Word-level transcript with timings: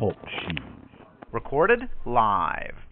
Talk 0.00 0.16
Shoe. 0.30 0.56
Recorded 1.30 1.80
live. 2.06 2.89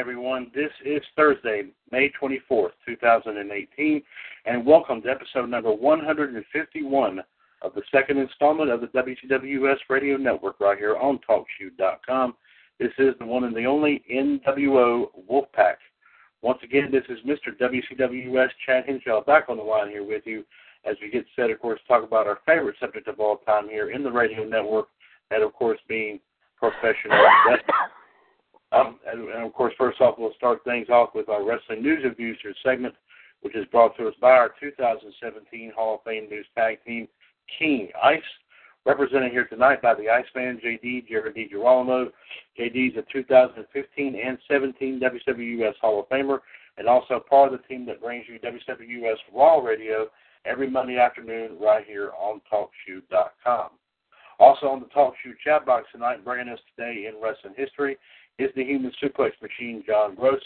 Everyone. 0.00 0.50
This 0.54 0.70
is 0.82 1.02
Thursday, 1.14 1.64
May 1.92 2.10
24th, 2.18 2.70
2018, 2.86 4.02
and 4.46 4.64
welcome 4.64 5.02
to 5.02 5.10
episode 5.10 5.50
number 5.50 5.74
151 5.74 7.20
of 7.60 7.74
the 7.74 7.82
second 7.92 8.16
installment 8.16 8.70
of 8.70 8.80
the 8.80 8.86
WCWS 8.86 9.76
Radio 9.90 10.16
Network 10.16 10.58
right 10.58 10.78
here 10.78 10.96
on 10.96 11.20
TalkShoe.com. 11.28 12.34
This 12.78 12.92
is 12.96 13.14
the 13.18 13.26
one 13.26 13.44
and 13.44 13.54
the 13.54 13.66
only 13.66 14.02
NWO 14.10 15.08
Wolfpac. 15.30 15.74
Once 16.40 16.60
again, 16.62 16.90
this 16.90 17.04
is 17.10 17.18
Mr. 17.26 17.54
WCWS 17.60 18.48
Chad 18.64 18.84
Henshaw 18.86 19.22
back 19.22 19.50
on 19.50 19.58
the 19.58 19.62
line 19.62 19.90
here 19.90 20.06
with 20.06 20.22
you 20.24 20.44
as 20.86 20.96
we 21.02 21.10
get 21.10 21.26
set, 21.36 21.50
of 21.50 21.60
course, 21.60 21.78
talk 21.86 22.04
about 22.04 22.26
our 22.26 22.38
favorite 22.46 22.76
subject 22.80 23.06
of 23.06 23.20
all 23.20 23.36
time 23.36 23.68
here 23.68 23.90
in 23.90 24.02
the 24.02 24.10
radio 24.10 24.44
network, 24.44 24.88
that, 25.28 25.42
of 25.42 25.52
course, 25.52 25.78
being 25.88 26.20
professional 26.58 27.22
wrestling. 27.46 27.66
Um, 28.72 28.98
and, 29.06 29.28
and, 29.28 29.44
of 29.44 29.52
course, 29.52 29.74
first 29.76 30.00
off, 30.00 30.16
we'll 30.18 30.34
start 30.34 30.62
things 30.64 30.88
off 30.88 31.10
with 31.14 31.28
our 31.28 31.44
Wrestling 31.44 31.82
News 31.82 32.04
Reviews 32.04 32.38
segment, 32.64 32.94
which 33.40 33.56
is 33.56 33.66
brought 33.66 33.96
to 33.96 34.06
us 34.06 34.14
by 34.20 34.30
our 34.30 34.52
2017 34.60 35.72
Hall 35.74 35.96
of 35.96 36.00
Fame 36.04 36.28
News 36.30 36.46
Tag 36.56 36.78
Team, 36.86 37.08
King 37.58 37.88
Ice, 38.02 38.22
represented 38.86 39.32
here 39.32 39.46
tonight 39.46 39.82
by 39.82 39.94
the 39.94 40.08
Iceman, 40.08 40.60
JD, 40.64 41.08
Jared 41.08 41.34
DiGirolamo. 41.34 42.10
JD 42.58 42.92
is 42.92 42.96
a 42.96 43.12
2015 43.12 44.20
and 44.24 44.38
17 44.48 45.00
WWS 45.00 45.74
Hall 45.80 46.00
of 46.00 46.08
Famer, 46.08 46.38
and 46.78 46.86
also 46.86 47.18
part 47.28 47.52
of 47.52 47.60
the 47.60 47.66
team 47.66 47.84
that 47.86 48.00
brings 48.00 48.26
you 48.28 48.38
WWS 48.38 49.16
Raw 49.34 49.58
Radio 49.58 50.06
every 50.44 50.70
Monday 50.70 50.96
afternoon 50.96 51.56
right 51.60 51.84
here 51.86 52.12
on 52.18 52.40
TalkShoe.com. 52.52 53.70
Also 54.38 54.66
on 54.66 54.80
the 54.80 54.86
TalkShoe 54.86 55.34
chat 55.44 55.66
box 55.66 55.86
tonight, 55.92 56.24
bringing 56.24 56.48
us 56.48 56.60
today 56.74 57.06
in 57.06 57.20
wrestling 57.20 57.54
history 57.56 57.98
is 58.38 58.50
the 58.56 58.64
human 58.64 58.92
suplex 59.02 59.32
machine, 59.42 59.82
John 59.86 60.14
Gross. 60.14 60.40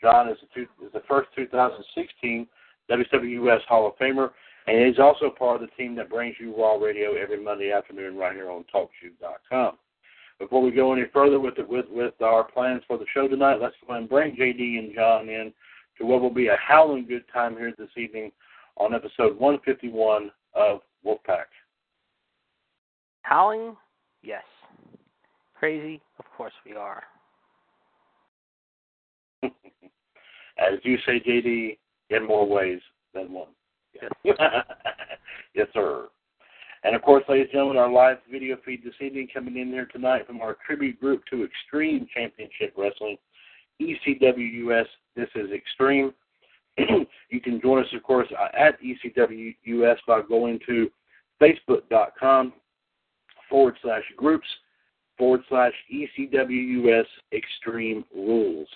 John 0.00 0.28
is, 0.28 0.36
two, 0.54 0.66
is 0.84 0.92
the 0.92 1.02
first 1.08 1.28
2016 1.36 2.46
WWS 2.90 3.60
Hall 3.68 3.86
of 3.86 3.96
Famer, 3.96 4.30
and 4.66 4.86
he's 4.86 4.98
also 4.98 5.30
part 5.30 5.62
of 5.62 5.68
the 5.68 5.74
team 5.76 5.94
that 5.96 6.10
brings 6.10 6.36
you 6.40 6.54
Raw 6.56 6.74
Radio 6.74 7.14
every 7.14 7.42
Monday 7.42 7.72
afternoon 7.72 8.16
right 8.16 8.34
here 8.34 8.50
on 8.50 8.64
TalkShoe.com. 8.74 9.78
Before 10.38 10.60
we 10.60 10.72
go 10.72 10.92
any 10.92 11.04
further 11.12 11.38
with, 11.38 11.54
the, 11.56 11.64
with 11.64 11.86
with 11.88 12.20
our 12.20 12.42
plans 12.42 12.82
for 12.88 12.98
the 12.98 13.04
show 13.14 13.28
tonight, 13.28 13.60
let's 13.60 13.76
go 13.86 13.94
and 13.94 14.08
bring 14.08 14.34
JD 14.34 14.78
and 14.78 14.94
John 14.94 15.28
in 15.28 15.52
to 15.98 16.06
what 16.06 16.20
will 16.20 16.34
be 16.34 16.48
a 16.48 16.56
howling 16.56 17.06
good 17.06 17.24
time 17.32 17.56
here 17.56 17.72
this 17.78 17.88
evening 17.96 18.32
on 18.76 18.94
episode 18.94 19.38
151 19.38 20.30
of 20.54 20.80
Wolfpac. 21.06 21.44
Howling? 23.22 23.76
Yes. 24.22 24.42
Crazy? 25.54 26.00
Of 26.18 26.24
course 26.36 26.52
we 26.66 26.74
are. 26.74 27.04
As 30.62 30.78
you 30.84 30.96
say, 31.06 31.20
JD, 31.20 31.78
in 32.10 32.26
more 32.26 32.46
ways 32.46 32.80
than 33.14 33.32
one. 33.32 33.48
Yes, 33.94 34.10
yes 35.54 35.66
sir. 35.74 36.08
And 36.84 36.94
of 36.96 37.02
course, 37.02 37.24
ladies 37.28 37.46
and 37.46 37.52
gentlemen, 37.52 37.76
our 37.78 37.90
live 37.90 38.18
video 38.30 38.56
feed 38.64 38.82
this 38.84 38.94
evening 39.00 39.28
coming 39.32 39.56
in 39.56 39.68
here 39.68 39.86
tonight 39.86 40.26
from 40.26 40.40
our 40.40 40.56
tribute 40.66 41.00
group 41.00 41.22
to 41.30 41.44
Extreme 41.44 42.06
Championship 42.14 42.74
Wrestling, 42.76 43.16
ECWUS. 43.80 44.86
This 45.16 45.28
is 45.34 45.50
Extreme. 45.52 46.12
you 46.78 47.40
can 47.42 47.60
join 47.60 47.82
us, 47.82 47.88
of 47.94 48.02
course, 48.02 48.28
uh, 48.38 48.48
at 48.56 48.78
ECWUS 48.82 49.96
by 50.06 50.22
going 50.28 50.58
to 50.66 50.90
facebook.com 51.40 52.52
forward 53.48 53.76
slash 53.82 54.04
groups 54.16 54.46
forward 55.18 55.42
slash 55.48 55.72
ECWUS 55.92 57.06
Extreme 57.32 58.04
Rules. 58.14 58.68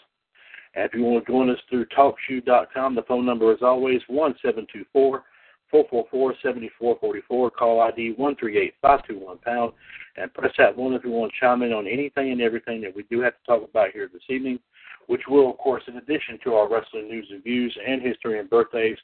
And 0.77 0.85
if 0.85 0.95
you 0.95 1.03
want 1.03 1.25
to 1.25 1.33
join 1.33 1.49
us 1.49 1.59
through 1.71 1.87
TalkShoe.com, 1.87 2.95
the 2.95 3.03
phone 3.03 3.25
number 3.25 3.51
is 3.53 3.63
always 3.63 4.01
one 4.09 4.35
seven 4.45 4.67
two 4.71 4.85
four 4.93 5.25
four 5.71 5.87
four 5.89 6.05
four 6.11 6.35
seventy 6.43 6.71
four 6.79 6.99
forty 7.01 7.23
four. 7.27 7.51
Call 7.51 7.81
ID 7.81 8.13
one 8.17 8.37
three 8.37 8.59
eight 8.59 8.75
five 8.83 9.01
two 9.09 9.19
one 9.19 9.39
pound, 9.39 9.73
and 10.19 10.33
press 10.35 10.53
that 10.59 10.77
one 10.77 10.93
if 10.93 11.03
you 11.03 11.11
want 11.11 11.33
to 11.33 11.41
chime 11.41 11.63
in 11.63 11.73
on 11.73 11.87
anything 11.87 12.31
and 12.31 12.43
everything 12.43 12.83
that 12.83 12.95
we 12.95 13.05
do 13.05 13.21
have 13.21 13.33
to 13.33 13.45
talk 13.47 13.69
about 13.69 13.93
here 13.93 14.09
this 14.13 14.23
evening, 14.29 14.59
which 15.07 15.23
will, 15.29 15.51
of 15.51 15.57
course, 15.57 15.83
in 15.89 15.97
addition 15.97 16.39
to 16.45 16.53
our 16.53 16.71
wrestling 16.71 17.09
news 17.09 17.27
and 17.31 17.43
views 17.43 17.77
and 17.85 18.03
history 18.03 18.39
and 18.39 18.51
birthdays, 18.51 18.99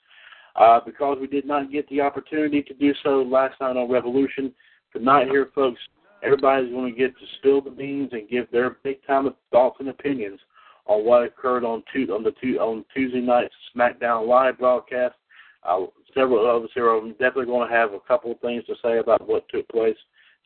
uh, 0.56 0.78
because 0.84 1.16
we 1.20 1.26
did 1.26 1.46
not 1.46 1.72
get 1.72 1.88
the 1.88 2.02
opportunity 2.02 2.62
to 2.62 2.74
do 2.74 2.92
so 3.02 3.22
last 3.22 3.58
night 3.62 3.78
on 3.78 3.90
Revolution. 3.90 4.52
Tonight 4.92 5.28
here, 5.28 5.48
folks, 5.54 5.80
everybody's 6.22 6.70
going 6.70 6.92
to 6.92 6.98
get 6.98 7.18
to 7.18 7.24
spill 7.38 7.62
the 7.62 7.70
beans 7.70 8.10
and 8.12 8.28
give 8.28 8.50
their 8.50 8.76
big 8.84 9.04
time 9.06 9.30
thoughts 9.50 9.76
and 9.80 9.88
opinions 9.88 10.38
on 10.86 11.04
what 11.04 11.24
occurred 11.24 11.64
on 11.64 11.82
two, 11.92 12.12
on 12.12 12.22
the 12.22 12.32
two, 12.42 12.58
on 12.58 12.84
Tuesday 12.94 13.20
night's 13.20 13.54
SmackDown 13.76 14.26
Live 14.26 14.58
broadcast. 14.58 15.14
Uh, 15.62 15.86
several 16.14 16.48
of 16.48 16.64
us 16.64 16.70
here 16.74 16.90
are 16.90 17.00
definitely 17.12 17.46
going 17.46 17.68
to 17.68 17.74
have 17.74 17.92
a 17.92 18.00
couple 18.00 18.32
of 18.32 18.40
things 18.40 18.64
to 18.66 18.74
say 18.82 18.98
about 18.98 19.26
what 19.28 19.48
took 19.48 19.68
place. 19.68 19.96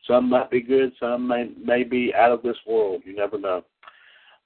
Some 0.07 0.29
might 0.29 0.51
be 0.51 0.61
good, 0.61 0.93
some 0.99 1.27
may 1.27 1.49
may 1.61 1.83
be 1.83 2.13
out 2.13 2.31
of 2.31 2.43
this 2.43 2.57
world. 2.67 3.01
You 3.03 3.15
never 3.15 3.39
know. 3.39 3.63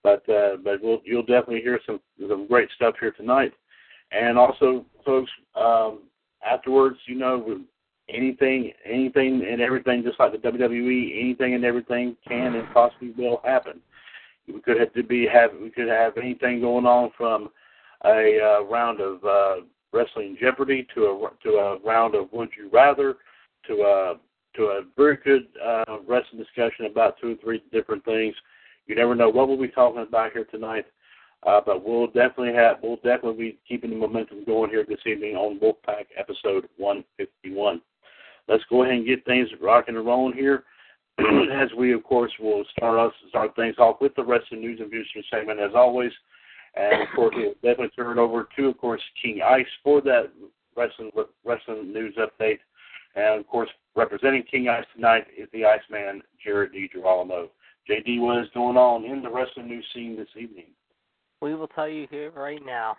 But 0.02 0.28
uh, 0.30 0.58
but 0.64 0.82
we'll, 0.82 1.02
you'll 1.04 1.24
definitely 1.24 1.62
hear 1.62 1.80
some 1.86 2.00
some 2.28 2.48
great 2.48 2.70
stuff 2.76 2.96
here 3.00 3.12
tonight. 3.12 3.54
And 4.12 4.38
also, 4.38 4.86
folks, 5.06 5.32
um, 5.56 6.04
afterwards, 6.46 6.98
you 7.06 7.16
know, 7.16 7.62
anything 8.10 8.72
anything 8.86 9.46
and 9.50 9.62
everything, 9.62 10.04
just 10.04 10.20
like 10.20 10.32
the 10.32 10.38
WWE, 10.38 11.22
anything 11.22 11.54
and 11.54 11.66
everything 11.66 12.16
can 12.28 12.56
and 12.56 12.68
possibly 12.74 13.12
will 13.18 13.42
happen. 13.44 13.82
We 14.54 14.62
could 14.62 14.80
have 14.80 14.94
to 14.94 15.04
be 15.04 15.28
have 15.28 15.52
we 15.62 15.70
could 15.70 15.88
have 15.88 16.18
anything 16.18 16.62
going 16.62 16.86
on 16.86 17.12
from 17.18 17.50
a 18.06 18.40
uh, 18.40 18.64
round 18.66 19.00
of 19.00 19.24
uh, 19.24 19.66
wrestling 19.94 20.38
Jeopardy 20.40 20.88
to 20.96 21.06
a 21.06 21.30
to 21.44 21.50
a 21.58 21.80
round 21.80 22.16
of 22.16 22.32
Would 22.32 22.50
You 22.58 22.70
Rather 22.72 23.18
to 23.68 23.74
a 23.74 24.14
to 24.56 24.64
a 24.64 24.82
very 24.98 25.18
good 25.18 25.48
uh, 25.64 25.98
wrestling 26.08 26.42
discussion 26.42 26.86
about 26.86 27.16
two 27.22 27.34
or 27.34 27.36
three 27.44 27.64
different 27.72 28.04
things. 28.04 28.36
You 28.88 28.96
never 28.96 29.16
know 29.16 29.30
what 29.30 29.48
we'll 29.48 29.62
be 29.62 29.70
talking 29.70 30.02
about 30.02 30.34
here 30.34 30.46
tonight, 30.46 30.86
uh, 31.48 31.62
but 31.66 31.86
we'll 31.86 32.08
definitely 32.08 32.54
have 32.54 32.78
we'll 32.82 32.98
definitely 32.98 33.38
be 33.38 33.60
keeping 33.68 33.92
the 33.92 33.96
momentum 33.96 34.44
going 34.46 34.70
here 34.70 34.86
this 34.88 35.00
evening 35.06 35.36
on 35.36 35.60
Wolfpac 35.60 36.06
episode 36.18 36.68
151. 36.78 37.82
Let's 38.48 38.64
go 38.70 38.84
ahead 38.84 38.96
and 38.96 39.06
get 39.06 39.24
things 39.26 39.50
rocking 39.62 39.96
and 39.96 40.06
rolling 40.06 40.36
here. 40.36 40.64
as 41.52 41.70
we, 41.78 41.94
of 41.94 42.04
course, 42.04 42.32
will 42.40 42.64
start 42.76 43.00
us 43.00 43.14
start 43.30 43.56
things 43.56 43.76
off 43.78 43.98
with 44.02 44.16
the 44.16 44.24
wrestling 44.24 44.62
news 44.62 44.80
and 44.80 44.90
views 44.90 45.08
segment 45.32 45.60
as 45.60 45.72
always. 45.76 46.12
And 46.76 47.02
of 47.02 47.08
course, 47.16 47.36
we'll 47.36 47.54
definitely 47.56 47.90
turn 47.96 48.18
it 48.18 48.22
over 48.22 48.48
to, 48.56 48.68
of 48.70 48.78
course, 48.78 49.02
King 49.22 49.42
Ice 49.42 49.66
for 49.84 50.02
that 50.02 50.32
wrestling 50.76 51.12
wrestling 51.46 51.94
news 51.94 52.16
update. 52.18 52.60
And 53.16 53.40
of 53.42 53.48
course, 53.48 53.70
representing 53.96 54.44
King 54.44 54.70
Ice 54.70 54.86
tonight 54.96 55.26
is 55.38 55.50
the 55.54 55.66
Iceman, 55.66 56.22
Jared 56.44 56.72
DiGirolamo. 56.74 57.50
JD, 57.90 58.22
what 58.22 58.38
is 58.40 58.48
going 58.54 58.78
on 58.78 59.06
in 59.06 59.22
the 59.22 59.30
wrestling 59.30 59.68
news 59.68 59.86
scene 59.94 60.16
this 60.16 60.30
evening? 60.36 60.68
We 61.42 61.56
will 61.56 61.68
tell 61.68 61.90
you 61.90 62.08
here 62.10 62.32
right 62.32 62.62
now. 62.64 62.96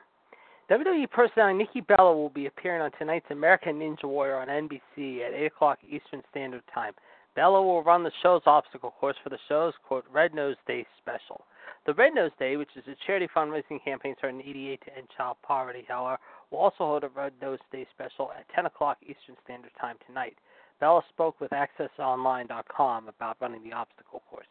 WWE 0.71 1.11
personality 1.11 1.59
Nikki 1.59 1.81
Bella 1.81 2.15
will 2.17 2.31
be 2.31 2.47
appearing 2.47 2.83
on 2.83 2.91
tonight's 2.99 3.27
American 3.31 3.79
Ninja 3.79 4.05
Warrior 4.05 4.37
on 4.37 4.49
NBC 4.49 5.21
at 5.21 5.35
8 5.35 5.47
o'clock 5.47 5.79
Eastern 5.85 6.23
Standard 6.31 6.63
Time. 6.75 6.95
Bella 7.35 7.63
will 7.63 7.83
run 7.83 8.03
the 8.03 8.13
show's 8.23 8.43
obstacle 8.47 8.91
course 8.91 9.17
for 9.23 9.31
the 9.31 9.39
show's 9.49 9.75
quote 9.87 10.05
Red 10.13 10.35
Nose 10.35 10.57
Day 10.67 10.87
special. 11.01 11.45
The 11.87 11.95
Red 11.95 12.15
Nose 12.15 12.31
Day, 12.39 12.57
which 12.57 12.77
is 12.77 12.85
a 12.87 12.97
charity 13.07 13.27
fundraising 13.35 13.83
campaign 13.83 14.15
started 14.19 14.41
in 14.41 14.49
'88 14.49 14.81
to 14.85 14.97
end 14.97 15.09
child 15.17 15.37
poverty, 15.43 15.85
however, 15.89 16.19
will 16.51 16.59
also 16.59 16.85
hold 16.85 17.05
a 17.05 17.09
Red 17.09 17.33
Nose 17.41 17.59
Day 17.73 17.87
special 17.95 18.31
at 18.33 18.49
10 18.55 18.67
o'clock 18.67 18.99
Eastern 19.03 19.37
Standard 19.45 19.73
Time 19.81 19.97
tonight. 20.07 20.37
Bella 20.79 21.03
spoke 21.09 21.41
with 21.41 21.51
AccessOnline.com 21.53 23.09
about 23.09 23.37
running 23.41 23.63
the 23.63 23.73
obstacle 23.73 24.23
course. 24.29 24.47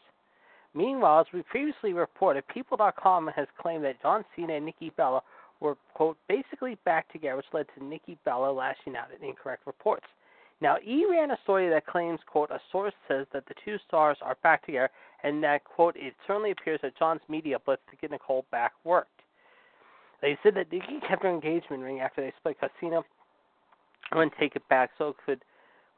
Meanwhile, 0.73 1.21
as 1.21 1.33
we 1.33 1.43
previously 1.43 1.93
reported, 1.93 2.47
People.com 2.47 3.27
has 3.35 3.47
claimed 3.59 3.83
that 3.83 4.01
John 4.01 4.23
Cena 4.35 4.53
and 4.55 4.65
Nikki 4.65 4.91
Bella 4.95 5.21
were, 5.59 5.75
quote, 5.93 6.17
basically 6.27 6.77
back 6.85 7.11
together, 7.11 7.37
which 7.37 7.45
led 7.53 7.67
to 7.77 7.83
Nikki 7.83 8.17
Bella 8.25 8.51
lashing 8.51 8.95
out 8.95 9.09
at 9.13 9.21
incorrect 9.21 9.67
reports. 9.67 10.05
Now, 10.61 10.77
E 10.85 11.05
ran 11.09 11.31
a 11.31 11.37
story 11.43 11.69
that 11.69 11.87
claims, 11.87 12.19
quote, 12.27 12.51
a 12.51 12.59
source 12.71 12.93
says 13.07 13.25
that 13.33 13.47
the 13.47 13.55
two 13.65 13.77
stars 13.87 14.17
are 14.21 14.37
back 14.43 14.63
together 14.65 14.89
and 15.23 15.43
that, 15.43 15.63
quote, 15.63 15.95
it 15.97 16.13
certainly 16.27 16.51
appears 16.51 16.79
that 16.83 16.97
John's 16.97 17.21
media 17.27 17.57
blitz 17.65 17.81
to 17.89 17.97
get 17.97 18.11
Nicole 18.11 18.45
back 18.51 18.73
worked. 18.83 19.09
They 20.21 20.37
said 20.43 20.53
that 20.55 20.71
Nikki 20.71 20.99
kept 21.07 21.23
her 21.23 21.29
engagement 21.29 21.81
ring 21.81 21.99
after 21.99 22.21
they 22.21 22.31
split 22.37 22.57
Casino 22.59 23.03
and 24.11 24.31
take 24.39 24.55
it 24.55 24.67
back 24.69 24.91
so 24.97 25.09
it 25.09 25.15
could, 25.25 25.43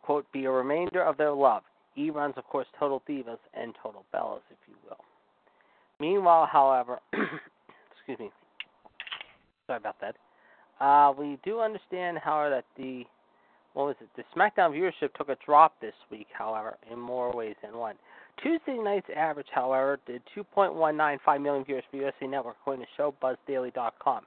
quote, 0.01 0.25
be 0.31 0.45
a 0.45 0.51
remainder 0.51 1.03
of 1.03 1.17
their 1.17 1.33
love. 1.33 1.63
E 1.97 2.09
runs, 2.09 2.35
of 2.37 2.45
course, 2.45 2.67
Total 2.79 3.01
Divas 3.07 3.37
and 3.53 3.75
Total 3.83 4.05
Bellas, 4.13 4.41
if 4.49 4.57
you 4.67 4.75
will. 4.85 4.97
Meanwhile, 5.99 6.47
however, 6.51 6.99
excuse 7.13 8.19
me, 8.19 8.31
sorry 9.67 9.77
about 9.77 9.97
that. 9.99 10.15
Uh, 10.79 11.13
we 11.17 11.37
do 11.43 11.59
understand, 11.59 12.17
however, 12.17 12.49
that 12.49 12.65
the 12.77 13.05
what 13.73 13.87
was 13.87 13.95
it? 14.01 14.09
The 14.15 14.23
SmackDown 14.35 14.71
viewership 14.71 15.13
took 15.15 15.29
a 15.29 15.37
drop 15.45 15.79
this 15.81 15.95
week, 16.11 16.27
however, 16.31 16.77
in 16.91 16.99
more 16.99 17.33
ways 17.35 17.55
than 17.63 17.77
one. 17.77 17.95
Tuesday 18.41 18.77
night's 18.77 19.07
average, 19.15 19.47
however, 19.53 19.99
did 20.05 20.21
2.195 20.35 21.41
million 21.41 21.65
viewers 21.65 21.83
for 21.89 21.97
USA 21.97 22.27
Network, 22.27 22.55
according 22.61 22.85
to 22.85 23.01
ShowBuzzDaily.com. 23.01 24.21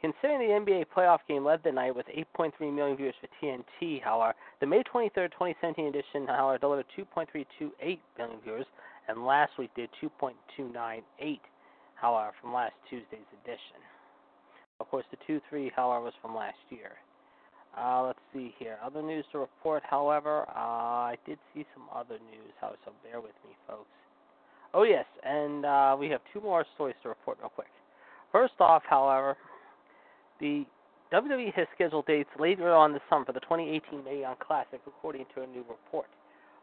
Considering 0.00 0.40
the 0.40 0.72
NBA 0.72 0.86
playoff 0.96 1.18
game 1.28 1.44
led 1.44 1.60
the 1.62 1.72
night 1.72 1.94
with 1.94 2.06
8.3 2.06 2.74
million 2.74 2.96
viewers 2.96 3.14
for 3.20 3.28
TNT, 3.42 4.02
however, 4.02 4.34
the 4.60 4.66
May 4.66 4.82
23, 4.82 5.28
2017 5.28 5.86
edition, 5.86 6.26
however, 6.26 6.56
delivered 6.58 6.86
2.328 6.96 7.98
million 8.16 8.40
viewers, 8.42 8.66
and 9.08 9.26
last 9.26 9.52
week 9.58 9.70
did 9.76 9.90
2.298, 10.02 11.40
however, 11.96 12.32
from 12.40 12.54
last 12.54 12.72
Tuesday's 12.88 13.28
edition. 13.44 13.80
Of 14.80 14.88
course, 14.88 15.04
the 15.10 15.40
2-3, 15.52 15.70
however, 15.76 16.06
was 16.06 16.14
from 16.22 16.34
last 16.34 16.56
year. 16.70 16.92
Uh, 17.80 18.02
let's 18.02 18.18
see 18.34 18.54
here. 18.58 18.76
Other 18.84 19.02
news 19.02 19.24
to 19.32 19.38
report, 19.38 19.82
however, 19.88 20.44
uh, 20.48 21.14
I 21.14 21.16
did 21.26 21.38
see 21.54 21.64
some 21.74 21.84
other 21.94 22.18
news, 22.30 22.52
so 22.60 22.92
bear 23.02 23.20
with 23.20 23.32
me, 23.44 23.56
folks. 23.66 23.88
Oh, 24.74 24.82
yes, 24.82 25.06
and 25.24 25.64
uh, 25.64 25.96
we 25.98 26.08
have 26.10 26.20
two 26.32 26.40
more 26.40 26.64
stories 26.74 26.96
to 27.02 27.08
report 27.08 27.38
real 27.40 27.48
quick. 27.48 27.68
First 28.30 28.54
off, 28.60 28.82
however, 28.88 29.36
the 30.40 30.64
WWE 31.12 31.52
has 31.54 31.66
scheduled 31.74 32.06
dates 32.06 32.30
later 32.38 32.72
on 32.72 32.92
this 32.92 33.02
summer 33.10 33.24
for 33.24 33.32
the 33.32 33.40
2018 33.40 34.04
Mae 34.04 34.20
Young 34.20 34.36
Classic, 34.38 34.80
according 34.86 35.26
to 35.34 35.42
a 35.42 35.46
new 35.46 35.64
report. 35.68 36.06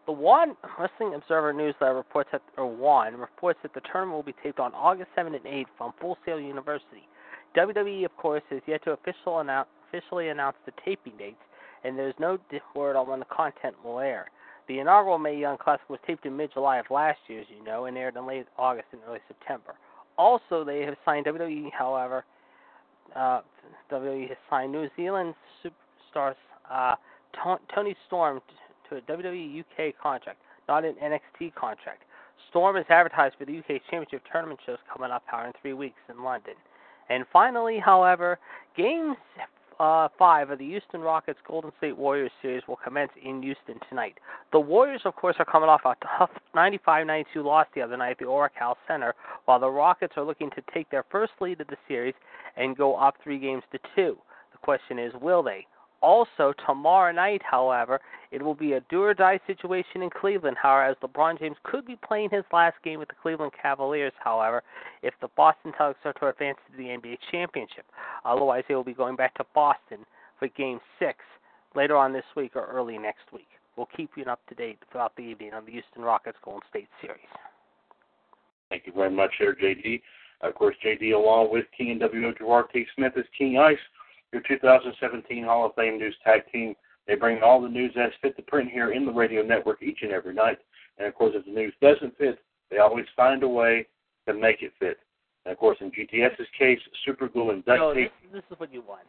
The 0.05 0.13
One 0.13 0.55
Wrestling 0.79 1.15
Observer 1.15 1.51
newsletter 1.51 1.95
reports 1.95 2.29
that, 2.31 2.41
or 2.57 2.65
One 2.65 3.17
reports 3.17 3.59
that 3.63 3.73
the 3.73 3.81
tournament 3.91 4.15
will 4.15 4.23
be 4.23 4.35
taped 4.41 4.59
on 4.59 4.73
August 4.73 5.09
7 5.15 5.35
and 5.35 5.45
8 5.45 5.67
from 5.77 5.93
Full 5.99 6.17
Sail 6.25 6.39
University. 6.39 7.03
WWE, 7.57 8.05
of 8.05 8.15
course, 8.15 8.43
has 8.49 8.61
yet 8.67 8.83
to 8.85 8.91
official 8.91 9.39
announce, 9.39 9.67
officially 9.97 10.29
announce 10.29 10.57
the 10.65 10.71
taping 10.83 11.13
dates, 11.17 11.41
and 11.83 11.97
there's 11.97 12.15
no 12.19 12.37
word 12.75 12.95
on 12.95 13.07
when 13.07 13.19
the 13.19 13.25
content 13.25 13.75
will 13.83 13.99
air. 13.99 14.29
The 14.67 14.79
inaugural 14.79 15.17
Mae 15.17 15.37
Young 15.37 15.57
Classic 15.57 15.89
was 15.89 15.99
taped 16.05 16.25
in 16.25 16.35
mid-July 16.35 16.77
of 16.77 16.85
last 16.89 17.19
year, 17.27 17.41
as 17.41 17.47
you 17.55 17.63
know, 17.63 17.85
and 17.85 17.97
aired 17.97 18.15
in 18.15 18.27
late 18.27 18.45
August 18.57 18.87
and 18.91 19.01
early 19.07 19.19
September. 19.27 19.75
Also, 20.17 20.63
they 20.63 20.81
have 20.81 20.95
signed 21.05 21.25
WWE, 21.25 21.71
however, 21.71 22.25
uh, 23.15 23.41
WWE 23.91 24.27
has 24.27 24.37
signed 24.49 24.71
New 24.71 24.89
Zealand 24.97 25.33
superstars 25.63 26.35
uh, 26.69 26.95
Toni 27.73 27.95
Storm 28.07 28.41
to 28.89 28.97
a 28.97 29.01
WWE 29.01 29.61
UK 29.61 29.93
contract, 30.01 30.39
not 30.67 30.83
an 30.83 30.95
NXT 31.01 31.55
contract. 31.55 32.03
Storm 32.49 32.75
is 32.77 32.85
advertised 32.89 33.35
for 33.37 33.45
the 33.45 33.59
UK 33.59 33.81
Championship 33.89 34.21
tournament 34.31 34.59
shows 34.65 34.77
coming 34.91 35.11
up, 35.11 35.23
in 35.45 35.51
three 35.61 35.73
weeks 35.73 35.99
in 36.09 36.23
London. 36.23 36.53
And 37.09 37.25
finally, 37.31 37.79
however, 37.79 38.37
Game 38.75 39.15
uh, 39.79 40.07
5 40.17 40.49
of 40.51 40.59
the 40.59 40.65
Houston 40.65 41.01
Rockets 41.01 41.39
Golden 41.47 41.71
State 41.77 41.97
Warriors 41.97 42.31
series 42.41 42.63
will 42.67 42.77
commence 42.77 43.11
in 43.23 43.41
Houston 43.41 43.79
tonight. 43.89 44.17
The 44.51 44.59
Warriors, 44.59 45.01
of 45.05 45.15
course, 45.15 45.35
are 45.39 45.45
coming 45.45 45.69
off 45.69 45.81
a 45.85 45.95
tough 46.17 46.31
95 46.55 47.05
92 47.07 47.43
loss 47.43 47.67
the 47.75 47.81
other 47.81 47.97
night 47.97 48.11
at 48.11 48.19
the 48.19 48.25
Oracle 48.25 48.77
Center, 48.87 49.13
while 49.45 49.59
the 49.59 49.69
Rockets 49.69 50.13
are 50.17 50.23
looking 50.23 50.49
to 50.51 50.61
take 50.73 50.89
their 50.89 51.05
first 51.11 51.33
lead 51.39 51.61
of 51.61 51.67
the 51.67 51.77
series 51.87 52.15
and 52.55 52.75
go 52.75 52.95
up 52.95 53.15
three 53.23 53.39
games 53.39 53.63
to 53.71 53.79
two. 53.95 54.17
The 54.51 54.57
question 54.59 54.97
is, 54.99 55.13
will 55.21 55.43
they? 55.43 55.67
Also, 56.01 56.53
tomorrow 56.65 57.11
night, 57.11 57.41
however, 57.49 57.99
it 58.31 58.41
will 58.41 58.53
be 58.53 58.73
a 58.73 58.81
do 58.89 59.01
or 59.01 59.13
die 59.13 59.39
situation 59.47 60.03
in 60.03 60.09
Cleveland. 60.09 60.57
However, 60.61 60.91
as 60.91 60.97
LeBron 61.01 61.39
James 61.39 61.57
could 61.63 61.85
be 61.85 61.97
playing 62.07 62.29
his 62.31 62.43
last 62.53 62.75
game 62.83 62.99
with 62.99 63.07
the 63.07 63.15
Cleveland 63.21 63.53
Cavaliers, 63.59 64.13
however, 64.23 64.61
if 65.01 65.13
the 65.21 65.29
Boston 65.35 65.71
Celtics 65.79 65.95
are 66.05 66.13
to 66.13 66.27
advance 66.27 66.57
to 66.69 66.77
the 66.77 66.89
NBA 66.89 67.17
championship. 67.31 67.85
Otherwise, 68.25 68.63
they 68.67 68.75
will 68.75 68.83
be 68.83 68.93
going 68.93 69.15
back 69.15 69.33
to 69.35 69.45
Boston 69.55 69.99
for 70.37 70.47
Game 70.49 70.79
6 70.99 71.17
later 71.75 71.97
on 71.97 72.13
this 72.13 72.25
week 72.35 72.55
or 72.55 72.67
early 72.67 72.97
next 72.97 73.31
week. 73.33 73.47
We'll 73.75 73.89
keep 73.95 74.11
you 74.15 74.23
up 74.25 74.39
to 74.49 74.55
date 74.55 74.79
throughout 74.91 75.15
the 75.15 75.23
evening 75.23 75.53
on 75.53 75.65
the 75.65 75.71
Houston 75.71 76.01
Rockets 76.01 76.37
Golden 76.43 76.61
State 76.69 76.89
series. 77.01 77.19
Thank 78.69 78.85
you 78.85 78.93
very 78.93 79.11
much, 79.11 79.31
there, 79.39 79.55
JD. 79.55 80.01
Of 80.41 80.53
course, 80.55 80.75
JD, 80.85 81.13
along 81.15 81.51
with 81.51 81.65
King 81.75 81.91
and 81.91 82.01
WO 82.01 82.63
T. 82.73 82.85
Smith, 82.95 83.13
is 83.15 83.25
King 83.37 83.57
Ice 83.57 83.77
your 84.33 84.41
2017 84.47 85.43
Hall 85.43 85.65
of 85.65 85.75
Fame 85.75 85.97
News 85.97 86.15
Tag 86.23 86.41
Team. 86.51 86.75
They 87.07 87.15
bring 87.15 87.41
all 87.41 87.61
the 87.61 87.69
news 87.69 87.93
as 87.97 88.11
fit 88.21 88.35
to 88.35 88.43
print 88.43 88.69
here 88.69 88.91
in 88.91 89.05
the 89.05 89.11
radio 89.11 89.41
network 89.41 89.81
each 89.81 89.99
and 90.01 90.11
every 90.11 90.33
night. 90.33 90.57
And 90.97 91.07
of 91.07 91.15
course, 91.15 91.33
if 91.35 91.45
the 91.45 91.51
news 91.51 91.73
doesn't 91.81 92.17
fit, 92.17 92.39
they 92.69 92.79
always 92.79 93.05
find 93.15 93.43
a 93.43 93.47
way 93.47 93.87
to 94.27 94.33
make 94.33 94.61
it 94.61 94.73
fit. 94.79 94.97
And 95.45 95.53
of 95.53 95.57
course, 95.57 95.77
in 95.79 95.91
GTS's 95.91 96.47
case, 96.57 96.79
super 97.05 97.29
glue 97.29 97.51
and 97.51 97.63
duct 97.63 97.79
no, 97.79 97.93
tape. 97.93 98.11
This, 98.23 98.41
this 98.41 98.43
is 98.51 98.59
what 98.59 98.73
you 98.73 98.81
want. 98.81 99.07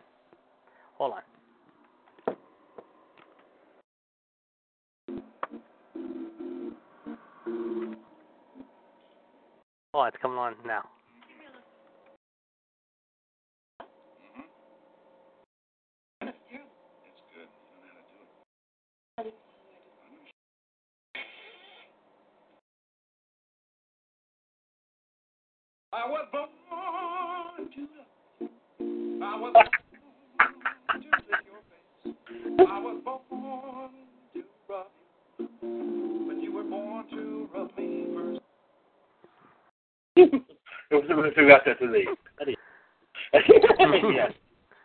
Hold 0.97 1.15
on. 1.15 1.23
Oh, 9.95 10.05
it's 10.05 10.17
coming 10.23 10.39
on 10.39 10.55
now. 10.65 10.85
I 25.99 26.07
was 26.09 26.27
born 26.31 26.49
to 27.75 27.81
love. 27.81 28.51
I 29.21 29.37
was 29.37 29.53
born 29.53 31.03
to 31.03 31.09
lick 31.27 31.43
your 31.45 31.63
face. 31.67 32.15
I 32.61 32.79
was 32.79 32.97
born 33.05 33.21
to 34.35 34.43
rub 34.69 34.87
you, 35.51 35.59
but 36.29 36.37
you 36.41 36.53
were 36.53 36.63
born 36.63 37.05
to 37.11 37.49
rub 37.53 37.77
me 37.77 38.07
first. 38.15 38.41
Who 40.91 41.49
got 41.49 41.65
that 41.67 41.81
to 41.81 41.87
the? 41.89 42.05
yes. 44.15 44.33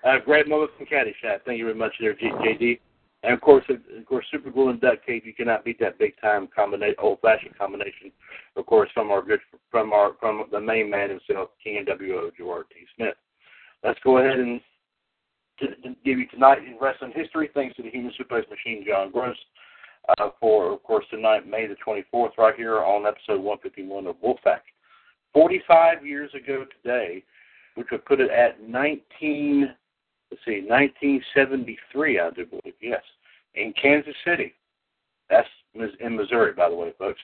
Uh, 0.03 0.17
great 0.25 0.47
moment 0.47 0.71
from 0.77 0.87
Caddyshack. 0.87 1.41
Thank 1.45 1.59
you 1.59 1.65
very 1.65 1.77
much, 1.77 1.93
there, 1.99 2.15
JD. 2.15 2.79
And 3.23 3.33
of 3.33 3.39
course, 3.39 3.63
of 3.69 4.05
course, 4.05 4.25
super 4.29 4.51
glue 4.51 4.69
and 4.69 4.81
duct 4.81 5.05
tape. 5.07 5.25
You 5.25 5.33
cannot 5.33 5.63
beat 5.63 5.79
that 5.79 5.97
big 5.97 6.19
time 6.19 6.49
combination, 6.53 6.95
old 6.99 7.19
fashioned 7.21 7.57
combination. 7.57 8.11
Of 8.57 8.65
course, 8.65 8.89
from 8.93 9.11
our 9.11 9.21
good, 9.21 9.39
from 9.71 9.93
our 9.93 10.11
from 10.19 10.43
the 10.51 10.59
main 10.59 10.89
man 10.89 11.09
himself, 11.09 11.51
King 11.63 11.77
and 11.77 11.87
WO 11.87 12.29
T. 12.29 12.75
Smith. 12.95 13.15
Let's 13.81 13.99
go 14.03 14.17
ahead 14.17 14.39
and 14.39 14.59
give 16.03 16.19
you 16.19 16.27
tonight 16.27 16.59
in 16.59 16.77
wrestling 16.81 17.13
history. 17.15 17.49
Thanks 17.53 17.77
to 17.77 17.83
the 17.83 17.89
Human 17.89 18.11
Suplex 18.19 18.49
Machine, 18.49 18.83
John 18.85 19.09
Gross, 19.11 19.37
uh, 20.17 20.29
for 20.41 20.73
of 20.73 20.83
course 20.83 21.05
tonight, 21.09 21.47
May 21.47 21.67
the 21.67 21.75
24th, 21.85 22.37
right 22.37 22.55
here 22.55 22.79
on 22.79 23.05
episode 23.05 23.41
151 23.41 24.07
of 24.07 24.15
Wolfpac. 24.17 24.59
45 25.33 26.05
years 26.05 26.29
ago 26.35 26.65
today, 26.83 27.23
which 27.75 27.87
would 27.91 28.05
put 28.05 28.19
it 28.19 28.29
at 28.29 28.61
19 28.61 29.73
see, 30.45 30.61
1973, 30.67 32.19
I 32.19 32.29
do 32.31 32.45
believe, 32.45 32.73
yes, 32.81 33.01
in 33.55 33.73
Kansas 33.81 34.15
City. 34.25 34.53
That's 35.29 35.47
in 35.99 36.15
Missouri, 36.15 36.53
by 36.53 36.69
the 36.69 36.75
way, 36.75 36.93
folks. 36.97 37.19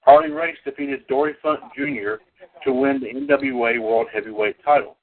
Harley 0.00 0.30
Race 0.30 0.56
defeated 0.64 1.06
Dory 1.06 1.34
Funk 1.42 1.60
Jr. 1.74 2.16
to 2.64 2.72
win 2.72 3.00
the 3.00 3.08
NWA 3.08 3.80
World 3.80 4.08
Heavyweight 4.12 4.56
title. 4.62 4.96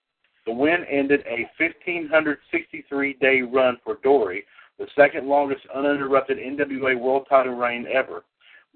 The 0.45 0.53
win 0.53 0.85
ended 0.89 1.21
a 1.27 1.49
1,563 1.57 3.13
day 3.13 3.41
run 3.41 3.77
for 3.83 3.97
Dory, 4.03 4.43
the 4.77 4.87
second 4.95 5.27
longest 5.27 5.61
uninterrupted 5.73 6.37
NWA 6.37 6.99
World 6.99 7.25
title 7.29 7.55
reign 7.55 7.87
ever. 7.91 8.23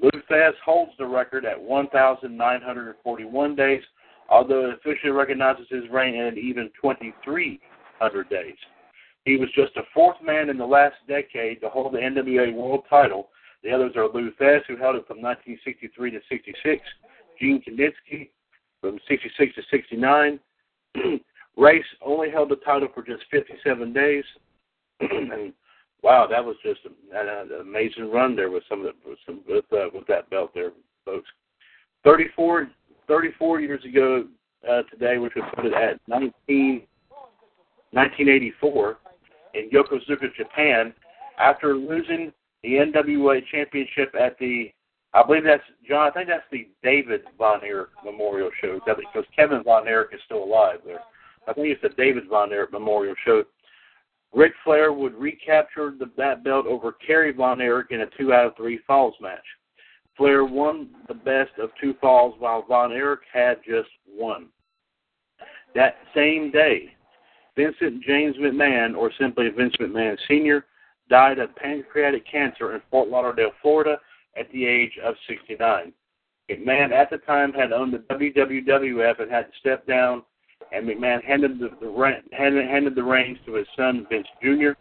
Lou 0.02 0.12
Thesz 0.30 0.54
holds 0.64 0.92
the 0.98 1.06
record 1.06 1.46
at 1.46 1.60
1,941 1.60 3.56
days, 3.56 3.82
although 4.30 4.70
it 4.70 4.76
officially 4.76 5.12
recognizes 5.12 5.68
his 5.70 5.90
reign 5.92 6.16
at 6.16 6.38
even 6.38 6.70
2,300 6.82 8.30
days. 8.30 8.56
He 9.26 9.38
was 9.38 9.50
just 9.56 9.74
the 9.74 9.82
fourth 9.94 10.18
man 10.24 10.50
in 10.50 10.58
the 10.58 10.66
last 10.66 10.96
decade 11.08 11.60
to 11.62 11.70
hold 11.70 11.94
the 11.94 11.98
NWA 11.98 12.54
World 12.54 12.84
Title. 12.88 13.30
The 13.64 13.72
others 13.72 13.94
are 13.96 14.08
Lou 14.08 14.32
Thesz, 14.40 14.62
who 14.68 14.78
held 14.78 14.96
it 14.96 15.08
from 15.08 15.22
1963 15.22 16.12
to 16.12 16.20
66, 16.30 16.82
Gene 17.40 17.62
Kiniski 17.68 18.30
from 18.82 19.00
66 19.08 19.56
to 19.56 19.62
69. 19.72 20.40
Race 21.58 21.86
only 22.06 22.30
held 22.30 22.50
the 22.50 22.58
title 22.58 22.88
for 22.94 23.02
just 23.02 23.24
57 23.32 23.94
days, 23.94 24.24
and 25.00 25.54
wow, 26.04 26.28
that 26.30 26.44
was 26.44 26.56
just 26.64 26.82
an, 26.86 26.94
an 27.12 27.62
amazing 27.62 28.12
run 28.12 28.36
there 28.36 28.52
with 28.52 28.64
some 28.70 28.86
of 28.86 28.94
the 29.04 29.10
with, 29.10 29.18
some, 29.26 29.42
with, 29.48 29.66
uh, 29.74 29.90
with 29.94 30.06
that 30.08 30.30
belt 30.30 30.52
there, 30.54 30.72
folks. 31.04 31.30
34, 32.04 32.70
34 33.08 33.62
years 33.62 33.84
ago 33.86 34.26
uh, 34.70 34.84
today, 34.92 35.18
which 35.18 35.34
would 35.36 35.46
put 35.56 35.66
it 35.66 35.74
at 35.74 36.00
19, 36.08 36.84
1984 37.92 38.98
in 39.56 39.70
Yokosuka, 39.70 40.34
Japan, 40.36 40.94
after 41.40 41.76
losing 41.76 42.32
the 42.64 42.74
NWA 42.74 43.42
Championship 43.52 44.14
at 44.20 44.38
the, 44.40 44.72
I 45.14 45.24
believe 45.26 45.44
that's 45.44 45.64
John. 45.88 46.10
I 46.10 46.12
think 46.12 46.28
that's 46.28 46.44
the 46.52 46.68
David 46.84 47.22
Von 47.38 47.64
Erich 47.64 47.90
Memorial 48.04 48.50
Show 48.62 48.80
because 48.86 49.26
Kevin 49.36 49.64
Von 49.64 49.88
Erich 49.88 50.14
is 50.14 50.20
still 50.26 50.44
alive 50.44 50.80
there. 50.86 51.00
I 51.48 51.54
think 51.54 51.68
it's 51.68 51.82
the 51.82 51.90
David 51.90 52.24
Von 52.30 52.52
Erich 52.52 52.72
Memorial 52.72 53.16
Show. 53.24 53.44
Ric 54.34 54.54
Flair 54.64 54.92
would 54.92 55.14
recapture 55.14 55.94
the, 55.98 56.10
that 56.18 56.44
belt 56.44 56.66
over 56.66 56.92
Kerry 56.92 57.32
Von 57.32 57.62
Erich 57.62 57.92
in 57.92 58.02
a 58.02 58.08
two 58.18 58.34
out 58.34 58.48
of 58.48 58.58
three 58.58 58.80
falls 58.86 59.16
match. 59.22 59.46
Flair 60.18 60.44
won 60.46 60.90
the 61.08 61.14
best 61.14 61.52
of 61.62 61.70
two 61.80 61.94
falls 62.02 62.36
while 62.40 62.66
Von 62.68 62.92
Erich 62.92 63.22
had 63.32 63.60
just 63.66 63.90
one. 64.06 64.48
That 65.74 65.96
same 66.14 66.52
day, 66.52 66.95
Vincent 67.56 68.04
James 68.04 68.36
McMahon, 68.38 68.96
or 68.96 69.12
simply 69.20 69.50
Vince 69.50 69.76
McMahon 69.80 70.18
Sr., 70.28 70.66
died 71.10 71.40
of 71.40 71.56
pancreatic 71.56 72.30
cancer 72.30 72.76
in 72.76 72.82
Fort 72.90 73.10
Lauderdale, 73.10 73.52
Florida, 73.62 73.98
at 74.38 74.52
the 74.52 74.66
age 74.66 74.92
of 75.04 75.16
69. 75.28 75.94
McMahon 76.50 76.92
at 76.92 77.10
the 77.10 77.18
time 77.20 77.54
had 77.54 77.72
owned 77.72 77.94
the 77.94 78.00
WWF 78.14 79.22
and 79.22 79.32
had 79.32 79.48
stepped 79.60 79.88
down, 79.88 80.24
and 80.72 80.88
McMahon 80.88 81.24
handed 81.24 81.60
the, 81.60 81.70
the 81.80 82.22
handed, 82.34 82.68
handed 82.68 82.96
the 82.96 83.04
reins 83.04 83.38
to 83.46 83.54
his 83.54 83.68
son 83.78 84.06
Vince 84.10 84.28
Jr., 84.42 84.72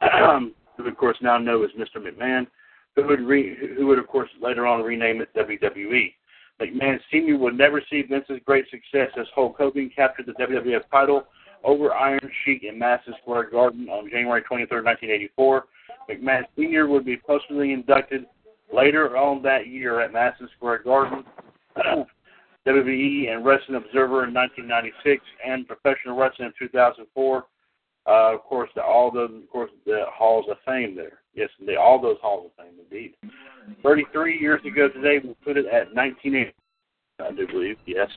who 0.76 0.86
of 0.86 0.96
course 0.96 1.16
now 1.20 1.38
know 1.38 1.64
as 1.64 1.70
Mr. 1.72 2.00
McMahon, 2.00 2.46
who 2.94 3.06
would 3.06 3.20
re, 3.20 3.56
who 3.76 3.86
would 3.88 3.98
of 3.98 4.06
course 4.06 4.30
later 4.40 4.66
on 4.66 4.82
rename 4.82 5.20
it 5.20 5.34
WWE. 5.34 6.14
McMahon 6.60 6.98
Sr. 7.10 7.36
would 7.36 7.56
never 7.56 7.82
see 7.90 8.02
Vince's 8.02 8.40
great 8.44 8.64
success 8.70 9.10
as 9.18 9.26
Hulk 9.34 9.56
Hogan 9.58 9.90
captured 9.94 10.26
the 10.26 10.32
WWF 10.32 10.82
title 10.90 11.24
over 11.64 11.92
Iron 11.92 12.30
Sheik 12.44 12.62
in 12.64 12.78
Madison 12.78 13.14
Square 13.22 13.50
Garden 13.50 13.88
on 13.88 14.10
January 14.10 14.42
23, 14.42 14.82
1984. 14.82 15.64
McMahon 16.10 16.42
Sr. 16.56 16.86
would 16.86 17.04
be 17.04 17.16
posthumously 17.16 17.72
inducted 17.72 18.26
later 18.72 19.16
on 19.16 19.42
that 19.42 19.66
year 19.66 20.00
at 20.00 20.12
Madison 20.12 20.48
Square 20.56 20.82
Garden. 20.84 21.24
WWE 22.66 23.32
and 23.32 23.44
Wrestling 23.44 23.76
Observer 23.76 24.24
in 24.24 24.34
1996 24.34 25.24
and 25.46 25.66
Professional 25.66 26.16
Wrestling 26.16 26.48
in 26.48 26.68
2004. 26.68 27.44
Uh, 28.06 28.34
of 28.34 28.40
course, 28.42 28.70
the, 28.74 28.82
all 28.82 29.10
those, 29.10 29.30
of 29.30 29.48
course, 29.50 29.70
the 29.86 30.04
halls 30.10 30.46
of 30.50 30.56
fame 30.66 30.94
there. 30.94 31.20
Yes, 31.34 31.50
the, 31.64 31.76
all 31.76 32.00
those 32.00 32.16
halls 32.20 32.46
of 32.46 32.64
fame, 32.64 32.74
indeed. 32.78 33.14
33 33.82 34.38
years 34.38 34.60
ago 34.64 34.88
today, 34.88 35.18
we 35.22 35.34
put 35.44 35.56
it 35.56 35.66
at 35.66 35.94
1980, 35.94 36.52
I 37.20 37.30
do 37.32 37.46
believe, 37.46 37.76
yes. 37.86 38.08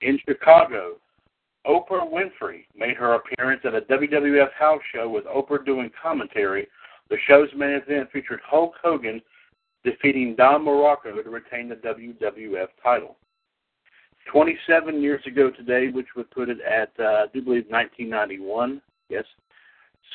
In 0.00 0.18
Chicago, 0.26 0.94
Oprah 1.66 2.10
Winfrey 2.10 2.64
made 2.76 2.96
her 2.96 3.14
appearance 3.14 3.62
at 3.64 3.74
a 3.74 3.82
WWF 3.82 4.52
house 4.58 4.82
show 4.92 5.08
with 5.08 5.24
Oprah 5.24 5.64
doing 5.64 5.90
commentary. 6.00 6.66
The 7.08 7.16
show's 7.28 7.48
main 7.56 7.70
event 7.70 8.10
featured 8.12 8.40
Hulk 8.44 8.74
Hogan 8.82 9.22
defeating 9.84 10.34
Don 10.36 10.64
Muraco 10.64 11.22
to 11.22 11.30
retain 11.30 11.68
the 11.68 11.76
WWF 11.76 12.68
title. 12.82 13.16
27 14.30 15.02
years 15.02 15.22
ago 15.26 15.50
today, 15.50 15.88
which 15.88 16.06
would 16.16 16.30
put 16.30 16.48
it 16.48 16.58
at, 16.60 16.92
uh, 16.98 17.24
I 17.24 17.26
do 17.32 17.42
believe, 17.42 17.66
1991. 17.68 18.80
Yes. 19.08 19.24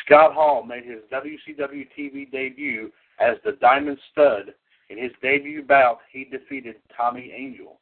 Scott 0.05 0.33
Hall 0.33 0.63
made 0.63 0.85
his 0.85 1.01
WCW 1.11 1.87
TV 1.97 2.29
debut 2.31 2.91
as 3.19 3.37
the 3.43 3.53
Diamond 3.53 3.97
Stud. 4.11 4.53
In 4.89 4.97
his 4.97 5.11
debut 5.21 5.63
bout, 5.63 5.99
he 6.11 6.23
defeated 6.23 6.75
Tommy 6.95 7.33
Angel. 7.35 7.77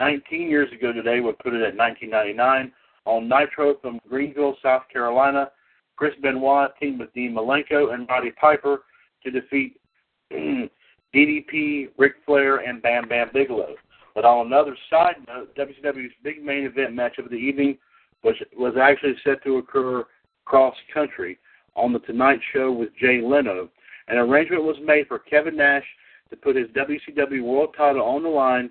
19 0.00 0.48
years 0.48 0.70
ago 0.72 0.92
today 0.92 1.20
would 1.20 1.38
put 1.38 1.54
it 1.54 1.62
at 1.62 1.76
1999 1.76 2.72
on 3.04 3.28
Nitro 3.28 3.76
from 3.80 4.00
Greenville, 4.08 4.56
South 4.62 4.82
Carolina. 4.92 5.50
Chris 5.96 6.14
Benoit 6.20 6.70
teamed 6.80 7.00
with 7.00 7.12
Dean 7.14 7.34
Malenko 7.34 7.94
and 7.94 8.06
Roddy 8.08 8.32
Piper 8.32 8.82
to 9.24 9.30
defeat 9.30 9.80
DDP, 10.32 11.88
Ric 11.96 12.14
Flair, 12.26 12.58
and 12.58 12.82
Bam 12.82 13.08
Bam 13.08 13.30
Bigelow. 13.32 13.74
But 14.14 14.24
on 14.24 14.46
another 14.46 14.76
side 14.90 15.16
note, 15.26 15.54
WCW's 15.56 16.12
big 16.22 16.42
main 16.42 16.64
event 16.64 16.94
match 16.94 17.18
of 17.18 17.30
the 17.30 17.36
evening 17.36 17.78
was 18.22 18.34
was 18.56 18.74
actually 18.80 19.14
set 19.24 19.42
to 19.44 19.58
occur 19.58 20.04
cross 20.44 20.74
country 20.92 21.38
on 21.74 21.92
the 21.92 21.98
Tonight 22.00 22.40
Show 22.52 22.72
with 22.72 22.90
Jay 23.00 23.20
Leno. 23.22 23.68
An 24.08 24.18
arrangement 24.18 24.64
was 24.64 24.76
made 24.84 25.06
for 25.06 25.18
Kevin 25.18 25.56
Nash 25.56 25.84
to 26.30 26.36
put 26.36 26.56
his 26.56 26.68
WCW 26.68 27.42
World 27.42 27.74
Title 27.76 28.02
on 28.02 28.22
the 28.22 28.28
line 28.28 28.70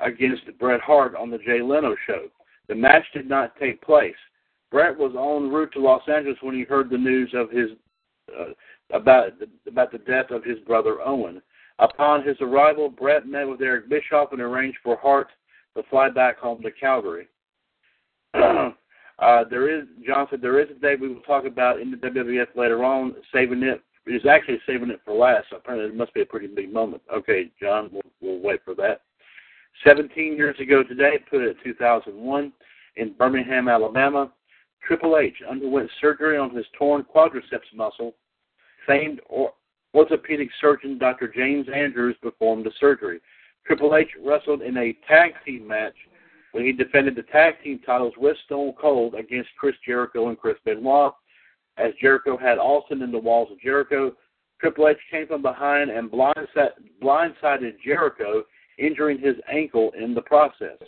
against 0.00 0.42
Bret 0.58 0.80
Hart 0.80 1.14
on 1.14 1.30
the 1.30 1.38
Jay 1.38 1.60
Leno 1.62 1.94
Show. 2.06 2.26
The 2.68 2.74
match 2.74 3.04
did 3.14 3.28
not 3.28 3.56
take 3.58 3.80
place. 3.82 4.14
Bret 4.70 4.96
was 4.96 5.12
en 5.14 5.50
route 5.50 5.72
to 5.72 5.80
Los 5.80 6.02
Angeles 6.08 6.38
when 6.42 6.54
he 6.54 6.62
heard 6.62 6.90
the 6.90 6.98
news 6.98 7.32
of 7.34 7.50
his 7.50 7.70
uh, 8.36 8.52
about 8.92 9.32
about 9.66 9.92
the 9.92 9.98
death 9.98 10.30
of 10.30 10.44
his 10.44 10.58
brother 10.60 10.98
Owen. 11.04 11.40
Upon 11.78 12.26
his 12.26 12.36
arrival, 12.40 12.88
Bret 12.88 13.26
met 13.26 13.48
with 13.48 13.60
Eric 13.60 13.88
Bischoff 13.88 14.32
and 14.32 14.40
arranged 14.40 14.78
for 14.82 14.96
Hart 14.96 15.28
to 15.76 15.82
fly 15.90 16.08
back 16.08 16.38
home 16.38 16.62
to 16.62 16.70
Calgary. 16.70 17.28
uh, 18.34 18.70
there 19.50 19.68
is, 19.68 19.86
John 20.06 20.26
said, 20.30 20.40
there 20.40 20.58
is 20.58 20.70
a 20.70 20.80
day 20.80 20.94
we 20.98 21.08
will 21.08 21.20
talk 21.20 21.44
about 21.44 21.80
in 21.80 21.90
the 21.90 21.96
WWF 21.98 22.56
later 22.56 22.82
on, 22.82 23.14
saving 23.32 23.62
it. 23.62 23.82
He's 24.06 24.24
actually 24.24 24.60
saving 24.66 24.90
it 24.90 25.00
for 25.04 25.14
last. 25.14 25.48
Apparently, 25.54 25.90
it 25.90 25.96
must 25.96 26.14
be 26.14 26.22
a 26.22 26.26
pretty 26.26 26.46
big 26.46 26.72
moment. 26.72 27.02
Okay, 27.12 27.50
John, 27.60 27.90
we'll, 27.92 28.02
we'll 28.20 28.40
wait 28.40 28.60
for 28.64 28.74
that. 28.76 29.02
17 29.84 30.36
years 30.36 30.58
ago 30.60 30.82
today, 30.82 31.18
put 31.30 31.42
it 31.42 31.56
at 31.56 31.64
2001, 31.64 32.52
in 32.96 33.12
Birmingham, 33.14 33.68
Alabama, 33.68 34.32
Triple 34.86 35.18
H 35.18 35.36
underwent 35.48 35.90
surgery 36.00 36.38
on 36.38 36.54
his 36.54 36.66
torn 36.78 37.04
quadriceps 37.04 37.74
muscle. 37.74 38.14
Famed 38.86 39.20
or 39.28 39.52
orthopedic 39.94 40.48
surgeon 40.60 40.96
Dr. 40.96 41.26
James 41.28 41.66
Andrews 41.74 42.16
performed 42.22 42.64
the 42.64 42.70
surgery. 42.78 43.20
Triple 43.66 43.96
H 43.96 44.08
wrestled 44.24 44.62
in 44.62 44.76
a 44.76 44.96
tag 45.08 45.32
team 45.44 45.66
match 45.66 45.94
when 46.52 46.64
he 46.64 46.72
defended 46.72 47.16
the 47.16 47.24
tag 47.24 47.54
team 47.64 47.80
titles 47.84 48.14
with 48.16 48.36
Stone 48.44 48.74
Cold 48.80 49.14
against 49.14 49.50
Chris 49.58 49.74
Jericho 49.84 50.28
and 50.28 50.38
Chris 50.38 50.56
Benoit. 50.64 51.12
As 51.76 51.92
Jericho 52.00 52.36
had 52.36 52.58
Austin 52.58 53.02
in 53.02 53.10
the 53.10 53.18
walls 53.18 53.50
of 53.50 53.60
Jericho, 53.60 54.12
Triple 54.60 54.88
H 54.88 54.96
came 55.10 55.26
from 55.26 55.42
behind 55.42 55.90
and 55.90 56.10
blindsided 56.10 57.80
Jericho, 57.84 58.44
injuring 58.78 59.18
his 59.18 59.36
ankle 59.50 59.92
in 59.98 60.14
the 60.14 60.22
process. 60.22 60.78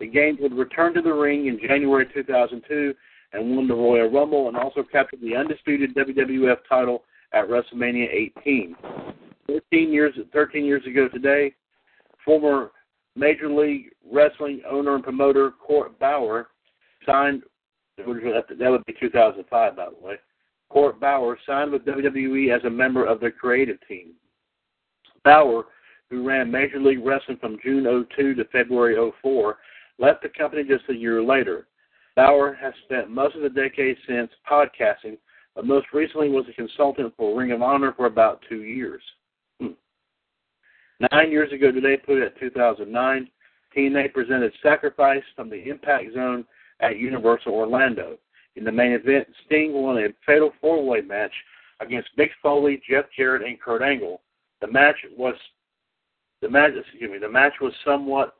The 0.00 0.06
Games 0.06 0.38
would 0.40 0.52
return 0.52 0.94
to 0.94 1.02
the 1.02 1.12
ring 1.12 1.46
in 1.46 1.58
January 1.60 2.06
2002 2.12 2.94
and 3.32 3.56
won 3.56 3.68
the 3.68 3.74
Royal 3.74 4.10
Rumble 4.10 4.48
and 4.48 4.56
also 4.56 4.82
captured 4.82 5.20
the 5.20 5.36
undisputed 5.36 5.94
WWF 5.94 6.58
title 6.68 7.04
at 7.32 7.48
WrestleMania 7.48 8.08
18. 8.38 8.76
13 9.46 9.92
years 9.92 10.14
13 10.32 10.64
years 10.64 10.84
ago 10.86 11.08
today, 11.08 11.54
former 12.24 12.70
Major 13.16 13.50
League 13.50 13.90
Wrestling 14.10 14.62
owner 14.70 14.94
and 14.94 15.04
promoter 15.04 15.50
Court 15.50 15.98
Bauer 15.98 16.48
signed. 17.04 17.42
That 17.96 18.06
would 18.06 18.84
be 18.86 18.94
2005, 19.00 19.76
by 19.76 19.86
the 19.86 20.06
way. 20.06 20.16
Court 20.68 21.00
Bauer 21.00 21.38
signed 21.46 21.72
with 21.72 21.84
WWE 21.84 22.54
as 22.54 22.62
a 22.64 22.70
member 22.70 23.04
of 23.04 23.20
the 23.20 23.30
creative 23.30 23.78
team. 23.88 24.12
Bauer, 25.24 25.64
who 26.10 26.26
ran 26.26 26.50
Major 26.50 26.80
League 26.80 27.04
Wrestling 27.04 27.38
from 27.38 27.58
June 27.62 28.06
02 28.16 28.34
to 28.34 28.44
February 28.46 28.96
04, 29.22 29.58
left 29.98 30.22
the 30.22 30.28
company 30.28 30.64
just 30.64 30.84
a 30.88 30.94
year 30.94 31.22
later. 31.22 31.66
Bauer 32.16 32.54
has 32.54 32.72
spent 32.84 33.10
most 33.10 33.36
of 33.36 33.42
the 33.42 33.50
decade 33.50 33.96
since 34.06 34.30
podcasting, 34.50 35.18
but 35.54 35.66
most 35.66 35.86
recently 35.92 36.28
was 36.28 36.46
a 36.48 36.52
consultant 36.52 37.12
for 37.16 37.38
Ring 37.38 37.52
of 37.52 37.62
Honor 37.62 37.92
for 37.96 38.06
about 38.06 38.42
two 38.48 38.62
years. 38.62 39.02
Hmm. 39.60 39.72
Nine 41.12 41.30
years 41.30 41.52
ago 41.52 41.70
today, 41.70 41.96
put 41.96 42.18
it 42.18 42.24
at 42.24 42.40
2009, 42.40 43.28
TNA 43.76 44.12
presented 44.12 44.52
Sacrifice 44.62 45.22
from 45.36 45.50
the 45.50 45.68
Impact 45.68 46.14
Zone 46.14 46.44
at 46.80 46.98
Universal 46.98 47.52
Orlando. 47.52 48.18
In 48.56 48.64
the 48.64 48.72
main 48.72 48.92
event, 48.92 49.28
Sting 49.46 49.72
won 49.72 49.98
a 49.98 50.08
fatal 50.26 50.52
four-way 50.60 51.02
match 51.02 51.32
against 51.80 52.08
Mick 52.18 52.30
Foley, 52.42 52.82
Jeff 52.88 53.04
Jarrett, 53.16 53.46
and 53.46 53.60
Kurt 53.60 53.82
Angle. 53.82 54.20
The 54.60 54.66
match 54.66 54.96
was 55.16 55.34
the 56.40 56.48
match. 56.48 56.72
Excuse 56.76 57.10
me. 57.10 57.18
The 57.18 57.28
match 57.28 57.54
was 57.60 57.72
somewhat 57.84 58.36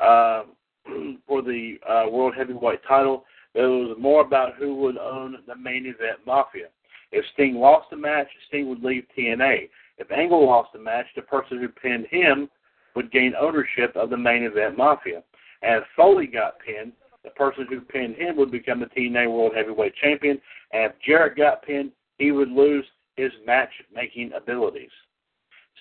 uh, 0.00 0.44
for 1.26 1.42
the 1.42 1.78
uh, 1.88 2.10
World 2.10 2.34
Heavyweight 2.36 2.80
title. 2.86 3.24
It 3.54 3.62
was 3.62 3.96
more 3.98 4.20
about 4.20 4.54
who 4.54 4.74
would 4.76 4.96
own 4.96 5.36
the 5.46 5.56
main 5.56 5.86
event 5.86 6.20
Mafia. 6.26 6.66
If 7.12 7.24
Sting 7.32 7.56
lost 7.56 7.90
the 7.90 7.96
match, 7.96 8.28
Sting 8.48 8.68
would 8.68 8.84
leave 8.84 9.04
TNA. 9.16 9.68
If 9.98 10.10
Angle 10.12 10.46
lost 10.46 10.72
the 10.72 10.78
match, 10.78 11.06
the 11.16 11.22
person 11.22 11.58
who 11.58 11.68
pinned 11.68 12.06
him 12.06 12.48
would 12.94 13.10
gain 13.10 13.34
ownership 13.38 13.94
of 13.96 14.10
the 14.10 14.16
main 14.16 14.44
event 14.44 14.78
Mafia. 14.78 15.22
And 15.62 15.82
if 15.82 15.84
Foley 15.96 16.26
got 16.26 16.58
pinned, 16.60 16.92
the 17.24 17.30
person 17.30 17.66
who 17.68 17.80
pinned 17.80 18.16
him 18.16 18.36
would 18.36 18.50
become 18.50 18.80
the 18.80 18.86
TNA 18.86 19.30
World 19.30 19.52
Heavyweight 19.54 19.94
Champion, 19.96 20.40
and 20.72 20.84
if 20.84 20.92
Jarrett 21.04 21.36
got 21.36 21.62
pinned, 21.62 21.92
he 22.18 22.32
would 22.32 22.50
lose 22.50 22.84
his 23.16 23.30
match-making 23.46 24.32
abilities. 24.32 24.90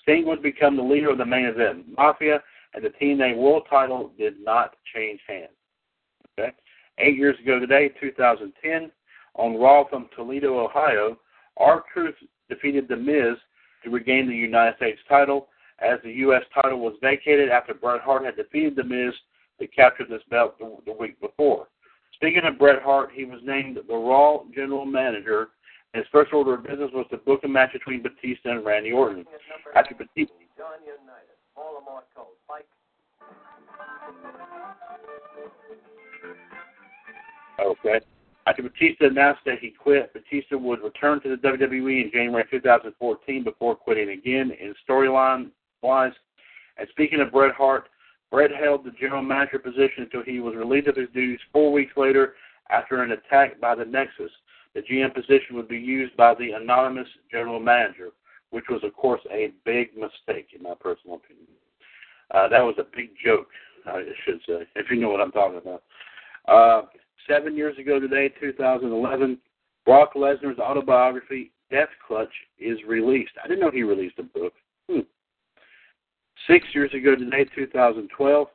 Sting 0.02 0.26
would 0.26 0.42
become 0.42 0.76
the 0.76 0.84
leader 0.84 1.10
of 1.10 1.18
the 1.18 1.26
main 1.26 1.46
event 1.46 1.86
Mafia, 1.98 2.42
and 2.74 2.84
the 2.84 2.90
TNA 3.02 3.36
World 3.38 3.64
Title 3.70 4.12
did 4.18 4.40
not 4.44 4.76
change 4.94 5.20
hands. 5.28 5.50
Okay, 6.38 6.52
eight 7.00 7.18
years 7.18 7.38
ago 7.40 7.60
today, 7.60 7.92
2010, 8.00 8.92
on 9.36 9.58
Raw 9.58 9.86
from 9.90 10.10
Toledo, 10.16 10.60
Ohio, 10.60 11.18
R-Truth 11.58 12.16
defeated 12.50 12.88
The 12.88 12.96
Miz 12.96 13.38
to 13.84 13.90
regain 13.90 14.28
the 14.28 14.36
United 14.36 14.76
States 14.78 15.00
title, 15.08 15.48
as 15.80 16.00
the 16.04 16.12
U.S. 16.12 16.44
title 16.54 16.80
was 16.80 16.96
vacated 17.02 17.50
after 17.50 17.74
Bret 17.74 18.02
Hart 18.02 18.26
had 18.26 18.36
defeated 18.36 18.76
The 18.76 18.84
Miz 18.84 19.14
to 19.60 19.68
capture 19.68 20.06
this 20.10 20.22
belt 20.30 20.58
the, 20.60 20.76
the 20.86 20.94
week 20.94 21.20
before. 21.22 21.68
Speaking 22.14 22.44
of 22.46 22.60
Bret 22.60 22.82
Hart, 22.82 23.12
he 23.14 23.26
was 23.26 23.40
named 23.44 23.78
the 23.78 23.96
Raw 23.96 24.40
General 24.54 24.86
Manager. 24.86 25.50
His 25.94 26.06
first 26.12 26.32
order 26.34 26.54
of 26.54 26.64
business 26.64 26.92
was 26.94 27.08
to 27.10 27.18
book 27.18 27.42
a 27.44 27.48
match 27.48 27.74
between 27.74 28.04
Batista 28.04 28.52
and 28.52 28.66
Randy 28.66 28.92
Orton. 28.92 29.26
After 29.76 29.96
Batista, 29.96 30.34
John 30.56 30.80
United, 30.82 31.38
Baltimore 31.56 32.04
Cold, 32.16 32.28
Mike. 32.48 32.66
Okay. 37.60 38.00
After 38.46 38.64
Batista 38.64 39.08
announced 39.08 39.42
that 39.46 39.60
he 39.60 39.72
quit, 39.72 40.14
Batista 40.14 40.58
would 40.58 40.82
return 40.82 41.22
to 41.22 41.30
the 41.30 41.36
WWE 41.36 42.04
in 42.04 42.12
January 42.12 42.46
2014 42.50 43.44
before 43.44 43.76
quitting 43.76 44.10
again 44.10 44.52
in 44.60 44.74
storyline 44.88 45.50
wise. 45.82 46.14
And 46.78 46.88
speaking 46.92 47.20
of 47.20 47.32
Bret 47.32 47.54
Hart, 47.56 47.90
Bret 48.32 48.52
held 48.52 48.86
the 48.86 48.92
general 48.92 49.24
manager 49.24 49.60
position 49.60 50.04
until 50.04 50.24
he 50.24 50.40
was 50.40 50.56
relieved 50.56 50.88
of 50.88 50.96
his 50.96 51.10
duties 51.14 51.40
four 51.52 51.72
weeks 51.72 51.94
later 51.98 52.36
after 52.70 53.02
an 53.02 53.12
attack 53.12 53.60
by 53.60 53.76
the 53.76 53.86
Nexus. 53.86 54.32
The 54.76 54.82
GM 54.82 55.14
position 55.14 55.56
would 55.56 55.68
be 55.68 55.78
used 55.78 56.16
by 56.16 56.36
the 56.36 56.52
anonymous 56.52 57.08
general 57.32 57.60
manager, 57.60 58.10
which 58.52 58.66
was, 58.70 58.82
of 58.84 58.94
course, 58.96 59.22
a 59.32 59.52
big 59.66 59.96
mistake, 59.96 60.50
in 60.56 60.64
my 60.64 60.74
personal 60.80 61.18
opinion. 61.18 61.48
Uh, 62.32 62.48
that 62.48 62.62
was 62.62 62.76
a 62.78 62.96
big 62.96 63.10
joke, 63.24 63.48
I 63.86 64.04
should 64.26 64.40
say, 64.48 64.68
if 64.76 64.90
you 64.92 64.98
know 64.98 65.10
what 65.10 65.22
I'm 65.22 65.32
talking 65.32 65.58
about. 65.58 65.84
Uh, 66.48 66.88
seven 67.28 67.56
years 67.56 67.78
ago 67.78 68.00
today, 68.00 68.34
2011, 68.40 69.38
Brock 69.86 70.14
Lesnar's 70.14 70.60
autobiography, 70.60 71.52
Death 71.72 71.90
Clutch, 72.08 72.34
is 72.60 72.78
released. 72.88 73.32
I 73.44 73.48
didn't 73.48 73.62
know 73.62 73.72
he 73.72 73.84
released 73.84 74.20
a 74.20 74.24
book. 74.24 74.54
Hmm. 74.90 75.00
Six 76.48 76.66
years 76.74 76.94
ago 76.94 77.16
today, 77.16 77.46
2012, 77.56 78.48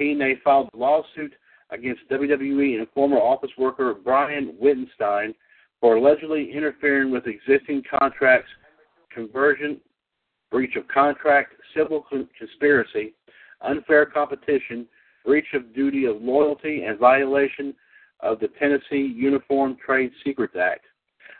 TNA 0.00 0.42
filed 0.42 0.68
a 0.72 0.76
lawsuit 0.76 1.34
against 1.70 2.08
WWE 2.10 2.78
and 2.78 2.86
former 2.94 3.16
office 3.16 3.50
worker 3.58 3.94
Brian 3.94 4.54
Wittenstein 4.60 5.34
for 5.80 5.96
allegedly 5.96 6.50
interfering 6.52 7.10
with 7.10 7.24
existing 7.26 7.82
contracts, 7.98 8.50
conversion, 9.12 9.80
breach 10.50 10.76
of 10.76 10.86
contract, 10.88 11.54
civil 11.76 12.06
conspiracy, 12.38 13.14
unfair 13.62 14.06
competition, 14.06 14.86
breach 15.24 15.46
of 15.54 15.74
duty 15.74 16.06
of 16.06 16.22
loyalty, 16.22 16.84
and 16.84 16.98
violation 16.98 17.74
of 18.20 18.38
the 18.40 18.48
Tennessee 18.58 19.12
Uniform 19.14 19.76
Trade 19.84 20.10
Secrets 20.24 20.54
Act. 20.58 20.84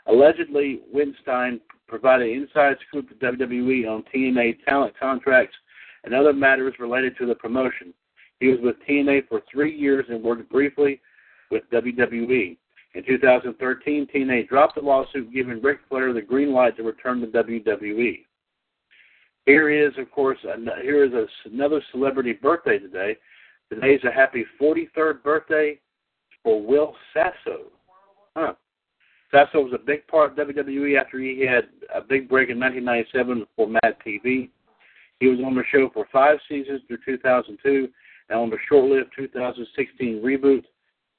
Allegedly, 0.07 0.81
Wittenstein 0.93 1.59
provided 1.87 2.29
inside 2.29 2.75
scoop 2.87 3.09
to 3.09 3.15
WWE 3.15 3.89
on 3.89 4.03
TNA 4.13 4.57
talent 4.65 4.93
contracts 4.99 5.55
and 6.03 6.13
other 6.13 6.33
matters 6.33 6.73
related 6.79 7.17
to 7.17 7.25
the 7.25 7.35
promotion. 7.35 7.93
He 8.39 8.47
was 8.47 8.59
with 8.61 8.75
TNA 8.87 9.27
for 9.27 9.41
three 9.51 9.75
years 9.75 10.05
and 10.09 10.23
worked 10.23 10.49
briefly 10.49 11.01
with 11.49 11.63
WWE. 11.71 12.57
In 12.97 13.03
2013, 13.05 14.07
TNA 14.07 14.49
dropped 14.49 14.73
the 14.73 14.81
lawsuit, 14.81 15.31
giving 15.31 15.61
Ric 15.61 15.77
Flair 15.87 16.13
the 16.13 16.21
green 16.21 16.51
light 16.51 16.75
to 16.77 16.83
return 16.83 17.21
to 17.21 17.27
WWE. 17.27 18.25
Here 19.45 19.69
is, 19.69 19.93
of 19.99 20.09
course, 20.09 20.39
here 20.81 21.05
is 21.05 21.13
a, 21.13 21.27
another 21.47 21.79
celebrity 21.91 22.33
birthday 22.33 22.79
today. 22.79 23.15
Today 23.71 23.93
is 23.93 24.03
a 24.03 24.11
happy 24.11 24.45
43rd 24.59 25.21
birthday 25.21 25.79
for 26.41 26.59
Will 26.59 26.95
Sasso. 27.13 27.65
Huh. 28.35 28.53
Sasso 29.29 29.61
was 29.61 29.73
a 29.73 29.85
big 29.85 30.07
part 30.07 30.31
of 30.31 30.47
WWE 30.47 30.99
after 30.99 31.19
he 31.19 31.45
had 31.45 31.67
a 31.93 32.01
big 32.01 32.27
break 32.27 32.49
in 32.49 32.59
1997 32.59 33.45
for 33.55 33.67
Mad 33.67 33.95
TV. 34.03 34.49
He 35.19 35.27
was 35.27 35.39
on 35.45 35.53
the 35.53 35.63
show 35.71 35.91
for 35.93 36.07
five 36.11 36.39
seasons 36.49 36.81
through 36.87 36.97
2002, 37.05 37.89
and 38.29 38.39
on 38.39 38.49
the 38.49 38.57
short-lived 38.67 39.11
2016 39.15 40.23
reboot, 40.23 40.63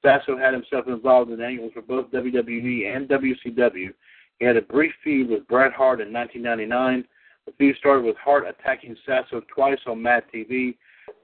Sasso 0.01 0.37
had 0.37 0.53
himself 0.53 0.87
involved 0.87 1.31
in 1.31 1.41
angles 1.41 1.71
for 1.73 1.81
both 1.81 2.11
WWE 2.11 2.95
and 2.95 3.07
WCW. 3.09 3.93
He 4.39 4.45
had 4.45 4.57
a 4.57 4.61
brief 4.61 4.93
feud 5.03 5.29
with 5.29 5.47
Bret 5.47 5.73
Hart 5.73 5.99
in 5.99 6.13
1999. 6.13 7.05
The 7.45 7.51
feud 7.57 7.75
started 7.77 8.05
with 8.05 8.15
Hart 8.17 8.45
attacking 8.47 8.95
Sasso 9.05 9.41
twice 9.53 9.79
on 9.87 10.01
Mad 10.01 10.23
TV. 10.33 10.75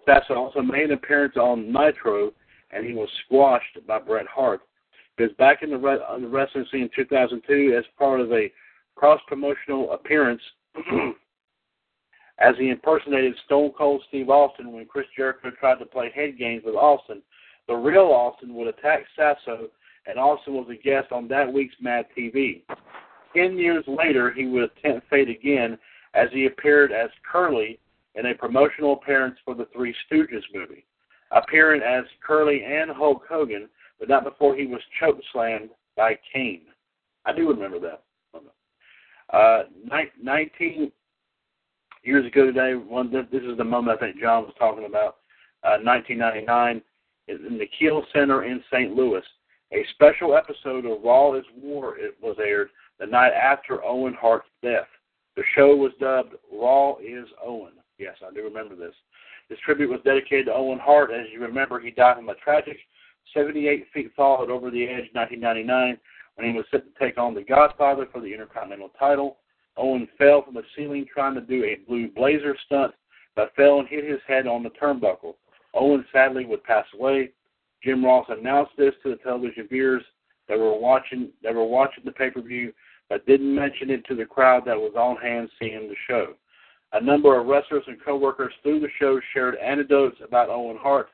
Sasso 0.06 0.34
also 0.34 0.62
made 0.62 0.86
an 0.86 0.92
appearance 0.92 1.38
on 1.38 1.72
Nitro, 1.72 2.34
and 2.72 2.86
he 2.86 2.94
was 2.94 3.10
squashed 3.26 3.78
by 3.88 4.00
Bret 4.00 4.28
Hart. 4.28 4.62
He 5.18 5.24
was 5.24 5.32
back 5.34 5.64
in 5.64 5.70
the, 5.70 5.78
re- 5.78 6.04
on 6.10 6.24
the 6.24 6.28
wrestling 6.28 6.66
scene 6.72 6.82
in 6.84 6.90
2002 6.96 7.76
as 7.78 7.86
part 7.98 8.20
of 8.20 8.32
a 8.34 8.52
cross-promotional 8.96 9.94
appearance 9.94 10.42
as 12.40 12.56
he 12.58 12.70
impersonated 12.70 13.34
Stone 13.46 13.72
Cold 13.78 14.04
Steve 14.10 14.30
Austin 14.30 14.74
when 14.74 14.86
Chris 14.86 15.06
Jericho 15.16 15.52
tried 15.52 15.80
to 15.80 15.86
play 15.86 16.12
head 16.14 16.38
games 16.38 16.64
with 16.66 16.76
Austin. 16.76 17.22
The 17.68 17.76
real 17.76 18.06
Austin 18.12 18.54
would 18.56 18.68
attack 18.68 19.06
Sasso, 19.16 19.70
and 20.06 20.20
Austin 20.20 20.54
was 20.54 20.68
a 20.70 20.76
guest 20.76 21.12
on 21.12 21.28
that 21.30 21.52
week's 21.52 21.76
Mad 21.82 22.06
TV. 22.18 22.62
Ten 23.36 23.58
years 23.58 23.84
later, 23.88 24.32
he 24.32 24.46
would 24.46 24.64
attempt 24.64 25.10
fate 25.10 25.30
again 25.30 25.78
as 26.14 26.30
he 26.32 26.46
appeared 26.46 26.92
as 26.92 27.10
Curly 27.30 27.80
in 28.16 28.28
a 28.28 28.36
promotional 28.36 28.94
appearance 28.94 29.38
for 29.44 29.56
the 29.56 29.68
Three 29.74 29.94
Stooges 30.06 30.44
movie, 30.54 30.86
appearing 31.32 31.82
as 31.82 32.06
Curly 32.26 32.64
and 32.64 32.92
Hulk 32.92 33.24
Hogan, 33.28 33.68
but 34.00 34.10
not 34.10 34.24
before 34.24 34.56
he 34.56 34.68
was 34.68 34.82
choke 35.00 35.20
slammed 35.34 35.70
by 35.98 36.18
Kane. 36.32 36.62
I 37.26 37.34
do 37.34 37.50
remember 37.50 37.80
that. 37.80 38.02
Uh, 39.34 39.64
19 40.22 40.92
years 42.04 42.26
ago 42.26 42.46
today, 42.46 42.76
one 42.76 43.12
this 43.12 43.42
is 43.42 43.58
the 43.58 43.64
moment 43.64 43.98
I 43.98 44.06
think 44.06 44.22
John 44.22 44.44
was 44.44 44.54
talking 44.60 44.86
about. 44.86 45.18
Uh, 45.64 45.82
1999, 45.84 46.82
in 47.28 47.58
the 47.58 47.70
Kiel 47.78 48.04
Center 48.14 48.44
in 48.44 48.64
St. 48.72 48.96
Louis, 48.96 49.24
a 49.72 49.86
special 49.94 50.36
episode 50.36 50.86
of 50.86 51.04
Raw 51.04 51.34
is 51.34 51.46
War 51.62 51.98
it 51.98 52.16
was 52.22 52.38
aired 52.40 52.70
the 53.00 53.06
night 53.06 53.34
after 53.34 53.84
Owen 53.84 54.14
Hart's 54.14 54.48
death. 54.62 54.88
The 55.36 55.44
show 55.56 55.76
was 55.76 55.92
dubbed 56.00 56.36
Raw 56.52 56.96
is 56.98 57.28
Owen. 57.44 57.74
Yes, 57.98 58.16
I 58.26 58.34
do 58.34 58.44
remember 58.44 58.76
this. 58.76 58.94
This 59.50 59.60
tribute 59.66 59.90
was 59.90 60.00
dedicated 60.04 60.48
to 60.48 60.54
Owen 60.54 60.80
Hart. 60.80 61.12
As 61.12 61.28
you 61.32 61.42
remember, 61.42 61.80
he 61.80 61.92
died 61.92 62.18
from 62.18 62.30
a 62.30 62.36
tragic 62.36 62.78
78 63.34 63.86
feet 63.94 64.12
fall 64.16 64.44
at 64.44 64.50
Over 64.50 64.72
the 64.72 64.84
Edge 64.84 65.10
1999 65.14 65.98
when 66.36 66.48
he 66.48 66.56
was 66.56 66.66
set 66.72 66.84
to 66.84 67.00
take 67.04 67.18
on 67.18 67.34
the 67.34 67.44
Godfather 67.44 68.08
for 68.12 68.22
the 68.22 68.32
Intercontinental 68.32 68.92
title. 68.98 69.38
Owen 69.78 70.08
fell 70.18 70.44
from 70.44 70.54
the 70.54 70.64
ceiling 70.76 71.06
trying 71.12 71.36
to 71.36 71.42
do 71.42 71.64
a 71.64 71.80
blue 71.88 72.10
blazer 72.10 72.56
stunt, 72.66 72.94
but 73.36 73.54
fell 73.56 73.80
and 73.80 73.88
hit 73.88 74.10
his 74.10 74.22
head 74.28 74.48
on 74.48 74.64
the 74.64 74.70
turnbuckle. 74.70 75.36
Owen 75.76 76.06
sadly 76.12 76.46
would 76.46 76.64
pass 76.64 76.86
away. 76.98 77.32
Jim 77.84 78.04
Ross 78.04 78.26
announced 78.30 78.72
this 78.78 78.94
to 79.04 79.10
the 79.10 79.18
television 79.18 79.68
viewers 79.68 80.04
that 80.48 80.58
were 80.58 80.78
watching 80.78 81.30
that 81.44 81.54
were 81.54 81.66
watching 81.66 82.04
the 82.06 82.12
pay 82.12 82.30
per 82.30 82.42
view, 82.42 82.74
but 83.10 83.26
didn't 83.26 83.54
mention 83.54 83.90
it 83.90 84.06
to 84.06 84.16
the 84.16 84.26
crowd 84.26 84.64
that 84.66 84.78
was 84.78 84.94
on 84.98 85.18
hand 85.18 85.50
seeing 85.60 85.88
the 85.88 85.96
show. 86.08 86.34
A 86.94 87.02
number 87.02 87.40
of 87.40 87.48
wrestlers 87.48 87.84
and 87.88 88.04
coworkers 88.04 88.54
through 88.64 88.80
the 88.80 88.88
show 89.00 89.20
shared 89.34 89.56
anecdotes 89.56 90.18
about 90.24 90.50
Owen 90.50 90.78
Hart 90.80 91.10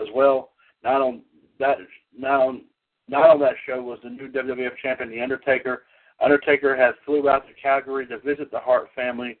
as 0.00 0.08
well. 0.14 0.50
Not 0.82 1.00
on 1.00 1.22
that 1.58 1.76
not 2.16 2.40
on 2.40 2.62
not 3.08 3.30
on 3.30 3.40
that 3.40 3.54
show 3.66 3.82
was 3.82 3.98
the 4.02 4.10
new 4.10 4.28
WWF 4.28 4.76
champion 4.82 5.10
The 5.10 5.20
Undertaker. 5.20 5.84
Undertaker 6.20 6.76
had 6.76 6.94
flew 7.04 7.28
out 7.28 7.46
to 7.46 7.54
Calgary 7.60 8.06
to 8.06 8.18
visit 8.18 8.50
the 8.50 8.58
Hart 8.58 8.88
family, 8.94 9.38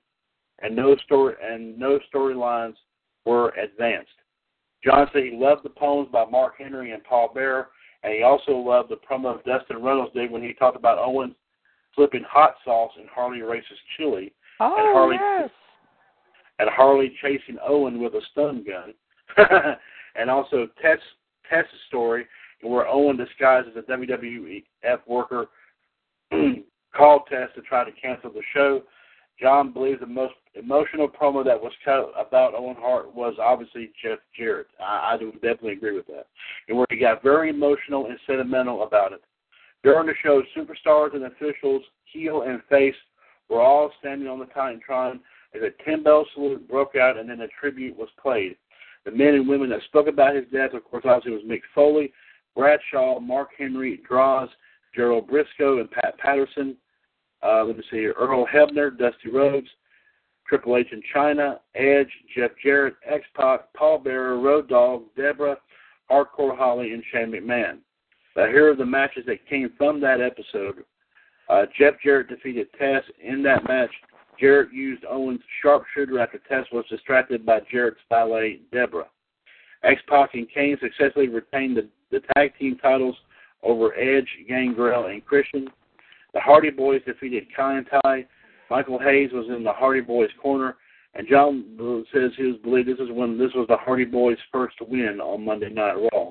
and 0.60 0.76
no 0.76 0.96
story 0.96 1.34
and 1.42 1.78
no 1.78 1.98
storylines 2.12 2.74
were 3.24 3.50
advanced. 3.50 4.10
John 4.84 5.08
said 5.12 5.24
he 5.24 5.32
loved 5.32 5.64
the 5.64 5.70
poems 5.70 6.08
by 6.12 6.24
Mark 6.24 6.54
Henry 6.58 6.92
and 6.92 7.02
Paul 7.04 7.30
Bearer, 7.34 7.68
and 8.02 8.12
he 8.12 8.22
also 8.22 8.52
loved 8.52 8.90
the 8.90 8.96
promo 8.96 9.42
Dustin 9.44 9.82
Runnels 9.82 10.10
did 10.14 10.30
when 10.30 10.42
he 10.42 10.52
talked 10.54 10.76
about 10.76 10.98
Owens 10.98 11.34
flipping 11.94 12.24
hot 12.28 12.54
sauce 12.64 12.92
in 12.96 13.06
Harley 13.12 13.42
Race's 13.42 13.78
chili, 13.96 14.32
Oh, 14.60 14.74
and 14.76 14.94
Harley 14.94 15.16
yes. 15.20 15.50
and 16.58 16.68
Harley 16.70 17.12
chasing 17.22 17.58
Owen 17.66 18.00
with 18.00 18.14
a 18.14 18.20
stun 18.30 18.64
gun, 18.64 18.94
and 20.16 20.30
also 20.30 20.68
Tess 20.80 20.98
Tess's 21.50 21.70
story 21.88 22.26
where 22.62 22.86
Owen 22.88 23.16
disguised 23.16 23.68
as 23.68 23.76
a 23.76 23.90
WWF 23.90 24.98
worker 25.06 25.46
called 26.96 27.22
Tess 27.28 27.48
to 27.54 27.62
try 27.62 27.84
to 27.84 27.92
cancel 27.92 28.30
the 28.30 28.42
show. 28.52 28.82
John 29.40 29.72
believes 29.72 30.00
the 30.00 30.06
most 30.06 30.34
emotional 30.54 31.08
promo 31.08 31.44
that 31.44 31.60
was 31.60 31.72
cut 31.84 32.12
about 32.18 32.54
Owen 32.54 32.76
Hart 32.78 33.14
was 33.14 33.34
obviously 33.40 33.92
Jeff 34.02 34.18
Jarrett. 34.36 34.66
I, 34.80 35.14
I 35.14 35.18
do 35.18 35.32
definitely 35.32 35.72
agree 35.72 35.96
with 35.96 36.06
that. 36.08 36.26
And 36.68 36.76
where 36.76 36.86
he 36.90 36.98
got 36.98 37.22
very 37.22 37.50
emotional 37.50 38.06
and 38.06 38.18
sentimental 38.26 38.82
about 38.82 39.12
it. 39.12 39.22
During 39.84 40.06
the 40.06 40.14
show, 40.22 40.42
superstars 40.56 41.14
and 41.14 41.24
officials, 41.24 41.82
heel 42.04 42.42
and 42.42 42.60
face, 42.68 42.96
were 43.48 43.60
all 43.60 43.92
standing 44.00 44.28
on 44.28 44.40
the 44.40 44.46
Titantron 44.46 45.20
as 45.54 45.62
a 45.62 45.84
10 45.84 46.02
bell 46.02 46.26
salute 46.34 46.68
broke 46.68 46.96
out 46.96 47.16
and 47.16 47.30
then 47.30 47.40
a 47.40 47.48
tribute 47.60 47.96
was 47.96 48.08
played. 48.20 48.56
The 49.04 49.12
men 49.12 49.34
and 49.34 49.48
women 49.48 49.70
that 49.70 49.82
spoke 49.84 50.08
about 50.08 50.34
his 50.34 50.44
death, 50.52 50.74
of 50.74 50.84
course, 50.84 51.04
obviously 51.06 51.32
was 51.32 51.44
Mick 51.44 51.62
Foley, 51.74 52.12
Bradshaw, 52.56 53.20
Mark 53.20 53.50
Henry, 53.56 54.00
Droz, 54.06 54.48
Gerald 54.94 55.30
Brisco, 55.30 55.80
and 55.80 55.90
Pat 55.90 56.18
Patterson. 56.18 56.76
Uh, 57.42 57.64
let 57.64 57.76
me 57.76 57.82
see 57.90 57.98
here. 57.98 58.14
Earl 58.18 58.46
Hebner, 58.46 58.96
Dusty 58.96 59.30
Rhodes, 59.30 59.68
Triple 60.46 60.76
H 60.76 60.88
in 60.92 61.02
Chyna, 61.14 61.58
Edge, 61.74 62.10
Jeff 62.34 62.50
Jarrett, 62.62 62.94
X 63.06 63.24
Pac, 63.34 63.72
Paul 63.74 63.98
Bearer, 63.98 64.40
Road 64.40 64.68
Dogg, 64.68 65.02
Deborah, 65.16 65.58
Hardcore 66.10 66.56
Holly, 66.56 66.92
and 66.92 67.02
Shane 67.12 67.30
McMahon. 67.30 67.78
Now, 68.36 68.46
here 68.46 68.70
are 68.70 68.76
the 68.76 68.86
matches 68.86 69.24
that 69.26 69.46
came 69.48 69.70
from 69.76 70.00
that 70.00 70.20
episode. 70.20 70.84
Uh, 71.48 71.64
Jeff 71.78 71.94
Jarrett 72.02 72.28
defeated 72.28 72.68
Test 72.78 73.06
in 73.22 73.42
that 73.42 73.66
match. 73.66 73.90
Jarrett 74.38 74.72
used 74.72 75.04
Owens' 75.04 75.40
sharpshooter 75.62 76.18
after 76.20 76.38
Test 76.48 76.72
was 76.72 76.84
distracted 76.88 77.44
by 77.44 77.60
Jarrett's 77.70 77.98
valet, 78.08 78.60
Deborah. 78.72 79.08
X 79.82 80.00
Pac 80.08 80.34
and 80.34 80.48
Kane 80.52 80.76
successfully 80.80 81.28
retained 81.28 81.76
the, 81.76 81.88
the 82.10 82.20
tag 82.34 82.52
team 82.58 82.76
titles 82.80 83.16
over 83.62 83.94
Edge, 83.98 84.28
Gangrel, 84.48 85.06
and 85.06 85.24
Christian. 85.24 85.68
The 86.34 86.40
Hardy 86.40 86.70
Boys 86.70 87.00
defeated 87.06 87.46
Kai. 87.54 88.26
Michael 88.70 88.98
Hayes 88.98 89.30
was 89.32 89.46
in 89.48 89.64
the 89.64 89.72
Hardy 89.72 90.02
Boys 90.02 90.30
corner, 90.40 90.76
and 91.14 91.26
John 91.28 91.64
says 92.12 92.32
he 92.36 92.44
was 92.44 92.56
believed 92.62 92.88
this 92.88 92.98
is 92.98 93.10
when 93.10 93.38
this 93.38 93.52
was 93.54 93.66
the 93.68 93.76
Hardy 93.76 94.04
Boys' 94.04 94.36
first 94.52 94.76
win 94.82 95.20
on 95.20 95.44
Monday 95.44 95.70
Night 95.70 95.94
Raw. 96.12 96.30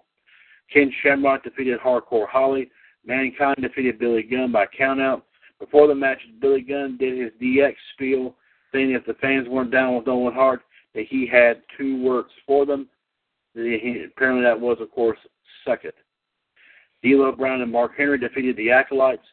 Ken 0.71 0.91
Shamrock 1.01 1.43
defeated 1.43 1.79
Hardcore 1.79 2.27
Holly. 2.27 2.69
Mankind 3.05 3.57
defeated 3.61 3.99
Billy 3.99 4.23
Gunn 4.23 4.51
by 4.51 4.65
countout. 4.67 5.23
Before 5.59 5.87
the 5.87 5.95
match, 5.95 6.19
Billy 6.39 6.61
Gunn 6.61 6.97
did 6.97 7.17
his 7.17 7.31
DX 7.41 7.73
spiel, 7.93 8.35
saying 8.71 8.91
if 8.91 9.05
the 9.05 9.15
fans 9.15 9.47
weren't 9.47 9.71
down 9.71 9.95
with 9.95 10.07
Owen 10.07 10.33
Hart, 10.33 10.61
that 10.93 11.05
he 11.09 11.25
had 11.25 11.63
two 11.77 12.03
words 12.03 12.29
for 12.45 12.65
them. 12.65 12.87
He, 13.55 14.05
apparently, 14.05 14.43
that 14.43 14.59
was, 14.59 14.77
of 14.79 14.91
course, 14.91 15.17
suck 15.65 15.83
it. 15.85 15.95
D'Lo 17.01 17.31
Brown 17.31 17.61
and 17.61 17.71
Mark 17.71 17.93
Henry 17.97 18.19
defeated 18.19 18.55
the 18.57 18.69
Acolytes. 18.69 19.25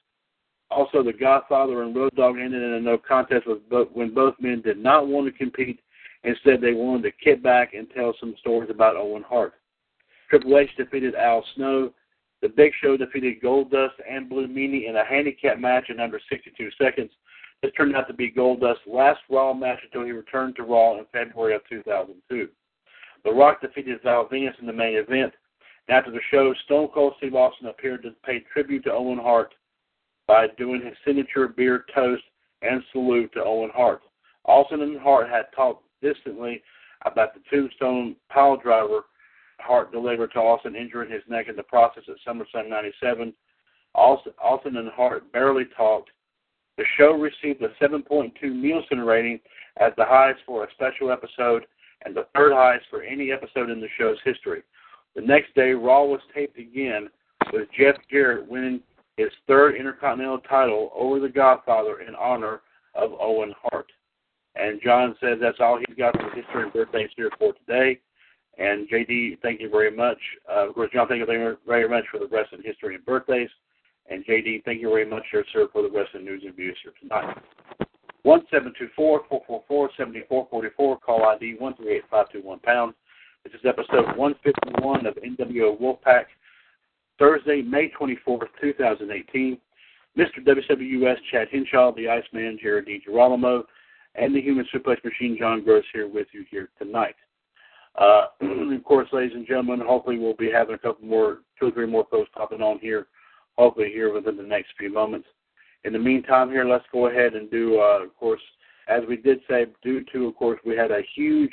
Also, 0.75 1.05
the 1.05 1.13
Godfather 1.13 1.83
and 1.83 1.95
Road 1.95 2.13
Dogg 2.17 2.37
ended 2.37 2.61
in 2.61 2.73
a 2.73 2.81
no 2.81 2.99
contest 2.99 3.47
with 3.47 3.69
both, 3.69 3.89
when 3.93 4.13
both 4.13 4.35
men 4.41 4.61
did 4.61 4.77
not 4.77 5.07
want 5.07 5.27
to 5.27 5.39
compete. 5.39 5.79
Instead, 6.25 6.61
they 6.61 6.73
wanted 6.73 7.03
to 7.03 7.13
kick 7.25 7.43
back 7.45 7.75
and 7.75 7.87
tell 7.95 8.13
some 8.19 8.35
stories 8.41 8.71
about 8.71 8.97
Owen 8.97 9.23
Hart. 9.23 9.55
Triple 10.29 10.59
H 10.59 10.71
defeated 10.77 11.15
Al 11.15 11.45
Snow. 11.55 11.93
The 12.43 12.49
Big 12.49 12.73
Show 12.83 12.97
defeated 12.97 13.41
Goldust 13.41 13.93
and 14.11 14.29
Blue 14.29 14.49
Meanie 14.49 14.89
in 14.89 14.97
a 14.97 15.05
handicap 15.05 15.61
match 15.61 15.91
in 15.91 16.01
under 16.01 16.21
62 16.29 16.71
seconds. 16.77 17.11
This 17.63 17.71
turned 17.77 17.95
out 17.95 18.09
to 18.09 18.15
be 18.15 18.33
Goldust's 18.33 18.81
last 18.87 19.21
Raw 19.31 19.55
match 19.55 19.79
until 19.85 20.05
he 20.05 20.11
returned 20.11 20.57
to 20.57 20.65
Raw 20.65 20.99
in 20.99 21.07
February 21.13 21.55
of 21.55 21.63
2002. 21.69 22.49
The 23.25 23.33
Rock 23.33 23.61
defeated 23.61 24.03
Val 24.03 24.27
Venis 24.27 24.59
in 24.61 24.67
the 24.67 24.73
main 24.73 24.97
event. 24.97 25.33
After 25.89 26.11
the 26.11 26.21
show, 26.31 26.53
Stone 26.65 26.89
Cold 26.93 27.15
Steve 27.19 27.35
Austin 27.35 27.69
appeared 27.69 28.03
to 28.03 28.11
pay 28.25 28.41
tribute 28.53 28.85
to 28.85 28.93
Owen 28.93 29.19
Hart 29.19 29.55
by 30.27 30.47
doing 30.59 30.83
his 30.85 30.95
signature 31.05 31.49
beer 31.49 31.85
toast 31.95 32.23
and 32.63 32.83
salute 32.93 33.33
to 33.35 33.45
Owen 33.45 33.71
Hart. 33.75 34.03
Austin 34.45 34.83
and 34.83 34.99
Hart 35.01 35.29
had 35.29 35.47
talked 35.55 35.85
distantly 36.03 36.63
about 37.05 37.35
the 37.35 37.41
tombstone 37.51 38.17
pile 38.31 38.57
driver 38.57 39.03
Hart 39.61 39.93
delivered 39.93 40.33
to 40.33 40.41
Austin, 40.41 40.77
injuring 40.77 41.11
his 41.11 41.23
neck 41.29 41.49
in 41.49 41.57
the 41.57 41.63
process 41.63 42.05
at 42.09 42.17
SummerSlam 42.27 42.69
97. 42.69 43.33
Austin, 43.95 44.33
Austin 44.43 44.77
and 44.77 44.91
Hart 44.91 45.31
barely 45.33 45.65
talked. 45.77 46.11
The 46.77 46.85
show 46.99 47.13
received 47.13 47.63
a 47.63 47.69
7.2 47.83 48.33
Nielsen 48.43 49.01
rating 49.01 49.41
as 49.79 49.93
the 49.97 50.05
highest 50.05 50.41
for 50.45 50.65
a 50.65 50.73
special 50.73 51.11
episode 51.13 51.67
and 52.05 52.15
the 52.15 52.27
third 52.35 52.53
highest 52.53 52.87
for 52.91 53.03
any 53.03 53.31
episode 53.33 53.71
in 53.71 53.81
the 53.81 53.89
show's 53.97 54.19
history. 54.25 54.63
The 55.15 55.23
next 55.23 55.55
day, 55.55 55.71
Raw 55.71 56.05
was 56.05 56.21
taped 56.35 56.59
again 56.59 57.09
with 57.53 57.69
Jeff 57.79 57.97
Jarrett 58.11 58.49
winning 58.49 58.81
his 59.17 59.31
third 59.47 59.77
Intercontinental 59.77 60.39
title 60.39 60.91
over 60.95 61.21
the 61.21 61.29
Godfather 61.29 62.01
in 62.01 62.15
honor 62.15 62.63
of 62.95 63.13
Owen 63.21 63.55
Hart. 63.63 63.91
And 64.57 64.81
John 64.83 65.17
says 65.21 65.39
that's 65.41 65.59
all 65.61 65.79
he's 65.79 65.97
got 65.97 66.17
for 66.17 66.31
history 66.31 66.63
and 66.63 66.73
birthdays 66.73 67.11
here 67.17 67.31
for 67.39 67.53
today. 67.55 68.01
And 68.57 68.89
JD, 68.89 69.41
thank 69.43 69.61
you 69.61 69.69
very 69.69 69.95
much. 69.95 70.19
Uh, 70.49 70.69
of 70.69 70.75
course, 70.75 70.91
John, 70.93 71.09
thank 71.09 71.19
you 71.19 71.57
very 71.67 71.89
much 71.89 72.05
for 72.11 72.19
the 72.19 72.27
rest 72.27 72.53
wrestling 72.53 72.63
history 72.65 72.95
and 72.95 73.05
birthdays. 73.05 73.51
And 74.09 74.25
JD, 74.25 74.65
thank 74.65 74.81
you 74.81 74.91
very 74.91 75.07
much, 75.07 75.25
sir, 75.33 75.45
sir 75.53 75.67
for 75.73 75.83
the 75.83 75.91
wrestling 75.91 76.25
news 76.25 76.43
and 76.45 76.55
views 76.55 76.77
here 76.83 76.93
tonight. 77.01 77.37
One 78.23 78.43
seven 78.51 78.73
two 78.79 78.89
four 78.97 79.23
four 79.29 79.43
four 79.47 79.65
four 79.69 79.91
seventy 79.97 80.23
four 80.29 80.47
forty 80.51 80.69
four. 80.77 80.99
Call 80.99 81.25
ID 81.25 81.57
one 81.59 81.75
three 81.77 81.97
eight 81.97 82.05
five 82.11 82.31
two 82.31 82.41
one 82.41 82.59
pound. 82.61 82.95
This 83.45 83.53
is 83.53 83.61
episode 83.67 84.17
one 84.17 84.35
fifty 84.43 84.71
one 84.81 85.05
of 85.05 85.15
NWO 85.17 85.79
Wolfpac. 85.79 86.25
Thursday, 87.19 87.63
May 87.63 87.89
twenty 87.89 88.17
fourth, 88.25 88.49
two 88.61 88.73
thousand 88.75 89.11
eighteen. 89.11 89.59
Mr. 90.17 90.39
WWS 90.47 91.17
Chad 91.33 91.49
Hinshaw, 91.51 91.93
the 91.93 92.09
Iceman 92.09 92.57
Jared 92.63 92.87
DiGirolamo, 92.87 93.65
and 94.15 94.35
the 94.35 94.41
Human 94.41 94.65
Suplex 94.73 95.05
Machine 95.05 95.37
John 95.37 95.65
Gross 95.65 95.85
here 95.93 96.07
with 96.07 96.29
you 96.33 96.45
here 96.51 96.69
tonight. 96.79 97.17
Uh, 97.97 98.27
of 98.41 98.85
course, 98.85 99.09
ladies 99.13 99.35
and 99.35 99.47
gentlemen, 99.47 99.81
hopefully 99.85 100.19
we'll 100.19 100.35
be 100.35 100.51
having 100.51 100.75
a 100.75 100.79
couple 100.79 101.07
more, 101.07 101.39
two 101.59 101.67
or 101.67 101.71
three 101.73 101.87
more 101.87 102.05
posts 102.05 102.33
popping 102.37 102.63
on 102.63 102.79
here, 102.79 103.07
hopefully 103.57 103.91
here 103.93 104.13
within 104.13 104.37
the 104.37 104.43
next 104.43 104.69
few 104.79 104.93
moments. 104.93 105.27
In 105.85 105.93
the 105.93 105.99
meantime, 105.99 106.51
here, 106.51 106.65
let's 106.65 106.85
go 106.93 107.09
ahead 107.09 107.35
and 107.35 107.51
do, 107.51 107.81
uh, 107.81 108.05
of 108.05 108.17
course, 108.17 108.41
as 108.89 109.03
we 109.09 109.17
did 109.17 109.41
say, 109.49 109.67
due 109.83 110.05
to, 110.13 110.27
of 110.29 110.37
course, 110.37 110.61
we 110.65 110.77
had 110.77 110.91
a 110.91 111.03
huge 111.15 111.53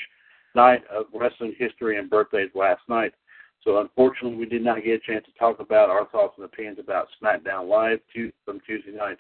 night 0.55 0.83
of 0.91 1.05
wrestling 1.13 1.55
history 1.57 1.97
and 1.97 2.09
birthdays 2.09 2.49
last 2.55 2.81
night. 2.87 3.13
So 3.63 3.79
unfortunately, 3.79 4.37
we 4.37 4.45
did 4.45 4.63
not 4.63 4.83
get 4.83 5.01
a 5.03 5.11
chance 5.11 5.25
to 5.25 5.39
talk 5.39 5.59
about 5.59 5.89
our 5.89 6.05
thoughts 6.07 6.33
and 6.37 6.45
opinions 6.45 6.79
about 6.79 7.07
SmackDown 7.21 7.69
Live 7.69 7.99
from 8.45 8.59
Tuesday 8.65 8.91
night. 8.91 9.19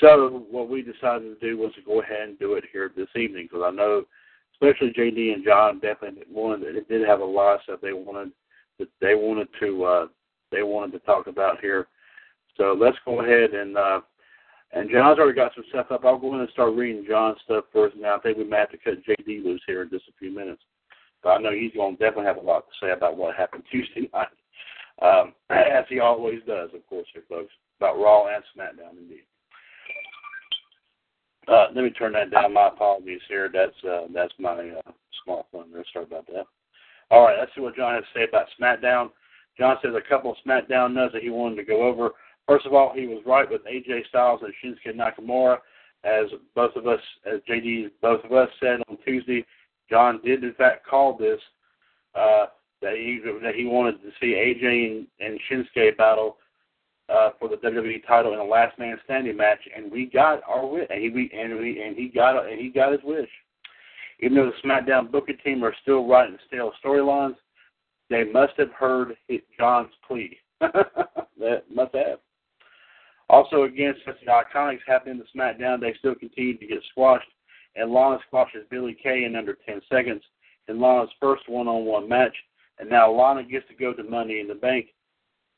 So 0.00 0.46
what 0.50 0.68
we 0.68 0.82
decided 0.82 1.22
to 1.22 1.36
do 1.40 1.58
was 1.58 1.74
to 1.74 1.82
go 1.82 2.00
ahead 2.00 2.28
and 2.28 2.38
do 2.38 2.54
it 2.54 2.64
here 2.72 2.90
this 2.96 3.08
evening 3.16 3.48
because 3.50 3.64
I 3.64 3.70
know 3.70 4.04
especially 4.54 4.92
JD 4.92 5.34
and 5.34 5.44
John 5.44 5.80
definitely 5.80 6.22
wanted 6.30 6.76
it 6.76 6.88
did 6.88 7.06
have 7.06 7.20
a 7.20 7.24
lot 7.24 7.56
of 7.56 7.60
stuff 7.64 7.80
they 7.82 7.92
wanted 7.92 8.32
that 8.78 8.88
they 9.00 9.14
wanted 9.14 9.48
to 9.60 9.84
uh 9.84 10.06
they 10.50 10.62
wanted 10.62 10.92
to 10.92 10.98
talk 11.00 11.26
about 11.26 11.60
here. 11.60 11.88
So 12.56 12.76
let's 12.78 12.96
go 13.04 13.20
ahead 13.20 13.50
and 13.50 13.76
uh 13.76 14.00
and 14.72 14.90
John's 14.90 15.18
already 15.18 15.36
got 15.36 15.52
some 15.54 15.64
stuff 15.68 15.86
up. 15.90 16.04
I'll 16.04 16.18
go 16.18 16.34
in 16.34 16.40
and 16.40 16.48
start 16.50 16.74
reading 16.74 17.04
John's 17.06 17.38
stuff 17.44 17.64
first. 17.72 17.96
Now 17.96 18.16
I 18.16 18.20
think 18.20 18.38
we 18.38 18.44
might 18.44 18.60
have 18.60 18.70
to 18.70 18.78
cut 18.78 19.04
JD 19.04 19.44
loose 19.44 19.62
here 19.66 19.82
in 19.82 19.90
just 19.90 20.08
a 20.08 20.18
few 20.18 20.34
minutes. 20.34 20.62
But 21.24 21.30
I 21.30 21.38
know 21.38 21.52
he's 21.52 21.72
going 21.72 21.96
to 21.96 22.04
definitely 22.04 22.26
have 22.26 22.36
a 22.36 22.46
lot 22.46 22.66
to 22.66 22.86
say 22.86 22.92
about 22.92 23.16
what 23.16 23.34
happened 23.34 23.64
Tuesday 23.72 24.10
night, 24.14 24.28
um, 25.02 25.32
as 25.50 25.84
he 25.88 25.98
always 25.98 26.40
does, 26.46 26.70
of 26.74 26.86
course, 26.86 27.06
here, 27.12 27.24
folks, 27.28 27.52
about 27.80 27.98
Raw 27.98 28.26
and 28.28 28.44
SmackDown, 28.54 28.98
indeed. 28.98 29.24
Uh, 31.48 31.66
let 31.74 31.84
me 31.84 31.90
turn 31.90 32.12
that 32.12 32.30
down. 32.30 32.54
My 32.54 32.68
apologies 32.68 33.20
here. 33.28 33.50
That's 33.52 33.76
uh, 33.84 34.06
that's 34.14 34.32
my 34.38 34.70
uh, 34.70 34.92
small 35.24 35.46
phone 35.52 35.70
there. 35.72 35.84
Sorry 35.92 36.06
about 36.06 36.26
that. 36.28 36.44
All 37.10 37.24
right, 37.24 37.36
let's 37.38 37.50
see 37.54 37.60
what 37.60 37.76
John 37.76 37.94
has 37.94 38.04
to 38.14 38.18
say 38.18 38.24
about 38.26 38.46
SmackDown. 38.58 39.10
John 39.58 39.76
says 39.82 39.92
a 39.94 40.08
couple 40.08 40.30
of 40.30 40.38
SmackDown 40.46 40.94
notes 40.94 41.12
that 41.12 41.22
he 41.22 41.28
wanted 41.28 41.56
to 41.56 41.64
go 41.64 41.82
over. 41.86 42.10
First 42.46 42.64
of 42.64 42.72
all, 42.72 42.92
he 42.94 43.06
was 43.06 43.22
right 43.26 43.50
with 43.50 43.60
AJ 43.64 44.06
Styles 44.08 44.40
and 44.42 44.54
Shinsuke 44.62 44.96
Nakamura, 44.96 45.58
as 46.02 46.26
both 46.54 46.74
of 46.76 46.86
us, 46.86 47.00
as 47.26 47.40
JD, 47.48 47.90
both 48.00 48.24
of 48.24 48.32
us 48.32 48.48
said 48.58 48.80
on 48.88 48.96
Tuesday. 49.04 49.44
John 49.90 50.20
did 50.24 50.44
in 50.44 50.54
fact 50.54 50.86
call 50.86 51.16
this 51.16 51.40
uh, 52.14 52.46
that 52.82 52.94
he 52.94 53.20
that 53.42 53.54
he 53.54 53.64
wanted 53.64 54.02
to 54.02 54.10
see 54.20 54.34
AJ 54.34 54.90
and, 54.90 55.06
and 55.20 55.40
Shinsuke 55.50 55.96
battle 55.96 56.36
uh, 57.08 57.30
for 57.38 57.48
the 57.48 57.56
WWE 57.56 58.06
title 58.06 58.32
in 58.34 58.38
a 58.38 58.44
last 58.44 58.78
man 58.78 58.98
standing 59.04 59.36
match, 59.36 59.60
and 59.74 59.90
we 59.90 60.06
got 60.06 60.40
our 60.48 60.66
wish, 60.66 60.86
and 60.90 61.02
he 61.02 61.10
we, 61.10 61.30
and 61.36 61.56
we 61.58 61.82
and 61.82 61.96
he 61.96 62.08
got 62.08 62.46
and 62.46 62.60
he 62.60 62.68
got 62.68 62.92
his 62.92 63.02
wish. 63.04 63.28
Even 64.20 64.36
though 64.36 64.50
the 64.50 64.68
SmackDown 64.68 65.10
booking 65.10 65.36
team 65.44 65.64
are 65.64 65.74
still 65.82 66.06
writing 66.06 66.38
stale 66.46 66.72
storylines, 66.82 67.34
they 68.10 68.24
must 68.24 68.52
have 68.58 68.70
heard 68.70 69.16
John's 69.58 69.92
plea. 70.06 70.38
that 70.60 71.64
must 71.72 71.94
have. 71.94 72.20
Also, 73.28 73.62
again, 73.64 73.94
since 74.04 74.16
the 74.24 74.30
Iconics 74.30 74.80
happened 74.86 75.18
in 75.18 75.18
the 75.18 75.38
SmackDown, 75.38 75.80
they 75.80 75.94
still 75.98 76.14
continue 76.14 76.56
to 76.56 76.66
get 76.66 76.78
squashed, 76.90 77.28
and 77.76 77.92
Lana 77.92 78.18
squashes 78.26 78.66
Billie 78.70 78.96
Kay 79.00 79.24
in 79.24 79.36
under 79.36 79.56
10 79.66 79.80
seconds 79.90 80.22
in 80.68 80.80
Lana's 80.80 81.10
first 81.20 81.48
one-on-one 81.48 82.08
match, 82.08 82.34
and 82.78 82.88
now 82.88 83.10
Lana 83.10 83.44
gets 83.44 83.66
to 83.68 83.74
go 83.74 83.92
to 83.92 84.02
Money 84.02 84.40
in 84.40 84.48
the 84.48 84.54
Bank 84.54 84.86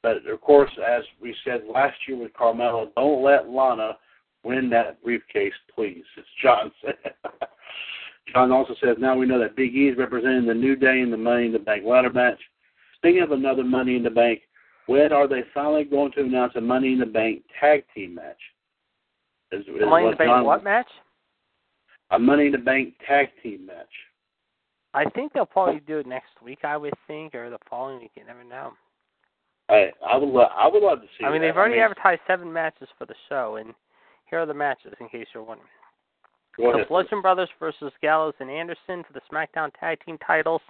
but 0.07 0.25
of 0.29 0.41
course, 0.41 0.71
as 0.89 1.03
we 1.21 1.35
said 1.45 1.63
last 1.69 1.97
year 2.07 2.17
with 2.17 2.33
Carmella, 2.33 2.95
don't 2.95 3.25
let 3.25 3.49
Lana 3.49 3.97
Win 4.45 4.71
that 4.71 5.03
briefcase, 5.03 5.53
please. 5.75 6.05
It's 6.17 6.29
John 6.41 6.71
said. 6.85 6.95
John 8.33 8.53
also 8.53 8.77
says, 8.81 8.95
now 9.01 9.17
we 9.17 9.27
know 9.27 9.41
that 9.41 9.57
Big 9.57 9.75
E 9.75 9.89
is 9.89 9.99
representing 9.99 10.47
the 10.47 10.55
New 10.55 10.77
Day 10.77 11.01
in 11.01 11.11
the 11.11 11.17
Money 11.17 11.47
in 11.47 11.53
the 11.53 11.59
Bank 11.59 11.85
ladder 11.85 12.13
match. 12.13 12.39
Speaking 12.95 13.23
of 13.23 13.33
another 13.33 13.65
Money 13.65 13.97
in 13.97 14.05
the 14.05 14.11
Bank, 14.11 14.43
when 14.87 15.13
are 15.13 15.27
they 15.27 15.43
finally 15.53 15.83
going 15.83 16.13
to 16.13 16.21
announce 16.21 16.53
a 16.55 16.61
Money 16.61 16.93
in 16.93 17.01
the 17.01 17.07
Bank 17.07 17.43
tag 17.61 17.83
team 17.93 18.15
match? 18.15 18.39
Is, 19.51 19.63
is 19.63 19.67
Money 19.81 20.05
in 20.05 20.11
the 20.13 20.17
Bank 20.17 20.29
John- 20.29 20.45
what 20.45 20.63
match? 20.63 20.87
A 22.11 22.19
Money 22.19 22.47
in 22.47 22.53
the 22.53 22.59
Bank 22.59 22.95
tag 23.07 23.29
team 23.43 23.67
match. 23.67 23.87
I 24.95 25.05
think 25.11 25.33
they'll 25.33 25.45
probably 25.45 25.81
do 25.81 25.99
it 25.99 26.07
next 26.07 26.41
week. 26.43 26.61
I 26.65 26.77
would 26.77 26.95
think, 27.07 27.35
or 27.35 27.51
the 27.51 27.59
following 27.69 28.01
week. 28.01 28.13
You 28.15 28.25
never 28.25 28.45
know. 28.45 28.73
I 29.69 29.91
I 30.07 30.17
would 30.17 30.29
lo- 30.29 30.49
I 30.57 30.69
would 30.69 30.83
love 30.83 31.01
to 31.01 31.07
see. 31.19 31.25
I 31.25 31.31
mean, 31.33 31.41
that. 31.41 31.49
they've 31.49 31.57
already 31.57 31.75
mean, 31.75 31.83
advertised 31.83 32.21
seven 32.27 32.53
matches 32.53 32.89
for 32.97 33.05
the 33.05 33.15
show, 33.29 33.57
and 33.57 33.75
here 34.31 34.41
are 34.41 34.47
the 34.47 34.55
matches 34.55 34.95
in 35.01 35.09
case 35.09 35.27
you're 35.35 35.43
wondering. 35.43 35.69
Go 36.57 36.71
the 36.71 36.79
ahead. 36.79 36.89
Bludgeon 36.89 37.21
Brothers 37.21 37.51
versus 37.61 37.93
Gallows 38.01 38.35
and 38.41 38.51
Anderson 38.51 39.05
for 39.05 39.13
the 39.13 39.21
SmackDown 39.31 39.71
Tag 39.79 39.99
Team 40.05 40.17
titles. 40.27 40.63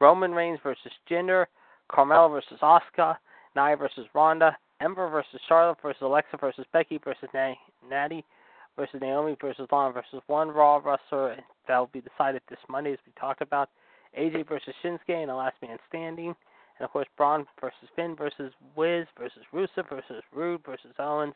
Roman 0.00 0.32
Reigns 0.32 0.58
versus 0.62 0.90
Jinder. 1.08 1.46
Carmella 1.92 2.30
versus 2.30 2.58
Asuka. 2.62 3.16
Nia 3.54 3.76
versus 3.76 4.06
Ronda. 4.14 4.56
Ember 4.80 5.08
versus 5.08 5.40
Charlotte 5.48 5.78
versus 5.80 6.02
Alexa 6.02 6.36
versus 6.38 6.66
Becky 6.72 6.98
versus 7.04 7.28
Na- 7.32 7.54
Natty 7.88 8.24
versus 8.76 9.00
Naomi 9.00 9.36
versus 9.40 9.68
Lana 9.70 9.92
versus 9.92 10.22
one 10.26 10.48
Raw 10.48 10.80
wrestler 10.84 11.36
that 11.68 11.78
will 11.78 11.90
be 11.92 12.00
decided 12.00 12.42
this 12.48 12.58
Monday, 12.68 12.92
as 12.92 12.98
we 13.06 13.12
talked 13.18 13.42
about. 13.42 13.70
AJ 14.18 14.48
versus 14.48 14.74
Shinsuke 14.82 15.22
in 15.22 15.28
the 15.28 15.34
Last 15.34 15.56
Man 15.62 15.76
Standing. 15.88 16.34
And 16.78 16.84
of 16.84 16.90
course, 16.90 17.06
Braun 17.16 17.46
versus 17.60 17.88
Finn 17.94 18.16
versus 18.16 18.52
Wiz 18.76 19.06
versus 19.18 19.42
Rusev 19.52 19.88
versus 19.88 20.22
Rude 20.32 20.62
versus 20.64 20.92
Owens. 20.98 21.34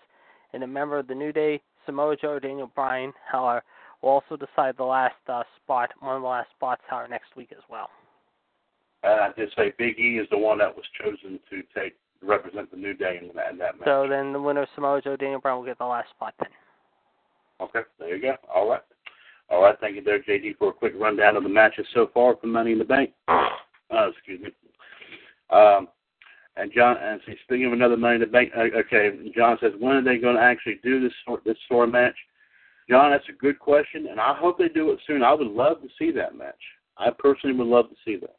And 0.53 0.63
a 0.63 0.67
member 0.67 0.99
of 0.99 1.07
the 1.07 1.15
New 1.15 1.33
Day, 1.33 1.61
Samoa 1.87 2.17
Joe, 2.17 2.39
Daniel 2.39 2.71
Bryan, 2.75 3.13
however, 3.31 3.63
will 4.03 4.11
also 4.11 4.37
decide 4.37 4.77
the 4.77 4.85
last 4.85 5.15
uh, 5.29 5.43
spot, 5.63 5.91
one 6.01 6.17
of 6.17 6.23
the 6.23 6.29
last 6.29 6.49
spots, 6.57 6.83
however, 6.89 7.09
next 7.09 7.37
week 7.37 7.53
as 7.53 7.63
well. 7.69 7.91
And 9.03 9.21
I 9.21 9.33
did 9.33 9.51
say 9.57 9.73
Big 9.79 9.99
E 9.99 10.19
is 10.19 10.27
the 10.31 10.39
one 10.39 10.59
that 10.59 10.75
was 10.75 10.85
chosen 11.01 11.39
to 11.51 11.63
take 11.79 11.95
represent 12.23 12.71
the 12.71 12.77
New 12.77 12.95
Day 12.95 13.21
in 13.21 13.29
that, 13.37 13.53
in 13.53 13.59
that 13.59 13.79
match. 13.79 13.87
So 13.87 14.07
then 14.09 14.33
the 14.33 14.41
winner 14.41 14.63
of 14.63 14.69
Samoa 14.75 15.01
Joe, 15.01 15.17
Daniel 15.17 15.41
Bryan, 15.41 15.59
will 15.59 15.67
get 15.67 15.79
the 15.79 15.85
last 15.85 16.11
spot 16.11 16.35
then. 16.41 16.49
Okay, 17.61 17.81
there 17.99 18.17
you 18.17 18.23
go. 18.23 18.35
All 18.55 18.69
right. 18.69 18.83
All 19.51 19.63
right, 19.63 19.77
thank 19.81 19.97
you 19.97 20.03
there, 20.03 20.23
JD, 20.23 20.59
for 20.59 20.69
a 20.69 20.73
quick 20.73 20.93
rundown 20.97 21.37
of 21.37 21.43
the 21.43 21.49
matches 21.49 21.87
so 21.95 22.11
far 22.13 22.37
from 22.37 22.53
Money 22.53 22.73
in 22.73 22.79
the 22.79 22.85
Bank. 22.85 23.11
Uh, 23.29 24.11
excuse 24.11 24.41
me. 24.43 24.51
Um, 25.51 25.89
and 26.57 26.71
John, 26.75 26.97
and 27.01 27.21
speaking 27.45 27.65
of 27.65 27.73
another 27.73 27.97
Money 27.97 28.17
in 28.17 28.21
the 28.21 28.27
Bank, 28.27 28.53
uh, 28.57 28.65
okay, 28.79 29.11
John 29.35 29.57
says, 29.61 29.73
when 29.79 29.97
are 29.97 30.05
they 30.05 30.19
going 30.19 30.37
to 30.37 30.43
actually 30.43 30.79
do 30.83 31.01
this 31.01 31.13
sort 31.25 31.45
this 31.45 31.57
sort 31.69 31.91
match? 31.91 32.17
John, 32.91 33.11
that's 33.11 33.29
a 33.29 33.41
good 33.41 33.59
question, 33.59 34.09
and 34.11 34.21
I 34.21 34.35
hope 34.35 34.59
they 34.59 34.69
do 34.69 34.91
it 34.91 34.99
soon. 35.07 35.23
I 35.23 35.33
would 35.33 35.47
love 35.47 35.81
to 35.83 35.89
see 35.99 36.11
that 36.13 36.37
match. 36.37 36.61
I 36.99 37.11
personally 37.17 37.57
would 37.57 37.67
love 37.67 37.89
to 37.91 37.97
see 38.05 38.17
that. 38.17 38.37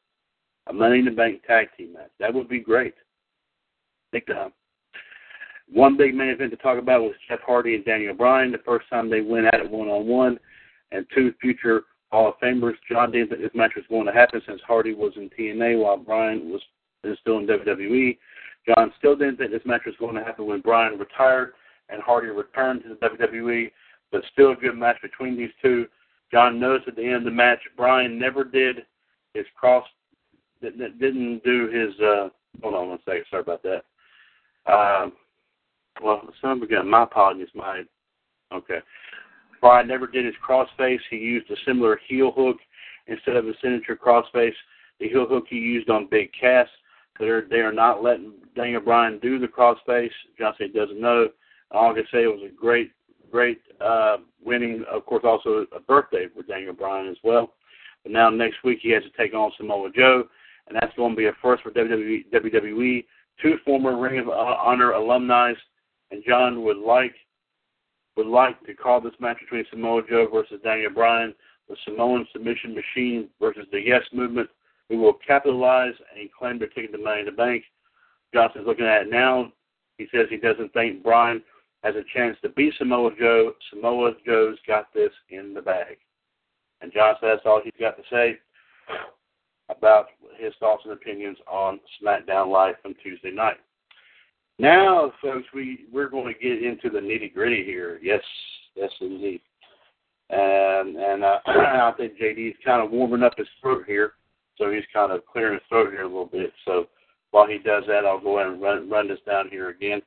A 0.67 0.73
Money 0.73 0.99
in 0.99 1.05
the 1.05 1.12
Bank 1.12 1.41
tag 1.47 1.69
team 1.77 1.93
match. 1.93 2.12
That 2.19 2.34
would 2.34 2.49
be 2.49 2.60
great. 2.60 2.93
Big 4.12 4.27
time. 4.27 4.51
One 5.71 5.97
big 5.97 6.15
main 6.15 6.29
event 6.29 6.51
to 6.51 6.58
talk 6.58 6.79
about 6.79 7.01
was 7.01 7.13
Jeff 7.27 7.39
Hardy 7.45 7.75
and 7.75 7.86
Daniel 7.86 8.15
Bryan. 8.15 8.51
The 8.51 8.58
first 8.60 8.89
time 8.89 9.10
they 9.10 9.21
went 9.21 9.47
at 9.47 9.60
it 9.60 9.69
one 9.69 9.88
on 9.88 10.08
one, 10.08 10.39
and 10.91 11.05
two 11.13 11.34
future 11.39 11.84
Hall 12.12 12.29
of 12.29 12.39
Famers. 12.39 12.73
John 12.91 13.12
didn't 13.12 13.29
think 13.29 13.41
this 13.41 13.51
match 13.53 13.73
was 13.75 13.86
going 13.89 14.08
to 14.08 14.12
happen 14.12 14.41
since 14.47 14.62
Hardy 14.65 14.93
was 14.93 15.13
in 15.15 15.29
TNA 15.29 15.79
while 15.79 15.97
Bryan 15.97 16.49
was 16.49 16.62
still 17.21 17.38
in 17.38 17.47
WWE. 17.47 18.17
John 18.67 18.91
still 18.97 19.15
didn't 19.15 19.38
think 19.38 19.51
this 19.51 19.62
match 19.65 19.84
was 19.86 19.95
going 19.99 20.15
to 20.15 20.23
happen 20.23 20.45
when 20.45 20.62
Bryan 20.62 20.97
retired 20.97 21.53
and 21.89 22.01
Hardy 22.01 22.27
returned 22.27 22.84
to 22.84 22.89
the 22.89 23.08
WWE, 23.08 23.71
but 24.12 24.21
still 24.34 24.51
a 24.51 24.55
good 24.55 24.77
match 24.77 24.97
between 25.01 25.38
these 25.38 25.51
two. 25.62 25.88
John 26.32 26.60
noticed 26.60 26.88
at 26.88 26.95
the 26.95 27.05
end 27.05 27.15
of 27.15 27.23
the 27.23 27.32
match, 27.32 27.60
Bryan 27.75 28.19
never 28.19 28.43
did 28.43 28.86
his 29.34 29.45
cross, 29.55 29.86
didn't 30.62 31.43
do 31.43 31.67
his. 31.67 31.99
uh 31.99 32.29
Hold 32.63 32.73
on 32.73 32.89
one 32.89 32.99
second, 33.05 33.25
sorry 33.29 33.43
about 33.43 33.63
that. 33.63 33.84
Um, 34.71 35.13
well, 36.03 36.27
son 36.41 36.62
again, 36.63 36.89
my 36.89 37.03
apologies, 37.03 37.49
my 37.53 37.83
okay. 38.53 38.79
Bryan 39.62 39.88
never 39.88 40.07
did 40.07 40.25
his 40.25 40.35
crossface. 40.47 40.99
He 41.09 41.17
used 41.17 41.49
a 41.51 41.55
similar 41.65 41.99
heel 42.07 42.31
hook 42.35 42.57
instead 43.07 43.35
of 43.35 43.45
a 43.45 43.53
signature 43.62 43.97
crossface. 43.97 44.53
The 44.99 45.09
heel 45.09 45.27
hook 45.27 45.45
he 45.49 45.57
used 45.57 45.89
on 45.89 46.07
Big 46.09 46.29
Cass. 46.39 46.67
They're 47.19 47.45
they 47.49 47.57
are 47.57 47.73
not 47.73 48.01
letting 48.01 48.33
Daniel 48.55 48.81
Bryan 48.81 49.19
do 49.19 49.39
the 49.39 49.47
crossface. 49.47 50.12
John 50.38 50.53
Cena 50.57 50.71
doesn't 50.73 51.01
know. 51.01 51.27
All 51.71 51.91
I 51.91 51.93
can 51.93 52.05
say 52.12 52.23
it 52.23 52.27
was 52.27 52.49
a 52.49 52.55
great, 52.55 52.91
great 53.29 53.59
uh, 53.81 54.17
winning. 54.43 54.85
Of 54.89 55.05
course, 55.05 55.23
also 55.25 55.65
a 55.75 55.79
birthday 55.81 56.27
for 56.33 56.43
Daniel 56.43 56.73
Bryan 56.73 57.09
as 57.09 57.17
well. 57.23 57.53
But 58.03 58.13
now 58.13 58.29
next 58.29 58.63
week 58.63 58.79
he 58.81 58.91
has 58.91 59.03
to 59.03 59.09
take 59.21 59.33
on 59.33 59.51
Samoa 59.57 59.89
Joe, 59.93 60.23
and 60.67 60.77
that's 60.79 60.95
going 60.95 61.12
to 61.12 61.17
be 61.17 61.25
a 61.25 61.33
first 61.41 61.63
for 61.63 61.71
WWE. 61.71 62.25
WWE. 62.33 63.05
Two 63.41 63.57
former 63.65 63.97
Ring 63.99 64.19
of 64.19 64.29
Honor 64.29 64.91
alumni, 64.91 65.53
and 66.12 66.24
John 66.28 66.63
would 66.63 66.78
like 66.78 67.13
would 68.17 68.28
like 68.28 68.62
to 68.65 68.74
call 68.74 69.00
this 69.00 69.13
match 69.19 69.38
between 69.39 69.65
Samoa 69.69 70.02
Joe 70.10 70.28
versus 70.32 70.60
Daniel 70.63 70.91
Bryan, 70.91 71.34
the 71.69 71.76
Samoan 71.86 72.28
submission 72.34 72.76
machine 72.76 73.30
versus 73.39 73.65
the 73.72 73.80
Yes 73.80 74.02
Movement, 74.12 74.50
who 74.89 74.98
will 74.98 75.13
capitalize 75.26 75.93
and 76.19 76.30
claim 76.32 76.60
their 76.60 76.67
ticket 76.67 76.91
to 76.91 76.98
Money 76.98 77.22
in 77.22 77.26
the 77.28 77.32
Bank. 77.32 77.63
Johnson's 78.34 78.67
looking 78.67 78.86
at 78.86 79.04
it 79.04 79.10
now. 79.10 79.54
He 79.98 80.08
says 80.12 80.28
he 80.30 80.38
doesn't 80.38 80.74
think 80.74 81.02
Bryan 81.02 81.41
has 81.84 81.95
a 81.95 82.04
chance 82.13 82.38
to 82.41 82.50
beat 82.50 82.74
Samoa 82.78 83.12
Joe. 83.17 83.54
Samoa 83.69 84.12
Joe's 84.26 84.58
got 84.67 84.93
this 84.93 85.12
in 85.30 85.54
the 85.54 85.62
bag. 85.62 85.98
And 86.82 86.91
Johnson, 86.91 87.30
that's 87.30 87.45
all 87.45 87.62
he's 87.63 87.74
got 87.80 87.98
to 87.98 88.04
say 88.12 88.38
about 89.69 90.08
his 90.38 90.54
thoughts 90.60 90.84
and 90.84 90.93
opinions 90.93 91.38
on 91.48 91.80
SmackDown 92.02 92.52
Live 92.52 92.76
from 92.82 92.95
Tuesday 93.04 93.32
night. 93.32 93.58
Now, 94.60 95.13
folks, 95.22 95.48
we 95.54 95.86
we're 95.91 96.10
going 96.10 96.34
to 96.34 96.39
get 96.39 96.62
into 96.62 96.89
the 96.89 97.00
nitty 97.00 97.34
gritty 97.34 97.63
here. 97.63 97.98
Yes, 98.04 98.22
yes, 98.76 98.91
indeed. 99.00 99.41
And 100.30 100.98
and 100.98 101.24
uh, 101.24 101.39
I 101.48 101.93
think 101.98 102.19
JD's 102.22 102.58
kind 102.65 102.84
of 102.84 102.91
warming 102.91 103.24
up 103.24 103.34
his 103.38 103.48
throat 103.62 103.86
here, 103.88 104.13
so 104.58 104.69
he's 104.69 104.84
kind 104.93 105.13
of 105.13 105.26
clearing 105.26 105.54
his 105.54 105.63
throat 105.69 105.91
here 105.91 106.04
a 106.04 106.08
little 106.08 106.26
bit. 106.26 106.52
So 106.65 106.88
while 107.32 107.48
he 107.48 107.58
does 107.58 107.84
that, 107.88 108.06
I'll 108.06 108.19
go 108.19 108.39
ahead 108.39 108.52
and 108.52 108.62
run 108.62 108.89
run 108.89 109.08
this 109.08 109.19
down 109.26 109.48
here 109.50 109.69
again. 109.69 110.02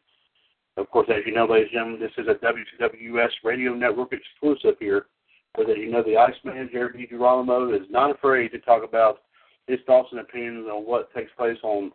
Of 0.77 0.91
course, 0.91 1.09
as 1.09 1.23
you 1.27 1.33
know, 1.33 1.47
ladies 1.47 1.69
and 1.73 1.99
gentlemen, 1.99 2.01
this 2.01 2.13
is 2.19 2.29
a 2.29 2.45
WCWS 2.45 3.31
Radio 3.45 3.75
Network 3.75 4.13
exclusive 4.13 4.77
here. 4.79 5.07
So 5.57 5.65
that 5.65 5.77
you 5.77 5.91
know, 5.91 6.03
the 6.03 6.17
Iceman, 6.17 6.71
Jared 6.73 6.97
DiGirolamo, 6.97 7.75
is 7.75 7.87
not 7.91 8.11
afraid 8.11 8.53
to 8.53 8.59
talk 8.59 8.85
about 8.85 9.21
his 9.67 9.79
thoughts 9.87 10.09
and 10.13 10.21
opinions 10.21 10.67
on 10.67 10.85
what 10.87 11.13
takes 11.15 11.31
place 11.37 11.59
on 11.63 11.91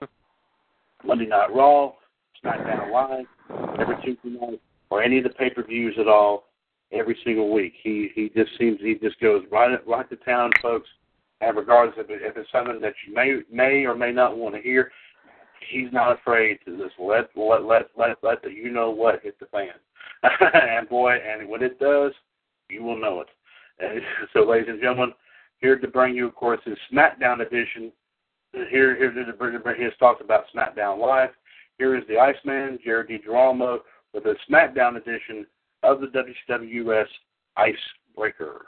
Monday 1.04 1.26
Night 1.26 1.54
Raw, 1.54 1.93
SmackDown 2.43 2.91
Live, 2.91 3.26
every 3.80 3.95
Tuesday 4.04 4.38
night, 4.39 4.62
or 4.89 5.02
any 5.02 5.17
of 5.17 5.23
the 5.23 5.30
pay-per-views 5.32 5.95
at 6.00 6.08
all, 6.08 6.45
every 6.91 7.17
single 7.23 7.52
week. 7.52 7.73
He 7.82 8.10
he 8.15 8.30
just 8.36 8.52
seems 8.58 8.80
he 8.82 8.95
just 8.95 9.19
goes 9.19 9.43
right 9.52 9.78
right 9.88 10.10
to 10.10 10.15
town, 10.17 10.52
folks. 10.62 10.89
And 11.39 11.56
regardless 11.56 11.95
if, 12.00 12.10
it, 12.10 12.21
if 12.23 12.36
it's 12.36 12.52
something 12.52 12.82
that 12.82 12.93
you 13.08 13.13
may 13.13 13.41
may 13.52 13.86
or 13.86 13.95
may 13.95 14.12
not 14.12 14.38
want 14.38 14.56
to 14.56 14.62
hear, 14.62 14.91
he's 15.69 15.91
not 15.91 16.17
afraid 16.19 16.60
to 16.65 16.78
just 16.78 16.95
let 17.00 17.30
let 17.36 17.63
let 17.63 17.89
let 17.97 18.17
let 18.23 18.41
the 18.41 18.50
you 18.50 18.71
know 18.71 18.89
what 18.89 19.21
hit 19.23 19.39
the 19.39 19.45
fan. 19.47 19.69
and 20.54 20.89
boy, 20.89 21.12
and 21.13 21.47
when 21.47 21.62
it 21.62 21.80
does, 21.80 22.12
you 22.69 22.84
will 22.84 23.00
know 23.00 23.21
it. 23.21 23.28
And 23.80 24.02
so, 24.34 24.41
ladies 24.41 24.69
and 24.69 24.82
gentlemen, 24.82 25.13
here 25.60 25.78
to 25.78 25.88
bring 25.88 26.15
you, 26.15 26.28
of 26.28 26.36
course, 26.36 26.60
his 26.65 26.78
SmackDown 26.91 27.45
edition. 27.45 27.91
Here, 28.69 28.95
here 28.95 29.12
to 29.12 29.34
bring 29.34 29.54
his 29.80 29.91
thoughts 30.00 30.21
about 30.23 30.45
SmackDown 30.56 31.00
Live. 31.00 31.30
Here 31.77 31.95
is 31.95 32.03
the 32.07 32.17
Iceman, 32.17 32.79
Jared 32.83 33.09
DiGirolamo, 33.09 33.79
with 34.13 34.25
a 34.25 34.35
SmackDown 34.49 34.97
edition 34.97 35.45
of 35.83 36.01
the 36.01 36.07
WCWS 36.07 37.05
Icebreaker. 37.55 38.65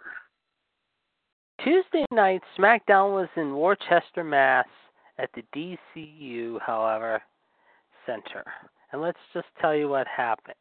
Tuesday 1.63 2.05
night, 2.11 2.41
SmackDown 2.57 3.13
was 3.13 3.27
in 3.35 3.55
Worcester, 3.55 4.23
Mass. 4.23 4.67
at 5.17 5.29
the 5.33 5.43
DCU, 5.97 6.59
however, 6.61 7.21
Center. 8.05 8.45
And 8.91 9.01
let's 9.01 9.17
just 9.33 9.47
tell 9.59 9.75
you 9.75 9.89
what 9.89 10.07
happened. 10.07 10.55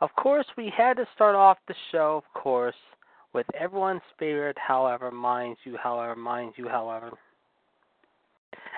Of 0.00 0.10
course, 0.16 0.46
we 0.56 0.72
had 0.76 0.96
to 0.98 1.06
start 1.14 1.34
off 1.34 1.58
the 1.66 1.74
show, 1.90 2.22
of 2.24 2.40
course, 2.40 2.76
with 3.32 3.46
everyone's 3.58 4.02
favorite, 4.18 4.56
however, 4.58 5.10
minds 5.10 5.58
you, 5.64 5.76
however, 5.82 6.14
minds 6.14 6.54
you, 6.56 6.68
however, 6.68 7.10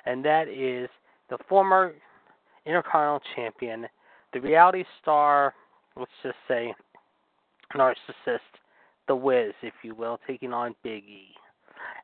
and 0.07 0.25
that 0.25 0.49
is 0.49 0.89
the 1.29 1.37
former 1.49 1.95
Intercontinental 2.67 3.21
Champion, 3.35 3.87
the 4.33 4.41
reality 4.41 4.85
star, 5.01 5.55
let's 5.97 6.11
just 6.23 6.37
say, 6.49 6.75
narcissist, 7.75 8.39
The 9.09 9.17
Wiz, 9.17 9.53
if 9.63 9.75
you 9.83 9.95
will, 9.95 10.19
taking 10.27 10.53
on 10.53 10.75
Big 10.83 11.05
E. 11.05 11.29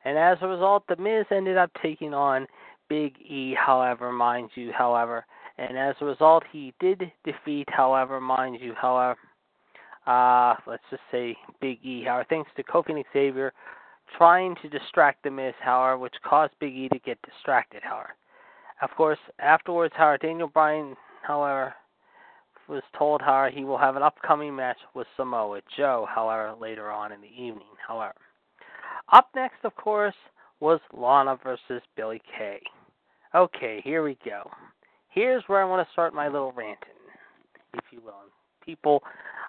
And 0.05 0.17
as 0.17 0.37
a 0.41 0.47
result, 0.47 0.83
The 0.87 0.95
Miz 0.95 1.25
ended 1.31 1.57
up 1.57 1.71
taking 1.81 2.13
on 2.13 2.47
Big 2.89 3.15
E, 3.19 3.55
however, 3.55 4.11
mind 4.11 4.49
you, 4.55 4.71
however, 4.71 5.25
and 5.57 5.77
as 5.77 5.95
a 6.01 6.05
result, 6.05 6.43
he 6.51 6.73
did 6.79 7.11
defeat, 7.23 7.67
however, 7.69 8.19
mind 8.19 8.57
you, 8.59 8.73
however, 8.73 9.19
uh, 10.07 10.55
let's 10.67 10.83
just 10.89 11.03
say 11.11 11.37
Big 11.61 11.79
E, 11.83 12.03
however, 12.03 12.25
thanks 12.29 12.49
to 12.55 12.63
Kofi 12.63 13.03
Xavier 13.13 13.53
trying 14.17 14.55
to 14.61 14.69
distract 14.69 15.23
the 15.23 15.31
Miz, 15.31 15.53
however, 15.59 15.97
which 15.97 16.13
caused 16.23 16.53
Big 16.59 16.75
E 16.75 16.89
to 16.89 16.99
get 16.99 17.17
distracted, 17.21 17.81
however. 17.83 18.09
Of 18.83 18.89
course, 18.97 19.19
afterwards, 19.39 19.93
however, 19.95 20.17
Daniel 20.17 20.49
Bryan, 20.49 20.97
however, 21.21 21.73
was 22.67 22.83
told, 22.97 23.21
however, 23.21 23.49
he 23.49 23.63
will 23.63 23.77
have 23.77 23.95
an 23.95 24.03
upcoming 24.03 24.53
match 24.53 24.77
with 24.93 25.07
Samoa 25.15 25.61
Joe, 25.77 26.05
however, 26.13 26.53
later 26.59 26.91
on 26.91 27.13
in 27.13 27.21
the 27.21 27.27
evening, 27.27 27.71
however. 27.87 28.19
Up 29.13 29.29
next, 29.35 29.63
of 29.63 29.73
course, 29.77 30.15
was 30.59 30.81
Lana 30.91 31.37
versus 31.41 31.81
Billie 31.95 32.21
Kay. 32.37 32.59
Okay, 33.33 33.79
here 33.85 34.03
we 34.03 34.17
go. 34.25 34.51
Here's 35.07 35.43
where 35.47 35.61
I 35.61 35.69
want 35.69 35.87
to 35.87 35.91
start 35.93 36.13
my 36.13 36.27
little 36.27 36.51
ranting, 36.51 36.89
if 37.75 37.85
you 37.89 38.01
will. 38.03 38.15
People, 38.65 39.01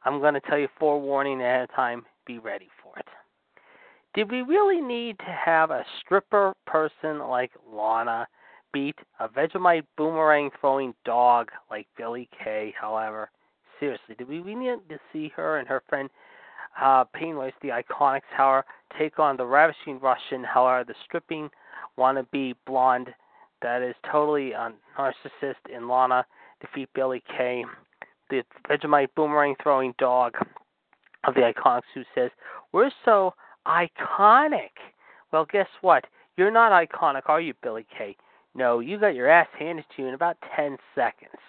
I'm 0.05 0.21
going 0.21 0.35
to 0.35 0.41
tell 0.41 0.59
you 0.59 0.69
forewarning 0.79 1.41
ahead 1.41 1.63
of 1.63 1.75
time, 1.75 2.05
be 2.25 2.39
ready 2.39 2.69
for 2.81 2.97
it. 3.01 3.07
Did 4.15 4.31
we 4.31 4.43
really 4.43 4.81
need 4.81 5.19
to 5.19 5.39
have 5.45 5.73
a 5.73 5.85
stripper 6.01 6.55
person 6.67 7.19
like 7.19 7.51
Lana 7.69 8.29
beat 8.75 8.97
a 9.21 9.29
Vegemite 9.29 9.87
boomerang 9.97 10.51
throwing 10.61 10.93
dog 11.07 11.51
like 11.71 11.87
Billie 11.97 12.29
Kay, 12.43 12.75
however? 12.79 13.31
Seriously, 13.81 14.17
did 14.19 14.29
we, 14.29 14.41
we 14.41 14.55
need 14.55 14.81
to 14.91 14.99
see 15.13 15.33
her 15.37 15.59
and 15.59 15.69
her 15.69 15.83
friend 15.89 16.11
uh, 16.81 17.05
Royce, 17.15 17.53
the 17.63 17.69
Iconics, 17.69 18.23
however, 18.37 18.65
take 18.99 19.19
on 19.19 19.37
the 19.37 19.47
Ravishing 19.47 20.01
Russian, 20.01 20.43
however, 20.43 20.85
the 20.85 20.95
stripping 21.05 21.49
wannabe 21.97 22.55
blonde 22.67 23.15
that 23.63 23.81
is 23.81 23.95
totally 24.11 24.53
a 24.53 24.73
narcissist 24.99 25.55
in 25.75 25.89
Lana, 25.89 26.27
defeat 26.61 26.89
Billie 26.95 27.23
Kay, 27.37 27.65
the 28.29 28.43
Vegemite 28.69 29.09
boomerang 29.15 29.55
throwing 29.63 29.95
dog 29.99 30.35
of 31.25 31.35
the 31.35 31.41
Iconics 31.41 31.83
who 31.95 32.03
says, 32.15 32.31
We're 32.73 32.91
so 33.05 33.35
iconic. 33.67 34.71
Well, 35.33 35.47
guess 35.51 35.69
what? 35.81 36.05
You're 36.37 36.51
not 36.51 36.73
iconic, 36.73 37.23
are 37.27 37.41
you, 37.41 37.55
Billie 37.63 37.87
Kay? 37.97 38.17
No, 38.55 38.81
you 38.81 38.99
got 38.99 39.15
your 39.15 39.29
ass 39.29 39.49
handed 39.59 39.85
to 39.97 40.03
you 40.03 40.09
in 40.09 40.15
about 40.15 40.37
10 40.57 40.77
seconds. 40.95 41.41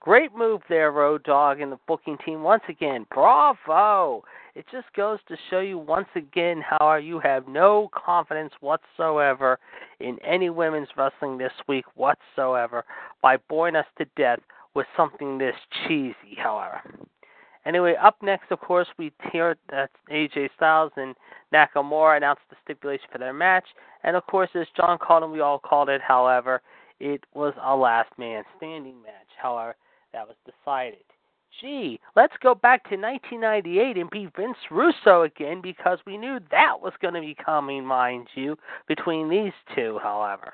Great 0.00 0.32
move 0.36 0.60
there, 0.68 0.92
Road 0.92 1.24
Dogg 1.24 1.60
and 1.60 1.72
the 1.72 1.78
booking 1.88 2.16
team. 2.24 2.42
Once 2.42 2.62
again, 2.68 3.06
bravo! 3.12 4.22
It 4.54 4.64
just 4.70 4.86
goes 4.94 5.18
to 5.26 5.36
show 5.50 5.58
you 5.58 5.78
once 5.78 6.06
again 6.14 6.62
how 6.64 6.94
you 6.94 7.18
have 7.18 7.48
no 7.48 7.90
confidence 7.92 8.52
whatsoever 8.60 9.58
in 9.98 10.18
any 10.24 10.48
women's 10.48 10.88
wrestling 10.96 11.38
this 11.38 11.52
week 11.66 11.84
whatsoever 11.96 12.84
by 13.20 13.36
boring 13.48 13.74
us 13.74 13.86
to 13.98 14.06
death 14.16 14.38
with 14.74 14.86
something 14.96 15.38
this 15.38 15.56
cheesy, 15.88 16.36
however. 16.38 16.80
Anyway, 17.66 17.94
up 18.00 18.16
next, 18.22 18.52
of 18.52 18.60
course, 18.60 18.86
we 18.96 19.12
hear 19.32 19.56
that 19.70 19.90
AJ 20.10 20.50
Styles 20.56 20.92
and 20.96 21.16
Nakamura 21.52 22.16
announced 22.16 22.42
the 22.48 22.56
stipulation 22.62 23.06
for 23.10 23.18
their 23.18 23.32
match. 23.32 23.64
And 24.04 24.14
of 24.16 24.24
course, 24.26 24.50
as 24.54 24.68
John 24.76 24.98
called 24.98 25.24
it, 25.24 25.30
we 25.30 25.40
all 25.40 25.58
called 25.58 25.88
it, 25.88 26.00
however, 26.00 26.62
it 27.00 27.24
was 27.34 27.54
a 27.62 27.74
last 27.74 28.10
man 28.18 28.44
standing 28.56 29.02
match. 29.02 29.12
However, 29.42 29.74
that 30.12 30.28
was 30.28 30.36
decided. 30.46 31.00
Gee, 31.60 31.98
let's 32.14 32.34
go 32.42 32.54
back 32.54 32.84
to 32.88 32.96
1998 32.96 33.96
and 33.96 34.10
be 34.10 34.28
Vince 34.36 34.58
Russo 34.70 35.22
again 35.22 35.60
because 35.60 35.98
we 36.06 36.18
knew 36.18 36.38
that 36.50 36.74
was 36.80 36.92
going 37.00 37.14
to 37.14 37.20
be 37.20 37.34
coming, 37.34 37.84
mind 37.84 38.28
you, 38.34 38.56
between 38.86 39.28
these 39.28 39.52
two, 39.74 39.98
however. 40.02 40.52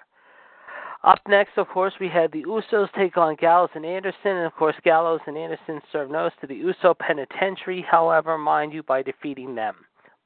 Up 1.05 1.19
next, 1.27 1.59
of 1.59 1.67
course, 1.69 1.95
we 1.99 2.09
had 2.09 2.31
the 2.31 2.45
Usos 2.45 2.88
take 2.97 3.17
on 3.17 3.35
Gallows 3.35 3.71
and 3.75 3.85
Anderson, 3.85 4.37
and 4.37 4.47
of 4.47 4.55
course, 4.55 4.77
Gallows 4.85 5.21
and 5.27 5.37
Anderson 5.37 5.81
served 5.91 6.12
notice 6.12 6.35
to 6.41 6.47
the 6.47 6.55
Uso 6.55 6.95
Penitentiary, 6.95 7.85
however, 7.88 8.38
mind 8.38 8.73
you, 8.73 8.85
by 8.85 9.03
defeating 9.03 9.57
them. 9.57 9.75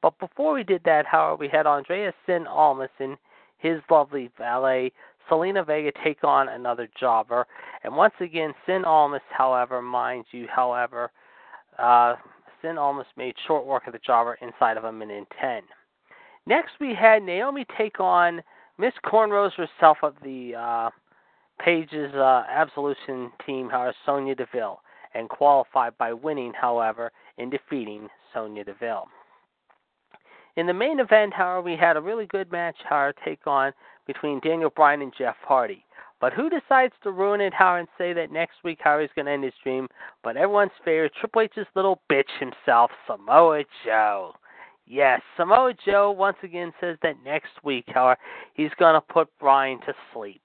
But 0.03 0.19
before 0.19 0.53
we 0.53 0.63
did 0.63 0.81
that, 0.85 1.07
however, 1.07 1.37
we 1.37 1.47
had 1.47 1.65
Andrade 1.65 2.13
Cien 2.27 2.45
Almas 2.47 2.91
and 2.99 3.17
his 3.57 3.79
lovely 3.89 4.29
valet 4.37 4.91
Zelina 5.29 5.65
Vega 5.65 5.91
take 6.03 6.23
on 6.23 6.47
another 6.47 6.87
jobber. 6.99 7.47
And 7.83 7.95
once 7.95 8.13
again, 8.19 8.53
Cien 8.67 8.85
Almas, 8.85 9.21
however, 9.35 9.81
mind 9.81 10.25
you, 10.31 10.47
however, 10.53 11.11
uh, 11.79 12.15
Cien 12.63 12.77
Almas 12.77 13.07
made 13.17 13.33
short 13.47 13.65
work 13.65 13.87
of 13.87 13.93
the 13.93 13.99
jobber 14.05 14.37
inside 14.41 14.77
of 14.77 14.83
a 14.83 14.91
minute 14.91 15.17
and 15.17 15.27
10. 15.41 15.63
Next, 16.45 16.71
we 16.79 16.93
had 16.93 17.23
Naomi 17.23 17.65
take 17.77 17.99
on 17.99 18.43
Miss 18.79 18.93
Cornrows 19.05 19.51
herself 19.53 19.97
of 20.03 20.13
the 20.23 20.53
uh, 20.55 20.89
Paige's 21.59 22.13
uh, 22.13 22.43
Absolution 22.49 23.31
team, 23.45 23.69
however, 23.69 23.95
Sonya 24.05 24.35
Deville, 24.35 24.79
and 25.13 25.29
qualified 25.29 25.97
by 25.97 26.13
winning, 26.13 26.53
however, 26.53 27.11
in 27.37 27.49
defeating 27.49 28.07
Sonya 28.33 28.63
Deville. 28.63 29.07
In 30.57 30.67
the 30.67 30.73
main 30.73 30.99
event, 30.99 31.33
however, 31.33 31.61
we 31.61 31.75
had 31.75 31.97
a 31.97 32.01
really 32.01 32.27
good 32.27 32.51
match, 32.51 32.77
however, 32.87 33.13
take 33.25 33.45
on 33.47 33.73
between 34.05 34.39
Daniel 34.41 34.69
Bryan 34.69 35.01
and 35.01 35.13
Jeff 35.17 35.35
Hardy. 35.41 35.83
But 36.19 36.33
who 36.33 36.49
decides 36.49 36.93
to 37.03 37.11
ruin 37.11 37.41
it, 37.41 37.53
Howard, 37.53 37.81
and 37.81 37.87
say 37.97 38.11
that 38.13 38.31
next 38.31 38.63
week 38.63 38.79
Howard's 38.81 39.13
going 39.15 39.27
to 39.27 39.31
end 39.31 39.43
his 39.43 39.53
dream? 39.63 39.87
But 40.23 40.35
everyone's 40.35 40.71
favorite, 40.83 41.13
Triple 41.19 41.41
H's 41.41 41.67
little 41.75 42.01
bitch 42.11 42.29
himself, 42.39 42.89
Samoa 43.05 43.63
Joe. 43.85 44.33
Yes, 44.89 45.21
Samoa 45.35 45.73
Joe 45.85 46.11
once 46.11 46.37
again 46.43 46.71
says 46.79 46.97
that 47.03 47.15
next 47.25 47.51
week, 47.61 47.85
Howard, 47.87 48.17
he's 48.53 48.71
going 48.79 48.93
to 48.93 49.01
put 49.01 49.27
Bryan 49.37 49.79
to 49.81 49.93
sleep. 50.13 50.41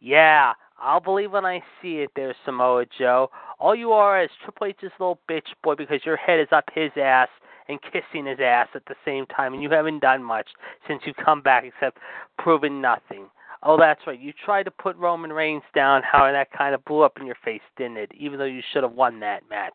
Yeah, 0.00 0.54
I'll 0.80 1.00
believe 1.00 1.32
when 1.32 1.44
I 1.44 1.62
see 1.82 1.96
it 1.96 2.10
there, 2.16 2.34
Samoa 2.46 2.86
Joe. 2.98 3.30
All 3.58 3.74
you 3.74 3.92
are 3.92 4.22
is 4.22 4.30
Triple 4.42 4.68
H's 4.68 4.90
little 4.98 5.20
bitch 5.30 5.48
boy 5.62 5.74
because 5.74 6.00
your 6.04 6.16
head 6.16 6.40
is 6.40 6.48
up 6.50 6.64
his 6.74 6.92
ass 6.96 7.28
and 7.68 7.78
kissing 7.82 8.26
his 8.26 8.38
ass 8.40 8.68
at 8.74 8.86
the 8.86 8.94
same 9.04 9.26
time, 9.26 9.52
and 9.52 9.62
you 9.62 9.70
haven't 9.70 10.00
done 10.00 10.22
much 10.22 10.48
since 10.88 11.02
you 11.04 11.12
come 11.14 11.42
back 11.42 11.64
except 11.64 11.98
proving 12.38 12.80
nothing. 12.80 13.26
Oh, 13.62 13.78
that's 13.78 14.00
right. 14.06 14.20
You 14.20 14.32
tried 14.44 14.64
to 14.64 14.70
put 14.70 14.96
Roman 14.96 15.32
Reigns 15.32 15.62
down, 15.74 16.02
how 16.10 16.30
that 16.30 16.52
kind 16.52 16.74
of 16.74 16.84
blew 16.84 17.02
up 17.02 17.18
in 17.18 17.26
your 17.26 17.36
face, 17.44 17.62
didn't 17.76 17.96
it? 17.96 18.12
Even 18.14 18.38
though 18.38 18.44
you 18.44 18.60
should 18.72 18.82
have 18.82 18.92
won 18.92 19.20
that 19.20 19.42
match. 19.48 19.74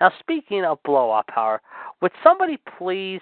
Now, 0.00 0.12
speaking 0.18 0.64
of 0.64 0.82
blow 0.82 1.10
up, 1.10 1.26
power, 1.28 1.62
would 2.02 2.12
somebody 2.22 2.58
please 2.78 3.20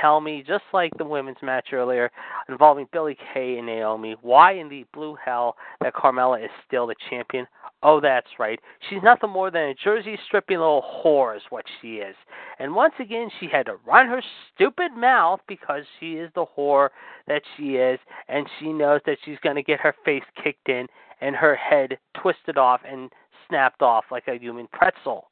tell 0.00 0.20
me, 0.20 0.44
just 0.46 0.64
like 0.72 0.92
the 0.98 1.04
women's 1.04 1.42
match 1.42 1.68
earlier 1.72 2.10
involving 2.48 2.86
Billie 2.92 3.16
Kay 3.32 3.58
and 3.58 3.66
Naomi, 3.66 4.16
why 4.22 4.52
in 4.52 4.68
the 4.68 4.84
blue 4.92 5.16
hell 5.22 5.56
that 5.80 5.94
Carmella 5.94 6.44
is 6.44 6.50
still 6.66 6.86
the 6.86 6.94
champion? 7.10 7.46
Oh, 7.82 8.00
that's 8.00 8.28
right. 8.38 8.60
She's 8.88 9.02
nothing 9.02 9.30
more 9.30 9.50
than 9.50 9.70
a 9.70 9.74
jersey 9.74 10.16
stripping 10.26 10.58
little 10.58 10.84
whore, 11.04 11.36
is 11.36 11.42
what 11.50 11.64
she 11.80 11.96
is. 11.96 12.14
And 12.58 12.74
once 12.74 12.94
again, 13.00 13.28
she 13.40 13.48
had 13.50 13.66
to 13.66 13.76
run 13.86 14.06
her 14.06 14.22
stupid 14.54 14.92
mouth 14.96 15.40
because 15.48 15.82
she 15.98 16.14
is 16.14 16.30
the 16.34 16.46
whore 16.56 16.90
that 17.26 17.42
she 17.56 17.76
is, 17.76 17.98
and 18.28 18.46
she 18.58 18.72
knows 18.72 19.00
that 19.06 19.18
she's 19.24 19.38
going 19.42 19.56
to 19.56 19.62
get 19.62 19.80
her 19.80 19.94
face 20.04 20.22
kicked 20.42 20.68
in 20.68 20.86
and 21.20 21.34
her 21.36 21.56
head 21.56 21.98
twisted 22.20 22.58
off 22.58 22.80
and 22.86 23.10
snapped 23.48 23.82
off 23.82 24.04
like 24.10 24.28
a 24.28 24.38
human 24.38 24.68
pretzel. 24.72 25.28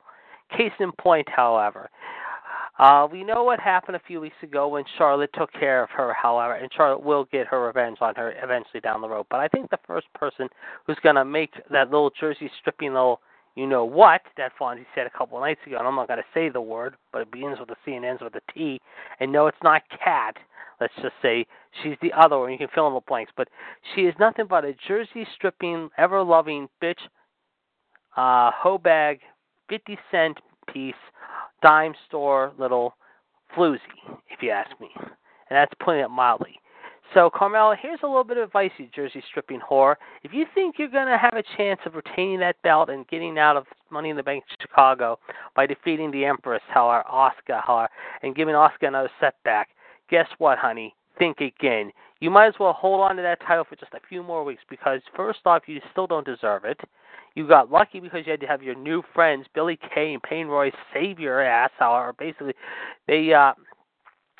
Case 0.57 0.73
in 0.81 0.91
point, 0.93 1.29
however, 1.29 1.91
uh, 2.81 3.07
we 3.13 3.23
know 3.23 3.43
what 3.43 3.61
happened 3.61 3.95
a 3.95 4.01
few 4.07 4.23
weeks 4.23 4.37
ago 4.43 4.67
when 4.67 4.85
Charlotte 4.97 5.29
took 5.35 5.53
care 5.53 5.83
of 5.83 5.91
her, 5.91 6.15
however, 6.15 6.55
and 6.55 6.71
Charlotte 6.75 7.05
will 7.05 7.27
get 7.31 7.47
her 7.47 7.67
revenge 7.67 7.99
on 8.01 8.15
her 8.15 8.33
eventually 8.43 8.81
down 8.81 9.03
the 9.03 9.09
road. 9.09 9.27
But 9.29 9.41
I 9.41 9.49
think 9.49 9.69
the 9.69 9.79
first 9.87 10.07
person 10.15 10.49
who's 10.87 10.97
going 11.03 11.17
to 11.17 11.25
make 11.27 11.53
that 11.71 11.91
little 11.91 12.11
jersey 12.19 12.51
stripping 12.59 12.95
little 12.95 13.21
you 13.55 13.67
know 13.67 13.85
what 13.85 14.23
that 14.39 14.53
Fonzie 14.59 14.87
said 14.95 15.07
a 15.07 15.11
couple 15.11 15.37
of 15.37 15.43
nights 15.43 15.61
ago, 15.67 15.77
and 15.77 15.87
I'm 15.87 15.97
not 15.97 16.09
going 16.09 16.21
to 16.21 16.25
say 16.33 16.49
the 16.49 16.61
word, 16.63 16.95
but 17.13 17.21
it 17.21 17.33
begins 17.33 17.59
with 17.59 17.69
a 17.69 17.77
C 17.85 17.93
and 17.93 18.05
ends 18.05 18.23
with 18.23 18.35
a 18.37 18.53
T. 18.55 18.81
And 19.19 19.31
no, 19.31 19.49
it's 19.49 19.59
not 19.63 19.83
cat. 20.03 20.37
Let's 20.81 20.95
just 21.03 21.15
say 21.21 21.45
she's 21.83 21.97
the 22.01 22.13
other 22.17 22.39
one. 22.39 22.53
You 22.53 22.57
can 22.57 22.69
fill 22.75 22.87
in 22.89 22.95
the 22.95 23.01
blanks, 23.07 23.33
but 23.37 23.49
she 23.95 24.03
is 24.03 24.15
nothing 24.19 24.47
but 24.49 24.65
a 24.65 24.75
jersey 24.89 25.27
stripping, 25.35 25.91
ever 25.99 26.23
loving 26.23 26.69
bitch, 26.83 27.01
uh, 28.17 28.51
hoe 28.55 28.79
bag, 28.79 29.21
50 29.69 29.99
cent 30.11 30.39
piece 30.73 30.95
dime 31.63 31.95
store 32.09 32.53
little 32.59 32.95
floozy, 33.57 33.79
if 34.31 34.43
you 34.43 34.51
ask 34.51 34.71
me. 34.81 34.91
And 34.97 35.57
that's 35.57 35.73
putting 35.81 36.03
it 36.03 36.09
mildly. 36.09 36.61
So, 37.13 37.29
Carmella, 37.29 37.77
here's 37.81 37.99
a 38.05 38.07
little 38.07 38.23
bit 38.23 38.37
of 38.37 38.45
advice, 38.45 38.71
you 38.79 38.89
Jersey 38.95 39.21
stripping 39.29 39.59
whore. 39.61 39.97
If 40.23 40.33
you 40.33 40.47
think 40.55 40.77
you're 40.79 40.89
going 40.89 41.09
to 41.09 41.19
have 41.19 41.35
a 41.35 41.43
chance 41.57 41.81
of 41.85 41.97
retaining 41.97 42.39
that 42.39 42.63
belt 42.63 42.89
and 42.89 43.07
getting 43.09 43.37
out 43.37 43.57
of 43.57 43.67
Money 43.91 44.11
in 44.11 44.17
the 44.17 44.23
Bank 44.23 44.45
Chicago 44.61 45.19
by 45.57 45.67
defeating 45.67 46.13
the 46.13 46.25
Empress, 46.25 46.63
however, 46.69 47.03
Asuka, 47.13 47.65
however, 47.67 47.89
and 48.23 48.37
giving 48.37 48.55
Asuka 48.55 48.87
another 48.87 49.11
setback, 49.19 49.71
guess 50.09 50.29
what, 50.39 50.59
honey? 50.59 50.95
Think 51.19 51.41
again. 51.41 51.91
You 52.21 52.31
might 52.31 52.47
as 52.47 52.55
well 52.61 52.73
hold 52.73 53.01
on 53.01 53.17
to 53.17 53.23
that 53.23 53.41
title 53.45 53.65
for 53.69 53.75
just 53.75 53.93
a 53.95 54.07
few 54.09 54.23
more 54.23 54.45
weeks 54.45 54.63
because, 54.71 55.01
first 55.17 55.41
off, 55.47 55.63
you 55.67 55.81
still 55.91 56.07
don't 56.07 56.25
deserve 56.25 56.65
it. 56.65 56.79
You 57.35 57.47
got 57.47 57.71
lucky 57.71 58.01
because 58.01 58.27
you 58.27 58.33
had 58.33 58.41
to 58.41 58.47
have 58.47 58.63
your 58.63 58.75
new 58.75 59.03
friends, 59.15 59.47
Billie 59.55 59.79
Kay 59.95 60.13
and 60.15 60.23
Peyton 60.23 60.49
Royce, 60.49 60.73
save 60.93 61.19
your 61.19 61.41
ass. 61.41 61.71
However, 61.79 62.13
basically, 62.19 62.55
they 63.07 63.33
uh, 63.33 63.53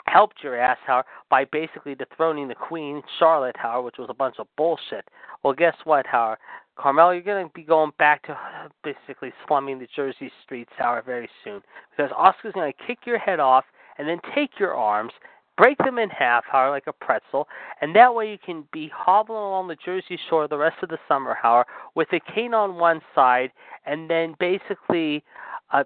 helped 0.07 0.43
your 0.43 0.59
ass, 0.61 0.79
however, 0.87 1.07
by 1.31 1.45
basically 1.45 1.95
dethroning 1.95 2.49
the 2.49 2.55
Queen, 2.55 3.03
Charlotte, 3.19 3.57
however, 3.57 3.83
which 3.83 3.99
was 3.99 4.09
a 4.11 4.15
bunch 4.15 4.37
of 4.39 4.47
bullshit. 4.57 5.07
Well, 5.43 5.55
guess 5.55 5.77
what, 5.85 6.07
however? 6.07 6.39
Carmel, 6.77 7.13
you're 7.13 7.23
going 7.23 7.47
to 7.47 7.53
be 7.55 7.63
going 7.63 7.93
back 7.99 8.23
to 8.27 8.37
basically 8.85 9.33
slumming 9.47 9.79
the 9.79 9.89
Jersey 9.95 10.31
streets, 10.45 10.73
however, 10.77 11.03
very 11.07 11.29
soon. 11.45 11.61
Because 11.91 12.11
Asuka's 12.13 12.55
going 12.55 12.73
to 12.73 12.87
kick 12.87 13.01
your 13.07 13.19
head 13.19 13.41
off 13.41 13.65
and 13.99 14.09
then 14.09 14.19
take 14.35 14.59
your 14.59 14.75
arms, 14.75 15.13
break 15.61 15.77
them 15.79 15.99
in 15.99 16.09
half, 16.09 16.45
however, 16.51 16.71
like 16.71 16.87
a 16.87 16.93
pretzel, 16.93 17.47
and 17.83 17.95
that 17.95 18.15
way 18.15 18.31
you 18.31 18.39
can 18.39 18.65
be 18.73 18.91
hobbling 18.95 19.37
along 19.37 19.69
the 19.69 19.77
Jersey 19.85 20.19
Shore 20.31 20.49
the 20.49 20.57
rest 20.57 20.77
of 20.83 20.89
the 20.89 20.99
summer, 21.07 21.37
however, 21.41 21.69
with 21.95 22.09
a 22.15 22.21
cane 22.35 22.55
on 22.55 22.77
one 22.77 23.03
side 23.15 23.51
and 23.85 24.09
then 24.09 24.35
basically, 24.41 25.23
uh, 25.71 25.85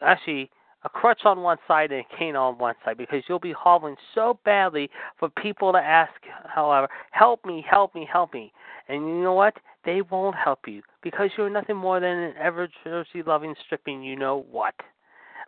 actually, 0.00 0.48
a 0.84 0.88
crutch 0.88 1.22
on 1.24 1.40
one 1.40 1.58
side 1.66 1.90
and 1.90 2.04
a 2.08 2.16
cane 2.16 2.36
on 2.36 2.56
one 2.58 2.76
side 2.84 2.96
because 2.96 3.24
you'll 3.28 3.40
be 3.40 3.52
hobbling 3.52 3.96
so 4.14 4.38
badly 4.44 4.88
for 5.18 5.28
people 5.28 5.72
to 5.72 5.78
ask, 5.78 6.12
however, 6.46 6.88
help 7.10 7.44
me, 7.44 7.64
help 7.68 7.94
me, 7.96 8.08
help 8.10 8.32
me. 8.32 8.52
And 8.88 9.06
you 9.08 9.22
know 9.22 9.34
what? 9.34 9.54
They 9.84 10.02
won't 10.02 10.36
help 10.36 10.60
you 10.68 10.82
because 11.02 11.30
you're 11.36 11.50
nothing 11.50 11.76
more 11.76 11.98
than 11.98 12.16
an 12.16 12.34
ever 12.40 12.68
Jersey 12.84 13.24
loving 13.26 13.56
stripping 13.66 14.04
you 14.04 14.14
know 14.14 14.46
what. 14.50 14.74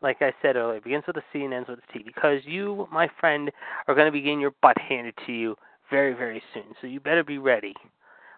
Like 0.02 0.20
I 0.20 0.32
said 0.42 0.56
earlier, 0.56 0.80
begins 0.80 1.04
with 1.06 1.16
a 1.16 1.22
C 1.32 1.44
and 1.44 1.54
ends 1.54 1.68
with 1.68 1.78
a 1.78 1.92
T 1.92 2.02
because 2.04 2.40
you, 2.44 2.88
my 2.92 3.08
friend, 3.20 3.50
are 3.86 3.94
going 3.94 4.06
to 4.06 4.12
be 4.12 4.20
getting 4.20 4.40
your 4.40 4.54
butt 4.60 4.76
handed 4.78 5.14
to 5.26 5.32
you 5.32 5.56
very, 5.90 6.12
very 6.12 6.42
soon. 6.52 6.74
So 6.80 6.86
you 6.86 7.00
better 7.00 7.22
be 7.22 7.38
ready. 7.38 7.74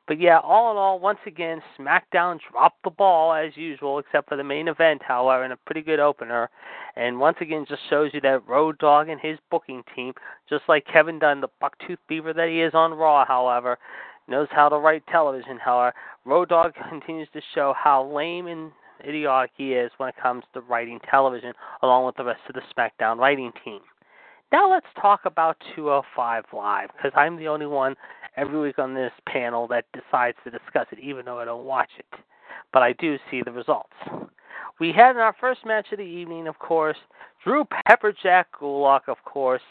But 0.06 0.20
yeah, 0.20 0.38
all 0.40 0.70
in 0.70 0.76
all, 0.76 0.98
once 0.98 1.20
again, 1.26 1.62
SmackDown 1.78 2.38
dropped 2.50 2.82
the 2.84 2.90
ball 2.90 3.32
as 3.32 3.56
usual, 3.56 3.98
except 3.98 4.28
for 4.28 4.36
the 4.36 4.44
main 4.44 4.68
event, 4.68 5.00
however, 5.02 5.44
and 5.44 5.52
a 5.54 5.56
pretty 5.56 5.80
good 5.80 5.98
opener. 5.98 6.50
And 6.96 7.18
once 7.18 7.38
again, 7.40 7.64
just 7.66 7.80
shows 7.88 8.10
you 8.12 8.20
that 8.20 8.46
Road 8.46 8.76
Dogg 8.78 9.08
and 9.08 9.18
his 9.18 9.38
booking 9.50 9.82
team, 9.96 10.12
just 10.46 10.64
like 10.68 10.86
Kevin 10.86 11.18
Dunn, 11.18 11.40
the 11.40 11.48
bucktooth 11.62 11.96
beaver 12.06 12.34
that 12.34 12.48
he 12.48 12.60
is 12.60 12.74
on 12.74 12.92
Raw, 12.92 13.24
however, 13.24 13.78
knows 14.28 14.48
how 14.50 14.68
to 14.68 14.76
write 14.76 15.06
television. 15.06 15.58
However, 15.58 15.94
Road 16.26 16.50
Dogg 16.50 16.72
continues 16.90 17.28
to 17.32 17.40
show 17.54 17.74
how 17.74 18.04
lame 18.04 18.46
and 18.46 18.72
idiotic 19.06 19.50
he 19.56 19.72
is 19.72 19.90
when 19.96 20.08
it 20.08 20.14
comes 20.20 20.44
to 20.52 20.60
writing 20.60 21.00
television, 21.10 21.52
along 21.82 22.06
with 22.06 22.16
the 22.16 22.24
rest 22.24 22.40
of 22.48 22.54
the 22.54 22.62
SmackDown 22.76 23.18
writing 23.18 23.52
team. 23.64 23.80
Now 24.52 24.70
let's 24.70 24.86
talk 25.00 25.20
about 25.24 25.56
205 25.74 26.44
Live, 26.52 26.90
because 26.96 27.12
I'm 27.16 27.36
the 27.36 27.48
only 27.48 27.66
one 27.66 27.96
every 28.36 28.60
week 28.60 28.78
on 28.78 28.94
this 28.94 29.12
panel 29.26 29.66
that 29.68 29.86
decides 29.92 30.36
to 30.44 30.50
discuss 30.50 30.86
it, 30.92 31.00
even 31.00 31.24
though 31.24 31.38
I 31.38 31.44
don't 31.44 31.64
watch 31.64 31.90
it. 31.98 32.06
But 32.72 32.82
I 32.82 32.92
do 32.92 33.16
see 33.30 33.42
the 33.44 33.52
results. 33.52 33.94
We 34.80 34.92
had 34.92 35.12
in 35.12 35.18
our 35.18 35.34
first 35.40 35.64
match 35.64 35.86
of 35.92 35.98
the 35.98 36.04
evening, 36.04 36.48
of 36.48 36.58
course, 36.58 36.96
Drew 37.42 37.64
Pepperjack 37.64 38.44
Gulak, 38.60 39.08
of 39.08 39.18
course, 39.24 39.62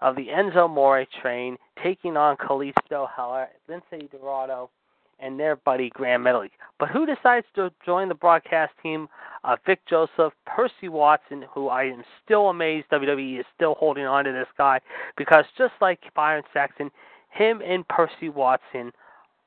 of 0.00 0.16
the 0.16 0.26
Enzo 0.26 0.64
Amore 0.64 1.06
train, 1.20 1.56
taking 1.82 2.16
on 2.16 2.36
Kalisto 2.36 3.08
Heller, 3.14 3.48
Lince 3.68 4.10
Dorado, 4.10 4.70
and 5.20 5.38
their 5.38 5.56
buddy 5.56 5.90
Gran 5.90 6.20
Metalik. 6.20 6.50
But 6.78 6.88
who 6.88 7.06
decides 7.06 7.46
to 7.54 7.70
join 7.84 8.08
the 8.08 8.14
broadcast 8.14 8.72
team? 8.82 9.08
Uh, 9.44 9.56
Vic 9.66 9.80
Joseph, 9.88 10.32
Percy 10.46 10.88
Watson, 10.88 11.44
who 11.52 11.68
I 11.68 11.84
am 11.84 12.02
still 12.24 12.48
amazed 12.48 12.88
WWE 12.90 13.40
is 13.40 13.46
still 13.54 13.74
holding 13.78 14.04
on 14.04 14.24
to 14.24 14.32
this 14.32 14.48
guy 14.56 14.80
because 15.16 15.44
just 15.56 15.72
like 15.80 16.00
Byron 16.14 16.44
Saxton, 16.52 16.90
him 17.30 17.62
and 17.64 17.86
Percy 17.88 18.28
Watson 18.28 18.92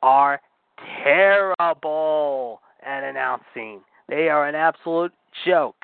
are 0.01 0.41
terrible 1.03 2.61
at 2.85 3.03
announcing. 3.03 3.81
They 4.09 4.29
are 4.29 4.47
an 4.47 4.55
absolute 4.55 5.13
joke. 5.45 5.83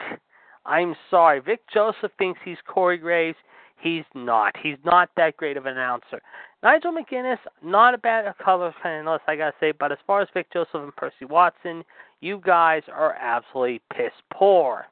I'm 0.65 0.95
sorry. 1.09 1.39
Vic 1.39 1.61
Joseph 1.73 2.11
thinks 2.17 2.39
he's 2.43 2.57
Corey 2.67 2.97
Graves. 2.97 3.37
He's 3.82 4.03
not. 4.13 4.55
He's 4.61 4.77
not 4.84 5.09
that 5.15 5.38
great 5.38 5.57
of 5.57 5.65
an 5.65 5.73
announcer. 5.73 6.21
Nigel 6.61 6.91
McGuinness, 6.91 7.38
not 7.63 7.93
a 7.93 7.97
bad 7.97 8.25
color 8.43 8.73
analyst, 8.84 9.23
I 9.27 9.38
gotta 9.38 9.53
say, 9.59 9.71
but 9.71 9.91
as 9.91 9.97
far 10.05 10.21
as 10.21 10.27
Vic 10.34 10.51
Joseph 10.51 10.75
and 10.75 10.95
Percy 10.95 11.25
Watson, 11.25 11.84
you 12.19 12.41
guys 12.45 12.84
are 12.93 13.13
absolutely 13.13 13.82
piss 13.93 14.11
poor. 14.34 14.88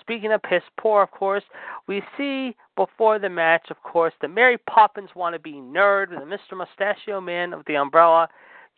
Speaking 0.00 0.32
of 0.32 0.42
piss 0.42 0.62
poor, 0.78 1.02
of 1.02 1.10
course, 1.10 1.42
we 1.88 2.02
see 2.16 2.54
before 2.76 3.18
the 3.18 3.28
match, 3.28 3.66
of 3.70 3.82
course, 3.82 4.14
the 4.20 4.28
Mary 4.28 4.58
Poppins 4.68 5.10
wannabe 5.16 5.62
nerd, 5.62 6.10
the 6.10 6.16
Mr. 6.16 6.56
Mustachio 6.56 7.20
Man 7.20 7.52
of 7.52 7.64
the 7.66 7.76
Umbrella, 7.76 8.28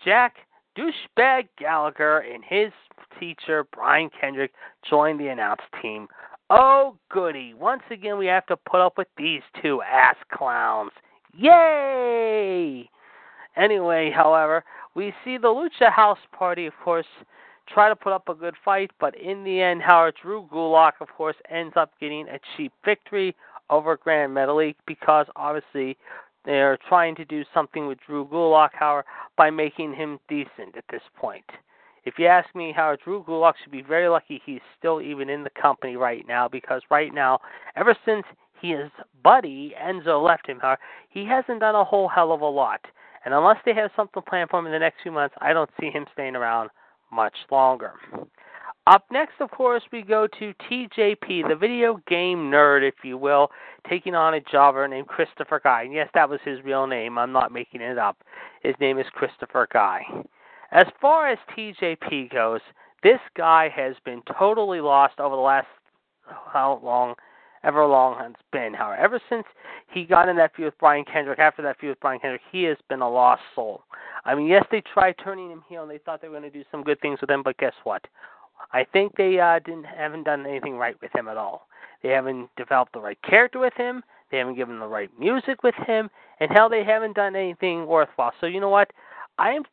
Jack 0.05 0.37
douchebag 0.77 1.49
Gallagher, 1.59 2.21
and 2.21 2.43
his 2.45 2.73
teacher 3.21 3.65
Brian 3.75 4.11
Kendrick 4.19 4.53
join 4.89 5.19
the 5.19 5.29
announce 5.29 5.61
team. 5.81 6.09
Oh, 6.55 6.99
goody. 7.11 7.55
Once 7.55 7.81
again, 7.91 8.19
we 8.19 8.27
have 8.27 8.45
to 8.47 8.59
put 8.59 8.83
up 8.83 8.99
with 8.99 9.09
these 9.17 9.41
two 9.63 9.81
ass 9.81 10.17
clowns. 10.31 10.91
Yay! 11.35 12.91
Anyway, 13.57 14.11
however, 14.15 14.63
we 14.95 15.15
see 15.25 15.39
the 15.39 15.49
Lucha 15.49 15.91
House 15.91 16.19
Party, 16.31 16.67
of 16.67 16.75
course, 16.85 17.07
try 17.73 17.89
to 17.89 17.97
put 17.97 18.13
up 18.13 18.29
a 18.29 18.35
good 18.35 18.55
fight, 18.63 18.91
but 19.01 19.19
in 19.19 19.45
the 19.45 19.63
end, 19.63 19.81
Howard 19.81 20.15
Drew 20.21 20.47
Gulak, 20.53 20.93
of 21.01 21.09
course, 21.17 21.37
ends 21.51 21.73
up 21.75 21.91
getting 21.99 22.29
a 22.29 22.39
cheap 22.55 22.73
victory 22.85 23.35
over 23.71 23.97
Gran 23.97 24.29
Metalik 24.29 24.75
because 24.87 25.25
obviously 25.37 25.97
they're 26.45 26.79
trying 26.87 27.15
to 27.15 27.25
do 27.25 27.45
something 27.55 27.87
with 27.87 27.97
Drew 28.07 28.27
Gulak, 28.27 28.71
however, 28.75 29.07
by 29.39 29.49
making 29.49 29.95
him 29.95 30.21
decent 30.29 30.77
at 30.77 30.85
this 30.91 31.03
point. 31.17 31.47
If 32.05 32.15
you 32.19 32.27
ask 32.27 32.53
me, 32.55 32.73
how 32.75 32.97
Drew 33.03 33.23
Gulak 33.23 33.55
should 33.63 33.73
be 33.73 33.83
very 33.83 34.09
lucky 34.09 34.43
he's 34.45 34.61
still 34.79 35.01
even 35.01 35.29
in 35.29 35.45
the 35.45 35.51
company 35.51 35.97
right 35.97 36.27
now 36.27 36.49
because 36.49 36.83
right 36.91 37.15
now, 37.15 37.39
ever 37.77 37.97
since 38.05 38.25
his 38.61 38.91
buddy 39.23 39.75
Enzo 39.81 40.25
left 40.25 40.49
him, 40.49 40.61
he 41.11 41.25
hasn't 41.25 41.61
done 41.61 41.75
a 41.75 41.85
whole 41.85 42.09
hell 42.09 42.33
of 42.33 42.41
a 42.41 42.47
lot. 42.47 42.81
And 43.25 43.33
unless 43.33 43.59
they 43.65 43.75
have 43.75 43.91
something 43.95 44.23
planned 44.29 44.51
for 44.51 44.59
him 44.59 44.67
in 44.67 44.73
the 44.73 44.79
next 44.79 45.03
few 45.03 45.13
months, 45.13 45.35
I 45.41 45.53
don't 45.53 45.71
see 45.81 45.91
him 45.91 46.07
staying 46.13 46.35
around 46.35 46.71
much 47.13 47.37
longer. 47.51 47.93
Up 48.89 49.05
next, 49.13 49.35
of 49.39 49.49
course, 49.53 49.83
we 49.93 50.03
go 50.03 50.27
to 50.27 50.53
TJP, 50.69 51.49
the 51.49 51.55
video 51.55 52.01
game 52.09 52.51
nerd, 52.51 52.87
if 52.87 52.95
you 53.05 53.17
will, 53.17 53.49
taking 53.89 54.17
on 54.17 54.35
a 54.35 54.41
jobber 54.41 54.89
named 54.89 55.07
Christopher 55.07 55.61
Guy. 55.63 55.85
And 55.85 55.93
yes, 55.93 56.09
that 56.15 56.29
was 56.29 56.41
his 56.45 56.65
real 56.65 56.89
name. 56.89 57.17
I'm 57.17 57.31
not 57.31 57.53
making 57.53 57.81
it 57.81 57.97
up. 57.97 58.17
His 58.65 58.75
name 58.81 58.99
is 58.99 59.07
Christopher 59.13 59.69
Guy. 59.73 60.03
As 60.73 60.87
far 61.01 61.29
as 61.29 61.39
TJP 61.57 62.33
goes, 62.33 62.61
this 63.03 63.21
guy 63.37 63.69
has 63.69 63.95
been 64.05 64.23
totally 64.39 64.81
lost 64.81 65.21
over 65.21 65.37
the 65.37 65.43
last 65.43 65.67
how 66.27 66.81
long 66.83 67.15
ever 67.63 67.85
long 67.87 68.19
it's 68.25 68.41
been. 68.53 68.73
However, 68.73 68.97
ever 68.97 69.21
since 69.29 69.45
he 69.93 70.05
got 70.05 70.29
in 70.29 70.37
that 70.37 70.55
feud 70.57 70.67
with 70.67 70.79
Brian 70.79 71.05
Kendrick, 71.05 71.39
after 71.39 71.63
that 71.63 71.79
feud 71.79 71.91
with 71.91 72.01
Brian 72.01 72.21
Kendrick, 72.21 72.41
he 72.51 72.65
has 72.65 72.79
been 72.89 73.03
a 73.03 73.09
lost 73.09 73.43
soul. 73.55 73.83
I 74.25 74.35
mean, 74.35 74.47
yes, 74.47 74.65
they 74.71 74.81
tried 74.81 75.15
turning 75.23 75.51
him 75.51 75.63
heel 75.69 75.83
and 75.83 75.91
they 75.91 75.99
thought 75.99 76.23
they 76.23 76.29
were 76.29 76.39
going 76.39 76.51
to 76.51 76.59
do 76.59 76.65
some 76.71 76.83
good 76.83 77.01
things 77.01 77.21
with 77.21 77.31
him, 77.31 77.43
but 77.43 77.59
guess 77.59 77.75
what? 77.85 78.03
I 78.73 78.85
think 78.85 79.13
they 79.17 79.39
uh, 79.41 79.59
didn't 79.59 79.85
haven't 79.85 80.25
done 80.25 80.47
anything 80.47 80.77
right 80.77 80.97
with 81.03 81.15
him 81.15 81.29
at 81.29 81.37
all. 81.37 81.67
They 82.03 82.11
haven't 82.11 82.49
developed 82.57 82.93
the 82.95 83.01
right 83.01 83.19
character 83.29 83.59
with 83.59 83.75
him. 83.75 84.03
They 84.31 84.39
haven't 84.39 84.57
given 84.57 84.79
the 84.79 84.87
right 84.87 85.11
music 85.19 85.63
with 85.63 85.75
him, 85.87 86.09
and 86.41 86.51
hell, 86.51 86.71
they 86.71 86.85
haven't 86.85 87.17
done 87.17 87.37
anything 87.37 87.87
worthwhile. 87.87 88.33
So 88.41 88.47
you 88.47 88.61
know 88.61 88.71
what? 88.71 88.91
I 89.39 89.51
am 89.51 89.65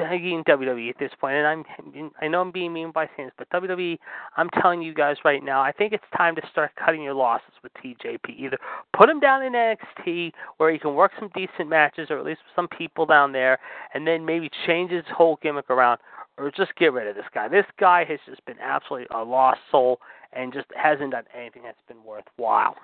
begging 0.00 0.42
WWE 0.44 0.90
at 0.90 0.98
this 0.98 1.12
point, 1.20 1.36
and 1.36 1.46
I'm 1.46 2.12
I 2.20 2.28
know 2.28 2.40
I'm 2.40 2.50
being 2.50 2.72
mean 2.72 2.90
by 2.92 3.08
saying 3.16 3.28
this, 3.28 3.34
but 3.36 3.50
WWE, 3.50 3.98
I'm 4.36 4.48
telling 4.60 4.82
you 4.82 4.94
guys 4.94 5.16
right 5.24 5.42
now, 5.42 5.60
I 5.60 5.72
think 5.72 5.92
it's 5.92 6.04
time 6.16 6.34
to 6.36 6.42
start 6.50 6.70
cutting 6.82 7.02
your 7.02 7.14
losses 7.14 7.52
with 7.62 7.72
TJP. 7.74 8.30
Either 8.38 8.58
put 8.96 9.08
him 9.08 9.20
down 9.20 9.42
in 9.42 9.52
NXT 9.52 10.32
where 10.56 10.72
he 10.72 10.78
can 10.78 10.94
work 10.94 11.12
some 11.18 11.30
decent 11.34 11.68
matches, 11.68 12.08
or 12.10 12.18
at 12.18 12.24
least 12.24 12.40
some 12.56 12.68
people 12.68 13.06
down 13.06 13.32
there, 13.32 13.58
and 13.94 14.06
then 14.06 14.24
maybe 14.24 14.50
change 14.66 14.90
his 14.90 15.04
whole 15.14 15.38
gimmick 15.42 15.68
around, 15.70 15.98
or 16.38 16.50
just 16.50 16.74
get 16.76 16.92
rid 16.92 17.06
of 17.06 17.14
this 17.14 17.26
guy. 17.34 17.48
This 17.48 17.66
guy 17.78 18.04
has 18.04 18.18
just 18.26 18.44
been 18.46 18.58
absolutely 18.60 19.08
a 19.14 19.22
lost 19.22 19.60
soul 19.70 20.00
and 20.32 20.52
just 20.52 20.66
hasn't 20.74 21.12
done 21.12 21.24
anything 21.36 21.62
that's 21.64 21.78
been 21.88 22.02
worthwhile. 22.04 22.76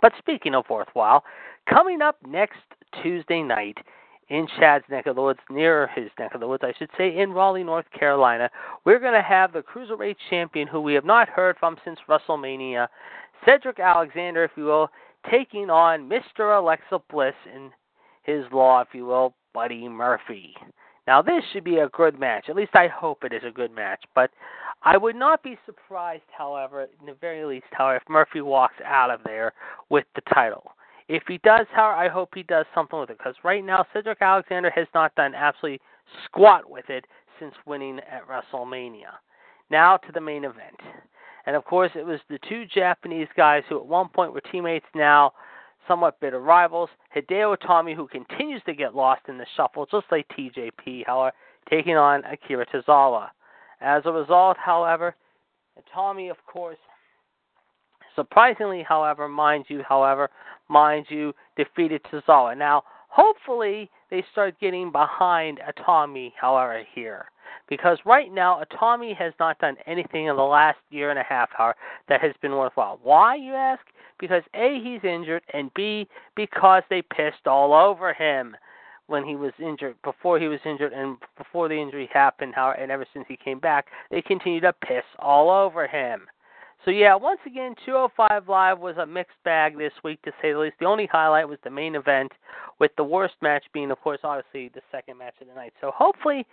But 0.00 0.12
speaking 0.18 0.54
of 0.54 0.64
worthwhile, 0.70 1.24
coming 1.68 2.00
up 2.00 2.16
next 2.26 2.60
Tuesday 3.02 3.42
night 3.42 3.78
in 4.32 4.48
Chad's 4.58 4.86
neck 4.88 5.06
of 5.06 5.14
the 5.14 5.20
woods, 5.20 5.40
near 5.50 5.88
his 5.88 6.08
neck 6.18 6.32
of 6.34 6.40
the 6.40 6.48
woods, 6.48 6.64
I 6.64 6.72
should 6.78 6.88
say, 6.96 7.18
in 7.18 7.32
Raleigh, 7.32 7.64
North 7.64 7.84
Carolina. 7.96 8.48
We're 8.86 8.98
going 8.98 9.12
to 9.12 9.20
have 9.20 9.52
the 9.52 9.62
Cruiserweight 9.62 10.16
Champion, 10.30 10.66
who 10.66 10.80
we 10.80 10.94
have 10.94 11.04
not 11.04 11.28
heard 11.28 11.56
from 11.60 11.76
since 11.84 11.98
WrestleMania, 12.08 12.88
Cedric 13.44 13.78
Alexander, 13.78 14.42
if 14.44 14.52
you 14.56 14.64
will, 14.64 14.88
taking 15.30 15.68
on 15.68 16.08
Mr. 16.08 16.58
Alexa 16.58 17.02
Bliss 17.10 17.34
and 17.54 17.72
his 18.22 18.44
law, 18.52 18.80
if 18.80 18.88
you 18.94 19.04
will, 19.04 19.34
Buddy 19.52 19.86
Murphy. 19.86 20.54
Now, 21.06 21.20
this 21.20 21.44
should 21.52 21.64
be 21.64 21.78
a 21.78 21.90
good 21.90 22.18
match. 22.18 22.46
At 22.48 22.56
least 22.56 22.74
I 22.74 22.88
hope 22.88 23.24
it 23.24 23.34
is 23.34 23.42
a 23.46 23.52
good 23.52 23.74
match. 23.74 24.02
But 24.14 24.30
I 24.82 24.96
would 24.96 25.16
not 25.16 25.42
be 25.42 25.58
surprised, 25.66 26.22
however, 26.30 26.84
in 26.84 27.04
the 27.06 27.16
very 27.20 27.44
least, 27.44 27.66
however, 27.72 27.96
if 27.96 28.08
Murphy 28.08 28.40
walks 28.40 28.76
out 28.82 29.10
of 29.10 29.20
there 29.24 29.52
with 29.90 30.06
the 30.14 30.22
title. 30.32 30.72
If 31.12 31.24
he 31.28 31.36
does, 31.44 31.66
however, 31.72 31.94
I 31.94 32.08
hope 32.08 32.30
he 32.34 32.42
does 32.42 32.64
something 32.74 32.98
with 32.98 33.10
it 33.10 33.18
because 33.18 33.34
right 33.44 33.62
now 33.62 33.84
Cedric 33.92 34.22
Alexander 34.22 34.70
has 34.74 34.86
not 34.94 35.14
done 35.14 35.34
absolutely 35.34 35.82
squat 36.24 36.70
with 36.70 36.88
it 36.88 37.04
since 37.38 37.52
winning 37.66 38.00
at 38.10 38.26
WrestleMania. 38.26 39.12
Now 39.70 39.98
to 39.98 40.12
the 40.12 40.22
main 40.22 40.44
event. 40.44 40.80
And 41.44 41.54
of 41.54 41.66
course, 41.66 41.90
it 41.94 42.06
was 42.06 42.20
the 42.30 42.38
two 42.48 42.64
Japanese 42.64 43.28
guys 43.36 43.62
who 43.68 43.76
at 43.76 43.84
one 43.84 44.08
point 44.08 44.32
were 44.32 44.40
teammates, 44.40 44.86
now 44.94 45.34
somewhat 45.86 46.18
bitter 46.18 46.40
rivals. 46.40 46.88
Hideo 47.14 47.58
Itami, 47.58 47.94
who 47.94 48.08
continues 48.08 48.62
to 48.64 48.72
get 48.72 48.94
lost 48.94 49.20
in 49.28 49.36
the 49.36 49.46
shuffle, 49.54 49.84
just 49.90 50.06
like 50.10 50.26
TJP. 50.28 51.04
However, 51.04 51.28
uh, 51.28 51.68
taking 51.68 51.98
on 51.98 52.24
Akira 52.24 52.64
Tozawa. 52.64 53.28
As 53.82 54.00
a 54.06 54.12
result, 54.12 54.56
however, 54.56 55.14
Tommy, 55.92 56.30
of 56.30 56.38
course, 56.46 56.78
surprisingly, 58.14 58.82
however, 58.82 59.28
mind 59.28 59.66
you, 59.68 59.82
however, 59.88 60.30
mind 60.68 61.06
you, 61.08 61.34
defeated 61.56 62.02
Tozawa. 62.04 62.56
Now, 62.56 62.82
hopefully, 63.08 63.90
they 64.10 64.24
start 64.32 64.60
getting 64.60 64.90
behind 64.92 65.60
Atami, 65.60 66.32
however, 66.40 66.82
here. 66.94 67.26
Because 67.68 67.98
right 68.04 68.32
now, 68.32 68.62
Atami 68.62 69.16
has 69.16 69.32
not 69.38 69.58
done 69.58 69.76
anything 69.86 70.26
in 70.26 70.36
the 70.36 70.42
last 70.42 70.78
year 70.90 71.10
and 71.10 71.18
a 71.18 71.22
half, 71.22 71.50
however, 71.52 71.76
that 72.08 72.20
has 72.20 72.32
been 72.42 72.52
worthwhile. 72.52 72.98
Why, 73.02 73.36
you 73.36 73.54
ask? 73.54 73.82
Because 74.18 74.42
A, 74.54 74.80
he's 74.82 75.04
injured, 75.04 75.42
and 75.52 75.72
B, 75.74 76.08
because 76.36 76.82
they 76.90 77.02
pissed 77.02 77.46
all 77.46 77.72
over 77.72 78.12
him 78.12 78.56
when 79.06 79.24
he 79.24 79.36
was 79.36 79.52
injured, 79.58 79.96
before 80.02 80.38
he 80.38 80.48
was 80.48 80.60
injured, 80.64 80.92
and 80.92 81.16
before 81.36 81.68
the 81.68 81.74
injury 81.74 82.08
happened, 82.12 82.54
how 82.54 82.72
and 82.72 82.90
ever 82.90 83.04
since 83.12 83.26
he 83.28 83.36
came 83.36 83.58
back, 83.58 83.86
they 84.10 84.22
continue 84.22 84.60
to 84.60 84.72
piss 84.72 85.04
all 85.18 85.50
over 85.50 85.86
him. 85.86 86.22
So 86.84 86.90
yeah, 86.90 87.14
once 87.14 87.38
again, 87.46 87.76
205 87.86 88.48
Live 88.48 88.80
was 88.80 88.96
a 88.96 89.06
mixed 89.06 89.36
bag 89.44 89.78
this 89.78 89.92
week, 90.02 90.20
to 90.22 90.32
say 90.42 90.52
the 90.52 90.58
least. 90.58 90.76
The 90.80 90.86
only 90.86 91.06
highlight 91.06 91.48
was 91.48 91.58
the 91.62 91.70
main 91.70 91.94
event, 91.94 92.32
with 92.80 92.90
the 92.96 93.04
worst 93.04 93.34
match 93.40 93.62
being, 93.72 93.92
of 93.92 94.00
course, 94.00 94.18
obviously 94.24 94.68
the 94.74 94.80
second 94.90 95.16
match 95.18 95.34
of 95.40 95.46
the 95.46 95.54
night. 95.54 95.72
So 95.80 95.92
hopefully, 95.94 96.44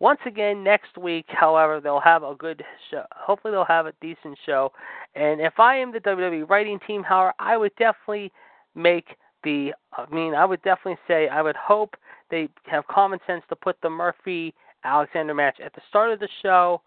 once 0.00 0.20
again 0.24 0.64
next 0.64 0.96
week, 0.96 1.26
however, 1.28 1.80
they'll 1.82 2.00
have 2.00 2.22
a 2.22 2.34
good 2.34 2.64
show. 2.90 3.04
Hopefully, 3.14 3.52
they'll 3.52 3.66
have 3.66 3.84
a 3.84 3.92
decent 4.00 4.38
show. 4.46 4.72
And 5.14 5.42
if 5.42 5.60
I 5.60 5.76
am 5.76 5.92
the 5.92 6.00
WWE 6.00 6.48
writing 6.48 6.80
team, 6.86 7.02
however, 7.02 7.34
I 7.38 7.58
would 7.58 7.72
definitely 7.76 8.32
make 8.74 9.16
the. 9.42 9.74
I 9.92 10.06
mean, 10.14 10.34
I 10.34 10.46
would 10.46 10.62
definitely 10.62 10.98
say 11.06 11.28
I 11.28 11.42
would 11.42 11.56
hope 11.56 11.94
they 12.30 12.48
have 12.64 12.86
common 12.86 13.18
sense 13.26 13.42
to 13.50 13.56
put 13.56 13.76
the 13.82 13.90
Murphy 13.90 14.54
Alexander 14.84 15.34
match 15.34 15.58
at 15.62 15.74
the 15.74 15.82
start 15.90 16.10
of 16.10 16.20
the 16.20 16.28
show, 16.42 16.80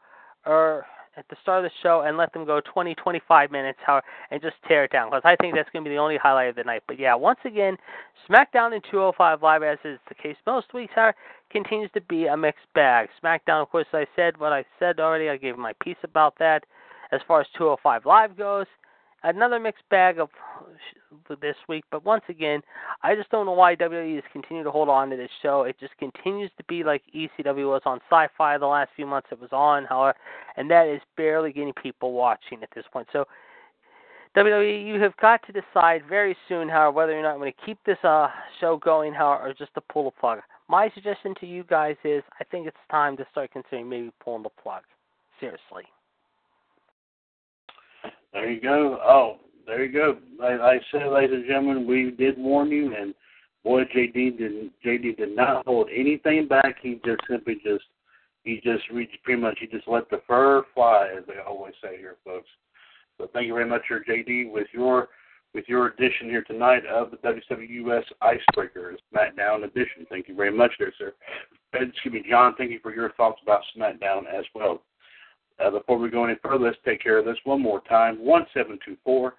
or 0.47 0.87
at 1.17 1.27
the 1.29 1.35
start 1.41 1.65
of 1.65 1.69
the 1.69 1.75
show 1.81 2.03
and 2.05 2.15
let 2.15 2.31
them 2.31 2.45
go 2.45 2.61
20, 2.61 2.95
25 2.95 3.51
minutes 3.51 3.79
how, 3.85 4.01
and 4.31 4.41
just 4.41 4.55
tear 4.67 4.83
it 4.83 4.91
down 4.91 5.09
because 5.09 5.23
I 5.25 5.35
think 5.35 5.55
that's 5.55 5.69
going 5.71 5.83
to 5.83 5.89
be 5.89 5.95
the 5.95 6.01
only 6.01 6.17
highlight 6.17 6.49
of 6.49 6.55
the 6.55 6.63
night. 6.63 6.83
But 6.87 6.99
yeah, 6.99 7.15
once 7.15 7.39
again, 7.43 7.75
SmackDown 8.29 8.75
in 8.75 8.81
205 8.89 9.41
Live, 9.41 9.63
as 9.63 9.79
is 9.83 9.99
the 10.07 10.15
case 10.15 10.37
most 10.45 10.73
weeks, 10.73 10.93
are, 10.95 11.15
continues 11.49 11.89
to 11.95 12.01
be 12.01 12.27
a 12.27 12.37
mixed 12.37 12.71
bag. 12.75 13.09
SmackDown, 13.21 13.61
of 13.61 13.69
course, 13.69 13.87
I 13.93 14.05
said 14.15 14.37
what 14.37 14.53
I 14.53 14.63
said 14.79 14.99
already. 14.99 15.29
I 15.29 15.37
gave 15.37 15.57
my 15.57 15.73
piece 15.83 15.97
about 16.03 16.37
that. 16.39 16.63
As 17.11 17.21
far 17.27 17.41
as 17.41 17.47
205 17.57 18.05
Live 18.05 18.37
goes, 18.37 18.67
another 19.23 19.59
mixed 19.59 19.87
bag 19.89 20.19
of 20.19 20.29
this 21.41 21.55
week. 21.67 21.83
But 21.91 22.05
once 22.05 22.23
again, 22.29 22.61
I 23.03 23.15
just 23.15 23.29
don't 23.29 23.45
know 23.45 23.53
why 23.53 23.75
WWE 23.75 24.17
is 24.17 24.23
continuing 24.31 24.65
to 24.65 24.71
hold 24.71 24.89
on 24.89 25.09
to 25.09 25.17
this 25.17 25.29
show. 25.41 25.63
It 25.63 25.77
just 25.79 25.97
continues 25.97 26.51
to 26.57 26.63
be 26.65 26.83
like 26.83 27.01
ECW 27.15 27.69
was 27.69 27.81
on 27.85 27.99
Sci-Fi 28.09 28.57
the 28.57 28.65
last 28.65 28.91
few 28.95 29.05
months. 29.05 29.29
It 29.31 29.39
was 29.39 29.51
on, 29.51 29.85
however, 29.85 30.17
and 30.55 30.69
that 30.71 30.87
is 30.87 31.01
barely 31.15 31.51
getting 31.51 31.73
people 31.73 32.13
watching 32.13 32.63
at 32.63 32.69
this 32.75 32.85
point. 32.91 33.07
So. 33.11 33.25
WWE, 34.35 34.85
you 34.85 35.01
have 35.01 35.17
got 35.17 35.41
to 35.47 35.51
decide 35.51 36.03
very 36.07 36.37
soon, 36.47 36.69
however, 36.69 36.91
whether 36.91 37.17
or 37.17 37.23
not 37.23 37.35
you 37.35 37.39
want 37.39 37.55
to 37.57 37.65
keep 37.65 37.79
this 37.85 37.97
uh, 38.03 38.27
show 38.59 38.77
going, 38.77 39.11
however, 39.11 39.47
or 39.47 39.53
just 39.53 39.73
to 39.73 39.81
pull 39.91 40.03
the 40.03 40.11
plug. 40.11 40.39
My 40.69 40.91
suggestion 40.93 41.33
to 41.39 41.47
you 41.47 41.63
guys 41.63 41.95
is, 42.03 42.21
I 42.39 42.43
think 42.43 42.67
it's 42.67 42.77
time 42.91 43.17
to 43.17 43.25
start 43.31 43.51
considering 43.51 43.89
maybe 43.89 44.11
pulling 44.23 44.43
the 44.43 44.49
plug. 44.61 44.83
Seriously. 45.39 45.85
There 48.37 48.51
you 48.51 48.61
go. 48.61 48.99
Oh, 49.03 49.37
there 49.65 49.83
you 49.83 49.91
go. 49.91 50.17
Like 50.39 50.59
I 50.61 50.77
said, 50.91 51.07
ladies 51.07 51.37
and 51.37 51.47
gentlemen, 51.47 51.87
we 51.87 52.11
did 52.11 52.37
warn 52.37 52.69
you, 52.69 52.93
and 52.95 53.15
boy, 53.63 53.83
JD 53.85 54.37
did 54.37 54.69
JD 54.85 55.17
did 55.17 55.35
not 55.35 55.65
hold 55.65 55.89
anything 55.89 56.47
back. 56.47 56.75
He 56.83 57.01
just 57.03 57.21
simply 57.27 57.55
just 57.63 57.83
he 58.43 58.61
just 58.63 58.87
reached 58.93 59.17
pretty 59.23 59.41
much 59.41 59.57
he 59.59 59.65
just 59.65 59.87
let 59.87 60.07
the 60.11 60.21
fur 60.27 60.63
fly, 60.75 61.09
as 61.17 61.23
they 61.25 61.39
always 61.39 61.73
say 61.83 61.97
here, 61.97 62.17
folks. 62.23 62.47
So 63.17 63.27
thank 63.33 63.47
you 63.47 63.55
very 63.55 63.67
much, 63.67 63.81
your 63.89 64.03
JD, 64.03 64.51
with 64.51 64.67
your 64.71 65.07
with 65.55 65.65
your 65.67 65.87
edition 65.87 66.29
here 66.29 66.43
tonight 66.43 66.85
of 66.85 67.09
the 67.09 67.17
WWS 67.17 68.03
Icebreaker 68.21 68.97
SmackDown 69.11 69.63
edition. 69.63 70.05
Thank 70.11 70.27
you 70.27 70.35
very 70.35 70.51
much, 70.51 70.73
there, 70.77 70.93
sir. 70.99 71.13
Excuse 71.73 72.13
me, 72.13 72.23
John. 72.29 72.53
Thank 72.55 72.69
you 72.69 72.79
for 72.83 72.93
your 72.93 73.13
thoughts 73.13 73.39
about 73.41 73.63
SmackDown 73.75 74.27
as 74.31 74.45
well. 74.53 74.83
Uh, 75.63 75.71
before 75.71 75.97
we 75.97 76.09
go 76.09 76.25
any 76.25 76.35
further, 76.43 76.65
let's 76.65 76.77
take 76.85 77.01
care 77.01 77.17
of 77.17 77.25
this 77.25 77.37
one 77.43 77.61
more 77.61 77.81
time. 77.81 78.23
One 78.23 78.45
seven 78.53 78.77
two 78.85 78.95
four 79.03 79.35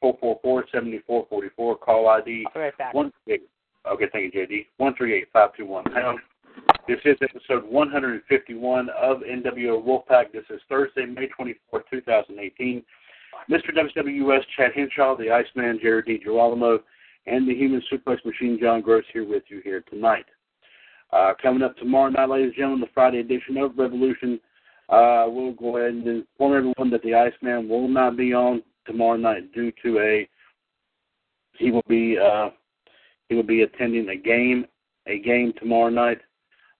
four 0.00 0.16
four 0.20 0.38
four 0.42 0.64
seventy 0.72 1.00
four 1.06 1.26
forty 1.28 1.48
four. 1.56 1.76
Call 1.76 2.08
ID 2.08 2.44
I'll 2.46 2.54
be 2.54 2.60
right 2.60 2.78
back. 2.78 2.94
one. 2.94 3.12
Okay, 3.28 4.06
thank 4.12 4.34
you, 4.34 4.46
JD. 4.46 4.66
One 4.76 4.94
three 4.96 5.14
eight 5.14 5.28
five 5.32 5.50
two 5.56 5.66
one 5.66 5.84
pound. 5.84 6.18
This 6.86 6.98
is 7.04 7.16
episode 7.22 7.64
151 7.64 8.88
of 8.90 9.18
NWO 9.18 9.82
Wolfpac. 9.82 10.32
This 10.32 10.44
is 10.50 10.60
Thursday, 10.68 11.06
May 11.06 11.28
24, 11.28 11.84
2018. 11.90 12.82
Mr. 13.50 13.70
WWS 13.72 14.40
Chad 14.56 14.72
Henshaw, 14.74 15.16
the 15.16 15.30
Iceman 15.30 15.78
Jared 15.80 16.06
D. 16.06 16.20
Girolamo, 16.24 16.80
and 17.26 17.48
the 17.48 17.54
Human 17.54 17.82
Suplex 17.90 18.24
Machine 18.24 18.58
John 18.60 18.80
Gross 18.80 19.04
here 19.12 19.26
with 19.26 19.44
you 19.48 19.60
here 19.64 19.82
tonight. 19.90 20.26
Uh, 21.12 21.34
coming 21.40 21.62
up 21.62 21.76
tomorrow 21.76 22.10
night, 22.10 22.28
ladies 22.28 22.46
and 22.48 22.56
gentlemen, 22.56 22.80
the 22.80 22.90
Friday 22.92 23.20
edition 23.20 23.56
of 23.58 23.78
Revolution. 23.78 24.40
Uh, 24.92 25.24
we'll 25.26 25.54
go 25.54 25.78
ahead 25.78 25.94
and 25.94 26.06
inform 26.06 26.52
everyone 26.54 26.90
that 26.90 27.02
the 27.02 27.14
Iceman 27.14 27.66
will 27.66 27.88
not 27.88 28.14
be 28.14 28.34
on 28.34 28.62
tomorrow 28.86 29.16
night 29.16 29.50
due 29.54 29.72
to 29.82 29.98
a 30.00 30.28
he 31.58 31.70
will 31.70 31.84
be 31.88 32.18
uh, 32.18 32.50
he 33.28 33.34
will 33.34 33.42
be 33.42 33.62
attending 33.62 34.10
a 34.10 34.16
game 34.16 34.66
a 35.06 35.18
game 35.18 35.54
tomorrow 35.58 35.88
night, 35.88 36.20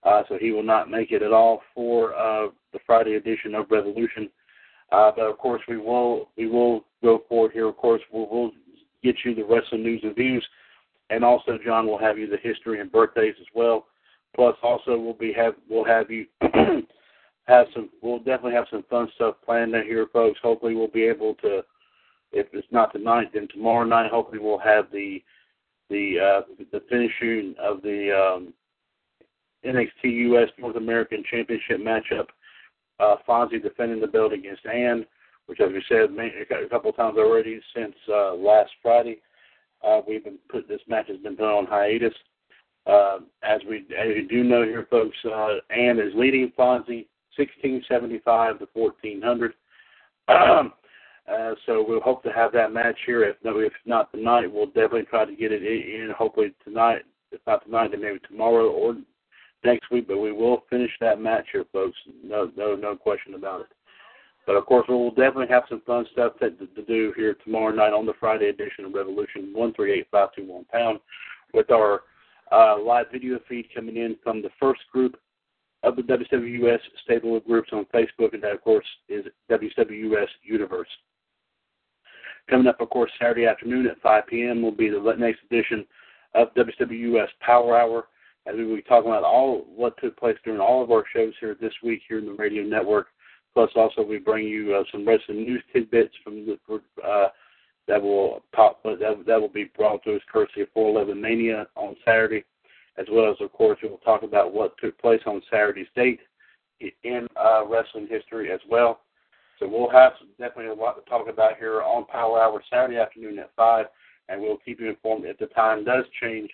uh, 0.02 0.22
so 0.28 0.36
he 0.38 0.50
will 0.50 0.62
not 0.62 0.90
make 0.90 1.10
it 1.10 1.22
at 1.22 1.32
all 1.32 1.62
for 1.74 2.14
uh, 2.14 2.48
the 2.74 2.78
Friday 2.84 3.14
edition 3.14 3.54
of 3.54 3.70
Revolution. 3.70 4.28
Uh, 4.90 5.10
but 5.16 5.22
of 5.24 5.38
course, 5.38 5.62
we 5.66 5.78
will 5.78 6.28
we 6.36 6.46
will 6.46 6.84
go 7.02 7.22
forward 7.30 7.52
here. 7.52 7.66
Of 7.66 7.78
course, 7.78 8.02
we'll, 8.12 8.28
we'll 8.30 8.50
get 9.02 9.16
you 9.24 9.34
the 9.34 9.44
wrestling 9.44 9.84
news 9.84 10.02
and 10.02 10.14
views, 10.14 10.46
and 11.08 11.24
also 11.24 11.58
John 11.64 11.86
will 11.86 11.98
have 11.98 12.18
you 12.18 12.26
the 12.26 12.36
history 12.42 12.78
and 12.80 12.92
birthdays 12.92 13.36
as 13.40 13.46
well. 13.54 13.86
Plus, 14.36 14.54
also 14.62 14.98
we'll 14.98 15.14
be 15.14 15.32
have 15.32 15.54
we'll 15.70 15.84
have 15.84 16.10
you 16.10 16.26
have 17.44 17.66
some. 17.74 17.90
We'll 18.00 18.18
definitely 18.18 18.52
have 18.52 18.66
some 18.70 18.84
fun 18.88 19.08
stuff 19.14 19.36
planned 19.44 19.74
out 19.74 19.84
here, 19.84 20.06
folks. 20.12 20.38
Hopefully, 20.42 20.74
we'll 20.74 20.88
be 20.88 21.04
able 21.04 21.34
to. 21.36 21.62
If 22.32 22.46
it's 22.52 22.66
not 22.70 22.92
tonight, 22.92 23.30
then 23.34 23.48
tomorrow 23.52 23.84
night. 23.84 24.10
Hopefully, 24.10 24.38
we'll 24.38 24.58
have 24.58 24.86
the 24.92 25.22
the 25.90 26.18
uh, 26.18 26.64
the 26.72 26.82
finishing 26.88 27.54
of 27.60 27.82
the 27.82 28.10
um, 28.12 28.54
NXT 29.64 30.32
US 30.32 30.48
North 30.58 30.76
American 30.76 31.22
Championship 31.30 31.80
matchup. 31.80 32.26
Uh, 33.00 33.16
Fonzie 33.28 33.62
defending 33.62 34.00
the 34.00 34.06
belt 34.06 34.32
against 34.32 34.64
Ann, 34.66 35.04
which, 35.46 35.60
as 35.60 35.70
we 35.72 35.82
said 35.88 36.10
a 36.10 36.68
couple 36.68 36.90
of 36.90 36.96
times 36.96 37.18
already 37.18 37.60
since 37.74 37.94
uh, 38.08 38.34
last 38.34 38.70
Friday. 38.82 39.18
Uh, 39.82 40.00
we've 40.06 40.22
been 40.22 40.38
put 40.48 40.68
this 40.68 40.80
match 40.86 41.08
has 41.08 41.18
been 41.18 41.36
put 41.36 41.44
on 41.44 41.66
hiatus. 41.66 42.14
Uh, 42.86 43.18
as 43.42 43.60
we 43.68 43.78
as 43.98 44.08
you 44.16 44.28
do 44.28 44.44
know 44.44 44.62
here, 44.62 44.86
folks, 44.90 45.16
uh, 45.24 45.56
Ann 45.70 45.98
is 45.98 46.12
leading 46.14 46.52
Fonzie 46.56 47.06
1675 47.36 48.58
to 48.58 48.68
1400. 48.72 49.54
Um, 50.28 50.72
uh, 51.30 51.54
so 51.66 51.84
we'll 51.86 52.00
hope 52.00 52.22
to 52.24 52.32
have 52.32 52.52
that 52.52 52.72
match 52.72 52.98
here. 53.06 53.22
If 53.22 53.36
if 53.44 53.72
not 53.86 54.12
tonight, 54.12 54.52
we'll 54.52 54.66
definitely 54.66 55.04
try 55.04 55.24
to 55.24 55.34
get 55.34 55.52
it 55.52 55.62
in. 55.62 56.12
Hopefully 56.16 56.54
tonight. 56.64 57.02
If 57.30 57.40
not 57.46 57.64
tonight, 57.64 57.92
then 57.92 58.02
maybe 58.02 58.18
tomorrow 58.28 58.70
or 58.70 58.96
next 59.64 59.90
week. 59.90 60.08
But 60.08 60.18
we 60.18 60.32
will 60.32 60.64
finish 60.68 60.90
that 61.00 61.20
match 61.20 61.46
here, 61.52 61.64
folks. 61.72 61.96
No, 62.24 62.50
no, 62.56 62.74
no 62.74 62.96
question 62.96 63.34
about 63.34 63.62
it. 63.62 63.66
But 64.46 64.56
of 64.56 64.66
course, 64.66 64.86
we'll 64.88 65.10
definitely 65.10 65.48
have 65.48 65.62
some 65.68 65.82
fun 65.86 66.04
stuff 66.12 66.38
to, 66.40 66.50
to, 66.50 66.66
to 66.66 66.82
do 66.82 67.12
here 67.16 67.36
tomorrow 67.44 67.72
night 67.72 67.92
on 67.92 68.06
the 68.06 68.14
Friday 68.18 68.48
edition 68.48 68.84
of 68.84 68.94
Revolution 68.94 69.52
one 69.52 69.72
three 69.74 69.92
eight 69.92 70.08
five 70.10 70.30
two 70.34 70.46
one 70.46 70.64
pound 70.72 70.98
with 71.54 71.70
our 71.70 72.02
uh, 72.50 72.78
live 72.80 73.06
video 73.12 73.38
feed 73.48 73.68
coming 73.74 73.96
in 73.96 74.16
from 74.22 74.42
the 74.42 74.50
first 74.58 74.80
group 74.92 75.16
of 75.82 75.96
the 75.96 76.02
WWS 76.02 76.78
stable 77.04 77.36
of 77.36 77.44
groups 77.44 77.70
on 77.72 77.86
Facebook, 77.92 78.34
and 78.34 78.42
that, 78.42 78.52
of 78.52 78.62
course, 78.62 78.86
is 79.08 79.24
WWS 79.50 80.28
Universe. 80.42 80.88
Coming 82.48 82.66
up, 82.66 82.80
of 82.80 82.90
course, 82.90 83.10
Saturday 83.20 83.46
afternoon 83.46 83.86
at 83.86 84.00
5 84.00 84.26
p.m. 84.26 84.62
will 84.62 84.72
be 84.72 84.88
the 84.88 85.14
next 85.18 85.40
edition 85.50 85.84
of 86.34 86.54
WWS 86.54 87.28
Power 87.40 87.78
Hour, 87.78 88.06
as 88.46 88.56
we 88.56 88.64
will 88.64 88.76
be 88.76 88.82
talking 88.82 89.10
about 89.10 89.24
all 89.24 89.66
what 89.74 89.96
took 89.98 90.16
place 90.16 90.36
during 90.44 90.60
all 90.60 90.82
of 90.82 90.90
our 90.90 91.04
shows 91.14 91.32
here 91.40 91.56
this 91.60 91.74
week 91.82 92.02
here 92.08 92.18
in 92.18 92.26
the 92.26 92.32
radio 92.32 92.62
network. 92.62 93.08
Plus, 93.54 93.70
also 93.76 94.02
we 94.02 94.18
bring 94.18 94.46
you 94.46 94.74
uh, 94.74 94.82
some 94.90 95.06
wrestling 95.06 95.44
news 95.44 95.62
tidbits 95.72 96.14
from 96.24 96.46
the 96.46 96.58
uh, 97.04 97.28
that 97.86 98.00
will 98.00 98.42
pop 98.52 98.82
that 98.82 99.24
that 99.26 99.40
will 99.40 99.48
be 99.48 99.70
brought 99.76 100.02
to 100.04 100.14
us 100.14 100.22
courtesy 100.32 100.62
of 100.62 100.68
411 100.72 101.20
Mania 101.20 101.66
on 101.76 101.96
Saturday 102.04 102.44
as 102.98 103.06
well 103.10 103.30
as, 103.30 103.36
of 103.40 103.52
course, 103.52 103.78
we 103.82 103.88
will 103.88 103.98
talk 103.98 104.22
about 104.22 104.52
what 104.52 104.76
took 104.78 104.98
place 104.98 105.20
on 105.26 105.42
Saturday's 105.50 105.86
date 105.94 106.20
in 107.04 107.26
uh, 107.42 107.64
wrestling 107.66 108.08
history 108.10 108.50
as 108.52 108.60
well. 108.68 109.00
So 109.58 109.68
we'll 109.68 109.90
have 109.90 110.12
definitely 110.38 110.72
a 110.72 110.74
lot 110.74 110.94
to 110.94 111.08
talk 111.08 111.28
about 111.28 111.56
here 111.58 111.82
on 111.82 112.04
Power 112.06 112.42
Hour 112.42 112.62
Saturday 112.68 112.98
afternoon 112.98 113.38
at 113.38 113.50
5, 113.54 113.86
and 114.28 114.40
we'll 114.40 114.58
keep 114.58 114.80
you 114.80 114.88
informed 114.88 115.24
if 115.24 115.38
the 115.38 115.46
time 115.46 115.84
does 115.84 116.04
change 116.20 116.50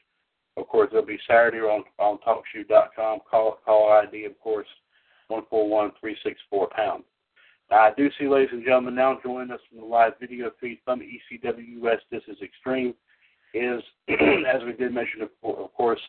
Of 0.57 0.69
course, 0.69 0.89
it'll 0.93 1.07
be 1.07 1.19
Saturday 1.27 1.59
on 1.59 1.85
on 1.99 2.19
TalkShoe.com. 2.19 3.21
Call 3.31 3.59
call 3.65 3.93
ID, 3.93 4.25
of 4.25 4.39
course, 4.41 4.67
one 5.29 5.45
four 5.49 5.69
one 5.69 5.93
three 6.01 6.17
six 6.23 6.41
four 6.51 6.69
pound. 6.69 7.05
Now, 7.71 7.79
I 7.79 7.93
do 7.97 8.11
see, 8.19 8.29
ladies 8.29 8.49
and 8.53 8.65
gentlemen, 8.65 8.95
now 8.95 9.19
joining 9.23 9.51
us 9.51 9.61
from 9.69 9.81
the 9.81 9.87
live 9.87 10.15
video 10.21 10.51
feed 10.61 10.79
from 10.85 11.01
ECWUS. 11.01 11.99
This 12.11 12.23
is 12.29 12.37
Extreme. 12.43 12.95
Is 13.55 13.83
as 14.09 14.63
we 14.67 14.73
did 14.73 14.93
mention, 14.93 15.23
of, 15.23 15.31
course, 15.75 16.01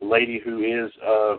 lady 0.00 0.40
who 0.44 0.62
is, 0.62 0.90
uh, 1.06 1.36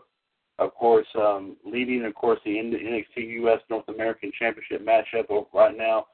of 0.60 0.74
course, 0.76 1.08
um, 1.16 1.56
leading, 1.66 2.06
of 2.06 2.16
course, 2.16 2.40
the 2.46 2.52
NXT 2.52 3.44
US 3.44 3.62
North 3.70 3.88
American 3.90 4.32
Championship 4.38 4.86
matchup 4.86 5.46
right 5.54 5.78
now. 5.78 6.08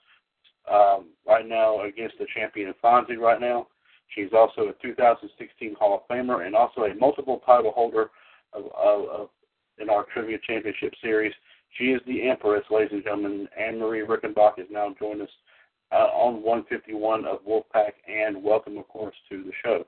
Um, 0.71 1.07
right 1.27 1.45
now 1.45 1.81
against 1.81 2.17
the 2.19 2.25
champion 2.33 2.73
Fonzie. 2.81 3.17
Right 3.17 3.41
now, 3.41 3.67
she's 4.15 4.29
also 4.33 4.69
a 4.69 4.73
2016 4.81 5.75
Hall 5.77 5.95
of 5.95 6.07
Famer 6.07 6.45
and 6.45 6.55
also 6.55 6.83
a 6.83 6.95
multiple 6.95 7.41
title 7.45 7.73
holder 7.75 8.11
of, 8.53 8.65
of, 8.67 9.09
of 9.09 9.29
in 9.77 9.89
our 9.89 10.05
Trivia 10.13 10.37
Championship 10.47 10.93
Series. 11.01 11.33
She 11.77 11.85
is 11.85 12.01
the 12.07 12.29
Empress, 12.29 12.63
ladies 12.69 12.91
and 12.93 13.03
gentlemen. 13.03 13.47
Anne 13.59 13.79
Marie 13.79 14.05
Rickenbach 14.05 14.59
is 14.59 14.67
now 14.69 14.93
joining 14.99 15.23
us 15.23 15.29
uh, 15.91 16.07
on 16.13 16.43
151 16.43 17.25
of 17.25 17.39
Wolfpac, 17.45 17.91
and 18.07 18.43
welcome, 18.43 18.77
of 18.77 18.87
course, 18.87 19.15
to 19.29 19.43
the 19.43 19.51
show. 19.63 19.85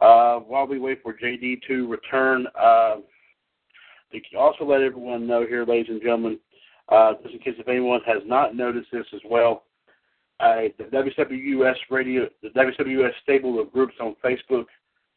Uh, 0.00 0.40
while 0.40 0.66
we 0.66 0.78
wait 0.78 1.02
for 1.02 1.14
JD 1.14 1.62
to 1.68 1.86
return, 1.88 2.46
uh, 2.58 2.96
to 4.12 4.38
also 4.38 4.64
let 4.64 4.82
everyone 4.82 5.26
know 5.26 5.46
here, 5.46 5.64
ladies 5.64 5.90
and 5.90 6.00
gentlemen, 6.00 6.38
uh, 6.88 7.14
just 7.22 7.34
in 7.34 7.40
case 7.40 7.54
if 7.58 7.68
anyone 7.68 8.00
has 8.06 8.22
not 8.26 8.54
noticed 8.54 8.88
this 8.92 9.06
as 9.14 9.20
well, 9.28 9.64
uh, 10.40 10.62
the 10.78 10.84
WWS 10.84 11.76
radio, 11.90 12.28
the 12.42 12.50
WWS 12.50 13.12
stable 13.22 13.60
of 13.60 13.72
groups 13.72 13.94
on 14.00 14.16
Facebook 14.24 14.66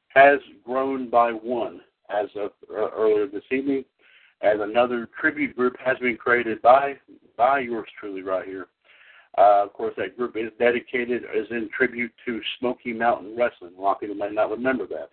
has 0.10 0.40
grown 0.64 1.10
by 1.10 1.32
one 1.32 1.82
as 2.10 2.28
of 2.36 2.52
uh, 2.72 2.90
earlier 2.92 3.28
this 3.28 3.44
evening, 3.52 3.84
as 4.42 4.58
another 4.60 5.10
tribute 5.20 5.56
group 5.56 5.76
has 5.84 5.98
been 6.00 6.18
created 6.18 6.62
by 6.62 6.96
by 7.36 7.60
yours 7.60 7.88
truly 8.00 8.22
right 8.22 8.46
here. 8.48 8.68
Uh, 9.38 9.64
of 9.66 9.74
course, 9.74 9.94
that 9.98 10.18
group 10.18 10.36
is 10.36 10.52
dedicated, 10.58 11.24
is 11.36 11.48
in 11.52 11.70
tribute 11.76 12.12
to 12.26 12.42
Smoky 12.60 12.92
Mountain 12.92 13.36
Wrestling. 13.38 13.74
A 13.78 13.82
lot 13.82 13.96
of 13.96 14.00
people 14.00 14.16
may 14.16 14.32
not 14.32 14.50
remember 14.50 14.88
that. 14.88 15.10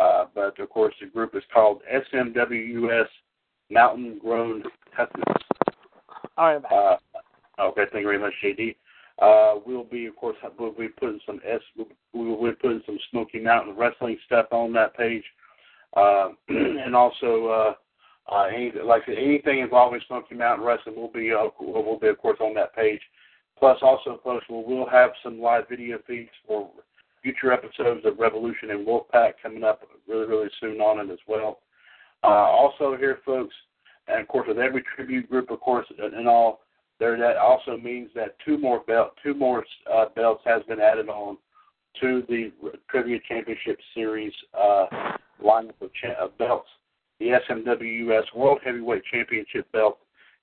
Uh, 0.00 0.26
but 0.34 0.58
of 0.58 0.70
course, 0.70 0.94
the 1.00 1.06
group 1.06 1.34
is 1.34 1.42
called 1.52 1.82
SMWS 1.92 3.06
Mountain 3.70 4.18
Grown 4.18 4.62
Toughness. 4.96 5.24
All 6.36 6.58
right, 6.58 6.64
Uh, 6.72 6.96
okay, 7.60 7.84
thank 7.92 8.02
you 8.02 8.08
very 8.08 8.18
much, 8.18 8.32
JD. 8.42 8.76
Uh, 9.20 9.60
we'll 9.64 9.84
be, 9.84 10.06
of 10.06 10.16
course, 10.16 10.36
we'll 10.58 10.72
be 10.72 10.88
putting 10.88 11.20
some 11.24 11.40
S, 11.46 11.60
we'll 12.12 12.50
be 12.50 12.52
putting 12.56 12.82
some 12.86 12.98
Smoky 13.10 13.38
Mountain 13.38 13.76
Wrestling 13.76 14.18
stuff 14.26 14.46
on 14.50 14.72
that 14.72 14.96
page, 14.96 15.22
uh, 15.96 16.30
and 16.48 16.96
also, 16.96 17.46
uh, 17.46 17.74
uh, 18.34 18.44
any, 18.44 18.72
like 18.82 19.02
anything 19.06 19.60
involving 19.60 20.00
Smoky 20.08 20.34
Mountain 20.34 20.66
Wrestling 20.66 20.96
will 20.96 21.12
be, 21.12 21.30
uh, 21.32 21.48
will 21.60 21.98
be, 22.00 22.08
of 22.08 22.18
course, 22.18 22.38
on 22.40 22.54
that 22.54 22.74
page. 22.74 23.02
Plus, 23.64 23.78
also, 23.80 24.20
folks, 24.22 24.44
we 24.50 24.56
will 24.56 24.86
have 24.90 25.12
some 25.22 25.40
live 25.40 25.66
video 25.70 25.96
feeds 26.06 26.28
for 26.46 26.68
future 27.22 27.50
episodes 27.50 28.04
of 28.04 28.18
Revolution 28.18 28.72
and 28.72 28.86
Wolfpac 28.86 29.32
coming 29.42 29.64
up 29.64 29.80
really, 30.06 30.26
really 30.26 30.50
soon 30.60 30.82
on 30.82 31.00
it 31.00 31.10
as 31.10 31.18
well. 31.26 31.60
Uh, 32.22 32.26
also, 32.26 32.94
here, 32.94 33.20
folks, 33.24 33.54
and 34.06 34.20
of 34.20 34.28
course, 34.28 34.46
with 34.48 34.58
every 34.58 34.84
tribute 34.94 35.30
group, 35.30 35.50
of 35.50 35.60
course, 35.60 35.86
and 35.98 36.28
all, 36.28 36.60
there 37.00 37.16
that 37.16 37.38
also 37.38 37.78
means 37.78 38.10
that 38.14 38.36
two 38.44 38.58
more 38.58 38.80
belt, 38.80 39.14
two 39.22 39.32
more 39.32 39.64
uh, 39.90 40.10
belts 40.14 40.42
has 40.44 40.62
been 40.64 40.78
added 40.78 41.08
on 41.08 41.38
to 42.02 42.22
the 42.28 42.52
Trivia 42.90 43.18
Championship 43.26 43.78
Series 43.94 44.34
uh, 44.52 44.84
lineup 45.42 45.80
of, 45.80 45.90
cha- 45.94 46.22
of 46.22 46.36
belts. 46.36 46.68
The 47.18 47.38
SMWS 47.48 48.24
World 48.36 48.58
Heavyweight 48.62 49.04
Championship 49.10 49.72
belt 49.72 50.00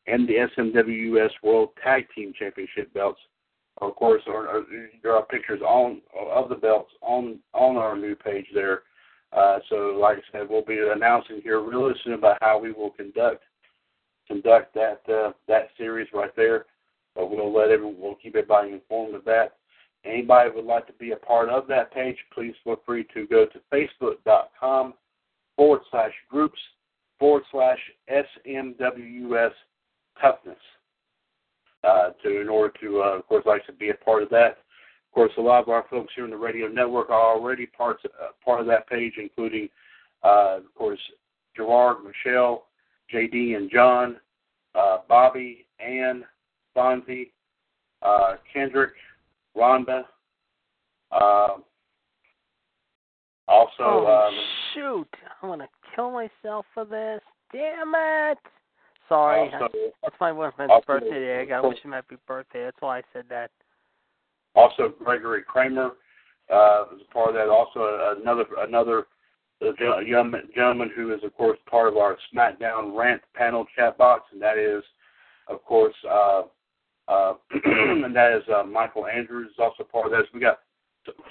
and 0.08 0.28
the 0.28 0.48
SMWS 0.58 1.32
World 1.44 1.70
Tag 1.84 2.08
Team 2.16 2.34
Championship 2.38 2.94
belts. 2.94 3.20
Of 3.82 3.96
course, 3.96 4.22
are, 4.28 4.48
are, 4.48 4.64
there 5.02 5.16
are 5.16 5.26
pictures 5.26 5.62
on 5.62 6.02
of 6.16 6.50
the 6.50 6.56
belts 6.56 6.92
on 7.02 7.40
on 7.54 7.78
our 7.78 7.96
new 7.98 8.16
page 8.16 8.46
there. 8.54 8.84
Uh, 9.34 9.60
so, 9.70 9.98
like 10.00 10.18
I 10.18 10.22
said, 10.32 10.50
we'll 10.50 10.66
be 10.66 10.80
announcing 10.80 11.40
here 11.42 11.62
really 11.62 11.94
soon 12.04 12.14
about 12.14 12.38
how 12.42 12.60
we 12.60 12.72
will 12.74 12.92
conduct 12.92 13.44
conduct 14.28 14.74
that 14.74 15.02
uh, 15.10 15.32
that 15.48 15.70
series 15.78 16.08
right 16.14 16.36
there. 16.36 16.66
But 17.16 17.30
we'll 17.30 17.54
let 17.54 17.72
everyone, 17.72 17.96
we'll 18.00 18.16
keep 18.16 18.36
everybody 18.36 18.72
informed 18.72 19.16
of 19.16 19.26
that. 19.26 19.58
Anybody 20.04 20.50
would 20.56 20.66
like 20.66 20.88
to 20.88 20.94
be 20.94 21.12
a 21.12 21.18
part 21.18 21.50
of 21.50 21.68
that 21.68 21.94
page, 21.94 22.18
please 22.34 22.56
feel 22.64 22.82
free 22.86 23.06
to 23.14 23.28
go 23.28 23.46
to 23.46 23.60
facebook.com 23.72 24.94
forward 25.56 25.82
slash 25.92 26.14
groups 26.30 26.60
forward 27.20 27.44
slash 27.52 27.80
SMWS 28.10 29.52
toughness. 30.20 30.58
Uh, 31.84 32.12
to 32.24 32.42
in 32.42 32.48
order 32.48 32.72
to, 32.80 33.02
uh, 33.02 33.18
of 33.18 33.28
course, 33.28 33.44
like 33.48 33.66
to 33.66 33.74
be 33.74 33.90
a 33.90 33.94
part 33.96 34.22
of 34.22 34.30
that. 34.30 34.50
Of 34.50 35.16
course, 35.16 35.32
a 35.40 35.42
lot 35.42 35.64
of 35.64 35.70
our 35.70 35.84
folks 35.90 36.14
here 36.16 36.26
in 36.26 36.30
the 36.30 36.38
radio 36.38 36.68
network 36.68 37.10
are 37.10 37.36
already 37.36 37.66
parts 37.66 38.04
uh, 38.06 38.28
part 38.46 38.62
of 38.62 38.68
that 38.68 38.88
page, 38.88 39.14
including, 39.18 39.68
uh, 40.24 40.58
of 40.58 40.76
course, 40.76 41.00
Gerard, 41.56 41.98
Michelle, 42.04 42.68
JD, 43.12 43.58
and 43.58 43.70
John, 43.72 44.18
uh, 44.76 45.00
Bobby, 45.10 45.66
Ann, 45.80 46.24
Fonzie, 46.78 47.32
uh, 48.04 48.36
Kendrick, 48.54 48.94
Rhonda. 49.58 50.04
Uh, 51.12 51.58
also, 53.48 53.80
oh, 53.80 54.28
um, 54.28 54.34
shoot! 54.74 55.10
I'm 55.42 55.50
gonna 55.50 55.68
kill 55.96 56.12
myself 56.12 56.66
for 56.76 56.86
this. 56.86 57.22
Damn 57.52 57.94
it! 57.96 58.38
Sorry, 59.12 59.52
also, 59.54 59.68
it's 60.04 60.16
my 60.22 60.32
boyfriend's 60.32 60.72
also- 60.72 60.86
birthday 60.86 61.10
today. 61.10 61.42
I 61.42 61.46
gotta 61.46 61.68
wish 61.68 61.80
him 61.80 61.92
happy 61.92 62.16
birthday. 62.26 62.64
That's 62.64 62.78
why 62.80 63.00
I 63.00 63.04
said 63.12 63.26
that. 63.30 63.52
also 64.56 64.90
Gregory 65.04 65.44
Kramer 65.44 65.92
uh, 66.52 66.56
a 66.56 67.14
part 67.14 67.30
of 67.30 67.36
that. 67.36 67.50
Also, 67.50 68.16
another 68.22 68.46
another 68.60 69.08
uh, 69.62 70.00
young 70.00 70.34
gentleman 70.56 70.92
who 70.96 71.14
is, 71.14 71.24
of 71.24 71.36
course, 71.36 71.58
part 71.70 71.88
of 71.88 71.98
our 71.98 72.18
SmackDown 72.34 72.96
rant 72.96 73.22
panel 73.36 73.66
chat 73.76 73.98
box, 73.98 74.24
and 74.32 74.42
that 74.42 74.58
is, 74.58 74.84
of 75.48 75.64
course, 75.66 75.96
uh, 76.10 76.44
uh, 77.08 77.34
and 77.66 78.16
that 78.16 78.34
is 78.34 78.44
uh, 78.54 78.64
Michael 78.64 79.08
Andrews 79.08 79.50
is 79.52 79.60
also 79.60 79.84
part 79.84 80.06
of 80.06 80.12
this. 80.12 80.28
We 80.34 80.40
got 80.40 80.60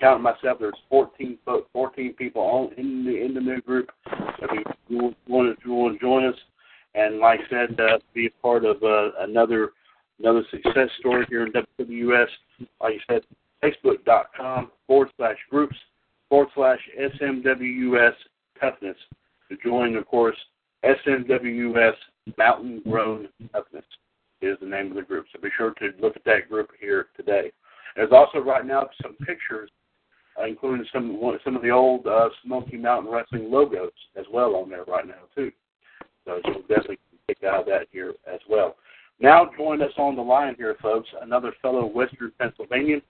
counting 0.01 0.23
myself, 0.23 0.59
there's 0.59 0.75
14 0.89 1.39
fo- 1.45 1.67
14 1.73 2.15
people 2.15 2.43
on 2.43 2.73
in 2.77 3.05
the 3.05 3.25
in 3.25 3.35
the 3.35 3.41
new 3.41 3.61
group. 3.61 3.91
So 4.39 4.47
if 4.51 4.67
you 4.89 5.15
want 5.29 5.49
if 5.49 5.65
you 5.65 5.73
want 5.73 5.99
to 5.99 6.01
join 6.05 6.25
us, 6.25 6.35
and 6.95 7.19
like 7.19 7.41
I 7.41 7.51
said, 7.51 7.70
uh, 7.81 7.99
be 8.15 8.27
a 8.27 8.43
part 8.43 8.65
of 8.65 8.83
uh, 8.83 9.11
another 9.21 9.71
another 10.19 10.43
success 10.51 10.89
story 10.99 11.27
here 11.29 11.47
in 11.47 11.53
WWS. 11.53 12.27
Like 12.81 12.95
I 13.09 13.15
said, 13.15 13.23
Facebook.com 13.63 14.71
forward 14.87 15.09
slash 15.17 15.37
groups 15.51 15.77
forward 16.29 16.49
slash 16.55 16.79
SMWS 16.99 18.13
toughness 18.61 18.97
to 19.49 19.57
join, 19.63 19.97
of 19.97 20.07
course, 20.07 20.37
SMWS 20.85 21.95
Mountain 22.39 22.83
Grown 22.89 23.29
Toughness 23.53 23.85
is 24.41 24.57
the 24.61 24.67
name 24.67 24.89
of 24.91 24.97
the 24.97 25.03
group. 25.03 25.27
So 25.33 25.41
be 25.41 25.49
sure 25.57 25.73
to 25.75 25.91
look 26.01 26.17
at 26.17 26.25
that 26.25 26.49
group 26.49 26.71
here 26.81 27.09
today. 27.17 27.53
There's 27.97 28.13
also 28.13 28.39
right 28.39 28.65
now 28.65 28.89
some 29.03 29.15
pictures, 29.17 29.71
uh, 30.41 30.47
including 30.47 30.87
some 30.93 31.19
some 31.45 31.57
of 31.57 31.63
the 31.63 31.71
old 31.71 32.07
uh, 32.07 32.29
Smoky 32.45 32.77
Mountain 32.77 33.13
Wrestling 33.13 33.51
logos 33.51 33.91
as 34.17 34.25
well 34.33 34.55
on 34.57 34.71
there 34.71 34.85
right 34.85 35.07
now 35.07 35.27
too. 35.35 35.51
So 36.25 36.41
you'll 36.47 36.63
definitely 36.63 36.99
out 37.45 37.61
of 37.61 37.67
that 37.67 37.87
here 37.91 38.15
as 38.33 38.41
well. 38.49 38.77
Now 39.21 39.51
join 39.57 39.83
us 39.83 39.93
on 39.99 40.17
the 40.17 40.23
line 40.23 40.55
here, 40.57 40.77
folks. 40.81 41.09
Another 41.21 41.53
fellow 41.61 41.85
Western 41.87 42.33
Pennsylvanian. 42.39 43.03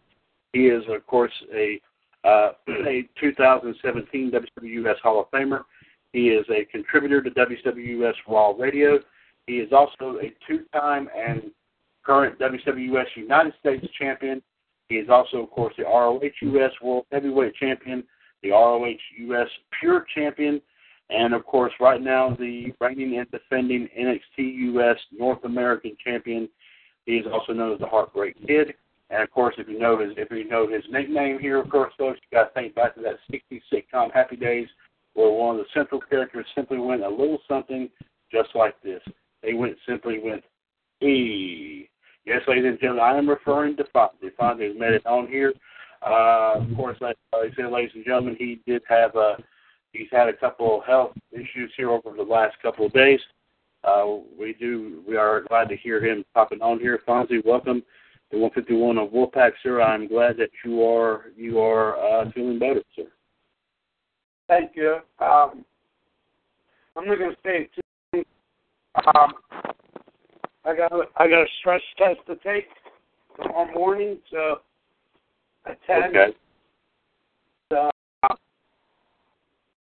He 0.53 0.67
is, 0.67 0.83
of 0.89 1.07
course, 1.07 1.33
a 1.55 1.81
uh, 2.25 2.53
a 2.69 3.09
2017 3.21 4.33
WWS 4.33 4.99
Hall 5.03 5.21
of 5.21 5.31
Famer. 5.31 5.63
He 6.13 6.29
is 6.29 6.45
a 6.51 6.65
contributor 6.67 7.23
to 7.23 7.31
WWS 7.31 8.15
Raw 8.29 8.53
Radio. 8.59 8.99
He 9.47 9.55
is 9.55 9.73
also 9.73 10.19
a 10.19 10.35
two-time 10.47 11.09
and 11.17 11.51
current 12.05 12.39
WWS 12.39 13.05
United 13.17 13.53
States 13.61 13.87
champion. 13.99 14.43
He 14.89 14.97
is 14.97 15.09
also, 15.09 15.39
of 15.39 15.51
course, 15.51 15.75
the 15.79 15.85
ROH 15.85 16.21
US 16.41 16.73
World 16.83 17.07
Heavyweight 17.13 17.55
Champion, 17.55 18.03
the 18.43 18.51
ROH 18.51 18.97
US 19.19 19.49
Pure 19.79 20.07
Champion, 20.15 20.61
and 21.11 21.35
of 21.35 21.45
course, 21.45 21.73
right 21.81 22.01
now 22.01 22.37
the 22.39 22.73
reigning 22.81 23.19
and 23.19 23.31
defending 23.31 23.89
NXT 23.99 24.75
US 24.75 24.97
North 25.13 25.45
American 25.45 25.97
Champion. 26.05 26.49
He 27.07 27.13
is 27.13 27.27
also 27.33 27.53
known 27.53 27.73
as 27.73 27.81
the 27.81 27.87
Heartbreak 27.87 28.37
Kid. 28.47 28.75
And 29.11 29.23
of 29.23 29.31
course, 29.31 29.55
if 29.59 29.69
you 29.69 29.79
know 29.79 29.99
his 29.99 30.13
if 30.17 30.31
you 30.31 30.49
know 30.49 30.69
his 30.69 30.85
nickname 30.91 31.39
here, 31.39 31.59
of 31.59 31.69
course, 31.69 31.93
folks, 31.99 32.21
you 32.31 32.39
got 32.39 32.45
to 32.45 32.55
think 32.55 32.75
back 32.75 32.95
to 32.95 33.01
that 33.03 33.19
'60s 33.33 33.61
sitcom 33.73 34.13
Happy 34.13 34.37
Days, 34.37 34.69
where 35.15 35.31
one 35.31 35.57
of 35.59 35.63
the 35.63 35.69
central 35.75 36.01
characters 36.01 36.47
simply 36.55 36.79
went 36.79 37.03
a 37.03 37.09
little 37.09 37.41
something 37.49 37.91
just 38.31 38.51
like 38.55 38.81
this. 38.83 39.03
They 39.43 39.55
went 39.55 39.77
simply 39.89 40.21
went 40.23 40.45
E. 41.03 41.89
Yes, 42.25 42.43
ladies 42.47 42.67
and 42.67 42.79
gentlemen, 42.79 43.05
I 43.05 43.17
am 43.17 43.29
referring 43.29 43.77
to 43.79 43.85
Fonzie. 43.95 44.31
Fonzie 44.39 44.69
has 44.69 44.79
made 44.79 44.93
it 44.93 45.07
on 45.07 45.27
here. 45.27 45.53
Uh, 46.07 46.61
of 46.61 46.77
course, 46.77 46.99
like 47.01 47.17
I 47.35 47.49
said, 47.57 47.73
ladies 47.73 47.91
and 47.95 48.05
gentlemen, 48.05 48.37
he 48.39 48.61
did 48.67 48.83
have 48.89 49.17
a 49.17 49.37
he's 49.93 50.09
had 50.11 50.29
a 50.29 50.33
couple 50.33 50.79
of 50.79 50.87
health 50.87 51.13
issues 51.33 51.73
here 51.77 51.91
over 51.91 52.17
the 52.17 52.23
last 52.23 52.57
couple 52.63 52.87
of 52.87 52.93
days. 52.93 53.21
Uh, 53.83 54.17
we 54.39 54.55
do 54.59 55.03
we 55.09 55.17
are 55.17 55.43
glad 55.49 55.69
to 55.69 55.77
hear 55.77 56.05
him 56.05 56.25
popping 56.35 56.61
on 56.61 56.79
here. 56.79 57.01
Fonzie, 57.07 57.45
welcome 57.45 57.83
to 58.31 58.39
151 58.39 58.99
on 58.99 59.09
Wolfpac, 59.09 59.53
sir. 59.63 59.81
I'm 59.81 60.07
glad 60.07 60.37
that 60.37 60.51
you 60.65 60.85
are 60.87 61.27
you 61.37 61.61
are 61.61 61.99
uh, 61.99 62.31
feeling 62.33 62.59
better, 62.59 62.83
sir. 62.95 63.05
Thank 64.49 64.73
you. 64.75 64.99
Um, 65.19 65.65
I'm 66.97 67.07
not 67.07 67.19
going 67.19 67.31
to 67.31 67.37
say 67.45 67.69
too. 68.13 68.25
Um, 69.15 69.33
I 70.65 70.77
got 70.77 70.93
a, 70.93 71.05
I 71.17 71.29
got 71.29 71.43
a 71.43 71.47
stress 71.61 71.81
test 71.97 72.19
to 72.27 72.37
take 72.37 72.67
tomorrow 73.41 73.73
morning, 73.73 74.19
so 74.31 74.61
at 75.67 75.79
ten. 75.87 76.11
Okay. 76.11 76.37
So 77.73 77.91
uh, 78.25 78.35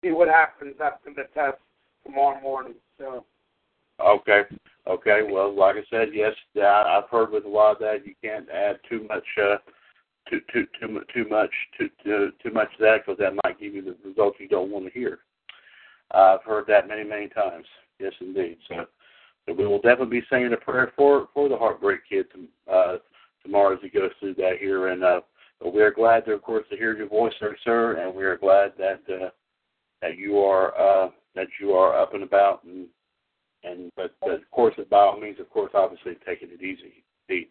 see 0.07 0.13
what 0.13 0.27
happens 0.27 0.75
after 0.83 1.11
the 1.13 1.23
test 1.33 1.57
tomorrow 2.05 2.41
morning. 2.41 2.75
So 2.97 3.25
Okay. 3.99 4.43
Okay. 4.87 5.21
Well, 5.29 5.55
like 5.55 5.75
I 5.75 5.83
said, 5.89 6.09
yes, 6.13 6.33
I've 6.55 7.09
heard 7.09 7.31
with 7.31 7.45
a 7.45 7.49
lot 7.49 7.73
of 7.73 7.79
that 7.79 8.05
you 8.05 8.13
can't 8.23 8.47
add 8.49 8.79
too 8.87 9.05
much, 9.09 9.23
uh, 9.41 9.57
too 10.29 10.39
too 10.53 10.65
too 10.79 11.01
too 11.13 11.29
much 11.29 11.51
too 11.77 11.89
too, 12.03 12.31
too 12.43 12.51
much 12.51 12.69
of 12.73 12.79
that 12.79 12.99
because 13.05 13.17
that 13.19 13.33
might 13.43 13.59
give 13.59 13.73
you 13.73 13.81
the 13.81 13.95
results 14.07 14.37
you 14.39 14.47
don't 14.47 14.71
want 14.71 14.85
to 14.85 14.91
hear. 14.91 15.19
Uh, 16.13 16.37
I've 16.37 16.43
heard 16.43 16.65
that 16.67 16.87
many 16.87 17.03
many 17.03 17.27
times. 17.27 17.65
Yes, 17.99 18.13
indeed. 18.21 18.57
So, 18.67 18.85
so 19.47 19.53
we 19.53 19.65
will 19.65 19.81
definitely 19.81 20.19
be 20.19 20.27
saying 20.29 20.53
a 20.53 20.57
prayer 20.57 20.91
for 20.95 21.29
for 21.33 21.49
the 21.49 21.57
Heartbreak 21.57 22.01
Kid 22.07 22.27
to, 22.33 22.71
uh, 22.71 22.97
tomorrow 23.43 23.73
as 23.73 23.79
he 23.81 23.89
goes 23.89 24.11
through 24.19 24.35
that 24.35 24.57
here, 24.59 24.89
and 24.89 25.03
uh, 25.03 25.21
we 25.73 25.81
are 25.81 25.91
glad, 25.91 26.25
to, 26.25 26.33
of 26.33 26.43
course, 26.43 26.65
to 26.69 26.77
hear 26.77 26.95
your 26.95 27.07
voice, 27.07 27.33
sir, 27.39 27.55
sir, 27.63 27.93
and 27.93 28.13
we 28.13 28.23
are 28.23 28.37
glad 28.37 28.73
that 28.77 29.01
uh, 29.09 29.29
that 30.01 30.17
you 30.17 30.39
are 30.39 30.77
uh, 30.77 31.09
that 31.35 31.47
you 31.59 31.73
are 31.73 31.99
up 31.99 32.13
and 32.13 32.23
about 32.23 32.63
and 32.63 32.87
and 33.63 33.91
but, 33.95 34.15
of 34.23 34.39
course, 34.51 34.75
by 34.89 34.97
all 34.97 35.19
means, 35.19 35.39
of 35.39 35.49
course, 35.49 35.71
obviously 35.73 36.13
taking 36.25 36.49
it 36.51 36.61
easy, 36.61 37.03
indeed. 37.27 37.47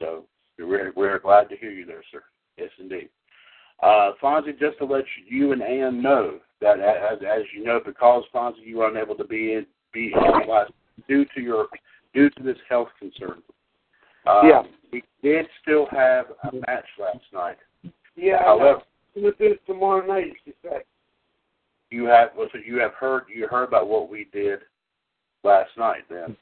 So 0.00 0.24
we're 0.58 0.92
we're 0.94 1.18
glad 1.18 1.48
to 1.48 1.56
hear 1.56 1.70
you 1.70 1.86
there, 1.86 2.02
sir. 2.12 2.22
Yes, 2.56 2.70
indeed. 2.78 3.08
Uh, 3.82 4.12
Fonzie, 4.22 4.58
just 4.58 4.78
to 4.78 4.84
let 4.84 5.04
you 5.28 5.52
and 5.52 5.62
Ann 5.62 6.02
know 6.02 6.38
that 6.60 6.78
as 6.80 7.18
as 7.22 7.42
you 7.54 7.64
know, 7.64 7.80
because 7.84 8.24
Fonzie, 8.34 8.64
you 8.64 8.78
were 8.78 8.88
unable 8.88 9.14
to 9.16 9.24
be 9.24 9.54
in 9.54 9.66
be 9.92 10.12
last 10.48 10.72
due 11.08 11.24
to 11.34 11.40
your 11.40 11.66
due 12.14 12.30
to 12.30 12.42
this 12.42 12.58
health 12.68 12.88
concern. 12.98 13.42
Um, 14.26 14.48
Yeah. 14.48 14.62
We 14.92 15.02
did 15.22 15.46
still 15.62 15.86
have 15.90 16.26
a 16.44 16.54
match 16.66 16.84
last 16.98 17.24
night. 17.32 17.56
yeah, 18.14 18.42
However, 18.42 18.82
I'm 19.16 19.22
going 19.22 19.34
to 19.34 19.38
do 19.38 19.52
it 19.52 19.66
tomorrow 19.66 20.06
night. 20.06 20.34
She 20.44 20.52
said. 20.62 20.82
You 21.92 22.04
have 22.06 22.30
well, 22.36 22.48
so 22.52 22.58
you 22.64 22.78
have 22.78 22.94
heard 22.94 23.24
you 23.34 23.46
heard 23.46 23.64
about 23.64 23.88
what 23.88 24.08
we 24.08 24.26
did 24.32 24.60
last 25.44 25.70
night 25.76 26.02
then. 26.08 26.36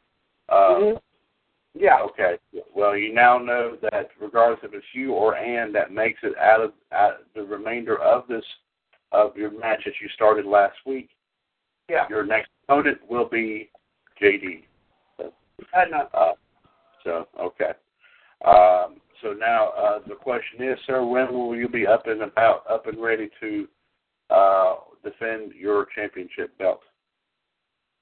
Uh, 0.48 0.74
Mhm. 0.74 1.03
Yeah. 1.74 2.01
Okay. 2.03 2.38
Well, 2.74 2.96
you 2.96 3.12
now 3.12 3.38
know 3.38 3.76
that 3.76 4.11
regardless 4.18 4.62
if 4.64 4.74
it's 4.74 4.84
you 4.92 5.12
or 5.12 5.36
Ann 5.36 5.72
that 5.72 5.92
makes 5.92 6.20
it 6.22 6.36
out 6.38 6.61
of 6.61 6.72
out 6.92 7.32
the 7.34 7.44
remainder 7.44 7.98
of 8.01 8.26
this 8.26 8.44
of 9.12 9.36
your 9.36 9.51
match 9.51 9.84
that 9.84 10.01
you 10.01 10.09
started 10.11 10.46
last 10.46 10.76
week, 10.86 11.11
Yeah. 11.88 12.07
your 12.09 12.24
next 12.24 12.51
opponent 12.64 12.98
will 13.09 13.26
be 13.26 13.70
JD. 14.20 14.64
I 15.74 15.84
know. 15.86 16.09
Uh, 16.14 16.34
so 17.05 17.28
okay. 17.38 17.72
Um, 18.44 19.01
so 19.20 19.32
now 19.32 19.68
uh, 19.70 19.98
the 20.09 20.14
question 20.14 20.62
is, 20.62 20.78
sir, 20.86 21.05
when 21.05 21.32
will 21.32 21.55
you 21.55 21.68
be 21.68 21.86
up 21.86 22.07
and 22.07 22.22
about, 22.22 22.64
up 22.68 22.86
and 22.86 23.01
ready 23.01 23.30
to 23.40 23.68
uh, 24.31 24.76
defend 25.03 25.53
your 25.53 25.87
championship 25.95 26.57
belt? 26.59 26.81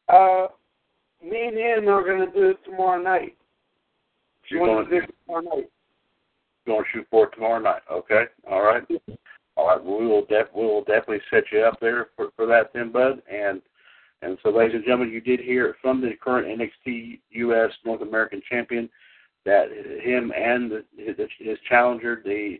Uh, 0.08 0.46
me 1.22 1.46
and 1.48 1.58
Ann 1.58 1.88
are 1.88 2.04
going 2.04 2.26
to 2.26 2.32
do 2.32 2.50
it 2.50 2.58
tomorrow 2.64 3.00
night. 3.00 3.36
You're 4.50 4.66
going, 4.66 4.84
to 4.84 4.90
do 4.90 5.04
it 5.04 5.14
tomorrow 5.26 5.42
night. 5.42 5.70
going 6.66 6.84
to 6.84 6.90
shoot 6.92 7.06
for 7.10 7.26
it 7.26 7.32
tomorrow 7.34 7.60
night. 7.60 7.82
Okay. 7.92 8.24
All 8.50 8.62
right. 8.62 8.82
All 9.56 9.66
right. 9.66 9.84
We 9.84 10.06
will 10.06 10.24
def- 10.24 10.54
we 10.54 10.62
will 10.62 10.84
definitely 10.84 11.20
set 11.30 11.44
you 11.52 11.60
up 11.60 11.78
there 11.80 12.08
for, 12.16 12.28
for 12.36 12.46
that 12.46 12.70
then, 12.72 12.90
bud. 12.90 13.20
And 13.30 13.60
and 14.22 14.38
so, 14.42 14.50
ladies 14.50 14.76
and 14.76 14.84
gentlemen, 14.84 15.10
you 15.10 15.20
did 15.20 15.40
hear 15.40 15.76
from 15.82 16.00
the 16.00 16.12
current 16.22 16.60
NXT 16.60 17.20
US 17.30 17.70
North 17.84 18.02
American 18.02 18.40
champion 18.48 18.88
that 19.44 19.68
him 20.02 20.32
and 20.36 20.70
the, 20.70 20.84
his, 20.96 21.16
his 21.38 21.58
challenger, 21.68 22.20
the 22.24 22.58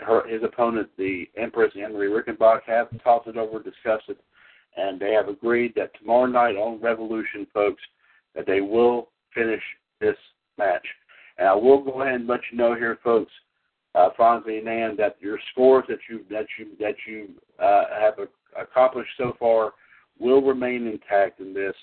her, 0.00 0.26
his 0.26 0.42
opponent, 0.42 0.88
the 0.96 1.28
Empress 1.36 1.72
Anne 1.80 1.92
Marie 1.92 2.08
Rickenbach, 2.08 2.60
have 2.66 2.88
talked 3.02 3.28
it 3.28 3.36
over, 3.36 3.62
discussed 3.62 4.08
it, 4.08 4.18
and 4.76 5.00
they 5.00 5.12
have 5.12 5.28
agreed 5.28 5.74
that 5.76 5.92
tomorrow 5.98 6.26
night 6.26 6.56
on 6.56 6.80
Revolution, 6.80 7.46
folks, 7.52 7.82
that 8.34 8.46
they 8.46 8.60
will 8.60 9.08
finish 9.34 9.62
this 10.00 10.16
match. 10.56 10.86
And 11.38 11.48
I 11.48 11.54
will 11.54 11.82
go 11.82 12.02
ahead 12.02 12.14
and 12.14 12.26
let 12.26 12.40
you 12.50 12.58
know 12.58 12.74
here, 12.74 12.98
folks, 13.02 13.32
uh, 13.94 14.10
Fonzie 14.18 14.58
and 14.58 14.68
Ann, 14.68 14.96
that 14.96 15.16
your 15.20 15.38
scores 15.50 15.84
that 15.88 15.98
you 16.08 16.24
that 16.30 16.46
you 16.58 16.66
that 16.78 16.94
you 17.06 17.28
uh, 17.58 17.84
have 17.98 18.14
a, 18.18 18.60
accomplished 18.60 19.10
so 19.16 19.34
far 19.38 19.72
will 20.18 20.42
remain 20.42 20.86
intact 20.86 21.40
in 21.40 21.54
this. 21.54 21.74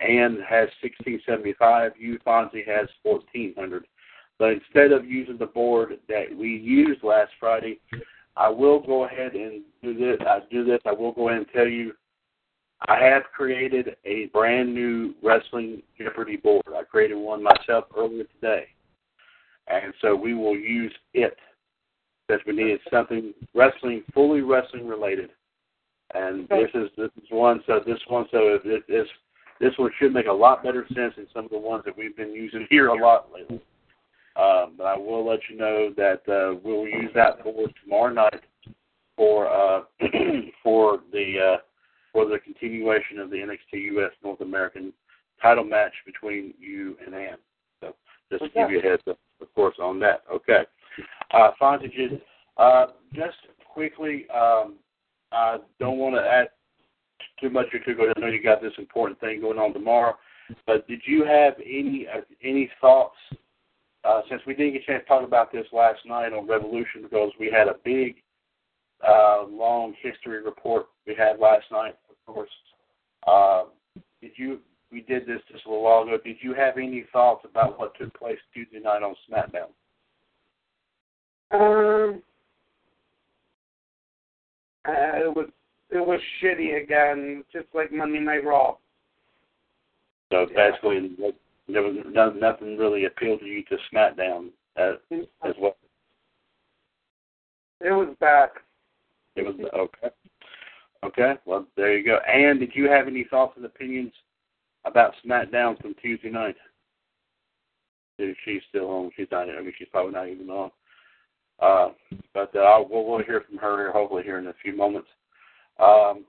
Ann 0.00 0.38
has 0.48 0.68
1675. 0.82 1.92
You, 1.98 2.18
Fonzie, 2.26 2.66
has 2.66 2.88
1400. 3.02 3.84
But 4.40 4.54
instead 4.54 4.92
of 4.92 5.04
using 5.04 5.36
the 5.36 5.44
board 5.44 5.98
that 6.08 6.34
we 6.34 6.48
used 6.48 7.04
last 7.04 7.30
Friday, 7.38 7.78
I 8.38 8.48
will 8.48 8.80
go 8.80 9.04
ahead 9.04 9.34
and 9.34 9.60
do 9.82 9.92
this. 9.92 10.18
I 10.26 10.40
do 10.50 10.64
this. 10.64 10.80
I 10.86 10.92
will 10.92 11.12
go 11.12 11.28
ahead 11.28 11.42
and 11.42 11.50
tell 11.54 11.68
you 11.68 11.92
I 12.88 12.96
have 13.04 13.24
created 13.36 13.96
a 14.06 14.26
brand 14.32 14.74
new 14.74 15.14
wrestling 15.22 15.82
Jeopardy 15.98 16.36
board. 16.36 16.62
I 16.74 16.84
created 16.84 17.16
one 17.16 17.42
myself 17.42 17.84
earlier 17.94 18.24
today. 18.24 18.68
And 19.68 19.92
so 20.00 20.16
we 20.16 20.32
will 20.32 20.56
use 20.56 20.92
it 21.12 21.36
because 22.26 22.42
we 22.46 22.54
needed 22.54 22.80
something 22.90 23.34
wrestling, 23.54 24.02
fully 24.14 24.40
wrestling 24.40 24.88
related. 24.88 25.28
And 26.14 26.48
this 26.48 26.70
is 26.72 26.88
this 26.96 27.10
is 27.18 27.28
one. 27.28 27.62
So 27.66 27.80
this 27.86 28.00
one. 28.08 28.24
So 28.30 28.58
this 28.64 28.80
this 28.88 29.06
this 29.60 29.74
one 29.76 29.90
should 29.98 30.14
make 30.14 30.26
a 30.26 30.32
lot 30.32 30.64
better 30.64 30.86
sense 30.94 31.12
than 31.16 31.26
some 31.34 31.44
of 31.44 31.50
the 31.50 31.58
ones 31.58 31.84
that 31.84 31.96
we've 31.96 32.16
been 32.16 32.32
using 32.32 32.66
here 32.70 32.88
a 32.88 32.98
lot 32.98 33.28
lately. 33.32 33.60
Um, 34.40 34.74
but 34.78 34.84
I 34.84 34.96
will 34.96 35.26
let 35.26 35.40
you 35.50 35.56
know 35.56 35.92
that 35.96 36.22
uh, 36.28 36.58
we'll 36.62 36.86
use 36.86 37.10
that 37.14 37.42
board 37.44 37.72
tomorrow 37.82 38.12
night 38.12 38.40
for 39.16 39.48
uh, 39.48 39.82
for 40.62 41.00
the 41.12 41.34
uh, 41.38 41.56
for 42.12 42.26
the 42.26 42.38
continuation 42.38 43.18
of 43.18 43.30
the 43.30 43.36
NXT 43.36 43.92
US 43.96 44.12
North 44.24 44.40
American 44.40 44.92
title 45.42 45.64
match 45.64 45.92
between 46.06 46.54
you 46.58 46.96
and 47.04 47.14
Ann. 47.14 47.36
So 47.80 47.94
just 48.30 48.44
to 48.44 48.50
give 48.50 48.70
you 48.70 48.78
a 48.78 48.82
heads 48.82 49.02
up, 49.08 49.18
of 49.42 49.54
course, 49.54 49.76
on 49.80 49.98
that. 50.00 50.22
Okay. 50.32 50.62
Uh, 51.32 51.50
just, 51.82 52.22
uh, 52.56 52.86
just 53.14 53.36
quickly, 53.72 54.26
um, 54.34 54.74
I 55.32 55.58
don't 55.78 55.98
want 55.98 56.14
to 56.16 56.22
add 56.22 56.48
too 57.40 57.50
much 57.50 57.66
or 57.72 57.78
too 57.78 57.94
because 57.96 58.14
I 58.16 58.20
know 58.20 58.26
you 58.26 58.42
got 58.42 58.62
this 58.62 58.72
important 58.78 59.20
thing 59.20 59.40
going 59.40 59.58
on 59.58 59.72
tomorrow. 59.72 60.16
But 60.66 60.86
did 60.88 61.02
you 61.06 61.24
have 61.24 61.54
any 61.64 62.06
uh, 62.12 62.22
any 62.42 62.70
thoughts? 62.80 63.16
Uh, 64.02 64.22
since 64.30 64.40
we 64.46 64.54
didn't 64.54 64.72
get 64.72 64.82
a 64.82 64.86
chance 64.86 65.02
to 65.02 65.08
talk 65.08 65.24
about 65.24 65.52
this 65.52 65.66
last 65.72 66.00
night 66.06 66.32
on 66.32 66.46
Revolution 66.46 67.02
because 67.02 67.30
we 67.38 67.50
had 67.50 67.68
a 67.68 67.74
big, 67.84 68.16
uh, 69.06 69.44
long 69.46 69.94
history 70.00 70.42
report 70.42 70.86
we 71.06 71.14
had 71.14 71.38
last 71.38 71.64
night, 71.70 71.96
of 72.08 72.34
course. 72.34 72.50
Uh, 73.26 73.64
did 74.20 74.32
you? 74.36 74.60
We 74.92 75.02
did 75.02 75.24
this 75.24 75.40
just 75.52 75.66
a 75.66 75.68
little 75.68 75.84
while 75.84 76.02
ago. 76.02 76.18
Did 76.24 76.38
you 76.40 76.52
have 76.54 76.76
any 76.76 77.04
thoughts 77.12 77.44
about 77.48 77.78
what 77.78 77.96
took 77.96 78.12
place 78.18 78.38
Tuesday 78.52 78.80
night 78.80 79.02
on 79.02 79.14
SmackDown? 79.30 79.68
Um, 81.52 82.22
uh, 84.88 84.92
it 84.92 85.36
was 85.36 85.48
it 85.90 86.04
was 86.04 86.20
shitty 86.42 86.82
again, 86.82 87.44
just 87.52 87.66
like 87.74 87.92
Monday 87.92 88.20
Night 88.20 88.44
Raw. 88.44 88.76
So 90.32 90.46
Yeah. 91.18 91.30
There 91.72 91.82
was 91.82 91.96
no, 92.06 92.30
nothing 92.30 92.76
really 92.76 93.04
appealed 93.04 93.40
to 93.40 93.46
you 93.46 93.62
to 93.64 93.76
SmackDown 93.92 94.48
uh, 94.80 94.92
as 95.44 95.54
well. 95.58 95.76
It 97.80 97.92
was 97.92 98.14
bad. 98.20 98.50
It 99.36 99.42
was 99.42 99.54
okay. 99.74 100.14
Okay, 101.02 101.34
well 101.46 101.66
there 101.76 101.96
you 101.96 102.04
go. 102.04 102.18
And 102.28 102.60
did 102.60 102.72
you 102.74 102.90
have 102.90 103.06
any 103.06 103.24
thoughts 103.24 103.54
and 103.56 103.64
opinions 103.64 104.12
about 104.84 105.14
SmackDown 105.24 105.80
from 105.80 105.94
Tuesday 105.94 106.30
night? 106.30 106.56
She's 108.18 108.60
still 108.68 108.90
on? 108.90 109.10
She's 109.16 109.28
not. 109.30 109.48
I 109.48 109.62
mean, 109.62 109.72
she's 109.78 109.88
probably 109.90 110.12
not 110.12 110.28
even 110.28 110.50
on. 110.50 110.70
Uh, 111.58 111.88
but 112.34 112.54
uh, 112.54 112.60
I'll, 112.60 112.88
we'll, 112.88 113.06
we'll 113.06 113.24
hear 113.24 113.42
from 113.48 113.58
her 113.58 113.78
here, 113.78 113.92
hopefully 113.92 114.22
here 114.22 114.38
in 114.38 114.46
a 114.46 114.54
few 114.62 114.76
moments. 114.76 115.08
Um, 115.78 116.24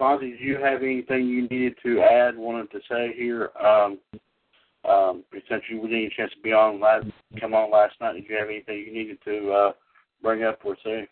Fonzie, 0.00 0.32
did 0.32 0.40
you 0.40 0.58
have 0.58 0.82
anything 0.82 1.26
you 1.26 1.42
needed 1.48 1.74
to 1.82 2.00
add, 2.00 2.36
wanted 2.36 2.70
to 2.72 2.80
say 2.90 3.12
here? 3.16 3.50
Um, 3.62 3.98
um, 4.84 5.24
since 5.48 5.62
you 5.68 5.80
didn't 5.82 5.90
get 5.90 6.12
a 6.12 6.16
chance 6.16 6.32
to 6.32 6.40
be 6.42 6.52
on 6.52 6.80
last, 6.80 7.06
come 7.40 7.54
on 7.54 7.70
last 7.70 7.94
night, 8.00 8.14
did 8.14 8.26
you 8.28 8.36
have 8.36 8.48
anything 8.48 8.78
you 8.78 8.92
needed 8.92 9.18
to 9.24 9.50
uh, 9.50 9.72
bring 10.22 10.44
up 10.44 10.60
or 10.64 10.76
say? 10.84 11.08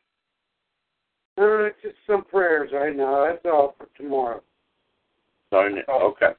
Uh, 1.36 1.64
it's 1.64 1.76
just 1.82 1.96
some 2.06 2.24
prayers 2.24 2.70
right 2.72 2.94
now. 2.94 3.26
That's 3.26 3.44
all 3.44 3.74
for 3.76 3.88
tomorrow. 3.96 4.40
Sorry, 5.50 5.82
okay, 5.88 6.32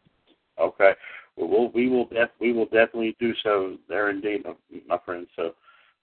okay. 0.59 0.91
Well, 1.35 1.49
we'll 1.49 1.71
we 1.71 1.89
will 1.89 2.05
def 2.05 2.29
we 2.39 2.53
will 2.53 2.65
definitely 2.65 3.15
do 3.19 3.33
so 3.43 3.77
there 3.89 4.09
indeed, 4.09 4.43
my 4.87 4.97
friend. 5.05 5.27
So, 5.35 5.51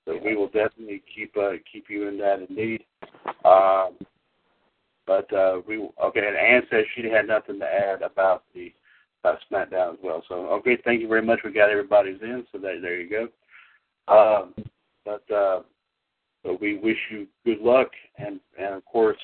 so 0.04 0.18
we 0.22 0.36
will 0.36 0.48
definitely 0.48 1.02
keep 1.14 1.34
uh, 1.36 1.52
keep 1.70 1.86
you 1.88 2.08
in 2.08 2.18
that 2.18 2.46
indeed. 2.48 2.84
Um, 3.44 3.96
but 5.06 5.32
uh, 5.32 5.60
we 5.66 5.78
okay. 6.04 6.20
And 6.26 6.36
Ann 6.36 6.62
says 6.70 6.84
she 6.94 7.08
had 7.08 7.26
nothing 7.28 7.58
to 7.60 7.66
add 7.66 8.02
about 8.02 8.44
the 8.54 8.72
uh, 9.24 9.34
SmackDown 9.50 9.94
as 9.94 9.98
well. 10.02 10.22
So 10.28 10.34
okay, 10.48 10.78
thank 10.84 11.00
you 11.00 11.08
very 11.08 11.22
much. 11.22 11.40
We 11.44 11.52
got 11.52 11.70
everybody's 11.70 12.20
in. 12.22 12.44
So 12.52 12.58
there, 12.58 12.80
there 12.80 13.00
you 13.00 13.08
go. 13.08 13.28
Um, 14.12 14.54
but 15.04 15.34
uh, 15.34 15.62
we 16.60 16.78
wish 16.78 16.98
you 17.10 17.26
good 17.44 17.60
luck 17.60 17.88
and 18.18 18.40
and 18.58 18.74
of 18.74 18.84
course 18.84 19.18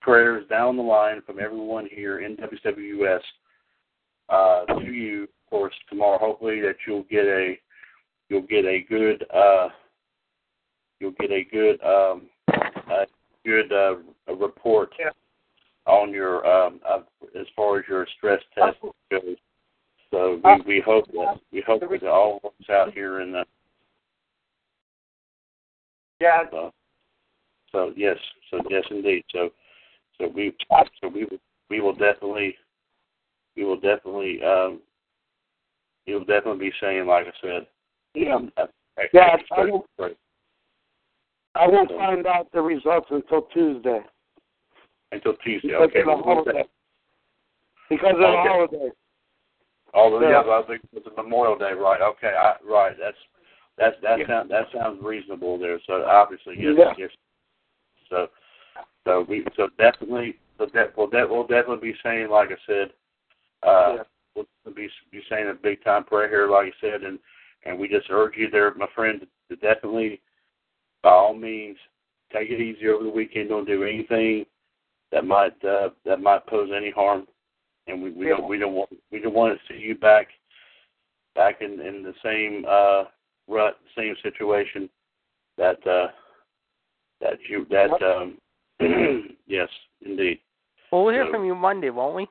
prayers 0.00 0.46
down 0.50 0.76
the 0.76 0.82
line 0.82 1.22
from 1.26 1.40
everyone 1.40 1.88
here 1.90 2.20
in 2.20 2.36
WWS 2.36 3.20
uh, 4.28 4.66
to 4.66 4.92
you, 4.92 5.22
of 5.24 5.28
course, 5.48 5.74
tomorrow. 5.88 6.18
Hopefully 6.18 6.60
that 6.60 6.76
you'll 6.86 7.04
get 7.04 7.24
a 7.24 7.58
you'll 8.28 8.42
get 8.42 8.66
a 8.66 8.84
good 8.88 9.24
uh, 9.34 9.68
you'll 11.00 11.12
get 11.12 11.30
a 11.30 11.44
good 11.44 11.82
um, 11.82 12.22
a 12.90 13.06
good 13.44 13.72
uh, 13.72 13.96
a 14.28 14.34
report 14.34 14.90
Yeah. 14.98 15.10
On 15.86 16.12
your 16.12 16.46
um, 16.46 16.80
uh, 16.88 17.00
as 17.38 17.46
far 17.54 17.78
as 17.78 17.84
your 17.88 18.06
stress 18.16 18.40
test 18.54 18.76
goes. 19.10 19.36
So 20.10 20.40
we, 20.44 20.76
we 20.76 20.82
hope 20.84 21.06
that 21.12 21.40
we 21.52 21.62
hope 21.66 21.80
that 21.80 21.92
it 21.92 22.04
all 22.04 22.40
works 22.42 22.70
out 22.70 22.92
here 22.92 23.20
in 23.20 23.32
the 23.32 23.44
Yeah, 26.20 26.44
so, 26.50 26.72
so 27.72 27.92
yes, 27.96 28.16
so 28.50 28.60
yes 28.70 28.84
indeed. 28.90 29.24
So 29.30 29.50
so 30.18 30.28
we 30.34 30.54
so 31.00 31.08
we 31.08 31.24
will 31.24 31.38
we 31.68 31.80
will 31.80 31.94
definitely 31.94 32.56
we 33.56 33.64
will 33.64 33.80
definitely 33.80 34.40
um 34.42 34.80
will 36.06 36.24
definitely 36.24 36.68
be 36.68 36.72
saying 36.80 37.06
like 37.06 37.26
I 37.26 37.32
said. 37.42 37.66
yeah. 38.14 38.38
uh, 38.56 38.66
Yeah, 39.12 39.36
I 39.50 39.64
prayer 39.96 40.10
I 41.56 41.68
won't 41.68 41.90
find 41.90 42.26
out 42.26 42.50
the 42.52 42.60
results 42.60 43.06
until 43.10 43.42
Tuesday 43.42 44.00
until 45.14 45.34
Tuesday. 45.36 45.68
because 45.68 45.88
Okay. 45.90 46.00
of 46.00 46.06
the 46.06 46.22
holiday. 46.22 46.64
Because 47.88 48.14
of 48.14 48.18
the 48.18 48.26
Okay. 48.26 48.48
holiday. 48.48 48.92
All 49.94 50.10
the 50.10 50.26
Yeah. 50.26 50.44
yeah, 50.44 50.58
I 50.58 50.62
think 50.62 50.82
it's 50.92 51.06
a 51.06 51.22
Memorial 51.22 51.56
Day, 51.56 51.72
right? 51.72 52.00
Okay, 52.00 52.34
I, 52.34 52.56
right. 52.64 52.96
That's 52.98 53.16
that's 53.76 54.00
that 54.02 54.18
Yeah. 54.18 54.26
sounds 54.26 54.48
that 54.50 54.70
sounds 54.72 55.00
reasonable 55.02 55.56
there. 55.58 55.80
So 55.86 56.04
obviously, 56.04 56.56
yes, 56.58 56.74
Yeah. 56.76 56.94
yes. 56.96 57.10
So 58.08 58.28
so 59.04 59.22
we 59.22 59.46
so 59.56 59.68
definitely 59.78 60.38
so 60.58 60.66
that 60.66 60.96
we'll 60.96 61.06
that 61.08 61.28
we'll 61.28 61.46
definitely 61.46 61.92
be 61.92 61.98
saying 62.02 62.28
like 62.28 62.50
I 62.50 62.56
said, 62.66 62.92
uh, 63.62 63.94
Yeah. 63.98 64.04
we'll 64.34 64.74
be 64.74 64.90
be 65.12 65.22
saying 65.28 65.48
a 65.48 65.54
big 65.54 65.82
time 65.84 66.04
prayer 66.04 66.28
here, 66.28 66.48
like 66.48 66.74
I 66.74 66.80
said, 66.80 67.04
and 67.04 67.20
and 67.64 67.78
we 67.78 67.86
just 67.88 68.10
urge 68.10 68.36
you 68.36 68.50
there, 68.50 68.74
my 68.74 68.88
friend, 68.88 69.26
to 69.48 69.56
definitely 69.56 70.20
by 71.02 71.10
all 71.10 71.34
means 71.34 71.78
take 72.32 72.50
it 72.50 72.60
easy 72.60 72.88
over 72.88 73.04
the 73.04 73.10
weekend. 73.10 73.50
Don't 73.50 73.64
do 73.66 73.84
anything 73.84 74.44
that 75.14 75.24
might 75.24 75.64
uh, 75.64 75.90
that 76.04 76.20
might 76.20 76.44
pose 76.46 76.70
any 76.76 76.90
harm 76.90 77.26
and 77.86 78.02
we, 78.02 78.10
we 78.10 78.26
Yeah. 78.28 78.36
don't 78.36 78.48
we 78.48 78.58
don't 78.58 78.74
want 78.74 78.90
we 79.12 79.20
don't 79.20 79.32
want 79.34 79.56
to 79.58 79.72
see 79.72 79.80
you 79.80 79.94
back 79.94 80.26
back 81.36 81.62
in 81.62 81.80
in 81.80 82.02
the 82.02 82.14
same 82.22 82.64
uh 82.68 83.04
rut 83.48 83.78
same 83.96 84.16
situation 84.22 84.90
that 85.56 85.78
uh 85.86 86.08
that 87.20 87.38
you 87.48 87.64
that 87.70 87.90
um 88.02 88.36
yes 89.46 89.68
indeed 90.04 90.40
Well, 90.90 91.04
we'll 91.04 91.14
hear 91.14 91.26
So- 91.26 91.32
from 91.32 91.44
you 91.46 91.54
Monday, 91.54 91.90
won't 91.90 92.16
we? 92.16 92.26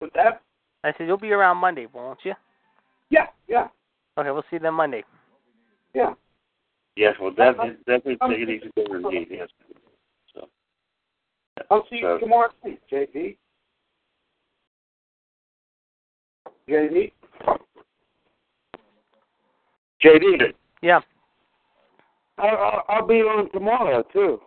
But 0.00 0.10
that, 0.14 0.42
I 0.84 0.92
said 0.92 1.06
you'll 1.06 1.16
be 1.16 1.32
around 1.32 1.56
Monday, 1.56 1.86
won't 1.92 2.18
you? 2.22 2.34
yeah, 3.08 3.26
yeah, 3.48 3.68
Okay, 4.18 4.30
we'll 4.30 4.42
see 4.42 4.56
you 4.56 4.58
then 4.58 4.74
Monday. 4.74 5.04
yeah. 5.94 6.12
Yes 6.96 7.14
well 7.20 7.30
that 7.36 7.56
definitely 7.56 7.76
definitely 7.86 8.16
take 8.28 8.48
it 8.48 8.50
easy 8.50 8.70
there 8.76 8.96
indeed 8.96 9.28
yes 9.30 9.48
so 10.34 10.48
I'll 11.70 11.78
oh, 11.78 11.82
see 11.90 11.96
you 11.96 12.02
So- 12.02 12.18
tomorrow 12.18 12.50
night, 12.64 12.80
JD. 12.92 13.36
JD? 16.68 17.12
JD. 20.04 20.52
Yeah. 20.82 21.00
I, 22.38 22.46
I'll, 22.48 22.84
I'll 22.88 23.06
be 23.06 23.14
on 23.14 23.50
tomorrow, 23.52 24.04
too. 24.12 24.40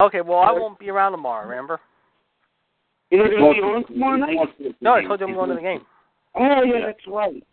Okay, 0.00 0.20
well 0.20 0.38
I 0.38 0.52
won't 0.52 0.78
be 0.78 0.88
around 0.90 1.12
tomorrow. 1.12 1.48
Remember? 1.48 1.80
You're 3.10 3.28
going 3.28 3.54
to 3.54 3.60
be 3.60 3.66
on 3.66 3.86
tomorrow 3.86 4.16
night? 4.16 4.38
No, 4.80 4.94
I 4.94 5.04
told 5.04 5.20
you 5.20 5.26
I'm 5.26 5.34
going 5.34 5.50
to 5.50 5.56
the 5.56 5.60
game. 5.60 5.82
Oh, 6.34 6.62
yeah, 6.64 6.86
that's 6.86 7.06
right. 7.06 7.44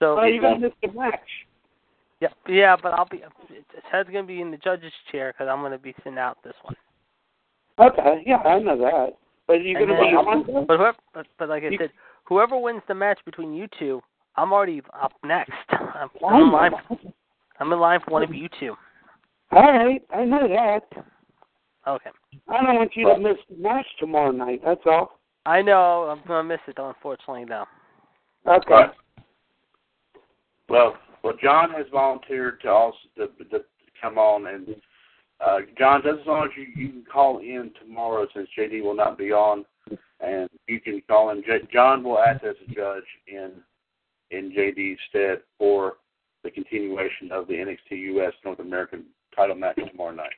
So 0.00 0.18
Oh, 0.18 0.24
you're 0.24 0.40
going 0.40 0.60
to 0.60 0.68
miss 0.68 0.76
the 0.82 0.92
match. 0.92 1.20
Yeah, 2.20 2.28
yeah, 2.48 2.76
but 2.80 2.92
I'll 2.94 3.08
be. 3.10 3.22
It's 3.50 3.86
Head's 3.90 4.08
gonna 4.08 4.24
be 4.26 4.40
in 4.40 4.50
the 4.50 4.56
judge's 4.56 4.92
chair 5.12 5.32
because 5.32 5.48
I'm 5.50 5.62
gonna 5.62 5.78
be 5.78 5.94
sitting 5.98 6.18
out 6.18 6.38
this 6.44 6.54
one. 6.62 6.76
Okay, 7.78 8.22
yeah, 8.26 8.38
I 8.38 8.58
know 8.58 8.78
that. 8.78 9.16
But 9.46 9.62
you're 9.62 9.78
And 9.78 9.86
going 9.88 10.00
to 10.00 10.04
be 10.04 10.10
then- 10.10 10.56
on? 10.56 10.66
But 10.66 10.78
whoever, 10.78 10.96
but, 11.14 11.26
but 11.38 11.48
like 11.48 11.62
I 11.62 11.68
You- 11.68 11.78
said, 11.78 11.92
whoever 12.24 12.56
wins 12.58 12.82
the 12.88 12.94
match 12.94 13.18
between 13.24 13.52
you 13.54 13.68
two, 13.78 14.02
I'm 14.34 14.52
already 14.52 14.82
up 15.00 15.12
next. 15.24 15.52
I'm, 15.68 16.08
Oh, 16.22 16.26
I'm 16.26 16.42
in 16.42 16.52
line. 16.52 16.72
I'm 17.60 17.72
in 17.72 17.78
line 17.78 18.00
for 18.04 18.10
one 18.12 18.22
of 18.22 18.34
you 18.34 18.48
two. 18.58 18.74
All 19.52 19.62
right, 19.62 20.02
I 20.12 20.24
know 20.24 20.48
that. 20.48 21.04
Okay. 21.86 22.10
I 22.48 22.62
don't 22.64 22.74
want 22.76 22.96
you 22.96 23.06
to 23.06 23.18
miss 23.18 23.36
the 23.48 23.56
match 23.62 23.86
tomorrow 24.00 24.32
night. 24.32 24.62
That's 24.64 24.80
all. 24.86 25.20
I 25.44 25.62
know 25.62 26.04
I'm 26.04 26.22
gonna 26.26 26.42
miss 26.48 26.58
it 26.66 26.74
though. 26.76 26.88
Unfortunately, 26.88 27.44
though. 27.44 27.66
Okay. 28.48 28.72
Right. 28.74 28.90
Well, 30.68 30.96
well, 31.22 31.34
John 31.42 31.70
has 31.70 31.86
volunteered 31.92 32.60
to 32.62 32.68
also 32.68 32.98
to, 33.16 33.26
to 33.44 33.64
come 34.00 34.18
on, 34.18 34.46
and 34.46 34.76
uh, 35.44 35.58
John, 35.78 36.02
just 36.02 36.20
as 36.20 36.26
long 36.26 36.44
as 36.44 36.50
you, 36.56 36.66
you 36.74 36.90
can 36.90 37.04
call 37.10 37.38
in 37.38 37.70
tomorrow, 37.80 38.26
since 38.34 38.48
JD 38.58 38.82
will 38.82 38.94
not 38.94 39.18
be 39.18 39.32
on, 39.32 39.64
and 40.20 40.48
you 40.66 40.80
can 40.80 41.02
call 41.08 41.30
in. 41.30 41.42
J- 41.42 41.68
John 41.72 42.02
will 42.02 42.18
act 42.18 42.44
as 42.44 42.56
a 42.66 42.74
judge 42.74 43.04
in 43.26 43.52
in 44.30 44.50
JD's 44.50 44.98
stead 45.08 45.40
for 45.58 45.98
the 46.42 46.50
continuation 46.50 47.30
of 47.32 47.46
the 47.48 47.54
NXT 47.54 48.16
US 48.16 48.32
North 48.44 48.60
American 48.60 49.04
title 49.34 49.56
match 49.56 49.76
tomorrow 49.76 50.14
night. 50.14 50.32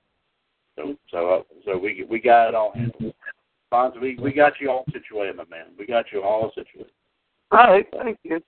So, 0.77 0.97
so, 1.11 1.31
uh, 1.31 1.43
so 1.65 1.79
we 1.79 2.07
we 2.09 2.21
got 2.21 2.49
it 2.49 2.55
all 2.55 2.73
handled. 2.75 3.15
Fonz, 3.73 4.01
we 4.01 4.17
we 4.21 4.33
got 4.33 4.55
you 4.61 4.71
all 4.71 4.85
situated, 4.93 5.37
my 5.37 5.45
man. 5.45 5.67
We 5.79 5.87
got 5.87 6.07
you 6.13 6.23
all 6.23 6.51
situated. 6.55 6.93
All 7.51 7.71
right, 7.71 7.87
thank 8.03 8.19
you. 8.25 8.41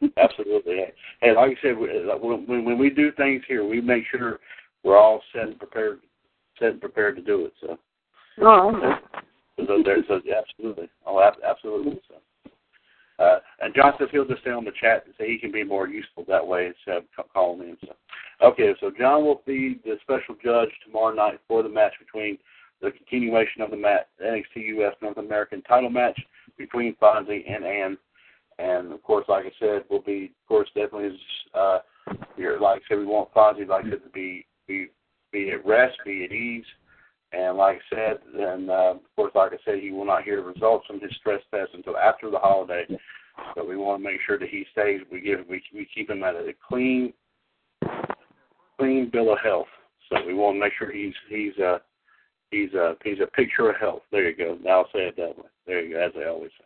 Absolutely. 0.16 0.84
Hey, 1.20 1.34
like 1.34 1.58
I 1.58 1.62
said, 1.62 1.76
when 1.78 2.46
when 2.46 2.78
we 2.78 2.90
do 2.90 3.12
things 3.12 3.42
here, 3.48 3.64
we 3.66 3.80
make 3.80 4.04
sure 4.10 4.38
we're 4.82 4.98
all 4.98 5.22
set 5.32 5.48
and 5.48 5.58
prepared, 5.58 6.00
set 6.58 6.70
and 6.70 6.80
prepared 6.80 7.16
to 7.16 7.22
do 7.22 7.46
it. 7.46 7.52
So, 7.60 7.78
okay. 8.42 9.00
so 9.66 9.82
there, 9.84 9.98
so 10.08 10.20
absolutely, 10.36 10.88
oh, 11.06 11.20
ab- 11.20 11.42
absolutely. 11.46 12.00
So, 12.08 12.52
uh, 13.24 13.38
and 13.60 13.74
John 13.74 13.94
says 13.98 14.08
he'll 14.12 14.26
just 14.26 14.42
stay 14.42 14.50
on 14.50 14.64
the 14.64 14.72
chat 14.80 15.04
and 15.06 15.14
say 15.18 15.28
he 15.28 15.38
can 15.38 15.50
be 15.50 15.64
more 15.64 15.88
useful 15.88 16.24
that 16.28 16.46
way 16.46 16.66
instead 16.66 16.98
of 16.98 17.04
ca- 17.14 17.24
calling 17.32 17.68
in. 17.68 17.76
So, 17.80 17.94
okay, 18.42 18.74
so 18.80 18.90
John 18.96 19.24
will 19.24 19.42
be 19.46 19.80
the 19.84 19.96
special 20.02 20.36
judge 20.42 20.70
tomorrow 20.84 21.14
night 21.14 21.40
for 21.48 21.62
the 21.62 21.68
match 21.68 21.92
between 21.98 22.38
the 22.82 22.90
continuation 22.90 23.62
of 23.62 23.70
the 23.70 23.76
match, 23.76 24.06
NXT 24.22 24.78
US 24.78 24.94
North 25.00 25.16
American 25.16 25.62
title 25.62 25.90
match 25.90 26.18
between 26.58 26.94
Fonzie 26.96 27.50
and 27.50 27.64
Ann. 27.64 27.98
And 28.58 28.92
of 28.92 29.02
course, 29.02 29.26
like 29.28 29.44
I 29.44 29.52
said, 29.58 29.84
we'll 29.90 30.00
be, 30.00 30.32
of 30.42 30.48
course, 30.48 30.68
definitely, 30.74 31.18
uh, 31.54 31.78
you're, 32.36 32.60
like 32.60 32.82
I 32.82 32.84
said, 32.88 32.98
we 32.98 33.06
want 33.06 33.32
Fonzie, 33.34 33.68
like 33.68 33.84
I 33.84 33.90
said, 33.90 34.04
to 34.04 34.10
be, 34.14 34.46
be, 34.66 34.88
be 35.32 35.50
at 35.50 35.66
rest, 35.66 35.98
be 36.04 36.24
at 36.24 36.32
ease. 36.32 36.64
And 37.32 37.58
like 37.58 37.78
I 37.92 37.94
said, 37.94 38.18
and 38.34 38.70
uh, 38.70 38.94
of 38.94 39.16
course, 39.16 39.32
like 39.34 39.52
I 39.52 39.56
said, 39.64 39.80
he 39.80 39.90
will 39.90 40.06
not 40.06 40.22
hear 40.22 40.36
the 40.36 40.42
results 40.42 40.86
from 40.86 41.00
his 41.00 41.10
stress 41.18 41.42
test 41.50 41.70
until 41.74 41.96
after 41.96 42.30
the 42.30 42.38
holiday. 42.38 42.86
So 43.54 43.64
we 43.64 43.76
want 43.76 44.02
to 44.02 44.08
make 44.08 44.20
sure 44.26 44.38
that 44.38 44.48
he 44.48 44.64
stays. 44.72 45.00
We 45.10 45.20
give 45.20 45.40
we 45.48 45.62
we 45.74 45.86
keep 45.94 46.08
him 46.08 46.22
at 46.22 46.36
a 46.36 46.52
clean, 46.66 47.12
clean 48.78 49.10
bill 49.12 49.32
of 49.32 49.38
health. 49.40 49.66
So 50.08 50.24
we 50.24 50.34
want 50.34 50.54
to 50.56 50.60
make 50.60 50.72
sure 50.78 50.90
he's 50.90 51.12
he's 51.28 51.52
uh 51.58 51.78
he's 52.50 52.72
a 52.74 52.94
he's 53.04 53.20
a 53.20 53.26
picture 53.26 53.70
of 53.70 53.76
health. 53.76 54.02
There 54.10 54.28
you 54.30 54.36
go. 54.36 54.58
I'll 54.70 54.88
say 54.94 55.00
it 55.00 55.16
that 55.16 55.36
way. 55.36 55.50
There 55.66 55.82
you 55.82 55.94
go, 55.94 56.00
as 56.00 56.12
I 56.16 56.28
always 56.28 56.52
say. 56.58 56.64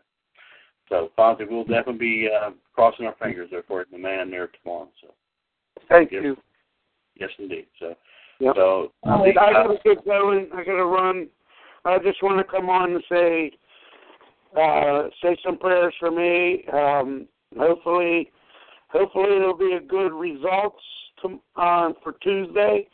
So 0.90 1.10
Fonzie, 1.16 1.48
we'll 1.48 1.64
definitely 1.64 1.98
be 1.98 2.28
uh, 2.28 2.50
crossing 2.74 3.06
our 3.06 3.14
fingers 3.22 3.48
there 3.50 3.62
for 3.66 3.86
the 3.90 3.96
man 3.96 4.30
there 4.30 4.50
tomorrow. 4.62 4.88
So 5.00 5.14
Thank 5.88 6.12
Yes. 6.12 6.22
you. 6.24 6.36
yes, 7.16 7.30
indeed. 7.38 7.66
So 7.78 7.96
Yep. 8.40 8.56
so 8.56 8.92
All 9.04 9.22
right, 9.24 9.38
I 9.38 9.52
gotta 9.52 9.78
get 9.84 10.04
going. 10.04 10.48
I 10.52 10.64
gotta 10.64 10.84
run. 10.84 11.28
I 11.84 11.98
just 11.98 12.22
want 12.22 12.38
to 12.38 12.44
come 12.44 12.68
on 12.68 12.94
and 12.94 13.04
say, 13.08 13.52
uh, 14.56 15.08
say 15.22 15.36
some 15.44 15.58
prayers 15.58 15.94
for 15.98 16.10
me. 16.10 16.64
Um, 16.68 17.28
hopefully, 17.56 18.30
hopefully 18.88 19.36
it'll 19.36 19.56
be 19.56 19.72
a 19.74 19.80
good 19.80 20.12
results 20.12 20.82
to, 21.22 21.40
uh, 21.56 21.92
for 22.02 22.12
Tuesday. 22.22 22.88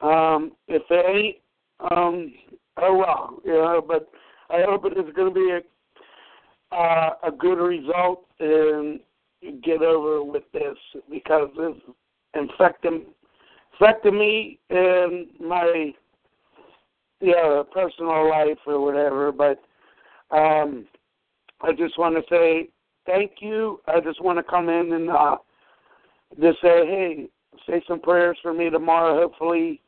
Um, 0.00 0.52
if 0.68 0.82
they 0.88 0.96
ain't, 0.96 1.36
um, 1.92 2.32
oh 2.78 2.96
well, 2.96 3.40
you 3.44 3.52
know. 3.52 3.84
But 3.86 4.08
I 4.50 4.62
hope 4.62 4.84
it 4.86 4.98
is 4.98 5.12
going 5.14 5.32
to 5.32 5.34
be 5.34 5.50
a 5.50 5.60
uh, 6.72 7.10
a 7.22 7.30
good 7.30 7.58
result 7.58 8.26
and 8.40 9.00
get 9.62 9.82
over 9.82 10.22
with 10.24 10.44
this 10.52 10.76
because 11.10 11.50
it's 11.56 11.80
infecting 12.34 13.04
affecting 13.74 14.18
me 14.18 14.58
in 14.70 15.26
my 15.40 15.92
yeah 17.20 17.62
personal 17.72 18.28
life 18.28 18.58
or 18.66 18.84
whatever. 18.84 19.32
But 19.32 19.60
um, 20.34 20.86
I 21.60 21.72
just 21.72 21.98
want 21.98 22.16
to 22.16 22.22
say 22.30 22.68
thank 23.06 23.32
you. 23.40 23.80
I 23.86 24.00
just 24.00 24.22
want 24.22 24.38
to 24.38 24.42
come 24.42 24.68
in 24.68 24.92
and 24.92 25.10
uh, 25.10 25.36
just 26.40 26.60
say, 26.60 26.86
hey, 26.86 27.28
say 27.66 27.82
some 27.86 28.00
prayers 28.00 28.38
for 28.42 28.52
me 28.52 28.70
tomorrow. 28.70 29.20
Hopefully, 29.20 29.80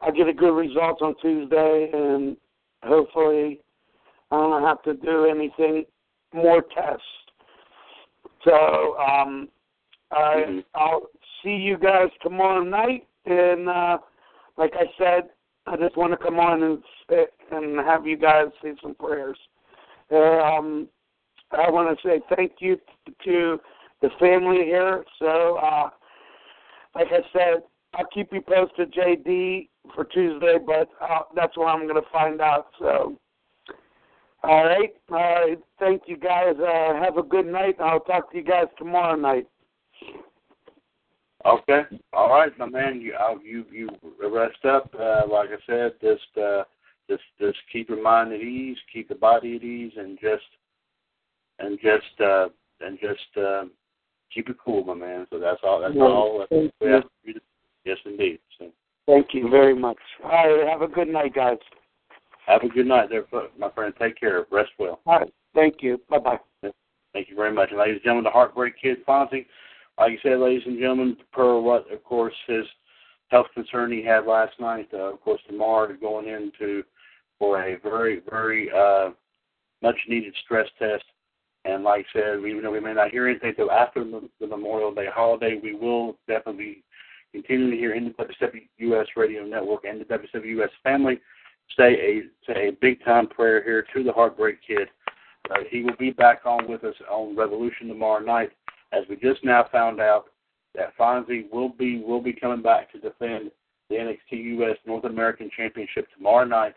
I 0.00 0.10
get 0.10 0.28
a 0.28 0.32
good 0.32 0.54
result 0.54 1.02
on 1.02 1.14
Tuesday, 1.20 1.90
and 1.92 2.36
hopefully, 2.82 3.60
I 4.30 4.36
don't 4.36 4.62
have 4.62 4.82
to 4.82 4.94
do 4.94 5.26
anything 5.26 5.84
more 6.34 6.62
tests. 6.62 7.04
So, 8.44 8.96
um, 8.98 9.48
I, 10.10 10.34
Mhm. 10.46 10.64
I'll 10.74 11.08
see 11.42 11.56
you 11.56 11.76
guys 11.76 12.10
tomorrow 12.22 12.62
night, 12.62 13.06
and 13.24 13.68
uh, 13.68 13.98
like 14.56 14.74
I 14.76 14.90
said, 14.98 15.30
I 15.66 15.76
just 15.76 15.96
want 15.96 16.12
to 16.12 16.16
come 16.16 16.38
on 16.38 16.62
and 16.62 16.82
sit 17.08 17.34
and 17.50 17.78
have 17.80 18.06
you 18.06 18.16
guys 18.16 18.48
say 18.62 18.74
some 18.80 18.94
prayers. 18.94 19.38
Um, 20.10 20.88
I 21.50 21.70
want 21.70 21.98
to 21.98 22.08
say 22.08 22.20
thank 22.34 22.60
you 22.60 22.80
to 23.24 23.60
the 24.00 24.10
family 24.20 24.64
here. 24.64 25.04
So, 25.18 25.56
uh, 25.56 25.90
like 26.94 27.08
I 27.12 27.22
said, 27.32 27.62
I'll 27.94 28.06
keep 28.06 28.32
you 28.32 28.40
posted, 28.42 28.92
JD, 28.92 29.68
for 29.94 30.04
Tuesday, 30.04 30.58
but 30.64 30.88
uh, 31.00 31.22
that's 31.34 31.56
where 31.56 31.68
I'm 31.68 31.86
going 31.86 32.00
to 32.02 32.10
find 32.12 32.40
out. 32.40 32.68
So, 32.78 33.18
all 34.46 34.64
right. 34.64 34.94
Right. 35.08 35.58
Thank 35.78 36.02
you, 36.06 36.16
guys. 36.16 36.54
Uh, 36.58 36.94
have 37.02 37.16
a 37.18 37.22
good 37.22 37.46
night. 37.46 37.76
I'll 37.80 38.00
talk 38.00 38.30
to 38.32 38.38
you 38.38 38.44
guys 38.44 38.66
tomorrow 38.78 39.16
night. 39.16 39.46
Okay. 41.44 41.82
All 42.12 42.30
right, 42.30 42.56
my 42.58 42.66
man. 42.66 43.00
You 43.00 43.14
uh, 43.14 43.34
you 43.44 43.64
you 43.70 43.88
rest 44.28 44.64
up. 44.64 44.90
Uh, 44.98 45.22
like 45.30 45.50
I 45.50 45.58
said, 45.66 45.92
just 46.00 46.38
uh, 46.42 46.64
just 47.08 47.22
just 47.40 47.58
keep 47.72 47.88
your 47.88 48.02
mind 48.02 48.32
at 48.32 48.40
ease, 48.40 48.78
keep 48.92 49.08
the 49.08 49.14
body 49.14 49.56
at 49.56 49.62
ease, 49.62 49.92
and 49.96 50.18
just 50.20 50.44
and 51.58 51.78
just 51.80 52.20
uh, 52.20 52.48
and 52.80 52.98
just 53.00 53.36
uh, 53.44 53.64
keep 54.32 54.48
it 54.48 54.56
cool, 54.64 54.84
my 54.84 54.94
man. 54.94 55.26
So 55.30 55.38
that's 55.38 55.60
all. 55.62 55.80
That's 55.80 55.94
Yeah, 55.94 56.02
all. 56.02 56.38
That's 56.40 56.50
thank 56.50 56.72
we 56.80 56.86
you. 56.88 56.92
have 56.94 57.02
to 57.02 57.32
do. 57.32 57.40
Yes, 57.84 57.98
indeed. 58.04 58.40
So 58.58 58.66
Thank 59.06 59.28
you 59.34 59.48
very 59.48 59.74
much. 59.74 59.98
All 60.24 60.30
right. 60.30 60.68
Have 60.68 60.82
a 60.82 60.88
good 60.88 61.08
night, 61.08 61.34
guys. 61.34 61.58
Have 62.46 62.62
a 62.62 62.68
good 62.68 62.86
night, 62.86 63.10
there, 63.10 63.24
my 63.58 63.70
friend. 63.70 63.92
Take 63.98 64.18
care. 64.18 64.46
Rest 64.50 64.70
well. 64.78 65.00
All 65.06 65.18
right. 65.20 65.32
Thank 65.54 65.82
you. 65.82 66.00
Bye 66.08 66.18
bye. 66.18 66.38
Thank 67.12 67.28
you 67.28 67.36
very 67.36 67.52
much. 67.52 67.70
And 67.70 67.78
ladies 67.78 67.94
and 67.96 68.02
gentlemen, 68.02 68.24
the 68.24 68.30
Heartbreak 68.30 68.74
Kid 68.80 68.98
Fonzie, 69.06 69.46
like 69.98 70.12
you 70.12 70.18
said, 70.22 70.38
ladies 70.38 70.62
and 70.66 70.78
gentlemen, 70.78 71.16
per 71.32 71.58
what, 71.58 71.90
of 71.90 72.04
course, 72.04 72.34
his 72.46 72.66
health 73.28 73.46
concern 73.54 73.90
he 73.90 74.02
had 74.02 74.26
last 74.26 74.52
night, 74.60 74.88
uh, 74.92 75.14
of 75.14 75.20
course, 75.22 75.40
tomorrow 75.48 75.92
going 75.98 76.28
into 76.28 76.84
for 77.38 77.62
a 77.62 77.78
very, 77.80 78.20
very 78.28 78.70
uh, 78.70 79.10
much 79.82 79.96
needed 80.08 80.34
stress 80.44 80.68
test. 80.78 81.04
And 81.64 81.82
like 81.82 82.06
I 82.14 82.18
said, 82.18 82.38
even 82.46 82.62
though 82.62 82.70
we 82.70 82.80
may 82.80 82.94
not 82.94 83.10
hear 83.10 83.26
anything 83.26 83.50
until 83.50 83.72
after 83.72 84.04
the, 84.04 84.46
Memorial 84.46 84.94
Day 84.94 85.06
holiday, 85.12 85.58
we 85.60 85.74
will 85.74 86.16
definitely 86.28 86.84
continue 87.32 87.70
to 87.70 87.76
hear 87.76 87.94
in 87.94 88.04
the 88.16 88.24
WWS 88.80 89.06
Radio 89.16 89.44
Network 89.44 89.84
and 89.84 90.00
the 90.00 90.04
WWS 90.04 90.68
family 90.84 91.18
say 91.78 91.94
a 91.94 92.22
say 92.46 92.68
a 92.68 92.72
big 92.80 93.04
time 93.04 93.26
prayer 93.26 93.62
here 93.62 93.84
to 93.94 94.02
the 94.02 94.12
Heartbreak 94.12 94.58
Kid. 94.66 94.88
Uh, 95.50 95.58
he 95.70 95.82
will 95.82 95.96
be 95.98 96.10
back 96.10 96.40
on 96.44 96.68
with 96.68 96.84
us 96.84 96.94
on 97.10 97.36
Revolution 97.36 97.88
tomorrow 97.88 98.24
night, 98.24 98.50
as 98.92 99.04
we 99.08 99.16
just 99.16 99.44
now 99.44 99.64
found 99.70 100.00
out 100.00 100.26
that 100.74 100.96
Fonzie 100.98 101.50
will 101.52 101.68
be 101.68 102.02
will 102.02 102.20
be 102.20 102.32
coming 102.32 102.62
back 102.62 102.90
to 102.92 102.98
defend 102.98 103.50
the 103.88 103.96
NXT 103.96 104.58
US 104.60 104.76
North 104.86 105.04
American 105.04 105.50
Championship 105.56 106.08
tomorrow 106.16 106.44
night 106.44 106.74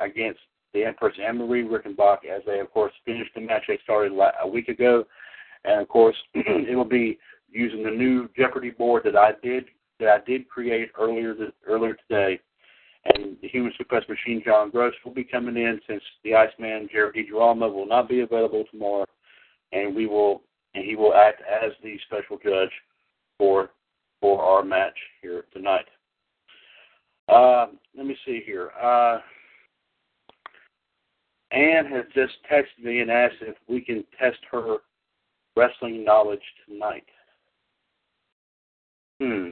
against 0.00 0.40
the 0.72 0.84
Empress 0.84 1.14
Anne 1.24 1.38
Marie 1.38 1.64
Rickenbach, 1.64 2.24
as 2.24 2.42
they 2.46 2.60
of 2.60 2.70
course 2.72 2.92
finished 3.04 3.30
the 3.34 3.40
match 3.40 3.62
they 3.68 3.78
started 3.82 4.12
a 4.42 4.48
week 4.48 4.68
ago, 4.68 5.04
and 5.64 5.80
of 5.80 5.88
course 5.88 6.16
it 6.34 6.76
will 6.76 6.84
be 6.84 7.18
using 7.50 7.82
the 7.82 7.90
new 7.90 8.28
Jeopardy 8.36 8.70
board 8.70 9.02
that 9.04 9.16
I 9.16 9.32
did 9.42 9.66
that 10.00 10.08
I 10.08 10.24
did 10.24 10.48
create 10.48 10.90
earlier 10.98 11.34
th- 11.34 11.54
earlier 11.66 11.96
today 12.08 12.40
and 13.06 13.36
the 13.42 13.48
Human 13.48 13.72
Suppress 13.76 14.04
Machine 14.08 14.42
John 14.44 14.70
Gross 14.70 14.94
will 15.04 15.12
be 15.12 15.24
coming 15.24 15.56
in 15.56 15.80
since 15.86 16.02
the 16.22 16.34
Iceman 16.34 16.88
Jared 16.90 17.14
DiGirolamo 17.14 17.72
will 17.72 17.86
not 17.86 18.08
be 18.08 18.20
available 18.20 18.64
tomorrow, 18.70 19.06
and 19.72 19.94
we 19.94 20.06
will 20.06 20.42
and 20.74 20.84
he 20.84 20.96
will 20.96 21.14
act 21.14 21.40
as 21.42 21.72
the 21.82 21.96
special 22.06 22.38
judge 22.42 22.70
for 23.38 23.70
for 24.20 24.42
our 24.42 24.62
match 24.64 24.96
here 25.22 25.44
tonight. 25.52 25.86
Uh, 27.28 27.66
let 27.96 28.06
me 28.06 28.16
see 28.24 28.42
here. 28.44 28.70
Uh, 28.82 29.18
Anne 31.52 31.86
has 31.86 32.04
just 32.14 32.34
texted 32.50 32.84
me 32.84 33.00
and 33.00 33.10
asked 33.10 33.36
if 33.40 33.56
we 33.68 33.80
can 33.80 34.04
test 34.18 34.38
her 34.50 34.78
wrestling 35.56 36.04
knowledge 36.04 36.42
tonight. 36.66 37.04
Hmm. 39.20 39.50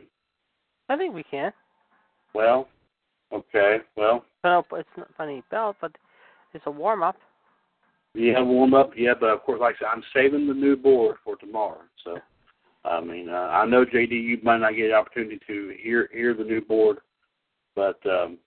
I 0.88 0.96
think 0.96 1.14
we 1.14 1.22
can. 1.22 1.52
Well, 2.34 2.68
okay. 3.32 3.78
Well, 3.96 4.24
No, 4.44 4.64
it's 4.72 4.88
not 4.96 5.08
funny 5.16 5.42
belt, 5.50 5.76
but 5.80 5.92
it's 6.54 6.64
a 6.66 6.70
warm 6.70 7.02
up. 7.02 7.16
Yeah, 8.14 8.42
warm 8.42 8.74
up. 8.74 8.90
Yeah, 8.96 9.14
but 9.18 9.30
of 9.30 9.42
course, 9.42 9.60
like 9.60 9.76
I 9.76 9.78
said, 9.78 9.88
I'm 9.92 10.02
saving 10.14 10.46
the 10.46 10.54
new 10.54 10.76
board 10.76 11.16
for 11.24 11.36
tomorrow. 11.36 11.80
So, 12.04 12.18
I 12.84 13.00
mean, 13.00 13.28
uh, 13.30 13.32
I 13.32 13.64
know 13.64 13.84
JD, 13.84 14.10
you 14.10 14.38
might 14.42 14.58
not 14.58 14.76
get 14.76 14.90
an 14.90 14.96
opportunity 14.96 15.40
to 15.46 15.74
hear 15.82 16.08
hear 16.12 16.34
the 16.34 16.44
new 16.44 16.60
board, 16.60 16.98
but 17.74 17.98
um, 18.06 18.38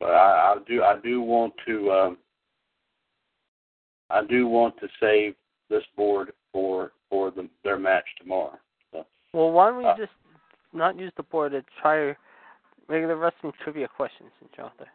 but 0.00 0.06
I, 0.10 0.54
I 0.54 0.56
do 0.66 0.82
I 0.82 0.96
do 1.02 1.20
want 1.20 1.52
to 1.66 1.90
um, 1.90 2.18
I 4.10 4.24
do 4.24 4.46
want 4.46 4.78
to 4.80 4.88
save 5.00 5.34
this 5.68 5.84
board 5.96 6.32
for 6.52 6.92
for 7.10 7.30
the, 7.30 7.48
their 7.64 7.78
match 7.78 8.04
tomorrow. 8.18 8.58
So, 8.92 9.04
Well, 9.32 9.52
why 9.52 9.68
don't 9.68 9.78
we 9.78 9.84
Uh, 9.84 9.96
just 9.96 10.12
not 10.72 10.98
use 10.98 11.12
the 11.16 11.22
board 11.22 11.52
to 11.52 11.64
try 11.80 12.14
regular 12.88 13.16
wrestling 13.16 13.52
trivia 13.62 13.88
questions 13.88 14.30
since 14.40 14.50
you're 14.56 14.66
out 14.66 14.72
there? 14.78 14.92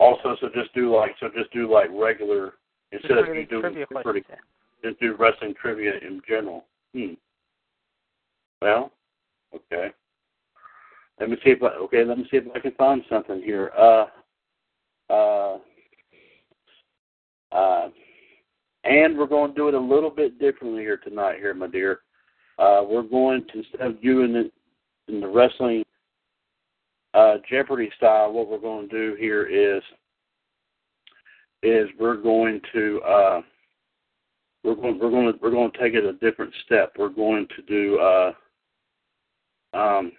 also, 0.00 0.34
so 0.40 0.48
just 0.54 0.74
do 0.74 0.94
like 0.94 1.14
so 1.20 1.28
just 1.36 1.52
do 1.52 1.70
like 1.70 1.88
regular 1.92 2.54
instead 2.90 3.18
of 3.18 3.26
you 3.28 3.46
doing 3.46 3.62
trivia 3.62 3.86
pretty 3.86 4.22
questions. 4.22 4.24
yeah. 4.82 4.90
just 4.90 5.00
do 5.00 5.14
wrestling 5.16 5.54
trivia 5.60 5.92
in 6.00 6.20
general. 6.26 6.64
Hmm. 6.94 7.12
Well, 8.62 8.90
okay. 9.54 9.90
Let 11.20 11.30
me 11.30 11.36
see 11.44 11.50
if 11.50 11.62
I 11.62 11.66
okay. 11.66 12.04
Let 12.04 12.18
me 12.18 12.26
see 12.30 12.38
if 12.38 12.44
I 12.54 12.58
can 12.58 12.72
find 12.72 13.02
something 13.08 13.42
here. 13.42 13.70
Uh, 13.78 14.06
uh, 15.10 15.58
uh, 17.52 17.88
and 18.84 19.18
we're 19.18 19.26
going 19.26 19.50
to 19.50 19.56
do 19.56 19.68
it 19.68 19.74
a 19.74 19.78
little 19.78 20.10
bit 20.10 20.38
differently 20.38 20.82
here 20.82 20.96
tonight, 20.96 21.36
here, 21.38 21.52
my 21.52 21.66
dear. 21.66 22.00
Uh, 22.58 22.82
we're 22.88 23.02
going 23.02 23.44
to 23.52 23.58
instead 23.58 23.80
of 23.82 24.00
doing 24.02 24.34
it 24.34 24.52
in 25.08 25.20
the 25.20 25.28
wrestling 25.28 25.84
uh, 27.14 27.36
Jeopardy 27.48 27.90
style, 27.96 28.32
what 28.32 28.48
we're 28.48 28.58
going 28.58 28.88
to 28.88 28.96
do 28.96 29.16
here 29.18 29.44
is 29.44 29.82
is 31.62 31.88
we're 31.98 32.16
going 32.16 32.60
to 32.72 33.00
uh, 33.02 33.42
we're 34.64 34.74
going 34.74 34.98
we're 34.98 35.10
going 35.10 35.32
to 35.32 35.38
we're 35.42 35.50
going 35.50 35.70
to 35.70 35.78
take 35.78 35.94
it 35.94 36.04
a 36.04 36.12
different 36.14 36.52
step. 36.64 36.92
We're 36.98 37.08
going 37.08 37.46
to 37.56 37.62
do 37.62 37.98
uh, 37.98 38.32
um, 39.72 40.12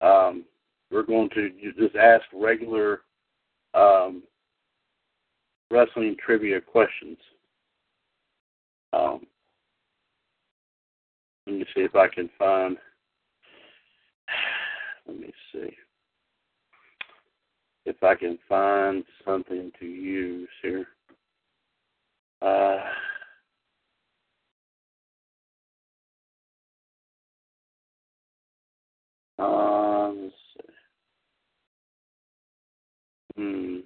um, 0.00 0.44
we're 0.90 1.02
going 1.02 1.30
to 1.30 1.50
just 1.78 1.96
ask 1.96 2.24
regular 2.34 3.02
um, 3.74 4.22
wrestling 5.70 6.16
trivia 6.24 6.60
questions. 6.60 7.18
Um, 8.92 9.26
let 11.46 11.56
me 11.56 11.64
see 11.74 11.80
if 11.80 11.96
I 11.96 12.08
can 12.08 12.28
find. 12.38 12.76
Let 15.12 15.20
me 15.20 15.32
see 15.52 15.76
if 17.84 18.02
I 18.02 18.14
can 18.14 18.38
find 18.48 19.04
something 19.26 19.70
to 19.78 19.84
use 19.84 20.48
here. 20.62 20.86
Uh, 22.40 22.78
um, 29.38 30.22
let's 30.22 30.34
see. 30.56 30.72
Hmm. 33.36 33.76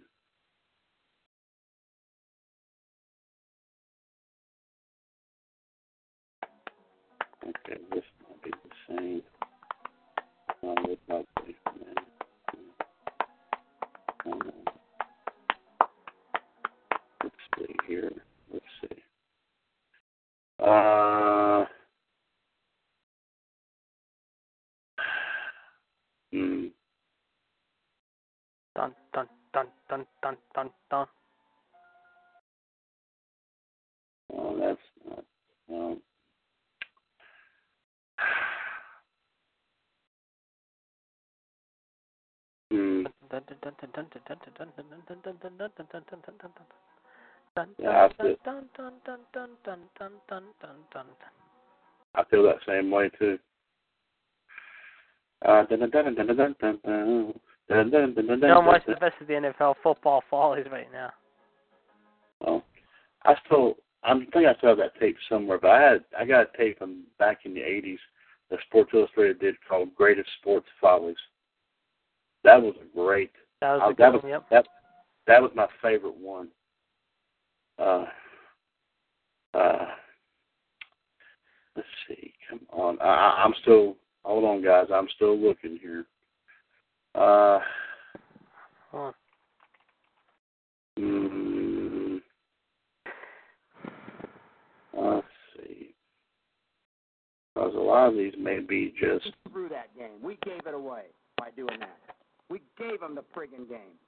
Okay, 7.43 7.81
this 7.93 8.05
might 8.23 8.43
be 8.45 8.51
the 8.51 8.97
same. 8.97 9.23
Oh, 34.33 34.57
that's 34.59 34.79
not. 35.09 35.25
Um, 35.71 36.01
Mm. 42.73 43.07
Yeah, 47.79 48.07
I, 48.07 48.23
feel, 48.23 48.37
I 52.15 52.25
feel 52.25 52.43
that 52.45 52.57
same 52.67 52.91
way 52.91 53.11
too. 53.19 53.39
Uh, 55.45 55.65
Don't 58.49 58.65
the 58.87 58.95
best 59.01 59.15
of 59.21 59.27
the 59.27 59.35
NFL 59.35 59.75
football 59.83 60.23
follies 60.31 60.67
right 60.71 60.91
now. 60.93 61.11
Well, 62.41 62.65
I 63.25 63.35
still, 63.47 63.77
I 64.05 64.15
think 64.15 64.47
I 64.47 64.55
still 64.57 64.71
have 64.71 64.79
that 64.79 64.99
tape 65.01 65.17
somewhere, 65.29 65.59
but 65.61 65.71
I 65.71 65.83
had, 65.83 66.05
I 66.19 66.25
got 66.25 66.49
a 66.55 66.57
tape 66.57 66.79
from 66.79 67.05
back 67.19 67.41
in 67.45 67.55
the 67.55 67.61
'80s 67.61 67.99
that 68.51 68.61
Sports 68.67 68.91
Illustrated 68.95 69.41
did 69.41 69.57
called 69.69 69.95
"Greatest 69.95 70.29
Sports 70.41 70.67
Follies." 70.81 71.17
That 72.47 72.63
was 72.63 72.75
a 72.81 72.97
great. 72.97 73.33
That 73.61 73.73
was 73.73 73.93
a 73.93 73.97
that 73.99 74.13
was 74.13 74.23
one. 74.23 74.31
Yep. 74.31 74.47
that 74.53 74.67
that 75.27 75.43
was 75.43 75.51
my 75.57 75.67
favorite 75.83 76.17
one. 76.17 76.47
Uh, 77.77 78.05
uh, 79.53 79.87
let's 81.75 81.89
see. 82.07 82.33
Come 82.49 82.61
on, 82.73 83.01
I, 83.01 83.05
I- 83.05 83.43
I'm 83.45 83.53
still. 83.63 83.97
Hold 84.25 84.45
on, 84.45 84.63
guys. 84.65 84.87
I'm 84.95 85.09
still 85.17 85.37
looking 85.37 85.77
here. 85.83 86.05
Uh, 87.17 87.59
Hold 88.93 89.15
on. 90.99 91.03
mm, 91.03 92.21
let's 94.97 95.27
see. 95.57 95.95
Because 97.55 97.75
a 97.75 97.79
lot 97.79 98.07
of 98.11 98.15
these 98.15 98.35
may 98.39 98.61
be 98.61 98.95
just. 99.01 99.33
through 99.51 99.69
that 99.71 99.93
game. 99.99 100.23
We 100.23 100.39
gave 100.45 100.65
it 100.65 100.75
away 100.75 101.07
by 101.39 101.51
doing 101.57 101.81
that. 101.81 101.99
We 102.49 102.61
gave 102.79 103.01
them 103.01 103.15
the 103.15 103.25
friggin' 103.35 103.69
game. 103.69 103.99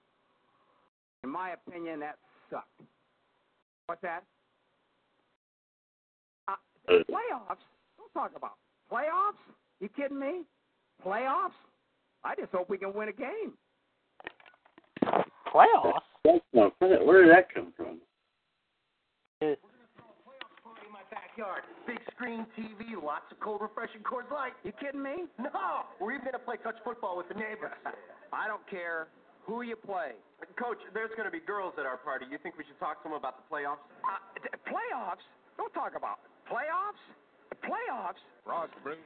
In 1.25 1.31
my 1.31 1.51
opinion, 1.51 2.01
that 2.01 2.17
sucked. 2.51 2.67
What's 3.87 4.03
that? 4.03 4.23
Uh, 6.47 6.55
playoffs? 6.89 7.65
Don't 7.97 8.13
talk 8.15 8.33
about 8.37 8.55
playoffs. 8.91 9.41
You 9.81 9.89
kidding 9.89 10.19
me? 10.19 10.43
Playoffs? 11.05 11.51
I 12.25 12.35
just 12.35 12.53
hope 12.53 12.69
we 12.69 12.79
can 12.79 12.93
win 12.95 13.09
a 13.09 13.13
game. 13.13 13.53
Playoffs. 15.53 16.01
Where 16.23 16.71
where 16.81 17.23
did 17.25 17.35
that 17.35 17.53
come 17.53 17.73
from? 17.77 17.99
It- 19.41 19.59
Party 19.59 19.59
in 19.59 19.63
my 19.63 19.68
backyard. 21.39 21.63
Big 21.87 21.99
screen 22.15 22.47
TV, 22.59 23.01
lots 23.03 23.31
of 23.31 23.39
cold, 23.41 23.61
refreshing 23.63 24.03
Coors 24.03 24.31
Light. 24.31 24.53
You 24.65 24.73
kidding 24.73 25.03
me? 25.03 25.31
No. 25.39 25.87
We're 26.01 26.13
even 26.13 26.25
gonna 26.25 26.39
play 26.39 26.57
touch 26.63 26.77
football 26.85 27.17
with 27.17 27.29
the 27.29 27.35
neighbors. 27.35 27.73
I 28.33 28.47
don't 28.49 28.67
care 28.69 29.09
who 29.47 29.63
you 29.63 29.77
play. 29.77 30.13
Coach, 30.59 30.79
there's 30.93 31.11
going 31.17 31.25
to 31.25 31.33
be 31.33 31.41
girls 31.41 31.73
at 31.79 31.87
our 31.87 31.97
party. 31.97 32.27
You 32.31 32.37
think 32.43 32.59
we 32.59 32.65
should 32.65 32.79
talk 32.79 33.03
to 33.03 33.09
them 33.09 33.17
about 33.17 33.37
the 33.39 33.45
playoffs? 33.49 33.81
Uh, 34.05 34.21
th- 34.37 34.53
playoffs? 34.69 35.25
Don't 35.57 35.73
talk 35.73 35.93
about 35.97 36.19
it. 36.23 36.53
playoffs. 36.53 37.01
Playoffs. 37.65 38.21
Ross, 38.47 38.69
bring 38.85 38.99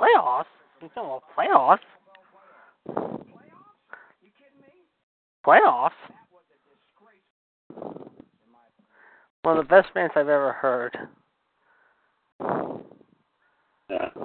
Playoffs? 0.00 0.44
You 0.80 0.88
talking 0.94 1.10
about 1.10 1.24
playoffs? 1.36 1.82
Playoffs? 5.44 5.90
One 9.42 9.58
of 9.58 9.66
the 9.66 9.68
best 9.68 9.92
bands 9.94 10.12
I've 10.14 10.28
ever 10.28 10.52
heard. 10.52 10.96
Yeah. 13.90 13.96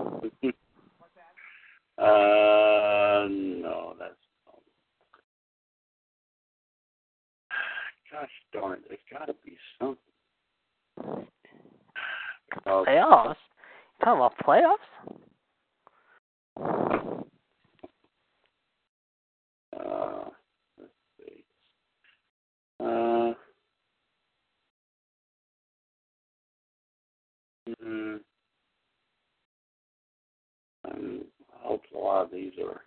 uh, 1.98 3.28
no, 3.30 3.94
that's. 4.00 4.14
Gosh 8.12 8.30
darn 8.54 8.74
it! 8.74 8.84
There's 8.88 9.00
got 9.12 9.26
to 9.26 9.36
be 9.44 9.58
something. 9.80 9.98
Because 12.50 12.86
Playoffs? 12.88 13.36
You 14.00 14.06
talking 14.06 14.20
about 14.20 14.38
playoffs? 14.46 14.90
Uh, 19.76 20.30
let's 20.80 20.92
see. 21.18 21.44
Uh, 22.80 23.34
mm, 27.84 28.20
um, 30.94 31.26
I 31.54 31.68
hope 31.68 31.82
a 31.94 31.98
lot 31.98 32.24
of 32.26 32.32
these 32.32 32.54
are 32.64 32.82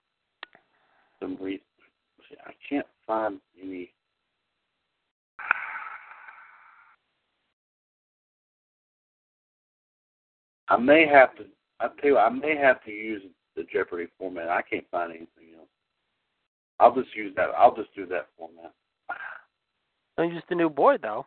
some 1.20 1.36
re- 1.40 1.62
see, 2.28 2.36
I 2.44 2.52
can't 2.68 2.86
find 3.07 3.40
any. 3.61 3.92
I 10.68 10.76
may 10.76 11.07
have 11.07 11.34
to. 11.36 11.44
I 11.80 11.88
tell 12.00 12.11
you, 12.11 12.18
I 12.18 12.28
may 12.28 12.57
have 12.57 12.82
to 12.84 12.90
use 12.90 13.22
the 13.54 13.64
Jeopardy 13.72 14.09
format. 14.18 14.48
I 14.48 14.62
can't 14.62 14.86
find 14.90 15.11
anything 15.11 15.54
else. 15.59 15.68
I'll 16.80 16.94
just 16.94 17.14
use 17.14 17.32
that. 17.36 17.50
I'll 17.57 17.74
just 17.74 17.94
do 17.94 18.07
that 18.07 18.28
format. 18.36 18.72
Don't 20.16 20.32
use 20.32 20.42
the 20.48 20.54
new 20.54 20.70
board 20.70 21.00
though. 21.02 21.26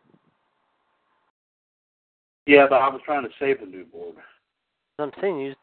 Yeah, 2.45 2.65
but 2.67 2.81
I 2.81 2.89
was 2.89 3.01
trying 3.05 3.23
to 3.23 3.29
save 3.39 3.59
the 3.59 3.65
new 3.67 3.85
board 3.85 4.15
I'm 4.97 5.11
saying 5.21 5.39
use. 5.39 5.55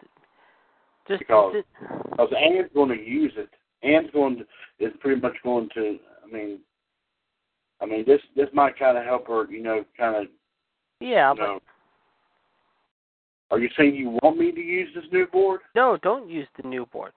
Just 1.09 1.21
Because- 1.21 1.55
use 1.55 1.65
it. 1.81 2.11
because 2.11 2.33
Ann's 2.33 2.71
going 2.75 2.89
to 2.97 3.03
use 3.03 3.33
it. 3.37 3.49
Ann's 3.83 4.11
going 4.13 4.39
to 4.39 4.47
is 4.85 4.93
pretty 5.01 5.21
much 5.21 5.35
going 5.45 5.69
to. 5.75 5.99
I 6.25 6.27
mean, 6.33 6.61
I 7.81 7.87
mean 7.87 8.05
this 8.07 8.21
this 8.35 8.49
might 8.53 8.79
kind 8.79 8.99
of 8.99 9.05
help 9.05 9.29
her. 9.29 9.45
You 9.51 9.63
know, 9.63 9.85
kind 9.97 10.17
of. 10.17 10.27
Yeah, 11.01 11.31
You 11.33 11.37
but 11.39 11.45
know. 11.47 11.61
Are 13.53 13.61
you 13.61 13.69
saying 13.79 13.95
you 13.95 14.19
want 14.23 14.39
me 14.39 14.51
to 14.51 14.61
use 14.61 14.89
this 14.95 15.05
new 15.13 15.27
board? 15.27 15.61
no, 15.75 15.97
don't 16.03 16.29
use 16.29 16.49
the 16.61 16.69
new 16.69 16.87
board. 16.87 17.13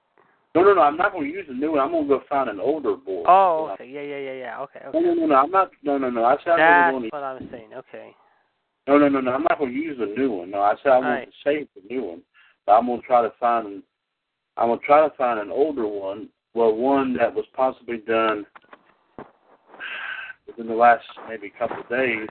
No, 0.55 0.61
no, 0.63 0.73
no. 0.73 0.81
I'm 0.81 0.97
not 0.97 1.11
going 1.11 1.25
to 1.25 1.29
use 1.31 1.45
the 1.47 1.53
new 1.53 1.71
one. 1.71 1.79
I'm 1.79 1.91
going 1.91 2.03
to 2.03 2.09
go 2.09 2.21
find 2.29 2.49
an 2.49 2.59
older 2.59 2.95
board. 2.95 3.25
Oh, 3.29 3.69
okay. 3.73 3.87
Yeah, 3.87 4.01
yeah, 4.01 4.17
yeah, 4.17 4.33
yeah. 4.33 4.61
Okay, 4.61 4.79
No, 4.83 4.89
okay. 4.89 4.99
no, 5.07 5.13
no, 5.13 5.25
no. 5.27 5.35
I'm 5.35 5.51
not. 5.51 5.71
No, 5.83 5.97
no, 5.97 6.09
no. 6.09 6.23
I 6.25 6.35
said 6.43 6.53
That's 6.57 6.91
going 6.91 7.03
to. 7.03 7.09
what 7.09 7.23
I 7.23 7.33
was 7.33 7.43
saying. 7.51 7.69
Okay. 7.75 8.15
No, 8.87 8.97
no, 8.97 9.07
no, 9.09 9.21
no. 9.21 9.31
I'm 9.31 9.43
not 9.43 9.57
going 9.59 9.71
to 9.71 9.77
use 9.77 9.97
the 9.99 10.07
new 10.07 10.31
one. 10.31 10.51
No, 10.51 10.61
I 10.61 10.73
said 10.83 10.91
I 10.91 10.97
want 10.97 11.05
Right. 11.07 11.27
to 11.27 11.33
save 11.43 11.67
the 11.75 11.81
new 11.93 12.03
one, 12.03 12.21
but 12.65 12.73
I'm 12.73 12.87
to 13.01 13.07
try 13.07 13.21
to 13.21 13.33
find. 13.39 13.83
I'm 14.57 14.67
going 14.67 14.79
to 14.79 14.85
try 14.85 15.07
to 15.07 15.15
find 15.15 15.39
an 15.39 15.51
older 15.51 15.87
one. 15.87 16.29
Well, 16.53 16.75
one 16.75 17.13
that 17.17 17.33
was 17.33 17.45
possibly 17.55 17.97
done 17.97 18.45
within 20.47 20.67
the 20.67 20.73
last 20.75 21.05
maybe 21.27 21.51
couple 21.57 21.79
of 21.79 21.89
days. 21.89 22.27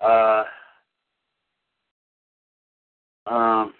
Uh, 0.00 0.44
um. 3.26 3.74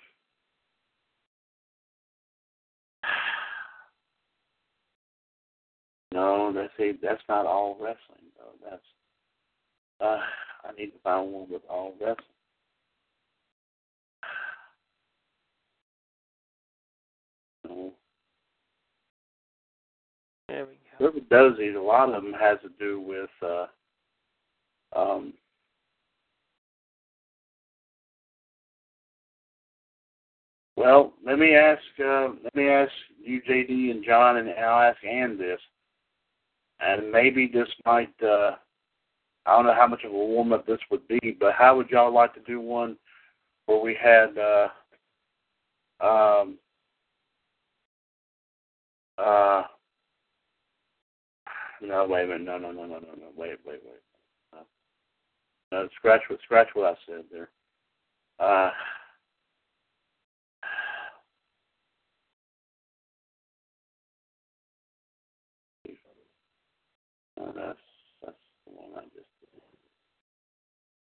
No, 6.13 6.53
that's 6.53 6.73
a, 6.79 6.93
that's 7.03 7.23
not 7.29 7.47
all 7.47 7.77
wrestling 7.81 8.29
though. 8.37 8.69
That's 8.71 8.83
uh, 10.01 10.19
I 10.69 10.73
need 10.77 10.91
to 10.91 10.99
find 11.03 11.33
one 11.33 11.51
with 11.51 11.63
all 11.71 11.95
wrestling. 12.01 12.17
No. 12.17 12.29
There 17.65 17.75
we 20.67 20.73
go. 20.73 20.77
Whoever 20.99 21.21
does 21.31 21.59
these, 21.59 21.75
a 21.75 21.81
lot 21.81 22.13
of 22.13 22.23
them 22.23 22.33
has 22.33 22.59
to 22.63 22.69
do 22.79 23.01
with 23.01 23.31
uh, 23.43 23.67
um, 24.95 25.33
well, 30.77 31.15
let 31.25 31.39
me 31.39 31.55
ask 31.55 31.81
uh, 32.05 32.29
let 32.45 32.55
me 32.55 32.69
ask 32.69 32.93
you, 33.23 33.41
JD 33.43 33.91
and 33.91 34.05
John, 34.05 34.37
and 34.37 34.51
I'll 34.51 34.91
ask 34.91 35.03
Ann 35.05 35.39
this, 35.39 35.61
and 36.81 37.11
maybe 37.11 37.47
this 37.53 37.69
might 37.87 38.13
uh, 38.23 38.57
I 39.47 39.57
don't 39.57 39.67
know 39.67 39.75
how 39.75 39.87
much 39.87 40.05
of 40.05 40.13
a 40.13 40.15
warm 40.15 40.53
up 40.53 40.67
this 40.67 40.81
would 40.91 41.07
be, 41.09 41.37
but 41.41 41.55
how 41.55 41.77
would 41.77 41.89
y'all 41.91 42.13
like 42.13 42.35
to 42.35 42.41
do 42.41 42.61
one 42.61 42.97
where 43.67 43.81
we 43.81 43.95
had 44.01 44.37
uh, 44.39 44.69
Um, 46.03 46.59
uh, 49.23 49.65
no, 51.83 52.07
wait 52.09 52.25
a 52.25 52.27
minute. 52.29 52.45
No, 52.45 52.59
no, 52.59 52.73
no, 52.73 52.85
no, 52.87 52.99
no, 52.99 52.99
no. 53.01 53.27
Wait, 53.37 53.59
wait, 53.67 53.81
wait. 53.85 54.03
No, 54.53 54.61
no 55.73 55.89
scratch 55.99 56.23
what 56.29 56.41
scratch 56.45 56.69
what 56.75 56.93
I 56.93 56.97
said 57.07 57.25
there. 57.33 57.51
Uh, 58.41 58.71
no, 67.39 67.53
that's 67.57 67.79
that's 68.25 68.37
the 68.67 68.73
one 68.73 68.91
I 68.97 69.05
just 69.05 69.29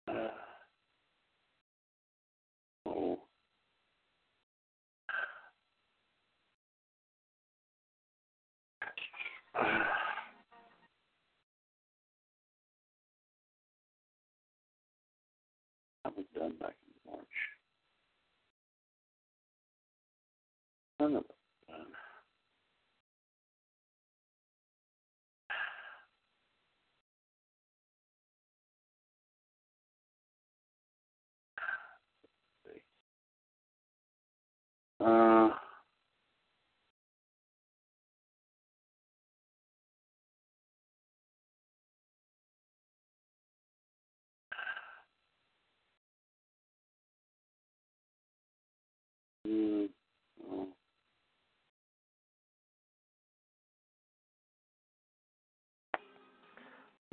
did. 0.07 0.15
Uh, 0.15 0.30
oh. 2.90 3.19
That 16.05 16.17
was 16.17 16.25
done 16.35 16.53
back 16.59 16.75
in 16.88 17.11
March. 17.11 17.27
None 20.99 21.15
of 21.17 21.23
it 21.25 21.35
done. 21.67 21.88
Uh, 35.01 35.49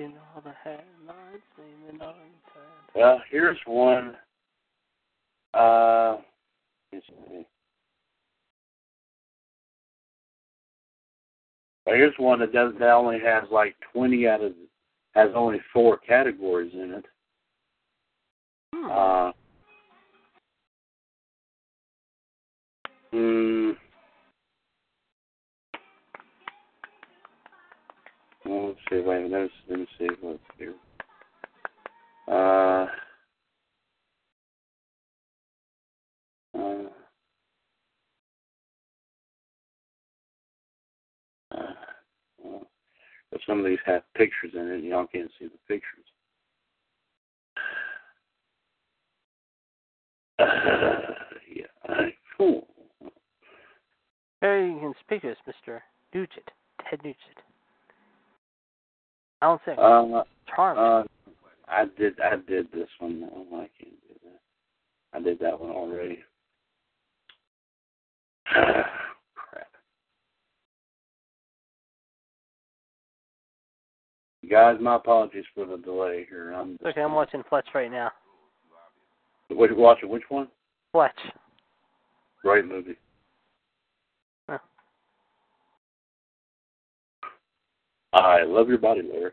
In 0.00 0.14
all 0.34 0.40
the 0.40 0.54
headlines, 0.64 1.42
naming 1.58 1.98
time. 1.98 2.14
Well, 2.94 3.20
here's 3.30 3.58
one. 3.66 4.16
Uh, 5.52 6.16
let's 6.90 7.04
see. 7.06 7.46
Here's 11.84 12.14
one 12.16 12.38
that 12.38 12.54
does 12.54 12.72
that 12.78 12.92
only 12.92 13.18
has 13.20 13.44
like 13.52 13.76
twenty 13.92 14.26
out 14.26 14.40
of 14.42 14.52
has 15.14 15.28
only 15.34 15.60
four 15.70 15.98
categories 15.98 16.72
in 16.72 16.92
it. 16.92 17.04
Hmm. 18.74 18.90
Uh, 18.90 19.32
hmm. 23.12 23.70
Let's 28.46 28.78
see. 28.90 29.00
Wait 29.00 29.26
a 29.26 29.28
minute. 29.28 29.50
Let 29.68 29.78
me 29.80 29.86
see 29.98 30.08
what's 30.20 30.38
here. 30.58 30.74
Uh. 32.28 32.86
Uh, 36.52 36.76
uh, 41.52 42.58
some 43.46 43.60
of 43.60 43.66
these 43.66 43.78
have 43.86 44.02
pictures 44.14 44.52
in 44.54 44.68
it, 44.68 44.74
and 44.74 44.84
y'all 44.84 45.06
can't 45.06 45.30
see 45.38 45.46
the 45.46 45.58
pictures. 45.68 46.04
Uh, 50.38 50.44
yeah. 51.54 51.66
Very 54.40 54.74
conspicuous, 54.80 55.36
Mr. 55.46 55.80
Nugent. 56.14 56.50
Ted 56.88 57.00
Nugent. 57.04 57.49
Alan 59.42 59.58
Sick. 59.64 59.78
Uh, 59.78 60.22
Charmed. 60.54 60.78
uh, 60.78 61.04
I 61.68 61.84
did, 61.98 62.20
I 62.20 62.36
did 62.48 62.70
this 62.72 62.88
one. 62.98 63.28
Oh, 63.34 63.46
I 63.56 63.68
can't 63.78 63.94
do 64.08 64.14
that. 64.24 65.18
I 65.18 65.22
did 65.22 65.38
that 65.38 65.58
one 65.58 65.70
already. 65.70 66.18
Crap. 68.52 69.68
Guys, 74.50 74.76
my 74.80 74.96
apologies 74.96 75.44
for 75.54 75.64
the 75.64 75.76
delay 75.78 76.26
here. 76.28 76.52
I'm 76.52 76.76
okay, 76.84 77.00
I'm 77.00 77.14
watching 77.14 77.42
Fletch 77.48 77.68
right 77.74 77.90
now. 77.90 78.10
What, 79.48 79.76
watching 79.76 80.08
which 80.08 80.24
one? 80.28 80.48
Fletch. 80.92 81.12
Great 82.42 82.66
movie. 82.66 82.96
Huh. 84.48 84.58
I 88.12 88.42
love 88.42 88.68
your 88.68 88.78
body, 88.78 89.02
Larry. 89.02 89.32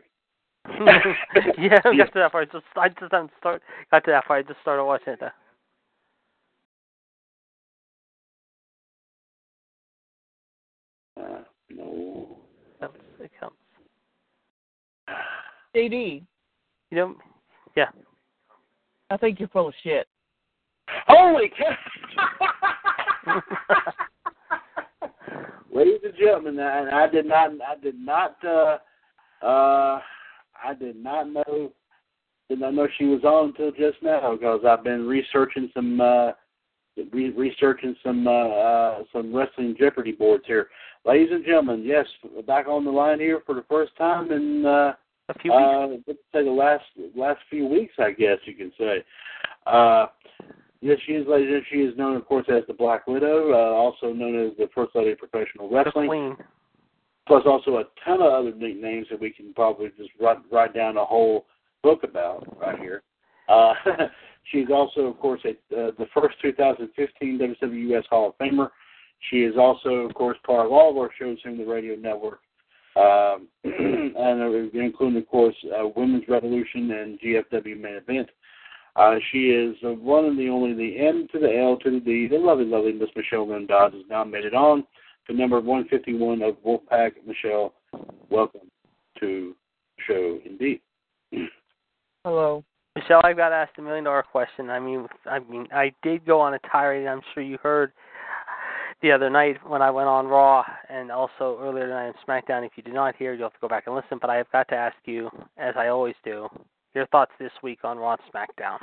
yeah, 1.58 1.80
I 1.84 1.96
got 1.96 2.12
to 2.12 2.18
that 2.18 2.32
part. 2.32 2.52
Just 2.52 2.64
I 2.76 2.88
just 2.88 3.10
haven't 3.10 3.30
start 3.38 3.62
got 3.90 4.04
to 4.04 4.10
that 4.10 4.26
part. 4.26 4.44
I 4.44 4.48
just 4.48 4.60
started 4.60 4.84
watching 4.84 5.14
it 5.14 5.20
though. 5.20 5.28
Uh, 11.22 11.42
no. 11.70 12.38
That's, 12.80 12.92
it 13.20 13.30
comes. 13.40 13.54
JD, 15.74 16.22
You 16.90 16.96
know, 16.96 17.16
yeah. 17.76 17.88
I 19.10 19.16
think 19.16 19.40
you're 19.40 19.48
full 19.48 19.68
of 19.68 19.74
shit. 19.82 20.06
Holy 21.06 21.50
cow! 21.56 23.42
Ladies 25.72 26.00
and 26.02 26.14
gentlemen, 26.18 26.58
and 26.58 26.90
I 26.90 27.06
did 27.08 27.26
not, 27.26 27.50
I 27.66 27.78
did 27.82 27.98
not, 27.98 28.36
uh, 28.44 28.78
uh, 29.44 30.00
I 30.64 30.74
did 30.78 30.96
not 30.96 31.30
know, 31.30 31.72
did 32.48 32.60
not 32.60 32.74
know 32.74 32.88
she 32.96 33.04
was 33.04 33.22
on 33.24 33.48
until 33.48 33.70
just 33.72 34.02
now 34.02 34.34
because 34.34 34.60
I've 34.66 34.82
been 34.82 35.06
researching 35.06 35.70
some, 35.74 36.00
uh, 36.00 36.32
re- 37.12 37.30
researching 37.30 37.94
some, 38.02 38.26
uh, 38.26 38.48
uh, 38.48 39.02
some 39.12 39.34
wrestling 39.34 39.76
Jeopardy 39.78 40.12
boards 40.12 40.44
here. 40.46 40.68
Ladies 41.04 41.28
and 41.32 41.44
gentlemen, 41.44 41.84
yes, 41.84 42.06
back 42.46 42.66
on 42.66 42.84
the 42.84 42.90
line 42.90 43.20
here 43.20 43.42
for 43.44 43.54
the 43.54 43.64
first 43.68 43.94
time 43.96 44.32
in, 44.32 44.64
uh, 44.64 44.94
A 45.28 45.34
few 45.40 45.52
weeks. 45.52 45.62
uh, 45.62 45.86
let's 46.06 46.18
say 46.32 46.44
the 46.44 46.50
last 46.50 46.84
last 47.14 47.40
few 47.50 47.66
weeks, 47.66 47.92
I 47.98 48.12
guess 48.12 48.38
you 48.46 48.54
can 48.54 48.72
say. 48.78 49.04
Uh, 49.66 50.06
yes, 50.80 50.98
she 51.06 51.12
is. 51.12 51.26
ladies. 51.28 51.54
and 51.54 51.64
She 51.70 51.78
is 51.78 51.96
known, 51.96 52.16
of 52.16 52.26
course, 52.26 52.46
as 52.48 52.62
the 52.66 52.74
Black 52.74 53.06
Widow, 53.06 53.52
uh, 53.52 53.74
also 53.74 54.12
known 54.12 54.48
as 54.48 54.56
the 54.56 54.68
First 54.74 54.94
Lady 54.94 55.12
of 55.12 55.18
Professional 55.18 55.68
the 55.68 55.76
Wrestling. 55.76 56.08
Queen. 56.08 56.36
Plus, 57.26 57.42
also 57.44 57.76
a 57.76 57.84
ton 58.04 58.22
of 58.22 58.32
other 58.32 58.54
nicknames 58.54 59.06
that 59.10 59.20
we 59.20 59.30
can 59.30 59.52
probably 59.52 59.90
just 59.98 60.10
write, 60.18 60.38
write 60.50 60.74
down 60.74 60.96
a 60.96 61.04
whole 61.04 61.44
book 61.82 62.02
about 62.02 62.58
right 62.58 62.78
here. 62.78 63.02
Uh, 63.48 63.74
she's 64.50 64.68
also, 64.72 65.02
of 65.02 65.18
course, 65.18 65.40
a, 65.44 65.50
uh, 65.50 65.90
the 65.98 66.06
first 66.14 66.36
2015 66.42 67.38
WWS 67.38 68.06
Hall 68.08 68.28
of 68.28 68.38
Famer. 68.38 68.70
She 69.30 69.38
is 69.38 69.54
also, 69.58 69.90
of 69.90 70.14
course, 70.14 70.38
part 70.46 70.66
of 70.66 70.72
all 70.72 70.90
of 70.90 70.96
our 70.96 71.10
shows 71.18 71.38
here 71.42 71.52
on 71.52 71.58
the 71.58 71.64
radio 71.64 71.96
network, 71.96 72.40
um, 72.96 73.48
and 73.64 74.42
uh, 74.42 74.78
including, 74.78 75.18
of 75.18 75.28
course, 75.28 75.56
uh, 75.78 75.88
Women's 75.96 76.24
Revolution 76.28 76.90
and 76.92 77.20
GFW 77.20 77.80
Main 77.80 77.94
Event. 77.94 78.28
Uh, 78.98 79.14
she 79.30 79.50
is 79.50 79.76
uh, 79.84 79.92
one 79.92 80.24
and 80.24 80.36
the 80.36 80.48
only, 80.48 80.74
the 80.74 80.98
M 80.98 81.28
to 81.30 81.38
the 81.38 81.56
L 81.56 81.76
to 81.84 81.90
the 81.90 82.00
D, 82.00 82.26
the 82.26 82.36
lovely, 82.36 82.64
lovely 82.64 82.92
Miss 82.92 83.08
Michelle 83.14 83.46
Dodds 83.66 83.94
has 83.94 84.02
now 84.10 84.24
made 84.24 84.44
it 84.44 84.54
on 84.54 84.84
to 85.28 85.32
number 85.32 85.60
151 85.60 86.42
of 86.42 86.56
Wolfpac. 86.66 87.12
Michelle, 87.24 87.74
welcome 88.28 88.68
to 89.20 89.54
the 89.96 90.02
show 90.04 90.38
indeed. 90.44 90.80
Hello. 92.24 92.64
Michelle, 92.96 93.20
I've 93.22 93.36
got 93.36 93.50
to 93.50 93.54
ask 93.54 93.70
the 93.76 93.82
million 93.82 94.02
dollar 94.02 94.24
question. 94.24 94.68
I 94.68 94.80
mean, 94.80 95.06
I 95.26 95.38
mean, 95.38 95.68
I 95.72 95.92
did 96.02 96.26
go 96.26 96.40
on 96.40 96.54
a 96.54 96.58
tirade. 96.68 97.06
I'm 97.06 97.22
sure 97.32 97.42
you 97.44 97.56
heard 97.62 97.92
the 99.00 99.12
other 99.12 99.30
night 99.30 99.58
when 99.64 99.80
I 99.80 99.92
went 99.92 100.08
on 100.08 100.26
Raw, 100.26 100.64
and 100.90 101.12
also 101.12 101.56
earlier 101.60 101.86
tonight 101.86 102.08
on 102.08 102.14
SmackDown. 102.26 102.66
If 102.66 102.72
you 102.74 102.82
did 102.82 102.94
not 102.94 103.14
hear, 103.14 103.32
you'll 103.32 103.44
have 103.44 103.52
to 103.52 103.60
go 103.60 103.68
back 103.68 103.84
and 103.86 103.94
listen. 103.94 104.18
But 104.20 104.30
I 104.30 104.36
have 104.38 104.50
got 104.50 104.66
to 104.70 104.74
ask 104.74 104.96
you, 105.04 105.30
as 105.56 105.74
I 105.76 105.86
always 105.86 106.16
do, 106.24 106.48
your 106.98 107.06
thoughts 107.06 107.30
this 107.38 107.52
week 107.62 107.84
on 107.84 107.96
Raw 107.96 108.16
SmackDown. 108.34 108.80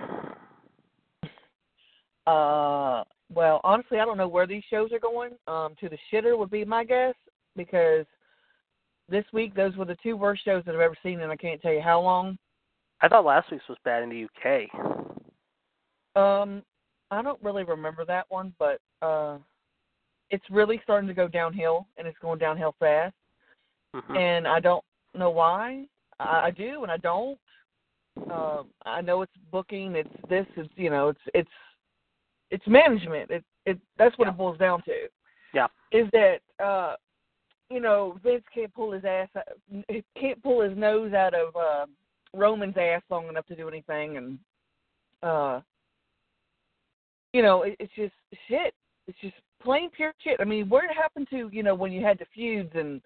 Uh, 2.26 3.04
well, 3.34 3.60
honestly, 3.66 4.00
I 4.00 4.06
don't 4.06 4.18
know 4.18 4.30
where 4.30 4.48
these 4.48 4.64
shows 4.70 4.94
are 4.94 5.00
going. 5.00 5.32
Um, 5.48 5.76
to 5.82 5.90
the 5.90 5.98
shitter 6.12 6.38
would 6.38 6.50
be 6.50 6.64
my 6.64 6.86
guess 6.86 7.14
because 7.58 8.06
this 9.10 9.26
week 9.34 9.54
those 9.54 9.76
were 9.76 9.84
the 9.84 9.98
two 10.02 10.16
worst 10.16 10.46
shows 10.46 10.64
that 10.66 10.74
I've 10.74 10.82
ever 10.82 10.96
seen, 11.04 11.20
and 11.20 11.32
I 11.32 11.36
can't 11.36 11.62
tell 11.62 11.74
you 11.74 11.82
how 11.82 12.00
long. 12.00 12.38
I 13.02 13.10
thought 13.10 13.26
last 13.26 13.52
week's 13.52 13.68
was 13.68 13.78
bad 13.84 14.02
in 14.02 14.10
the 14.10 14.24
UK. 14.24 14.70
Um, 16.16 16.64
I 17.12 17.22
don't 17.22 17.44
really 17.44 17.66
remember 17.66 18.06
that 18.06 18.26
one, 18.30 18.54
but 18.58 18.80
uh, 19.02 19.38
it's 20.30 20.50
really 20.50 20.80
starting 20.86 21.10
to 21.10 21.14
go 21.14 21.28
downhill, 21.28 21.86
and 21.98 22.08
it's 22.08 22.18
going 22.20 22.40
downhill 22.40 22.76
fast. 22.80 23.14
Mhm. 23.94 24.18
And 24.18 24.48
I 24.48 24.62
don't 24.62 24.86
know 25.14 25.32
why. 25.32 25.86
I, 26.18 26.46
I 26.46 26.52
do, 26.52 26.84
and 26.84 26.92
I 26.92 26.98
don't. 26.98 27.38
Um, 28.32 28.68
I 28.86 29.02
know 29.02 29.22
it's 29.22 29.34
booking. 29.52 29.96
It's 29.96 30.10
this. 30.30 30.46
It's 30.56 30.70
you 30.76 30.90
know. 30.90 31.10
It's 31.10 31.20
it's 31.34 31.50
it's 32.52 32.68
management. 32.68 33.30
It 33.32 33.44
it 33.66 33.80
that's 33.98 34.18
what 34.18 34.26
Yeah. 34.26 34.32
it 34.32 34.38
boils 34.38 34.58
down 34.58 34.82
to. 34.84 35.08
Yeah. 35.54 35.68
Is 35.92 36.08
that 36.12 36.42
uh, 36.64 36.96
you 37.70 37.80
know 37.80 38.18
Vince 38.24 38.44
can't 38.54 38.74
pull 38.74 38.92
his 38.92 39.06
ass 39.06 39.30
he 39.90 40.04
can't 40.18 40.42
pull 40.44 40.62
his 40.62 40.78
nose 40.78 41.14
out 41.14 41.34
of 41.34 41.56
uh, 41.56 41.86
Roman's 42.34 42.78
ass 42.78 43.02
long 43.10 43.28
enough 43.28 43.46
to 43.48 43.56
do 43.56 43.68
anything, 43.68 44.18
and 44.18 44.40
uh, 45.24 45.62
you 47.34 47.42
know 47.42 47.64
it, 47.64 47.76
it's 47.80 47.94
just 47.96 48.14
shit. 48.48 48.74
It's 49.08 49.20
just 49.20 49.36
plain 49.62 49.90
pure 49.90 50.14
shit. 50.24 50.38
I 50.40 50.44
mean, 50.46 50.70
where 50.70 50.86
it 50.90 50.96
happened 50.96 51.28
to 51.32 51.50
you 51.52 51.64
know 51.64 51.76
when 51.76 51.92
you 51.92 52.04
had 52.04 52.20
the 52.20 52.26
feuds 52.34 52.72
and 52.76 53.02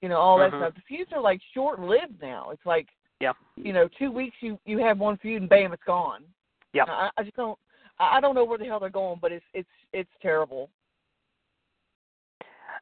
you 0.00 0.08
know 0.08 0.18
all 0.18 0.38
that 0.38 0.52
Mhm. 0.52 0.58
stuff? 0.60 0.74
The 0.74 0.80
feuds 0.96 1.12
are 1.12 1.20
like 1.20 1.40
short 1.54 1.80
lived 1.80 2.20
now. 2.20 2.50
It's 2.50 2.66
like 2.66 2.88
Yeah. 3.22 3.32
you 3.54 3.72
know 3.72 3.88
two 4.00 4.10
weeks 4.10 4.34
you 4.40 4.58
you 4.66 4.78
have 4.78 4.98
one 4.98 5.16
feud 5.18 5.42
and 5.42 5.48
bam 5.48 5.72
it's 5.72 5.82
gone. 5.86 6.22
Yeah. 6.72 6.84
I, 6.88 7.10
I 7.16 7.22
just 7.22 7.36
don't. 7.36 7.56
I 8.00 8.16
I 8.16 8.20
don't 8.20 8.34
know 8.34 8.44
where 8.44 8.58
the 8.58 8.64
hell 8.64 8.80
they're 8.80 8.90
going, 8.90 9.18
but 9.22 9.30
it's 9.30 9.44
it's 9.54 9.68
it's 9.92 10.10
terrible. 10.20 10.68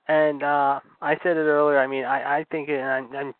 And 0.08 0.42
uh 0.42 0.80
I 1.02 1.16
said 1.22 1.36
it 1.36 1.40
earlier. 1.40 1.78
I 1.78 1.86
mean, 1.86 2.04
I 2.04 2.38
I 2.38 2.44
think, 2.50 2.70
it, 2.70 2.80
and, 2.80 3.14
and 3.14 3.34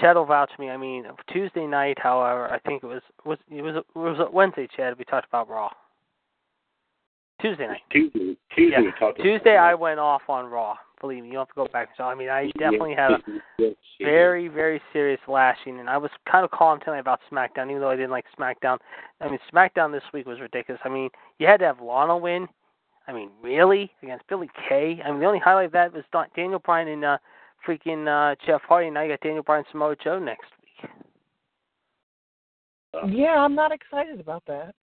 Chad 0.00 0.14
will 0.14 0.24
vouch 0.24 0.50
for 0.54 0.62
me. 0.62 0.70
I 0.70 0.76
mean, 0.76 1.04
Tuesday 1.32 1.66
night, 1.66 1.98
however, 2.00 2.48
I 2.48 2.60
think 2.60 2.84
it 2.84 2.86
was 2.86 3.02
was 3.24 3.38
it 3.50 3.62
was 3.62 3.74
it 3.76 3.98
was 3.98 4.28
Wednesday. 4.32 4.68
Chad, 4.76 4.96
we 4.98 5.04
talked 5.04 5.26
about 5.28 5.48
Raw. 5.48 5.70
Tuesday 7.42 7.66
night. 7.66 7.82
Tuesday, 7.90 8.36
Tuesday 8.54 8.76
Yeah. 8.76 8.80
we 8.82 8.92
talked 8.98 9.20
Tuesday, 9.20 9.56
I 9.56 9.74
went 9.74 9.98
off 10.00 10.22
on 10.28 10.46
Raw. 10.46 10.76
Believe 11.00 11.22
me, 11.22 11.28
you 11.28 11.34
don't 11.34 11.42
have 11.42 11.48
to 11.48 11.54
go 11.54 11.68
back. 11.72 11.90
So 11.96 12.04
I 12.04 12.14
mean, 12.14 12.28
I 12.28 12.44
that. 12.46 12.58
definitely 12.58 12.94
had 12.94 13.12
a 13.12 13.18
Yes, 13.58 13.74
yes. 13.98 14.06
very, 14.06 14.48
very 14.48 14.80
serious 14.92 15.20
lashing, 15.28 15.80
and 15.80 15.88
I 15.88 15.96
was 15.96 16.10
kind 16.30 16.44
of 16.44 16.50
calm 16.50 16.78
tonight 16.84 16.98
about 16.98 17.20
SmackDown, 17.30 17.70
even 17.70 17.80
though 17.80 17.90
I 17.90 17.96
didn't 17.96 18.10
like 18.10 18.24
SmackDown. 18.38 18.78
I 19.20 19.28
mean, 19.28 19.38
SmackDown 19.52 19.92
this 19.92 20.02
week 20.12 20.26
was 20.26 20.40
ridiculous. 20.40 20.80
I 20.84 20.88
mean, 20.88 21.08
you 21.38 21.46
had 21.46 21.58
to 21.60 21.66
have 21.66 21.80
Lana 21.80 22.16
win. 22.16 22.46
I 23.08 23.12
mean, 23.12 23.30
really 23.42 23.90
against 24.02 24.26
Billie 24.28 24.50
Kay. 24.68 25.00
I 25.04 25.10
mean, 25.10 25.20
the 25.20 25.26
only 25.26 25.38
highlight 25.38 25.66
of 25.66 25.72
that 25.72 25.92
was 25.92 26.04
Daniel 26.34 26.58
Bryan 26.58 26.88
and 26.88 27.04
uh, 27.04 27.18
freaking 27.66 28.06
uh, 28.08 28.34
Jeff 28.44 28.62
Hardy. 28.62 28.90
Now 28.90 29.02
you 29.02 29.10
got 29.10 29.20
Daniel 29.20 29.42
Bryan, 29.44 29.64
Samoa 29.70 29.94
Joe 30.02 30.18
next 30.18 30.48
week. 30.60 30.90
Yeah, 33.14 33.36
I'm 33.36 33.54
not 33.54 33.72
excited 33.72 34.20
about 34.20 34.42
that. 34.46 34.74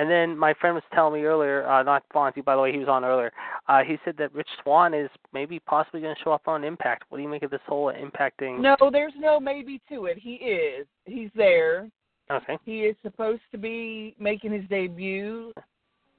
And 0.00 0.10
then 0.10 0.38
my 0.38 0.54
friend 0.54 0.74
was 0.74 0.82
telling 0.94 1.20
me 1.20 1.26
earlier, 1.26 1.68
uh, 1.68 1.82
not 1.82 2.04
Fonzie, 2.08 2.42
by 2.42 2.56
the 2.56 2.62
way, 2.62 2.72
he 2.72 2.78
was 2.78 2.88
on 2.88 3.04
earlier. 3.04 3.30
Uh, 3.68 3.80
he 3.86 3.98
said 4.02 4.16
that 4.16 4.34
Rich 4.34 4.48
Swann 4.62 4.94
is 4.94 5.10
maybe 5.34 5.58
possibly 5.58 6.00
going 6.00 6.14
to 6.16 6.22
show 6.22 6.32
up 6.32 6.48
on 6.48 6.64
Impact. 6.64 7.04
What 7.10 7.18
do 7.18 7.22
you 7.22 7.28
make 7.28 7.42
of 7.42 7.50
this 7.50 7.60
whole 7.66 7.90
Impact 7.90 8.38
thing? 8.38 8.62
No, 8.62 8.76
there's 8.90 9.12
no 9.18 9.38
maybe 9.38 9.78
to 9.90 10.06
it. 10.06 10.16
He 10.16 10.36
is. 10.36 10.86
He's 11.04 11.28
there. 11.34 11.90
Okay. 12.30 12.56
He 12.64 12.80
is 12.84 12.96
supposed 13.02 13.42
to 13.52 13.58
be 13.58 14.14
making 14.18 14.52
his 14.52 14.64
debut. 14.70 15.52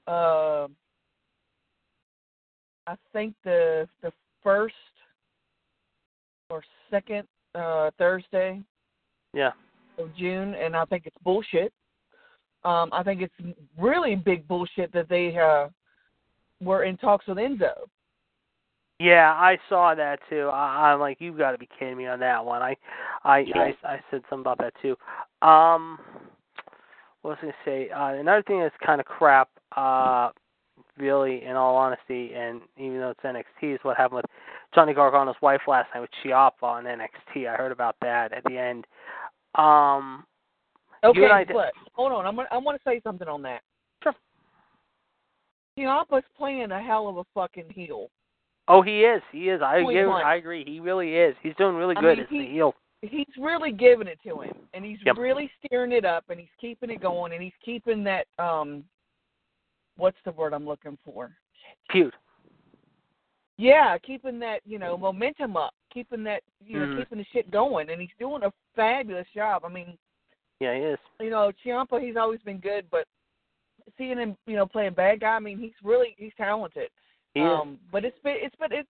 Uh, 0.06 0.68
I 2.86 2.96
think 3.14 3.34
the 3.44 3.90
the 4.04 4.14
first 4.44 4.76
or 6.52 6.62
second 6.92 7.28
uh, 7.56 7.90
Thursday 7.98 8.62
Yeah. 9.34 9.54
of 9.98 10.16
June, 10.16 10.54
and 10.54 10.76
I 10.76 10.86
think 10.86 11.08
it's 11.08 11.18
bullshit. 11.24 11.74
Um, 12.64 12.90
I 12.92 13.04
think 13.04 13.22
it's 13.22 13.58
really 13.80 14.16
big 14.16 14.48
bullshit 14.48 14.94
that 14.94 15.10
they 15.10 15.38
uh, 15.38 15.70
were 16.62 16.84
in 16.84 16.98
talks 16.98 17.28
with 17.28 17.38
Enzo. 17.38 17.72
Yeah, 19.00 19.32
I 19.32 19.58
saw 19.68 19.96
that 19.96 20.20
too. 20.30 20.50
I, 20.54 20.92
I'm 20.92 21.00
like, 21.00 21.18
you've 21.20 21.38
got 21.38 21.54
to 21.54 21.58
be 21.58 21.68
kidding 21.80 21.98
me 21.98 22.06
on 22.06 22.20
that 22.20 22.46
one. 22.46 22.62
I, 22.62 22.78
I, 23.24 23.40
Yeah. 23.40 23.58
I, 23.58 23.76
I 23.84 24.00
said 24.12 24.22
something 24.30 24.42
about 24.42 24.60
that 24.60 24.74
too. 24.80 24.96
Um, 25.42 25.98
what 27.22 27.32
was 27.32 27.38
I 27.42 27.46
gonna 27.46 27.54
say? 27.66 27.90
Uh, 27.90 28.14
another 28.20 28.44
thing 28.44 28.60
that's 28.60 28.76
kind 28.86 29.00
of 29.00 29.08
crap. 29.08 29.50
Uh, 29.76 30.30
really, 30.98 31.44
in 31.44 31.56
all 31.56 31.76
honesty, 31.78 32.34
and 32.36 32.62
even 32.78 33.00
though 33.00 33.12
it's 33.12 33.20
NXT, 33.22 33.76
is 33.76 33.80
what 33.84 33.98
happened 33.98 34.18
with 34.18 34.26
Johnny 34.76 34.94
Gargano's 34.94 35.36
wife 35.42 35.62
last 35.68 35.90
night 35.94 36.02
with 36.02 36.10
Ciampa 36.24 36.64
on 36.64 36.84
NXT. 36.84 37.48
I 37.48 37.56
heard 37.56 37.72
about 37.72 37.96
that 38.02 38.34
at 38.34 38.44
the 38.44 38.58
end. 38.58 38.86
Um, 39.56 40.26
Okay, 41.04 41.20
You 41.20 41.24
and 41.26 41.34
I 41.34 41.44
did- 41.44 41.54
but 41.54 41.74
hold 41.94 42.12
on. 42.12 42.26
I'm 42.28 42.36
gonna, 42.36 42.48
I 42.52 42.58
want 42.58 42.78
to 42.78 42.84
say 42.90 43.00
something 43.02 43.28
on 43.28 43.42
that. 43.44 43.62
Sure. 44.04 44.14
Ciampa's 45.78 46.24
playing 46.38 46.72
a 46.72 46.82
hell 46.82 47.08
of 47.08 47.18
a 47.18 47.24
fucking 47.34 47.70
heel. 47.70 48.10
oh, 48.68 48.82
he 48.82 49.02
is. 49.04 49.22
He 49.32 49.50
is. 49.50 49.62
I 49.62 49.78
agree. 49.80 50.00
I 50.04 50.36
agree. 50.36 50.64
He 50.66 50.80
really 50.80 51.16
is. 51.16 51.36
He's 51.42 51.56
doing 51.56 51.76
really 51.76 51.96
I 51.98 52.02
good 52.02 52.18
mean, 52.18 52.24
as 52.26 52.30
he- 52.30 52.40
the 52.40 52.48
heel. 52.52 52.76
He's 53.02 53.26
really 53.40 53.72
giving 53.72 54.06
it 54.08 54.20
to 54.24 54.42
him, 54.42 54.54
and 54.76 54.86
he's 54.86 55.00
Yep. 55.04 55.18
really 55.18 55.52
steering 55.58 55.92
it 55.92 56.06
up, 56.06 56.30
and 56.30 56.40
he's 56.40 56.54
keeping 56.60 56.92
it 56.92 57.02
going, 57.02 57.34
and 57.34 57.42
he's 57.42 57.56
keeping 57.66 58.04
that 58.04 58.28
um, 58.38 58.86
what's 59.98 60.22
the 60.24 60.32
word 60.34 60.54
I'm 60.54 60.68
looking 60.68 60.98
for? 61.04 61.36
Feud. 61.92 62.14
Yeah, 63.58 63.98
keeping 63.98 64.38
that 64.40 64.62
you 64.66 64.78
know 64.78 64.98
momentum 64.98 65.58
up, 65.58 65.74
keeping 65.92 66.24
that 66.26 66.44
you 66.64 66.80
know 66.80 66.86
Mhm. 66.86 66.98
keeping 67.00 67.18
the 67.18 67.24
shit 67.26 67.50
going, 67.50 67.90
and 67.90 68.00
he's 68.00 68.14
doing 68.20 68.44
a 68.44 68.54
fabulous 68.76 69.28
job. 69.34 69.66
I 69.66 69.70
mean, 69.70 69.98
Yeah, 70.62 70.76
he 70.76 70.82
is. 70.82 71.00
you 71.20 71.32
know, 71.32 71.52
Ciampa, 71.66 72.00
he's 72.00 72.16
always 72.16 72.40
been 72.42 72.60
good, 72.60 72.86
but 72.92 73.08
seeing 73.98 74.20
him, 74.20 74.38
you 74.46 74.56
know, 74.56 74.68
playing 74.68 74.94
bad 74.94 75.20
guy, 75.20 75.36
I 75.36 75.40
mean, 75.40 75.58
he's 75.58 75.72
really 75.84 76.14
he's 76.20 76.34
talented. 76.38 76.90
He 77.34 77.40
is. 77.40 77.48
um, 77.48 77.80
but 77.92 78.06
it's 78.06 78.20
been 78.24 78.36
it's 78.38 78.56
but 78.60 78.72
it's 78.72 78.88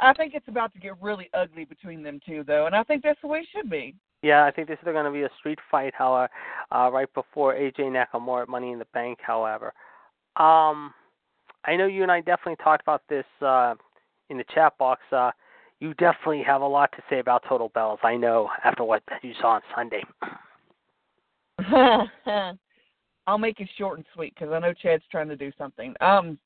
I 0.00 0.12
think 0.14 0.34
it's 0.34 0.48
about 0.48 0.74
to 0.74 0.80
get 0.80 1.00
really 1.00 1.30
ugly 1.32 1.64
between 1.64 2.02
them 2.02 2.18
two 2.26 2.42
though, 2.44 2.66
and 2.66 2.74
I 2.74 2.82
think 2.82 3.04
that's 3.04 3.20
the 3.22 3.28
way 3.28 3.38
it 3.38 3.46
should 3.54 3.70
be. 3.70 3.94
Yeah, 4.22 4.44
I 4.44 4.50
think 4.50 4.66
this 4.66 4.78
is 4.80 4.84
going 4.84 5.04
to 5.04 5.12
be 5.12 5.22
a 5.22 5.30
street 5.38 5.60
fight, 5.70 5.94
however, 5.96 6.28
uh, 6.72 6.90
right 6.92 7.12
before 7.14 7.54
AJ 7.54 7.78
Nakamura 7.80 8.42
at 8.42 8.48
Money 8.48 8.72
in 8.72 8.80
the 8.80 8.86
Bank, 8.92 9.18
however. 9.22 9.66
Um, 10.34 10.92
I 11.64 11.76
know 11.76 11.86
you 11.86 12.02
and 12.02 12.10
I 12.10 12.18
definitely 12.20 12.56
talked 12.56 12.82
about 12.82 13.02
this 13.08 13.26
uh, 13.42 13.76
in 14.28 14.38
the 14.38 14.44
chat 14.52 14.76
box. 14.78 15.02
Uh, 15.12 15.30
you 15.78 15.94
definitely 15.94 16.42
have 16.42 16.62
a 16.62 16.66
lot 16.66 16.90
to 16.92 17.02
say 17.08 17.20
about 17.20 17.44
Total 17.48 17.70
Bellas, 17.70 17.98
I 18.02 18.16
know, 18.16 18.48
after 18.64 18.82
what 18.82 19.04
you 19.22 19.34
saw 19.40 19.50
on 19.52 19.60
Sunday. 19.76 20.02
I'll 23.26 23.38
make 23.38 23.60
it 23.60 23.68
short 23.76 23.98
and 23.98 24.06
sweet 24.14 24.34
because 24.34 24.52
I 24.52 24.58
know 24.58 24.72
Chad's 24.72 25.02
trying 25.10 25.28
to 25.28 25.36
do 25.36 25.50
something. 25.58 25.94
Um, 26.00 26.38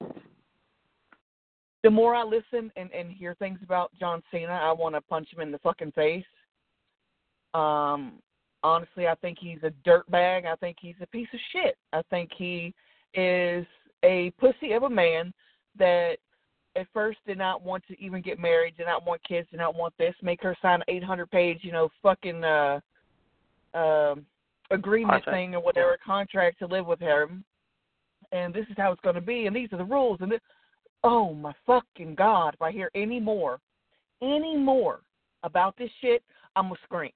the 1.83 1.91
more 1.91 2.15
I 2.15 2.23
listen 2.23 2.71
and 2.77 2.91
and 2.93 3.11
hear 3.11 3.35
things 3.35 3.59
about 3.63 3.91
John 3.99 4.23
Cena, 4.31 4.53
I 4.53 4.73
want 4.73 4.95
to 4.95 5.01
punch 5.01 5.29
him 5.33 5.41
in 5.41 5.53
the 5.53 5.59
fucking 5.59 5.93
face. 5.93 6.25
Um, 7.55 8.21
honestly, 8.63 9.09
I 9.09 9.15
think 9.17 9.39
he's 9.41 9.59
a 9.63 9.73
dirtbag. 9.89 10.47
I 10.47 10.57
think 10.57 10.77
he's 10.81 10.95
a 11.01 11.07
piece 11.07 11.29
of 11.33 11.41
shit. 11.53 11.77
I 11.93 12.03
think 12.11 12.31
he 12.37 12.75
is 13.15 13.67
a 14.05 14.33
pussy 14.39 14.73
of 14.73 14.85
a 14.85 14.91
man 14.91 15.33
that 15.79 16.17
at 16.77 16.87
first 16.93 17.19
did 17.27 17.39
not 17.39 17.63
want 17.63 17.83
to 17.89 18.01
even 18.01 18.23
get 18.23 18.39
married, 18.39 18.77
did 18.77 18.87
not 18.87 19.05
want 19.05 19.23
kids, 19.25 19.49
did 19.51 19.59
not 19.59 19.75
want 19.75 19.93
this, 19.99 20.15
make 20.23 20.43
her 20.43 20.57
sign 20.63 20.83
an 20.87 20.97
800 20.97 21.31
page, 21.31 21.59
you 21.63 21.73
know, 21.73 21.89
fucking 22.03 22.45
uh, 22.45 22.81
um, 23.75 24.25
agreement 24.71 25.25
thing 25.25 25.55
or 25.55 25.61
whatever 25.61 25.99
contract 26.05 26.59
to 26.61 26.67
live 26.67 26.87
with 26.87 27.01
him. 27.01 27.45
And 28.33 28.55
this 28.55 28.67
is 28.71 28.77
how 28.77 28.93
it's 28.93 29.01
going 29.01 29.17
to 29.17 29.21
be, 29.21 29.47
and 29.47 29.57
these 29.57 29.73
are 29.73 29.79
the 29.79 29.85
rules. 29.85 30.19
And 30.21 30.31
this, 30.31 30.41
oh 31.03 31.35
my 31.35 31.53
fucking 31.67 32.15
god! 32.15 32.55
If 32.55 32.63
I 32.63 32.71
hear 32.71 32.91
any 32.95 33.19
more, 33.19 33.59
any 34.23 34.57
more 34.57 35.01
about 35.43 35.77
this 35.77 35.91
shit, 36.01 36.23
I'm 36.55 36.65
gonna 36.65 36.77
scream. 36.85 37.13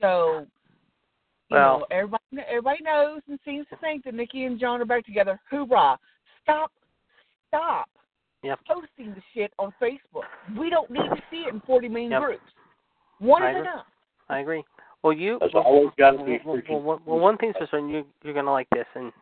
So, 0.00 0.46
you 1.48 1.56
Well- 1.56 1.80
know, 1.80 1.86
everybody 1.90 2.22
everybody 2.46 2.82
knows 2.84 3.22
and 3.28 3.40
seems 3.44 3.66
to 3.68 3.76
think 3.76 4.04
that 4.04 4.14
Nikki 4.14 4.44
and 4.44 4.60
John 4.60 4.80
are 4.80 4.84
back 4.84 5.04
together. 5.06 5.40
Hoorah! 5.50 5.98
Stop, 6.42 6.70
stop 7.48 7.88
Yep. 8.42 8.60
posting 8.66 9.14
the 9.14 9.22
shit 9.34 9.52
on 9.58 9.72
Facebook. 9.80 10.26
We 10.56 10.70
don't 10.70 10.88
need 10.90 11.08
to 11.08 11.22
see 11.30 11.44
it 11.46 11.54
in 11.54 11.60
40 11.62 11.88
million 11.88 12.12
Yep. 12.12 12.22
groups. 12.22 12.52
One 13.18 13.42
I 13.42 13.50
is 13.50 13.56
agree. 13.56 13.68
enough. 13.68 13.86
I 14.28 14.38
agree. 14.38 14.64
Well, 15.02 15.12
you. 15.12 15.38
There's 15.40 15.52
always 15.54 15.90
got 15.98 16.12
to 16.12 16.24
be 16.24 16.40
well, 16.44 16.60
well, 16.68 16.80
well, 16.80 17.00
well, 17.06 17.18
one 17.18 17.36
thing's 17.38 17.54
for 17.56 17.66
certain, 17.70 17.88
you 17.88 18.04
you're 18.22 18.34
gonna 18.34 18.50
like 18.52 18.68
this, 18.70 18.86
and 18.94 19.12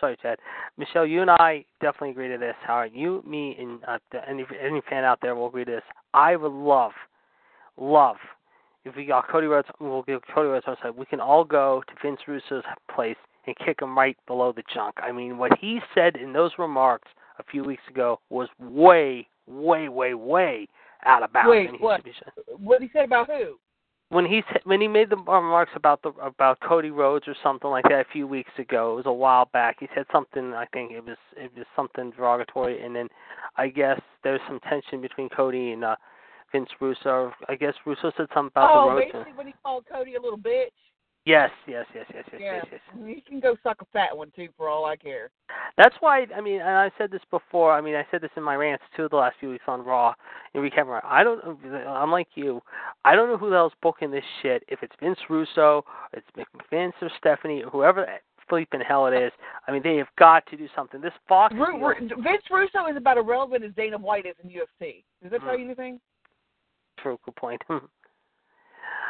sorry, 0.00 0.16
Chad, 0.20 0.38
Michelle, 0.76 1.06
you 1.06 1.22
and 1.22 1.30
I 1.30 1.64
definitely 1.80 2.10
agree 2.10 2.28
to 2.28 2.38
this. 2.38 2.54
Howard, 2.66 2.90
you, 2.94 3.22
me, 3.26 3.56
and 3.58 3.78
uh, 3.86 3.98
the- 4.12 4.28
any 4.28 4.44
any 4.60 4.80
fan 4.88 5.04
out 5.04 5.20
there 5.22 5.34
will 5.34 5.46
agree 5.46 5.64
to 5.64 5.70
this. 5.70 5.82
I 6.14 6.34
would 6.36 6.52
love, 6.52 6.92
love, 7.76 8.16
if 8.84 8.96
we 8.96 9.04
got 9.06 9.28
Cody 9.28 9.46
Rhodes, 9.46 9.68
we'll 9.78 10.02
give 10.02 10.20
Cody 10.34 10.48
Rhodes 10.48 10.64
our 10.66 10.76
side. 10.82 10.96
We 10.96 11.06
can 11.06 11.20
all 11.20 11.44
go 11.44 11.82
to 11.86 11.92
Vince 12.02 12.20
Russo's 12.26 12.64
place 12.92 13.16
and 13.46 13.56
kick 13.64 13.80
him 13.80 13.96
right 13.96 14.16
below 14.26 14.52
the 14.52 14.62
junk. 14.74 14.96
I 15.02 15.12
mean, 15.12 15.38
what 15.38 15.52
he 15.60 15.80
said 15.94 16.16
in 16.16 16.32
those 16.32 16.50
remarks 16.58 17.08
a 17.38 17.42
few 17.44 17.62
weeks 17.62 17.82
ago 17.88 18.20
was 18.30 18.48
way, 18.58 19.28
way, 19.46 19.88
way, 19.88 20.14
way 20.14 20.66
out 21.04 21.22
of 21.22 21.32
bounds. 21.32 21.50
Wait, 21.50 21.80
what? 21.80 22.04
be- 22.04 22.12
What 22.58 22.82
he 22.82 22.90
said 22.92 23.04
about 23.04 23.28
who? 23.28 23.54
When 24.10 24.26
he 24.26 24.42
said- 24.52 24.62
when 24.64 24.80
he 24.80 24.88
made 24.88 25.08
the 25.08 25.16
remarks 25.16 25.72
about 25.74 26.02
the 26.02 26.10
about 26.20 26.60
Cody 26.60 26.90
Rhodes 26.90 27.26
or 27.26 27.34
something 27.42 27.70
like 27.70 27.84
that 27.84 28.00
a 28.00 28.10
few 28.12 28.26
weeks 28.26 28.50
ago, 28.58 28.92
it 28.92 28.96
was 28.96 29.06
a 29.06 29.12
while 29.12 29.46
back. 29.46 29.78
He 29.80 29.88
said 29.94 30.06
something. 30.12 30.52
I 30.52 30.66
think 30.66 30.92
it 30.92 31.04
was 31.04 31.16
it 31.36 31.50
was 31.56 31.66
something 31.74 32.10
derogatory, 32.10 32.82
and 32.82 32.94
then 32.94 33.08
I 33.56 33.68
guess 33.68 34.00
there's 34.22 34.40
some 34.46 34.60
tension 34.60 35.00
between 35.00 35.28
Cody 35.28 35.72
and 35.72 35.84
uh 35.84 35.96
Vince 36.52 36.70
Russo. 36.80 37.32
I 37.48 37.54
guess 37.54 37.74
Russo 37.86 38.10
said 38.16 38.26
something 38.34 38.52
about 38.54 38.70
oh, 38.70 38.90
the 38.90 38.94
Rhodes. 38.96 39.06
Oh, 39.14 39.18
basically 39.18 39.32
when 39.38 39.46
he 39.46 39.54
called 39.62 39.84
Cody 39.90 40.16
a 40.16 40.20
little 40.20 40.38
bitch. 40.38 40.70
Yes, 41.30 41.50
yes, 41.68 41.86
yes, 41.94 42.06
yes, 42.12 42.24
yes, 42.32 42.40
Yeah, 42.42 42.54
yes, 42.56 42.66
yes. 42.72 42.80
You 43.06 43.22
can 43.22 43.38
go 43.40 43.56
suck 43.62 43.80
a 43.82 43.84
fat 43.92 44.16
one 44.16 44.32
too, 44.34 44.48
for 44.56 44.68
all 44.68 44.84
I 44.84 44.96
care. 44.96 45.30
That's 45.76 45.94
why 46.00 46.26
I 46.36 46.40
mean, 46.40 46.60
and 46.60 46.70
I 46.70 46.90
said 46.98 47.10
this 47.12 47.20
before. 47.30 47.72
I 47.72 47.80
mean, 47.80 47.94
I 47.94 48.04
said 48.10 48.20
this 48.20 48.30
in 48.36 48.42
my 48.42 48.56
rants 48.56 48.82
too 48.96 49.08
the 49.08 49.16
last 49.16 49.36
few 49.38 49.50
weeks 49.50 49.64
on 49.68 49.84
Raw 49.84 50.12
and 50.54 50.62
recap. 50.64 50.86
Raw. 50.86 51.00
I 51.04 51.22
don't. 51.22 51.40
I'm 51.86 52.10
like 52.10 52.28
you. 52.34 52.60
I 53.04 53.14
don't 53.14 53.28
know 53.28 53.36
who 53.36 53.48
the 53.50 53.56
hell's 53.56 53.72
booking 53.80 54.10
this 54.10 54.24
shit. 54.42 54.64
If 54.68 54.82
it's 54.82 54.94
Vince 55.00 55.18
Russo, 55.28 55.84
it's 56.12 56.26
Vince 56.70 56.94
or 57.00 57.10
Stephanie, 57.18 57.62
or 57.62 57.70
whoever 57.70 58.00
the 58.02 58.16
flipping 58.48 58.80
hell 58.80 59.06
it 59.06 59.14
is. 59.14 59.30
I 59.68 59.70
mean, 59.72 59.82
they 59.84 59.96
have 59.98 60.08
got 60.18 60.44
to 60.46 60.56
do 60.56 60.66
something. 60.74 61.00
This 61.00 61.12
Fox. 61.28 61.54
Ru- 61.54 61.78
deal- 61.78 62.16
Ru- 62.16 62.22
Vince 62.24 62.42
Russo 62.50 62.86
is 62.90 62.96
about 62.96 63.18
as 63.18 63.24
relevant 63.24 63.62
as 63.64 63.72
Dana 63.76 63.98
White 63.98 64.26
is 64.26 64.34
in 64.42 64.50
UFC. 64.50 65.04
Does 65.22 65.30
that 65.30 65.40
tell 65.42 65.54
Mm. 65.54 65.58
you 65.60 65.64
anything? 65.66 66.00
True, 66.98 67.18
good 67.24 67.36
point. 67.36 67.62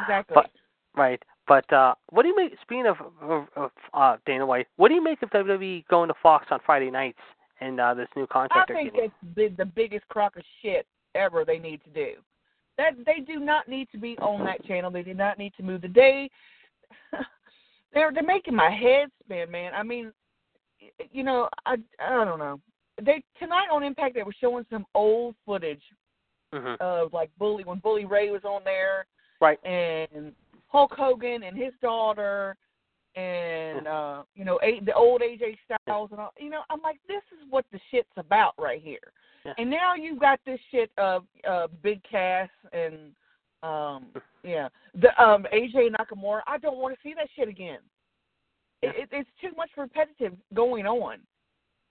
Exactly. 0.01 0.33
But- 0.35 0.49
right. 0.95 1.21
But 1.47 1.71
uh 1.73 1.95
what 2.09 2.23
do 2.23 2.29
you 2.29 2.35
make? 2.35 2.53
Speaking 2.61 2.87
of, 2.87 2.97
of, 3.21 3.47
of 3.55 3.71
uh, 3.93 4.17
Dana 4.25 4.45
White, 4.45 4.67
what 4.77 4.89
do 4.89 4.95
you 4.95 5.03
make 5.03 5.21
of 5.21 5.29
WWE 5.31 5.85
going 5.87 6.07
to 6.07 6.15
Fox 6.21 6.47
on 6.51 6.59
Friday 6.65 6.91
nights 6.91 7.19
and 7.59 7.79
uh 7.79 7.93
this 7.93 8.07
new 8.15 8.23
I 8.23 8.33
contract 8.33 8.69
they're 8.69 8.77
think 8.77 8.93
that's 8.93 9.35
the, 9.35 9.63
the 9.63 9.65
biggest 9.65 10.07
crock 10.09 10.35
of 10.37 10.43
shit 10.61 10.85
ever 11.15 11.43
they 11.45 11.59
need 11.59 11.81
to 11.83 11.89
do. 11.89 12.13
That 12.77 12.91
they 13.05 13.21
do 13.21 13.39
not 13.39 13.67
need 13.67 13.89
to 13.91 13.97
be 13.97 14.17
on 14.19 14.43
that 14.45 14.65
channel. 14.65 14.91
They 14.91 15.03
do 15.03 15.13
not 15.13 15.37
need 15.37 15.53
to 15.57 15.63
move 15.63 15.81
the 15.81 15.87
day. 15.87 16.29
they're 17.93 18.11
they're 18.11 18.23
making 18.23 18.55
my 18.55 18.69
head 18.69 19.09
spin, 19.23 19.51
man. 19.51 19.73
I 19.75 19.83
mean, 19.83 20.11
you 21.11 21.23
know, 21.23 21.49
I 21.65 21.75
I 21.99 22.25
don't 22.25 22.39
know. 22.39 22.59
They 23.01 23.23
tonight 23.39 23.67
on 23.71 23.83
Impact 23.83 24.15
they 24.15 24.23
were 24.23 24.35
showing 24.39 24.65
some 24.69 24.85
old 24.93 25.35
footage 25.45 25.81
hmm 26.53 26.73
of 26.79 27.13
like 27.13 27.29
Bully 27.39 27.63
when 27.63 27.79
Bully 27.79 28.05
Ray 28.05 28.29
was 28.29 28.43
on 28.43 28.61
there, 28.63 29.05
Right. 29.39 29.57
and 29.65 30.33
Hulk 30.71 30.93
Hogan 30.97 31.43
and 31.43 31.57
his 31.57 31.73
daughter, 31.81 32.55
and 33.15 33.87
uh, 33.87 34.23
you 34.35 34.45
know 34.45 34.57
a, 34.63 34.79
the 34.85 34.93
old 34.93 35.21
AJ 35.21 35.57
Styles 35.65 36.09
and 36.11 36.19
all. 36.19 36.33
You 36.39 36.49
know, 36.49 36.61
I'm 36.69 36.81
like, 36.81 36.99
this 37.07 37.23
is 37.33 37.45
what 37.49 37.65
the 37.71 37.79
shit's 37.91 38.07
about 38.15 38.53
right 38.57 38.81
here. 38.81 39.11
Yeah. 39.45 39.53
And 39.57 39.69
now 39.69 39.95
you've 39.95 40.19
got 40.19 40.39
this 40.45 40.59
shit 40.71 40.91
of 40.97 41.25
uh, 41.49 41.67
Big 41.83 42.01
Cass 42.09 42.49
and 42.71 43.11
um, 43.63 44.07
yeah, 44.43 44.69
the 44.99 45.09
um 45.21 45.45
AJ 45.53 45.89
Nakamura. 45.91 46.41
I 46.47 46.57
don't 46.57 46.77
want 46.77 46.95
to 46.95 46.99
see 47.03 47.13
that 47.15 47.27
shit 47.35 47.49
again. 47.49 47.79
It, 48.81 48.95
it, 48.97 49.09
it's 49.11 49.29
too 49.41 49.55
much 49.57 49.69
repetitive 49.77 50.33
going 50.53 50.85
on. 50.85 51.19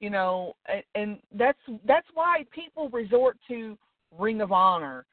You 0.00 0.08
know, 0.08 0.54
and, 0.66 0.82
and 0.94 1.18
that's 1.34 1.58
that's 1.86 2.06
why 2.14 2.46
people 2.50 2.88
resort 2.88 3.36
to 3.48 3.76
Ring 4.18 4.40
of 4.40 4.52
Honor, 4.52 5.04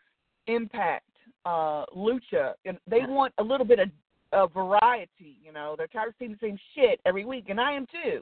Impact, 0.48 1.04
uh, 1.48 1.86
Lucha, 1.96 2.54
and 2.66 2.78
they 2.88 3.02
want 3.08 3.34
a 3.38 3.44
little 3.44 3.66
bit 3.66 3.80
of, 3.80 3.90
of 4.34 4.54
variety. 4.54 5.38
You 5.42 5.54
know, 5.54 5.76
they're 5.78 5.88
tired 5.88 6.10
of 6.10 6.16
seeing 6.20 6.32
the 6.32 6.38
same 6.42 6.60
shit 6.76 7.00
every 7.06 7.24
week, 7.24 7.46
and 7.48 7.60
I 7.60 7.72
am 7.72 7.86
too. 7.86 8.22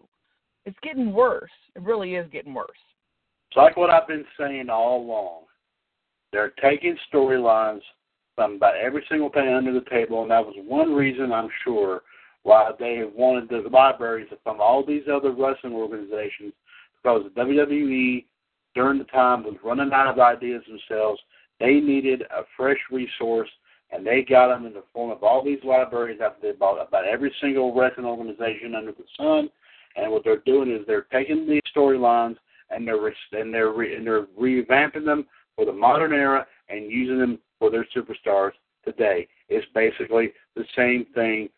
It's 0.66 0.78
getting 0.84 1.12
worse. 1.12 1.50
It 1.76 1.82
really 1.82 2.16
is 2.16 2.30
getting 2.32 2.54
worse. 2.54 2.70
It's 3.50 3.58
like 3.58 3.78
what 3.78 3.90
I've 3.90 4.08
been 4.08 4.26
saying 4.40 4.70
all 4.70 5.02
along. 5.02 5.44
They're 6.32 6.54
taking 6.62 6.96
storylines 7.12 7.82
from 8.36 8.56
about 8.56 8.76
every 8.76 9.04
single 9.10 9.30
thing 9.30 9.48
under 9.48 9.74
the 9.74 9.90
table, 9.90 10.22
and 10.22 10.30
that 10.32 10.46
was 10.46 10.56
one 10.68 10.94
reason 10.94 11.32
I'm 11.32 11.50
sure 11.64 12.02
why 12.44 12.72
they 12.78 13.04
wanted 13.16 13.50
the 13.50 13.68
libraries 13.70 14.28
from 14.44 14.62
all 14.62 14.86
these 14.86 15.04
other 15.12 15.32
wrestling 15.32 15.74
organizations 15.74 16.54
because 17.02 17.24
the 17.24 17.42
WWE 17.42 18.26
during 18.76 19.00
the 19.00 19.06
time 19.06 19.44
was 19.44 19.56
running 19.64 19.92
out 19.94 20.08
of 20.08 20.20
ideas 20.20 20.62
themselves. 20.68 21.20
They 21.60 21.80
needed 21.80 22.24
a 22.24 22.44
fresh 22.58 22.80
resource, 22.92 23.50
and 23.92 24.06
they 24.06 24.26
got 24.28 24.48
them 24.48 24.66
in 24.66 24.74
the 24.74 24.84
form 24.94 25.12
of 25.12 25.24
all 25.24 25.44
these 25.44 25.64
libraries 25.64 26.20
after 26.24 26.42
they 26.42 26.58
bought 26.58 26.86
about 26.86 27.06
every 27.06 27.34
single 27.42 27.74
wrestling 27.74 28.06
organization 28.06 28.76
under 28.76 28.92
the 28.92 29.06
sun. 29.18 29.50
And 29.96 30.12
what 30.12 30.24
they're 30.24 30.44
doing 30.46 30.72
is 30.72 30.86
they're 30.86 31.08
taking 31.12 31.48
these 31.48 31.62
storylines 31.76 32.36
and 32.70 32.86
they're 32.86 33.00
re- 33.00 33.16
and 33.32 33.54
they're 33.54 33.72
re- 33.72 33.96
and 33.96 34.06
they're 34.06 34.26
revamping 34.40 35.06
them 35.06 35.26
for 35.56 35.66
the 35.66 35.72
modern 35.72 36.14
era 36.14 36.46
and 36.70 36.92
using 36.92 37.20
them 37.20 37.40
for 37.60 37.72
their 37.72 37.88
superstars 37.96 38.52
today. 38.84 39.28
It's 39.48 39.66
basically 39.74 40.34
the 40.56 40.66
same 40.76 41.06
thing 41.14 41.50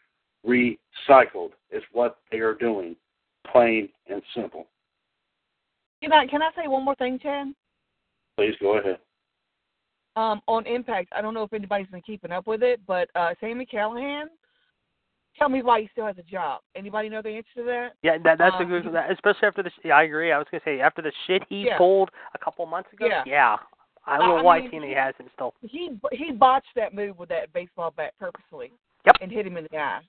recycled. 0.45 1.52
Is 1.72 1.84
what 1.91 2.19
they 2.32 2.40
are 2.40 2.53
doing, 2.53 2.95
plain 3.52 3.90
and 4.07 4.22
simple. 4.36 4.68
Can 6.02 6.14
I 6.14 6.28
can 6.28 6.41
I 6.41 6.52
say 6.56 6.68
one 6.68 6.86
more 6.86 6.95
thing, 6.95 7.19
Chad? 7.19 7.48
Please 8.38 8.53
go 8.61 8.78
ahead. 8.78 8.99
Um, 10.18 10.41
on 10.48 10.65
Impact, 10.65 11.10
I 11.15 11.22
don't 11.22 11.35
know 11.35 11.44
if 11.44 11.53
anybody's 11.53 11.88
been 11.88 12.02
keeping 12.02 12.31
up 12.31 12.48
with 12.48 12.64
it, 12.64 12.81
but 12.88 13.07
uh, 13.14 13.35
Sami 13.39 13.68
Callihan, 13.68 14.26
tell 15.38 15.48
me 15.48 15.61
why 15.61 15.81
he 15.81 15.89
still 15.91 16.07
has 16.07 16.18
a 16.18 16.23
job. 16.23 16.61
Anybody 16.76 17.07
know 17.07 17.22
the 17.22 17.30
answer 17.30 17.49
to 17.57 17.64
that? 17.65 17.89
Yeah, 18.02 18.18
that 18.23 18.39
that's 18.39 18.56
a 18.56 18.64
Um, 18.64 18.68
good. 18.69 18.91
That, 18.94 19.11
especially 19.11 19.48
after 19.48 19.61
the. 19.61 19.69
Yeah, 19.84 19.95
I 19.95 20.03
agree. 20.03 20.31
I 20.31 20.39
was 20.39 20.48
gonna 20.49 20.64
say 20.65 20.80
after 20.80 21.03
the 21.03 21.11
shit 21.27 21.44
he 21.49 21.65
Yeah. 21.68 21.77
pulled 21.77 22.10
a 22.34 22.39
couple 22.39 22.65
months 22.65 22.91
ago. 22.94 23.06
Yeah. 23.06 23.23
yeah. 23.27 23.57
I 24.07 24.18
don't 24.18 24.30
know 24.30 24.38
I 24.38 24.41
why 24.41 24.61
mean, 24.61 24.81
he- 24.81 24.91
has 24.94 25.14
him 25.18 25.27
still. 25.35 25.53
He 25.61 25.91
he 26.11 26.31
botched 26.31 26.73
that 26.76 26.95
move 26.95 27.19
with 27.19 27.30
that 27.30 27.53
baseball 27.53 27.91
bat 27.91 28.14
purposely. 28.19 28.72
Yep. 29.06 29.18
And 29.22 29.31
hit 29.31 29.45
him 29.45 29.56
in 29.57 29.68
the 29.69 29.77
eye. 29.77 30.02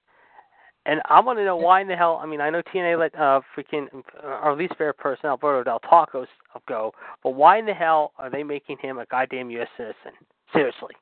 And 0.88 1.02
I 1.04 1.20
want 1.20 1.38
to 1.38 1.44
know 1.44 1.54
why 1.54 1.82
in 1.82 1.86
the 1.86 1.96
hell. 1.96 2.18
I 2.20 2.26
mean, 2.26 2.40
I 2.40 2.48
know 2.48 2.62
TNA 2.62 2.98
let 2.98 3.14
uh 3.14 3.42
freaking 3.54 3.86
uh, 4.24 4.40
or 4.42 4.56
least 4.56 4.74
fair 4.78 4.94
person 4.94 5.26
Alberto 5.26 5.62
Del 5.62 5.80
Taco 5.80 6.26
go, 6.66 6.92
but 7.22 7.32
why 7.32 7.58
in 7.58 7.66
the 7.66 7.74
hell 7.74 8.12
are 8.18 8.30
they 8.30 8.42
making 8.42 8.78
him 8.80 8.98
a 8.98 9.04
goddamn 9.06 9.50
U.S. 9.50 9.68
citizen? 9.76 10.12
Seriously, 10.50 10.94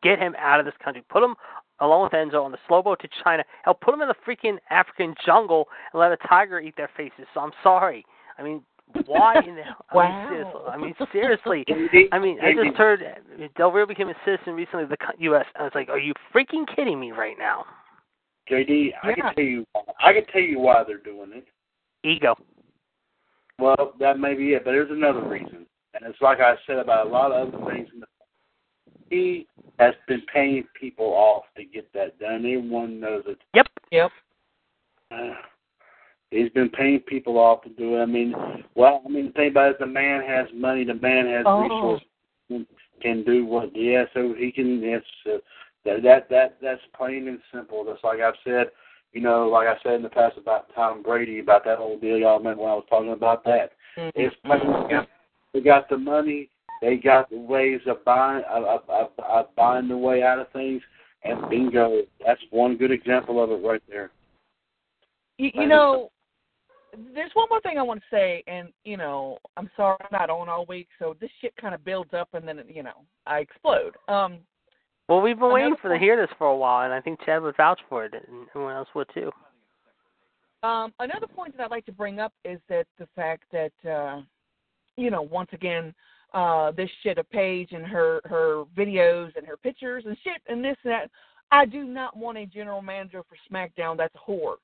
get 0.00 0.20
him 0.20 0.36
out 0.38 0.60
of 0.60 0.64
this 0.64 0.76
country. 0.82 1.02
Put 1.10 1.24
him 1.24 1.34
along 1.80 2.04
with 2.04 2.12
Enzo 2.12 2.44
on 2.44 2.52
the 2.52 2.58
slow 2.68 2.82
boat 2.82 3.00
to 3.00 3.08
China. 3.24 3.42
Hell, 3.64 3.74
put 3.74 3.92
him 3.92 4.00
in 4.00 4.06
the 4.06 4.14
freaking 4.24 4.58
African 4.70 5.12
jungle 5.26 5.66
and 5.92 6.00
let 6.00 6.12
a 6.12 6.16
tiger 6.28 6.60
eat 6.60 6.76
their 6.76 6.90
faces. 6.96 7.26
So 7.34 7.40
I'm 7.40 7.52
sorry. 7.64 8.06
I 8.38 8.44
mean, 8.44 8.62
why 9.06 9.34
in 9.44 9.56
the 9.56 9.62
hell? 9.62 9.84
Wow. 9.92 10.70
I 10.72 10.76
mean, 10.76 10.94
seriously. 11.10 11.64
I 11.68 11.74
mean, 11.74 11.88
JD, 11.88 12.04
I 12.12 12.18
mean, 12.20 12.38
I 12.40 12.52
just 12.52 12.76
heard 12.76 13.02
uh, 13.02 13.46
Del 13.56 13.72
Rio 13.72 13.86
became 13.86 14.08
a 14.08 14.14
citizen 14.24 14.54
recently 14.54 14.84
of 14.84 14.90
the 14.90 14.98
co- 14.98 15.18
U.S. 15.18 15.46
I 15.58 15.64
was 15.64 15.72
like, 15.74 15.88
are 15.88 15.98
you 15.98 16.12
freaking 16.32 16.64
kidding 16.76 17.00
me 17.00 17.10
right 17.10 17.36
now? 17.36 17.64
JD, 18.48 18.92
I 19.02 19.08
Yeah. 19.10 19.14
can 19.14 19.34
tell 19.34 19.44
you, 19.44 19.66
I 20.00 20.12
can 20.12 20.24
tell 20.26 20.40
you 20.42 20.58
why 20.58 20.82
they're 20.84 20.98
doing 20.98 21.32
it. 21.32 21.46
Ego. 22.04 22.36
Well, 23.58 23.94
that 24.00 24.18
may 24.18 24.34
be 24.34 24.54
it, 24.54 24.64
but 24.64 24.72
there's 24.72 24.90
another 24.90 25.22
reason, 25.22 25.66
and 25.94 26.04
it's 26.04 26.20
like 26.20 26.40
I 26.40 26.56
said 26.66 26.78
about 26.78 27.06
a 27.06 27.10
lot 27.10 27.30
of 27.32 27.54
other 27.54 27.70
things. 27.70 27.88
In 27.94 28.00
the, 28.00 28.06
he 29.10 29.46
has 29.78 29.94
been 30.08 30.22
paying 30.32 30.64
people 30.78 31.06
off 31.06 31.44
to 31.56 31.64
get 31.64 31.92
that 31.92 32.18
done. 32.18 32.36
Everyone 32.36 32.98
knows 32.98 33.22
it. 33.26 33.38
Yep. 33.54 33.66
Yep. 33.90 34.10
Uh, 35.10 35.34
he's 36.30 36.48
been 36.50 36.70
paying 36.70 37.00
people 37.00 37.38
off 37.38 37.62
to 37.62 37.68
do 37.70 37.96
it. 37.96 38.02
I 38.02 38.06
mean, 38.06 38.34
well, 38.74 39.02
I 39.04 39.08
mean, 39.08 39.26
the 39.26 39.32
thing 39.32 39.48
about 39.50 39.66
it 39.68 39.72
is 39.72 39.76
the 39.80 39.86
man 39.86 40.22
has 40.26 40.48
money. 40.54 40.84
The 40.84 40.94
man 40.94 41.26
has 41.26 41.44
Oh. 41.46 41.62
resources. 41.62 42.08
Can 43.00 43.24
do 43.24 43.44
what? 43.44 43.74
Yeah, 43.74 44.04
so 44.14 44.32
he 44.34 44.50
can. 44.52 44.80
Yes, 44.82 45.02
uh, 45.26 45.38
that 45.84 46.02
that 46.02 46.28
that 46.30 46.56
that's 46.60 46.80
plain 46.96 47.28
and 47.28 47.40
simple. 47.52 47.84
That's 47.84 48.02
like 48.04 48.20
I've 48.20 48.34
said. 48.44 48.68
You 49.12 49.20
know, 49.20 49.46
like 49.46 49.68
I 49.68 49.74
said 49.82 49.94
in 49.94 50.02
the 50.02 50.08
past 50.08 50.38
about 50.38 50.74
Tom 50.74 51.02
Brady, 51.02 51.40
about 51.40 51.66
that 51.66 51.76
whole 51.76 51.98
deal. 51.98 52.16
Y'all 52.16 52.38
remember 52.38 52.62
when 52.62 52.72
I 52.72 52.76
was 52.76 52.86
talking 52.88 53.12
about 53.12 53.44
that? 53.44 53.72
It's 53.96 54.34
plain 54.46 54.62
and 54.62 54.86
simple. 54.88 55.06
They 55.52 55.60
got 55.60 55.90
the 55.90 55.98
money. 55.98 56.48
They 56.80 56.96
got 56.96 57.28
the 57.30 57.36
ways 57.36 57.80
of 57.86 58.04
buying 58.04 58.42
of, 58.50 58.64
of, 58.64 58.80
of, 58.88 59.10
of 59.18 59.54
buying 59.54 59.86
the 59.86 59.96
way 59.96 60.22
out 60.22 60.40
of 60.40 60.50
things, 60.50 60.82
and 61.22 61.48
bingo, 61.48 62.02
that's 62.24 62.40
one 62.50 62.76
good 62.76 62.90
example 62.90 63.42
of 63.42 63.50
it 63.50 63.64
right 63.64 63.82
there. 63.88 64.10
You, 65.38 65.50
you 65.54 65.66
know, 65.68 66.10
there's 67.14 67.30
one 67.34 67.46
more 67.50 67.60
thing 67.60 67.78
I 67.78 67.82
want 67.82 68.00
to 68.00 68.16
say, 68.16 68.42
and 68.46 68.68
you 68.84 68.96
know, 68.96 69.38
I'm 69.56 69.70
sorry 69.76 69.96
I'm 70.00 70.08
not 70.10 70.30
on 70.30 70.48
all 70.48 70.66
week, 70.66 70.88
so 70.98 71.16
this 71.20 71.30
shit 71.40 71.54
kind 71.56 71.74
of 71.74 71.84
builds 71.84 72.12
up, 72.14 72.28
and 72.32 72.46
then 72.46 72.62
you 72.68 72.82
know, 72.82 73.04
I 73.26 73.38
explode. 73.38 73.94
Um, 74.08 74.38
Well, 75.08 75.20
we've 75.20 75.38
been 75.38 75.52
waiting 75.52 75.76
for 75.80 75.92
to 75.92 75.98
hear 75.98 76.16
this 76.16 76.34
for 76.38 76.46
a 76.46 76.56
while, 76.56 76.84
and 76.84 76.94
I 76.94 77.00
think 77.00 77.20
Chad 77.24 77.42
would 77.42 77.56
vouch 77.56 77.80
for 77.88 78.04
it, 78.04 78.14
and 78.14 78.46
everyone 78.50 78.76
else 78.76 78.88
would 78.94 79.08
too. 79.12 79.30
Um, 80.62 80.92
another 81.00 81.26
point 81.26 81.56
that 81.56 81.64
I'd 81.64 81.70
like 81.70 81.86
to 81.86 81.92
bring 81.92 82.20
up 82.20 82.32
is 82.44 82.60
that 82.68 82.86
the 82.98 83.08
fact 83.16 83.44
that, 83.52 83.72
uh, 83.90 84.22
you 84.96 85.10
know, 85.10 85.22
once 85.22 85.50
again, 85.52 85.92
uh, 86.34 86.70
this 86.70 86.88
shit 87.02 87.18
of 87.18 87.28
Paige 87.30 87.72
and 87.72 87.84
her 87.84 88.20
her 88.24 88.64
videos 88.76 89.36
and 89.36 89.46
her 89.46 89.56
pictures 89.56 90.04
and 90.06 90.16
shit 90.24 90.40
and 90.48 90.64
this 90.64 90.76
and 90.84 90.92
that. 90.92 91.10
I 91.50 91.66
do 91.66 91.84
not 91.84 92.16
want 92.16 92.38
a 92.38 92.46
general 92.46 92.80
manager 92.80 93.22
for 93.28 93.36
SmackDown 93.50 93.98
that's 93.98 94.14
a 94.14 94.30
whore. 94.30 94.54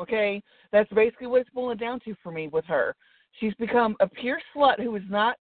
Okay, 0.00 0.42
that's 0.70 0.90
basically 0.92 1.26
what 1.26 1.40
it's 1.40 1.50
boiling 1.50 1.78
down 1.78 2.00
to 2.00 2.14
for 2.22 2.30
me 2.30 2.48
with 2.48 2.66
her. 2.66 2.94
She's 3.40 3.54
become 3.54 3.96
a 4.00 4.06
pure 4.06 4.38
slut 4.54 4.80
who 4.80 4.94
is 4.96 5.02
not 5.08 5.36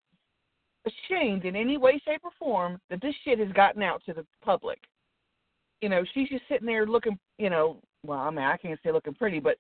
ashamed 0.88 1.46
in 1.46 1.56
any 1.56 1.78
way, 1.78 2.02
shape, 2.06 2.22
or 2.24 2.32
form 2.38 2.80
that 2.90 3.02
this 3.02 3.16
shit 3.24 3.40
has 3.40 3.52
gotten 3.52 3.84
out 3.84 4.02
to 4.06 4.14
the 4.14 4.26
public. 4.44 4.80
You 5.82 5.90
know, 5.90 6.04
she's 6.14 6.30
just 6.30 6.44
sitting 6.50 6.66
there 6.66 6.86
looking, 6.86 7.18
you 7.38 7.50
know, 7.50 7.78
well, 8.06 8.20
I 8.20 8.30
mean, 8.30 8.46
I 8.46 8.58
can't 8.58 8.80
say 8.84 8.92
looking 8.92 9.14
pretty, 9.14 9.40
but 9.40 9.58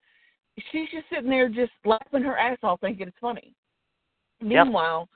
she's 0.72 0.90
just 0.92 1.06
sitting 1.12 1.30
there 1.30 1.50
just 1.50 1.72
laughing 1.86 2.24
her 2.24 2.38
ass 2.38 2.58
off 2.64 2.82
thinking 2.82 3.08
it's 3.08 3.18
funny. 3.22 3.54
Meanwhile, 4.42 5.08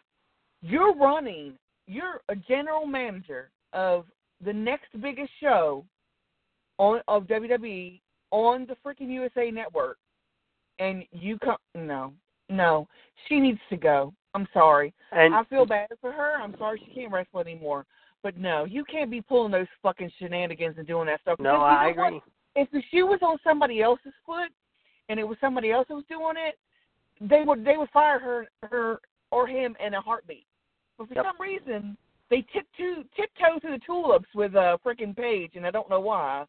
you're 0.61 0.95
running, 0.95 1.53
you're 1.87 2.21
a 2.29 2.35
general 2.35 2.85
manager 2.85 3.49
of 3.73 4.05
the 4.43 4.53
next 4.53 4.89
biggest 5.01 5.31
show 5.39 5.85
on 6.77 7.01
of 7.07 7.23
WWE 7.23 7.99
on 8.31 8.67
the 8.67 8.75
freaking 8.85 9.11
USA 9.11 9.51
network 9.51 9.97
and 10.79 11.03
you 11.11 11.37
come 11.39 11.57
no. 11.75 12.13
No. 12.49 12.87
She 13.27 13.39
needs 13.39 13.59
to 13.69 13.77
go. 13.77 14.13
I'm 14.33 14.47
sorry. 14.53 14.93
And 15.11 15.33
I 15.35 15.43
feel 15.45 15.65
bad 15.65 15.89
for 15.99 16.11
her. 16.11 16.35
I'm 16.41 16.55
sorry 16.57 16.81
she 16.85 16.93
can't 17.01 17.11
wrestle 17.11 17.39
anymore. 17.39 17.85
But 18.23 18.37
no, 18.37 18.65
you 18.65 18.83
can't 18.85 19.09
be 19.11 19.21
pulling 19.21 19.51
those 19.51 19.67
fucking 19.81 20.11
shenanigans 20.19 20.75
and 20.77 20.87
doing 20.87 21.07
that 21.07 21.21
stuff. 21.21 21.39
no, 21.39 21.55
I 21.61 21.91
know 21.91 21.97
what? 22.01 22.07
agree. 22.07 22.21
if 22.55 22.69
the 22.71 22.81
shoe 22.91 23.07
was 23.07 23.19
on 23.23 23.37
somebody 23.43 23.81
else's 23.81 24.13
foot 24.25 24.49
and 25.09 25.19
it 25.19 25.23
was 25.27 25.37
somebody 25.41 25.71
else 25.71 25.85
who 25.89 25.95
was 25.95 26.05
doing 26.07 26.35
it, 26.37 26.55
they 27.19 27.43
would 27.45 27.65
they 27.65 27.77
would 27.77 27.89
fire 27.89 28.19
her 28.19 28.45
her 28.63 28.99
or 29.31 29.47
him 29.47 29.75
in 29.85 29.93
a 29.95 30.01
heartbeat. 30.01 30.45
But 30.97 31.07
for 31.07 31.15
Yep. 31.15 31.25
some 31.25 31.41
reason 31.41 31.97
they 32.29 32.41
tiptoe 32.53 33.03
tiptoe 33.15 33.59
through 33.59 33.71
the 33.77 33.85
tulips 33.85 34.27
with 34.35 34.55
uh, 34.55 34.77
a 34.77 34.87
freaking 34.87 35.15
Paige 35.15 35.55
and 35.55 35.65
I 35.65 35.71
don't 35.71 35.89
know 35.89 35.99
why. 35.99 36.45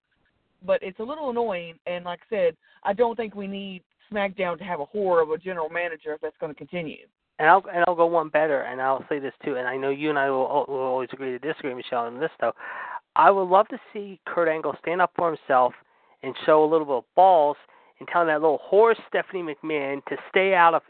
But 0.65 0.83
it's 0.83 1.01
a 1.01 1.05
little 1.05 1.31
annoying 1.31 1.75
and 1.87 2.05
like 2.05 2.21
I 2.31 2.35
said, 2.37 2.57
I 2.85 2.93
don't 2.93 3.17
think 3.17 3.35
we 3.35 3.47
need 3.47 3.83
SmackDown 4.13 4.59
to 4.59 4.65
have 4.65 4.81
a 4.81 4.87
whore 4.87 5.23
of 5.23 5.31
a 5.31 5.39
general 5.39 5.71
manager 5.71 6.13
if 6.13 6.21
that's 6.21 6.37
going 6.39 6.53
to 6.53 6.59
continue. 6.59 7.07
And 7.39 7.49
I'll 7.49 7.65
and 7.73 7.85
I'll 7.87 7.95
go 7.95 8.07
one 8.07 8.29
better, 8.29 8.63
and 8.63 8.81
I'll 8.81 9.05
say 9.09 9.19
this 9.19 9.35
too. 9.45 9.57
And 9.57 9.67
I 9.67 9.77
know 9.77 9.91
you 9.91 10.11
and 10.11 10.19
I 10.19 10.31
will, 10.31 10.67
will 10.69 10.77
always 10.77 11.09
agree 11.13 11.31
to 11.31 11.39
disagree, 11.39 11.75
Michelle, 11.75 12.05
on 12.05 12.21
this 12.21 12.31
though. 12.41 12.53
I 13.17 13.31
would 13.31 13.49
love 13.49 13.69
to 13.69 13.79
see 13.93 14.21
Kurt 14.27 14.49
Angle 14.49 14.75
stand 14.81 15.03
up 15.03 15.13
for 15.17 15.29
himself 15.29 15.75
and 16.23 16.35
show 16.47 16.65
a 16.65 16.69
little 16.71 16.87
bit 16.87 16.97
of 16.97 17.05
balls 17.15 17.57
and 18.03 18.09
tell 18.09 18.27
that 18.27 18.41
little 18.41 18.61
whore 18.71 18.97
Stephanie 19.07 19.55
McMahon 19.55 20.05
to 20.07 20.17
stay 20.29 20.55
out 20.55 20.75
of 20.75 20.83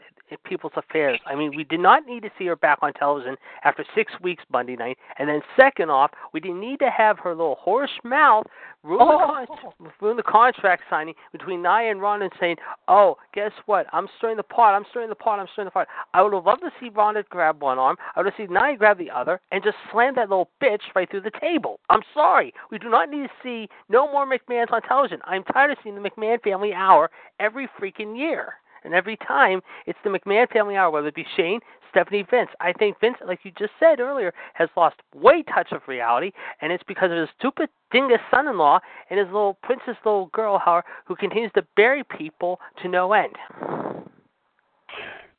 people's 0.45 0.73
affairs. 0.75 1.19
I 1.27 1.35
mean, 1.35 1.55
we 1.55 1.63
did 1.63 1.79
not 1.79 2.07
need 2.07 2.23
to 2.23 2.29
see 2.39 2.45
her 2.47 2.55
back 2.55 2.79
on 2.81 2.91
television 2.93 3.35
after 3.63 3.85
six 3.93 4.11
weeks 4.21 4.43
Monday 4.51 4.75
night. 4.75 4.97
And 5.19 5.29
then 5.29 5.41
second 5.55 5.91
off, 5.91 6.09
we 6.33 6.39
didn't 6.39 6.59
need 6.59 6.79
to 6.79 6.89
have 6.89 7.19
her 7.19 7.35
little 7.35 7.55
horse 7.61 7.91
mouth 8.03 8.47
ruin, 8.81 8.97
the, 8.97 9.13
Oh. 9.13 9.45
con- 9.45 9.93
ruin 10.01 10.17
the 10.17 10.23
contract 10.23 10.83
signing 10.89 11.13
between 11.31 11.61
Nia 11.61 11.91
and 11.91 12.01
Ronda 12.01 12.25
and 12.25 12.33
saying, 12.39 12.57
"Oh, 12.87 13.17
guess 13.33 13.51
what? 13.65 13.85
I'm 13.93 14.07
stirring 14.17 14.37
the 14.37 14.43
pot. 14.43 14.73
I'm 14.73 14.85
stirring 14.89 15.09
the 15.09 15.15
pot. 15.15 15.39
I'm 15.39 15.47
stirring 15.53 15.67
the 15.67 15.71
pot." 15.71 15.87
I 16.13 16.21
would 16.21 16.33
have 16.33 16.45
loved 16.45 16.61
to 16.63 16.71
see 16.79 16.89
Ronda 16.89 17.23
grab 17.29 17.61
one 17.61 17.77
arm. 17.77 17.97
I 18.15 18.19
would 18.19 18.25
have 18.25 18.35
seen 18.35 18.51
Nia 18.53 18.75
grab 18.75 18.97
the 18.97 19.11
other 19.11 19.39
and 19.51 19.63
just 19.63 19.77
slam 19.91 20.15
that 20.15 20.29
little 20.29 20.49
bitch 20.61 20.81
right 20.95 21.09
through 21.09 21.21
the 21.21 21.31
table. 21.31 21.79
I'm 21.89 22.01
sorry. 22.13 22.53
We 22.71 22.79
do 22.79 22.89
not 22.89 23.09
need 23.09 23.27
to 23.29 23.33
see 23.43 23.69
no 23.87 24.11
more 24.11 24.25
McMahons 24.25 24.71
on 24.71 24.81
television. 24.81 25.21
I'm 25.25 25.43
tired 25.43 25.71
of 25.71 25.77
seeing 25.83 26.01
the 26.01 26.09
McMahon 26.09 26.41
Family 26.41 26.73
Hour 26.73 27.02
every 27.39 27.67
freaking 27.79 28.17
year. 28.17 28.55
And 28.83 28.93
every 28.93 29.17
time 29.17 29.61
it's 29.85 29.99
the 30.03 30.09
McMahon 30.09 30.49
Family 30.51 30.75
Hour, 30.75 30.91
whether 30.91 31.07
it 31.07 31.15
be 31.15 31.25
Shane, 31.37 31.59
Stephanie, 31.89 32.25
Vince. 32.29 32.49
I 32.59 32.73
think 32.73 32.99
Vince, 32.99 33.17
like 33.25 33.39
you 33.43 33.51
just 33.57 33.71
said 33.79 33.99
earlier, 33.99 34.33
has 34.55 34.67
lost 34.75 34.95
way 35.15 35.43
touch 35.43 35.71
of 35.71 35.81
reality, 35.87 36.31
and 36.61 36.71
it's 36.71 36.83
because 36.87 37.11
of 37.11 37.17
his 37.17 37.29
stupid 37.37 37.69
dingus 37.91 38.19
son-in-law 38.31 38.79
and 39.09 39.19
his 39.19 39.27
little 39.27 39.57
princess 39.61 39.95
little 40.03 40.25
girl, 40.33 40.59
how 40.63 40.81
who 41.05 41.15
continues 41.15 41.51
to 41.53 41.65
bury 41.75 42.03
people 42.17 42.59
to 42.81 42.89
no 42.89 43.13
end. 43.13 43.35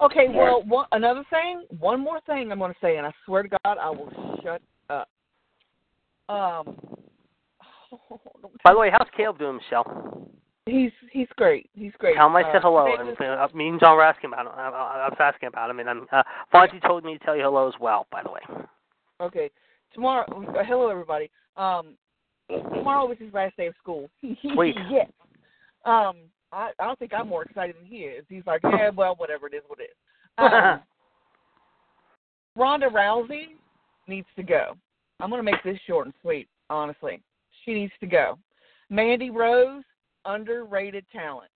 Okay, 0.00 0.28
well, 0.28 0.62
one, 0.64 0.86
another 0.92 1.24
thing, 1.30 1.64
one 1.78 2.00
more 2.00 2.20
thing 2.26 2.50
I'm 2.50 2.58
going 2.58 2.72
to 2.72 2.78
say, 2.80 2.96
and 2.96 3.06
I 3.06 3.12
swear 3.26 3.42
to 3.42 3.48
God, 3.48 3.78
I 3.78 3.90
will 3.90 4.10
shut 4.42 4.62
up. 4.90 5.08
Um, 6.28 6.76
don't 7.90 8.52
By 8.64 8.72
the 8.72 8.78
way, 8.78 8.90
how's 8.92 9.08
Caleb 9.16 9.38
doing, 9.38 9.56
Michelle? 9.56 10.28
He's 10.66 10.92
he's 11.12 11.28
great. 11.36 11.68
He's 11.74 11.92
great. 11.98 12.16
Tell 12.16 12.28
him 12.28 12.36
I 12.36 12.42
said 12.50 12.62
hello. 12.62 12.86
And, 12.98 13.10
uh, 13.20 13.48
me 13.54 13.68
and 13.68 13.78
John 13.78 13.96
were 13.96 14.04
asking 14.04 14.30
about 14.32 14.46
him. 14.46 14.52
I, 14.56 14.68
I, 14.68 15.04
I 15.04 15.08
was 15.08 15.16
asking 15.20 15.48
about 15.48 15.68
him, 15.68 15.78
and 15.78 15.90
I'm, 15.90 16.06
uh, 16.10 16.22
Fonzie 16.52 16.80
told 16.86 17.04
me 17.04 17.18
to 17.18 17.24
tell 17.24 17.36
you 17.36 17.42
hello 17.42 17.68
as 17.68 17.74
well. 17.78 18.06
By 18.10 18.22
the 18.22 18.30
way. 18.30 18.40
okay, 19.20 19.50
tomorrow. 19.92 20.24
Uh, 20.30 20.64
hello, 20.64 20.88
everybody. 20.88 21.30
Um, 21.58 21.96
tomorrow 22.48 23.10
is 23.12 23.18
his 23.18 23.32
last 23.34 23.56
day 23.58 23.66
of 23.66 23.74
school. 23.82 24.08
Sweet. 24.54 24.74
yes. 24.90 25.08
Um, 25.84 26.16
I 26.50 26.70
I 26.78 26.84
don't 26.84 26.98
think 26.98 27.12
I'm 27.12 27.28
more 27.28 27.42
excited 27.42 27.76
than 27.76 27.84
he 27.84 27.98
is. 27.98 28.24
He's 28.30 28.46
like, 28.46 28.60
yeah, 28.64 28.88
well, 28.96 29.16
whatever 29.16 29.46
it 29.48 29.54
is, 29.54 29.62
what 29.66 29.80
it 29.80 29.90
is. 29.90 29.96
Um, 30.38 30.80
Ronda 32.56 32.86
Rousey 32.86 33.56
needs 34.08 34.28
to 34.36 34.42
go. 34.42 34.76
I'm 35.20 35.28
going 35.28 35.44
to 35.44 35.50
make 35.50 35.62
this 35.62 35.78
short 35.86 36.06
and 36.06 36.14
sweet, 36.22 36.48
honestly. 36.70 37.20
She 37.64 37.74
needs 37.74 37.92
to 38.00 38.06
go. 38.06 38.38
Mandy 38.90 39.30
Rose, 39.30 39.82
underrated 40.26 41.04
talent. 41.12 41.50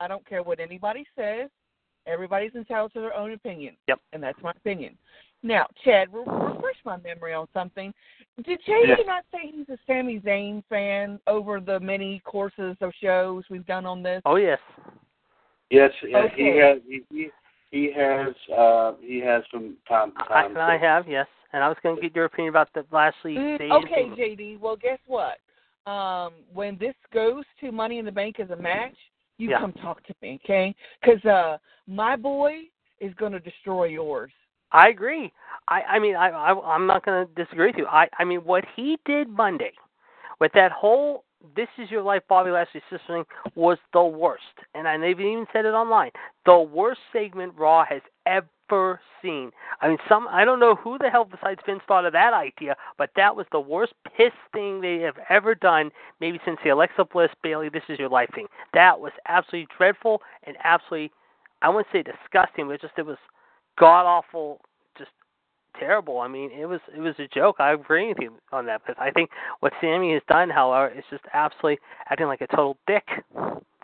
I 0.00 0.08
don't 0.08 0.26
care 0.26 0.42
what 0.42 0.60
anybody 0.60 1.04
says. 1.16 1.50
Everybody's 2.06 2.54
entitled 2.54 2.92
to 2.94 3.00
their 3.00 3.14
own 3.14 3.32
opinion. 3.32 3.76
Yep. 3.88 4.00
And 4.12 4.22
that's 4.22 4.40
my 4.42 4.52
opinion. 4.52 4.96
Now, 5.42 5.66
Chad, 5.84 6.08
re- 6.12 6.24
refresh 6.26 6.76
my 6.84 6.96
memory 6.98 7.32
on 7.32 7.46
something. 7.54 7.92
Did 8.44 8.60
Chad 8.62 8.88
Yes. 8.88 9.00
not 9.06 9.24
say 9.32 9.50
he's 9.50 9.68
a 9.68 9.78
Sami 9.86 10.20
Zayn 10.20 10.62
fan 10.68 11.18
over 11.26 11.60
the 11.60 11.80
many 11.80 12.20
courses 12.24 12.76
of 12.80 12.92
shows 13.00 13.44
we've 13.50 13.66
done 13.66 13.86
on 13.86 14.02
this? 14.02 14.22
Oh 14.24 14.36
yes. 14.36 14.58
Yes, 15.70 15.92
yeah, 16.02 16.26
he 16.34 16.56
has. 16.58 16.78
He, 16.86 17.02
he 17.10 17.30
he 17.70 17.92
has. 17.92 18.34
Uh, 18.54 18.92
he 19.00 19.20
has 19.20 19.44
from 19.50 19.76
time 19.88 20.12
to 20.12 20.24
I, 20.24 20.48
time. 20.48 20.56
I 20.56 20.76
have 20.76 21.06
yes, 21.08 21.28
and 21.52 21.62
I 21.62 21.68
was 21.68 21.76
going 21.82 21.96
to 21.96 22.02
get 22.02 22.14
your 22.14 22.24
opinion 22.24 22.50
about 22.50 22.68
the 22.74 22.84
Lashley. 22.90 23.36
Mm, 23.36 23.84
okay, 23.84 24.08
thing. 24.08 24.36
JD. 24.38 24.60
Well, 24.60 24.76
guess 24.76 24.98
what? 25.06 25.38
Um, 25.90 26.32
when 26.52 26.78
this 26.78 26.94
goes 27.12 27.44
to 27.60 27.72
Money 27.72 27.98
in 27.98 28.04
the 28.04 28.12
Bank 28.12 28.38
as 28.38 28.50
a 28.50 28.56
match, 28.56 28.94
you 29.38 29.50
Yeah. 29.50 29.60
come 29.60 29.72
talk 29.72 30.02
to 30.04 30.14
me, 30.22 30.38
okay? 30.44 30.74
Because 31.00 31.24
uh, 31.24 31.58
my 31.86 32.14
boy 32.14 32.68
is 33.00 33.12
going 33.14 33.32
to 33.32 33.40
destroy 33.40 33.86
yours. 33.86 34.32
I 34.72 34.88
agree. 34.88 35.32
I 35.66 35.82
I 35.82 35.98
mean 35.98 36.14
I, 36.14 36.28
I 36.28 36.74
I'm 36.74 36.86
not 36.86 37.04
going 37.04 37.26
to 37.26 37.34
disagree 37.34 37.68
with 37.68 37.78
you. 37.78 37.86
I 37.86 38.08
I 38.20 38.24
mean 38.24 38.40
what 38.44 38.64
he 38.76 38.98
did 39.04 39.28
Monday 39.28 39.72
with 40.38 40.52
that 40.52 40.70
whole 40.70 41.24
"This 41.56 41.68
is 41.76 41.90
your 41.90 42.02
life" 42.02 42.22
Bobby 42.28 42.50
Lashley 42.50 42.82
thing 43.08 43.24
was 43.56 43.78
the 43.92 44.04
worst, 44.04 44.56
and 44.76 44.86
I 44.86 44.96
they've 44.96 45.18
even 45.18 45.46
said 45.52 45.64
it 45.64 45.74
online. 45.74 46.12
The 46.46 46.58
worst 46.58 47.00
segment 47.12 47.54
Raw 47.56 47.84
has 47.84 48.02
ever 48.26 48.46
seen. 49.22 49.50
I 49.80 49.88
mean, 49.88 49.98
some 50.08 50.26
I 50.28 50.44
don't 50.44 50.60
know 50.60 50.74
who 50.74 50.98
the 50.98 51.10
hell 51.10 51.24
besides 51.24 51.60
Vince 51.66 51.82
thought 51.86 52.04
of 52.04 52.12
that 52.12 52.32
idea, 52.32 52.76
but 52.98 53.10
that 53.16 53.34
was 53.34 53.46
the 53.52 53.60
worst 53.60 53.92
piss 54.16 54.32
thing 54.52 54.80
they 54.80 54.98
have 55.00 55.16
ever 55.28 55.54
done, 55.54 55.90
maybe 56.20 56.40
since 56.44 56.58
the 56.64 56.70
Alexa 56.70 57.04
Bliss 57.12 57.30
Bayley 57.42 57.68
"This 57.68 57.82
is 57.88 57.98
your 57.98 58.08
life" 58.08 58.30
thing. 58.34 58.46
That 58.74 58.98
was 58.98 59.12
absolutely 59.28 59.68
dreadful 59.76 60.22
and 60.44 60.56
absolutely 60.64 61.12
I 61.62 61.68
wouldn't 61.68 61.88
say 61.92 62.02
disgusting, 62.02 62.66
but 62.66 62.74
it 62.74 62.80
just 62.80 62.94
it 62.96 63.06
was 63.06 63.18
god 63.78 64.06
awful, 64.06 64.60
just 64.96 65.10
terrible. 65.78 66.20
I 66.20 66.28
mean, 66.28 66.50
it 66.50 66.66
was 66.66 66.80
it 66.96 67.00
was 67.00 67.14
a 67.18 67.28
joke. 67.28 67.56
I 67.58 67.72
agree 67.72 68.08
with 68.08 68.18
you 68.20 68.34
on 68.52 68.66
that 68.66 68.82
because 68.84 69.00
I 69.00 69.10
think 69.10 69.30
what 69.60 69.72
Sami 69.80 70.12
has 70.14 70.22
done, 70.28 70.50
however, 70.50 70.92
is 70.96 71.04
just 71.10 71.24
absolutely 71.32 71.78
acting 72.08 72.26
like 72.26 72.40
a 72.40 72.46
total 72.46 72.76
dick. 72.86 73.04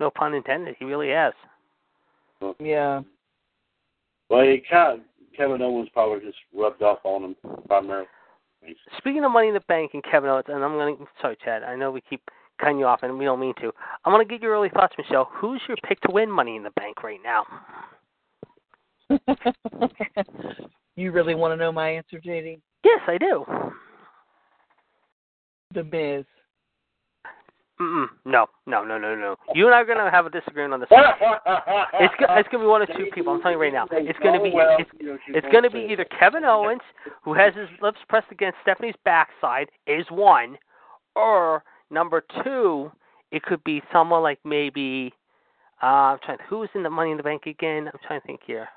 No 0.01 0.11
pun 0.11 0.35
intended. 0.35 0.77
He 0.79 0.85
really 0.85 1.11
has. 1.11 1.33
Yeah. 2.59 3.01
Well, 4.28 4.43
he 4.44 4.62
kind 4.69 5.01
of, 5.01 5.07
Kevin 5.36 5.62
Owens 5.62 5.89
probably 5.93 6.24
just 6.24 6.39
rubbed 6.55 6.82
off 6.82 6.98
on 7.05 7.24
him 7.24 7.36
primarily. 7.66 8.07
Speaking 8.98 9.24
of 9.24 9.31
Money 9.31 9.48
in 9.48 9.55
the 9.55 9.61
Bank 9.69 9.93
and 9.94 10.03
Kevin 10.03 10.31
Owens, 10.31 10.47
and 10.48 10.65
I'm 10.65 10.73
going 10.73 10.97
to 10.97 11.07
sorry, 11.20 11.36
Chad. 11.44 11.62
I 11.62 11.77
know 11.77 11.90
we 11.90 12.01
keep 12.01 12.23
cutting 12.61 12.78
you 12.78 12.86
off, 12.86 13.01
and 13.03 13.19
we 13.19 13.24
don't 13.24 13.39
mean 13.39 13.55
to. 13.61 13.73
I'm 14.05 14.12
going 14.12 14.27
to 14.27 14.32
get 14.32 14.43
your 14.43 14.53
early 14.55 14.70
thoughts, 14.70 14.94
Michelle. 14.98 15.28
Who's 15.32 15.61
your 15.69 15.77
pick 15.86 16.01
to 16.01 16.11
win 16.11 16.31
Money 16.31 16.57
in 16.57 16.62
the 16.62 16.70
Bank 16.70 17.03
right 17.03 17.20
now? 17.23 17.44
you 20.97 21.12
really 21.12 21.35
want 21.35 21.53
to 21.53 21.57
know 21.57 21.70
my 21.70 21.90
answer, 21.90 22.20
JD? 22.20 22.61
Yes, 22.85 23.01
I 23.07 23.19
do. 23.19 23.44
The 25.74 25.85
Miz. 25.85 26.24
Mm-mm. 27.81 28.07
No, 28.24 28.47
no, 28.66 28.85
no, 28.85 28.97
no, 28.98 29.15
no. 29.15 29.36
You 29.55 29.66
and 29.66 29.74
I 29.74 29.81
are 29.81 29.85
going 29.85 29.98
to 30.03 30.11
have 30.11 30.24
a 30.24 30.31
disagreement 30.31 30.74
on 30.74 30.81
this. 30.81 30.89
one. 30.90 31.05
It's 32.01 32.15
go- 32.19 32.27
it's 32.31 32.48
going 32.48 32.61
to 32.62 32.66
be 32.66 32.66
one 32.66 32.82
of 32.82 32.89
two 32.97 33.07
people. 33.12 33.35
I'm 33.35 33.43
telling 33.43 33.57
you 33.59 33.62
right 33.62 33.73
now. 33.73 33.86
It's 33.90 34.19
going 34.20 34.35
to 34.39 34.43
be 34.43 34.53
it's, 34.55 34.90
it's 35.28 35.47
going 35.53 35.62
to 35.62 35.70
be 35.70 35.81
either 35.90 36.05
Kevin 36.19 36.44
Owens, 36.44 36.81
who 37.23 37.35
has 37.35 37.55
his 37.55 37.69
lips 37.82 37.98
pressed 38.09 38.28
against 38.31 38.57
Stephanie's 38.62 38.94
backside, 39.05 39.69
is 39.86 40.07
one, 40.11 40.57
or 41.15 41.62
number 41.90 42.24
two, 42.44 42.90
it 43.31 43.43
could 43.43 43.62
be 43.65 43.82
someone 43.93 44.23
like 44.23 44.39
maybe. 44.44 45.12
Uh, 45.82 45.86
I'm 46.16 46.19
trying. 46.24 46.39
Who's 46.48 46.70
in 46.74 46.82
the 46.82 46.90
Money 46.90 47.11
in 47.11 47.19
the 47.19 47.23
Bank 47.23 47.44
again? 47.47 47.89
I'm 47.93 48.01
trying 48.07 48.20
to 48.23 48.27
think 48.27 48.40
here. 48.47 48.69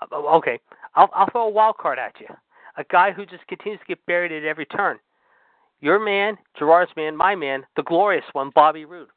Uh, 0.00 0.06
oh, 0.12 0.36
okay, 0.38 0.58
I'll 0.94 1.10
I'll 1.12 1.28
throw 1.30 1.46
a 1.46 1.50
wild 1.50 1.76
card 1.76 1.98
at 1.98 2.14
you. 2.20 2.28
A 2.78 2.84
guy 2.84 3.12
who 3.12 3.26
just 3.26 3.46
continues 3.46 3.80
to 3.80 3.86
get 3.86 4.04
buried 4.06 4.32
at 4.32 4.44
every 4.44 4.66
turn. 4.66 4.98
Your 5.84 6.02
man, 6.02 6.38
Gerard's 6.58 6.90
man, 6.96 7.14
my 7.14 7.34
man, 7.34 7.62
the 7.76 7.82
glorious 7.82 8.24
one, 8.32 8.50
Bobby 8.54 8.86
Roode. 8.86 9.10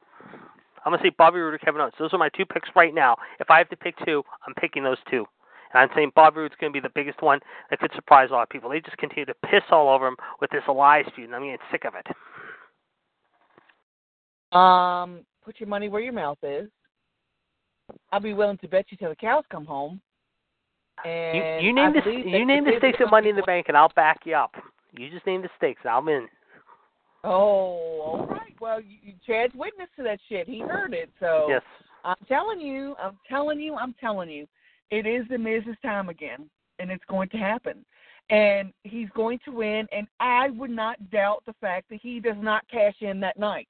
I'm 0.83 0.91
gonna 0.91 1.01
say 1.01 1.11
Bobby 1.17 1.39
Roode 1.39 1.53
or 1.53 1.57
Kevin 1.59 1.79
Owens. 1.79 1.93
Those 1.97 2.09
are 2.11 2.19
my 2.19 2.27
two 2.35 2.45
picks 2.45 2.67
right 2.75 2.93
now. 2.93 3.15
If 3.39 3.49
I 3.49 3.57
have 3.57 3.69
to 3.69 3.77
pick 3.77 3.95
two, 4.05 4.21
I'm 4.45 4.53
picking 4.55 4.83
those 4.83 4.97
two. 5.09 5.25
And 5.73 5.81
I'm 5.81 5.89
saying 5.95 6.11
Bobby 6.13 6.41
Roode's 6.41 6.55
going 6.59 6.73
to 6.73 6.77
be 6.77 6.85
the 6.85 6.91
biggest 6.93 7.21
one 7.21 7.39
that 7.69 7.79
could 7.79 7.91
surprise 7.95 8.31
a 8.31 8.33
lot 8.33 8.43
of 8.43 8.49
people. 8.49 8.69
They 8.69 8.81
just 8.81 8.97
continue 8.97 9.25
to 9.27 9.33
piss 9.49 9.63
all 9.71 9.87
over 9.87 10.07
him 10.07 10.17
with 10.41 10.49
this 10.51 10.63
Elias 10.67 11.07
feud, 11.15 11.27
and 11.27 11.35
I'm 11.35 11.43
getting 11.43 11.57
sick 11.71 11.85
of 11.85 11.93
it. 11.95 12.05
Um, 14.57 15.21
put 15.45 15.61
your 15.61 15.69
money 15.69 15.87
where 15.87 16.01
your 16.01 16.11
mouth 16.11 16.39
is. 16.43 16.69
I'll 18.11 18.19
be 18.19 18.33
willing 18.33 18.57
to 18.57 18.67
bet 18.67 18.87
you 18.89 18.97
till 18.97 19.09
the 19.09 19.15
cows 19.15 19.45
come 19.49 19.65
home. 19.65 20.01
You, 21.05 21.11
And 21.11 21.65
you 21.65 21.71
name 21.71 21.93
I 21.95 22.01
the 22.01 22.11
you 22.11 22.45
name 22.45 22.65
the 22.65 22.73
stakes 22.79 22.99
gonna 22.99 23.11
Money 23.11 23.29
in 23.29 23.37
the 23.37 23.43
Bank, 23.43 23.67
and 23.69 23.77
I'll 23.77 23.93
back 23.95 24.19
you 24.25 24.35
up. 24.35 24.53
You 24.97 25.09
just 25.09 25.25
name 25.25 25.41
the 25.41 25.49
stakes, 25.55 25.79
and 25.85 25.91
I'm 25.91 26.09
in. 26.09 26.27
Oh, 27.23 27.29
all 28.03 28.27
right. 28.29 28.55
Well, 28.59 28.79
you, 28.81 28.97
you- 29.01 29.13
Chad's 29.25 29.53
witness 29.55 29.89
to 29.97 30.03
that 30.03 30.19
shit. 30.29 30.47
He 30.47 30.59
heard 30.59 30.93
it. 30.93 31.09
So 31.19 31.47
Yes. 31.49 31.61
I'm 32.05 32.15
telling 32.27 32.59
you, 32.61 32.95
I'm 33.01 33.17
telling 33.27 33.59
you, 33.59 33.75
I'm 33.75 33.93
telling 33.99 34.29
you, 34.29 34.47
it 34.91 35.05
is 35.05 35.25
the 35.29 35.37
Miz's 35.37 35.75
time 35.83 36.09
again, 36.09 36.49
and 36.79 36.89
it's 36.91 37.03
going 37.09 37.29
to 37.29 37.37
happen. 37.37 37.83
And 38.29 38.73
he's 38.83 39.09
going 39.15 39.39
to 39.45 39.51
win, 39.51 39.87
and 39.91 40.05
I 40.19 40.49
would 40.51 40.69
not 40.69 41.09
doubt 41.11 41.43
the 41.45 41.53
fact 41.61 41.89
that 41.89 41.99
he 42.01 42.19
does 42.19 42.35
not 42.39 42.67
cash 42.69 42.95
in 43.01 43.19
that 43.21 43.37
night. 43.39 43.67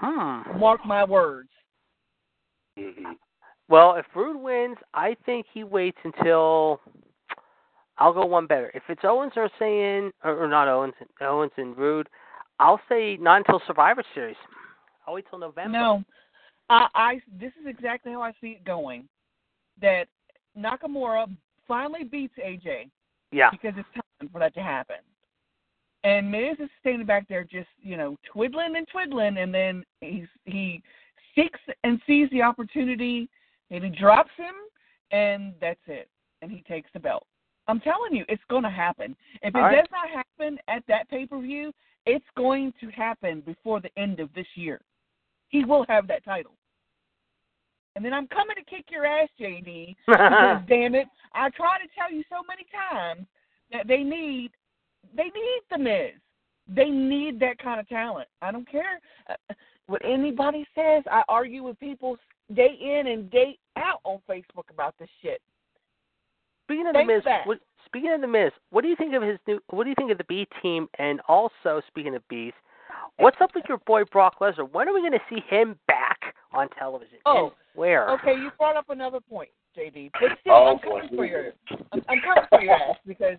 Hmm. 0.00 0.58
Mark 0.58 0.84
my 0.86 1.04
words. 1.04 1.48
hmm 2.78 3.12
Well, 3.68 3.96
if 3.96 4.06
Roode 4.14 4.40
wins, 4.40 4.76
I 4.94 5.16
think 5.26 5.46
he 5.52 5.64
waits 5.64 5.98
until. 6.04 6.80
I'll 7.98 8.12
go 8.12 8.24
one 8.24 8.46
better. 8.46 8.70
If 8.74 8.84
it's 8.88 9.02
Owens 9.04 9.32
or 9.36 9.50
saying, 9.58 10.12
or, 10.24 10.44
or 10.44 10.48
not 10.48 10.68
Owens, 10.68 10.94
Owens 11.20 11.52
and 11.56 11.76
Roode, 11.76 12.08
I'll 12.60 12.80
say 12.88 13.16
not 13.20 13.38
until 13.38 13.60
Survivor 13.66 14.02
Series. 14.14 14.36
I'll 15.06 15.14
wait 15.14 15.24
till 15.30 15.38
November. 15.38 15.78
No, 15.78 16.04
I, 16.70 16.86
I 16.94 17.20
this 17.40 17.52
is 17.60 17.66
exactly 17.66 18.12
how 18.12 18.22
I 18.22 18.32
see 18.40 18.48
it 18.48 18.64
going. 18.64 19.08
That 19.80 20.06
Nakamura 20.56 21.26
finally 21.66 22.04
beats 22.04 22.34
AJ 22.44 22.90
Yeah. 23.32 23.50
because 23.50 23.74
it's 23.76 23.88
time 23.94 24.28
for 24.32 24.38
that 24.38 24.54
to 24.54 24.62
happen. 24.62 24.96
And 26.04 26.30
Miz 26.30 26.56
is 26.58 26.70
standing 26.80 27.06
back 27.06 27.28
there 27.28 27.44
just, 27.44 27.68
you 27.80 27.96
know, 27.96 28.16
twiddling 28.32 28.76
and 28.76 28.86
twiddling 28.88 29.38
and 29.38 29.52
then 29.52 29.84
he's 30.00 30.26
he 30.44 30.82
seeks 31.34 31.60
and 31.84 32.00
sees 32.06 32.28
the 32.30 32.42
opportunity 32.42 33.28
and 33.70 33.84
he 33.84 33.90
drops 33.90 34.30
him 34.36 34.54
and 35.10 35.54
that's 35.60 35.80
it. 35.86 36.08
And 36.42 36.50
he 36.50 36.62
takes 36.68 36.90
the 36.92 37.00
belt. 37.00 37.26
I'm 37.68 37.80
telling 37.80 38.14
you, 38.14 38.24
it's 38.28 38.42
gonna 38.50 38.70
happen. 38.70 39.14
If 39.42 39.54
it 39.54 39.58
right. 39.58 39.76
does 39.76 39.88
not 39.92 40.08
happen 40.08 40.58
at 40.68 40.82
that 40.88 41.08
pay 41.10 41.26
per 41.26 41.40
view, 41.40 41.72
it's 42.06 42.24
going 42.36 42.72
to 42.80 42.88
happen 42.88 43.42
before 43.42 43.80
the 43.80 43.90
end 43.98 44.18
of 44.18 44.32
this 44.34 44.46
year. 44.54 44.80
He 45.48 45.64
will 45.64 45.84
have 45.88 46.08
that 46.08 46.24
title. 46.24 46.52
And 47.96 48.04
then 48.04 48.12
I'm 48.12 48.28
coming 48.28 48.56
to 48.56 48.62
kick 48.64 48.86
your 48.90 49.04
ass, 49.04 49.28
JD, 49.40 49.96
because 50.06 50.62
damn 50.68 50.94
it, 50.94 51.08
I 51.34 51.50
try 51.50 51.78
to 51.78 51.88
tell 51.98 52.12
you 52.12 52.22
so 52.30 52.36
many 52.46 52.64
times 52.90 53.26
that 53.72 53.86
they 53.86 54.02
need 54.02 54.50
they 55.16 55.24
need 55.24 55.60
the 55.70 55.78
Miz. 55.78 56.12
They 56.68 56.90
need 56.90 57.40
that 57.40 57.58
kind 57.58 57.80
of 57.80 57.88
talent. 57.88 58.28
I 58.42 58.52
don't 58.52 58.70
care 58.70 59.00
uh, 59.28 59.54
what 59.86 60.02
anybody 60.04 60.66
says. 60.74 61.02
I 61.10 61.22
argue 61.28 61.62
with 61.62 61.80
people 61.80 62.16
day 62.54 62.78
in 62.80 63.06
and 63.06 63.30
day 63.30 63.58
out 63.76 64.00
on 64.04 64.20
Facebook 64.28 64.70
about 64.70 64.94
this 64.98 65.08
shit. 65.22 65.40
Speaking 66.68 66.86
of 66.86 66.92
the 66.92 66.98
Thanks 66.98 67.24
Miz, 67.24 67.34
what, 67.46 67.60
speaking 67.86 68.12
of 68.12 68.20
the 68.20 68.26
Miz, 68.26 68.52
what 68.68 68.82
do 68.82 68.88
you 68.88 68.96
think 68.96 69.14
of 69.14 69.22
his 69.22 69.38
new? 69.46 69.58
What 69.70 69.84
do 69.84 69.88
you 69.88 69.96
think 69.96 70.12
of 70.12 70.18
the 70.18 70.24
B 70.24 70.46
team? 70.62 70.86
And 70.98 71.18
also, 71.26 71.80
speaking 71.88 72.14
of 72.14 72.20
B's, 72.28 72.52
what's 73.16 73.38
up 73.40 73.52
with 73.54 73.64
your 73.70 73.78
boy 73.86 74.04
Brock 74.04 74.38
Lesnar? 74.40 74.70
When 74.70 74.86
are 74.86 74.92
we 74.92 75.00
going 75.00 75.12
to 75.12 75.20
see 75.30 75.42
him 75.48 75.78
back 75.86 76.18
on 76.52 76.68
television? 76.78 77.16
Oh, 77.24 77.46
And 77.46 77.52
where? 77.74 78.10
Okay, 78.10 78.34
you 78.34 78.50
brought 78.58 78.76
up 78.76 78.90
another 78.90 79.18
point, 79.18 79.48
JD. 79.78 80.10
But 80.20 80.32
still, 80.42 80.52
Oh, 80.52 80.66
I'm 80.72 80.78
coming 80.78 81.08
boy. 81.08 81.16
for 81.16 81.24
your 81.24 81.52
I'm, 81.92 82.02
I'm 82.06 82.20
coming 82.20 82.44
for 82.50 82.60
your 82.60 82.74
ass 82.74 82.96
because 83.06 83.38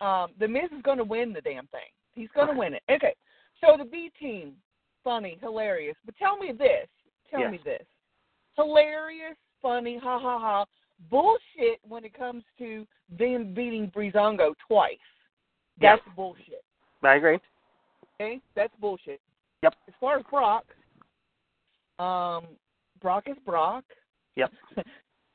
um, 0.00 0.30
the 0.38 0.46
Miz 0.46 0.70
is 0.70 0.82
going 0.82 0.98
to 0.98 1.04
win 1.04 1.32
the 1.32 1.40
damn 1.40 1.66
thing. 1.68 1.80
He's 2.14 2.28
going 2.32 2.46
to 2.46 2.54
win 2.54 2.74
it. 2.74 2.82
Okay, 2.88 3.14
so 3.60 3.76
the 3.76 3.84
B 3.84 4.12
team, 4.20 4.52
funny, 5.02 5.36
hilarious. 5.42 5.96
But 6.06 6.16
tell 6.16 6.36
me 6.36 6.52
this. 6.56 6.86
Tell 7.28 7.40
Yes. 7.40 7.50
me 7.50 7.60
this. 7.64 7.82
Hilarious, 8.56 9.36
funny, 9.60 9.98
ha 10.00 10.20
ha 10.20 10.38
ha. 10.38 10.64
Bullshit 11.10 11.80
when 11.86 12.04
it 12.04 12.16
comes 12.16 12.44
to 12.58 12.86
them 13.18 13.54
beating 13.54 13.90
Breezango 13.94 14.54
twice. 14.66 14.96
Yeah. 15.80 15.96
That's 15.96 16.16
bullshit. 16.16 16.62
I 17.02 17.14
agree. 17.14 17.38
Okay, 18.20 18.40
that's 18.54 18.72
bullshit. 18.80 19.20
Yep. 19.62 19.74
As 19.88 19.94
far 20.00 20.18
as 20.18 20.24
Brock, 20.30 20.64
um, 21.98 22.46
Brock 23.00 23.24
is 23.26 23.36
Brock. 23.44 23.84
Yep. 24.36 24.52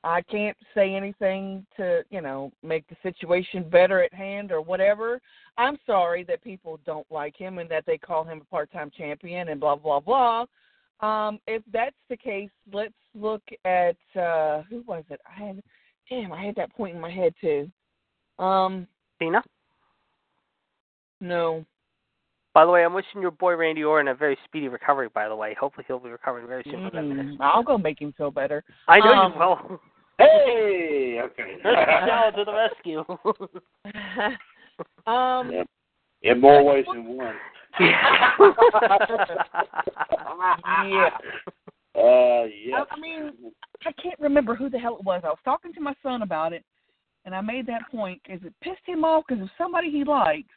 I 0.04 0.22
can't 0.22 0.56
say 0.74 0.96
anything 0.96 1.66
to, 1.76 2.04
you 2.12 2.22
know, 2.22 2.52
make 2.64 2.88
the 2.88 2.96
situation 3.04 3.68
better 3.70 4.02
at 4.02 4.14
hand 4.14 4.52
or 4.52 4.62
whatever. 4.62 5.20
I'm 5.58 5.78
sorry 5.86 6.24
that 6.26 6.44
people 6.44 6.80
don't 6.86 7.08
like 7.12 7.36
him 7.36 7.58
and 7.58 7.70
that 7.72 7.86
they 7.86 7.98
call 7.98 8.24
him 8.24 8.42
a 8.42 8.46
part-time 8.46 8.92
champion 8.96 9.50
and 9.50 9.60
blah 9.60 9.76
blah 9.76 10.00
blah. 10.00 10.46
Um, 11.00 11.40
if 11.48 11.62
that's 11.72 11.96
the 12.10 12.18
case, 12.18 12.50
let's 12.72 12.94
look 13.14 13.44
at 13.66 13.96
uh 14.20 14.64
who 14.70 14.84
was 14.88 15.04
it? 15.10 15.20
I 15.28 15.44
had 15.46 15.62
damn, 16.10 16.32
I 16.32 16.44
had 16.46 16.56
that 16.56 16.74
point 16.74 16.96
in 16.96 17.02
my 17.02 17.12
head 17.12 17.34
too. 17.40 17.70
Um, 18.40 18.88
Cena. 19.20 19.44
no. 21.22 21.64
By 22.54 22.66
the 22.66 22.72
way, 22.72 22.84
I'm 22.84 22.94
wishing 22.94 23.22
your 23.22 23.30
boy 23.30 23.56
Randy 23.56 23.84
Orton 23.84 24.08
a 24.08 24.16
very 24.16 24.36
speedy 24.46 24.68
recovery. 24.68 25.10
By 25.14 25.28
the 25.28 25.36
way, 25.36 25.56
hopefully 25.60 25.86
he'll 25.88 26.00
be 26.00 26.10
recovering 26.10 26.48
very 26.48 26.64
soon 26.64 26.90
from 26.90 27.10
that. 27.10 27.26
Mm. 27.26 27.38
I'll 27.40 27.62
go 27.62 27.78
make 27.78 28.02
him 28.02 28.14
feel 28.18 28.32
better. 28.32 28.64
I 28.88 28.98
know 29.00 29.12
Um, 29.14 29.34
you 29.34 29.40
will. 29.40 29.80
Hey, 30.20 31.20
okay. 31.24 31.58
Michelle 31.64 32.32
to 32.32 32.44
the 32.44 32.52
rescue. 32.52 33.06
um, 35.06 35.52
Yep. 35.52 35.68
In 36.24 36.42
more 36.42 36.64
ways 36.64 36.86
than 36.92 37.06
one. 37.16 37.36
Yeah. 37.80 38.32
Uh, 41.96 42.46
yeah. 42.64 42.84
I 42.92 43.00
mean, 43.00 43.32
I 43.86 43.92
can't 43.94 44.20
remember 44.20 44.56
who 44.56 44.70
the 44.70 44.78
hell 44.78 44.98
it 45.00 45.04
was. 45.04 45.22
I 45.24 45.30
was 45.30 45.40
talking 45.44 45.74
to 45.74 45.82
my 45.82 45.94
son 46.04 46.22
about 46.22 46.54
it, 46.54 46.64
and 47.26 47.34
I 47.34 47.42
made 47.42 47.66
that 47.68 47.82
point 47.90 48.22
because 48.24 48.40
it 48.46 48.54
pissed 48.62 48.86
him 48.86 49.04
off 49.04 49.24
because 49.28 49.44
of 49.44 49.50
somebody 49.58 49.90
he 49.90 50.04
likes. 50.04 50.48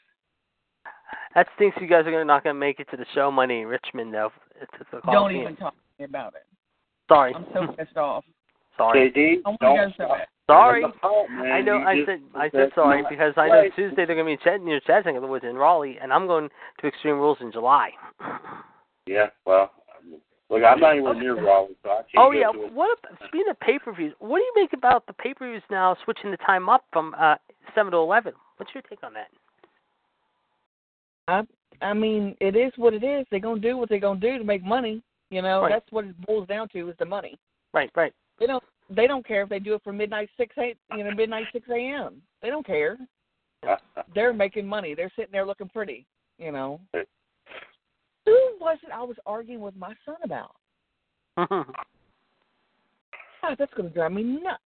that 1.35 1.47
stinks. 1.57 1.79
You 1.81 1.87
guys 1.87 2.07
are 2.07 2.11
gonna 2.11 2.25
not 2.25 2.45
gonna 2.45 2.59
make 2.59 2.79
it 2.79 2.89
to 2.91 2.97
the 2.97 3.07
show 3.15 3.31
Money 3.31 3.63
in 3.63 3.69
Richmond 3.69 4.13
though. 4.13 4.31
It's, 4.61 4.71
it's 4.81 4.89
a 4.91 4.97
Don't 5.07 5.15
Coliseum. 5.15 5.43
even 5.43 5.57
talk 5.57 5.75
to 5.75 5.81
me 5.99 6.05
about 6.05 6.35
it. 6.35 6.45
Sorry. 7.09 7.35
I'm 7.35 7.47
so 7.55 7.73
pissed 7.73 7.97
off. 7.97 8.25
Sorry. 8.81 9.11
JD, 9.11 9.43
I 9.45 9.49
want 9.49 9.61
don't 9.61 9.77
to 9.77 9.83
go 9.83 9.89
so 9.97 10.05
stop. 10.05 10.29
Sorry. 10.49 10.83
On 10.83 10.91
the 10.91 10.97
phone, 11.01 11.37
man. 11.39 11.53
I 11.53 11.61
know. 11.61 11.79
You 11.79 11.85
I 11.87 12.05
said. 12.07 12.21
I 12.35 12.51
said 12.51 12.71
sorry 12.75 13.03
not 13.03 13.11
because 13.11 13.35
I 13.37 13.49
know. 13.49 13.65
Tuesday 13.77 14.05
they're 14.05 14.17
gonna 14.17 14.25
be 14.25 14.33
in 14.33 14.39
Chat, 14.43 14.61
near 14.61 14.81
Chattanooga, 14.81 15.11
in 15.11 15.17
other 15.19 15.29
words, 15.29 15.45
in 15.49 15.57
Raleigh, 15.57 15.99
and 16.03 16.13
I'm 16.13 16.27
going 16.27 16.49
to 16.81 16.87
Extreme 16.89 17.17
Rules 17.17 17.39
in 17.41 17.53
July. 17.53 17.91
Yeah, 19.07 19.27
well, 19.47 19.71
look, 20.49 20.63
I'm 20.65 20.81
not 20.81 20.93
anywhere 20.93 21.15
near 21.15 21.41
Raleigh, 21.41 21.77
so 21.85 21.91
I 21.91 21.95
can't 21.97 22.07
Oh 22.17 22.31
yeah. 22.33 22.51
to. 22.51 22.59
What? 22.75 22.99
ab- 23.11 23.19
Speaking 23.29 23.47
of 23.51 23.61
pay 23.61 23.79
per 23.79 23.93
views, 23.93 24.13
what 24.19 24.39
do 24.39 24.43
you 24.43 24.53
make 24.57 24.73
about 24.73 25.07
the 25.07 25.13
pay 25.13 25.35
per 25.35 25.49
views 25.49 25.63
now 25.71 25.97
switching 26.05 26.33
the 26.33 26.37
time 26.39 26.69
up 26.69 26.85
from 26.93 27.15
uh 27.19 27.37
seven 27.75 27.93
to 27.93 27.99
eleven? 27.99 28.33
What's 28.57 28.75
your 28.75 28.83
take 28.83 29.05
on 29.05 29.13
that? 29.15 29.29
I 31.29 31.43
I 31.81 31.95
mean, 31.95 32.37
it 32.41 32.57
is 32.57 32.73
what 32.77 32.93
it 32.95 33.05
is. 33.05 33.25
They're 33.31 33.39
gonna 33.41 33.61
do 33.61 33.77
what 33.77 33.89
they're 33.89 34.01
gonna 34.01 34.19
do 34.19 34.37
to 34.39 34.45
make 34.45 34.65
money. 34.65 35.01
You 35.31 35.43
know, 35.43 35.63
Right. 35.63 35.71
that's 35.71 35.93
what 35.93 36.07
it 36.07 36.21
boils 36.27 36.49
down 36.49 36.69
to 36.71 36.89
is 36.89 36.97
the 36.99 37.05
money. 37.05 37.39
Right. 37.73 37.91
Right. 37.95 38.13
They 38.41 38.47
don't 38.47 38.65
they 38.89 39.07
don't 39.07 39.27
care 39.27 39.43
if 39.43 39.49
they 39.49 39.61
do 39.61 39.75
it 39.75 39.85
from 39.85 39.99
midnight 39.99 40.31
six 40.37 40.57
eight 40.59 40.79
you 40.97 41.05
know 41.05 41.13
midnight 41.13 41.47
six 41.53 41.69
a.m. 41.69 42.21
They 42.43 42.49
don't 42.49 42.67
care. 42.67 42.99
They're 44.15 44.33
making 44.33 44.67
money. 44.67 44.95
They're 44.95 45.13
sitting 45.15 45.33
there 45.33 45.47
looking 45.47 45.69
pretty. 45.69 46.07
You 46.39 46.53
know. 46.53 46.81
Who 48.27 48.39
was 48.61 48.79
it 48.83 48.91
I 48.93 49.03
was 49.03 49.17
arguing 49.27 49.61
with 49.61 49.77
my 49.77 49.95
son 50.05 50.17
about? 50.25 50.55
God, 51.37 51.49
ah, 53.43 53.55
that's 53.59 53.73
going 53.75 53.89
to 53.89 53.95
drive 53.95 54.13
me 54.13 54.23
nuts. 54.23 54.63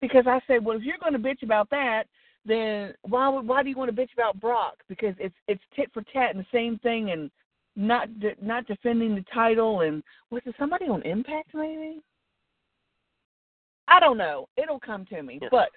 Because 0.00 0.26
I 0.26 0.40
said, 0.46 0.64
well, 0.64 0.76
if 0.76 0.82
you're 0.82 0.98
going 0.98 1.12
to 1.12 1.18
bitch 1.18 1.42
about 1.42 1.70
that, 1.70 2.04
then 2.44 2.94
why 3.02 3.28
would 3.28 3.46
why 3.46 3.62
do 3.62 3.70
you 3.70 3.76
want 3.76 3.94
to 3.94 4.00
bitch 4.00 4.12
about 4.12 4.40
Brock? 4.40 4.74
Because 4.88 5.14
it's 5.18 5.34
it's 5.48 5.62
tit 5.74 5.90
for 5.92 6.02
tat 6.12 6.34
and 6.34 6.40
the 6.40 6.46
same 6.52 6.78
thing, 6.78 7.10
and 7.10 7.30
not 7.74 8.20
de- 8.20 8.36
not 8.40 8.66
defending 8.66 9.14
the 9.14 9.24
title. 9.32 9.80
And 9.80 10.02
was 10.30 10.42
it 10.44 10.54
somebody 10.58 10.86
on 10.86 11.02
Impact 11.02 11.54
maybe? 11.54 12.00
I 13.88 14.00
don't 14.00 14.18
know. 14.18 14.48
It'll 14.56 14.80
come 14.80 15.04
to 15.06 15.22
me. 15.22 15.38
Yes. 15.40 15.50
But 15.50 15.68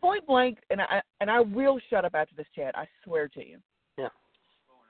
point 0.00 0.26
blank, 0.26 0.58
and 0.70 0.80
I 0.80 1.00
and 1.20 1.30
I 1.30 1.40
will 1.40 1.78
shut 1.90 2.04
up 2.04 2.14
after 2.14 2.34
this 2.34 2.46
chat. 2.54 2.76
I 2.76 2.86
swear 3.04 3.28
to 3.28 3.46
you. 3.46 3.58
Yeah. 3.96 4.08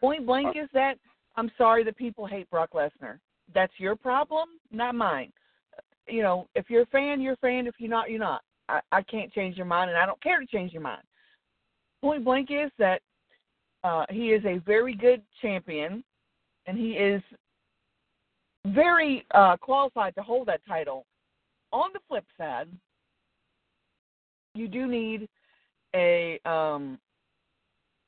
Point 0.01 0.27
blank 0.27 0.57
is 0.57 0.69
that 0.73 0.95
I'm 1.37 1.51
sorry 1.57 1.85
that 1.85 1.97
people 1.97 2.27
hate 2.27 2.49
Brock 2.51 2.71
Lesnar. 2.75 3.19
That's 3.55 3.73
your 3.79 3.97
problem, 3.97 4.49
not 4.71 4.95
mine. 4.95 5.33
You 6.09 6.23
know, 6.23 6.49
if 6.55 6.69
you're 6.69 6.83
a 6.83 6.87
fan, 6.87 7.21
you're 7.21 7.35
a 7.35 7.39
fan. 7.39 7.67
If 7.67 7.75
you're 7.79 7.91
not, 7.91 8.11
you're 8.11 8.19
not. 8.19 8.43
I, 8.69 8.81
I 8.91 9.03
can't 9.03 9.33
change 9.33 9.57
your 9.57 9.67
mind, 9.67 9.91
and 9.91 9.99
I 9.99 10.07
don't 10.07 10.23
care 10.23 10.41
to 10.41 10.47
change 10.47 10.73
your 10.73 10.83
mind. 10.83 11.03
Point 12.01 12.25
blank 12.25 12.49
is 12.51 12.71
that 12.79 13.01
uh, 13.85 14.05
he 14.11 14.31
is 14.31 14.45
a 14.45 14.59
very 14.59 14.95
good 14.95 15.23
champion, 15.41 16.03
and 16.67 16.77
he 16.79 16.93
is 16.93 17.23
very 18.67 19.25
uh, 19.35 19.57
qualified 19.57 20.15
to 20.15 20.23
hold 20.23 20.49
that 20.49 20.61
title. 20.67 21.05
On 21.73 21.91
the 21.93 22.01
flip 22.09 22.25
side, 22.37 22.69
you 24.55 24.69
do 24.69 24.87
need 24.87 25.29
a 25.95 26.39
um, 26.45 26.99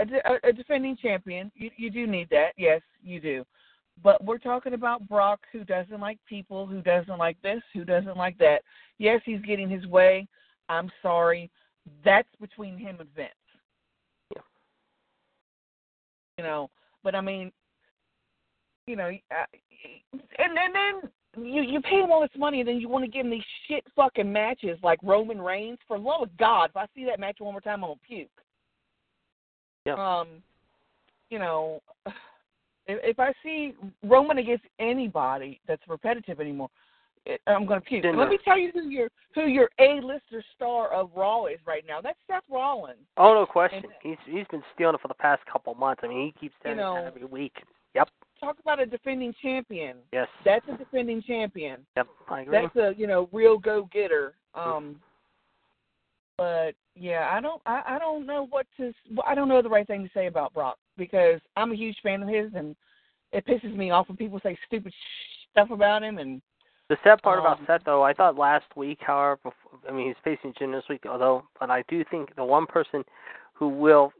a, 0.01 0.49
a, 0.49 0.53
defending 0.53 0.97
champion. 1.01 1.51
You 1.55 1.71
you 1.77 1.91
do 1.91 2.07
need 2.07 2.29
that. 2.31 2.53
Yes, 2.57 2.83
you 3.03 3.21
do. 3.21 3.45
but 4.03 4.23
we're 4.25 4.39
talking 4.39 4.75
about 4.75 5.09
Brock, 5.09 5.41
who 5.53 5.65
doesn't 5.65 6.01
like 6.01 6.19
people, 6.29 6.67
who 6.67 6.83
doesn't 6.83 7.19
like 7.19 7.41
this, 7.43 7.63
who 7.73 7.85
doesn't 7.85 8.17
like 8.17 8.37
that. 8.39 8.63
Yes, 8.99 9.21
he's 9.25 9.41
getting 9.41 9.71
his 9.71 9.87
way. 9.87 10.27
I'm 10.69 10.91
sorry. 11.03 11.51
That's 12.05 12.29
between 12.41 12.79
him 12.79 12.97
and 13.01 13.09
Vince. 13.15 13.31
Yeah. 14.35 14.43
You 16.39 16.45
know, 16.45 16.71
but 17.03 17.15
I 17.15 17.21
mean, 17.21 17.53
you 18.87 18.97
know, 18.97 19.09
and 19.09 20.53
and 20.57 20.75
then 20.75 21.11
you 21.37 21.63
you 21.63 21.81
pay 21.81 22.01
him 22.01 22.11
all 22.11 22.21
this 22.21 22.31
money, 22.37 22.61
and 22.61 22.69
then 22.69 22.81
you 22.81 22.89
want 22.89 23.05
to 23.05 23.11
give 23.11 23.25
him 23.27 23.31
these 23.31 23.43
shit 23.67 23.85
fucking 23.97 24.31
matches 24.31 24.79
like 24.83 24.99
Roman 25.03 25.41
Reigns. 25.41 25.79
For 25.87 25.99
love 25.99 26.23
of 26.23 26.37
God, 26.37 26.71
if 26.71 26.77
I 26.77 26.87
see 26.95 27.05
that 27.07 27.21
match 27.21 27.37
one 27.39 27.53
more 27.53 27.61
time, 27.61 27.83
I'm 27.85 27.91
gonna 27.91 28.01
puke. 28.07 28.29
Yeah. 29.87 29.95
Um, 29.95 30.29
you 31.31 31.39
know, 31.39 31.83
if, 32.07 32.13
if 32.87 33.21
I 33.21 33.33
see 33.43 33.75
Roman 34.03 34.39
against 34.39 34.65
anybody 34.79 35.61
that's 35.67 35.83
repetitive 35.89 36.41
anymore, 36.41 36.71
it, 37.27 37.41
I'm 37.47 37.67
gonna 37.67 37.81
puke. 37.81 38.05
Let 38.05 38.29
me 38.29 38.39
tell 38.45 38.59
you 38.59 38.71
who 38.73 38.89
your 38.89 39.09
who 39.35 39.47
your 39.47 39.71
A-lister 39.79 40.45
star 40.55 40.93
of 40.93 41.11
Raw 41.17 41.47
is 41.47 41.59
right 41.67 41.85
now. 41.87 42.01
That's 42.01 42.19
Seth 42.27 42.45
Rollins. 42.51 42.99
Oh 43.17 43.35
no 43.35 43.47
question. 43.47 43.85
And- 43.85 43.93
He's 44.03 44.19
he's 44.27 44.47
been 44.51 44.63
stealing 44.75 44.95
it 44.95 45.01
for 45.01 45.09
the 45.09 45.15
past 45.15 45.43
couple 45.51 45.73
of 45.73 45.79
months. 45.79 46.03
I 46.05 46.09
mean, 46.09 46.27
he 46.27 46.41
keeps 46.41 46.55
You 46.65 46.75
doing 46.75 46.97
it 46.99 47.07
every 47.07 47.25
week. 47.25 47.55
Yep. 47.95 48.09
Talk 48.45 48.59
about 48.61 48.81
a 48.81 48.87
defending 48.87 49.35
champion. 49.41 49.97
Yes. 50.13 50.29
That's 50.45 50.65
a 50.73 50.77
defending 50.77 51.23
champion. 51.23 51.81
Yep. 51.97 52.07
I 52.29 52.41
agree. 52.43 52.61
That's 52.61 52.77
a 52.77 52.99
you 52.99 53.07
know 53.07 53.29
real 53.33 53.59
go 53.59 53.89
getter. 53.93 54.35
Um, 54.55 54.97
but 56.37 56.75
yeah, 56.95 57.29
I 57.33 57.41
don't 57.41 57.63
I, 57.67 57.83
I 57.87 57.99
don't 57.99 58.27
know 58.27 58.47
what 58.51 58.67
to 58.77 58.93
I 59.27 59.35
don't 59.35 59.49
know 59.49 59.63
the 59.63 59.69
right 59.69 59.87
thing 59.87 60.05
to 60.05 60.11
say 60.13 60.27
about 60.27 60.53
Brock 60.53 60.77
because 60.97 61.41
I'm 61.57 61.73
a 61.73 61.77
huge 61.77 61.97
fan 62.03 62.23
of 62.23 62.29
his 62.29 62.53
and 62.55 62.77
it 63.33 63.47
pisses 63.47 63.77
me 63.77 63.91
off 63.91 64.09
when 64.09 64.17
people 64.17 64.41
say 64.43 64.57
stupid 64.67 64.93
stuff 65.51 65.71
about 65.71 66.03
him 66.03 66.19
and 66.19 66.41
The 66.89 66.97
sad 67.03 67.21
part 67.23 67.39
about 67.41 67.59
Um, 67.59 67.65
Seth, 67.67 67.83
though, 67.85 68.03
I 68.03 68.13
thought 68.13 68.37
last 68.37 68.67
week, 68.77 68.99
however, 69.01 69.41
bef- 69.47 69.89
I 69.89 69.93
mean, 69.93 70.07
he's 70.09 70.17
facing 70.23 70.55
Jim 70.59 70.71
this 70.73 70.85
week, 70.89 71.05
although, 71.09 71.45
but 71.59 71.71
I 71.71 71.83
do 71.89 72.05
think 72.11 72.35
the 72.37 72.45
one 72.45 72.67
person 72.67 73.05
who 73.55 73.69
will 73.69 74.13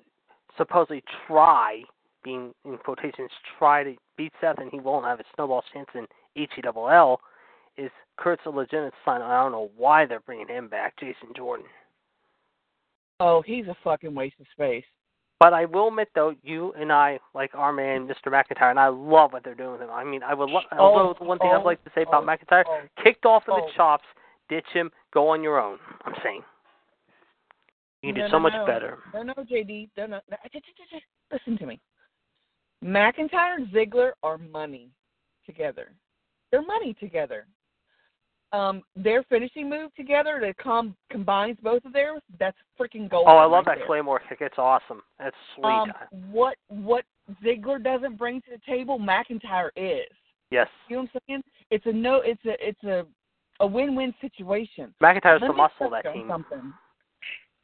supposedly 0.57 1.03
try, 1.27 1.83
being 2.25 2.53
in 2.65 2.79
quotations, 2.79 3.31
try 3.59 3.85
to 3.85 3.95
beat 4.17 4.33
Seth, 4.41 4.59
and 4.59 4.71
he 4.71 4.81
won't 4.81 5.05
have 5.05 5.21
a 5.21 5.25
snowball 5.35 5.63
chance 5.73 5.89
in 5.95 6.07
HELL, 6.35 7.21
is 7.77 7.91
Kurt's 8.17 8.43
a 8.47 8.51
legitimate 8.51 8.95
son. 9.05 9.23
I 9.23 9.43
don't 9.43 9.53
know 9.53 9.71
why 9.77 10.07
they're 10.07 10.21
bringing 10.21 10.49
him 10.49 10.69
back, 10.69 10.99
Jason 10.99 11.29
Jordan. 11.37 11.67
oh 13.21 13.43
he's 13.43 13.67
a 13.67 13.77
fucking 13.85 14.15
waste 14.15 14.37
of 14.41 14.47
space. 14.53 14.85
But 15.41 15.53
I 15.53 15.65
will 15.67 15.89
admit, 15.89 16.09
though, 16.15 16.35
you 16.43 16.73
and 16.73 16.93
I, 16.93 17.19
like 17.35 17.51
our 17.55 17.73
man, 17.73 18.09
Mr. 18.09 18.29
McIntyre, 18.33 18.71
and 18.71 18.79
I 18.79 18.89
love 18.89 19.33
what 19.33 19.45
they're 19.45 19.55
doing 19.55 19.73
with 19.73 19.83
him. 19.83 19.91
I 19.91 20.05
mean, 20.05 20.23
I 20.23 20.33
would 20.33 20.49
love. 20.49 20.63
Oh, 20.73 20.79
although 20.79 21.15
the 21.19 21.25
one 21.25 21.39
thing 21.39 21.51
I'd 21.53 21.61
oh, 21.61 21.65
like 21.65 21.83
to 21.85 21.91
say 21.95 22.03
about 22.03 22.23
oh, 22.23 22.27
McIntyre, 22.27 22.65
oh. 22.67 22.81
kicked 23.03 23.27
off 23.27 23.43
of 23.49 23.55
Oh. 23.55 23.67
the 23.67 23.73
chops, 23.77 24.05
ditch 24.49 24.65
him, 24.73 24.91
go 25.13 25.29
on 25.29 25.43
your 25.43 25.61
own. 25.61 25.79
I'm 26.05 26.15
saying. 26.23 26.43
You 28.03 28.13
can 28.13 28.21
No, 28.21 28.27
do 28.27 28.31
so 28.31 28.37
no, 28.39 28.43
much 28.43 28.53
no. 28.55 28.67
better. 28.67 28.99
No, 29.13 29.23
no, 29.23 29.35
JD. 29.35 29.91
No, 29.97 30.07
no, 30.07 30.21
no. 30.31 30.37
Listen 31.33 31.59
to 31.59 31.67
me. 31.67 31.81
McIntyre 32.85 33.57
and 33.57 33.69
Ziggler 33.69 34.13
are 34.23 34.39
money 34.39 34.91
together. 35.47 35.93
They're 36.51 36.63
money 36.63 36.95
together. 37.01 37.47
Um, 38.53 38.83
their 38.95 39.25
finishing 39.25 39.69
move 39.69 39.93
together 39.95 40.39
that 40.43 40.57
com- 40.59 40.95
combines 41.11 41.57
both 41.61 41.85
of 41.85 41.93
theirs, 41.93 42.21
that's 42.39 42.57
freaking 42.79 43.11
gold. 43.11 43.25
Oh, 43.27 43.37
I 43.37 43.47
love 43.47 43.65
right 43.67 43.75
that 43.75 43.79
there. 43.79 43.87
Claymore 43.87 44.21
kick. 44.29 44.39
It's 44.41 44.59
awesome. 44.59 45.03
That's 45.19 45.35
sweet. 45.57 45.65
Um, 45.65 45.93
what 46.31 46.57
what 46.69 47.05
Ziggler 47.43 47.83
doesn't 47.83 48.17
bring 48.17 48.41
to 48.43 48.51
the 48.53 48.61
table, 48.65 48.99
McIntyre 48.99 49.71
is. 49.75 50.07
yes. 50.51 50.69
You 50.89 50.97
know 50.97 51.03
what 51.03 51.11
I'm 51.15 51.21
saying? 51.27 51.43
It's 51.71 51.87
a 51.87 51.93
no. 51.93 52.21
It's 52.25 52.45
a 52.45 52.55
it's 52.61 52.85
a 52.85 53.07
a 53.61 53.67
win-win 53.67 54.15
situation. 54.21 54.95
McIntyre's 55.03 55.41
Let 55.41 55.49
the 55.49 55.53
muscle 55.55 55.87
of 55.87 55.93
that 55.93 56.13
team. 56.13 56.27
Something. 56.29 56.73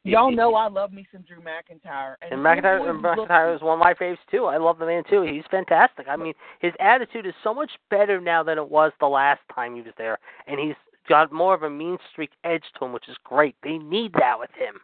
Y'all 0.03 0.31
know 0.31 0.55
I 0.55 0.67
love 0.67 0.91
me 0.91 1.05
some 1.11 1.21
Drew 1.21 1.37
McIntyre, 1.41 2.15
and, 2.23 2.33
And 2.33 2.41
McIntyre, 2.41 2.89
and 2.89 3.03
McIntyre 3.03 3.55
is 3.55 3.61
one 3.61 3.73
of 3.73 3.79
my 3.79 3.93
faves 3.93 4.17
too. 4.31 4.45
I 4.45 4.57
love 4.57 4.79
the 4.79 4.85
man 4.85 5.03
too. 5.07 5.21
He's 5.21 5.43
fantastic. 5.51 6.07
I 6.09 6.15
mean, 6.15 6.33
his 6.59 6.73
attitude 6.79 7.27
is 7.27 7.33
so 7.43 7.53
much 7.53 7.69
better 7.91 8.19
now 8.19 8.41
than 8.41 8.57
it 8.57 8.67
was 8.67 8.91
the 8.99 9.07
last 9.07 9.41
time 9.53 9.75
he 9.75 9.81
was 9.81 9.93
there, 9.99 10.17
and 10.47 10.59
he's 10.59 10.75
got 11.07 11.31
more 11.31 11.53
of 11.53 11.63
a 11.63 11.69
mean 11.69 11.97
streak 12.11 12.31
edge 12.43 12.63
to 12.79 12.85
him, 12.85 12.93
which 12.93 13.07
is 13.09 13.17
great. 13.23 13.55
They 13.63 13.77
need 13.77 14.13
that 14.13 14.39
with 14.39 14.49
him. 14.57 14.79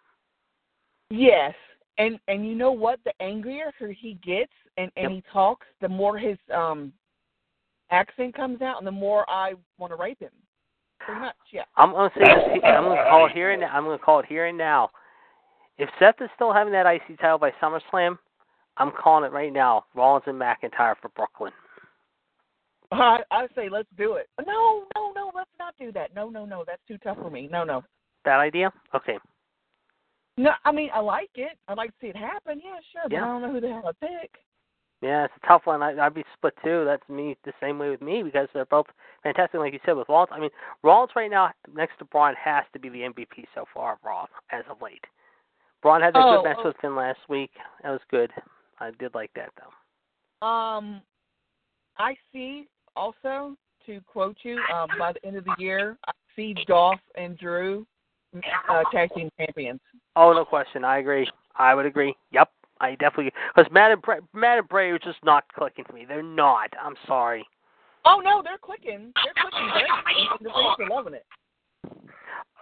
Yes, 1.09 1.55
and 1.97 2.19
and 2.27 2.47
you 2.47 2.53
know 2.53 2.71
what? 2.71 2.99
The 3.03 3.13
angrier 3.19 3.71
he 3.79 4.19
gets, 4.23 4.51
and 4.77 4.91
and 4.97 5.11
Yep. 5.15 5.23
he 5.23 5.23
talks, 5.33 5.65
the 5.81 5.89
more 5.89 6.17
his 6.19 6.37
um 6.53 6.93
accent 7.89 8.35
comes 8.35 8.61
out, 8.61 8.77
and 8.77 8.85
the 8.85 8.91
more 8.91 9.27
I 9.27 9.53
want 9.79 9.91
to 9.93 9.97
rape 9.97 10.19
him. 10.19 10.29
Pretty 10.99 11.21
much, 11.21 11.35
yeah. 11.51 11.63
I'm 11.75 11.91
gonna 11.91 12.11
say 12.15 12.21
this. 12.21 12.61
I'm 12.63 12.83
gonna 12.83 13.03
call 13.09 13.27
it 13.27 13.31
here 13.31 13.51
and 13.51 13.61
now. 13.61 13.69
I'm 13.73 13.85
gonna 13.85 13.97
call 13.97 14.19
it 14.19 14.25
here 14.25 14.45
and 14.45 14.57
now. 14.57 14.89
If 15.77 15.89
Seth 15.99 16.21
is 16.21 16.29
still 16.35 16.53
having 16.53 16.73
that 16.73 16.85
IC 16.87 17.19
title 17.19 17.37
by 17.37 17.51
SummerSlam, 17.61 18.17
I'm 18.77 18.91
calling 18.91 19.25
it 19.25 19.31
right 19.33 19.53
now. 19.53 19.85
Rollins 19.95 20.23
and 20.27 20.39
McIntyre 20.39 20.95
for 21.01 21.09
Brooklyn. 21.15 21.51
I 22.91 23.19
I 23.31 23.47
say 23.55 23.69
let's 23.69 23.89
do 23.97 24.13
it. 24.13 24.27
No, 24.45 24.83
no, 24.95 25.11
no, 25.13 25.31
let's 25.35 25.49
not 25.59 25.75
do 25.79 25.91
that. 25.91 26.15
No, 26.15 26.29
no, 26.29 26.45
no, 26.45 26.63
that's 26.65 26.81
too 26.87 26.97
tough 26.99 27.17
for 27.17 27.29
me. 27.29 27.49
No, 27.51 27.63
no. 27.63 27.83
That 28.25 28.39
idea? 28.39 28.71
Okay. 28.95 29.17
No, 30.37 30.51
I 30.63 30.71
mean 30.71 30.89
I 30.93 30.99
like 30.99 31.31
it. 31.35 31.57
I'd 31.67 31.77
like 31.77 31.89
to 31.89 31.95
see 31.99 32.07
it 32.07 32.15
happen. 32.15 32.61
Yeah, 32.63 32.79
sure, 32.93 33.01
but 33.03 33.11
Yeah. 33.11 33.23
I 33.23 33.27
don't 33.27 33.41
know 33.41 33.51
who 33.51 33.61
the 33.61 33.67
hell 33.67 33.83
I 33.87 34.05
pick. 34.05 34.31
Yeah, 35.01 35.25
it's 35.25 35.33
a 35.43 35.47
tough 35.47 35.61
one. 35.65 35.83
I, 35.83 35.93
I'd 35.99 36.15
be 36.15 36.23
split 36.33 36.55
too. 36.63 36.83
That's 36.85 37.07
me 37.07 37.37
the 37.45 37.53
same 37.61 37.77
way 37.77 37.89
with 37.89 38.01
me 38.01 38.23
because 38.23 38.47
they're 38.53 38.65
both 38.65 38.87
fantastic, 39.21 39.59
like 39.59 39.73
you 39.73 39.79
said 39.85 39.95
with 39.95 40.09
Rollins. 40.09 40.31
I 40.31 40.39
mean, 40.39 40.49
Rollins 40.81 41.11
right 41.15 41.29
now 41.29 41.51
next 41.75 41.99
to 41.99 42.05
Braun 42.05 42.33
has 42.43 42.63
to 42.73 42.79
be 42.79 42.89
the 42.89 43.01
MVP 43.01 43.45
so 43.53 43.65
far 43.73 43.93
of 43.93 43.99
Raw 44.03 44.25
as 44.51 44.63
of 44.69 44.81
late. 44.81 45.03
Braun 45.81 46.01
had 46.01 46.13
that 46.13 46.23
Oh, 46.23 46.37
good 46.37 46.49
match 46.49 46.57
oh. 46.59 46.67
with 46.67 46.77
Finn 46.81 46.95
last 46.95 47.19
week. 47.29 47.51
That 47.83 47.91
was 47.91 48.01
good. 48.09 48.31
I 48.79 48.91
did 48.99 49.13
like 49.15 49.31
that 49.35 49.49
though. 49.57 50.47
Um, 50.47 51.01
I 51.97 52.15
see 52.31 52.67
also 52.95 53.55
to 53.85 54.01
quote 54.01 54.37
you 54.43 54.59
um, 54.73 54.89
by 54.99 55.13
the 55.13 55.25
end 55.25 55.37
of 55.37 55.45
the 55.45 55.55
year, 55.57 55.97
I 56.07 56.11
see 56.35 56.53
Dolph 56.67 56.99
and 57.15 57.37
Drew 57.37 57.85
uh, 58.69 58.83
tag 58.91 59.09
team 59.15 59.29
champions. 59.39 59.79
Oh, 60.15 60.33
no 60.33 60.45
question. 60.45 60.83
I 60.83 60.99
agree. 60.99 61.29
I 61.55 61.73
would 61.73 61.85
agree. 61.85 62.15
Yep, 62.31 62.49
I 62.79 62.91
definitely 62.91 63.31
because 63.55 63.71
Matt 63.71 63.91
and 63.91 64.01
Bray, 64.01 64.19
Matt 64.33 64.59
and 64.59 64.67
Bray 64.67 64.89
are 64.91 64.99
just 64.99 65.17
not 65.23 65.43
clicking 65.53 65.85
for 65.85 65.93
me. 65.93 66.05
They're 66.07 66.21
not. 66.21 66.69
I'm 66.81 66.95
sorry. 67.07 67.45
Oh 68.05 68.21
no, 68.23 68.41
they're 68.43 68.59
clicking. 68.59 69.11
They're 69.23 69.33
clicking 69.41 69.69
great. 69.73 69.85
The 70.41 70.49
fans 70.49 70.77
are 70.79 70.95
loving 70.95 71.13
it. 71.13 71.25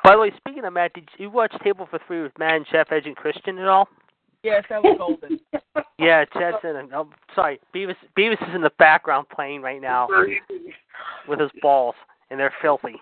By 0.06 0.14
the 0.14 0.20
way, 0.20 0.32
speaking 0.38 0.64
of 0.66 0.74
Matt, 0.74 0.94
did 0.94 1.10
you 1.18 1.32
watch 1.32 1.52
Table 1.64 1.88
for 1.90 2.00
Three 2.06 2.22
with 2.22 2.38
Matt 2.38 2.56
and 2.56 2.66
Jeff 2.72 2.92
Edge 2.92 3.06
and 3.08 3.16
Christian 3.16 3.58
at 3.58 3.68
all? 3.68 3.88
Yes, 4.44 4.64
that 4.70 4.84
was 4.84 4.96
golden. 4.98 5.40
Yeah, 5.98 6.26
Chad's 6.26 6.58
in. 6.66 6.76
it. 6.76 6.90
Oh, 6.94 7.08
sorry, 7.34 7.58
Beavis. 7.74 7.96
Beavis 8.20 8.34
is 8.50 8.54
in 8.54 8.62
the 8.62 8.72
background 8.78 9.28
playing 9.34 9.62
right 9.62 9.82
now 9.82 10.10
with 11.28 11.40
his 11.40 11.50
balls, 11.62 11.96
and 12.30 12.38
they're 12.38 12.54
filthy. 12.62 12.96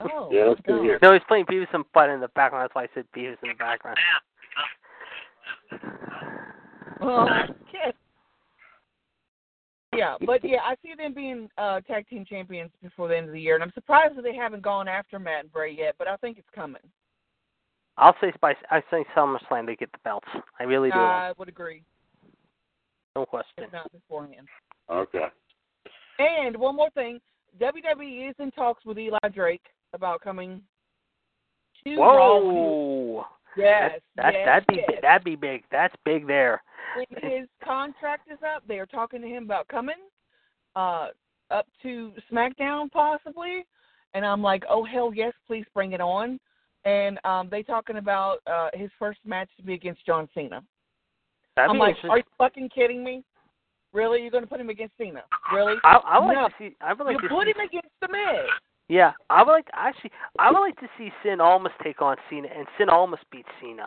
Oh, 0.00 0.28
Yeah, 0.32 0.46
that's 0.48 0.60
my 0.66 0.74
good 0.74 0.82
here. 0.82 0.98
No, 1.00 1.12
he's 1.12 1.22
playing 1.28 1.44
Beavis 1.46 1.72
and 1.72 1.84
Butt 1.94 2.10
in 2.10 2.18
the 2.20 2.26
background. 2.28 2.64
That's 2.64 2.74
why 2.74 2.82
I 2.82 2.88
said 2.92 3.04
Beavis 3.16 3.36
in 3.44 3.50
the 3.50 3.54
background. 3.54 3.98
God. 5.70 5.80
Oh, 7.00 7.28
okay. 7.68 7.92
Yeah, 9.98 10.16
but 10.24 10.44
yeah, 10.44 10.60
I 10.64 10.76
see 10.82 10.94
them 10.96 11.12
being 11.12 11.48
uh 11.58 11.80
tag 11.80 12.08
team 12.08 12.24
champions 12.24 12.70
before 12.82 13.08
the 13.08 13.16
end 13.16 13.26
of 13.26 13.32
the 13.32 13.40
year, 13.40 13.54
and 13.54 13.64
I'm 13.64 13.72
surprised 13.72 14.16
that 14.16 14.22
they 14.22 14.34
haven't 14.34 14.62
gone 14.62 14.86
after 14.88 15.18
Matt 15.18 15.44
and 15.44 15.52
Bray 15.52 15.74
yet, 15.76 15.96
but 15.98 16.06
I 16.06 16.16
think 16.16 16.38
it's 16.38 16.48
coming. 16.54 16.82
I'll 17.96 18.14
say 18.20 18.32
by 18.40 18.54
I 18.70 18.80
say 18.90 19.04
SummerSlam 19.16 19.66
they 19.66 19.76
get 19.76 19.90
the 19.92 19.98
belts. 20.04 20.28
I 20.60 20.64
really 20.64 20.90
do. 20.90 20.98
I 20.98 21.32
would 21.36 21.48
agree, 21.48 21.82
no 23.16 23.26
question. 23.26 23.64
if 23.64 23.72
not 23.72 23.90
beforehand. 23.92 24.46
Okay. 24.90 25.26
And 26.18 26.56
one 26.56 26.76
more 26.76 26.90
thing, 26.90 27.20
WWE 27.60 28.30
is 28.30 28.36
in 28.38 28.50
talks 28.52 28.84
with 28.84 28.98
Eli 28.98 29.18
Drake 29.34 29.64
about 29.92 30.20
coming 30.20 30.62
to 31.84 31.96
Raw. 31.96 33.24
Yes, 33.58 34.00
That, 34.16 34.34
yes, 34.34 34.46
that'd 34.46 34.66
be 34.66 34.74
yes. 34.76 34.98
that'd 35.02 35.24
be 35.24 35.36
big. 35.36 35.64
That's 35.70 35.94
big 36.04 36.26
there. 36.26 36.62
When 36.96 37.30
his 37.30 37.48
contract 37.64 38.28
is 38.30 38.38
up, 38.54 38.62
they 38.66 38.78
are 38.78 38.86
talking 38.86 39.20
to 39.20 39.28
him 39.28 39.44
about 39.44 39.68
coming 39.68 39.96
uh 40.76 41.08
up 41.50 41.66
to 41.82 42.12
SmackDown 42.30 42.90
possibly. 42.90 43.64
And 44.14 44.24
I'm 44.24 44.42
like, 44.42 44.64
oh 44.68 44.84
hell 44.84 45.12
yes, 45.14 45.32
please 45.46 45.64
bring 45.74 45.92
it 45.92 46.00
on. 46.00 46.38
And 46.84 47.18
um 47.24 47.48
they 47.50 47.62
talking 47.62 47.96
about 47.96 48.38
uh 48.46 48.68
his 48.74 48.90
first 48.98 49.18
match 49.24 49.48
to 49.56 49.62
be 49.62 49.74
against 49.74 50.06
John 50.06 50.28
Cena. 50.34 50.62
That'd 51.56 51.70
I'm 51.70 51.78
like, 51.78 51.96
are 52.08 52.18
you 52.18 52.24
fucking 52.38 52.70
kidding 52.74 53.02
me? 53.02 53.24
Really? 53.92 54.20
You're 54.20 54.30
gonna 54.30 54.46
put 54.46 54.60
him 54.60 54.70
against 54.70 54.96
Cena? 54.98 55.22
Really? 55.52 55.74
I, 55.82 55.96
I 55.96 56.18
would 56.18 56.34
like 56.34 56.48
to 56.48 56.54
see. 56.58 56.76
I 56.80 56.92
would 56.92 57.04
like 57.04 57.14
you 57.14 57.28
to 57.28 57.34
put 57.34 57.44
see, 57.46 57.50
him 57.50 57.66
against 57.66 57.94
the 58.00 58.08
Miz. 58.08 58.48
Yeah, 58.88 59.12
I 59.28 59.42
would 59.42 59.52
like 59.52 59.66
to, 59.66 59.78
actually. 59.78 60.10
I 60.38 60.50
would 60.50 60.60
like 60.60 60.76
to 60.80 60.88
see 60.96 61.10
Cien 61.24 61.40
Almas 61.40 61.72
take 61.82 62.00
on 62.00 62.16
Cena, 62.30 62.48
and 62.56 62.66
Cien 62.78 62.88
Almas 62.90 63.20
beat 63.30 63.44
Cena. 63.60 63.86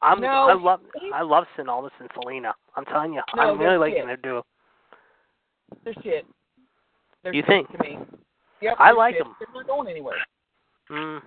I'm. 0.00 0.20
No, 0.20 0.28
I 0.48 0.54
love. 0.54 0.80
I 1.14 1.22
love 1.22 1.44
Cien 1.56 1.68
Almas 1.68 1.92
and 2.00 2.08
Zelina. 2.10 2.52
I'm 2.76 2.84
telling 2.86 3.12
you, 3.12 3.20
No, 3.36 3.42
I'm 3.42 3.58
really 3.58 3.76
liking 3.76 4.06
their 4.06 4.16
duo. 4.16 4.44
They're 5.84 5.94
shit. 6.02 6.26
They're 7.22 7.34
You 7.34 7.42
shit 7.42 7.46
think? 7.48 7.72
to 7.72 7.78
me? 7.78 7.98
Yep. 8.62 8.76
I 8.78 8.92
like 8.92 9.16
shit. 9.16 9.24
them. 9.24 9.34
They're 9.38 9.48
not 9.54 9.66
going 9.66 9.88
anywhere. 9.88 10.16
Mm. 10.90 11.20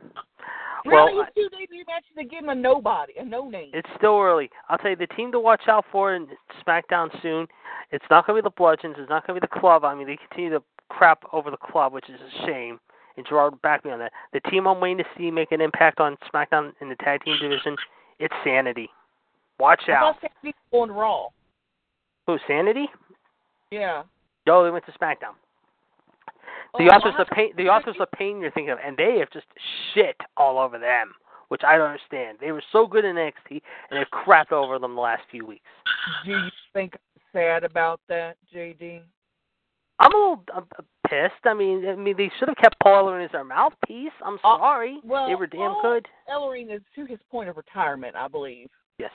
Well, 0.85 1.05
Really, 1.05 1.25
two 1.35 1.47
debut 1.49 1.83
matches 1.87 2.09
to 2.17 2.23
give 2.23 2.41
them 2.41 2.49
a 2.49 2.55
nobody, 2.55 3.13
a 3.19 3.25
no 3.25 3.47
name. 3.47 3.69
It's 3.73 3.89
still 3.97 4.19
early. 4.19 4.49
I'll 4.69 4.79
tell 4.79 4.89
you 4.89 4.95
the 4.95 5.05
team 5.07 5.31
to 5.33 5.39
watch 5.39 5.61
out 5.67 5.85
for 5.91 6.15
in 6.15 6.27
SmackDown 6.65 7.09
soon. 7.21 7.45
It's 7.91 8.05
not 8.09 8.25
going 8.25 8.37
to 8.37 8.41
be 8.41 8.47
the 8.47 8.55
Bludgeons. 8.57 8.95
It's 8.97 9.09
not 9.09 9.27
going 9.27 9.39
to 9.39 9.45
be 9.45 9.47
the 9.53 9.59
Club. 9.59 9.85
I 9.85 9.93
mean, 9.93 10.07
they 10.07 10.17
continue 10.17 10.49
to 10.49 10.63
crap 10.89 11.21
over 11.33 11.51
the 11.51 11.57
Club, 11.57 11.93
which 11.93 12.09
is 12.09 12.19
a 12.19 12.45
shame. 12.47 12.79
And 13.17 13.25
Gerard 13.27 13.61
back 13.61 13.83
me 13.85 13.91
on 13.91 13.99
that. 13.99 14.11
The 14.33 14.39
team 14.49 14.67
I'm 14.67 14.79
waiting 14.79 14.99
to 14.99 15.03
see 15.17 15.31
make 15.31 15.51
an 15.51 15.61
impact 15.61 15.99
on 15.99 16.17
SmackDown 16.33 16.71
in 16.81 16.89
the 16.89 16.95
tag 16.95 17.23
team 17.23 17.35
division, 17.41 17.75
it's 18.19 18.33
Sanity. 18.43 18.89
Watch 19.59 19.81
out. 19.89 20.15
about 20.19 20.31
Sanity 20.41 20.57
to 20.73 20.93
Raw? 20.93 21.27
Who, 22.27 22.37
Sanity? 22.47 22.87
Yeah. 23.69 24.03
No, 24.47 24.63
they 24.63 24.71
went 24.71 24.85
to 24.85 24.91
SmackDown. 24.93 25.35
The 26.77 26.89
Oh, 26.89 26.95
authors 26.95 27.13
of 27.19 27.27
pain, 27.27 27.51
the 27.57 27.67
authors 27.67 27.97
of 27.99 28.09
pain 28.11 28.39
you're 28.39 28.51
thinking 28.51 28.71
of, 28.71 28.79
and 28.83 28.95
they 28.95 29.17
have 29.19 29.29
just 29.31 29.45
shit 29.93 30.15
all 30.37 30.57
over 30.57 30.79
them, 30.79 31.11
which 31.49 31.61
I 31.67 31.75
don't 31.77 31.87
understand. 31.87 32.37
They 32.39 32.53
were 32.53 32.63
so 32.71 32.87
good 32.87 33.03
in 33.03 33.17
NXT, 33.17 33.61
and 33.89 33.99
they've 33.99 34.09
crapped 34.25 34.53
over 34.53 34.79
them 34.79 34.95
the 34.95 35.01
last 35.01 35.23
few 35.29 35.45
weeks. 35.45 35.65
Do 36.23 36.31
you 36.31 36.49
think 36.73 36.93
I'm 36.95 37.21
sad 37.33 37.63
about 37.65 37.99
that, 38.07 38.37
JD? 38.55 39.01
I'm 39.99 40.13
a 40.13 40.17
little 40.17 40.43
uh, 40.55 40.61
pissed. 41.11 41.45
I 41.45 41.53
mean, 41.53 41.87
I 41.87 41.95
mean, 41.95 42.15
they 42.17 42.31
should 42.39 42.47
have 42.47 42.57
kept 42.57 42.79
Paul 42.81 43.05
Ellering 43.05 43.25
as 43.25 43.31
their 43.31 43.43
mouthpiece. 43.43 44.13
I'm 44.25 44.35
Uh, 44.43 44.57
sorry. 44.57 44.99
well, 45.03 45.27
they 45.27 45.35
were 45.35 45.47
damn 45.47 45.71
Paul- 45.73 45.81
good. 45.81 46.07
Ellering 46.29 46.71
is 46.73 46.81
to 46.95 47.05
his 47.05 47.19
point 47.29 47.49
of 47.49 47.57
retirement, 47.57 48.15
I 48.15 48.27
believe. 48.29 48.69
Yes. 48.97 49.11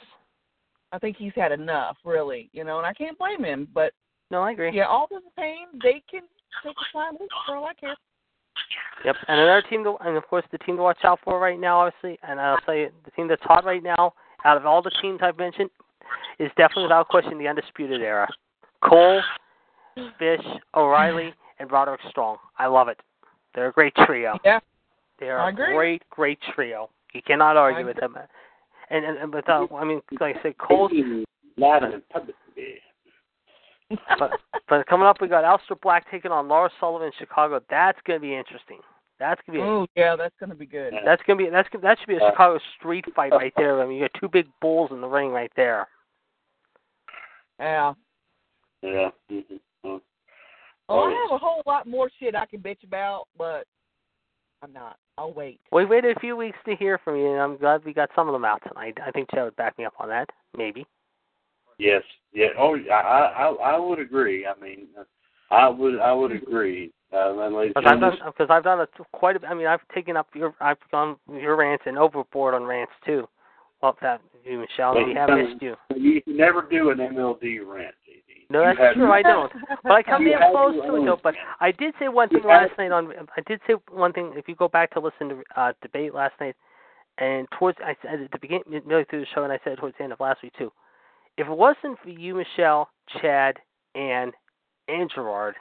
I 0.92 0.98
think 0.98 1.16
he's 1.16 1.32
had 1.34 1.52
enough, 1.52 1.96
really. 2.04 2.50
You 2.52 2.64
know, 2.64 2.76
and 2.78 2.86
I 2.86 2.92
can't 2.92 3.18
blame 3.18 3.42
him. 3.42 3.66
But 3.72 3.92
No, 4.30 4.42
I 4.42 4.52
agree. 4.52 4.70
yeah, 4.72 4.84
all 4.84 5.06
the 5.10 5.20
pain 5.36 5.66
they 5.82 6.02
can 6.10 6.22
take 6.62 6.76
a 6.76 6.92
time 6.96 7.16
for 7.46 7.56
all 7.56 7.64
I 7.64 7.74
care. 7.74 7.96
Yep. 9.04 9.16
And 9.28 9.40
another 9.40 9.62
team 9.62 9.84
to, 9.84 9.96
and 9.98 10.16
of 10.16 10.26
course, 10.28 10.44
the 10.50 10.58
team 10.58 10.76
to 10.76 10.82
watch 10.82 11.04
out 11.04 11.20
for 11.24 11.38
right 11.38 11.58
now, 11.58 11.80
obviously, 11.80 12.18
and 12.22 12.40
I'll 12.40 12.60
say 12.66 12.90
the 13.04 13.10
team 13.12 13.28
that's 13.28 13.42
hot 13.42 13.64
right 13.64 13.82
now, 13.82 14.14
out 14.44 14.56
of 14.56 14.64
all 14.66 14.80
the 14.82 14.90
teams 15.02 15.20
I've 15.22 15.36
mentioned, 15.38 15.70
is 16.38 16.50
definitely 16.56 16.84
without 16.84 17.08
question 17.08 17.36
the 17.38 17.48
Undisputed 17.48 18.00
Era. 18.00 18.28
Cole, 18.82 19.22
Fish, 20.18 20.44
O'Reilly, 20.74 21.34
and 21.58 21.70
Roderick 21.70 22.00
Strong. 22.10 22.38
I 22.58 22.66
love 22.66 22.88
it. 22.88 23.00
They're 23.54 23.68
a 23.68 23.72
great 23.72 23.94
trio. 24.06 24.38
Yeah. 24.44 24.60
They're 25.18 25.40
I 25.40 25.48
a 25.48 25.52
agree. 25.52 25.74
great, 25.74 26.02
great 26.10 26.38
trio. 26.54 26.90
You 27.14 27.22
cannot 27.26 27.56
argue 27.56 27.84
I 27.84 27.84
with 27.84 27.96
them. 27.96 28.16
And 28.90 29.04
and, 29.04 29.18
and 29.18 29.34
without, 29.34 29.72
I 29.72 29.84
mean, 29.84 30.00
like 30.20 30.36
I 30.36 30.42
said, 30.42 30.58
Cole's 30.58 30.92
Loud 31.56 31.84
and 31.84 32.06
publicly. 32.10 32.34
but 34.18 34.32
but 34.68 34.86
coming 34.86 35.06
up, 35.06 35.20
we 35.20 35.28
got 35.28 35.44
Aleister 35.44 35.80
Black 35.80 36.10
taking 36.10 36.30
on 36.30 36.48
Lars 36.48 36.72
Sullivan 36.78 37.06
in 37.06 37.12
Chicago. 37.18 37.60
That's 37.70 37.98
going 38.06 38.20
to 38.20 38.22
be 38.22 38.34
interesting. 38.34 38.80
That's 39.18 39.40
going 39.46 39.58
to 39.58 39.64
be 39.64 39.68
Oh 39.68 39.86
yeah, 39.96 40.14
that's 40.16 40.34
gonna 40.38 40.54
be 40.54 40.66
good. 40.66 40.92
that's 41.04 41.22
going 41.26 41.38
to 41.38 41.44
be 41.44 41.50
that's 41.50 41.68
that 41.82 41.98
should 41.98 42.08
be 42.08 42.16
a 42.16 42.30
Chicago 42.30 42.58
street 42.78 43.06
fight 43.14 43.32
right 43.32 43.52
there. 43.56 43.80
I 43.82 43.86
mean, 43.86 43.96
you 43.96 44.04
got 44.04 44.20
two 44.20 44.28
big 44.28 44.46
bulls 44.60 44.90
in 44.92 45.00
the 45.00 45.06
ring 45.08 45.30
right 45.30 45.50
there. 45.56 45.88
Yeah. 47.58 47.94
Yeah. 48.82 49.08
Mm-hmm. 49.32 49.96
Oh, 50.88 51.00
I 51.00 51.10
have 51.10 51.32
a 51.32 51.38
whole 51.38 51.62
lot 51.66 51.86
more 51.86 52.10
shit 52.20 52.34
I 52.34 52.46
can 52.46 52.60
bitch 52.60 52.84
about, 52.84 53.26
but 53.36 53.66
I'm 54.62 54.72
not. 54.72 54.96
I'll 55.18 55.32
wait. 55.32 55.60
We 55.72 55.84
waited 55.84 56.16
a 56.16 56.20
few 56.20 56.36
weeks 56.36 56.58
to 56.66 56.76
hear 56.76 56.98
from 57.02 57.16
you, 57.16 57.32
and 57.32 57.40
I'm 57.40 57.56
glad 57.56 57.84
we 57.84 57.92
got 57.92 58.10
some 58.14 58.28
of 58.28 58.32
them 58.32 58.44
out 58.44 58.62
tonight. 58.68 58.98
I 59.04 59.10
think 59.10 59.30
Chad 59.30 59.44
would 59.44 59.56
back 59.56 59.76
me 59.78 59.84
up 59.84 59.94
on 59.98 60.08
that. 60.08 60.28
Maybe. 60.56 60.86
Yes. 61.78 62.02
Yeah. 62.32 62.48
Oh, 62.58 62.76
I, 62.76 62.94
I, 62.94 63.46
I 63.48 63.78
would 63.78 63.98
agree. 63.98 64.46
I 64.46 64.58
mean, 64.60 64.86
I 65.50 65.68
would, 65.68 65.98
I 65.98 66.12
would 66.12 66.32
agree. 66.32 66.92
Uh, 67.12 67.38
and 67.38 67.54
ladies 67.54 67.72
and 67.76 67.84
Because 67.84 67.92
I've 67.92 68.00
done 68.00 68.12
gentlemen, 68.12 68.34
because 68.36 68.50
I've 68.50 68.64
done 68.64 68.80
a, 68.80 69.16
quite 69.16 69.42
a. 69.42 69.46
I 69.46 69.54
mean, 69.54 69.66
I've 69.66 69.86
taken 69.94 70.16
up 70.16 70.28
your 70.34 70.54
I've 70.60 70.78
gone 70.90 71.16
your 71.32 71.56
rants 71.56 71.84
and 71.86 71.96
overboard 71.98 72.54
on 72.54 72.64
rants 72.64 72.92
too. 73.04 73.28
Well, 73.82 73.96
that 74.02 74.20
you 74.44 74.58
Michelle, 74.58 74.94
we 74.96 75.14
have 75.14 75.30
missed 75.30 75.62
you. 75.62 75.76
you 75.94 76.22
can 76.22 76.36
never 76.36 76.62
do 76.62 76.90
an 76.90 76.98
MLD 76.98 77.60
rant, 77.66 77.94
JD. 78.05 78.05
No, 78.48 78.60
that's 78.62 78.78
have- 78.78 78.94
true. 78.94 79.10
I 79.10 79.22
don't. 79.22 79.52
But 79.82 79.92
I 79.92 80.02
come 80.02 80.22
You 80.22 80.34
in 80.34 80.38
close 80.52 80.74
to 80.74 80.96
it 80.96 81.04
though. 81.04 81.18
But. 81.22 81.34
I 81.60 81.72
did 81.72 81.94
say 81.98 82.08
one 82.08 82.28
thing 82.28 82.44
last 82.44 82.72
night 82.78 82.92
on. 82.92 83.12
I 83.36 83.40
did 83.46 83.60
say 83.66 83.74
one 83.90 84.12
thing. 84.12 84.32
If 84.36 84.48
you 84.48 84.54
go 84.54 84.68
back 84.68 84.92
to 84.92 85.00
listen 85.00 85.28
to 85.30 85.42
uh, 85.56 85.72
debate 85.82 86.14
last 86.14 86.34
night, 86.40 86.54
and 87.18 87.48
towards 87.58 87.78
I 87.84 87.96
said 88.02 88.20
at 88.20 88.30
the 88.30 88.38
beginning, 88.38 88.82
nearly 88.86 89.04
through 89.04 89.20
the 89.20 89.26
show, 89.34 89.44
and 89.44 89.52
I 89.52 89.58
said 89.64 89.78
towards 89.78 89.96
the 89.98 90.04
end 90.04 90.12
of 90.12 90.20
last 90.20 90.42
week 90.42 90.52
too. 90.56 90.72
If 91.36 91.46
it 91.48 91.56
wasn't 91.56 91.98
for 92.02 92.08
you, 92.08 92.34
Michelle, 92.36 92.88
Chad, 93.20 93.56
and 93.94 94.32
and 94.88 95.10
Gerard, 95.12 95.56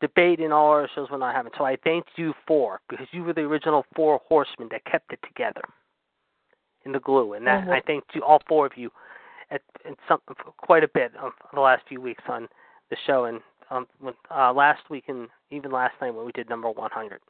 debate 0.00 0.40
in 0.40 0.52
all 0.52 0.70
our 0.70 0.88
shows 0.94 1.08
would 1.10 1.20
not 1.20 1.34
happen. 1.34 1.52
So 1.58 1.64
I 1.64 1.76
thanked 1.76 2.10
you 2.16 2.32
for 2.46 2.80
because 2.88 3.06
you 3.12 3.24
were 3.24 3.34
the 3.34 3.42
original 3.42 3.84
four 3.94 4.20
horsemen 4.26 4.68
that 4.70 4.84
kept 4.84 5.12
it 5.12 5.18
together 5.22 5.62
in 6.84 6.92
the 6.92 7.00
glue, 7.00 7.34
and 7.34 7.46
that 7.46 7.66
Mhm. 7.66 7.72
I 7.72 7.80
thanked 7.80 8.14
you 8.14 8.22
all 8.24 8.40
four 8.48 8.64
of 8.64 8.76
you 8.76 8.90
at, 9.50 9.62
at 9.88 9.96
some 10.06 10.18
quite 10.56 10.84
a 10.84 10.88
bit 10.94 11.12
of 11.20 11.32
the 11.54 11.60
last 11.60 11.82
few 11.88 12.00
weeks 12.00 12.22
on 12.28 12.48
the 12.90 12.96
show 13.06 13.24
and 13.26 13.40
um 13.70 13.86
when, 14.00 14.14
uh 14.34 14.52
last 14.52 14.88
week 14.90 15.04
and 15.08 15.28
even 15.50 15.70
last 15.70 15.94
night 16.00 16.10
when 16.14 16.24
we 16.26 16.32
did 16.32 16.48
number 16.48 16.70
100. 16.70 17.20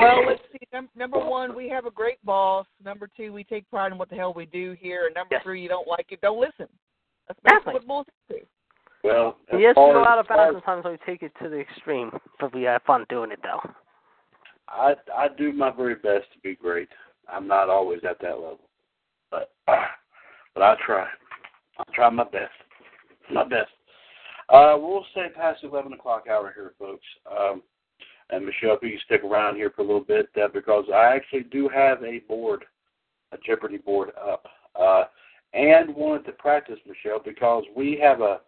Well, 0.00 0.26
let's 0.26 0.40
see. 0.52 0.66
Num- 0.72 0.88
number 0.96 1.18
one, 1.18 1.54
we 1.54 1.68
have 1.68 1.84
a 1.84 1.90
great 1.90 2.24
boss. 2.24 2.66
Number 2.82 3.08
two, 3.14 3.34
we 3.34 3.44
take 3.44 3.68
pride 3.70 3.92
in 3.92 3.98
what 3.98 4.08
the 4.08 4.16
hell 4.16 4.32
we 4.32 4.46
do 4.46 4.74
here. 4.80 5.06
And 5.06 5.14
number 5.14 5.34
Yes. 5.34 5.42
three, 5.42 5.60
you 5.62 5.68
don't 5.68 5.86
like 5.86 6.06
it, 6.10 6.20
don't 6.22 6.40
listen. 6.40 6.66
That's 7.26 7.38
Exactly. 7.44 7.72
basically 7.74 7.74
what 7.74 7.86
boils 7.86 8.06
down. 8.30 8.38
Well, 9.04 9.36
yes, 9.52 9.70
we 9.70 9.74
far 9.74 9.92
go 9.92 10.00
as- 10.00 10.06
out 10.06 10.18
of 10.18 10.24
as 10.24 10.28
far 10.28 10.36
bounds 10.38 10.64
sometimes 10.64 10.84
we 10.86 11.06
take 11.12 11.22
it 11.22 11.32
to 11.42 11.48
the 11.50 11.58
extreme, 11.58 12.10
but 12.40 12.52
we 12.54 12.62
have 12.62 12.82
fun 12.84 13.04
doing 13.10 13.30
it 13.30 13.40
though. 13.42 13.60
I 14.68 14.96
I 15.14 15.28
do 15.28 15.52
my 15.52 15.70
very 15.70 15.94
best 15.96 16.32
to 16.32 16.38
be 16.42 16.54
great. 16.56 16.88
I'm 17.28 17.46
not 17.46 17.68
always 17.68 18.00
at 18.04 18.18
that 18.20 18.34
level, 18.40 18.60
but 19.30 19.52
but 20.54 20.62
I 20.62 20.76
try. 20.84 21.06
I 21.78 21.84
try 21.94 22.10
my 22.10 22.24
best. 22.24 22.52
My 23.32 23.44
best. 23.44 23.70
Uh, 24.48 24.76
we'll 24.78 25.04
stay 25.12 25.26
past 25.34 25.60
the 25.62 25.68
11 25.68 25.92
o'clock 25.92 26.24
hour 26.30 26.52
here, 26.54 26.72
folks. 26.78 27.04
Um, 27.30 27.62
and 28.30 28.44
Michelle, 28.44 28.76
if 28.76 28.82
you 28.82 28.90
can 28.90 29.00
stick 29.04 29.24
around 29.24 29.56
here 29.56 29.70
for 29.74 29.82
a 29.82 29.84
little 29.84 30.04
bit, 30.04 30.28
uh, 30.42 30.48
because 30.52 30.84
I 30.92 31.14
actually 31.14 31.44
do 31.44 31.68
have 31.68 32.02
a 32.02 32.20
board, 32.20 32.64
a 33.32 33.38
Jeopardy 33.46 33.78
board 33.78 34.10
up, 34.20 34.46
uh, 34.78 35.04
and 35.54 35.94
wanted 35.94 36.24
to 36.26 36.32
practice, 36.32 36.78
Michelle, 36.86 37.20
because 37.24 37.64
we 37.76 37.98
have 38.02 38.20
a 38.20 38.40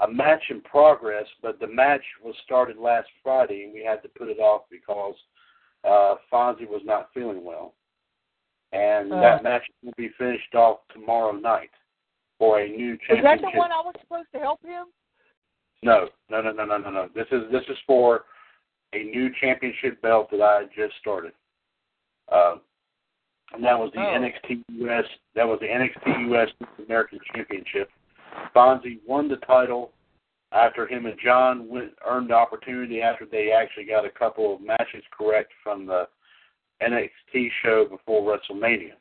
a 0.00 0.10
match 0.10 0.42
in 0.50 0.60
progress, 0.60 1.24
but 1.42 1.58
the 1.58 1.66
match 1.66 2.02
was 2.22 2.34
started 2.44 2.76
last 2.76 3.08
Friday, 3.22 3.64
and 3.64 3.72
we 3.72 3.82
had 3.82 4.02
to 4.02 4.08
put 4.08 4.28
it 4.28 4.38
off 4.38 4.62
because 4.70 5.14
uh, 5.84 6.16
Fonzie 6.30 6.68
was 6.68 6.82
not 6.84 7.08
feeling 7.14 7.44
well, 7.44 7.74
and 8.72 9.12
Uh. 9.12 9.20
that 9.20 9.42
match 9.42 9.62
will 9.82 9.92
be 9.96 10.08
finished 10.10 10.54
off 10.54 10.80
tomorrow 10.92 11.32
night 11.32 11.70
for 12.38 12.60
a 12.60 12.68
new 12.68 12.96
championship. 12.98 13.18
Is 13.18 13.42
that 13.42 13.52
the 13.52 13.58
one 13.58 13.72
I 13.72 13.80
was 13.80 13.94
supposed 14.00 14.30
to 14.32 14.38
help 14.38 14.62
him? 14.64 14.86
No, 15.82 16.08
no, 16.30 16.40
no, 16.40 16.52
no, 16.52 16.64
no, 16.64 16.78
no, 16.78 16.90
no. 16.90 17.08
This 17.14 17.26
is 17.30 17.50
this 17.50 17.64
is 17.68 17.78
for 17.86 18.24
a 18.92 19.02
new 19.02 19.30
championship 19.40 20.00
belt 20.02 20.30
that 20.30 20.40
I 20.40 20.64
just 20.74 20.96
started. 21.00 21.32
Um, 22.32 22.60
and 23.52 23.62
that 23.64 23.78
was 23.78 23.92
the 23.92 24.00
Oh. 24.00 24.14
NXT 24.14 24.64
US. 24.68 25.04
That 25.34 25.46
was 25.46 25.60
the 25.60 25.68
NXT 25.68 26.30
US 26.32 26.50
American 26.84 27.20
Championship. 27.34 27.90
Fonzie 28.54 29.00
won 29.06 29.28
the 29.28 29.36
title 29.38 29.92
after 30.52 30.86
him 30.86 31.06
and 31.06 31.18
John 31.18 31.68
went, 31.68 31.92
earned 32.04 32.30
the 32.30 32.34
opportunity 32.34 33.00
after 33.02 33.24
they 33.26 33.50
actually 33.52 33.84
got 33.84 34.04
a 34.04 34.10
couple 34.10 34.54
of 34.54 34.60
matches 34.60 35.04
correct 35.10 35.52
from 35.62 35.86
the 35.86 36.08
NXT 36.82 37.48
show 37.62 37.86
before 37.88 38.22
WrestleMania. 38.22 38.92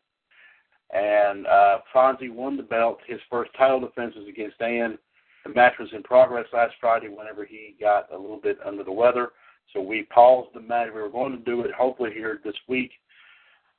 And 0.94 1.48
uh, 1.48 1.80
Fonzie 1.94 2.34
won 2.34 2.58
the 2.58 2.64
belt. 2.64 3.00
His 3.08 3.20
first 3.30 3.52
title 3.58 3.80
defense 3.80 4.14
was 4.16 4.28
against 4.28 4.60
Dan. 4.60 4.98
The 5.46 5.54
match 5.54 5.74
was 5.80 5.90
in 5.94 6.04
progress 6.04 6.46
last 6.54 6.74
Friday 6.80 7.08
whenever 7.08 7.46
he 7.46 7.76
got 7.80 8.12
a 8.12 8.18
little 8.18 8.40
bit 8.42 8.58
under 8.66 8.84
the 8.84 8.92
weather. 8.92 9.30
So 9.74 9.82
we 9.82 10.04
paused 10.04 10.50
the 10.54 10.62
match. 10.62 10.90
We 10.94 11.02
were 11.02 11.10
going 11.10 11.32
to 11.32 11.44
do 11.44 11.62
it 11.62 11.72
hopefully 11.74 12.12
here 12.14 12.40
this 12.44 12.56
week, 12.68 12.92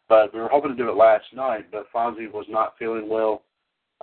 but 0.09 0.33
we 0.35 0.41
were 0.41 0.49
hoping 0.49 0.73
to 0.73 0.77
do 0.77 0.91
it 0.91 0.97
last 0.97 1.25
night. 1.35 1.67
But 1.71 1.87
Fonzie 1.95 2.31
was 2.31 2.47
not 2.49 2.75
feeling 2.79 3.09
well. 3.09 3.43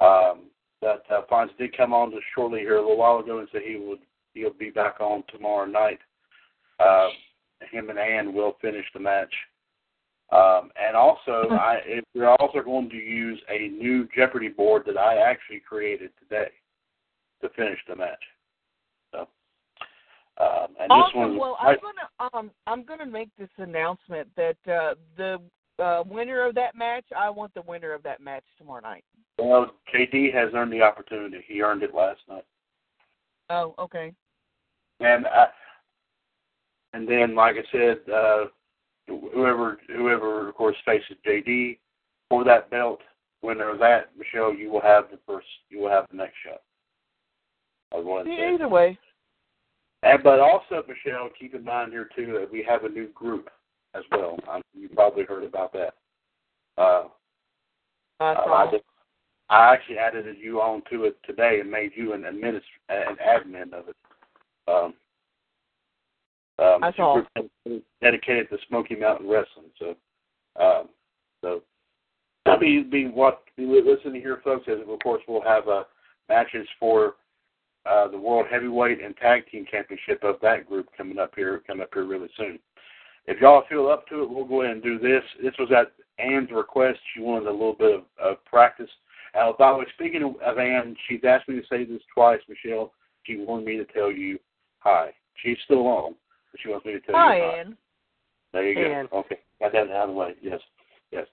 Um, 0.02 0.50
but 0.82 1.06
uh, 1.10 1.22
Fonzie 1.32 1.58
did 1.58 1.78
come 1.78 1.94
on 1.94 2.12
just 2.12 2.24
shortly 2.36 2.60
here 2.60 2.78
a 2.78 2.82
little 2.82 2.98
while 2.98 3.20
ago 3.20 3.40
and 3.40 3.48
said 3.52 3.62
he 3.66 3.78
would 3.78 4.00
he'll 4.34 4.54
be 4.54 4.70
back 4.70 5.00
on 5.00 5.24
tomorrow 5.32 5.66
night. 5.66 6.00
Uh, 6.80 7.10
him 7.72 7.90
and 7.90 8.00
Ann 8.00 8.34
will 8.34 8.58
finish 8.62 8.86
the 8.94 9.00
match. 9.00 9.34
Um, 10.32 10.72
and 10.82 10.96
also, 10.96 11.50
I, 11.52 11.80
if 11.86 12.04
we're 12.16 12.30
also 12.40 12.62
going 12.64 12.90
to 12.90 12.96
use 12.96 13.40
a 13.50 13.68
new 13.68 14.08
Jeopardy 14.16 14.48
board 14.48 14.84
that 14.88 14.98
I 14.98 15.18
actually 15.18 15.60
created 15.60 16.10
today 16.20 16.50
to 17.42 17.50
finish 17.50 17.78
the 17.88 17.96
match. 17.96 18.24
So, 19.12 19.28
um, 20.40 20.68
and 20.80 20.90
this 20.90 21.12
Awesome. 21.14 21.20
one, 21.20 21.38
Well, 21.38 21.58
I, 21.62 21.72
I'm 21.72 21.78
gonna 21.82 22.34
um 22.34 22.52
I'm 22.66 22.84
gonna 22.84 23.06
make 23.06 23.30
this 23.38 23.50
announcement 23.58 24.28
that 24.36 24.58
uh 24.68 24.96
the 25.18 25.40
uh 25.78 26.04
winner 26.08 26.44
of 26.48 26.56
that 26.56 26.76
match, 26.76 27.06
I 27.16 27.30
want 27.30 27.54
the 27.54 27.62
winner 27.64 27.94
of 27.94 28.02
that 28.04 28.20
match 28.20 28.44
tomorrow 28.58 28.82
night. 28.82 29.04
well, 29.38 29.72
JD 29.94 30.34
has 30.34 30.50
earned 30.56 30.74
the 30.74 30.82
opportunity. 30.82 31.44
He 31.48 31.62
earned 31.62 31.84
it 31.84 31.94
last 31.94 32.22
night. 32.28 32.46
Oh, 33.52 33.76
okay. 33.78 34.14
And 35.00 35.26
uh, 35.28 35.48
and 36.94 37.08
then, 37.08 37.36
like 37.36 37.56
I 37.58 37.72
said, 37.72 37.98
uh, 38.12 38.46
whoever 39.08 39.80
whoever 39.88 40.50
of 40.50 40.56
course 40.56 40.76
faces 40.86 41.18
JD 41.26 41.78
for 42.30 42.44
that 42.44 42.70
belt, 42.70 43.00
winner 43.42 43.70
of 43.70 43.80
that, 43.80 44.10
Michelle, 44.18 44.54
you 44.54 44.72
will 44.72 44.82
have 44.82 45.06
the 45.12 45.20
first. 45.28 45.48
You 45.70 45.82
will 45.82 45.90
have 45.90 46.08
the 46.10 46.18
next 46.18 46.36
shot. 46.46 46.62
I 47.92 47.98
was 47.98 48.06
wanting. 48.06 48.34
Either 48.34 48.68
way. 48.68 48.98
And 50.02 50.22
but 50.24 50.40
also, 50.40 50.84
Michelle, 50.88 51.30
keep 51.40 51.54
in 51.54 51.64
mind 51.64 51.92
here 51.92 52.10
too 52.16 52.38
that 52.40 52.52
we 52.52 52.66
have 52.68 52.84
a 52.84 52.90
new 52.90 53.08
group 53.10 53.50
as 53.94 54.04
well. 54.12 54.38
Um, 54.52 54.62
you 54.74 54.90
probably 54.90 55.24
heard 55.24 55.44
about 55.44 55.72
that. 55.74 55.94
Uh, 56.78 57.04
I 58.20 58.34
uh. 58.34 58.52
I, 58.52 58.72
just, 58.72 58.84
I 59.50 59.74
actually 59.74 59.98
added 59.98 60.26
you 60.42 60.62
on 60.62 60.82
to 60.92 61.06
it 61.06 61.18
today 61.26 61.60
and 61.60 61.70
made 61.70 61.92
you 61.96 62.14
an 62.14 62.24
administ- 62.24 62.62
an 62.90 63.16
admin 63.26 63.74
of 63.74 63.90
it. 63.90 63.96
Um, 64.68 64.94
um, 66.60 66.84
I 66.84 66.90
it's 66.90 67.28
a 67.36 67.70
group 67.70 67.84
dedicated 68.02 68.50
to 68.50 68.58
Smoky 68.68 68.96
Mountain 68.96 69.28
Wrestling. 69.28 69.72
So, 69.80 69.96
um, 70.62 70.90
so 71.42 71.64
I 72.46 72.58
mean, 72.60 72.90
be 72.90 73.08
what 73.08 73.44
be 73.58 73.66
listening 73.66 74.22
here, 74.22 74.42
folks. 74.44 74.68
As 74.68 74.80
of 74.88 75.00
course, 75.02 75.22
we'll 75.28 75.42
have 75.42 75.68
uh, 75.68 75.84
matches 76.30 76.68
for 76.80 77.16
uh, 77.86 78.08
the 78.08 78.18
World 78.18 78.48
Heavyweight 78.52 79.04
and 79.04 79.16
Tag 79.18 79.50
Team 79.50 79.66
Championship 79.70 80.24
of 80.24 80.36
that 80.42 80.68
group 80.68 80.88
coming 80.96 81.20
up 81.20 81.34
here, 81.36 81.62
coming 81.66 81.84
up 81.84 81.90
here 81.94 82.06
really 82.06 82.30
soon. 82.38 82.60
If 83.26 83.40
y'all 83.40 83.64
feel 83.70 83.88
up 83.88 84.08
to 84.08 84.24
it, 84.24 84.30
we'll 84.30 84.46
go 84.46 84.62
ahead 84.62 84.76
and 84.76 84.84
do 84.84 85.00
this. 85.00 85.24
This 85.42 85.54
was 85.58 85.70
at 85.72 85.94
Ann's 86.24 86.52
request. 86.52 87.00
She 87.14 87.22
wanted 87.22 87.48
a 87.48 87.52
little 87.52 87.76
bit 87.78 87.96
of, 87.96 88.04
of 88.22 88.44
practice. 88.46 88.90
Uh, 89.34 89.52
by 89.58 89.72
the 89.72 89.78
way, 89.80 89.86
speaking 89.96 90.24
of, 90.24 90.36
of 90.42 90.58
Ann, 90.58 90.96
she's 91.08 91.22
asked 91.28 91.50
me 91.50 91.56
to 91.56 91.68
say 91.68 91.86
this 91.86 92.02
twice, 92.14 92.42
Michelle. 92.48 92.92
She 93.24 93.38
wanted 93.38 93.66
me 93.66 93.78
to 93.78 93.86
tell 93.86 94.12
you 94.12 94.38
hi. 94.80 95.12
She's 95.42 95.58
still 95.66 95.88
on, 95.88 96.16
but 96.54 96.62
she 96.62 96.70
wants 96.70 96.86
me 96.86 96.94
to 96.94 97.00
tell 97.02 97.16
Hi, 97.16 97.36
you 97.36 97.44
hi. 97.44 97.58
Ann. 97.60 97.78
There 98.54 98.70
you 98.70 98.76
Hey, 98.76 98.84
go. 98.88 98.94
Ann. 98.94 99.08
Okay, 99.12 99.40
got 99.60 99.74
that 99.74 99.90
out 99.90 100.04
of 100.04 100.10
the 100.10 100.14
way. 100.14 100.36
Yes, 100.42 100.60
yes. 101.12 101.26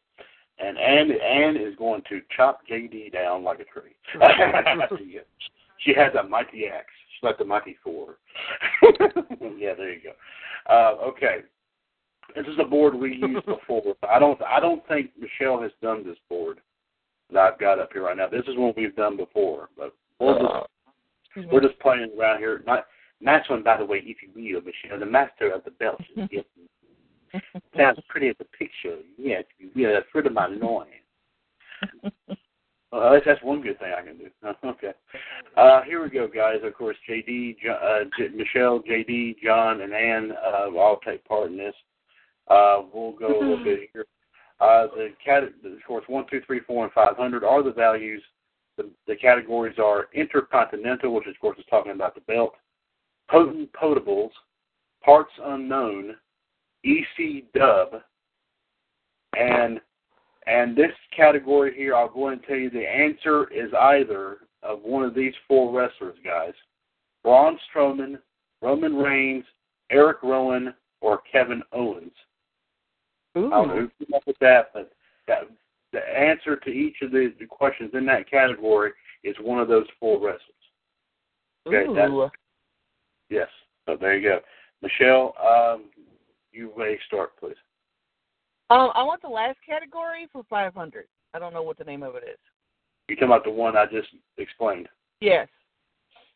And 0.59 0.79
Ann, 0.79 1.11
Ann 1.13 1.57
is 1.57 1.77
going 1.77 2.03
to 2.09 2.21
chop 2.35 2.61
JD 2.69 3.13
down 3.13 3.45
like 3.45 3.61
a 3.61 3.65
tree. 3.65 3.95
she 5.79 5.93
has 5.95 6.13
a 6.19 6.27
mighty 6.27 6.67
axe. 6.67 6.87
She's 7.15 7.23
like 7.23 7.39
the 7.39 7.45
mighty 7.45 7.77
Thor. 7.85 8.17
yeah, 9.59 9.75
there 9.75 9.93
you 9.93 10.01
go. 10.03 10.13
Uh, 10.69 10.97
okay, 11.07 11.39
this 12.35 12.47
is 12.47 12.59
a 12.59 12.65
board 12.65 12.95
we 12.95 13.17
used 13.17 13.47
before. 13.47 13.95
I 14.09 14.19
don't, 14.19 14.41
I 14.43 14.59
don't 14.59 14.87
think 14.89 15.11
Michelle 15.19 15.61
has 15.61 15.73
done 15.83 16.05
this 16.05 16.19
board 16.31 16.61
that 17.31 17.39
I've 17.39 17.59
got 17.59 17.79
up 17.79 17.91
here 17.93 18.05
right 18.05 18.17
now. 18.17 18.29
This 18.29 18.47
is 18.49 18.57
one 18.57 18.73
we've 18.77 18.97
done 18.97 19.17
before, 19.17 19.69
but 19.77 19.95
we're 20.19 20.39
just, 20.39 20.55
me. 21.37 21.47
we're 21.53 21.61
just 21.61 21.79
playing 21.81 22.11
around 22.19 22.39
here. 22.39 22.63
Not, 22.67 22.87
nice 23.21 23.49
one, 23.49 23.63
by 23.63 23.77
the 23.77 23.85
way, 23.85 24.03
if 24.05 24.19
you 24.23 24.31
will, 24.35 24.63
Michelle, 24.63 24.99
the 24.99 25.07
master 25.07 25.51
of 25.51 25.65
the 25.65 25.71
belt. 25.73 26.01
Yes. 26.31 26.45
Sounds 27.77 28.01
pretty 28.09 28.29
as 28.29 28.35
a 28.41 28.45
picture. 28.57 28.99
Yes, 29.17 29.45
yeah, 29.77 29.93
that's 29.93 30.07
rid 30.15 30.27
of 30.27 30.33
my 30.33 30.49
loin. 30.49 30.89
Well, 32.93 33.07
at 33.07 33.13
least 33.13 33.27
that's 33.27 33.43
one 33.43 33.63
good 33.63 33.79
thing 33.79 33.93
I 33.97 34.03
can 34.03 34.19
do. 34.19 34.31
okay. 34.69 34.93
Uh, 35.57 35.83
here 35.83 36.03
we 36.03 36.11
go, 36.11 36.27
guys. 36.27 36.57
Of 36.65 36.75
course, 36.75 36.97
JD, 37.09 37.57
uh, 37.71 38.05
J- 38.19 38.35
Michelle, 38.35 38.81
JD, 38.81 39.37
John, 39.45 39.83
and 39.83 39.93
Ann 39.95 40.33
uh, 40.33 40.71
will 40.71 40.81
all 40.81 40.99
take 40.99 41.25
part 41.25 41.51
in 41.51 41.57
this. 41.57 41.75
Uh, 42.49 42.83
we'll 42.93 43.13
go 43.13 43.29
a 43.29 43.41
little 43.41 43.63
bit 43.65 43.91
here. 43.93 44.07
Uh, 44.61 44.89
the 44.95 45.11
cat, 45.25 45.45
of 45.45 45.53
course, 45.87 46.05
one, 46.09 46.27
two, 46.29 46.41
three, 46.47 46.61
four, 46.67 46.85
and 46.85 46.93
five 46.93 47.17
hundred 47.17 47.45
are 47.45 47.63
the 47.63 47.73
values. 47.73 48.23
The, 48.77 48.91
the 49.07 49.17
categories 49.17 49.79
are 49.79 50.09
intercontinental, 50.13 51.15
which 51.15 51.27
of 51.27 51.39
course 51.41 51.59
is 51.59 51.65
talking 51.71 51.93
about 51.93 52.15
the 52.15 52.21
belt. 52.23 52.55
Potent 53.31 53.71
potables, 53.73 54.31
parts 55.05 55.31
unknown, 55.45 56.17
EC 56.85 57.45
dub, 57.55 58.01
and 59.39 59.81
and 60.47 60.77
this 60.77 60.93
category 61.15 61.75
here, 61.77 61.95
I'll 61.95 62.09
go 62.09 62.27
ahead 62.29 62.39
and 62.39 62.47
tell 62.47 62.57
you 62.57 62.71
the 62.71 62.89
answer 62.89 63.47
is 63.53 63.71
either 63.79 64.39
of 64.63 64.83
one 64.83 65.05
of 65.05 65.15
these 65.15 65.35
four 65.47 65.73
wrestlers, 65.73 66.17
guys. 66.25 66.55
Braun 67.23 67.59
Strowman, 67.71 68.19
Roman 68.63 68.97
Reigns, 68.97 69.45
Eric 69.91 70.23
Rowan, 70.23 70.75
or 71.01 71.21
Kevin 71.31 71.63
Owens. 71.73 72.13
I 73.37 73.41
don't 73.41 73.51
know 73.51 73.75
Ooh. 73.75 73.91
who 73.99 74.05
came 74.05 74.15
up 74.15 74.27
with 74.27 74.39
that, 74.41 74.71
but 74.75 74.91
that, 75.29 75.43
the 75.93 76.01
answer 76.01 76.57
to 76.57 76.71
each 76.71 76.97
of 77.03 77.13
the, 77.13 77.33
the 77.39 77.47
questions 77.47 77.91
in 77.95 78.05
that 78.07 78.29
category 78.29 78.93
is 79.23 79.37
one 79.41 79.61
of 79.61 79.69
those 79.69 79.87
four 80.01 80.17
wrestlers. 80.17 80.43
Okay, 81.67 81.87
that's- 81.95 82.11
Ooh. 82.11 82.29
Yes. 83.31 83.49
So 83.87 83.97
there 83.99 84.19
you 84.19 84.29
go. 84.29 84.41
Michelle, 84.83 85.35
um, 85.41 85.85
you 86.53 86.73
may 86.77 86.99
start, 87.07 87.31
please. 87.39 87.57
Um, 88.71 88.91
I 88.95 89.03
want 89.03 89.23
the 89.23 89.29
last 89.29 89.59
category 89.67 90.29
for 90.33 90.43
500. 90.51 91.07
I 91.33 91.39
don't 91.39 91.55
know 91.55 91.63
what 91.63 91.79
the 91.79 91.85
name 91.85 92.03
of 92.03 92.15
it 92.17 92.25
is. 92.25 92.39
You're 93.09 93.17
talking 93.17 93.29
about 93.29 93.45
the 93.45 93.51
one 93.51 93.77
I 93.77 93.87
just 93.87 94.09
explained. 94.37 94.89
Yes. 95.21 95.49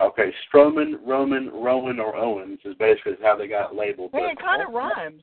Okay, 0.01 0.33
Strowman, 0.53 0.95
Roman, 1.07 1.51
Rowan, 1.51 2.01
or 2.01 2.16
Owens 2.16 2.59
is 2.65 2.75
basically 2.77 3.15
how 3.23 3.37
they 3.37 3.47
got 3.47 3.77
labeled. 3.77 4.11
Hey, 4.12 4.33
it 4.33 4.39
kind 4.39 4.62
of 4.62 4.75
rhymes. 4.75 5.23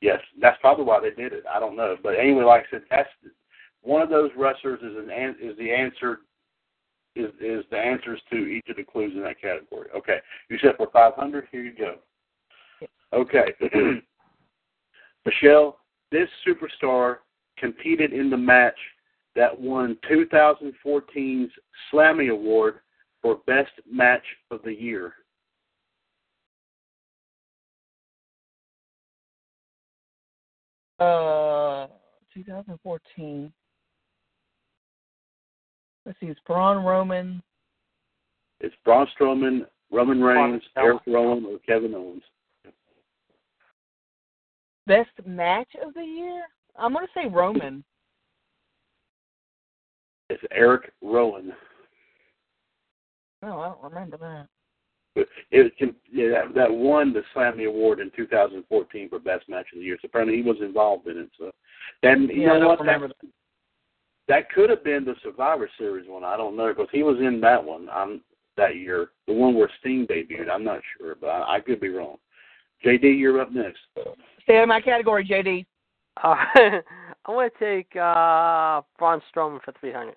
Yes, 0.00 0.20
that's 0.40 0.58
probably 0.60 0.84
why 0.84 1.00
they 1.00 1.10
did 1.10 1.32
it. 1.32 1.44
I 1.52 1.58
don't 1.58 1.76
know, 1.76 1.96
but 2.00 2.10
anyway, 2.10 2.44
like 2.44 2.62
I 2.68 2.70
said, 2.70 2.82
that's 2.90 3.08
one 3.82 4.02
of 4.02 4.08
those 4.08 4.30
wrestlers 4.36 4.80
is 4.82 4.96
an 4.96 5.10
an- 5.10 5.36
is 5.40 5.56
the 5.58 5.72
answer 5.72 6.20
is 7.16 7.32
is 7.40 7.64
the 7.70 7.78
answers 7.78 8.20
to 8.30 8.36
each 8.36 8.68
of 8.68 8.76
the 8.76 8.84
clues 8.84 9.12
in 9.14 9.22
that 9.22 9.40
category. 9.40 9.88
Okay, 9.96 10.18
you 10.48 10.58
said 10.58 10.76
for 10.76 10.88
five 10.92 11.14
hundred. 11.14 11.48
Here 11.50 11.62
you 11.62 11.72
go. 11.76 11.96
Okay, 13.12 13.54
Michelle, 15.26 15.78
this 16.10 16.28
superstar 16.46 17.18
competed 17.58 18.12
in 18.12 18.30
the 18.30 18.36
match 18.36 18.76
that 19.34 19.58
won 19.58 19.96
2014's 20.10 21.52
Slammy 21.92 22.30
Award 22.30 22.76
for 23.22 23.40
Best 23.46 23.72
Match 23.90 24.24
of 24.50 24.60
the 24.62 24.72
Year. 24.72 25.12
Uh, 30.98 31.86
2014. 32.34 33.52
Let's 36.06 36.20
see, 36.20 36.26
it's 36.26 36.40
Braun 36.46 36.84
Roman. 36.84 37.42
It's 38.60 38.74
Braun 38.84 39.08
Strowman, 39.18 39.66
Roman 39.90 40.22
Reigns, 40.22 40.62
Braun 40.74 40.86
Eric 40.86 41.02
Rowan, 41.08 41.44
or 41.44 41.58
Kevin 41.58 41.94
Owens. 41.94 42.22
Best 44.86 45.10
match 45.26 45.68
of 45.84 45.92
the 45.94 46.04
year? 46.04 46.44
I'm 46.78 46.92
going 46.92 47.04
to 47.04 47.12
say 47.12 47.28
Roman. 47.28 47.82
It's 50.30 50.42
Eric 50.52 50.92
Rowan. 51.02 51.52
Oh, 53.42 53.60
I 53.60 53.68
don't 53.68 53.82
remember 53.82 54.16
that. 54.18 54.46
It, 55.50 55.72
it 55.78 55.94
yeah, 56.12 56.28
that, 56.28 56.54
that 56.54 56.70
won 56.70 57.12
the 57.12 57.22
Slammy 57.34 57.66
Award 57.66 57.98
in 58.00 58.12
2014 58.14 59.08
for 59.08 59.18
Best 59.18 59.48
Match 59.48 59.66
of 59.72 59.80
the 59.80 59.84
Year. 59.84 59.96
So 60.00 60.06
apparently 60.06 60.36
he 60.36 60.42
was 60.42 60.58
involved 60.60 61.08
in 61.08 61.18
it. 61.18 61.30
So, 61.38 61.50
and 62.02 62.28
you 62.28 62.42
Yeah, 62.42 62.50
I 62.50 62.52
know 62.54 62.60
don't 62.60 62.68
what? 62.68 62.80
remember 62.80 63.08
That, 63.08 63.28
that 64.28 64.50
could 64.50 64.70
have 64.70 64.84
been 64.84 65.04
the 65.04 65.14
Survivor 65.22 65.70
Series 65.78 66.08
one. 66.08 66.24
I 66.24 66.36
don't 66.36 66.56
know 66.56 66.68
because 66.68 66.88
he 66.92 67.02
was 67.02 67.18
in 67.18 67.40
that 67.40 67.62
one. 67.62 67.88
I'm 67.90 68.20
that 68.56 68.76
year, 68.76 69.10
the 69.26 69.34
one 69.34 69.54
where 69.54 69.70
Sting 69.80 70.06
debuted. 70.06 70.50
I'm 70.50 70.64
not 70.64 70.80
sure, 70.96 71.14
but 71.20 71.28
I, 71.28 71.56
I 71.56 71.60
could 71.60 71.80
be 71.80 71.90
wrong. 71.90 72.16
JD, 72.84 73.18
you're 73.18 73.40
up 73.40 73.52
next. 73.52 73.78
Stay 74.42 74.62
in 74.62 74.68
my 74.68 74.80
category, 74.80 75.26
JD. 75.26 75.66
Uh, 76.22 76.34
I'm 77.26 77.34
going 77.34 77.50
to 77.50 77.58
take 77.58 77.94
uh, 77.96 78.82
Braun 78.98 79.20
Strowman 79.34 79.62
for 79.62 79.72
300. 79.80 80.14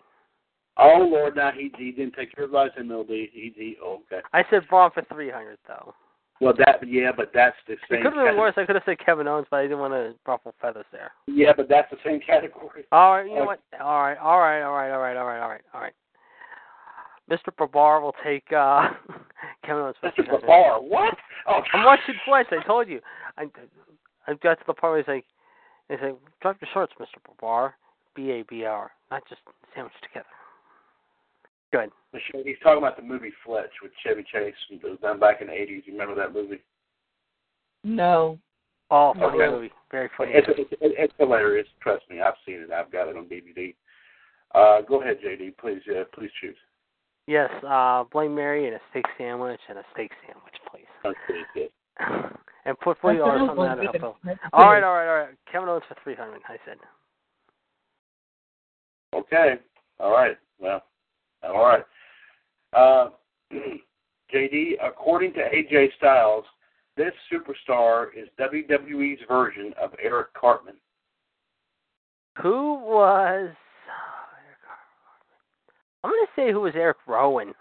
Oh 0.78 1.08
Lord, 1.12 1.36
now 1.36 1.52
he 1.52 1.72
he 1.78 1.92
didn't 1.92 2.14
take 2.14 2.36
your 2.38 2.46
advice, 2.46 2.70
MLD. 2.80 3.30
He 3.34 3.54
he 3.56 3.76
okay. 3.84 4.22
I 4.32 4.44
said 4.50 4.62
Braun 4.70 4.92
for 4.94 5.04
300, 5.14 5.58
though. 5.68 5.94
Well, 6.42 6.54
that 6.58 6.80
yeah, 6.88 7.12
but 7.16 7.32
that's 7.34 7.56
the 7.68 7.74
It 7.74 7.80
same. 7.90 8.02
could 8.04 8.14
have 8.14 8.26
been 8.28 8.38
worse. 8.38 8.54
I 8.56 8.66
could 8.66 8.76
have 8.76 8.84
said 8.86 8.98
Kevin 9.04 9.28
Owens, 9.28 9.48
but 9.52 9.58
I 9.58 9.64
didn't 9.64 9.80
want 9.80 9.94
to 9.94 10.14
ruffle 10.26 10.54
feathers 10.62 10.86
there. 10.92 11.12
Yeah, 11.28 11.52
but 11.56 11.68
that's 11.68 11.90
the 11.92 11.98
same 12.06 12.22
category. 12.22 12.86
All 12.92 13.18
right, 13.18 13.28
you 13.30 13.36
know 13.36 13.46
what? 13.46 13.60
All 13.82 14.02
right, 14.02 14.18
all 14.18 14.40
right, 14.40 14.62
all 14.62 14.74
right, 14.74 14.92
all 14.92 15.00
right, 15.02 15.18
all 15.18 15.26
right, 15.26 15.40
all 15.42 15.50
right, 15.50 15.62
all 15.74 15.82
right. 15.82 15.94
Mr. 17.30 17.56
Babar 17.58 18.02
will 18.02 18.16
take 18.24 18.44
uh, 18.54 18.90
Kevin 19.66 19.84
Owens 19.84 19.98
Mr. 20.04 20.16
300. 20.16 20.42
Babar, 20.42 20.82
what? 20.82 21.16
Oh, 21.48 21.62
I'm 21.74 21.84
watching 21.86 22.16
twice. 22.26 22.46
I 22.52 22.64
told 22.66 22.88
you. 22.88 23.02
I 23.38 23.46
I 24.28 24.34
got 24.36 24.56
to 24.60 24.64
the 24.66 24.74
part 24.74 24.94
where 24.94 24.98
he's 25.00 25.08
like, 25.08 25.26
he's 25.90 26.00
like, 26.02 26.18
drop 26.42 26.58
your 26.62 26.70
shorts, 26.74 26.94
Mr. 27.00 27.20
Babar. 27.28 27.76
B 28.16 28.32
A 28.32 28.44
B 28.50 28.64
R, 28.66 28.92
not 29.12 29.24
just 29.30 29.42
sandwiched 29.76 30.02
together. 30.04 30.26
Good. 31.72 31.92
Michelle, 32.14 32.44
he's 32.44 32.58
talking 32.64 32.80
about 32.80 32.98
the 32.98 33.04
movie 33.04 33.32
Fletch 33.46 33.70
with 33.84 33.92
Chevy 34.04 34.24
Chase. 34.32 34.56
It 34.72 34.82
was 34.84 34.98
done 35.02 35.20
back 35.20 35.42
in 35.42 35.48
the 35.48 35.54
80s. 35.54 35.84
You 35.86 35.94
remember 35.94 36.16
that 36.16 36.34
movie? 36.34 36.62
No. 37.84 38.40
Oh, 38.92 39.14
funny 39.14 39.38
Okay. 39.44 39.52
movie. 39.52 39.72
Very 39.92 40.10
funny. 40.18 40.32
It's, 40.34 40.48
movie. 40.48 40.62
it's, 40.72 40.96
it's 40.98 41.14
hilarious. 41.20 41.68
Trust 41.82 42.10
me, 42.10 42.22
I've 42.22 42.34
seen 42.46 42.56
it. 42.62 42.72
I've 42.72 42.92
got 42.92 43.08
it 43.08 43.16
on 43.16 43.26
DVD. 43.26 43.76
Uh, 44.56 44.82
go 44.82 45.02
ahead, 45.02 45.20
JD. 45.24 45.58
Please, 45.58 45.82
uh, 45.90 46.06
please 46.14 46.32
choose. 46.42 46.58
Yes, 47.28 47.52
uh, 47.64 48.06
Blame 48.12 48.34
Mary 48.34 48.66
and 48.66 48.76
a 48.76 48.80
steak 48.90 49.06
sandwich 49.16 49.60
and 49.70 49.78
a 49.78 49.84
steak 49.94 50.12
sandwich, 50.26 50.56
please. 50.72 50.88
That's 51.04 51.16
pretty 51.28 51.44
good. 51.54 51.70
and 52.66 52.80
put 52.80 52.98
forty 53.00 53.20
dollars 53.20 53.42
That 53.42 53.60
on 53.60 53.78
that. 53.78 53.92
good. 53.92 54.04
All 54.54 54.72
right, 54.72 54.84
all 54.84 54.94
right, 54.96 55.08
all 55.08 55.20
right. 55.26 55.36
Kevin 55.52 55.70
Owens 55.70 55.84
for 55.88 55.96
three 56.04 56.16
hundred. 56.16 56.42
I 56.50 56.58
said. 56.66 56.78
Okay. 59.14 59.56
All 60.00 60.12
right. 60.12 60.38
Well, 60.60 60.82
all 61.44 61.66
right. 61.66 61.84
Uh, 62.74 63.10
JD, 64.34 64.74
according 64.84 65.34
to 65.34 65.40
AJ 65.40 65.90
Styles, 65.98 66.46
this 66.98 67.14
superstar 67.32 68.08
is 68.16 68.28
WWE's 68.40 69.20
version 69.28 69.74
of 69.82 69.92
Eric 70.02 70.34
Cartman. 70.34 70.76
Who 72.42 72.76
was? 72.76 73.50
I'm 76.04 76.12
gonna 76.12 76.28
say 76.36 76.52
who 76.52 76.62
was 76.62 76.74
Eric 76.76 76.98
Rowan. 77.08 77.54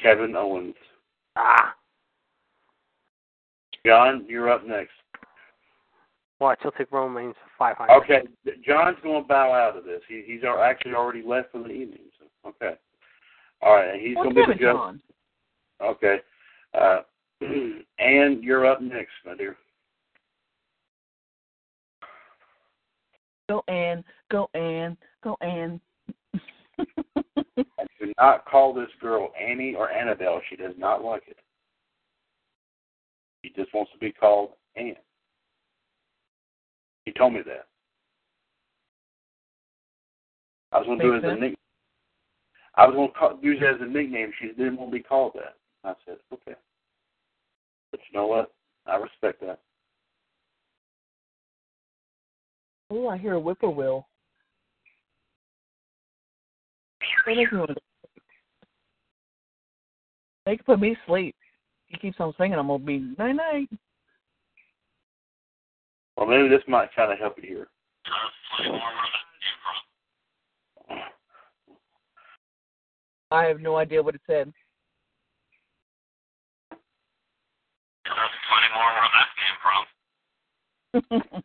Kevin 0.00 0.36
Owens. 0.36 0.74
Ah, 1.36 1.74
John, 3.84 4.24
you're 4.28 4.50
up 4.50 4.66
next. 4.66 4.92
Watch. 6.40 6.58
He'll 6.62 6.72
take 6.72 6.92
Roman 6.92 7.24
Reigns 7.24 7.34
for 7.42 7.50
five 7.58 7.76
hundred. 7.76 8.02
Okay, 8.02 8.22
John's 8.66 8.98
going 9.02 9.22
to 9.22 9.28
bow 9.28 9.52
out 9.52 9.76
of 9.76 9.84
this. 9.84 10.00
He, 10.08 10.22
he's 10.26 10.44
al- 10.44 10.62
actually 10.62 10.94
already 10.94 11.22
left 11.22 11.52
for 11.52 11.58
the 11.58 11.70
evening. 11.70 12.00
So, 12.18 12.50
okay. 12.50 12.76
All 13.62 13.74
right, 13.74 13.94
and 13.94 14.00
he's 14.00 14.14
Well, 14.16 14.24
going 14.24 14.36
to 14.36 14.46
be 14.46 14.52
the 14.52 14.58
judge. 14.58 14.74
John. 14.74 15.00
Okay. 15.82 16.18
Uh, 16.78 17.00
and 17.98 18.42
you're 18.42 18.66
up 18.66 18.80
next, 18.80 19.12
my 19.24 19.34
dear. 19.34 19.56
Go 23.48 23.62
Ann, 23.68 24.04
go 24.30 24.48
Ann, 24.54 24.96
go 25.22 25.36
Ann. 25.40 25.80
And 26.78 27.88
do 28.00 28.12
not 28.18 28.44
call 28.44 28.74
this 28.74 28.88
girl 29.00 29.30
Annie 29.40 29.74
or 29.74 29.90
Annabelle. 29.90 30.40
She 30.50 30.56
does 30.56 30.74
not 30.76 31.04
like 31.04 31.22
it. 31.28 31.36
She 33.44 33.52
just 33.54 33.72
wants 33.72 33.92
to 33.92 33.98
be 33.98 34.12
called 34.12 34.50
Ann. 34.76 34.96
He 37.06 37.12
told 37.12 37.32
me 37.32 37.40
that. 37.46 37.66
I 40.72 40.78
was 40.78 40.86
going 40.86 40.98
to 40.98 41.04
do 41.04 41.14
it 41.14 41.18
as 41.18 41.24
a 41.24 41.28
sense. 41.28 41.40
nick. 41.40 41.54
I 42.74 42.86
was 42.86 42.94
going 42.94 43.08
to 43.08 43.14
call, 43.14 43.38
use 43.40 43.58
it 43.62 43.74
as 43.74 43.80
a 43.80 43.86
nickname. 43.90 44.32
She 44.38 44.48
didn't 44.48 44.76
want 44.76 44.90
to 44.90 44.96
be 44.98 45.02
called 45.02 45.32
that. 45.36 45.56
I 45.84 45.94
said, 46.04 46.16
okay. 46.32 46.58
But 47.90 48.00
you 48.10 48.18
know 48.18 48.26
what? 48.26 48.52
I 48.86 48.96
respect 48.96 49.40
that. 49.40 49.60
Oh, 52.90 53.08
I 53.08 53.16
hear 53.16 53.34
a 53.34 53.40
whippoorwill. 53.40 54.06
What 57.24 57.38
is 57.38 57.48
it? 57.52 57.78
They 60.44 60.56
can 60.56 60.64
put 60.64 60.80
me 60.80 60.90
to 60.90 61.00
sleep. 61.06 61.34
He 61.86 61.98
keeps 61.98 62.16
on 62.20 62.32
singing. 62.38 62.58
I'm 62.58 62.68
gonna 62.68 62.84
be 62.84 62.98
night 63.18 63.32
night. 63.32 63.68
Well, 66.16 66.26
maybe 66.26 66.48
this 66.48 66.62
might 66.66 66.94
kind 66.94 67.12
of 67.12 67.18
help 67.18 67.36
you 67.42 67.48
here. 67.48 67.68
I 73.30 73.44
have 73.44 73.60
no 73.60 73.76
idea 73.76 74.02
what 74.02 74.14
it 74.14 74.20
said. 74.26 74.52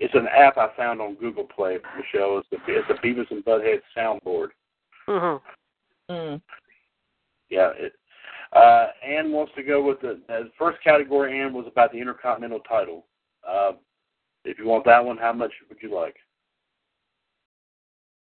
It's 0.00 0.14
an 0.14 0.26
app 0.26 0.56
I 0.56 0.68
found 0.76 1.00
on 1.00 1.14
Google 1.16 1.44
Play, 1.44 1.78
Michelle. 1.96 2.38
It's 2.38 2.48
a, 2.52 2.56
it's 2.66 2.90
a 2.90 3.06
Beavis 3.06 3.30
and 3.30 3.44
Butthead 3.44 3.80
soundboard. 3.96 4.48
hmm 5.06 5.36
mm. 6.10 6.42
Yeah. 7.50 7.70
It, 7.76 7.92
uh, 8.54 8.88
Ann 9.06 9.32
wants 9.32 9.52
to 9.56 9.62
go 9.62 9.82
with 9.82 10.00
the, 10.00 10.20
the 10.28 10.50
first 10.58 10.82
category. 10.82 11.40
Ann 11.40 11.52
was 11.52 11.66
about 11.66 11.92
the 11.92 11.98
Intercontinental 11.98 12.60
title. 12.60 13.06
Uh, 13.48 13.72
if 14.44 14.58
you 14.58 14.66
want 14.66 14.84
that 14.84 15.04
one, 15.04 15.16
how 15.16 15.32
much 15.32 15.52
would 15.68 15.78
you 15.80 15.94
like? 15.94 16.16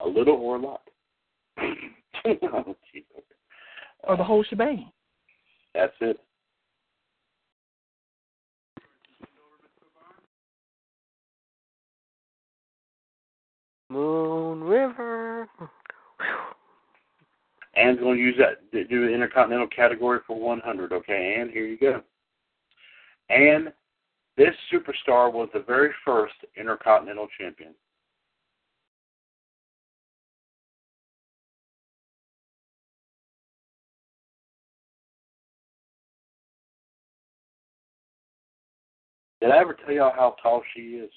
A 0.01 0.07
little 0.07 0.35
or 0.35 0.55
a 0.55 0.59
lot? 0.59 0.81
Oh, 2.25 2.75
gee. 2.93 3.05
Or 4.03 4.17
the 4.17 4.23
whole 4.23 4.43
shebang. 4.43 4.91
That's 5.73 5.93
it. 6.01 6.19
Moon 13.89 14.61
River. 14.61 15.47
Ann's 17.75 17.99
going 17.99 18.17
to 18.17 18.23
use 18.23 18.35
that 18.39 18.71
to 18.71 18.83
do 18.85 19.07
the 19.07 19.13
Intercontinental 19.13 19.67
category 19.67 20.19
for 20.25 20.39
100. 20.39 20.91
Okay, 20.91 21.37
Ann, 21.39 21.49
here 21.49 21.65
you 21.65 21.77
go. 21.77 22.01
Ann, 23.29 23.71
this 24.37 24.55
superstar 24.73 25.31
was 25.31 25.49
the 25.53 25.59
very 25.59 25.91
first 26.03 26.33
Intercontinental 26.57 27.27
champion. 27.39 27.73
Did 39.41 39.51
I 39.51 39.59
ever 39.59 39.73
tell 39.73 39.93
y'all 39.93 40.11
how 40.13 40.35
tall 40.41 40.61
she 40.75 40.81
is? 40.81 41.11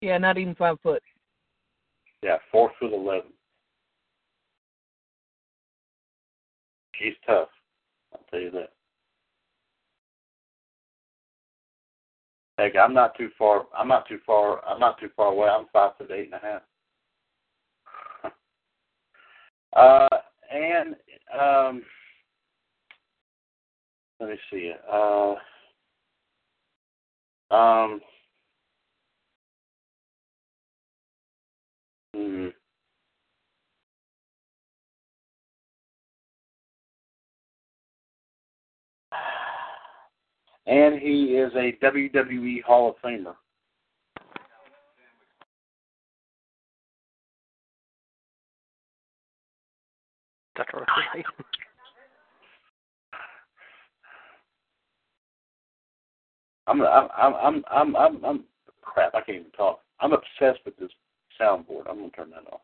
Yeah, 0.00 0.18
not 0.18 0.38
even 0.38 0.54
five 0.54 0.78
foot. 0.80 1.02
Yeah, 2.22 2.36
four 2.52 2.70
foot 2.78 2.92
eleven. 2.92 3.32
She's 6.98 7.14
tough. 7.26 7.48
I'll 8.12 8.20
tell 8.30 8.40
you 8.40 8.50
that. 8.52 8.72
Heck, 12.58 12.74
I'm 12.76 12.92
not 12.92 13.16
too 13.16 13.30
far. 13.38 13.66
I'm 13.76 13.88
not 13.88 14.08
too 14.08 14.18
far. 14.26 14.64
I'm 14.66 14.80
not 14.80 14.98
too 14.98 15.10
far 15.16 15.28
away. 15.32 15.48
I'm 15.48 15.66
five 15.72 15.92
foot 15.96 16.10
eight 16.10 16.30
and 16.32 16.34
a 16.34 16.38
half. 16.38 16.62
Uh, 19.76 20.08
and 20.50 20.96
um, 21.38 21.82
let 24.18 24.30
me 24.30 24.36
see. 24.50 24.72
Uh, 24.90 25.34
um, 27.54 28.00
hmm. 32.14 32.48
And 40.68 41.00
he 41.00 41.36
is 41.36 41.50
a 41.54 41.72
WWE 41.82 42.62
Hall 42.62 42.90
of 42.90 42.96
Famer. 43.02 43.34
Dr. 50.54 50.84
Right. 51.14 51.24
I'm 56.66 56.82
I'm 56.82 57.08
I'm 57.16 57.34
I'm 57.34 57.64
I'm 57.70 57.96
I'm, 57.96 58.24
I'm 58.24 58.44
crap. 58.82 59.14
I 59.14 59.22
can't 59.22 59.38
even 59.38 59.50
talk. 59.52 59.80
I'm 60.00 60.12
obsessed 60.12 60.60
with 60.66 60.76
this 60.76 60.90
soundboard. 61.40 61.88
I'm 61.88 61.96
gonna 61.96 62.10
turn 62.10 62.30
that 62.30 62.44
off. 62.52 62.60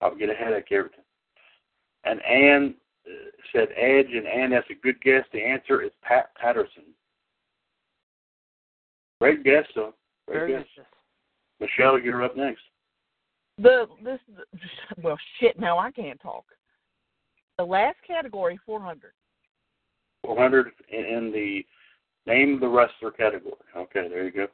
I'll 0.00 0.14
get 0.14 0.30
a 0.30 0.34
headache 0.34 0.68
every 0.70 0.90
time. 0.90 1.00
And 2.04 2.20
Ann 2.24 2.74
uh, 3.06 3.30
said 3.52 3.68
Edge, 3.76 4.08
and 4.12 4.26
Ann, 4.26 4.50
that's 4.50 4.70
a 4.70 4.74
good 4.74 5.00
guess. 5.02 5.24
The 5.32 5.42
answer 5.42 5.82
is 5.82 5.90
Pat 6.02 6.34
Patterson. 6.36 6.84
Great 9.20 9.44
guess, 9.44 9.64
though. 9.74 9.94
Great 10.26 10.38
Very 10.38 10.52
guess. 10.52 10.66
good. 10.76 10.86
Michelle, 11.60 11.98
you're 11.98 12.24
up 12.24 12.36
next. 12.36 12.62
The 13.58 13.86
this 14.02 14.18
well 15.02 15.18
shit. 15.38 15.58
Now 15.58 15.78
I 15.78 15.90
can't 15.90 16.20
talk. 16.20 16.44
The 17.58 17.64
last 17.64 17.98
category, 18.06 18.58
four 18.64 18.80
hundred. 18.80 19.12
400 20.24 20.70
in, 20.90 21.04
in 21.04 21.32
the 21.32 21.64
name 22.26 22.54
of 22.54 22.60
the 22.60 22.68
wrestler 22.68 23.10
category. 23.10 23.54
Okay, 23.76 24.06
there 24.08 24.24
you 24.24 24.30
go. 24.30 24.46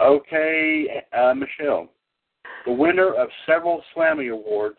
Okay, 0.00 1.04
uh, 1.16 1.34
Michelle. 1.34 1.88
The 2.64 2.72
winner 2.72 3.12
of 3.14 3.28
several 3.46 3.82
Slammy 3.94 4.32
Awards, 4.32 4.78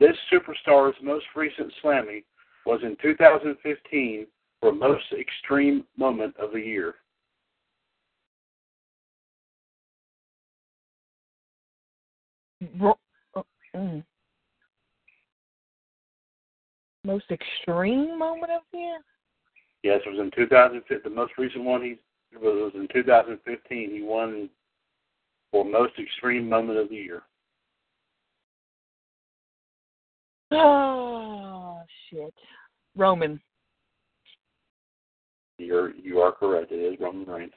this 0.00 0.16
superstar's 0.32 0.96
most 1.02 1.24
recent 1.34 1.72
Slammy 1.82 2.24
was 2.66 2.80
in 2.82 2.96
2015 3.02 4.26
for 4.60 4.72
Most 4.72 5.04
Extreme 5.18 5.84
Moment 5.96 6.34
of 6.38 6.52
the 6.52 6.60
Year. 6.60 6.94
Uh, 12.82 13.42
mm. 13.76 14.04
Most 17.04 17.26
extreme 17.30 18.18
moment 18.18 18.50
of 18.52 18.62
the 18.72 18.78
year? 18.78 18.98
Yes, 19.82 20.00
it 20.06 20.08
was 20.08 20.18
in 20.18 20.30
2015. 20.34 21.00
The 21.04 21.14
most 21.14 21.32
recent 21.36 21.64
one 21.64 21.82
he 21.82 21.98
was, 22.38 22.72
was 22.72 22.72
in 22.74 22.88
2015. 22.92 23.90
He 23.90 24.02
won 24.02 24.48
for 25.54 25.64
most 25.64 25.92
extreme 26.02 26.48
moment 26.48 26.80
of 26.80 26.88
the 26.88 26.96
year. 26.96 27.22
Oh 30.50 31.80
shit. 32.10 32.34
Roman. 32.96 33.40
You're 35.58 35.94
you 35.94 36.18
are 36.18 36.32
correct. 36.32 36.72
It 36.72 36.78
is 36.78 36.98
Roman 36.98 37.24
Reigns. 37.24 37.52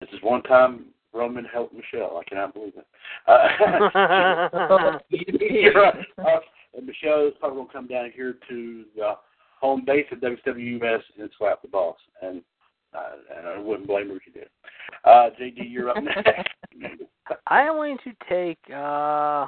This 0.00 0.10
is 0.12 0.18
one 0.22 0.42
time 0.42 0.88
Roman 1.14 1.46
helped 1.46 1.72
Michelle. 1.72 2.20
I 2.20 2.28
cannot 2.28 2.52
believe 2.52 2.74
it. 2.76 2.86
Uh, 3.26 4.98
you're. 5.08 5.86
Uh, 5.86 6.40
and 6.76 6.86
Michelle 6.86 7.26
is 7.26 7.32
probably 7.40 7.56
going 7.56 7.68
to 7.68 7.72
come 7.72 7.86
down 7.86 8.10
here 8.14 8.34
to 8.50 8.84
the 8.94 9.14
home 9.58 9.84
base 9.86 10.04
of 10.12 10.18
WWS 10.18 11.00
and 11.18 11.30
slap 11.38 11.62
the 11.62 11.68
boss. 11.68 11.96
And 12.20 12.42
uh, 12.94 13.36
and 13.36 13.46
I 13.46 13.58
wouldn't 13.58 13.88
blame 13.88 14.08
her 14.08 14.16
if 14.16 14.22
she 14.24 14.30
did. 14.30 14.48
Uh, 15.04 15.30
JD, 15.40 15.70
you're 15.70 15.90
up 15.90 16.02
next. 16.02 16.48
I 17.46 17.62
am 17.62 17.74
going 17.74 17.98
to 18.04 18.12
take. 18.28 18.58
uh 18.74 19.46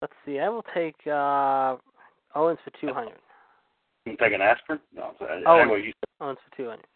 Let's 0.00 0.14
see. 0.26 0.40
I 0.40 0.48
will 0.48 0.64
take 0.74 0.96
uh 1.06 1.76
Owens 2.34 2.58
for 2.64 2.72
two 2.80 2.92
hundred. 2.92 3.18
You 4.04 4.16
take 4.16 4.32
an 4.32 4.40
aspirin? 4.40 4.80
No, 4.94 5.02
I'm 5.02 5.14
sorry. 5.18 5.42
Oh. 5.46 5.58
Anyway, 5.58 5.82
you, 5.86 5.92
Owens 6.20 6.38
for 6.48 6.56
two 6.56 6.68
hundred. 6.68 6.86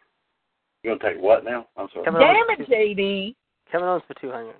you're 0.82 0.96
going 0.96 1.00
to 1.00 1.14
take 1.14 1.22
what 1.22 1.44
now? 1.44 1.68
I'm 1.76 1.88
sorry. 1.92 2.04
Kevin 2.04 2.20
Damn 2.20 2.36
Owens 2.36 2.60
it, 2.60 2.66
for 2.66 2.72
JD. 2.72 3.34
Kevin 3.70 3.88
Owens 3.88 4.02
for 4.08 4.14
two 4.20 4.30
hundred. 4.30 4.56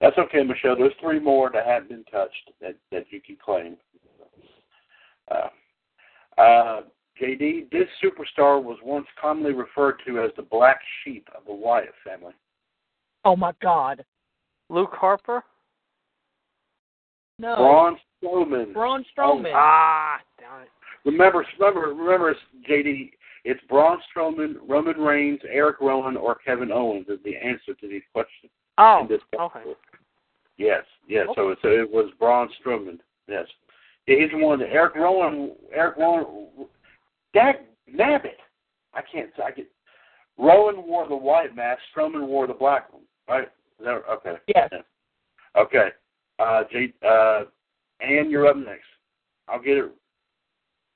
That's 0.00 0.18
okay, 0.18 0.42
Michelle. 0.42 0.74
There's 0.76 0.92
three 1.00 1.20
more 1.20 1.48
that 1.54 1.64
haven't 1.64 1.90
been 1.90 2.04
touched 2.10 2.50
that, 2.60 2.74
that 2.90 3.04
you 3.10 3.20
can 3.20 3.36
claim. 3.42 3.76
Uh, 5.30 6.40
uh, 6.40 6.80
JD, 7.22 7.70
this 7.70 7.88
superstar 8.02 8.62
was 8.62 8.78
once 8.82 9.06
commonly 9.20 9.52
referred 9.52 9.96
to 10.06 10.20
as 10.20 10.30
the 10.36 10.42
black 10.42 10.80
sheep 11.04 11.28
of 11.36 11.44
the 11.46 11.54
Wyatt 11.54 11.94
family. 12.04 12.32
Oh 13.24 13.36
my 13.36 13.52
god. 13.62 14.04
Luke 14.68 14.92
Harper. 14.92 15.44
No. 17.38 17.56
Braun 17.56 17.96
Strowman. 18.22 18.72
Braun 18.72 19.04
Strowman. 19.16 19.52
Ah, 19.54 20.18
damn 20.38 20.62
it. 20.62 20.68
Remember, 21.04 21.44
remember, 21.58 21.94
remember, 21.94 22.36
JD. 22.68 23.12
It's 23.44 23.60
Braun 23.68 23.98
Strowman, 24.14 24.54
Roman 24.68 24.96
Reigns, 24.98 25.40
Eric 25.48 25.80
Rowan, 25.80 26.16
or 26.16 26.36
Kevin 26.36 26.70
Owens 26.70 27.06
is 27.08 27.18
the 27.24 27.36
answer 27.36 27.74
to 27.80 27.88
these 27.88 28.02
questions. 28.12 28.52
Oh, 28.78 29.00
in 29.02 29.08
this 29.08 29.20
okay. 29.38 29.60
Yes, 30.58 30.84
yes. 31.08 31.26
So, 31.34 31.54
so 31.60 31.68
it 31.68 31.90
was 31.90 32.10
Braun 32.18 32.48
Strowman. 32.64 32.98
Yes, 33.28 33.46
he's 34.06 34.30
the 34.30 34.38
one. 34.38 34.60
That 34.60 34.68
Eric 34.68 34.94
Rowan. 34.94 35.52
Eric 35.72 35.96
Rowan. 35.96 36.46
Dag 37.34 37.56
nabbit. 37.92 38.38
I 38.94 39.00
can't. 39.10 39.30
I 39.42 39.50
get. 39.50 39.70
Rowan 40.38 40.86
wore 40.86 41.08
the 41.08 41.16
white 41.16 41.54
mask. 41.54 41.80
Strowman 41.94 42.26
wore 42.26 42.46
the 42.46 42.54
black 42.54 42.92
one. 42.92 43.02
Right? 43.28 43.48
Is 43.78 43.84
that, 43.84 44.02
okay. 44.10 44.34
Yes. 44.54 44.70
Okay. 45.56 45.88
Uh, 46.38 46.64
J, 46.70 46.92
uh, 47.06 47.44
Ann, 48.00 48.30
you're 48.30 48.46
up 48.46 48.56
next. 48.56 48.86
I'll 49.48 49.62
get 49.62 49.76
it. 49.78 49.92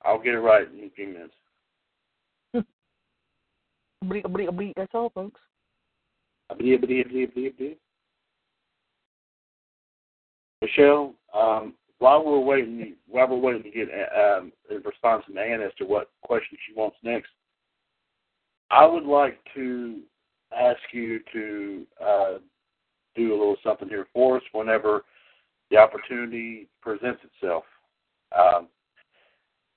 I'll 0.03 0.21
get 0.21 0.33
it 0.33 0.39
right 0.39 0.67
in 0.67 0.85
a 0.85 0.89
few 0.89 1.07
minutes. 1.07 1.33
That's 4.75 4.91
all, 4.93 5.09
folks. 5.11 5.39
Michelle, 10.61 11.13
um, 11.33 11.73
while 11.99 12.23
we're 12.23 12.39
waiting, 12.39 12.95
while 13.07 13.27
we're 13.27 13.37
waiting 13.37 13.63
to 13.63 13.71
get 13.71 13.89
um, 14.15 14.51
a 14.69 14.75
response 14.85 15.23
from 15.25 15.37
Ann 15.37 15.61
as 15.61 15.73
to 15.77 15.85
what 15.85 16.11
question 16.21 16.57
she 16.67 16.73
wants 16.73 16.97
next, 17.03 17.29
I 18.69 18.85
would 18.85 19.05
like 19.05 19.39
to 19.55 20.01
ask 20.57 20.79
you 20.91 21.19
to 21.33 21.85
uh, 22.03 22.33
do 23.15 23.31
a 23.31 23.37
little 23.37 23.57
something 23.63 23.89
here 23.89 24.07
for 24.13 24.37
us 24.37 24.43
whenever 24.51 25.03
the 25.71 25.77
opportunity 25.77 26.67
presents 26.81 27.21
itself. 27.23 27.63
Um, 28.37 28.67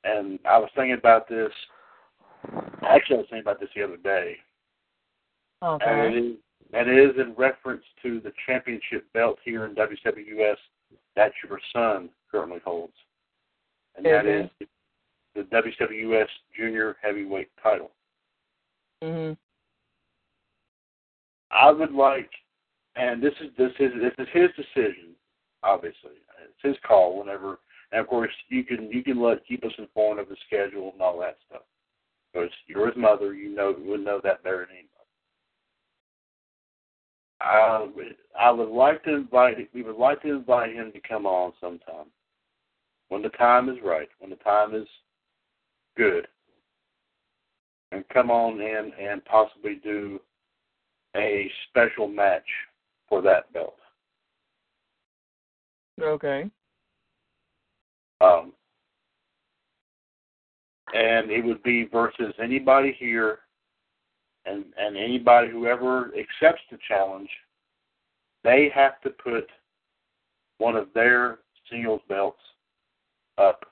and 0.05 0.39
I 0.49 0.59
was 0.59 0.71
thinking 0.75 0.95
about 0.95 1.29
this. 1.29 1.51
Actually, 2.83 3.17
I 3.17 3.19
was 3.19 3.27
thinking 3.31 3.41
about 3.41 3.61
this 3.61 3.69
the 3.75 3.83
other 3.83 3.97
day. 3.97 4.37
And 5.87 6.15
it 6.15 6.25
is, 6.25 6.37
and 6.73 6.89
it 6.89 7.11
is 7.11 7.17
in 7.19 7.35
reference 7.35 7.85
to 8.03 8.21
the 8.21 8.33
championship 8.47 9.11
belt 9.13 9.39
here 9.45 9.67
in 9.67 9.75
WWS 9.75 10.57
that 11.17 11.33
your 11.47 11.61
son 11.73 12.09
currently 12.31 12.61
holds. 12.65 12.95
And 13.97 14.07
that 14.07 14.27
is 14.27 14.49
the 15.35 15.43
WWS 15.43 16.29
Junior 16.57 16.97
Heavyweight 17.03 17.51
title. 17.63 17.93
Mhm. 19.03 19.37
I 21.51 21.71
would 21.71 21.93
like, 21.93 22.31
and 22.97 23.23
this 23.23 23.35
is 23.41 23.55
this 23.57 23.73
is 23.79 23.93
this 24.01 24.15
is 24.19 24.29
his 24.33 24.51
decision. 24.57 25.17
Obviously, 25.63 26.17
it's 26.43 26.63
his 26.63 26.77
call. 26.87 27.19
Whenever, 27.19 27.59
and 27.93 28.01
of 28.01 28.07
course, 28.07 28.33
you 28.49 28.65
can 28.65 28.91
you 28.91 29.03
can 29.03 29.21
let 29.21 29.45
keep 29.47 29.65
us 29.65 29.73
informed 29.79 30.21
of 30.21 30.29
the 30.29 30.37
schedule 30.47 30.93
and 30.93 31.03
all 31.03 31.19
that 31.19 31.39
stuff. 31.49 31.63
Because 32.33 32.51
you're 32.67 32.87
his 32.87 32.97
mother, 32.97 33.35
you 33.35 33.55
know 33.55 33.77
you 33.77 33.91
would 33.91 34.05
know 34.05 34.21
that 34.23 34.43
better 34.43 34.67
than 34.67 34.77
anybody. 34.77 35.00
I 37.41 37.87
would, 37.95 38.17
I 38.39 38.51
would 38.51 38.69
like 38.69 39.03
to 39.05 39.15
invite 39.15 39.57
we 39.73 39.83
would 39.83 39.97
like 39.97 40.23
to 40.23 40.31
invite 40.35 40.75
him 40.75 40.93
to 40.93 41.01
come 41.01 41.27
on 41.27 41.53
sometime 41.61 42.07
when 43.09 43.23
the 43.23 43.31
time 43.31 43.69
is 43.69 43.77
right, 43.85 44.09
when 44.19 44.31
the 44.31 44.37
time 44.37 44.75
is 44.75 44.87
good, 45.97 46.27
and 47.93 48.05
come 48.13 48.31
on 48.31 48.61
in 48.61 48.93
and 49.01 49.25
possibly 49.25 49.81
do 49.83 50.21
a 51.17 51.51
special 51.69 52.07
match 52.07 52.47
for 53.09 53.21
that 53.23 53.53
belt. 53.53 53.77
Okay. 56.01 56.49
Um, 58.21 58.53
and 60.95 61.31
it 61.31 61.45
would 61.45 61.63
be 61.63 61.89
versus 61.91 62.35
anybody 62.43 62.95
here 62.99 63.41
and, 64.47 64.65
and 64.79 64.97
anybody 64.97 65.51
who 65.51 65.67
ever 65.67 66.13
accepts 66.19 66.63
the 66.71 66.79
challenge, 66.89 67.29
they 68.43 68.71
have 68.75 69.01
to 69.03 69.11
put 69.11 69.49
one 70.59 70.77
of 70.77 70.89
their 70.95 71.39
singles 71.71 72.01
belts 72.09 72.41
up. 73.39 73.65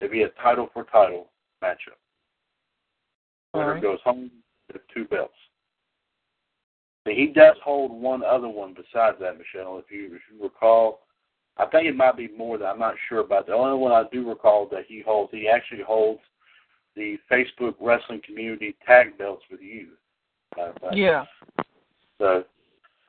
It'd 0.00 0.12
be 0.12 0.22
a 0.22 0.28
title 0.42 0.68
for 0.72 0.84
title 0.84 1.28
matchup. 1.62 1.98
Winner 3.52 3.66
Alright. 3.66 3.82
goes 3.82 3.98
home 4.04 4.30
with 4.72 4.82
two 4.94 5.04
belts. 5.04 5.34
But 7.04 7.14
he 7.14 7.26
does 7.28 7.56
hold 7.64 7.90
one 7.90 8.22
other 8.22 8.48
one 8.48 8.74
besides 8.74 9.16
that, 9.20 9.38
Michelle. 9.38 9.78
If 9.78 9.90
you 9.90 10.14
if 10.14 10.22
you 10.32 10.42
recall, 10.42 11.00
I 11.56 11.66
think 11.66 11.86
it 11.86 11.96
might 11.96 12.16
be 12.16 12.28
more 12.36 12.58
that 12.58 12.66
I'm 12.66 12.78
not 12.78 12.94
sure 13.08 13.20
about. 13.20 13.46
The 13.46 13.52
only 13.52 13.78
one 13.78 13.92
I 13.92 14.04
do 14.12 14.28
recall 14.28 14.68
that 14.70 14.84
he 14.86 15.02
holds, 15.04 15.32
he 15.32 15.48
actually 15.48 15.82
holds 15.82 16.20
the 16.96 17.18
Facebook 17.30 17.74
Wrestling 17.80 18.20
Community 18.24 18.76
tag 18.86 19.16
belts 19.18 19.44
with 19.50 19.60
you. 19.60 19.88
Uh, 20.60 20.72
Yeah. 20.92 21.24
So 22.18 22.44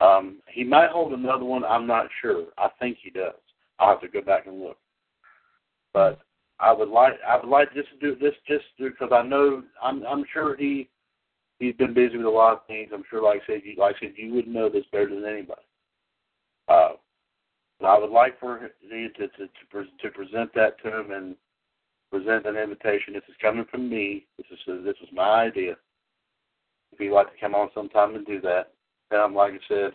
um, 0.00 0.38
he 0.48 0.64
might 0.64 0.90
hold 0.90 1.12
another 1.12 1.44
one. 1.44 1.64
I'm 1.64 1.86
not 1.86 2.06
sure. 2.20 2.46
I 2.58 2.68
think 2.78 2.98
he 3.02 3.10
does. 3.10 3.34
I'll 3.78 3.90
have 3.90 4.00
to 4.00 4.08
go 4.08 4.22
back 4.22 4.46
and 4.46 4.60
look. 4.60 4.78
But 5.92 6.20
I 6.60 6.72
would 6.72 6.88
like 6.88 7.14
I 7.26 7.36
would 7.36 7.48
like 7.48 7.74
just 7.74 7.88
to 7.90 7.98
do 7.98 8.16
this 8.18 8.34
just 8.48 8.64
because 8.78 9.10
I 9.12 9.22
know 9.22 9.62
I'm 9.82 10.04
I'm 10.06 10.24
sure 10.32 10.56
he 10.56 10.88
he's 11.58 11.74
been 11.74 11.92
busy 11.92 12.16
with 12.16 12.26
a 12.26 12.30
lot 12.30 12.54
of 12.54 12.66
things. 12.66 12.90
I'm 12.94 13.04
sure, 13.10 13.22
like 13.22 13.42
I 13.42 13.46
said, 13.46 13.62
you, 13.64 13.74
like 13.78 13.96
I 13.96 14.00
said, 14.00 14.14
you 14.16 14.32
would 14.34 14.46
know 14.46 14.68
this 14.68 14.84
better 14.92 15.08
than 15.08 15.24
anybody. 15.24 15.62
Uh, 16.68 16.92
but 17.80 17.86
I 17.88 17.98
would 17.98 18.10
like 18.10 18.38
for 18.38 18.70
you 18.80 19.08
to 19.08 19.28
to 19.28 19.38
to, 19.38 19.48
pre- 19.70 19.92
to 20.02 20.10
present 20.10 20.54
that 20.54 20.80
to 20.82 21.00
him 21.00 21.10
and 21.10 21.36
present 22.12 22.46
an 22.46 22.56
invitation. 22.56 23.14
This 23.14 23.22
is 23.28 23.34
coming 23.40 23.64
from 23.70 23.88
me. 23.88 24.26
This 24.36 24.46
is 24.50 24.84
this 24.84 24.96
was 25.00 25.08
my 25.12 25.44
idea. 25.44 25.76
If 26.92 27.00
you'd 27.00 27.14
like 27.14 27.32
to 27.32 27.40
come 27.40 27.54
on 27.54 27.70
sometime 27.74 28.14
and 28.14 28.26
do 28.26 28.40
that, 28.42 28.72
um, 29.16 29.34
like 29.34 29.54
I 29.54 29.58
said, 29.66 29.92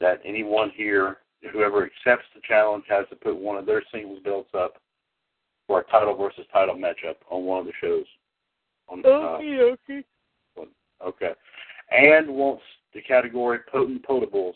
that 0.00 0.20
anyone 0.24 0.72
here, 0.74 1.18
whoever 1.52 1.84
accepts 1.84 2.26
the 2.34 2.40
challenge, 2.46 2.84
has 2.88 3.06
to 3.10 3.16
put 3.16 3.36
one 3.36 3.56
of 3.56 3.66
their 3.66 3.82
singles 3.92 4.18
belts 4.24 4.50
up 4.52 4.80
for 5.68 5.80
a 5.80 5.84
title 5.84 6.16
versus 6.16 6.44
title 6.52 6.74
matchup 6.74 7.16
on 7.30 7.44
one 7.44 7.60
of 7.60 7.66
the 7.66 7.72
shows. 7.80 8.04
On, 8.88 9.02
uh, 9.04 9.08
Okay, 9.08 10.02
okay. 10.58 10.68
okay. 11.06 11.32
And 11.92 12.28
wants 12.28 12.62
the 12.94 13.00
category 13.00 13.60
potent 13.70 14.04
potables. 14.04 14.54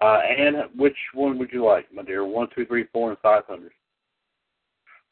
Uh, 0.00 0.18
and 0.18 0.56
which 0.76 0.96
one 1.14 1.38
would 1.38 1.50
you 1.52 1.64
like, 1.64 1.92
my 1.92 2.02
dear? 2.02 2.24
One, 2.24 2.48
two, 2.54 2.66
three, 2.66 2.84
four, 2.92 3.10
and 3.10 3.18
five 3.18 3.44
hundred. 3.48 3.72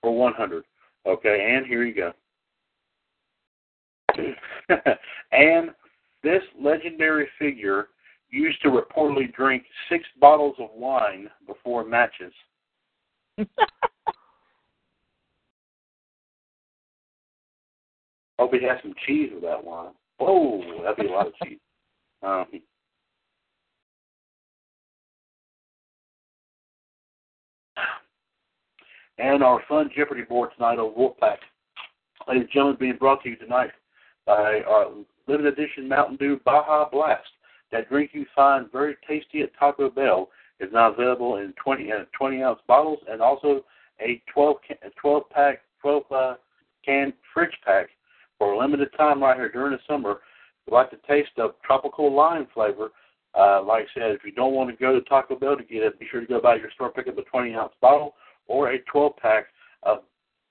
For 0.03 0.15
one 0.15 0.35
hundred. 0.35 0.65
Okay, 1.07 1.55
and 1.57 1.67
here 1.67 1.85
you 1.85 1.95
go. 1.95 2.13
and 5.33 5.71
this 6.23 6.43
legendary 6.61 7.29
figure 7.39 7.89
used 8.31 8.61
to 8.63 8.69
reportedly 8.69 9.33
drink 9.33 9.65
six 9.89 10.05
bottles 10.21 10.57
of 10.59 10.69
wine 10.75 11.31
before 11.47 11.85
matches. 11.85 12.33
Hope 18.39 18.53
he 18.53 18.63
has 18.67 18.79
some 18.83 18.95
cheese 19.07 19.31
with 19.33 19.43
that 19.43 19.63
wine. 19.63 19.93
Oh, 20.19 20.63
that'd 20.83 20.97
be 20.97 21.07
a 21.07 21.11
lot 21.11 21.29
of 21.29 21.35
cheese. 21.45 21.59
Um, 22.23 22.47
and 29.23 29.43
our 29.43 29.63
fun 29.69 29.89
Jeopardy 29.97 30.23
board 30.23 30.51
tonight 30.57 30.81
on 30.81 30.95
Wolfpac. 30.95 31.37
Ladies 32.27 32.43
and 32.43 32.51
gentlemen, 32.53 32.77
being 32.79 32.97
brought 32.97 33.23
to 33.23 33.31
you 33.31 33.37
tonight 33.37 33.71
by 34.27 34.61
our 34.67 34.89
limited 35.29 35.57
edition 35.57 35.89
Mountain 35.89 36.17
Dew 36.17 36.41
Baja 36.45 36.89
Blast. 36.91 37.23
That 37.71 37.89
drink 37.89 38.11
you 38.15 38.27
find 38.35 38.71
very 38.73 38.97
tasty 39.07 39.43
at 39.43 39.51
Taco 39.59 39.91
Bell 39.91 40.29
is 40.59 40.71
now 40.73 40.93
available 40.93 41.37
in 41.37 41.55
20 41.63 41.93
uh, 41.93 42.05
20 42.19 42.43
ounce 42.43 42.59
bottles 42.67 42.99
and 43.09 43.21
also 43.23 43.65
a 44.01 44.21
12 44.33 44.57
can, 44.67 44.77
a 44.83 44.91
12 45.01 45.23
pack 45.31 45.61
12 45.81 46.03
uh, 46.11 46.35
can 46.85 47.13
fridge 47.33 47.57
pack 47.65 47.91
for 48.39 48.53
a 48.53 48.59
limited 48.59 48.89
time 48.97 49.23
right 49.23 49.37
here 49.37 49.51
during 49.51 49.73
the 49.73 49.79
summer. 49.89 50.11
If 50.11 50.19
you 50.71 50.75
like 50.75 50.91
the 50.91 50.99
taste 51.09 51.39
of 51.39 51.53
tropical 51.65 52.13
lime 52.13 52.49
flavor, 52.53 52.91
uh, 53.39 53.63
like 53.63 53.85
I 53.85 54.01
said, 54.01 54.11
if 54.11 54.25
you 54.25 54.33
don't 54.33 54.53
want 54.53 54.69
to 54.71 54.77
go 54.77 54.93
to 54.93 55.01
Taco 55.03 55.37
Bell 55.37 55.57
to 55.57 55.65
get 55.65 55.83
it, 55.83 55.99
be 56.01 56.07
sure 56.11 56.21
to 56.21 56.27
go 56.27 56.41
by 56.41 56.57
your 56.57 56.71
store, 56.73 56.91
pick 56.91 57.07
up 57.07 57.19
a 57.19 57.23
20 57.23 57.55
ounce 57.55 57.73
bottle 57.81 58.15
or 58.47 58.73
a 58.73 58.79
12 58.91 59.17
pack 59.17 59.47
of 59.83 59.99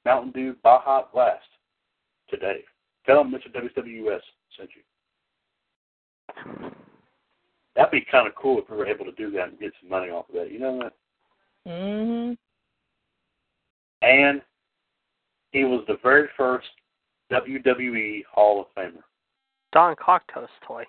Mountain 0.06 0.32
Dew 0.32 0.56
Baja 0.64 1.04
Blast 1.14 1.44
today. 2.30 2.64
Tell 3.06 3.24
them 3.24 3.32
Mr. 3.32 3.54
WWS 3.54 4.20
sent 4.58 4.70
you. 4.76 4.82
That'd 7.76 7.92
be 7.92 8.06
kind 8.12 8.28
of 8.28 8.36
cool 8.36 8.60
if 8.60 8.70
we 8.70 8.78
were 8.78 8.88
able 8.88 9.06
to 9.06 9.12
do 9.14 9.32
that 9.32 9.50
and 9.50 9.60
get 9.60 9.72
some 9.82 9.90
money 9.90 10.10
off 10.10 10.30
of 10.30 10.36
that. 10.36 10.52
You 10.52 10.60
know 10.60 10.80
that? 10.80 10.94
mhm. 11.68 12.38
And 14.02 14.42
he 15.52 15.64
was 15.64 15.84
the 15.88 15.98
very 16.02 16.28
first 16.36 16.68
WWE 17.32 18.24
Hall 18.32 18.62
of 18.62 18.68
Famer. 18.76 19.04
Don 19.72 19.96
Cocktoast 19.96 20.50
toy. 20.66 20.84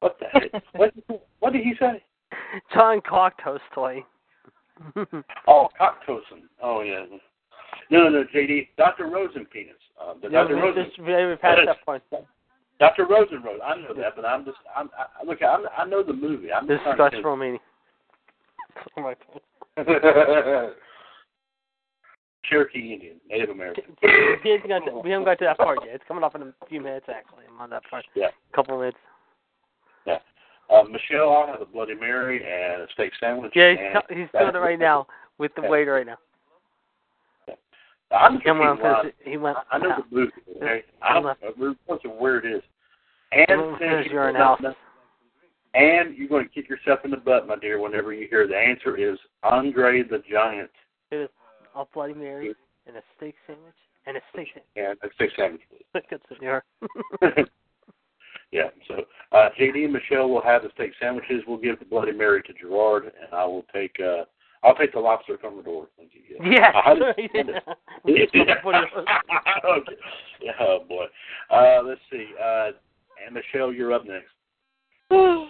What 0.00 0.18
the 0.20 0.26
heck? 0.26 0.62
what, 0.74 0.94
what 1.40 1.52
did 1.52 1.62
he 1.62 1.74
say? 1.78 2.02
John 2.72 3.00
Cocktoast 3.00 3.60
toy. 3.74 4.04
Oh, 5.46 5.68
Cocktosen. 5.80 6.42
Oh, 6.62 6.82
yeah. 6.82 7.04
No, 7.90 8.04
no, 8.04 8.08
no, 8.10 8.24
JD. 8.34 8.68
Dr. 8.76 9.06
Rosen 9.08 9.46
penis. 9.46 9.74
Uh, 10.00 10.14
the 10.22 10.28
no, 10.28 10.44
Dr. 10.44 10.56
we 10.56 10.62
Rosen. 10.62 10.84
just 10.84 10.98
we 10.98 11.36
past 11.40 11.60
that 11.66 11.84
point. 11.84 12.02
Dr. 12.78 13.06
Rosen 13.06 13.42
wrote. 13.42 13.60
I 13.64 13.76
know 13.76 13.94
that, 13.94 14.14
but 14.14 14.24
I'm 14.24 14.44
just. 14.44 14.58
I'm. 14.76 14.88
I, 14.96 15.24
look, 15.24 15.42
I'm, 15.42 15.64
I 15.76 15.84
know 15.84 16.02
the 16.02 16.12
movie. 16.12 16.52
I'm 16.52 16.68
just 16.68 16.84
Discuss 16.84 17.10
trying 17.10 17.22
Romania. 17.22 17.58
Oh 18.96 19.02
my 19.02 19.14
God. 19.76 20.70
Cherokee 22.48 22.92
Indian, 22.92 23.16
Native 23.28 23.50
American. 23.50 23.84
we 24.02 24.50
haven't 24.52 24.68
got 24.68 24.78
to, 24.86 25.00
we 25.02 25.10
haven't 25.10 25.24
got 25.24 25.38
to 25.40 25.44
that 25.46 25.58
part 25.58 25.78
yet. 25.84 25.96
It's 25.96 26.04
coming 26.06 26.22
up 26.22 26.36
in 26.36 26.42
a 26.42 26.52
few 26.68 26.80
minutes 26.80 27.06
actually. 27.08 27.44
I'm 27.52 27.60
on 27.60 27.70
that 27.70 27.82
part. 27.90 28.04
Yeah. 28.14 28.28
A 28.28 28.56
couple 28.56 28.74
of 28.74 28.80
minutes. 28.80 28.98
Uh, 30.70 30.82
Michelle, 30.84 31.30
I'll 31.32 31.46
have 31.46 31.60
a 31.62 31.66
Bloody 31.66 31.94
Mary 31.94 32.38
and 32.44 32.82
a 32.82 32.86
steak 32.92 33.12
sandwich. 33.18 33.52
Yeah, 33.54 33.70
he's, 33.70 33.78
and 34.10 34.18
he's 34.18 34.28
doing 34.38 34.54
it 34.54 34.58
right 34.58 34.78
now 34.78 35.06
with 35.38 35.54
the 35.54 35.62
Yeah. 35.62 35.68
waiter 35.68 35.92
right 35.94 36.06
now. 36.06 36.18
I'm 38.10 38.32
went, 38.34 38.80
confused 38.80 39.16
he 39.24 39.36
went 39.36 39.58
I 39.70 39.76
I 39.76 39.78
know 39.78 39.96
the 40.10 40.14
movie, 40.16 40.32
okay? 40.56 40.84
I 41.02 41.12
don't 41.14 41.24
know 41.24 42.10
where 42.18 42.38
it 42.38 42.46
is. 42.46 42.62
And 43.32 43.78
your 43.80 44.02
you're 44.02 44.32
not- 44.32 44.60
analysis. 44.60 44.80
and 45.74 46.16
you're 46.16 46.28
going 46.28 46.48
to 46.48 46.50
kick 46.54 46.68
yourself 46.70 47.00
in 47.04 47.10
the 47.10 47.18
butt, 47.18 47.46
my 47.46 47.56
dear, 47.56 47.78
whenever 47.80 48.14
you 48.14 48.26
hear 48.28 48.46
the 48.46 48.56
answer 48.56 48.96
is 48.96 49.18
Andre 49.42 50.02
the 50.02 50.22
Giant. 50.30 50.70
It 51.10 51.16
is 51.16 51.28
a 51.74 51.84
Bloody 51.92 52.14
Mary 52.14 52.54
and 52.86 52.96
a 52.96 53.02
steak 53.16 53.34
sandwich 53.46 53.74
and 54.06 54.16
a 54.16 54.20
steak 54.32 54.48
sandwich. 54.54 54.64
And 54.76 54.98
a 55.10 55.14
steak 55.14 55.30
sandwich. 55.36 55.62
Good 56.08 56.22
senor. 56.38 56.64
yeah, 58.52 58.68
so 58.86 59.04
uh, 59.32 59.50
JD 59.60 59.84
and 59.84 59.92
Michelle 59.92 60.28
will 60.30 60.42
have 60.42 60.62
the 60.62 60.70
steak 60.74 60.92
sandwiches. 61.00 61.42
We'll 61.46 61.58
give 61.58 61.78
the 61.78 61.84
Bloody 61.84 62.12
Mary 62.12 62.42
to 62.42 62.52
Gerard, 62.54 63.04
and 63.04 63.32
I 63.32 63.44
will 63.44 63.64
take 63.72 63.96
uh, 64.00 64.24
I'll 64.64 64.74
take 64.74 64.92
the 64.92 65.00
lobster 65.00 65.36
commodore. 65.36 65.88
Thank 65.96 66.12
you. 66.14 66.22
Yeah. 66.40 66.50
Yes. 66.50 66.74
I 66.86 66.90
understand 66.90 67.50
it. 67.50 67.62
okay. 69.64 69.92
Yeah, 70.40 70.52
oh 70.60 70.84
boy. 70.88 71.04
Uh, 71.50 71.82
let's 71.84 72.00
see. 72.10 72.30
Uh, 72.42 72.70
and 73.24 73.34
Michelle, 73.34 73.72
you're 73.72 73.92
up 73.92 74.04
next. 74.06 74.30
uh, 75.10 75.44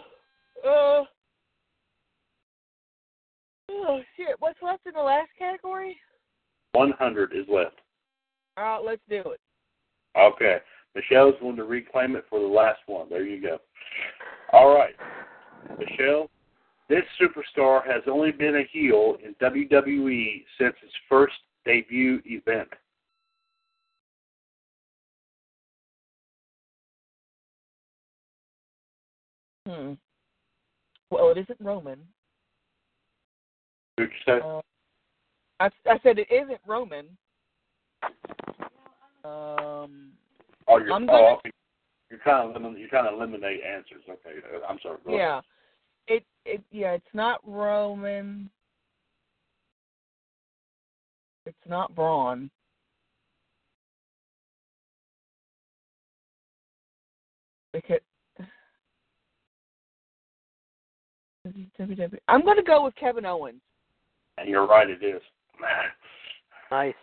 oh 0.64 1.06
shit! 4.16 4.36
What's 4.38 4.58
left 4.62 4.86
in 4.86 4.94
the 4.94 5.00
last 5.00 5.30
category? 5.38 5.96
100 6.72 7.32
is 7.32 7.46
left. 7.48 7.80
All 8.56 8.64
right, 8.64 8.84
let's 8.84 9.02
do 9.08 9.30
it. 9.30 9.40
Okay. 10.18 10.58
Michelle's 10.94 11.34
going 11.40 11.56
to 11.56 11.64
reclaim 11.64 12.16
it 12.16 12.24
for 12.28 12.40
the 12.40 12.46
last 12.46 12.80
one. 12.86 13.08
There 13.08 13.24
you 13.24 13.40
go. 13.40 13.58
All 14.52 14.74
right. 14.74 14.94
Michelle, 15.78 16.30
this 16.88 17.04
superstar 17.20 17.84
has 17.86 18.02
only 18.10 18.32
been 18.32 18.56
a 18.56 18.64
heel 18.72 19.16
in 19.22 19.34
WWE 19.34 20.44
since 20.58 20.74
its 20.82 20.92
first 21.08 21.34
debut 21.64 22.20
event. 22.24 22.68
Hmm. 29.66 29.92
Well, 31.10 31.30
it 31.30 31.38
isn't 31.38 31.60
Roman. 31.60 31.98
Who'd 33.98 34.08
you 34.08 34.32
say? 34.32 34.40
Uh, 34.42 34.60
I 35.60 35.66
I 35.86 35.98
said 36.02 36.18
it 36.18 36.28
isn't 36.30 36.60
Roman. 36.66 37.06
Um. 39.24 40.12
Oh, 40.68 40.78
you're, 40.78 40.92
I'm 40.92 41.04
oh, 41.04 41.06
gonna- 41.06 41.26
okay. 41.36 41.50
you're 42.10 42.20
trying 42.20 42.48
to 42.48 42.50
eliminate, 42.50 42.80
you're 42.80 42.88
trying 42.88 43.10
to 43.10 43.16
eliminate 43.16 43.60
answers. 43.62 44.02
Okay. 44.08 44.38
I'm 44.68 44.78
sorry. 44.82 44.98
Go 45.04 45.14
ahead. 45.14 45.20
Yeah. 45.20 45.40
It 46.14 46.24
it 46.46 46.62
yeah, 46.70 46.92
it's 46.92 47.14
not 47.14 47.40
Roman. 47.44 48.50
It's 51.46 51.56
not 51.66 51.94
Braun. 51.94 52.50
Because 57.72 58.00
WWE. 61.46 62.18
I'm 62.28 62.44
going 62.44 62.56
to 62.56 62.62
go 62.62 62.84
with 62.84 62.94
Kevin 62.96 63.24
Owens. 63.24 63.60
And 64.36 64.48
you're 64.48 64.66
right, 64.66 64.88
it 64.88 65.02
is. 65.02 65.22
nice. 66.70 66.94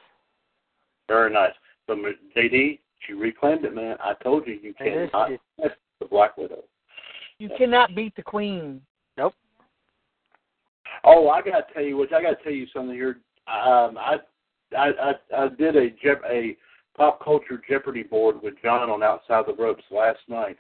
Very 1.08 1.34
nice. 1.34 1.52
So, 1.88 1.96
JD, 2.36 2.80
she 3.06 3.14
reclaimed 3.14 3.66
it, 3.66 3.74
man. 3.76 3.98
I 4.04 4.14
told 4.24 4.48
you 4.48 4.60
you 4.62 4.74
It 4.80 4.88
is. 4.88 5.10
cannot 5.12 5.32
miss 5.62 5.72
the 6.00 6.06
Black 6.06 6.38
Widow. 6.38 6.64
You 7.40 7.50
cannot 7.58 7.96
beat 7.96 8.16
the 8.16 8.24
Queen. 8.24 8.82
Nope. 9.18 9.34
Oh, 11.04 11.30
I 11.30 11.42
got 11.42 11.68
to 11.68 11.74
tell 11.74 11.84
you, 11.84 11.98
which 11.98 12.12
I 12.12 12.22
got 12.22 12.38
to 12.38 12.44
tell 12.44 12.54
you 12.54 12.68
something 12.74 12.96
here. 12.96 13.18
Um, 13.48 13.98
I, 13.98 14.16
I, 14.76 14.88
I, 14.90 15.14
I 15.38 15.48
did 15.50 15.76
a 15.76 15.90
Jep, 16.02 16.22
a 16.30 16.58
pop 16.98 17.24
culture 17.24 17.62
Jeopardy 17.70 18.04
board 18.04 18.38
with 18.42 18.56
John 18.64 18.90
on 18.90 19.04
Outside 19.04 19.44
the 19.48 19.54
Ropes 19.54 19.84
last 19.92 20.20
night, 20.28 20.58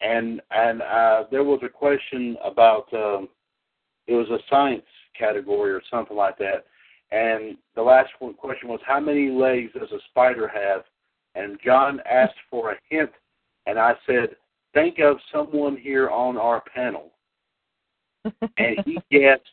and 0.00 0.40
and 0.50 0.82
uh, 0.82 1.24
there 1.30 1.44
was 1.44 1.60
a 1.64 1.68
question 1.68 2.36
about 2.44 2.92
um, 2.92 3.28
it 4.06 4.14
was 4.14 4.28
a 4.30 4.38
science 4.48 4.84
category 5.18 5.72
or 5.72 5.82
something 5.90 6.16
like 6.16 6.38
that, 6.38 6.66
and 7.10 7.56
the 7.74 7.82
last 7.82 8.10
one 8.20 8.34
question 8.34 8.68
was 8.68 8.80
how 8.86 9.00
many 9.00 9.30
legs 9.30 9.72
does 9.72 9.90
a 9.90 9.98
spider 10.10 10.46
have, 10.46 10.82
and 11.34 11.58
John 11.64 12.00
asked 12.10 12.34
for 12.50 12.72
a 12.72 12.76
hint, 12.88 13.10
and 13.66 13.78
I 13.78 13.94
said 14.06 14.36
think 14.74 14.98
of 15.00 15.16
someone 15.32 15.76
here 15.76 16.10
on 16.10 16.36
our 16.36 16.62
panel 16.74 17.10
and 18.58 18.78
he 18.84 18.98
gets 19.10 19.44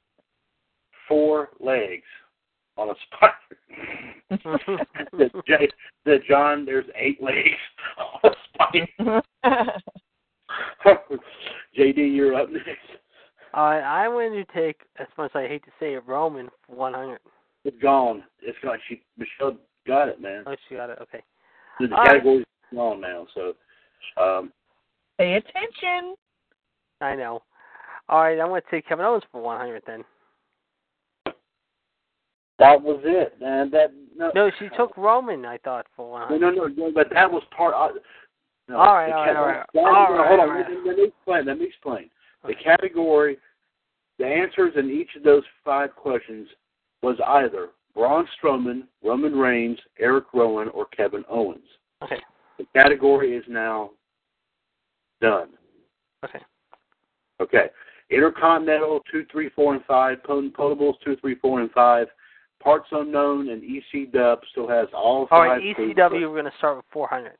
four 1.08 1.50
legs 1.60 2.04
on 2.78 2.90
a 2.90 2.94
spider. 3.08 3.34
the, 5.12 5.30
J- 5.48 5.70
the 6.06 6.18
John, 6.28 6.66
there's 6.66 6.86
eight 6.96 7.22
legs 7.22 7.50
on 8.24 8.32
a 8.32 8.36
spider. 8.54 9.22
JD, 11.78 12.16
you're 12.16 12.36
up 12.36 12.50
next. 12.52 12.68
Right, 13.54 13.82
I'm 13.82 14.12
going 14.12 14.34
to 14.34 14.46
take, 14.54 14.82
as 15.00 15.08
much 15.18 15.32
as 15.34 15.40
I 15.40 15.48
hate 15.48 15.64
to 15.64 15.72
say 15.80 15.94
it, 15.96 16.04
Roman 16.06 16.50
100. 16.68 17.20
It's 17.64 17.82
gone. 17.82 18.24
It's 18.42 18.58
gone. 18.64 18.78
She 18.88 19.02
Michelle 19.18 19.58
got 19.88 20.10
it, 20.10 20.22
man. 20.22 20.44
Oh, 20.46 20.56
she 20.70 20.76
got 20.76 20.90
it. 20.90 21.00
Okay. 21.02 21.24
The 21.80 21.86
All 21.96 22.04
right. 22.04 22.08
category's 22.12 22.46
gone 22.74 23.02
now. 23.02 23.28
So, 23.34 23.54
um, 24.22 24.52
Pay 25.18 25.34
attention. 25.36 26.16
I 27.02 27.16
know. 27.16 27.42
All 28.10 28.22
right, 28.22 28.40
I'm 28.40 28.48
going 28.48 28.62
to 28.62 28.68
take 28.72 28.88
Kevin 28.88 29.06
Owens 29.06 29.24
for 29.32 29.42
100 29.42 29.84
then. 29.86 30.04
that 32.60 32.82
was 32.82 33.02
it, 33.04 33.40
man. 33.40 33.70
That 33.72 33.92
no, 34.16 34.32
No, 34.34 34.52
she 34.60 34.70
took 34.76 34.96
Roman, 34.98 35.46
I 35.46 35.58
thought, 35.60 35.86
for 35.96 36.12
100. 36.12 36.40
no, 36.40 36.50
no, 36.50 36.68
no. 36.68 36.92
But 36.92 37.08
that 37.14 37.32
was 37.32 37.44
part. 37.56 37.74
Of, 37.74 38.02
No, 38.68 38.78
All 38.78 38.96
right, 38.96 39.08
the 39.10 39.16
all 39.16 39.26
ca- 39.26 39.42
right, 39.42 39.66
all 39.76 39.84
right. 39.86 40.28
Hold 40.28 40.40
All 40.40 40.40
on, 40.40 40.40
right, 40.40 40.40
on. 40.40 40.50
right. 40.50 40.66
Let, 40.70 40.70
me, 40.70 40.78
let 40.86 40.98
me 40.98 41.04
explain. 41.06 41.46
Let 41.46 41.60
me 41.60 41.66
explain. 41.66 42.10
The 42.44 42.50
Okay. 42.54 42.64
category, 42.64 43.38
the 44.20 44.26
answers 44.26 44.74
in 44.78 44.90
each 44.90 45.10
of 45.16 45.24
those 45.24 45.44
five 45.66 45.96
questions 45.96 46.48
was 47.02 47.18
either 47.28 47.70
Braun 47.98 48.28
Strowman, 48.40 48.84
Roman 49.04 49.36
Reigns, 49.36 49.80
Eric 50.00 50.26
Rowan, 50.32 50.70
or 50.70 50.86
Kevin 50.86 51.26
Owens. 51.28 51.66
Okay. 52.04 52.20
The 52.60 52.66
category 52.76 53.36
is 53.36 53.44
now 53.50 53.90
done. 55.20 55.50
Okay. 56.24 56.40
Okay. 57.42 57.70
Intercontinental 58.12 59.02
two, 59.12 59.26
three, 59.32 59.50
four, 59.50 59.74
and 59.74 59.84
five. 59.86 60.24
Pot- 60.24 60.54
Potables 60.54 60.94
two, 61.04 61.16
three, 61.18 61.36
four, 61.36 61.60
and 61.60 61.72
five. 61.72 62.06
Parts 62.64 62.88
unknown 62.92 63.50
and 63.50 63.64
ECW 63.64 64.38
still 64.52 64.68
has 64.70 64.88
all 64.94 65.22
All 65.22 65.28
five. 65.28 65.50
right, 65.50 65.64
E 65.64 65.74
clues. 65.74 65.96
ECW, 65.96 66.30
we're 66.30 66.40
going 66.42 66.46
to 66.52 66.58
start 66.60 66.78
with 66.78 66.86
400. 66.94 67.32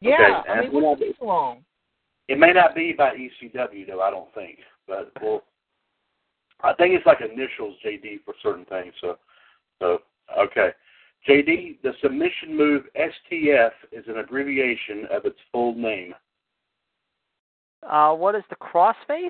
Yeah, 0.00 0.14
Okay, 0.14 0.50
I 0.50 0.60
mean, 0.62 0.74
and- 0.74 0.82
what's 0.82 1.00
this 1.00 1.14
long? 1.20 1.62
It 2.28 2.38
may 2.38 2.54
not 2.54 2.74
be 2.74 2.94
by 2.96 3.10
ECW 3.14 3.86
though. 3.86 4.00
I 4.00 4.10
don't 4.10 4.32
think, 4.34 4.58
but 4.88 5.12
well, 5.22 5.42
I 6.62 6.72
think 6.72 6.94
it's 6.94 7.04
like 7.04 7.18
initials 7.20 7.76
JD 7.84 8.20
for 8.24 8.32
certain 8.42 8.64
things. 8.64 8.94
So, 9.02 9.18
so 9.80 9.98
okay. 10.38 10.70
JD, 11.28 11.78
the 11.82 11.92
submission 12.02 12.56
move 12.56 12.84
STF 12.96 13.70
is 13.92 14.04
an 14.08 14.18
abbreviation 14.18 15.06
of 15.10 15.24
its 15.24 15.38
full 15.50 15.74
name. 15.74 16.14
Uh, 17.88 18.12
what 18.12 18.34
is 18.34 18.42
the 18.50 18.56
crossface? 18.56 19.28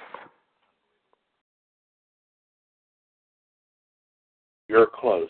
You're 4.68 4.86
close. 4.86 5.28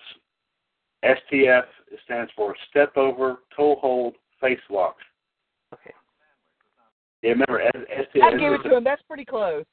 STF 1.04 1.64
stands 2.04 2.30
for 2.34 2.54
step 2.70 2.96
over, 2.96 3.40
toe 3.54 3.76
hold, 3.80 4.14
face 4.40 4.58
lock. 4.70 4.96
Okay. 5.72 5.92
Yeah, 7.22 7.30
remember 7.30 7.62
STF. 7.88 8.22
I 8.22 8.36
gave 8.38 8.52
it 8.52 8.62
to 8.68 8.76
him. 8.76 8.84
That's 8.84 9.02
pretty 9.02 9.24
close. 9.24 9.64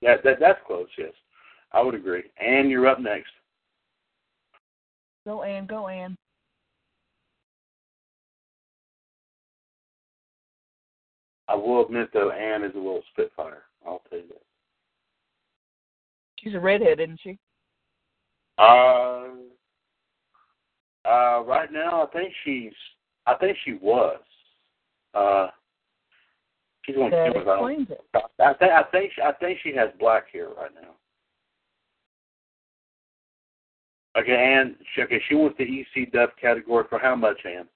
Yeah, 0.00 0.16
that 0.24 0.38
that's 0.40 0.60
close. 0.66 0.88
Yes, 0.96 1.12
I 1.72 1.82
would 1.82 1.94
agree. 1.94 2.24
And 2.40 2.70
you're 2.70 2.88
up 2.88 3.00
next. 3.00 3.30
Go 5.26 5.42
Anne, 5.42 5.66
go 5.66 5.88
Anne. 5.88 6.16
I 11.48 11.54
will 11.56 11.84
admit 11.84 12.10
though, 12.12 12.30
Anne 12.30 12.62
is 12.62 12.74
a 12.74 12.78
little 12.78 13.02
spitfire. 13.12 13.64
I'll 13.84 14.02
tell 14.08 14.18
you 14.18 14.28
that. 14.28 14.42
She's 16.38 16.54
a 16.54 16.60
redhead, 16.60 17.00
isn't 17.00 17.20
she? 17.22 17.38
Uh, 18.56 19.24
uh, 21.04 21.42
right 21.44 21.70
now, 21.72 22.04
I 22.04 22.06
think 22.12 22.32
she's. 22.44 22.72
I 23.26 23.34
think 23.34 23.56
she 23.64 23.74
was. 23.74 24.20
Uh, 25.12 25.48
she's 26.84 26.96
on 26.96 27.10
That 27.10 27.32
cameras. 27.32 27.48
I 27.48 27.92
it. 27.92 28.06
I 28.38 28.54
think. 28.54 28.72
I 28.72 28.82
think. 28.90 29.12
She, 29.14 29.22
I 29.22 29.32
think 29.32 29.58
she 29.62 29.74
has 29.74 29.88
black 29.98 30.32
hair 30.32 30.48
right 30.48 30.70
now. 30.74 30.94
Okay, 34.18 34.36
Anne. 34.36 34.76
She, 34.94 35.02
okay, 35.02 35.20
she 35.28 35.34
wants 35.34 35.56
the 35.58 35.64
EC 35.64 36.12
Dub 36.12 36.30
category 36.40 36.84
for 36.88 36.98
how 36.98 37.14
much, 37.14 37.38
Anne? 37.44 37.68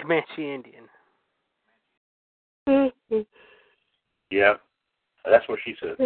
Comanche 0.00 0.54
Indian. 0.54 0.88
Yeah, 4.28 4.54
that's 5.24 5.48
what 5.48 5.60
she 5.64 5.76
said. 5.80 5.96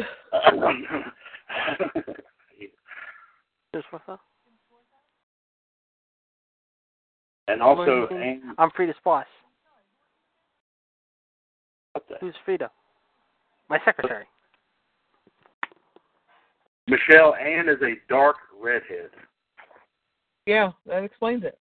Just 3.75 3.87
what's 3.91 4.05
up? 4.09 4.21
And 7.51 7.63
also, 7.63 8.01
What 8.01 8.11
do 8.11 8.15
you 8.15 8.21
Anne. 8.21 8.55
I'm 8.59 8.71
Frida 8.71 8.95
Splice. 8.99 9.27
Who's 12.21 12.35
Frida? 12.45 12.71
My 13.69 13.79
secretary. 13.85 14.25
Michelle, 16.87 17.35
Anne 17.35 17.69
is 17.69 17.81
a 17.83 17.95
dark 18.09 18.37
redhead. 18.61 19.11
Yeah, 20.47 20.73
that 20.87 21.05
explains 21.05 21.45
it. 21.45 21.59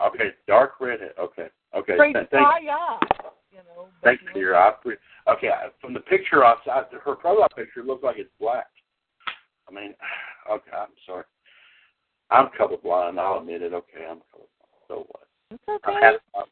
Okay, 0.00 0.30
dark 0.46 0.72
redhead. 0.80 1.12
Okay, 1.18 1.48
okay. 1.76 1.96
Great 1.96 2.14
Th- 2.14 2.26
thank, 2.30 2.46
fire. 2.46 2.60
You 3.50 3.58
know. 3.58 3.88
thank 4.02 4.20
you, 4.22 4.32
dear. 4.32 4.56
I, 4.56 4.72
pre- 4.82 4.96
okay, 5.28 5.50
from 5.80 5.94
the 5.94 6.00
picture, 6.00 6.44
I, 6.44 6.54
I, 6.66 6.82
her 7.04 7.16
profile 7.16 7.48
picture 7.54 7.82
looks 7.82 8.02
like 8.02 8.16
it's 8.18 8.30
black. 8.40 8.68
I 9.68 9.74
mean, 9.74 9.94
okay, 10.50 10.70
I'm 10.72 10.88
sorry. 11.06 11.24
I'm 12.30 12.48
colorblind. 12.58 13.18
I'll 13.18 13.40
admit 13.40 13.62
it. 13.62 13.74
Okay, 13.74 14.06
I'm 14.10 14.18
colorblind. 14.18 14.51
So 14.92 15.06
what? 15.08 15.26
It's 15.50 15.62
I'm 15.84 16.02
half, 16.02 16.14
I'm, 16.36 16.44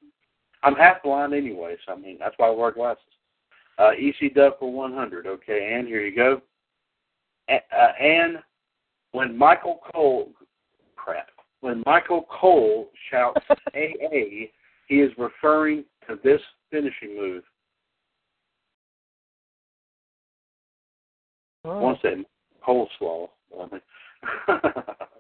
I'm 0.63 0.75
half 0.75 1.03
blind 1.03 1.35
anyway, 1.35 1.77
so 1.87 1.93
I 1.93 1.97
mean 1.97 2.17
that's 2.19 2.35
why 2.39 2.47
I 2.49 2.51
wear 2.51 2.73
glasses. 2.73 3.03
Uh, 3.79 3.91
EC 3.93 4.35
Dub 4.35 4.59
for 4.59 4.73
100. 4.73 5.27
Okay, 5.27 5.75
and 5.75 5.87
here 5.87 6.05
you 6.05 6.15
go. 6.15 6.41
A- 7.49 7.63
uh, 7.75 7.93
and 8.01 8.39
when 9.13 9.37
Michael 9.37 9.81
Cole, 9.93 10.31
crap, 10.97 11.29
when 11.61 11.83
Michael 11.87 12.27
Cole 12.31 12.91
shouts 13.11 13.41
AA, 13.51 14.49
he 14.87 15.01
is 15.01 15.13
referring 15.19 15.85
to 16.09 16.19
this 16.23 16.41
finishing 16.71 17.17
move. 17.17 17.43
Oh, 21.65 21.79
One 21.79 21.97
second, 22.01 22.27
coleslaw. 22.67 23.29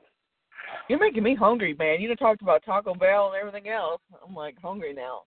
You're 0.90 0.98
making 0.98 1.22
me 1.22 1.36
hungry, 1.36 1.76
man. 1.78 2.00
You 2.00 2.08
done 2.08 2.16
talked 2.16 2.42
about 2.42 2.64
Taco 2.64 2.96
Bell 2.96 3.28
and 3.28 3.36
everything 3.36 3.70
else. 3.70 4.00
I'm 4.26 4.34
like 4.34 4.60
hungry 4.60 4.92
now. 4.92 5.22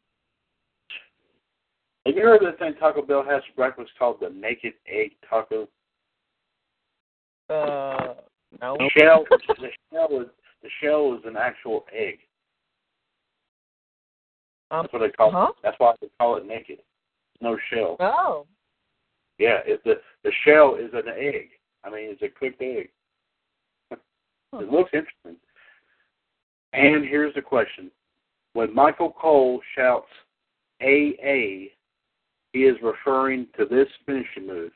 Have 2.06 2.18
you 2.18 2.22
heard 2.22 2.44
of 2.44 2.52
the 2.52 2.58
thing 2.58 2.74
Taco 2.78 3.02
Bell 3.02 3.24
has 3.24 3.42
for 3.46 3.56
breakfast 3.56 3.92
called 3.98 4.18
the 4.20 4.30
naked 4.30 4.74
egg 4.94 5.12
taco? 5.30 5.70
Uh, 7.50 8.16
no. 8.62 8.76
The 8.78 8.90
shell, 8.98 9.24
the 9.30 9.70
shell 9.90 10.20
is 10.20 10.28
the 10.64 10.70
shell 10.82 11.14
is 11.18 11.22
an 11.24 11.38
actual 11.38 11.86
egg. 11.96 12.20
Um, 14.70 14.82
That's 14.82 14.92
what 14.92 15.00
they 15.00 15.12
call 15.12 15.32
huh? 15.32 15.48
it. 15.52 15.56
That's 15.64 15.76
why 15.78 15.94
they 16.02 16.10
call 16.20 16.36
it 16.36 16.46
naked. 16.46 16.80
No 17.40 17.58
shell. 17.72 17.96
Oh, 18.02 18.46
Yeah, 19.40 19.60
it, 19.66 19.82
the 19.86 19.94
the 20.26 20.32
shell 20.46 20.76
is 20.76 20.92
an 20.94 21.08
egg. 21.18 21.52
I 21.86 21.90
mean, 21.90 22.10
it's 22.10 22.22
a 22.22 22.28
cooked 22.28 22.62
egg. 22.62 22.90
It 23.92 24.70
looks 24.70 24.92
interesting. 24.94 25.38
And 26.74 27.06
here's 27.06 27.34
the 27.36 27.42
question: 27.42 27.92
When 28.54 28.74
Michael 28.74 29.12
Cole 29.12 29.62
shouts 29.76 30.08
"AA," 30.82 31.70
he 32.52 32.66
is 32.66 32.76
referring 32.82 33.48
to 33.58 33.66
this 33.66 33.88
finishing 34.06 34.48
move. 34.48 34.72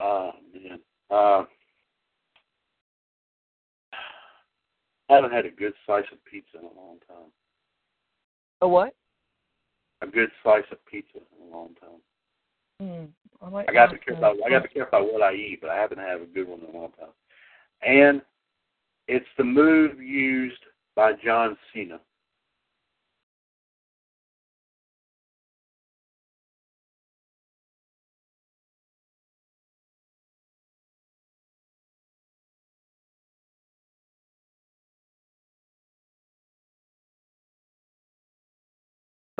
Oh 0.00 0.30
man. 0.54 0.78
Uh, 1.10 1.44
I 5.10 5.14
haven't 5.14 5.32
had 5.32 5.46
a 5.46 5.50
good 5.50 5.72
slice 5.86 6.04
of 6.12 6.22
pizza 6.24 6.58
in 6.58 6.64
a 6.64 6.80
long 6.80 6.98
time. 7.08 7.30
a 8.60 8.68
what? 8.68 8.94
A 10.02 10.06
good 10.06 10.30
slice 10.42 10.64
of 10.70 10.84
pizza 10.86 11.18
in 11.18 11.48
a 11.50 11.56
long 11.56 11.70
time. 11.80 12.00
Hmm. 12.80 13.04
I, 13.40 13.64
I 13.68 13.72
got 13.72 13.86
to 13.86 13.98
care 13.98 14.14
careful. 14.14 14.44
I 14.44 14.50
got 14.50 14.62
to 14.62 14.68
careful 14.68 14.98
about 14.98 15.12
what 15.12 15.22
I 15.22 15.32
eat, 15.34 15.60
but 15.60 15.70
I 15.70 15.76
haven't 15.76 15.98
had 15.98 16.20
a 16.20 16.26
good 16.26 16.48
one 16.48 16.60
in 16.60 16.74
a 16.74 16.78
long 16.78 16.92
time. 16.98 17.08
And 17.82 18.20
it's 19.06 19.26
the 19.36 19.44
move 19.44 20.00
used 20.00 20.60
by 20.94 21.12
John 21.24 21.56
Cena. 21.72 22.00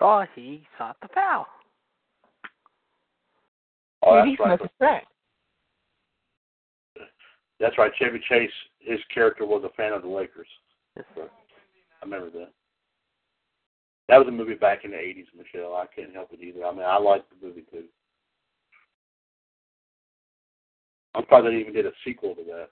Oh, 0.01 0.25
he 0.35 0.63
sought 0.77 0.97
the 1.03 1.09
foul. 1.15 1.47
Oh, 4.05 4.15
that's 4.17 4.41
right. 4.41 4.59
smoking. 4.59 4.69
That's 7.61 7.77
right. 7.77 7.91
Chevy 7.99 8.21
Chase, 8.29 8.51
his 8.79 9.01
character 9.13 9.45
was 9.45 9.65
a 9.65 9.75
fan 9.75 9.93
of 9.93 10.03
the 10.03 10.09
Lakers. 10.09 10.47
Yes. 10.97 11.05
I 11.17 12.05
remember 12.05 12.31
that. 12.39 12.53
That 14.09 14.19
was 14.19 14.29
a 14.29 14.31
movie 14.31 14.55
back 14.55 14.85
in 14.85 14.93
the 14.93 14.97
'80s, 14.97 15.27
Michelle. 15.37 15.75
I 15.75 15.87
can't 15.95 16.15
help 16.15 16.33
it 16.33 16.41
either. 16.41 16.65
I 16.65 16.73
mean, 16.73 16.83
I 16.83 16.99
liked 16.99 17.29
the 17.31 17.47
movie 17.47 17.65
too. 17.71 17.85
I'm 21.15 21.23
surprised 21.23 21.47
they 21.47 21.57
even 21.57 21.75
did 21.75 21.87
a 21.87 21.93
sequel 22.05 22.35
to 22.37 22.45
that. 22.45 22.69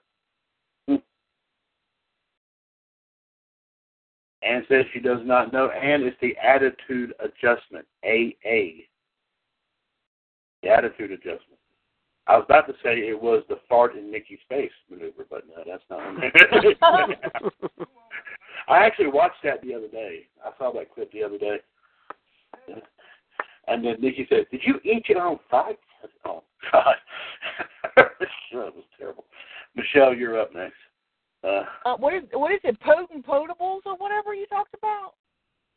Anne 4.47 4.65
says 4.69 4.85
she 4.93 4.99
does 4.99 5.19
not 5.23 5.51
know. 5.51 5.69
Anne 5.69 6.03
is 6.03 6.13
the 6.21 6.35
attitude 6.37 7.13
adjustment, 7.19 7.85
AA. 8.03 8.85
The 10.63 10.69
attitude 10.69 11.11
adjustment. 11.11 11.59
I 12.27 12.35
was 12.35 12.45
about 12.45 12.67
to 12.67 12.73
say 12.83 12.99
it 12.99 13.21
was 13.21 13.43
the 13.47 13.59
fart 13.69 13.95
in 13.95 14.11
Nikki's 14.11 14.39
face 14.49 14.71
maneuver, 14.89 15.25
but 15.29 15.43
no, 15.47 15.63
that's 15.65 15.83
not. 15.89 16.01
I 18.67 18.85
actually 18.85 19.07
watched 19.07 19.43
that 19.43 19.61
the 19.61 19.73
other 19.73 19.87
day. 19.87 20.27
I 20.43 20.51
saw 20.57 20.73
that 20.73 20.93
clip 20.93 21.11
the 21.13 21.23
other 21.23 21.37
day. 21.37 21.57
And 23.67 23.83
then 23.83 23.95
Nikki 23.99 24.25
said, 24.29 24.45
"Did 24.51 24.61
you 24.63 24.79
eat 24.83 25.07
your 25.07 25.21
own 25.21 25.39
fart?" 25.49 25.77
Oh 26.25 26.43
God, 26.71 26.95
that 27.95 28.09
was 28.53 28.83
terrible. 28.97 29.25
Michelle, 29.75 30.13
you're 30.13 30.39
up 30.39 30.53
next. 30.53 30.75
Uh, 31.43 31.63
Uh, 31.85 31.95
what 31.97 32.13
is 32.13 32.23
what 32.33 32.51
is 32.51 32.59
it? 32.63 32.79
Potent 32.81 33.25
potables 33.25 33.81
or 33.85 33.95
whatever 33.97 34.33
you 34.33 34.45
talked 34.47 34.73
about? 34.73 35.13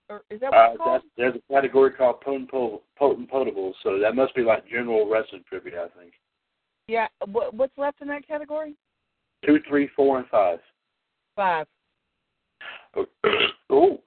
Or 0.09 0.23
is 0.31 0.41
that 0.41 0.51
what 0.51 0.59
uh, 0.59 0.71
it's 0.71 0.79
called? 0.79 1.03
there's 1.17 1.35
a 1.37 1.53
category 1.53 1.93
called 1.93 2.21
potent, 2.21 2.51
po- 2.51 2.83
potent 2.99 3.31
potables, 3.31 3.75
so 3.83 3.99
that 4.01 4.17
must 4.17 4.35
be 4.35 4.43
like 4.43 4.69
general 4.69 5.09
wrestling 5.09 5.45
trivia, 5.49 5.85
I 5.85 6.01
think. 6.01 6.15
Yeah. 6.89 7.07
What, 7.27 7.55
what's 7.55 7.77
left 7.79 8.03
in 8.03 8.09
that 8.09 8.27
category? 8.27 8.75
Two, 9.47 9.61
three, 9.69 9.89
four, 9.95 10.19
and 10.19 10.27
five. 10.29 10.59
Five. 11.37 11.67
Oh, 12.97 13.07
oh 13.71 14.01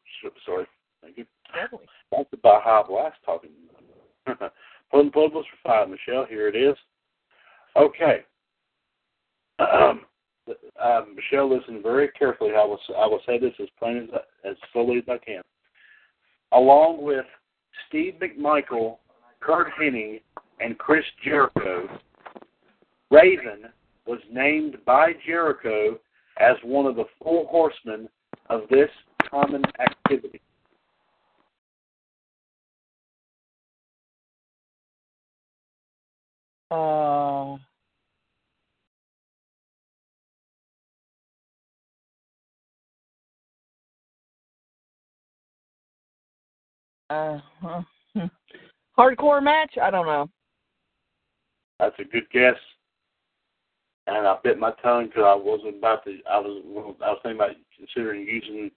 sorry. 0.46 0.66
Thank 1.02 1.18
you. 1.18 1.26
Definitely. 1.54 1.88
That's 2.12 2.30
the 2.32 2.38
Baja 2.38 2.84
Blast 2.84 3.16
talking. 3.26 3.52
Potent 4.92 5.14
potables 5.14 5.44
for 5.44 5.58
five, 5.64 5.90
Michelle. 5.90 6.26
Here 6.26 6.50
it 6.50 6.56
is. 6.56 6.76
Okay. 7.78 8.26
Um, 9.60 10.02
um, 10.48 11.16
Michelle, 11.16 11.50
listen 11.50 11.82
very 11.82 12.10
carefully. 12.10 12.52
I 12.52 12.64
will 12.64 12.80
I 12.98 13.06
will 13.08 13.22
say 13.26 13.40
this 13.40 13.54
as 13.62 13.68
plain 13.80 14.10
as 14.14 14.20
as 14.44 14.56
slowly 14.72 14.98
as 14.98 15.04
I 15.08 15.18
can. 15.18 15.42
Along 16.52 17.02
with 17.02 17.26
Steve 17.88 18.16
McMichael, 18.22 18.98
Curt 19.40 19.68
Hennig, 19.80 20.22
and 20.60 20.78
Chris 20.78 21.04
Jericho, 21.24 21.88
Raven 23.10 23.66
was 24.06 24.20
named 24.32 24.78
by 24.86 25.14
Jericho 25.26 26.00
as 26.40 26.56
one 26.64 26.86
of 26.86 26.96
the 26.96 27.06
four 27.22 27.48
horsemen 27.48 28.10
of 28.50 28.62
this 28.70 28.90
common 29.30 29.64
activity. 29.80 30.42
Uh. 36.70 37.58
Uh, 47.14 47.40
huh. 47.62 47.82
hardcore 48.98 49.44
match? 49.44 49.76
I 49.82 49.92
don't 49.92 50.08
know. 50.08 50.30
That's 51.80 51.96
a 52.00 52.04
good 52.04 52.30
guess. 52.32 52.56
And 54.08 54.28
I 54.28 54.36
bit 54.44 54.58
my 54.58 54.72
tongue 54.82 55.08
because 55.08 55.24
I 55.26 55.36
wasn't 55.36 55.78
about 55.78 56.04
to. 56.06 56.18
I 56.30 56.40
was. 56.40 56.96
I 57.06 57.10
was 57.10 57.20
thinking 57.22 57.40
about 57.40 57.56
considering 57.78 58.28
using 58.28 58.72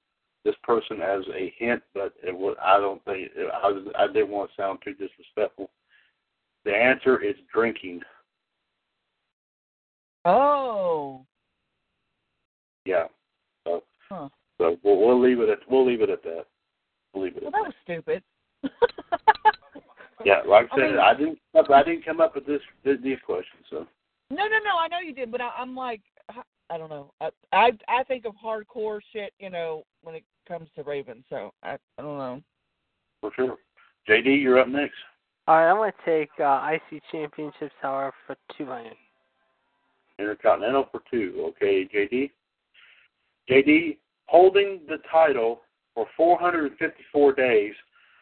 this 0.44 0.54
person 0.62 1.00
as 1.00 1.22
a 1.34 1.52
hint, 1.58 1.82
but 1.94 2.12
it 2.22 2.36
was. 2.36 2.56
I 2.62 2.78
don't 2.78 3.02
think. 3.04 3.30
I 3.38 3.68
was. 3.68 3.86
I 3.98 4.06
didn't 4.06 4.28
want 4.28 4.50
to 4.50 4.62
sound 4.62 4.80
too 4.84 4.92
disrespectful. 4.92 5.70
The 6.64 6.72
answer 6.72 7.22
is 7.24 7.34
drinking. 7.52 8.02
Oh. 10.24 11.24
Yeah. 12.84 13.06
So. 13.66 13.82
Huh. 14.10 14.28
So 14.58 14.76
we'll, 14.84 14.98
we'll 14.98 15.20
leave 15.20 15.40
it 15.40 15.48
at. 15.48 15.58
We'll 15.68 15.86
leave 15.86 16.02
it 16.02 16.10
at 16.10 16.22
that. 16.22 16.46
We'll 17.16 17.24
it 17.28 17.34
Well, 17.42 17.50
that 17.50 17.52
that. 17.52 17.64
was 17.64 17.74
stupid. 17.82 18.22
Yeah, 20.24 20.40
like 20.46 20.68
I 20.72 20.76
I 20.76 20.78
said, 20.78 20.90
mean- 20.90 20.98
I 20.98 21.14
didn't. 21.14 21.38
I 21.72 21.82
didn't 21.82 22.04
come 22.04 22.20
up 22.20 22.34
with 22.34 22.46
this 22.46 22.60
these 22.84 23.18
questions. 23.24 23.64
So 23.70 23.86
No, 24.30 24.46
no, 24.48 24.58
no. 24.64 24.76
I 24.78 24.88
know 24.88 24.98
you 24.98 25.12
did, 25.14 25.30
but 25.30 25.40
I, 25.40 25.50
I'm 25.56 25.74
like, 25.76 26.00
I- 26.30 26.42
I 26.68 26.78
don't 26.78 26.90
know. 26.90 27.12
I, 27.20 27.30
I 27.52 27.70
I 27.88 28.02
think 28.04 28.24
of 28.24 28.34
hardcore 28.34 29.00
shit, 29.12 29.32
you 29.38 29.50
know, 29.50 29.84
when 30.02 30.14
it 30.16 30.24
comes 30.48 30.68
to 30.74 30.82
Raven. 30.82 31.22
So 31.30 31.52
I 31.62 31.72
I 31.98 32.02
don't 32.02 32.18
know. 32.18 32.42
for 33.20 33.30
sure. 33.36 33.56
JD, 34.08 34.40
you're 34.42 34.58
up 34.58 34.68
next. 34.68 34.94
All 35.48 35.56
right, 35.56 35.70
I'm 35.70 35.76
going 35.76 35.92
to 35.92 36.04
take 36.20 36.30
uh, 36.40 36.68
IC 36.72 37.02
Championships, 37.12 37.74
however, 37.80 38.12
for 38.26 38.36
200. 38.58 38.92
Intercontinental 40.18 40.88
for 40.90 41.02
two. 41.10 41.52
Okay, 41.56 41.88
JD. 41.94 42.30
JD, 43.48 43.96
holding 44.26 44.80
the 44.88 44.96
title 45.10 45.60
for 45.96 46.06
454 46.14 47.32
days, 47.32 47.72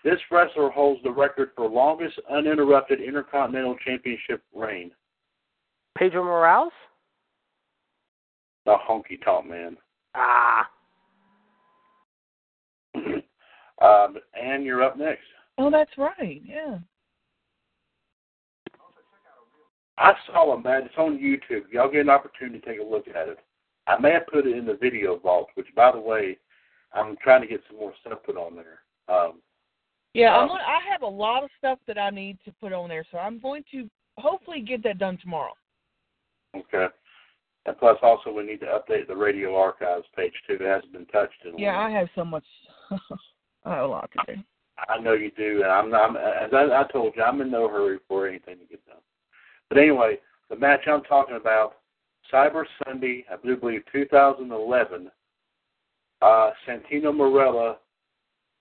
this 0.04 0.20
wrestler 0.30 0.70
holds 0.70 1.02
the 1.02 1.10
record 1.10 1.50
for 1.56 1.68
longest 1.68 2.14
uninterrupted 2.30 3.00
Intercontinental 3.00 3.76
Championship 3.84 4.42
reign. 4.54 4.92
Pedro 5.98 6.22
Morales? 6.22 6.72
The 8.64 8.76
honky 8.88 9.22
tonk 9.24 9.50
man. 9.50 9.76
Ah. 10.14 10.68
um, 12.94 14.16
and 14.40 14.64
you're 14.64 14.82
up 14.82 14.96
next. 14.96 15.24
Oh, 15.58 15.70
that's 15.70 15.90
right. 15.98 16.40
Yeah. 16.44 16.78
I 19.98 20.12
saw 20.26 20.54
a 20.54 20.62
man. 20.62 20.82
It's 20.84 20.94
on 20.96 21.18
YouTube. 21.18 21.64
Y'all 21.72 21.90
get 21.90 22.02
an 22.02 22.10
opportunity 22.10 22.60
to 22.60 22.66
take 22.66 22.80
a 22.80 22.84
look 22.84 23.08
at 23.08 23.28
it. 23.28 23.38
I 23.86 23.98
may 23.98 24.12
have 24.12 24.26
put 24.28 24.46
it 24.46 24.56
in 24.56 24.64
the 24.64 24.78
video 24.80 25.18
vault, 25.18 25.48
which, 25.54 25.68
by 25.74 25.92
the 25.92 26.00
way, 26.00 26.38
I'm 26.94 27.16
trying 27.22 27.42
to 27.42 27.46
get 27.48 27.60
some 27.68 27.78
more 27.78 27.92
stuff 28.00 28.20
put 28.24 28.36
on 28.36 28.54
there. 28.56 28.80
Um, 29.14 29.40
Yeah, 30.14 30.34
I'm 30.36 30.42
Um, 30.42 30.48
gonna, 30.48 30.62
I 30.64 30.80
have 30.90 31.02
a 31.02 31.06
lot 31.06 31.42
of 31.42 31.50
stuff 31.58 31.78
that 31.86 31.98
I 31.98 32.10
need 32.10 32.38
to 32.44 32.52
put 32.60 32.72
on 32.72 32.88
there, 32.88 33.04
so 33.10 33.18
I'm 33.18 33.38
going 33.40 33.64
to 33.72 33.90
hopefully 34.16 34.60
get 34.60 34.82
that 34.84 34.98
done 34.98 35.18
tomorrow. 35.18 35.54
Okay. 36.56 36.86
And 37.66 37.78
plus, 37.78 37.98
also, 38.02 38.30
we 38.32 38.44
need 38.44 38.60
to 38.60 38.66
update 38.66 39.08
the 39.08 39.16
radio 39.16 39.56
archives 39.56 40.06
page 40.14 40.34
too. 40.46 40.54
It 40.54 40.60
hasn't 40.60 40.92
been 40.92 41.06
touched 41.06 41.44
in 41.44 41.54
a 41.54 41.58
Yeah. 41.58 41.78
I 41.80 41.90
have 41.90 42.08
so 42.14 42.24
much. 42.24 42.44
I 43.64 43.74
have 43.76 43.84
a 43.84 43.86
lot 43.88 44.10
to 44.12 44.34
do. 44.34 44.42
I 44.88 44.98
know 44.98 45.14
you 45.14 45.30
do, 45.36 45.62
and 45.62 45.72
I'm 45.72 45.90
not. 45.90 46.10
I'm, 46.10 46.16
as 46.16 46.52
I, 46.52 46.80
I 46.80 46.84
told 46.92 47.14
you, 47.16 47.22
I'm 47.22 47.40
in 47.40 47.50
no 47.50 47.68
hurry 47.68 47.98
for 48.06 48.28
anything 48.28 48.58
to 48.58 48.64
get 48.66 48.84
done. 48.86 49.00
But 49.68 49.78
anyway, 49.78 50.18
the 50.50 50.56
match 50.56 50.80
I'm 50.86 51.02
talking 51.04 51.36
about, 51.36 51.76
Cyber 52.32 52.64
Sunday, 52.84 53.24
I 53.30 53.36
do 53.44 53.56
believe 53.56 53.82
2011. 53.92 55.10
Uh, 56.24 56.52
Santino 56.66 57.14
Marella 57.14 57.76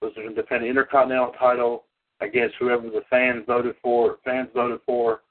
was 0.02 0.12
going 0.16 0.28
to 0.28 0.36
defend 0.36 0.66
the 0.66 0.68
Intercontinental 0.68 1.32
title 1.40 1.86
against 2.20 2.56
whoever 2.60 2.90
the 2.90 3.04
fans 3.10 3.46
voted 3.48 3.76
for. 3.82 4.18
Fans 4.26 4.50
voted 4.54 4.82
for, 4.86 5.22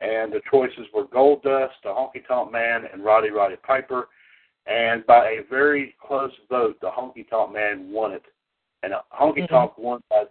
and 0.00 0.32
the 0.32 0.40
choices 0.50 0.86
were 0.92 1.06
Goldust, 1.06 1.78
the 1.84 1.88
Honky 1.90 2.26
Tonk 2.26 2.50
Man, 2.50 2.82
and 2.92 3.04
Roddy 3.04 3.30
Roddy 3.30 3.54
Piper. 3.64 4.08
And 4.66 5.06
by 5.06 5.28
a 5.28 5.42
very 5.48 5.94
close 6.04 6.32
vote, 6.50 6.80
the 6.80 6.88
Honky 6.88 7.28
Tonk 7.30 7.52
Man 7.52 7.92
won 7.92 8.10
it. 8.10 8.24
And 8.82 8.92
Honky 9.12 9.44
Mhm. 9.44 9.48
Tonk 9.48 9.78
won 9.78 10.02
by 10.10 10.26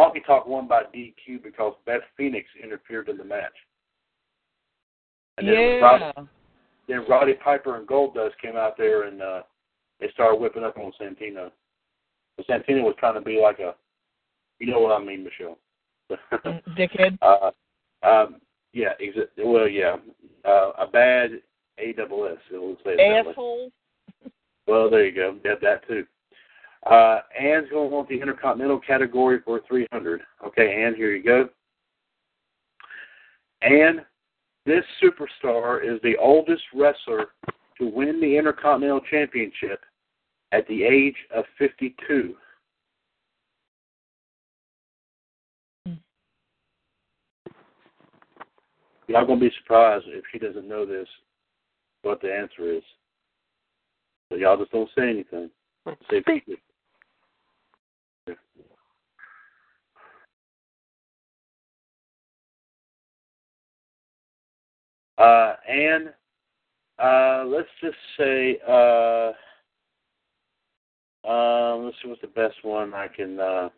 Honky 0.00 0.24
Tonk 0.26 0.46
won 0.46 0.66
by 0.66 0.82
DQ 0.92 1.38
because 1.38 1.76
Beth 1.84 2.02
Phoenix 2.16 2.48
interfered 2.60 3.08
in 3.08 3.18
the 3.18 3.24
match. 3.24 3.54
And 5.36 5.46
then 5.46 5.54
yeah. 5.54 5.78
Roddy, 5.78 6.28
then 6.88 7.06
Roddy 7.06 7.34
Piper 7.34 7.76
and 7.76 7.86
Goldust 7.86 8.36
came 8.38 8.56
out 8.56 8.76
there 8.76 9.04
and 9.04 9.22
uh 9.22 9.42
they 10.00 10.10
started 10.12 10.40
whipping 10.40 10.64
up 10.64 10.76
on 10.78 10.92
Santino. 11.00 11.50
But 12.36 12.46
Santino 12.46 12.82
was 12.84 12.94
trying 12.98 13.14
to 13.14 13.20
be 13.20 13.40
like 13.40 13.58
a 13.58 13.74
you 14.58 14.70
know 14.70 14.80
what 14.80 15.00
I 15.00 15.04
mean, 15.04 15.24
Michelle. 15.24 15.58
Mm, 16.44 16.62
Dickhead. 16.76 17.18
uh 17.22 17.50
um 18.06 18.36
yeah, 18.72 18.92
exa- 19.00 19.28
well 19.44 19.68
yeah. 19.68 19.96
Uh 20.44 20.72
a 20.78 20.86
bad 20.86 21.30
A 21.78 21.92
double 21.92 22.26
S, 22.26 22.38
it 22.52 22.56
will 22.56 22.76
say 22.84 22.92
it 22.92 22.96
that 22.96 23.26
way. 23.26 23.30
Asshole. 23.32 23.70
Well, 24.66 24.90
there 24.90 25.06
you 25.06 25.14
go. 25.14 25.36
Have 25.44 25.60
that 25.62 25.86
too. 25.88 26.04
Uh, 26.86 27.20
Anne's 27.38 27.68
going 27.70 27.88
to 27.90 27.94
want 27.94 28.08
the 28.08 28.20
Intercontinental 28.20 28.78
category 28.80 29.40
for 29.44 29.60
300. 29.66 30.20
Okay, 30.46 30.82
Anne, 30.84 30.94
here 30.94 31.12
you 31.14 31.22
go. 31.24 31.48
And 33.62 34.00
this 34.64 34.84
superstar 35.02 35.82
is 35.82 36.00
the 36.02 36.16
oldest 36.18 36.62
wrestler 36.74 37.28
to 37.78 37.86
win 37.88 38.20
the 38.20 38.36
Intercontinental 38.36 39.00
Championship 39.10 39.80
at 40.52 40.66
the 40.68 40.82
age 40.82 41.16
of 41.34 41.44
52. 41.58 42.34
y'all 49.08 49.26
going 49.26 49.40
to 49.40 49.46
be 49.46 49.54
surprised 49.62 50.04
if 50.08 50.24
she 50.30 50.38
doesn't 50.38 50.68
know 50.68 50.86
this, 50.86 51.08
what 52.02 52.20
the 52.20 52.32
answer 52.32 52.70
is. 52.70 52.82
So 54.30 54.36
y'all 54.36 54.58
just 54.58 54.70
don't 54.70 54.90
say 54.96 55.08
anything. 55.08 55.50
Say 56.10 56.20
Speak. 56.20 56.44
Yeah. 58.26 58.34
Uh, 65.16 65.56
and 65.68 66.10
uh, 66.98 67.44
let's 67.46 67.68
just 67.80 67.96
say 68.18 68.58
uh, 68.68 69.32
uh, 71.26 71.76
let's 71.76 71.96
see 72.02 72.08
what's 72.08 72.20
the 72.20 72.28
best 72.28 72.56
one 72.62 72.94
I 72.94 73.08
can. 73.08 73.38
Uh, 73.38 73.68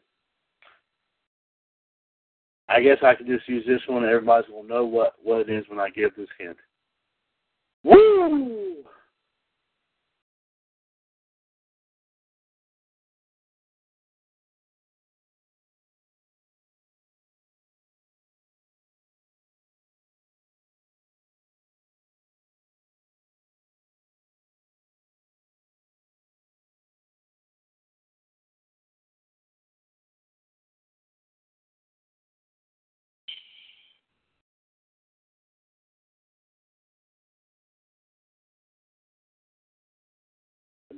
I 2.69 2.81
guess 2.81 2.99
I 3.03 3.15
can 3.15 3.27
just 3.27 3.49
use 3.49 3.65
this 3.67 3.81
one, 3.89 4.05
everybody's 4.05 4.51
gonna 4.51 4.69
know 4.69 4.85
what 4.85 5.15
what 5.23 5.41
it 5.41 5.51
is 5.51 5.65
when 5.69 5.81
I 5.81 5.91
give 5.91 6.15
this 6.17 6.29
hint. 6.39 6.57
Woo! 7.83 8.70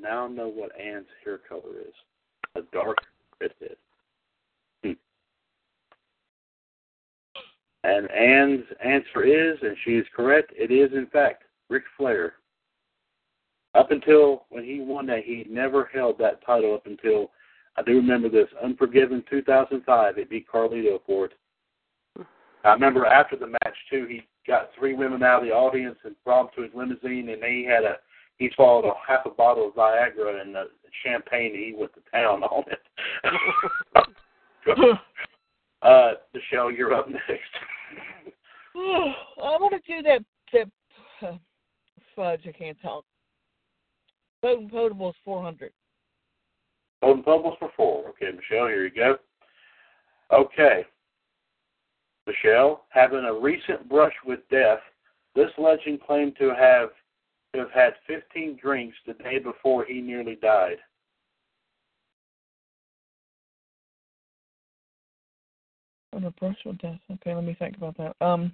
Now 0.03 0.27
know 0.27 0.49
what 0.49 0.79
Anne's 0.79 1.07
hair 1.25 1.39
color 1.49 1.79
is. 1.81 1.95
A 2.57 2.63
dark 2.73 2.99
redhead. 3.41 3.77
Hmm. 4.85 4.93
And 7.85 8.11
Anne's 8.11 8.65
answer 8.85 9.25
is, 9.25 9.59
and 9.63 9.77
she 9.85 9.93
is 9.93 10.07
correct, 10.15 10.53
it 10.57 10.71
is 10.71 10.93
in 10.93 11.07
fact 11.07 11.45
Ric 11.71 11.85
Flair. 11.97 12.35
Up 13.75 13.91
until 13.91 14.45
when 14.51 14.65
he 14.65 14.81
won 14.81 15.07
that, 15.07 15.25
he 15.25 15.47
never 15.49 15.89
held 15.95 16.19
that 16.19 16.45
title 16.45 16.75
up 16.75 16.87
until 16.87 17.31
I 17.77 17.83
do 17.83 17.93
remember 17.93 18.29
this 18.29 18.49
Unforgiven 18.63 19.25
2005. 19.31 20.19
It 20.19 20.29
beat 20.29 20.47
Carlito 20.47 21.01
for 21.07 21.27
it. 21.27 21.33
I 22.65 22.73
remember 22.75 23.07
after 23.07 23.37
the 23.37 23.47
match 23.47 23.77
too, 23.91 24.07
he 24.09 24.23
got 24.47 24.71
three 24.79 24.95
women 24.95 25.23
out 25.23 25.43
of 25.43 25.49
the 25.49 25.55
audience 25.55 25.97
and 26.05 26.15
brought 26.25 26.55
them 26.55 26.55
to 26.57 26.63
his 26.63 26.75
limousine, 26.75 27.31
and 27.31 27.43
they 27.43 27.65
had 27.67 27.85
a 27.85 27.97
he 28.39 28.51
swallowed 28.55 28.85
a 28.85 28.93
half 29.07 29.27
a 29.27 29.31
bottle 29.31 29.69
of 29.69 29.75
Viagra 29.75 30.41
and 30.41 30.57
uh, 30.57 30.65
champagne, 31.05 31.55
and 31.55 31.65
he 31.65 31.75
went 31.77 31.93
to 31.95 32.01
town 32.11 32.43
on 32.43 32.65
it. 32.69 32.81
uh, 35.83 36.13
Michelle, 36.35 36.71
you're 36.71 36.95
up 36.95 37.09
next. 37.09 37.51
I 38.75 39.57
want 39.61 39.75
to 39.75 39.93
do 39.95 40.03
that. 40.03 40.25
That 40.53 41.27
uh, 41.27 41.37
fudge. 42.17 42.41
I 42.47 42.53
can't 42.53 42.81
talk. 42.83 43.05
Potent 44.43 44.73
Potables 44.73 45.15
400. 45.25 45.73
Golden 47.03 47.23
Bubbles 47.23 47.57
for 47.59 47.71
four. 47.77 48.09
Okay, 48.11 48.27
Michelle, 48.27 48.69
here 48.69 48.85
you 48.85 48.91
go. 48.91 49.17
Okay. 50.33 50.85
Michelle, 52.27 52.85
having 52.91 53.25
a 53.25 53.33
recent 53.33 53.89
brush 53.89 54.15
with 54.25 54.41
death, 54.51 54.79
this 55.35 55.51
legend 55.59 56.01
claimed 56.07 56.37
to 56.39 56.55
have 56.55 56.91
to 57.53 57.61
have 57.61 57.71
had 57.71 57.95
15 58.07 58.59
drinks 58.61 58.97
the 59.07 59.15
day 59.15 59.39
before 59.39 59.85
he 59.85 60.01
nearly 60.01 60.37
died. 60.37 60.79
On 66.15 66.25
a 66.25 66.31
brush 66.33 66.57
with 66.65 66.79
death. 66.79 66.99
Okay, 67.11 67.35
let 67.35 67.45
me 67.45 67.57
think 67.59 67.77
about 67.77 67.97
that. 67.97 68.15
Um, 68.25 68.53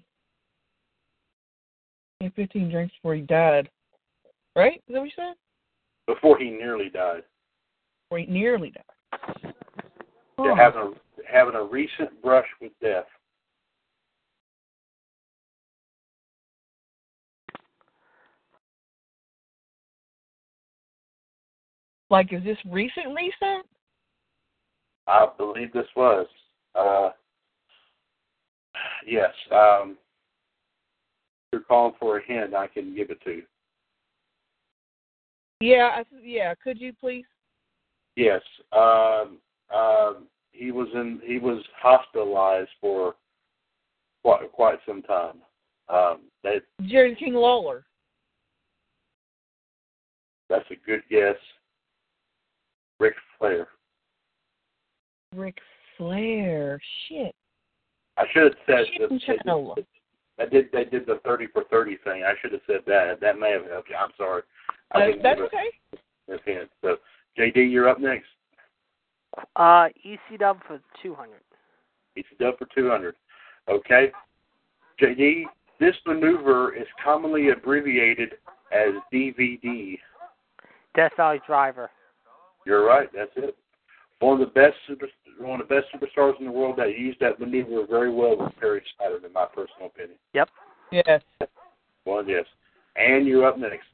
he 2.19 2.27
had 2.27 2.35
15 2.35 2.70
drinks 2.70 2.95
before 2.97 3.15
he 3.15 3.23
died. 3.23 3.69
Right? 4.57 4.83
Is 4.89 4.95
that 4.95 5.01
what 5.01 5.05
you 5.05 5.11
said? 5.15 5.35
Before 6.07 6.39
he 6.39 6.51
nearly 6.51 6.89
died. 6.89 7.23
Before 8.09 8.19
he 8.19 8.27
nearly 8.27 8.70
died. 8.70 9.55
Oh. 10.39 10.55
having 10.55 10.81
a 10.81 10.91
having 11.31 11.55
a 11.57 11.62
recent 11.62 12.23
brush 12.23 12.47
with 12.61 12.73
death. 12.81 13.07
Like, 22.11 22.32
is 22.32 22.43
this 22.43 22.59
recent, 22.69 23.14
recent? 23.14 23.66
I 25.06 25.27
believe 25.37 25.72
this 25.72 25.87
was. 25.96 26.27
Uh, 26.74 27.11
yes. 29.06 29.32
Um, 29.51 29.96
if 31.46 31.53
you're 31.53 31.62
calling 31.62 31.95
for 31.98 32.19
a 32.19 32.24
hint, 32.24 32.54
I 32.54 32.66
can 32.66 32.95
give 32.95 33.11
it 33.11 33.20
to 33.24 33.30
you. 33.30 33.43
Yeah, 35.61 35.90
I, 35.96 36.04
yeah. 36.22 36.54
Could 36.62 36.80
you 36.80 36.93
please? 36.93 37.24
Yes. 38.16 38.43
Um, 38.72 39.38
um, 39.74 40.27
he 40.53 40.72
was 40.72 40.88
in. 40.95 41.20
He 41.24 41.38
was 41.38 41.62
hospitalized 41.80 42.70
for 42.80 43.16
quite 44.22 44.51
quite 44.53 44.78
some 44.87 45.03
time. 45.03 45.37
Um, 45.88 46.20
that 46.45 46.62
Jerry 46.87 47.14
King 47.14 47.35
Lawler. 47.35 47.85
that's 50.48 50.70
a 50.70 50.87
good 50.87 51.03
guess. 51.11 51.37
Ric 53.01 53.14
Flair. 53.38 53.68
Ric 55.35 55.56
Flair. 55.96 56.80
Shit. 57.09 57.35
I 58.16 58.24
should 58.32 58.44
have 58.44 58.54
said 58.66 58.86
Shit, 59.20 59.38
that. 59.44 59.85
They 60.36 60.44
did, 60.46 60.66
they 60.72 60.85
did. 60.85 60.90
They 60.90 60.98
did 60.98 61.06
the 61.06 61.20
thirty 61.24 61.46
for 61.52 61.64
thirty 61.70 61.98
thing. 62.04 62.24
I 62.24 62.32
should 62.40 62.52
have 62.52 62.60
said 62.66 62.80
that. 62.86 63.20
That 63.20 63.38
may 63.38 63.52
have 63.52 63.66
helped 63.70 63.90
you. 63.90 63.96
I'm 63.96 64.10
sorry. 64.16 64.43
I 64.93 65.02
Uh, 65.02 65.12
that's 65.22 65.38
give 65.38 65.46
okay. 65.46 65.70
a- 66.28 66.35
a 66.35 66.38
hint. 66.44 66.70
So, 66.82 66.96
JD, 67.38 67.70
you're 67.70 67.88
up 67.88 68.01
next. 68.01 68.27
Uh, 69.56 69.88
ECW 70.04 70.60
for 70.66 70.80
200. 71.02 71.40
He's 72.14 72.24
done 72.40 72.54
for 72.59 72.66
200. 72.74 73.14
Okay. 73.68 74.10
JD, 75.01 75.44
this 75.78 75.94
maneuver 76.06 76.74
is 76.74 76.86
commonly 77.02 77.51
abbreviated 77.51 78.38
as 78.72 78.94
DVD. 79.12 79.98
Death 80.94 81.12
Valley 81.16 81.40
Driver. 81.46 81.90
You're 82.69 82.85
right. 82.85 83.09
That's 83.14 83.30
it. 83.37 83.56
One 84.21 84.38
of 84.43 84.47
the 84.47 84.53
best 84.53 84.74
super, 84.87 85.06
one 85.40 85.59
of 85.59 85.69
the 85.69 85.74
best 85.74 85.87
superstars 85.90 86.38
in 86.38 86.45
the 86.45 86.53
world 86.53 86.74
that 86.77 86.98
used 86.98 87.19
that 87.21 87.40
maneuver 87.40 87.87
very 87.88 88.13
well 88.13 88.37
was 88.37 88.53
Perry 88.61 88.82
Saturn, 89.01 89.24
in 89.24 89.32
my 89.32 89.47
personal 89.47 89.87
opinion. 89.87 90.19
Yep. 90.35 90.51
Yes. 90.93 91.22
Well, 92.05 92.22
yes. 92.27 92.45
And 92.97 93.27
you're 93.27 93.47
up 93.47 93.59
next. 93.59 93.87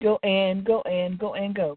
Go 0.00 0.18
and 0.22 0.64
go 0.64 0.80
and 0.82 1.18
go 1.18 1.34
and 1.34 1.54
go. 1.54 1.76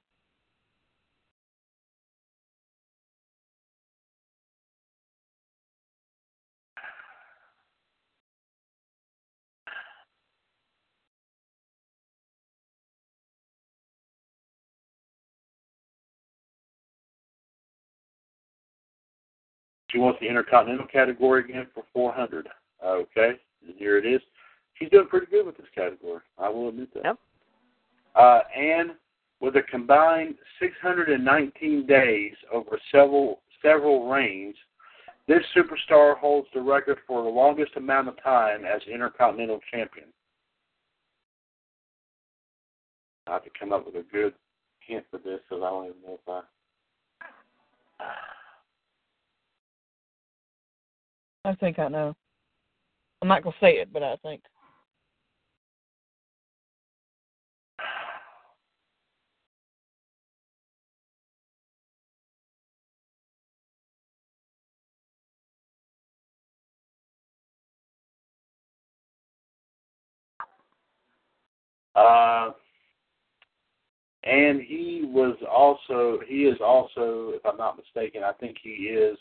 She 19.95 19.99
wants 19.99 20.19
the 20.19 20.27
Intercontinental 20.27 20.88
category 20.88 21.45
again 21.45 21.67
for 21.74 21.85
400. 21.93 22.49
Okay. 22.85 23.32
And 23.65 23.75
here 23.77 23.98
it 23.98 24.06
is. 24.06 24.19
She's 24.74 24.90
doing 24.90 25.07
pretty 25.07 25.27
good 25.27 25.45
with 25.45 25.56
this 25.56 25.67
category. 25.74 26.19
I 26.38 26.49
will 26.49 26.67
admit 26.67 26.93
that. 26.95 27.03
Yep. 27.06 27.19
Uh, 28.14 28.40
and 28.57 28.91
with 29.40 29.56
a 29.56 29.61
combined 29.61 30.35
619 30.59 31.85
days 31.88 32.33
over 32.51 32.77
several 32.91 33.40
several 33.61 34.09
reigns, 34.09 34.56
this 35.30 35.43
superstar 35.56 36.17
holds 36.17 36.49
the 36.53 36.59
record 36.59 36.98
for 37.07 37.24
the 37.24 37.30
longest 37.30 37.72
amount 37.77 38.09
of 38.09 38.22
time 38.22 38.65
as 38.65 38.82
Intercontinental 38.93 39.61
Champion. 39.72 40.07
I 43.27 43.33
have 43.33 43.45
to 43.45 43.49
come 43.57 43.72
up 43.72 43.85
with 43.85 43.95
a 43.95 44.03
good 44.11 44.33
hint 44.82 45.06
for 45.09 45.19
this 45.19 45.40
because 45.49 45.64
I 45.64 45.69
don't 45.69 45.85
even 45.85 46.01
know 46.06 46.19
if 46.22 46.30
I. 46.30 46.41
I 51.45 51.53
think 51.53 51.77
I 51.77 51.88
know. 51.90 52.15
I'm 53.22 53.27
not 53.27 53.43
gonna 53.43 53.56
say 53.61 53.74
it, 53.74 53.93
but 53.93 54.01
I 54.01 54.15
think. 54.17 54.41
Uh, 71.95 72.51
and 74.24 74.61
he 74.61 75.03
was 75.06 75.38
also 75.49 76.19
he 76.27 76.45
is 76.45 76.57
also, 76.59 77.33
if 77.35 77.45
I'm 77.45 77.57
not 77.57 77.77
mistaken, 77.77 78.24
I 78.24 78.33
think 78.33 78.57
he 78.61 78.69
is 78.69 79.17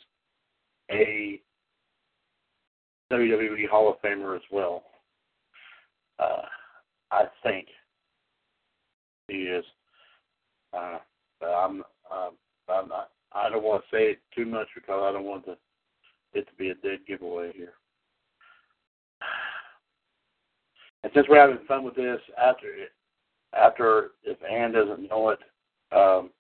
a 0.91 1.41
WWE 3.15 3.69
Hall 3.69 3.91
of 3.91 4.01
Famer 4.03 4.37
as 4.37 4.43
well. 4.51 4.83
Uh, 6.19 6.43
I 7.11 7.25
think 7.43 7.67
he 9.29 9.45
is. 9.45 9.65
Uh, 10.73 10.99
but 11.41 11.47
I'm, 11.47 11.83
uh, 12.11 12.31
I'm 12.69 12.89
not, 12.89 13.11
I 13.33 13.49
don't 13.49 13.63
want 13.63 13.83
to 13.83 13.97
say 13.97 14.05
it 14.13 14.19
too 14.35 14.47
much 14.47 14.69
because 14.75 15.01
I 15.03 15.13
don't 15.13 15.25
want 15.25 15.45
to, 15.47 15.57
it 16.33 16.47
to 16.47 16.55
be 16.59 16.71
a 16.71 16.75
dead 16.75 17.01
giveaway 17.07 17.53
here. 17.55 17.75
And 21.05 21.13
since 21.15 21.27
we're 21.29 21.39
having 21.39 21.65
fun 21.69 21.85
with 21.85 21.95
this, 21.95 22.19
after 22.43 22.67
after 23.53 24.13
if 24.25 24.39
Anne 24.51 24.73
doesn't 24.73 25.09
know 25.09 25.29
it, 25.29 25.39
um, 25.93 26.31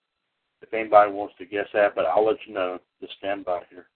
if 0.62 0.72
anybody 0.72 1.12
wants 1.12 1.34
to 1.38 1.44
guess 1.44 1.66
that, 1.74 1.94
but 1.94 2.06
I'll 2.06 2.26
let 2.26 2.38
you 2.46 2.54
know. 2.54 2.78
Just 3.00 3.12
stand 3.18 3.44
by 3.44 3.60
here. 3.70 3.86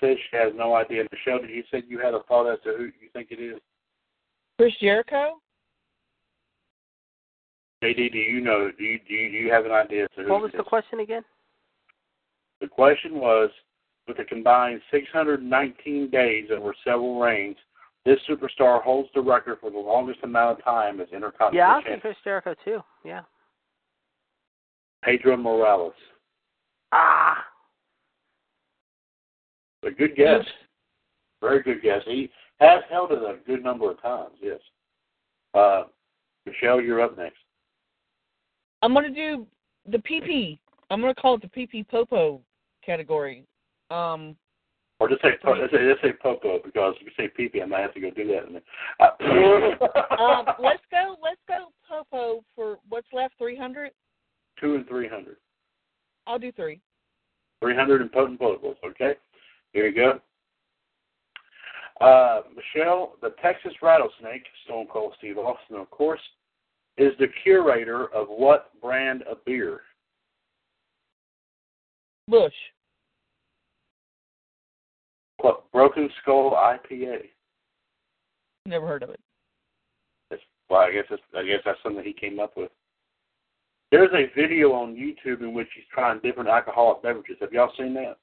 She 0.00 0.36
has 0.36 0.52
no 0.54 0.74
idea. 0.74 1.04
Michelle, 1.12 1.40
did 1.40 1.50
you 1.50 1.62
say 1.70 1.82
you 1.86 1.98
had 1.98 2.14
a 2.14 2.22
thought 2.24 2.50
as 2.50 2.58
to 2.64 2.74
who 2.76 2.84
you 2.84 3.08
think 3.12 3.28
it 3.30 3.40
is? 3.40 3.60
Chris 4.58 4.72
Jericho? 4.80 5.40
JD, 7.84 8.12
do 8.12 8.18
you 8.18 8.40
know? 8.40 8.70
Do 8.76 8.84
you 8.84 8.98
do 9.06 9.14
you, 9.14 9.30
do 9.30 9.36
you 9.36 9.52
have 9.52 9.66
an 9.66 9.72
idea 9.72 10.04
as 10.04 10.10
to 10.16 10.22
who 10.22 10.32
What 10.32 10.42
was 10.42 10.52
the 10.56 10.62
question 10.62 11.00
again? 11.00 11.22
The 12.60 12.68
question 12.68 13.16
was, 13.16 13.50
with 14.08 14.18
a 14.18 14.24
combined 14.24 14.80
619 14.90 16.10
days 16.10 16.48
over 16.50 16.74
several 16.84 17.20
reigns, 17.20 17.56
this 18.06 18.18
superstar 18.28 18.82
holds 18.82 19.10
the 19.14 19.20
record 19.20 19.58
for 19.60 19.70
the 19.70 19.78
longest 19.78 20.20
amount 20.22 20.58
of 20.58 20.64
time 20.64 21.00
as 21.00 21.08
Intercontinental 21.12 21.54
Yeah, 21.54 21.74
I'll 21.74 21.82
Champion. 21.82 22.00
Chris 22.00 22.16
Jericho 22.24 22.54
too. 22.64 22.80
Yeah. 23.04 23.22
Pedro 25.02 25.36
Morales. 25.36 25.92
Ah. 26.92 27.44
A 29.86 29.90
good 29.90 30.16
guess. 30.16 30.44
Very 31.40 31.62
good 31.62 31.80
guess. 31.82 32.02
He 32.06 32.30
has 32.58 32.82
held 32.90 33.12
it 33.12 33.18
a 33.18 33.36
good 33.46 33.62
number 33.62 33.90
of 33.90 34.02
times, 34.02 34.34
yes. 34.42 34.58
Uh, 35.54 35.84
Michelle, 36.44 36.80
you're 36.80 37.00
up 37.00 37.16
next. 37.16 37.36
I'm 38.82 38.92
gonna 38.92 39.10
do 39.10 39.46
the 39.90 39.98
PP. 39.98 40.58
I'm 40.90 41.00
gonna 41.00 41.14
call 41.14 41.36
it 41.36 41.42
the 41.42 41.48
PP 41.48 41.88
Popo 41.88 42.40
category. 42.84 43.44
Um, 43.90 44.36
Or 44.98 45.08
just 45.08 45.22
say, 45.22 45.30
let's 45.44 45.72
say, 45.72 45.82
let's 45.82 46.00
say 46.02 46.12
Popo, 46.12 46.58
because 46.64 46.94
if 47.00 47.06
you 47.06 47.12
say 47.16 47.30
PP, 47.38 47.62
I 47.62 47.66
might 47.66 47.80
have 47.80 47.94
to 47.94 48.00
go 48.00 48.10
do 48.10 48.26
that. 48.28 48.48
In 48.48 48.60
uh, 49.00 50.20
um, 50.22 50.46
let's 50.58 50.82
go. 50.90 51.16
Let's 51.22 51.40
go 51.46 51.68
Popo 51.88 52.44
for 52.54 52.78
what's 52.88 53.08
left. 53.12 53.34
Three 53.38 53.56
hundred. 53.56 53.92
Two 54.60 54.74
and 54.74 54.86
300. 54.88 55.36
I'll 56.26 56.38
do 56.38 56.50
three. 56.50 56.80
300 57.60 58.00
and 58.00 58.12
potent 58.12 58.40
potables, 58.40 58.76
okay? 58.84 59.14
Here 59.76 59.88
you 59.88 59.94
go. 59.94 60.20
Uh, 62.00 62.40
Michelle, 62.56 63.12
the 63.20 63.34
Texas 63.42 63.74
Rattlesnake, 63.82 64.46
Stone 64.64 64.86
Cold 64.90 65.12
Steve 65.18 65.36
Austin, 65.36 65.76
of 65.76 65.90
course, 65.90 66.20
is 66.96 67.12
the 67.18 67.26
curator 67.42 68.06
of 68.14 68.28
what 68.28 68.70
brand 68.80 69.22
of 69.24 69.44
beer? 69.44 69.82
Bush. 72.26 72.54
What, 75.42 75.70
Broken 75.72 76.08
Skull 76.22 76.52
IPA. 76.52 77.18
Never 78.64 78.86
heard 78.86 79.02
of 79.02 79.10
it. 79.10 79.20
That's, 80.30 80.42
well, 80.70 80.80
I 80.80 80.92
guess 80.92 81.04
that's, 81.10 81.22
I 81.36 81.44
guess 81.44 81.60
that's 81.66 81.78
something 81.82 82.02
he 82.02 82.14
came 82.14 82.40
up 82.40 82.56
with. 82.56 82.70
There's 83.92 84.10
a 84.14 84.34
video 84.34 84.72
on 84.72 84.96
YouTube 84.96 85.42
in 85.42 85.52
which 85.52 85.68
he's 85.74 85.84
trying 85.92 86.20
different 86.20 86.48
alcoholic 86.48 87.02
beverages. 87.02 87.36
Have 87.42 87.52
y'all 87.52 87.72
seen 87.76 87.92
that? 87.92 88.16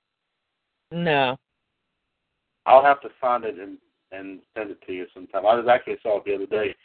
No. 0.94 1.38
I'll 2.66 2.84
have 2.84 3.02
to 3.02 3.10
find 3.20 3.44
it 3.44 3.60
and 3.60 3.78
and 4.12 4.40
send 4.56 4.70
it 4.70 4.78
to 4.86 4.94
you 4.94 5.08
sometime. 5.14 5.46
I 5.46 5.56
was 5.56 5.66
actually 5.68 5.98
saw 6.04 6.20
it 6.20 6.26
the 6.26 6.36
other 6.36 6.46
day. 6.46 6.76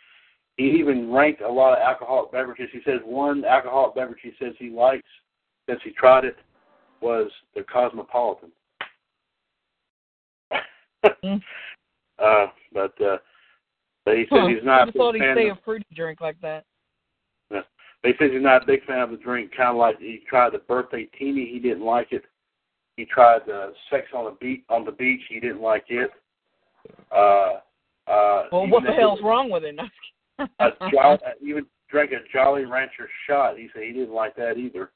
He 0.56 0.64
even 0.70 1.12
ranked 1.12 1.42
a 1.42 1.48
lot 1.48 1.74
of 1.74 1.78
alcoholic 1.78 2.32
beverages. 2.32 2.70
He 2.72 2.80
says 2.84 3.00
one 3.04 3.44
alcoholic 3.44 3.94
beverage 3.94 4.18
he 4.22 4.32
says 4.42 4.54
he 4.58 4.70
likes 4.70 5.06
since 5.68 5.80
he 5.84 5.90
tried 5.90 6.24
it 6.24 6.36
was 7.02 7.30
the 7.54 7.62
Cosmopolitan. 7.62 8.50
Mm. 11.22 11.40
uh, 12.18 12.46
but 12.72 13.00
uh, 13.00 13.18
but 14.04 14.16
he 14.16 14.22
says 14.22 14.28
Huh. 14.30 14.46
he's 14.48 14.64
not 14.64 14.88
I 14.88 14.90
thought 14.92 15.14
he'd 15.14 15.34
say 15.36 15.48
Of, 15.50 15.58
a 15.58 15.60
fruity 15.64 15.86
drink 15.94 16.20
like 16.22 16.40
that. 16.40 16.64
but 17.50 17.66
he 18.02 18.12
says 18.18 18.30
he's 18.32 18.42
not 18.42 18.62
a 18.62 18.66
big 18.66 18.84
fan 18.86 19.00
of 19.00 19.10
the 19.10 19.16
drink. 19.18 19.52
Kind 19.54 19.68
of 19.70 19.76
like 19.76 20.00
he 20.00 20.22
tried 20.28 20.54
the 20.54 20.58
birthday 20.58 21.04
teeny, 21.18 21.46
he 21.52 21.58
didn't 21.58 21.84
like 21.84 22.10
it. 22.12 22.24
He 22.98 23.04
tried 23.04 23.42
the 23.46 23.72
sex 23.90 24.08
on 24.12 24.24
the 24.24 24.36
beach 24.40 24.64
on 24.68 24.84
the 24.84 24.90
beach, 24.90 25.20
he 25.28 25.38
didn't 25.38 25.62
like 25.62 25.84
it. 25.88 26.10
Uh, 27.12 27.60
uh, 28.10 28.48
Well, 28.50 28.66
what 28.66 28.82
the 28.82 28.90
hell's 28.90 29.20
wrong 29.22 29.48
with 29.52 29.62
it? 29.62 29.78
a 30.58 30.70
jolly, 30.90 31.18
even 31.40 31.64
drank 31.88 32.10
a 32.10 32.16
Jolly 32.32 32.64
Rancher 32.64 33.08
shot. 33.24 33.56
He 33.56 33.68
said 33.72 33.84
he 33.84 33.92
didn't 33.92 34.12
like 34.12 34.34
that 34.34 34.56
either. 34.58 34.90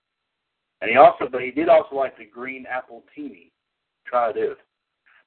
And 0.81 0.91
he 0.91 0.97
also, 0.97 1.29
but 1.31 1.43
he 1.43 1.53
did 1.53 1.69
also 1.69 1.95
like 1.95 2.19
the 2.19 2.25
green 2.25 2.67
apple 2.69 3.05
teeny. 3.15 3.53
Tried 4.05 4.37
it. 4.37 4.59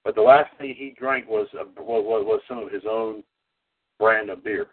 But 0.03 0.15
the 0.15 0.21
last 0.21 0.49
thing 0.57 0.75
he 0.77 0.93
drank 0.99 1.29
was 1.29 1.47
a, 1.53 1.63
was, 1.81 2.25
was 2.25 2.41
some 2.45 2.57
of 2.57 2.73
his 2.73 2.83
own 2.85 3.23
brand 3.97 4.29
of 4.29 4.43
beer. 4.43 4.67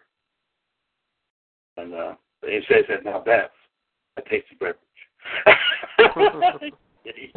And 1.77 1.93
uh, 1.93 2.15
he 2.41 2.59
says 2.67 2.83
that 2.89 3.05
now 3.05 3.23
that's 3.25 3.53
a 4.17 4.21
tasty 4.23 4.57
beverage. 4.59 4.75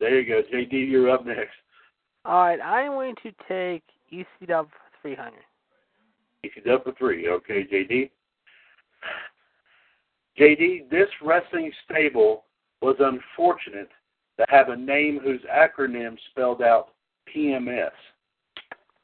there 0.00 0.20
you 0.20 0.26
go, 0.26 0.42
JD. 0.52 0.90
You're 0.90 1.10
up 1.10 1.26
next. 1.26 1.52
All 2.24 2.42
right, 2.42 2.60
I'm 2.60 2.92
going 2.92 3.14
to 3.22 3.32
take 3.48 3.82
ECW 4.12 4.66
for 4.66 4.68
300. 5.02 5.32
He's 6.42 6.52
up 6.72 6.84
for 6.84 6.92
three. 6.98 7.28
Okay, 7.28 7.66
JD. 7.70 8.10
JD, 10.38 10.90
this 10.90 11.08
wrestling 11.22 11.70
stable 11.84 12.44
was 12.80 12.96
unfortunate 12.98 13.90
to 14.38 14.46
have 14.48 14.70
a 14.70 14.76
name 14.76 15.20
whose 15.22 15.40
acronym 15.42 16.16
spelled 16.30 16.62
out 16.62 16.94
PMS. 17.34 17.90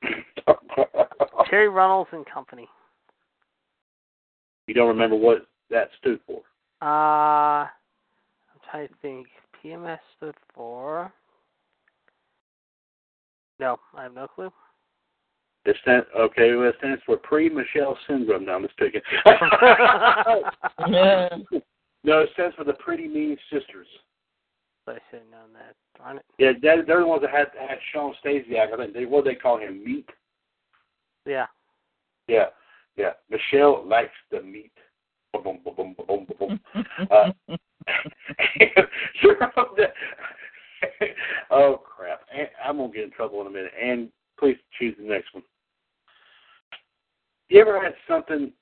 Terri 1.50 1.73
Runnels 1.73 2.08
and 2.12 2.24
Company. 2.26 2.68
you 4.66 4.74
don't 4.74 4.89
remember 4.89 5.16
what 5.16 5.47
that 5.70 5.90
stood 5.98 6.20
for? 6.26 6.40
Uh, 6.81 7.66
To 8.72 8.88
think. 9.00 9.26
PMS 9.64 9.98
stood 10.16 10.34
for. 10.54 11.12
No, 13.58 13.78
I 13.94 14.02
have 14.04 14.14
no 14.14 14.26
clue. 14.26 14.52
It 15.64 15.76
stand, 15.82 16.04
okay, 16.16 16.54
well, 16.54 16.68
it 16.68 16.76
stands 16.78 17.02
for 17.04 17.16
pre-Michelle 17.16 17.98
syndrome. 18.06 18.44
No, 18.44 18.54
I'm 18.54 18.62
mistaken. 18.62 19.00
no, 22.04 22.20
it 22.20 22.30
stands 22.34 22.54
for 22.54 22.62
the 22.64 22.74
Pretty 22.74 23.08
Mean 23.08 23.36
Sisters. 23.50 23.88
I 24.86 24.98
should 25.10 25.20
have 25.20 25.30
known 25.30 25.52
that. 25.54 25.74
Darn 25.98 26.18
it. 26.18 26.24
Yeah, 26.38 26.52
they're, 26.62 26.84
they're 26.84 27.00
the 27.00 27.06
ones 27.06 27.22
that 27.22 27.32
had 27.32 27.48
had 27.58 27.78
Shawn 27.92 28.14
Stasiak. 28.24 28.72
I 28.72 28.76
think 28.76 28.94
they 28.94 29.04
what 29.04 29.24
do 29.24 29.30
they 29.30 29.36
call 29.36 29.58
him 29.58 29.82
meat. 29.84 30.08
Yeah. 31.24 31.46
Yeah, 32.28 32.46
yeah. 32.96 33.12
Michelle 33.28 33.84
likes 33.84 34.12
the 34.30 34.42
meat. 34.42 34.70
Boom, 35.32 35.42
boom, 35.42 35.74
boom, 35.76 35.96
boom, 35.96 35.96
boom, 36.06 36.26
boom. 36.38 36.60
Uh, 37.10 37.30
you're 37.48 37.54
up 37.54 37.58
there. 37.58 37.58
oh 41.50 41.81
crap! 41.84 42.20
I'm 42.65 42.78
gonna 42.78 42.92
get 42.92 43.05
in 43.05 43.10
trouble 43.10 43.40
in 43.40 43.47
a 43.47 43.50
minute. 43.50 43.73
And 43.81 44.08
please 44.39 44.56
choose 44.78 44.94
the 44.98 45.08
next 45.08 45.34
one. 45.34 45.44
You 47.48 47.60
ever 47.60 47.82
had 47.82 47.94
something 48.08 48.52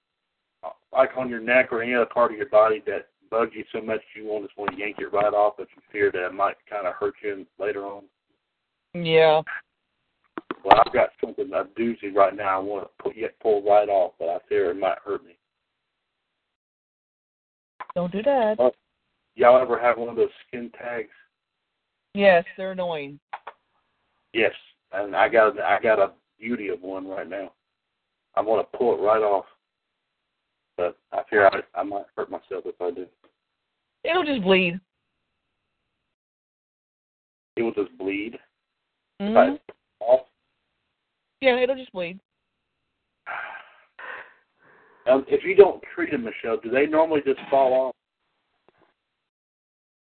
uh, 0.62 0.70
like 0.93 1.11
on 1.17 1.28
your 1.28 1.41
neck 1.41 1.73
or 1.73 1.83
any 1.83 1.94
other 1.94 2.07
part 2.07 2.33
of 2.33 2.36
your 2.36 2.49
body 2.49 2.83
that 2.86 3.09
bugged 3.31 3.55
you 3.55 3.65
so 3.73 3.81
much 3.81 4.01
you 4.15 4.27
want 4.27 4.44
just 4.44 4.59
want 4.59 4.73
to 4.73 4.78
yank 4.78 4.97
it 4.99 5.12
right 5.12 5.33
off, 5.33 5.55
but 5.59 5.69
you 5.75 5.83
fear 5.91 6.11
that 6.12 6.27
it 6.27 6.35
might 6.35 6.57
kind 6.69 6.86
of 6.86 6.94
hurt 6.94 7.15
you 7.23 7.47
later 7.59 7.85
on? 7.85 8.03
yeah. 8.94 9.43
Well, 10.65 10.83
I've 10.85 10.93
got 10.94 11.11
something 11.23 11.51
a 11.53 11.65
doozy 11.78 12.15
right 12.15 12.35
now. 12.35 12.59
I 12.59 12.62
want 12.62 12.85
to 12.85 13.03
pull, 13.03 13.12
yet 13.15 13.39
pull 13.41 13.62
right 13.62 13.89
off, 13.89 14.12
but 14.19 14.28
I 14.28 14.39
fear 14.49 14.70
it 14.70 14.78
might 14.78 14.99
hurt 15.05 15.25
me. 15.25 15.36
Don't 17.94 18.11
do 18.11 18.23
that. 18.23 18.57
Y'all 19.37 19.61
ever 19.61 19.79
have 19.79 19.99
one 19.99 20.09
of 20.09 20.17
those 20.17 20.29
skin 20.47 20.71
tags? 20.79 21.09
Yes, 22.15 22.45
they're 22.57 22.73
annoying. 22.73 23.19
Yes, 24.33 24.53
and 24.93 25.15
I 25.17 25.29
got 25.29 25.59
I 25.61 25.81
got 25.81 25.99
a 25.99 26.13
beauty 26.39 26.69
of 26.69 26.81
one 26.83 27.07
right 27.07 27.29
now. 27.29 27.53
I 28.37 28.41
want 28.41 28.71
to 28.71 28.79
pull 28.79 28.95
it 28.95 29.03
right 29.05 29.23
off, 29.23 29.45
but 30.77 30.97
I 31.13 31.23
fear 31.29 31.47
I, 31.47 31.61
I 31.75 31.83
might 31.83 32.05
hurt 32.17 32.31
myself 32.31 32.65
if 32.67 32.81
I 32.81 32.91
do. 32.91 33.07
It'll 34.05 34.25
just 34.25 34.43
bleed. 34.43 34.81
It 37.57 37.63
will 37.63 37.73
just 37.73 37.97
bleed. 37.99 38.39
If 39.21 39.27
Mhm. 39.29 39.59
I 40.01 40.05
off. 40.05 40.27
Yeah, 41.41 41.57
it'll 41.59 41.77
just 41.77 41.93
bleed. 41.93 42.21
Um, 45.07 45.23
if 45.29 45.45
you 45.45 45.55
don't 45.55 45.83
treat 45.95 46.13
them, 46.13 46.25
Michelle, 46.25 46.57
do 46.57 46.71
they 46.71 46.87
normally 46.87 47.21
just 47.27 47.39
fall 47.51 47.75
off? 47.75 47.93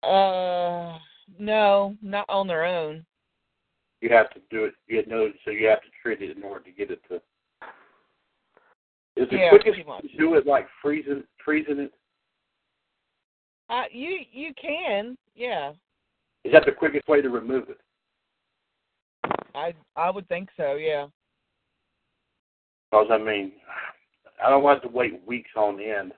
Uh, 0.03 0.99
no, 1.39 1.97
not 2.03 2.27
on 2.29 2.47
their 2.47 2.65
own. 2.65 3.05
You 4.01 4.09
have 4.11 4.31
to 4.31 4.41
do 4.51 4.65
it. 4.65 4.75
You 4.87 5.05
know, 5.07 5.31
so 5.45 5.51
you 5.51 5.67
have 5.69 5.83
to 5.83 5.89
treat 6.03 6.23
it 6.23 6.37
in 6.37 6.43
order 6.43 6.65
to 6.65 6.71
get 6.71 6.91
it 6.91 7.03
to. 7.09 7.17
Is 9.17 9.29
the 9.29 9.37
Yeah, 9.37 9.51
quickest 9.51 9.79
to 9.79 10.19
do 10.19 10.35
it 10.35 10.47
like 10.47 10.67
freezing 10.81 11.25
freezing 11.45 11.79
it? 11.81 11.93
Uh, 13.69 13.85
you 13.93 14.21
you 14.33 14.53
can, 14.61 15.17
yeah. 15.35 15.73
Is 16.45 16.53
that 16.53 16.65
the 16.65 16.73
quickest 16.73 17.07
way 17.07 17.21
to 17.21 17.29
remove 17.29 17.69
it? 17.69 17.81
I 19.55 19.75
I 19.97 20.11
would 20.11 20.27
think 20.29 20.49
so, 20.57 20.75
yeah. 20.75 21.07
Because 22.91 23.09
I 23.11 23.19
mean, 23.19 23.53
I 24.45 24.49
don't 24.49 24.63
want 24.63 24.83
to 24.83 24.89
wait 24.89 25.21
weeks 25.27 25.51
on 25.57 25.81
end. 25.81 26.13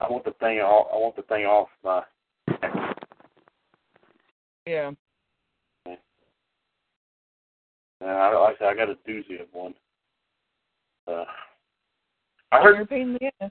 I 0.00 0.08
want 0.08 0.24
the 0.24 0.32
thing 0.32 0.58
off. 0.58 0.88
I 0.92 0.96
want 0.96 1.16
the 1.16 1.22
thing 1.22 1.44
off 1.44 1.68
my. 1.82 2.02
Yeah. 4.66 4.90
Uh, 8.00 8.04
I- 8.04 8.54
I 8.60 8.66
I 8.68 8.74
got 8.74 8.90
a 8.90 8.96
doozy 9.08 9.40
of 9.40 9.48
one. 9.52 9.74
Uh, 11.06 11.24
I 12.52 12.62
You're 12.62 12.76
heard. 12.76 12.88
pain 12.88 13.02
in 13.02 13.12
the 13.14 13.32
ass. 13.40 13.50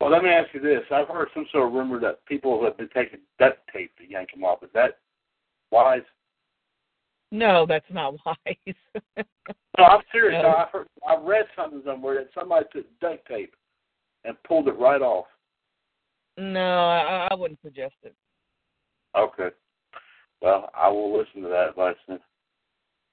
Well, 0.00 0.10
let 0.10 0.22
me 0.22 0.28
ask 0.30 0.52
you 0.54 0.60
this: 0.60 0.82
I've 0.90 1.08
heard 1.08 1.28
some 1.34 1.46
sort 1.50 1.66
of 1.68 1.72
rumor 1.72 1.98
that 2.00 2.24
people 2.26 2.62
have 2.64 2.76
been 2.76 2.88
taking 2.90 3.20
duct 3.38 3.58
tape 3.72 3.96
to 3.96 4.08
yank 4.08 4.30
them 4.32 4.44
off. 4.44 4.62
Is 4.62 4.70
that 4.74 4.98
wise? 5.70 6.02
No, 7.32 7.66
that's 7.66 7.90
not 7.90 8.14
wise. 8.26 8.74
No, 9.78 9.84
I'm 9.84 10.02
serious. 10.12 10.40
No. 10.42 10.50
I've 10.50 10.68
heard, 10.70 10.86
I 11.08 11.16
read 11.16 11.46
something 11.56 11.82
somewhere 11.84 12.14
that 12.16 12.28
somebody 12.38 12.66
took 12.72 12.86
duct 13.00 13.26
tape 13.26 13.54
and 14.24 14.40
pulled 14.44 14.68
it 14.68 14.78
right 14.78 15.02
off. 15.02 15.26
No, 16.38 16.88
I, 16.88 17.28
I 17.30 17.34
wouldn't 17.34 17.60
suggest 17.62 17.94
it. 18.02 18.14
Okay. 19.16 19.48
Well, 20.40 20.70
I 20.74 20.88
will 20.88 21.16
listen 21.16 21.42
to 21.42 21.48
that 21.48 21.70
advice 21.70 21.96
then. 22.08 22.18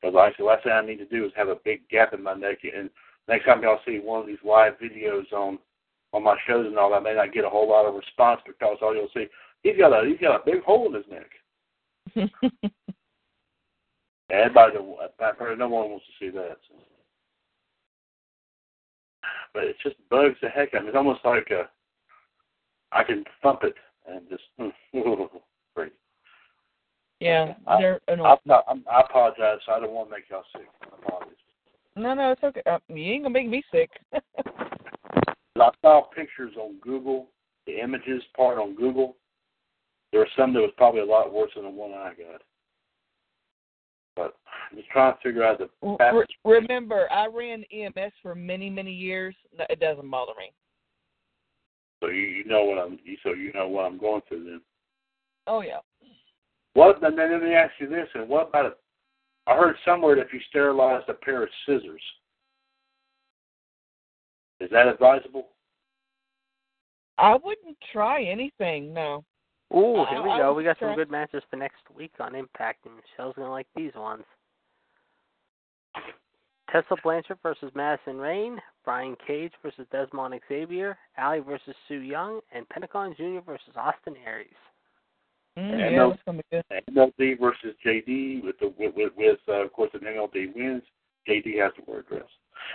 Because 0.02 0.16
like 0.16 0.34
I 0.34 0.38
said, 0.38 0.44
last 0.44 0.64
thing 0.64 0.74
I 0.74 0.86
need 0.86 0.98
to 0.98 1.06
do 1.06 1.26
is 1.26 1.32
have 1.36 1.50
a 1.50 1.56
big 1.64 1.88
gap 1.90 2.14
in 2.14 2.24
my 2.24 2.34
neck. 2.34 2.60
And 2.64 2.90
next 3.28 3.46
time 3.46 3.62
y'all 3.62 3.80
see 3.86 4.00
one 4.00 4.22
of 4.22 4.28
these 4.28 4.38
live 4.44 4.74
videos 4.82 5.32
on 5.32 5.60
on 6.14 6.24
my 6.24 6.36
shows 6.46 6.66
and 6.68 6.78
all 6.78 6.90
that, 6.90 6.98
I 6.98 7.00
may 7.00 7.14
not 7.16 7.32
get 7.34 7.46
a 7.46 7.50
whole 7.50 7.70
lot 7.70 7.86
of 7.86 7.96
response 7.96 8.42
because 8.46 8.78
all 8.82 8.94
you'll 8.94 9.08
see 9.14 9.28
he's 9.64 9.78
got 9.78 9.94
a 9.94 10.06
he's 10.08 10.20
got 10.20 10.42
a 10.42 10.46
big 10.46 10.62
hole 10.64 10.88
in 10.88 10.94
his 10.94 11.06
neck. 11.10 12.32
And 14.32 14.40
everybody, 14.40 14.74
don't- 14.74 14.98
I've 15.20 15.38
heard 15.38 15.60
no 15.60 15.68
one 15.68 15.90
wants 15.90 16.06
to 16.06 16.26
see 16.26 16.30
that. 16.32 16.58
So. 16.70 16.76
But 19.54 19.66
it 19.66 19.76
just 19.84 19.98
bugs 20.10 20.38
the 20.42 20.48
heck 20.48 20.74
out 20.74 20.80
of 20.80 20.84
me. 20.84 20.90
It's 20.90 20.96
almost 20.98 21.20
like 21.26 21.50
a, 21.52 21.70
I 22.92 23.04
can 23.04 23.24
thump 23.42 23.62
it 23.64 23.76
and 24.08 24.28
just 24.30 24.44
great. 25.76 25.94
yeah, 27.20 27.54
I- 27.68 27.78
they're 27.80 28.00
I. 28.08 28.36
I, 28.50 28.62
I 28.92 29.02
apologize. 29.02 29.60
I 29.68 29.80
don't 29.80 29.92
want 29.92 30.10
to 30.10 30.16
make 30.16 30.30
y'all 30.30 30.44
sick. 30.54 30.68
I 30.84 30.96
apologize. 31.06 31.36
No, 31.96 32.14
no, 32.14 32.32
it's 32.32 32.44
okay. 32.44 32.62
Uh, 32.66 32.80
you 32.88 33.14
ain't 33.14 33.24
gonna 33.24 33.34
make 33.34 33.50
me 33.50 33.64
sick. 33.72 33.90
I 35.58 35.70
saw 35.82 36.02
pictures 36.16 36.54
on 36.60 36.78
Google, 36.82 37.28
the 37.68 37.80
images 37.80 38.24
part 38.36 38.58
on 38.58 38.76
Google. 38.76 39.16
There 40.12 40.22
were 40.22 40.28
some 40.38 40.54
that 40.54 40.62
was 40.62 40.72
probably 40.78 41.02
a 41.02 41.06
lot 41.06 41.34
worse 41.34 41.52
than 41.56 41.66
the 41.66 41.70
one 41.70 41.92
I 41.92 42.10
got. 42.10 42.42
But 44.16 44.36
I'm 44.72 44.78
just 44.78 44.90
trying 44.90 45.14
to 45.14 45.20
figure 45.22 45.44
out 45.44 45.60
the 45.60 45.70
Re- 45.82 46.26
Remember, 46.44 47.08
I 47.12 47.28
ran 47.28 47.64
EMS 47.72 48.12
for 48.22 48.36
many, 48.36 48.70
many 48.70 48.92
years. 48.92 49.36
No, 49.58 49.66
It 49.70 49.80
doesn't 49.80 50.10
bother 50.10 50.34
me. 50.38 50.52
So 52.02 52.10
you, 52.10 52.22
you 52.22 52.46
know 52.46 52.64
what 52.66 52.78
I'm. 52.80 53.00
You, 53.04 53.18
so 53.24 53.34
you 53.34 53.54
know 53.54 53.68
what 53.68 53.86
I'm 53.86 54.00
going 54.00 54.22
through 54.28 54.44
then. 54.44 54.62
Oh 55.48 55.62
yeah. 55.62 55.80
What? 56.74 57.02
And 57.04 57.18
then 57.18 57.32
let 57.32 57.44
me 57.44 57.54
ask 57.54 57.72
you 57.80 57.88
this: 57.88 58.08
And 58.16 58.28
what 58.28 58.50
about 58.50 58.66
it? 58.66 58.78
I 59.48 59.56
heard 59.56 59.76
somewhere 59.86 60.16
that 60.16 60.26
if 60.26 60.34
you 60.34 60.40
sterilized 60.50 61.10
a 61.10 61.14
pair 61.14 61.44
of 61.44 61.50
scissors, 61.66 62.02
is 64.60 64.70
that 64.72 64.88
advisable? 64.88 65.48
I 67.18 67.36
wouldn't 67.36 67.78
try 67.92 68.24
anything. 68.24 68.94
No. 68.94 69.24
Ooh, 69.74 69.98
I- 69.98 70.10
here 70.10 70.24
we 70.24 70.30
I 70.32 70.38
go. 70.40 70.54
would 70.54 70.58
We 70.58 70.64
got 70.64 70.80
some 70.80 70.96
good 70.96 71.12
matches 71.12 71.44
for 71.50 71.56
next 71.56 71.82
week 71.96 72.14
on 72.20 72.36
Impact, 72.36 72.86
and 72.86 72.96
Michelle's 72.96 73.36
gonna 73.36 73.52
like 73.52 73.68
these 73.76 73.94
ones. 73.96 74.24
Tessa 76.72 76.96
Blanchard 77.04 77.38
versus 77.44 77.72
Madison 77.76 78.18
Rayne, 78.18 78.62
Brian 78.84 79.16
Cage 79.26 79.54
versus 79.62 79.86
Dezmond 79.94 80.40
Xavier, 80.48 80.98
Allie 81.18 81.40
versus 81.40 81.76
Su 81.88 81.96
Yung, 81.96 82.42
and 82.54 82.68
Pentagon 82.70 83.14
Jr. 83.16 83.40
versus 83.46 83.74
Austin 83.76 84.16
Aries. 84.26 84.48
Mm, 85.58 85.80
Yeah, 85.80 85.90
yeah, 85.90 86.08
that's 86.08 86.22
gonna 86.26 86.38
be 86.38 86.44
good. 86.52 86.66
MLD 86.94 87.40
versus 87.40 87.76
JD 87.86 88.44
with 88.44 88.58
the 88.60 88.74
with 88.78 88.96
with, 88.96 89.12
with 89.18 89.40
uh, 89.48 89.64
of 89.64 89.74
course 89.74 89.92
if 89.94 90.02
MLD 90.02 90.56
wins, 90.56 90.84
JD 91.28 91.62
has 91.62 91.74
to 91.76 91.82
wear 91.86 92.00
a 92.00 92.04
dress. 92.04 92.24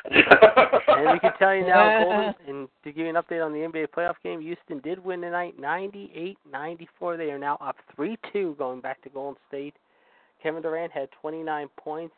And 0.04 1.12
we 1.12 1.18
can 1.20 1.32
tell 1.38 1.54
you 1.54 1.66
now, 1.66 2.02
Golden, 2.04 2.34
and 2.48 2.68
to 2.84 2.92
give 2.92 3.06
you 3.06 3.08
an 3.08 3.16
update 3.16 3.44
on 3.44 3.52
the 3.52 3.60
NBA 3.60 3.88
playoff 3.96 4.14
game, 4.22 4.40
Houston 4.40 4.80
did 4.80 5.02
win 5.02 5.20
tonight, 5.20 5.54
98-94. 5.60 6.36
They 7.16 7.30
are 7.30 7.38
now 7.38 7.56
up 7.60 7.76
3-2 7.98 8.58
going 8.58 8.80
back 8.80 9.02
to 9.02 9.08
Golden 9.10 9.36
State. 9.48 9.74
Kevin 10.42 10.62
Durant 10.62 10.92
had 10.92 11.08
29 11.20 11.68
points. 11.76 12.14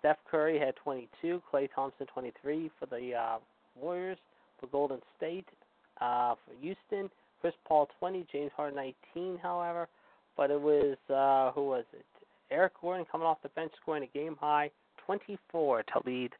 Steph 0.00 0.18
Curry 0.30 0.58
had 0.58 0.74
22. 0.76 1.40
Klay 1.52 1.68
Thompson 1.74 2.06
23 2.12 2.70
for 2.78 2.86
the 2.86 3.14
uh, 3.14 3.38
Warriors. 3.80 4.18
For 4.60 4.66
Golden 4.66 5.00
State, 5.16 5.46
uh, 6.02 6.34
for 6.34 6.52
Houston, 6.60 7.10
Chris 7.40 7.54
Paul 7.66 7.88
20, 7.98 8.26
James 8.30 8.50
Harden 8.54 8.76
19. 9.14 9.38
However, 9.42 9.88
but 10.36 10.50
it 10.50 10.60
was 10.60 10.98
uh, 11.08 11.52
who 11.52 11.66
was 11.66 11.84
it? 11.94 12.04
Eric 12.50 12.74
Gordon 12.80 13.06
coming 13.10 13.26
off 13.26 13.38
the 13.42 13.48
bench 13.50 13.72
scoring 13.80 14.02
a 14.02 14.18
game 14.18 14.36
high 14.38 14.70
24 15.06 15.82
to 15.82 16.00
lead 16.04 16.32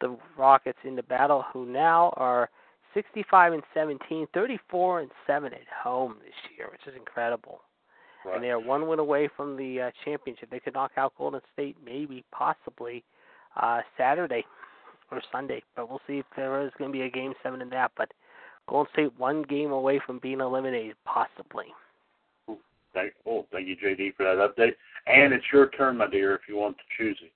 the 0.00 0.16
Rockets 0.36 0.78
into 0.84 1.02
battle, 1.04 1.44
who 1.52 1.64
now 1.64 2.12
are 2.16 2.50
65 2.92 3.52
and 3.52 3.62
17, 3.72 4.26
34 4.34 5.00
and 5.00 5.10
7 5.26 5.52
at 5.52 5.60
home 5.82 6.16
this 6.24 6.34
year, 6.56 6.68
which 6.72 6.80
is 6.86 6.98
incredible. 6.98 7.60
And 8.34 8.42
they 8.42 8.50
are 8.50 8.60
one 8.60 8.86
win 8.86 8.98
away 8.98 9.28
from 9.36 9.56
the 9.56 9.80
uh, 9.80 9.90
championship. 10.04 10.50
They 10.50 10.60
could 10.60 10.74
knock 10.74 10.92
out 10.96 11.14
Golden 11.16 11.40
State, 11.52 11.76
maybe, 11.84 12.24
possibly, 12.32 13.02
uh, 13.60 13.80
Saturday 13.96 14.44
or 15.10 15.22
Sunday. 15.32 15.62
But 15.74 15.88
we'll 15.88 16.00
see 16.06 16.18
if 16.18 16.26
there 16.36 16.64
is 16.64 16.72
going 16.78 16.92
to 16.92 16.98
be 16.98 17.04
a 17.04 17.10
game 17.10 17.32
seven 17.42 17.62
in 17.62 17.70
that. 17.70 17.92
But 17.96 18.12
Golden 18.68 18.92
State 18.92 19.18
one 19.18 19.42
game 19.42 19.72
away 19.72 20.00
from 20.04 20.18
being 20.18 20.40
eliminated, 20.40 20.96
possibly. 21.04 21.66
Thank, 22.92 23.12
oh, 23.26 23.46
thank 23.52 23.68
you, 23.68 23.76
JD, 23.76 24.16
for 24.16 24.24
that 24.24 24.36
update. 24.36 24.74
And 25.06 25.32
it's 25.32 25.44
your 25.52 25.70
turn, 25.70 25.96
my 25.96 26.08
dear, 26.08 26.34
if 26.34 26.42
you 26.48 26.56
want 26.56 26.76
to 26.76 26.82
choose 26.98 27.18
it. 27.22 27.32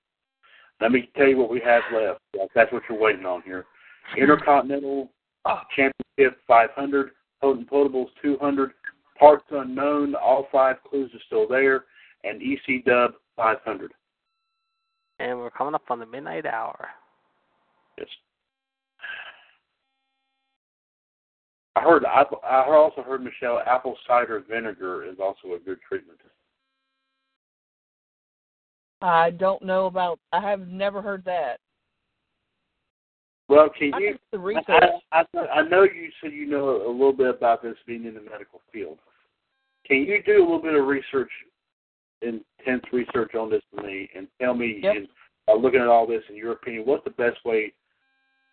Let 0.81 0.91
me 0.91 1.09
tell 1.15 1.27
you 1.27 1.37
what 1.37 1.49
we 1.49 1.61
have 1.61 1.83
left. 1.93 2.19
That's 2.53 2.71
what 2.73 2.83
you're 2.89 2.99
waiting 2.99 3.25
on 3.25 3.41
here. 3.43 3.65
Intercontinental 4.17 5.09
Championship 5.75 6.39
500, 6.47 7.11
Potent 7.41 7.69
Potables 7.69 8.07
200, 8.21 8.71
Parts 9.19 9.45
Unknown, 9.49 10.15
all 10.15 10.47
five 10.51 10.77
clues 10.89 11.11
are 11.13 11.21
still 11.25 11.47
there, 11.47 11.85
and 12.23 12.41
EC 12.41 12.83
Dub 12.85 13.13
500. 13.37 13.91
And 15.19 15.37
we're 15.37 15.51
coming 15.51 15.75
up 15.75 15.83
on 15.89 15.99
the 15.99 16.05
midnight 16.05 16.45
hour. 16.45 16.89
Yes. 17.97 18.07
I 21.77 21.81
heard. 21.81 22.05
I, 22.05 22.23
I 22.45 22.65
also 22.69 23.01
heard 23.01 23.23
Michelle. 23.23 23.61
Apple 23.65 23.97
cider 24.07 24.43
vinegar 24.49 25.03
is 25.05 25.17
also 25.21 25.55
a 25.55 25.59
good 25.59 25.79
treatment. 25.87 26.19
I 29.01 29.31
don't 29.31 29.61
know 29.61 29.85
about. 29.85 30.19
I 30.31 30.41
have 30.41 30.67
never 30.67 31.01
heard 31.01 31.23
that. 31.25 31.59
Well, 33.47 33.69
can 33.77 33.93
I 33.93 33.99
you? 33.99 34.17
research. 34.33 34.65
I, 35.11 35.23
I, 35.33 35.39
I 35.39 35.61
know 35.67 35.83
you 35.83 36.09
said 36.21 36.33
you 36.33 36.47
know 36.47 36.87
a 36.87 36.91
little 36.91 37.13
bit 37.13 37.29
about 37.29 37.61
this 37.61 37.75
being 37.85 38.05
in 38.05 38.15
the 38.15 38.21
medical 38.21 38.61
field. 38.73 38.97
Can 39.85 39.97
you 39.97 40.21
do 40.23 40.39
a 40.39 40.43
little 40.43 40.61
bit 40.61 40.73
of 40.73 40.87
research, 40.87 41.29
intense 42.21 42.83
research 42.91 43.35
on 43.35 43.51
this 43.51 43.61
for 43.73 43.83
me, 43.83 44.09
and 44.15 44.27
tell 44.41 44.55
me, 44.55 44.79
Yep. 44.81 44.95
in, 44.95 45.07
uh, 45.47 45.53
looking 45.53 45.79
at 45.79 45.87
all 45.87 46.07
this, 46.07 46.23
in 46.29 46.35
your 46.35 46.53
opinion, 46.53 46.85
what's 46.85 47.03
the 47.03 47.11
best 47.11 47.43
way? 47.45 47.71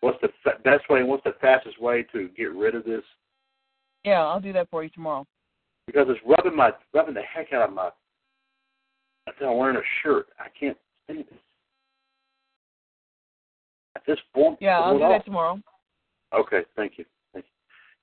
What's 0.01 0.21
the 0.21 0.29
fa- 0.43 0.59
best 0.63 0.89
way 0.91 1.01
and 1.01 1.09
what's 1.09 1.25
the 1.25 1.35
fastest 1.41 1.81
way 1.81 2.03
to 2.13 2.29
get 2.37 2.53
rid 2.53 2.75
of 2.75 2.85
this? 2.85 3.05
Yeah, 4.05 4.27
I'll 4.27 4.41
do 4.41 4.53
that 4.53 4.69
for 4.69 4.83
you 4.83 4.91
tomorrow. 4.91 5.27
Because 5.87 6.07
it's 6.11 6.21
rubbing 6.27 6.57
my 6.57 6.73
rubbing 6.93 7.15
the 7.15 7.23
heck 7.23 7.53
out 7.53 7.69
of 7.69 7.75
my. 7.75 7.91
I'm 9.41 9.57
wearing 9.57 9.77
a 9.77 9.83
shirt. 10.03 10.29
I 10.39 10.49
can't 10.59 10.77
stand 11.05 11.21
it. 11.21 11.33
This 14.07 14.19
form. 14.35 14.57
Yeah, 14.61 14.81
I'll 14.81 14.95
do 14.95 14.99
going 15.01 15.13
that 15.13 15.25
tomorrow. 15.25 15.61
Okay, 16.35 16.63
thank 16.77 16.99
you. 16.99 17.05
Thank 17.33 17.47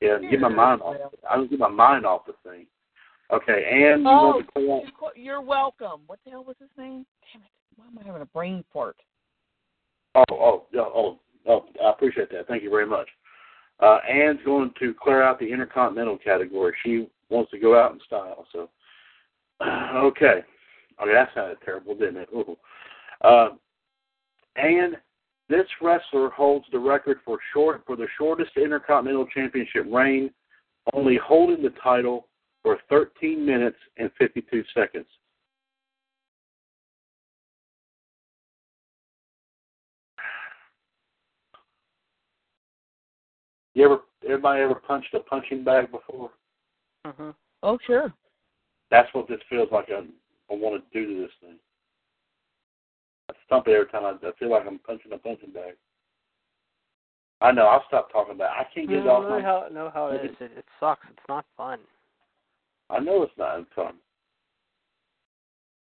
you. 0.02 0.08
Yeah, 0.08 0.30
get 0.30 0.40
my 0.40 0.50
mind 0.50 0.82
off. 0.82 0.96
I'll 1.30 1.48
get 1.48 1.60
my 1.60 1.70
mind 1.70 2.06
off 2.06 2.26
the 2.26 2.34
thing. 2.50 2.66
Okay, 3.32 3.64
and 3.72 4.04
you 4.04 4.10
Oh, 4.10 4.42
call 4.98 5.12
you're 5.16 5.42
welcome. 5.42 6.02
What 6.08 6.20
the 6.26 6.32
hell 6.32 6.44
was 6.44 6.56
his 6.60 6.70
name? 6.78 7.06
Damn 7.34 7.44
it! 7.44 7.50
Why 7.76 7.86
am 7.86 8.00
I 8.00 8.06
having 8.06 8.22
a 8.22 8.26
brain 8.26 8.64
fart? 8.74 8.96
Oh, 10.16 10.24
oh, 10.32 10.66
oh, 10.76 11.20
oh, 11.48 11.66
I 11.84 11.92
appreciate 11.92 12.32
that. 12.32 12.48
Thank 12.48 12.64
you 12.64 12.70
very 12.70 12.88
much. 12.88 13.08
Uh, 13.80 14.00
Anne's 14.10 14.40
going 14.44 14.72
to 14.80 14.94
clear 15.02 15.22
out 15.22 15.40
the 15.40 15.52
intercontinental 15.52 16.18
category. 16.18 16.74
She 16.84 17.08
wants 17.30 17.52
to 17.52 17.60
go 17.60 17.80
out 17.80 17.94
in 17.94 18.00
style. 18.06 18.46
So, 18.52 18.70
okay. 19.64 20.44
Okay, 21.02 21.14
that 21.14 21.30
sounded 21.34 21.58
terrible, 21.64 21.96
didn't 21.96 22.18
it? 22.18 22.30
Ooh. 22.34 22.58
Uh, 23.22 23.50
and 24.56 24.98
this 25.50 25.66
wrestler 25.82 26.30
holds 26.30 26.66
the 26.72 26.80
record 26.80 27.18
for 27.26 27.40
short 27.54 27.82
for 27.86 27.96
the 27.96 28.08
shortest 28.18 28.52
intercontinental 28.56 29.26
championship 29.28 29.86
reign, 29.92 30.30
only 30.94 31.18
holding 31.18 31.64
the 31.64 31.74
title 31.84 32.28
for 32.62 32.78
13 32.90 33.44
minutes 33.44 33.78
and 33.98 34.12
52 34.20 34.64
seconds. 34.76 35.08
You 43.74 43.86
ever, 43.86 44.00
everybody 44.26 44.62
ever 44.62 44.76
punched 44.76 45.14
a 45.14 45.20
punching 45.20 45.64
bag 45.64 45.92
before? 45.92 46.32
hmm 47.06 47.30
Oh, 47.62 47.78
sure. 47.86 48.14
That's 48.92 49.14
what 49.14 49.28
this 49.28 49.40
feels 49.50 49.70
like. 49.72 49.90
I, 49.90 50.00
I 50.52 50.56
want 50.56 50.82
to 50.82 51.00
do 51.00 51.14
to 51.14 51.22
this 51.22 51.32
thing. 51.42 51.58
I 53.50 53.56
stump 53.56 53.68
it 53.68 53.72
every 53.72 53.88
time. 53.88 54.06
I, 54.06 54.28
I 54.28 54.32
feel 54.38 54.52
like 54.52 54.64
I'm 54.68 54.80
punching 54.80 55.12
a 55.12 55.18
punching 55.18 55.52
bag. 55.52 55.74
I 57.42 57.52
know. 57.52 57.66
I'll 57.66 57.84
stop 57.88 58.12
talking 58.12 58.36
about. 58.36 58.52
it. 58.52 58.62
I 58.62 58.74
can't 58.74 58.90
get 58.90 59.00
it 59.00 59.08
off 59.08 59.24
know 59.24 59.30
my. 59.30 59.42
how 59.42 59.68
know 59.72 59.92
how 59.94 60.08
it 60.08 60.26
is. 60.26 60.36
It, 60.40 60.52
it 60.58 60.66
sucks. 60.80 61.06
It's 61.10 61.20
not 61.28 61.46
fun. 61.56 61.80
I 62.90 63.00
know 63.00 63.24
it's 63.24 63.32
not 63.38 63.66
fun. 63.76 63.94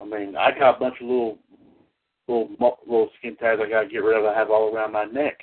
I 0.01 0.05
mean, 0.05 0.37
I 0.37 0.57
got 0.57 0.77
a 0.77 0.79
bunch 0.79 0.95
of 1.01 1.09
little, 1.09 1.39
little, 2.29 2.51
little 2.87 3.11
skin 3.19 3.35
tags 3.37 3.61
I 3.65 3.69
got 3.69 3.83
to 3.83 3.89
get 3.89 4.05
rid 4.05 4.19
of. 4.19 4.25
I 4.25 4.39
have 4.39 4.51
all 4.51 4.73
around 4.73 4.93
my 4.93 5.05
neck. 5.05 5.39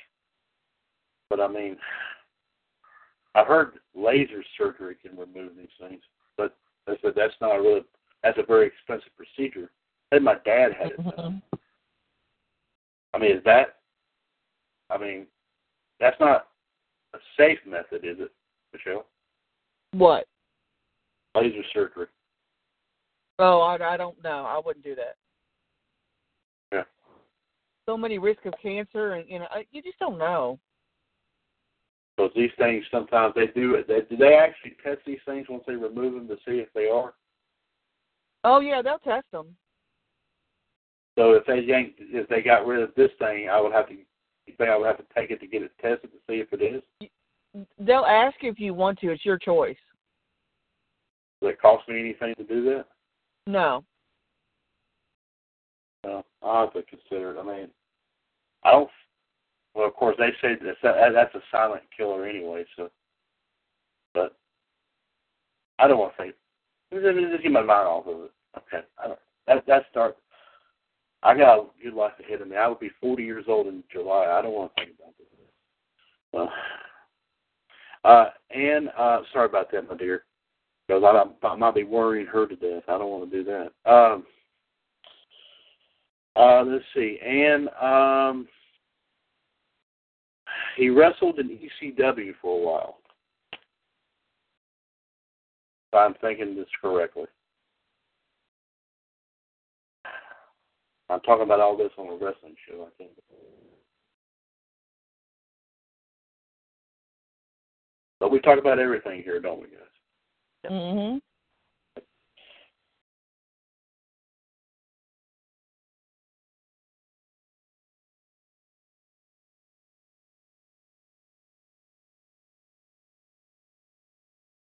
But 1.30 1.42
I 1.42 1.48
mean, 1.48 1.76
I've 3.34 3.48
heard 3.48 3.74
laser 3.94 4.44
surgery 4.58 4.96
can 5.02 5.18
remove 5.18 5.58
these 5.58 5.68
things, 5.80 6.02
but 6.38 6.56
I 6.88 6.94
said 7.02 7.14
that's 7.16 7.34
not 7.42 7.58
a 7.58 7.62
really. 7.62 7.82
That's 8.24 8.38
a 8.40 8.44
very 8.44 8.68
expensive 8.68 9.12
procedure. 9.18 9.70
And 10.12 10.24
my 10.24 10.36
dad 10.46 10.70
had 10.80 10.92
it. 10.92 11.16
done. 11.16 11.42
I 13.16 13.18
mean, 13.18 13.32
is 13.32 13.44
that? 13.46 13.78
I 14.90 14.98
mean, 14.98 15.26
that's 16.02 16.20
not 16.20 16.48
a 17.14 17.18
safe 17.38 17.60
method, 17.66 18.04
is 18.04 18.18
it, 18.20 18.32
Michelle? 18.74 19.06
What? 19.94 20.28
Laser 21.34 21.64
surgery. 21.74 22.08
Oh, 23.40 23.62
I, 23.62 23.94
I 23.94 23.98
don't 23.98 24.22
know. 24.22 24.46
I 24.46 24.60
wouldn't 24.64 24.84
do 24.84 24.96
that. 24.96 25.16
Yeah. 26.74 26.84
So 27.88 27.98
many 27.98 28.18
risk 28.18 28.46
of 28.46 28.54
cancer, 28.62 29.14
and 29.14 29.30
you 29.30 29.40
know, 29.40 29.48
you 29.72 29.82
just 29.82 30.00
don't 30.00 30.18
know. 30.18 30.60
Because 32.18 32.32
these 32.36 32.52
things 32.58 32.84
sometimes 32.92 33.34
they 33.36 33.48
do. 33.48 33.82
They, 33.88 34.02
do 34.10 34.18
they 34.18 34.36
actually 34.36 34.76
test 34.84 35.00
these 35.06 35.20
things 35.26 35.48
once 35.50 35.64
they 35.68 35.76
remove 35.76 36.14
them 36.14 36.28
to 36.28 36.36
see 36.46 36.60
if 36.60 36.68
they 36.74 36.88
are? 36.88 37.14
Oh 38.44 38.60
yeah, 38.60 38.82
they'll 38.82 39.00
test 39.00 39.26
them. 39.32 39.56
So 41.18 41.32
if 41.32 41.46
they 41.46 41.60
yanked, 41.60 42.00
if 42.00 42.28
they 42.28 42.42
got 42.42 42.66
rid 42.66 42.82
of 42.82 42.94
this 42.96 43.12
thing, 43.20 43.50
I 43.50 43.60
would 43.62 43.72
have 43.72 43.88
to. 43.88 43.94
You 43.94 44.54
think 44.58 44.70
I 44.70 44.78
would 44.78 44.88
have 44.88 44.98
to 44.98 45.06
take 45.16 45.32
it 45.32 45.40
to 45.40 45.48
get 45.48 45.64
it 45.64 45.72
tested 45.82 46.12
to 46.12 46.18
see 46.28 46.36
if 46.36 46.52
it 46.52 46.62
is? 46.62 47.10
They'll 47.80 48.06
ask 48.06 48.36
if 48.42 48.60
you 48.60 48.74
want 48.74 49.00
to. 49.00 49.12
It's 49.12 49.26
your 49.26 49.40
choice. 49.40 49.78
Does 51.42 51.52
it 51.52 51.62
cost 51.62 51.88
me 51.88 52.00
anything 52.00 52.36
to 52.36 52.44
do 52.44 52.64
that? 52.66 52.86
No. 53.48 53.84
No, 56.04 56.24
I'll 56.44 56.66
have 56.66 56.74
to 56.74 56.84
consider 56.84 57.32
it. 57.32 57.40
I 57.40 57.44
mean, 57.44 57.70
I 58.64 58.72
don't. 58.72 58.90
Well, 59.74 59.88
of 59.88 59.96
course 59.96 60.16
they 60.20 60.30
say 60.42 60.56
that's 60.62 60.78
a, 60.84 61.12
that's 61.14 61.36
a 61.36 61.42
silent 61.52 61.84
killer 61.96 62.26
anyway. 62.26 62.66
So, 62.76 62.90
but 64.14 64.36
I 65.80 65.88
don't 65.88 65.98
want 65.98 66.16
to 66.16 66.24
think. 66.24 66.36
Just, 66.94 67.32
just 67.32 67.44
get 67.44 67.52
my 67.52 67.62
mind 67.62 67.88
off 67.88 68.06
of 68.06 68.24
it. 68.26 68.32
Okay, 68.58 68.86
I 69.04 69.08
don't. 69.08 69.20
That 69.48 69.66
that 69.68 69.86
start. 69.90 70.18
I 71.26 71.36
got 71.36 71.58
a 71.58 71.66
good 71.84 71.96
life 71.96 72.14
ahead 72.20 72.42
of 72.42 72.48
me. 72.48 72.56
I 72.56 72.68
will 72.68 72.76
be 72.76 72.92
40 73.02 73.24
years 73.24 73.46
old 73.48 73.66
in 73.66 73.84
July. 73.92 74.28
I 74.28 74.44
don't 74.44 74.54
want 74.54 74.72
to 74.76 74.86
think 74.86 74.96
about 75.00 75.18
this. 75.18 75.28
Well, 76.32 76.52
uh, 78.04 78.30
and 78.52 78.90
uh, 78.96 79.22
sorry 79.34 79.48
about 79.48 79.72
that, 79.72 79.90
my 79.90 79.98
dear, 79.98 80.24
because 80.88 81.04
I, 81.04 81.48
I 81.48 81.56
might 81.56 81.74
be 81.74 81.84
worrying 81.84 82.28
her 82.28 82.46
to 82.46 82.56
death. 82.56 82.84
I 82.88 83.00
don't 83.00 83.10
want 83.10 83.32
to 83.32 83.44
do 83.44 83.44
that. 83.44 83.92
Um, 83.92 84.24
uh, 86.36 86.62
let's 86.64 86.86
see. 86.94 87.18
And 87.26 87.70
um, 87.82 88.48
he 90.78 90.90
wrestled 90.90 91.40
in 91.40 91.50
ECW 91.50 92.34
for 92.40 92.60
a 92.60 92.64
while. 92.64 92.98
If 95.92 95.98
I'm 95.98 96.14
thinking 96.22 96.56
this 96.56 96.68
correctly. 96.80 97.26
I'm 101.10 101.20
talking 101.22 101.44
about 101.44 101.60
all 101.60 101.78
this 101.78 101.92
on 101.98 102.08
a 102.08 102.14
wrestling 102.14 102.56
show, 102.68 102.88
I 102.88 102.90
think. 102.98 103.12
But 108.20 108.32
we 108.32 108.40
talk 108.40 108.58
about 108.58 108.80
everything 108.80 109.22
here, 109.24 109.40
don't 109.40 109.62
we, 109.62 109.68
guys? 109.68 110.72
Mhm. 110.72 111.22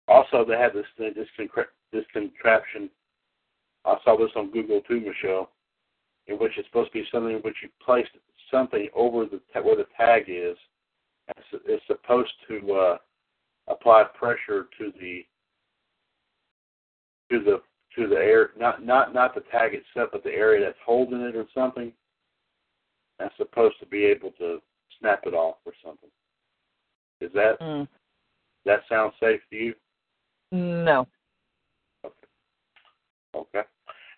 Also, 0.07 0.43
they 0.43 0.57
have 0.57 0.73
this 0.73 0.85
this 0.97 1.29
concra- 1.37 1.69
this 1.91 2.05
contraption. 2.07 2.89
I 3.85 3.99
saw 4.03 4.15
this 4.17 4.31
on 4.35 4.51
Google 4.51 4.81
too, 4.81 4.99
Michelle, 4.99 5.51
in 6.27 6.35
which 6.37 6.53
it's 6.57 6.67
supposed 6.67 6.91
to 6.91 6.99
be 7.01 7.07
something 7.11 7.35
in 7.35 7.41
which 7.41 7.57
you 7.61 7.69
place 7.83 8.07
something 8.49 8.87
over 8.95 9.25
the 9.25 9.41
ta- 9.53 9.61
where 9.61 9.75
the 9.75 9.87
tag 9.97 10.25
is. 10.27 10.57
It's, 11.29 11.63
it's 11.65 11.83
supposed 11.87 12.31
to 12.47 12.73
uh, 12.73 12.97
apply 13.67 14.05
pressure 14.17 14.67
to 14.77 14.91
the 14.99 15.25
to 17.31 17.39
the 17.43 17.61
to 17.95 18.07
the 18.07 18.15
air, 18.15 18.51
not 18.57 18.83
not 18.83 19.13
not 19.13 19.35
the 19.35 19.41
tag 19.51 19.73
itself, 19.73 20.09
but 20.11 20.23
the 20.23 20.31
area 20.33 20.65
that's 20.65 20.77
holding 20.85 21.21
it 21.21 21.35
or 21.35 21.45
something. 21.53 21.91
That's 23.19 23.35
supposed 23.37 23.75
to 23.79 23.85
be 23.85 24.03
able 24.05 24.31
to 24.39 24.59
snap 24.99 25.21
it 25.25 25.33
off 25.33 25.57
or 25.65 25.73
something. 25.83 26.09
Is 27.21 27.31
that 27.33 27.59
Mm. 27.59 27.87
that 28.65 28.81
sound 28.89 29.13
safe 29.19 29.41
to 29.49 29.55
you? 29.55 29.75
No. 30.51 31.07
Okay. 33.35 33.63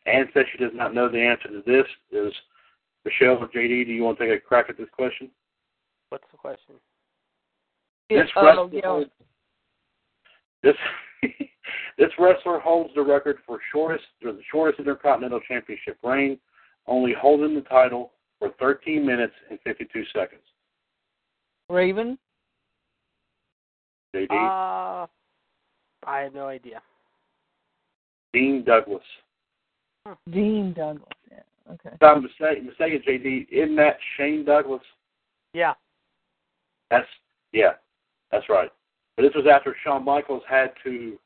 Anne 0.05 0.29
says 0.33 0.45
she 0.51 0.63
does 0.63 0.73
not 0.73 0.93
know 0.93 1.09
the 1.09 1.19
answer 1.19 1.49
to 1.49 1.63
this. 1.65 1.85
Is 2.11 2.33
Michelle 3.03 3.37
or 3.37 3.47
JD, 3.47 3.85
do 3.85 3.91
you 3.91 4.03
want 4.03 4.17
to 4.19 4.25
take 4.25 4.37
a 4.37 4.41
crack 4.41 4.67
at 4.69 4.77
this 4.77 4.89
question? 4.91 5.29
What's 6.09 6.25
the 6.31 6.37
question? 6.37 6.75
This 8.09 8.27
oh, 8.35 8.45
wrestler, 8.45 8.69
yeah. 8.71 8.81
holds, 8.85 9.09
this 10.61 10.75
this 11.97 12.09
wrestler 12.19 12.59
holds 12.59 12.93
the 12.93 13.01
record 13.01 13.37
for 13.45 13.59
shortest 13.71 14.05
or 14.23 14.31
the 14.31 14.43
shortest 14.51 14.79
Intercontinental 14.79 15.39
Championship 15.47 15.97
reign, 16.03 16.37
only 16.87 17.13
holding 17.19 17.55
the 17.55 17.61
title 17.61 18.11
for 18.37 18.49
13 18.59 19.05
minutes 19.05 19.33
and 19.49 19.59
52 19.63 20.03
seconds. 20.13 20.41
Raven. 21.69 22.17
JD, 24.15 24.31
Uh, 24.31 25.07
I 26.07 26.19
have 26.19 26.33
no 26.33 26.47
idea. 26.47 26.81
Dean 28.33 28.63
Douglas. 28.63 29.03
Dean 30.31 30.73
Douglas. 30.73 31.07
Yeah. 31.31 31.73
Okay. 31.73 31.89
If 31.93 32.03
I'm 32.03 32.23
mistaken, 32.23 32.65
mistaken, 32.67 33.01
JD, 33.07 33.47
isn't 33.51 33.75
that 33.77 33.97
Shane 34.17 34.45
Douglas? 34.45 34.81
Yeah. 35.53 35.73
That's 36.91 37.07
yeah, 37.53 37.73
that's 38.31 38.47
right. 38.49 38.69
But 39.15 39.23
this 39.23 39.33
was 39.35 39.45
after 39.51 39.75
Shawn 39.83 40.03
Michaels 40.05 40.43
had 40.47 40.71
to 40.83 41.17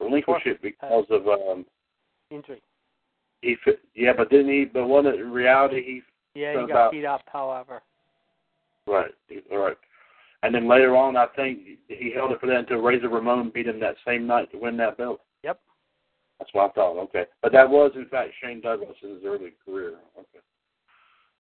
relinquish 0.00 0.42
it 0.46 0.60
because 0.62 1.04
of 1.10 1.28
um 1.28 1.64
Injury. 2.30 2.60
he 3.42 3.56
fit, 3.64 3.80
yeah, 3.94 4.12
but 4.16 4.30
didn't 4.30 4.48
he? 4.50 4.64
But 4.64 4.86
it 5.06 5.20
in 5.20 5.30
reality 5.30 5.84
he 6.34 6.40
Yeah, 6.40 6.52
he 6.52 6.58
got 6.66 6.70
about- 6.70 6.92
beat 6.92 7.04
up. 7.04 7.22
However. 7.32 7.82
right 8.86 9.10
all 9.52 9.58
right, 9.58 9.76
and 10.42 10.54
then 10.54 10.66
later 10.68 10.96
on 10.96 11.16
I 11.16 11.26
think 11.36 11.60
he 11.88 12.10
held 12.12 12.32
it 12.32 12.40
for 12.40 12.46
that 12.46 12.56
until 12.56 12.78
Razor 12.78 13.08
Ramon 13.08 13.50
beat 13.54 13.68
him 13.68 13.78
that 13.80 13.96
same 14.06 14.26
night 14.26 14.50
to 14.50 14.58
win 14.58 14.76
that 14.78 14.96
belt. 14.96 15.20
That's 16.44 16.54
what 16.54 16.70
I 16.70 16.74
thought. 16.74 16.98
Okay, 17.04 17.24
but 17.42 17.52
that 17.52 17.68
was 17.68 17.92
in 17.94 18.06
fact 18.06 18.30
Shane 18.42 18.60
Douglas 18.60 18.96
in 19.02 19.14
his 19.14 19.24
early 19.24 19.54
career. 19.64 19.94
Okay. 20.18 20.42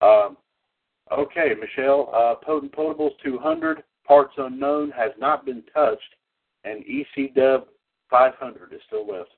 Um. 0.01 0.37
Okay, 1.13 1.55
Michelle. 1.59 2.11
Uh, 2.13 2.35
Potent 2.45 2.73
Potables 2.73 3.13
200 3.25 3.83
parts 4.07 4.35
unknown 4.37 4.91
has 4.91 5.13
not 5.19 5.47
been 5.47 5.63
touched, 5.73 6.17
and 6.65 6.85
EC 6.87 7.35
Dub 7.35 7.67
500 8.11 8.73
is 8.73 8.81
still 8.87 9.07
left. 9.07 9.31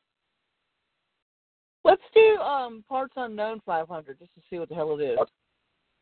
Let's 1.84 2.02
do 2.14 2.38
um 2.38 2.84
parts 2.88 3.14
unknown 3.16 3.60
500 3.66 4.18
just 4.18 4.34
to 4.34 4.40
see 4.48 4.58
what 4.58 4.68
the 4.70 4.74
hell 4.74 4.98
it 4.98 5.02
is. 5.02 5.18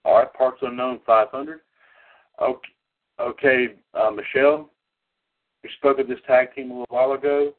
All 0.05 0.19
right, 0.19 0.33
parts 0.35 0.59
unknown 0.63 1.01
500. 1.05 1.61
Okay, 2.41 2.61
okay 3.21 3.67
uh, 3.95 4.11
Michelle. 4.11 4.71
We 5.65 5.71
spoke 5.79 5.99
of 5.99 6.07
this 6.07 6.21
tag 6.29 6.55
team 6.55 6.71
a 6.71 6.81
little 6.81 6.87
while 6.91 7.13
ago. 7.13 7.55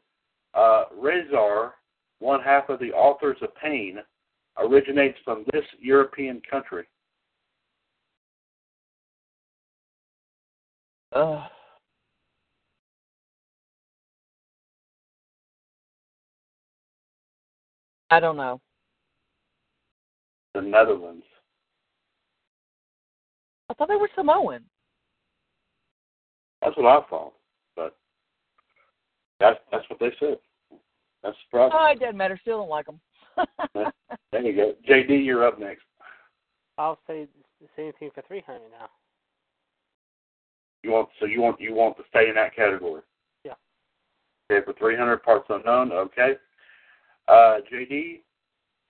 Uh, 0.53 0.85
Rezar, 0.97 1.73
one 2.19 2.41
half 2.41 2.69
of 2.69 2.79
the 2.79 2.91
Authors 2.91 3.37
of 3.41 3.55
Pain, 3.55 3.99
originates 4.57 5.17
from 5.23 5.45
this 5.51 5.63
European 5.79 6.41
country. 6.49 6.85
Uh, 11.13 11.47
I 18.11 18.19
don't 18.19 18.37
know. 18.37 18.59
The 20.53 20.61
Netherlands. 20.61 21.23
I 23.69 23.73
thought 23.75 23.87
they 23.87 23.95
were 23.95 24.09
Samoan. 24.15 24.63
That's 26.61 26.75
what 26.75 26.85
I 26.85 27.07
thought, 27.09 27.33
but 27.75 27.95
that's 29.39 29.59
that's 29.71 29.89
what 29.89 29.99
they 29.99 30.11
said. 30.19 30.37
That's 31.23 31.35
surprising. 31.45 31.77
Oh, 31.77 31.91
it 31.91 31.99
doesn't 31.99 32.17
matter. 32.17 32.39
Still 32.41 32.59
don't 32.59 32.69
like 32.69 32.85
them. 32.85 32.99
There 34.31 34.43
you 34.43 34.55
go. 34.55 34.73
JD, 34.87 35.25
you're 35.25 35.45
up 35.45 35.59
next. 35.59 35.81
I'll 36.77 36.99
say 37.07 37.27
the 37.59 37.67
same 37.75 37.91
thing 37.99 38.11
for 38.13 38.21
300 38.27 38.61
now. 38.69 38.89
You 40.83 40.91
want 40.91 41.09
so 41.19 41.25
you 41.25 41.41
want 41.41 41.59
you 41.59 41.73
want 41.73 41.97
to 41.97 42.03
stay 42.09 42.29
in 42.29 42.35
that 42.35 42.55
category. 42.55 43.01
Yeah. 43.43 43.53
Okay, 44.51 44.63
for 44.63 44.73
300 44.73 45.23
parts 45.23 45.47
unknown. 45.49 45.91
Okay. 45.91 46.33
Uh, 47.27 47.57
JD, 47.71 48.21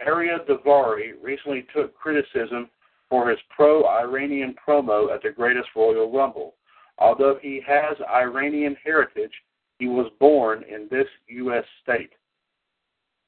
Ariya 0.07 0.45
Daivari 0.47 1.13
recently 1.21 1.65
took 1.73 1.95
criticism 1.95 2.69
for 3.09 3.29
his 3.29 3.39
pro-Iranian 3.49 4.55
promo 4.65 5.13
at 5.13 5.23
the 5.23 5.31
Greatest 5.31 5.69
Royal 5.75 6.11
Rumble. 6.11 6.55
Although 6.99 7.39
he 7.41 7.61
has 7.67 7.97
Iranian 8.09 8.75
heritage, 8.83 9.31
he 9.79 9.87
was 9.87 10.11
born 10.19 10.63
in 10.63 10.87
this 10.91 11.07
U.S. 11.27 11.63
state, 11.81 12.11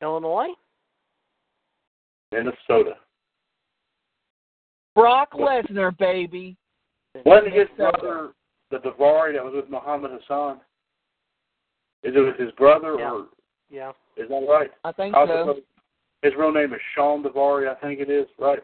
Illinois? 0.01 0.49
Minnesota. 2.31 2.95
Brock 4.95 5.33
Lesnar, 5.33 5.97
baby. 5.97 6.57
Wasn't 7.25 7.53
his 7.53 7.67
Minnesota. 7.77 7.97
brother 8.01 8.29
the 8.71 8.77
Daivari 8.77 9.33
that 9.33 9.43
was 9.43 9.53
with 9.55 9.69
Muhammad 9.69 10.11
Hassan? 10.11 10.57
Is 12.03 12.15
it 12.15 12.19
with 12.19 12.37
his 12.37 12.51
brother 12.53 12.95
Yeah. 12.97 13.11
or 13.11 13.27
Yeah. 13.69 13.91
is 14.17 14.29
that 14.29 14.47
right? 14.49 14.71
I 14.83 14.91
think 14.91 15.15
I 15.15 15.25
so. 15.27 15.61
His 16.21 16.35
real 16.35 16.51
name 16.51 16.73
is 16.73 16.81
Shawn 16.93 17.23
Daivari, 17.23 17.67
I 17.69 17.75
think 17.75 17.99
it 17.99 18.09
is, 18.09 18.27
right? 18.37 18.63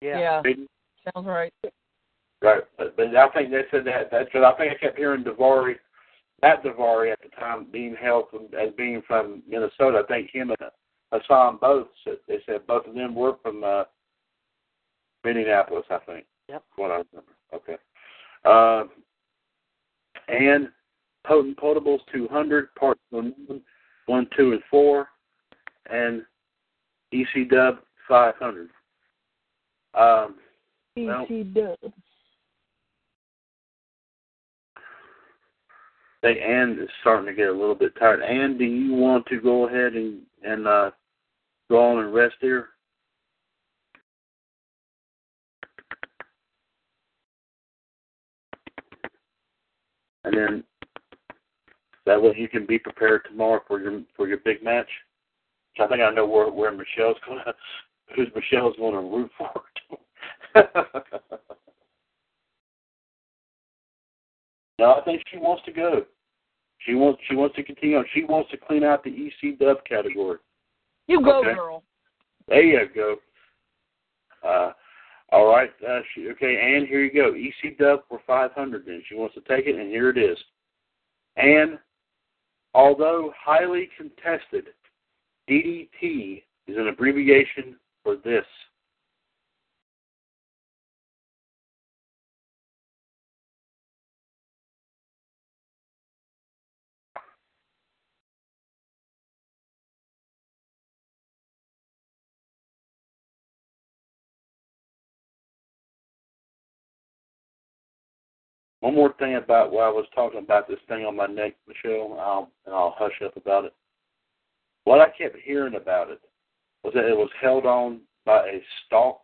Yeah. 0.00 0.40
Yeah, 0.42 0.64
sounds 1.14 1.26
right. 1.26 1.52
Right. 2.42 2.64
But, 2.76 2.96
but 2.96 3.14
I 3.16 3.28
think 3.30 3.50
they 3.50 3.62
said 3.70 3.84
that 3.84 4.10
that's 4.10 4.32
what 4.34 4.44
I 4.44 4.52
think 4.56 4.72
I 4.72 4.78
kept 4.78 4.98
hearing 4.98 5.24
Daivari 5.24 5.78
that 6.42 6.62
Daivari 6.62 7.12
at 7.12 7.20
the 7.22 7.28
time 7.38 7.66
being 7.72 7.96
held 8.00 8.26
from, 8.30 8.48
as 8.58 8.72
being 8.76 9.02
from 9.06 9.42
Minnesota. 9.48 10.02
I 10.04 10.06
think 10.06 10.30
him 10.30 10.50
and 10.50 10.70
Hassan 11.12 11.58
both 11.60 11.88
said 12.04 12.16
they 12.28 12.38
said 12.46 12.66
both 12.66 12.86
of 12.86 12.94
them 12.94 13.14
were 13.14 13.36
from 13.42 13.64
uh 13.64 13.84
Minneapolis, 15.24 15.86
I 15.90 15.98
think. 16.06 16.26
Yep. 16.48 16.62
What 16.76 16.90
I 16.90 17.02
remember. 17.12 17.34
Okay. 17.54 17.76
Um 18.44 18.90
and 20.28 20.68
Potent 21.26 21.56
Potables 21.56 22.00
200, 22.12 22.74
parts 22.74 23.00
1, 23.10 23.34
1, 24.06 24.28
2, 24.36 24.52
and 24.52 24.62
4, 24.70 25.08
and 25.90 26.22
EC 27.12 27.48
Dub 27.50 27.78
500. 28.08 28.70
Um, 29.94 30.38
Well- 30.96 31.26
EC 31.28 31.52
Dub. 31.52 31.92
Say 36.22 36.40
Ann 36.40 36.78
is 36.80 36.88
starting 37.00 37.26
to 37.26 37.34
get 37.34 37.48
a 37.48 37.52
little 37.52 37.74
bit 37.74 37.94
tired. 37.98 38.22
Ann, 38.22 38.58
do 38.58 38.64
you 38.64 38.94
want 38.94 39.26
to 39.26 39.40
go 39.40 39.68
ahead 39.68 39.94
and 39.94 40.20
and 40.42 40.66
uh, 40.66 40.90
go 41.70 41.92
on 41.92 42.04
and 42.04 42.14
rest 42.14 42.36
here? 42.40 42.68
And 50.24 50.36
then 50.36 50.64
that 52.04 52.20
way 52.20 52.34
you 52.36 52.48
can 52.48 52.66
be 52.66 52.78
prepared 52.78 53.22
tomorrow 53.24 53.60
for 53.66 53.80
your 53.80 54.02
for 54.16 54.26
your 54.26 54.38
big 54.38 54.62
match. 54.62 54.88
I 55.78 55.86
think 55.86 56.00
I 56.00 56.10
know 56.10 56.26
where 56.26 56.50
where 56.50 56.72
Michelle's 56.72 57.16
gonna 57.26 57.54
who's 58.16 58.28
Michelle's 58.34 58.76
gonna 58.78 59.00
root 59.00 59.30
for. 59.38 59.62
no, 64.78 64.94
I 64.94 65.04
think 65.04 65.22
she 65.30 65.38
wants 65.38 65.64
to 65.64 65.72
go. 65.72 66.04
She 66.78 66.94
wants 66.94 67.20
she 67.28 67.34
wants 67.34 67.56
to 67.56 67.62
continue 67.62 67.96
on. 67.96 68.04
She 68.12 68.24
wants 68.24 68.50
to 68.50 68.56
clean 68.56 68.84
out 68.84 69.02
the 69.02 69.10
EC 69.10 69.58
Dub 69.58 69.78
category. 69.88 70.38
You 71.06 71.22
go, 71.22 71.40
Okay. 71.40 71.54
girl. 71.54 71.82
There 72.48 72.62
you 72.62 72.88
go. 72.94 73.16
Uh, 74.46 74.72
all 75.32 75.46
right. 75.46 75.70
Uh, 75.86 76.00
she, 76.14 76.28
okay, 76.30 76.76
and 76.76 76.86
here 76.86 77.02
you 77.02 77.12
go. 77.12 77.34
EC 77.34 77.78
Dub 77.78 78.00
for 78.08 78.20
500 78.26 78.84
then. 78.86 79.02
She 79.08 79.14
wants 79.14 79.34
to 79.34 79.40
take 79.42 79.66
it, 79.66 79.76
and 79.76 79.88
here 79.90 80.10
it 80.10 80.18
is. 80.18 80.38
And 81.36 81.78
although 82.74 83.32
highly 83.36 83.88
contested, 83.96 84.66
DDT 85.48 86.42
is 86.66 86.76
an 86.76 86.88
abbreviation 86.88 87.76
for 88.02 88.16
this. 88.16 88.44
One 108.86 108.94
more 108.94 109.14
thing 109.18 109.34
about 109.34 109.72
while 109.72 109.88
I 109.88 109.92
was 109.92 110.06
talking 110.14 110.38
about 110.38 110.68
this 110.68 110.78
thing 110.86 111.04
on 111.04 111.16
my 111.16 111.26
neck, 111.26 111.56
Michelle, 111.66 112.16
I'll, 112.20 112.52
and 112.66 112.72
I'll 112.72 112.94
hush 112.96 113.20
up 113.24 113.36
about 113.36 113.64
it. 113.64 113.74
What 114.84 115.00
I 115.00 115.06
kept 115.06 115.38
hearing 115.42 115.74
about 115.74 116.08
it 116.08 116.20
was 116.84 116.94
that 116.94 117.04
it 117.04 117.16
was 117.16 117.28
held 117.42 117.66
on 117.66 118.02
by 118.24 118.46
a 118.46 118.62
stalk. 118.86 119.22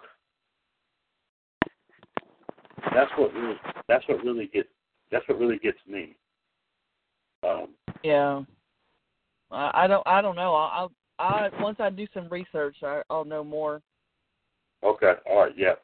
That's 2.93 3.13
what 3.17 3.33
really, 3.35 3.55
that's 3.87 4.03
what 4.09 4.25
really 4.25 4.51
gets 4.53 4.69
that's 5.13 5.29
what 5.29 5.39
really 5.39 5.59
gets 5.59 5.79
me. 5.87 6.17
Um, 7.45 7.69
Yeah. 8.03 8.43
I, 9.53 9.85
I 9.85 9.87
don't. 9.87 10.05
I 10.09 10.21
don't 10.23 10.35
know. 10.35 10.55
I'll. 10.55 10.91
I 11.21 11.51
once 11.61 11.77
I 11.79 11.89
do 11.89 12.09
some 12.13 12.29
research, 12.31 12.79
I, 12.83 13.03
I'll 13.09 13.25
know 13.25 13.45
more. 13.45 13.81
okay, 14.83 15.13
all 15.31 15.45
right, 15.45 15.55
yeah, 15.57 15.75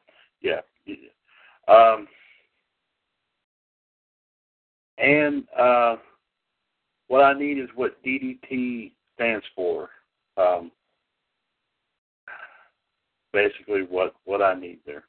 yeah. 0.41 0.59
yeah. 0.85 0.95
Um, 1.73 2.09
and 5.01 5.43
uh, 5.59 5.95
what 7.07 7.23
I 7.23 7.33
need 7.33 7.59
is 7.59 7.69
what 7.75 8.03
DDT 8.03 8.91
stands 9.15 9.45
for. 9.55 9.89
Um, 10.37 10.71
basically, 13.33 13.81
what 13.89 14.15
what 14.25 14.41
I 14.41 14.55
need 14.55 14.79
there. 14.85 15.03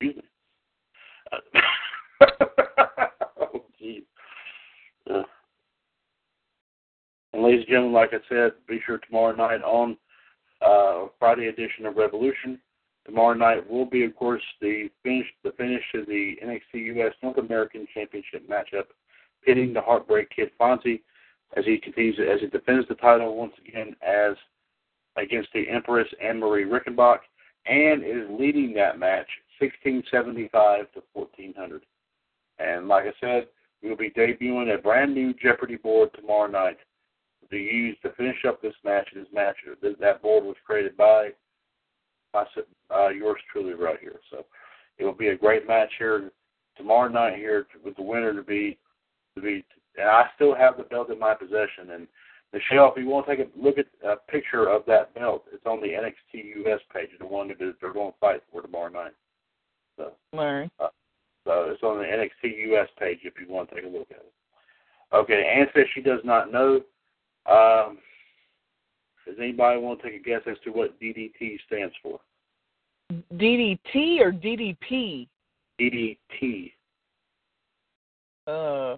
Excuse 0.00 0.16
me. 0.16 0.22
Uh, 1.32 1.38
oh, 3.40 3.64
geez. 3.78 4.02
Uh, 5.10 5.22
and 7.32 7.42
ladies 7.62 7.68
and 7.68 7.76
gentlemen, 7.76 7.92
like 7.92 8.12
I 8.12 8.28
said, 8.28 8.52
be 8.66 8.80
sure 8.84 8.98
tomorrow 8.98 9.34
night 9.36 9.62
on 9.62 9.96
uh, 10.60 11.08
Friday 11.18 11.46
edition 11.46 11.86
of 11.86 11.96
Revolution. 11.96 12.58
Tomorrow 13.06 13.34
night 13.34 13.68
will 13.68 13.84
be, 13.84 14.04
of 14.04 14.16
course, 14.16 14.42
the 14.60 14.88
finish 15.02 15.26
the 15.44 15.52
finish 15.52 15.82
of 15.94 16.06
the 16.06 16.36
NXT 16.44 16.96
US 16.96 17.14
North 17.22 17.38
American 17.38 17.86
Championship 17.94 18.48
matchup 18.48 18.86
pitting 19.44 19.72
the 19.72 19.80
Heartbreak 19.80 20.30
Kid 20.30 20.50
Fonzie 20.60 21.02
as 21.56 21.64
he 21.64 21.78
continues 21.78 22.18
as 22.18 22.40
he 22.40 22.46
defends 22.46 22.88
the 22.88 22.94
title 22.96 23.36
once 23.36 23.52
again 23.66 23.94
as 24.02 24.36
against 25.16 25.50
the 25.52 25.68
Empress 25.68 26.08
Anne 26.22 26.40
Marie 26.40 26.64
Rickenbach 26.64 27.18
and 27.66 28.02
is 28.02 28.28
leading 28.30 28.72
that 28.74 28.98
match 28.98 29.28
1675 29.60 30.92
to 30.94 31.02
1400. 31.12 31.82
And 32.58 32.88
like 32.88 33.04
I 33.04 33.12
said, 33.20 33.46
we 33.82 33.88
will 33.88 33.96
be 33.96 34.10
debuting 34.10 34.74
a 34.74 34.78
brand 34.78 35.14
new 35.14 35.32
Jeopardy 35.34 35.76
board 35.76 36.10
tomorrow 36.14 36.50
night 36.50 36.78
to 37.52 37.58
use 37.58 37.96
to 38.02 38.10
finish 38.12 38.44
up 38.48 38.60
this 38.60 38.74
match. 38.84 39.08
This 39.14 39.26
match, 39.32 39.56
that 40.00 40.22
board 40.22 40.44
was 40.44 40.56
created 40.64 40.96
by 40.96 41.30
uh, 42.34 43.08
yours 43.08 43.40
truly 43.52 43.74
right 43.74 43.98
here. 44.00 44.18
So 44.30 44.44
it 44.98 45.04
will 45.04 45.12
be 45.12 45.28
a 45.28 45.36
great 45.36 45.68
match 45.68 45.90
here 45.98 46.30
tomorrow 46.76 47.08
night 47.08 47.36
here 47.36 47.66
with 47.84 47.94
the 47.96 48.02
winner 48.02 48.34
to 48.34 48.42
be 48.42 48.78
to 49.36 49.42
be. 49.42 49.64
And 49.98 50.08
I 50.08 50.24
still 50.34 50.54
have 50.54 50.78
the 50.78 50.84
belt 50.84 51.10
in 51.10 51.18
my 51.18 51.34
possession. 51.34 51.90
And 51.92 52.06
Michelle, 52.54 52.90
if 52.90 53.02
you 53.02 53.08
want 53.08 53.26
to 53.26 53.36
take 53.36 53.46
a 53.46 53.58
look 53.58 53.76
at 53.76 53.86
a 54.02 54.16
picture 54.30 54.68
of 54.68 54.84
that 54.86 55.14
belt, 55.14 55.44
it's 55.52 55.66
on 55.66 55.80
the 55.80 55.88
NXT 55.88 56.66
US 56.66 56.80
page, 56.92 57.10
the 57.18 57.26
one 57.26 57.48
that 57.48 57.58
they're 57.58 57.92
going 57.92 58.12
to 58.12 58.18
fight 58.18 58.42
for 58.50 58.62
tomorrow 58.62 58.88
night. 58.88 59.12
So, 59.98 60.12
Larry. 60.32 60.70
uh, 60.80 60.88
so 61.44 61.66
it's 61.68 61.82
on 61.82 61.98
the 61.98 62.04
NXT 62.04 62.72
US 62.72 62.88
page 62.98 63.18
if 63.24 63.34
you 63.38 63.52
want 63.52 63.68
to 63.68 63.74
take 63.74 63.84
a 63.84 63.88
look 63.88 64.10
at 64.10 64.16
it. 64.16 64.32
Okay, 65.12 65.54
Ann 65.54 65.66
says 65.74 65.84
she 65.94 66.00
does 66.00 66.20
not 66.24 66.50
know. 66.50 66.80
Um, 67.46 67.98
does 69.26 69.36
anybody 69.38 69.80
want 69.80 70.00
to 70.00 70.10
take 70.10 70.20
a 70.20 70.24
guess 70.24 70.42
as 70.50 70.56
to 70.64 70.70
what 70.70 71.00
DDT 71.00 71.58
stands 71.66 71.94
for? 72.02 72.20
DDT 73.34 74.20
or 74.20 74.32
DDP? 74.32 75.28
DDT, 75.80 76.72
Uh, 78.46 78.96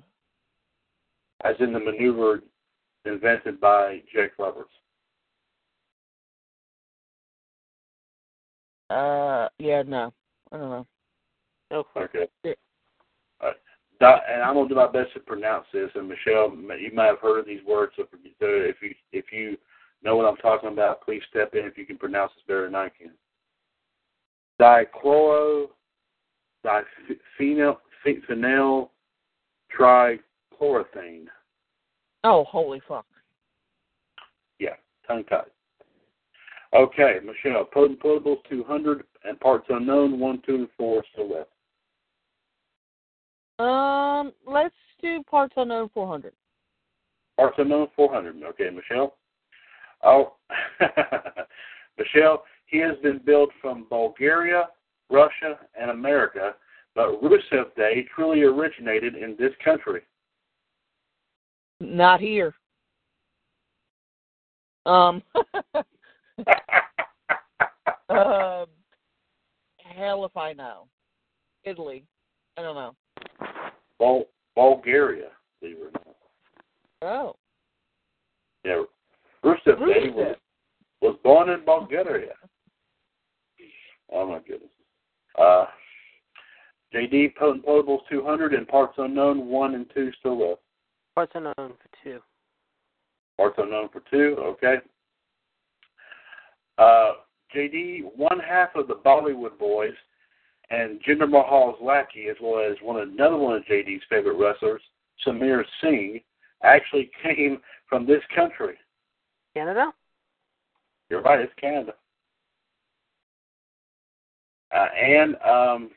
as 1.45 1.57
in 1.61 1.73
the 1.73 1.81
maneuver 1.81 2.41
invented 3.05 3.61
by 3.61 4.03
Jake 4.13 4.33
Roberts. 4.39 4.71
uh, 8.91 9.49
yeah, 9.59 9.83
no, 9.83 10.13
I 10.53 10.57
don't 10.57 10.71
know. 10.71 10.87
No 11.71 11.85
clue. 11.85 12.03
Okay. 12.03 12.29
Yeah. 12.45 12.53
All 13.41 13.49
right. 13.49 13.57
Dot, 13.57 13.94
and 14.07 14.43
I'm 14.43 14.55
gonna 14.55 14.69
do 14.69 14.75
my 14.75 14.91
best 14.91 15.13
to 15.15 15.21
pronounce 15.21 15.67
this. 15.73 15.91
And 15.95 16.09
Michelle, 16.09 16.53
you 16.79 16.91
might 16.95 17.07
have 17.07 17.21
heard 17.21 17.39
of 17.41 17.47
these 17.47 17.65
words. 17.67 17.93
So 17.97 18.07
if 18.41 18.77
you 18.83 18.95
if 19.13 19.33
you 19.33 19.57
know 20.03 20.17
what 20.17 20.27
I'm 20.27 20.37
talking 20.37 20.71
about, 20.71 21.03
please 21.03 21.23
step 21.31 21.55
in 21.55 21.65
if 21.65 21.79
you 21.79 21.87
can 21.87 21.99
pronounce 21.99 22.33
this 22.35 22.45
better 22.47 22.67
than 22.67 22.75
I 22.75 22.89
can. 22.89 23.13
Dichloro, 24.61 25.69
diphenyl, 26.65 27.79
phenyl, 28.07 28.91
trichlorothane. 29.77 31.27
Oh, 32.25 32.45
holy 32.45 32.81
fuck. 32.87 33.07
Yeah, 34.59 34.77
tongue 35.07 35.25
tied. 35.25 35.51
Okay, 36.73 37.19
Michelle, 37.25 37.65
potent 37.65 38.01
potables 38.01 38.39
200 38.49 39.05
and 39.25 39.39
parts 39.41 39.67
unknown 39.69 40.19
1, 40.19 40.43
2, 40.47 40.55
and 40.55 40.69
4 40.77 41.05
still 41.13 41.31
left. 41.31 41.51
Um, 43.59 44.33
let's 44.47 44.75
do 45.01 45.23
parts 45.25 45.55
unknown 45.57 45.89
400. 45.95 46.33
Parts 47.37 47.57
unknown 47.59 47.89
400. 47.95 48.43
Okay, 48.43 48.71
Michelle. 48.71 49.17
Oh, 50.03 50.35
Michelle, 51.99 52.45
he 52.67 52.79
has 52.79 52.97
been 53.03 53.21
built 53.25 53.51
from 53.61 53.87
Bulgaria, 53.89 54.69
Russia, 55.11 55.59
and 55.81 55.91
America, 55.91 56.55
but 56.95 57.21
Rusev 57.23 57.75
Day 57.77 58.07
truly 58.15 58.43
originated 58.43 59.15
in 59.15 59.37
this 59.39 59.53
country. 59.65 60.03
Not 61.81 62.21
here. 62.21 62.55
Um, 64.87 65.23
um, 68.09 68.67
hell 69.79 70.25
if 70.25 70.37
I 70.37 70.53
know. 70.53 70.87
Italy. 71.65 72.05
I 72.57 72.63
don't 72.63 72.75
know. 72.75 72.95
Bul- 74.05 74.29
Bulgaria, 74.55 75.29
believe 75.61 75.79
it 75.79 75.83
or 75.83 75.91
not. 75.95 76.17
Oh. 77.01 77.37
Yeah, 78.63 78.83
Rusev 79.43 79.79
Day 79.79 80.11
was, 80.11 80.37
was 81.01 81.17
born 81.25 81.49
in 81.49 81.65
Bulgaria. 81.65 82.35
Oh 84.13 84.29
my 84.29 84.41
goodness. 84.41 84.71
Uh, 85.39 85.65
JD 86.95 87.35
Potent 87.37 87.65
Potables 87.65 88.01
200 88.11 88.53
and 88.53 88.69
Parts 88.69 88.95
Unknown 88.99 89.47
1 89.47 89.75
and 89.75 89.87
2 89.95 90.13
still 90.21 90.51
left. 90.51 90.61
Parts 91.15 91.33
unknown 91.35 91.55
for 91.57 91.89
two. 92.03 92.21
Parts 93.39 93.57
Unknown 93.57 93.89
for 93.91 94.03
2, 94.11 94.37
okay. 94.39 94.77
Uh, 96.77 97.13
JD, 97.57 98.03
one 98.17 98.39
half 98.39 98.75
of 98.75 98.87
the 98.87 98.97
Bollywood 98.97 99.59
Boys 99.59 99.95
and 100.75 101.01
Jinder 101.03 101.29
Mahal's 101.29 101.77
lackey, 101.81 102.27
as 102.31 102.37
well 102.43 102.61
as 102.61 102.77
one 102.83 103.01
another 103.01 103.37
one 103.37 103.57
of 103.57 103.65
JD's 103.65 104.03
favorite 104.09 104.37
wrestlers, 104.37 104.83
Samir 105.27 105.63
Singh, 105.81 106.21
actually 106.63 107.11
came 107.23 107.59
from 107.89 108.07
this 108.07 108.23
country. 108.35 108.77
Canada? 109.55 109.93
You're 111.11 111.23
right, 111.23 111.41
it's 111.41 111.53
Canada. 111.61 111.95
Uh, 114.75 114.87
and 115.01 115.37
um, 115.49 115.91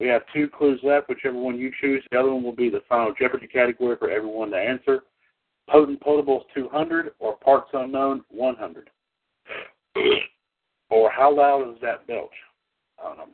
we 0.00 0.08
have 0.08 0.22
two 0.34 0.48
clues 0.48 0.80
left. 0.82 1.08
Whichever 1.08 1.38
one 1.38 1.58
you 1.58 1.70
choose, 1.80 2.02
the 2.10 2.18
other 2.18 2.32
one 2.32 2.42
will 2.42 2.56
be 2.56 2.70
the 2.70 2.82
final 2.88 3.14
Jeopardy 3.18 3.46
category 3.46 3.96
for 3.98 4.10
everyone 4.10 4.50
to 4.50 4.56
answer. 4.56 5.04
Potent 5.68 6.00
Potables 6.00 6.42
200 6.54 7.12
or 7.20 7.36
Parts 7.36 7.68
Unknown 7.74 8.24
100. 8.30 8.90
or 10.90 11.10
how 11.10 11.36
loud 11.36 11.70
is 11.70 11.80
that 11.82 12.06
belch? 12.06 12.30
I 13.00 13.08
don't 13.08 13.18
know. 13.18 13.24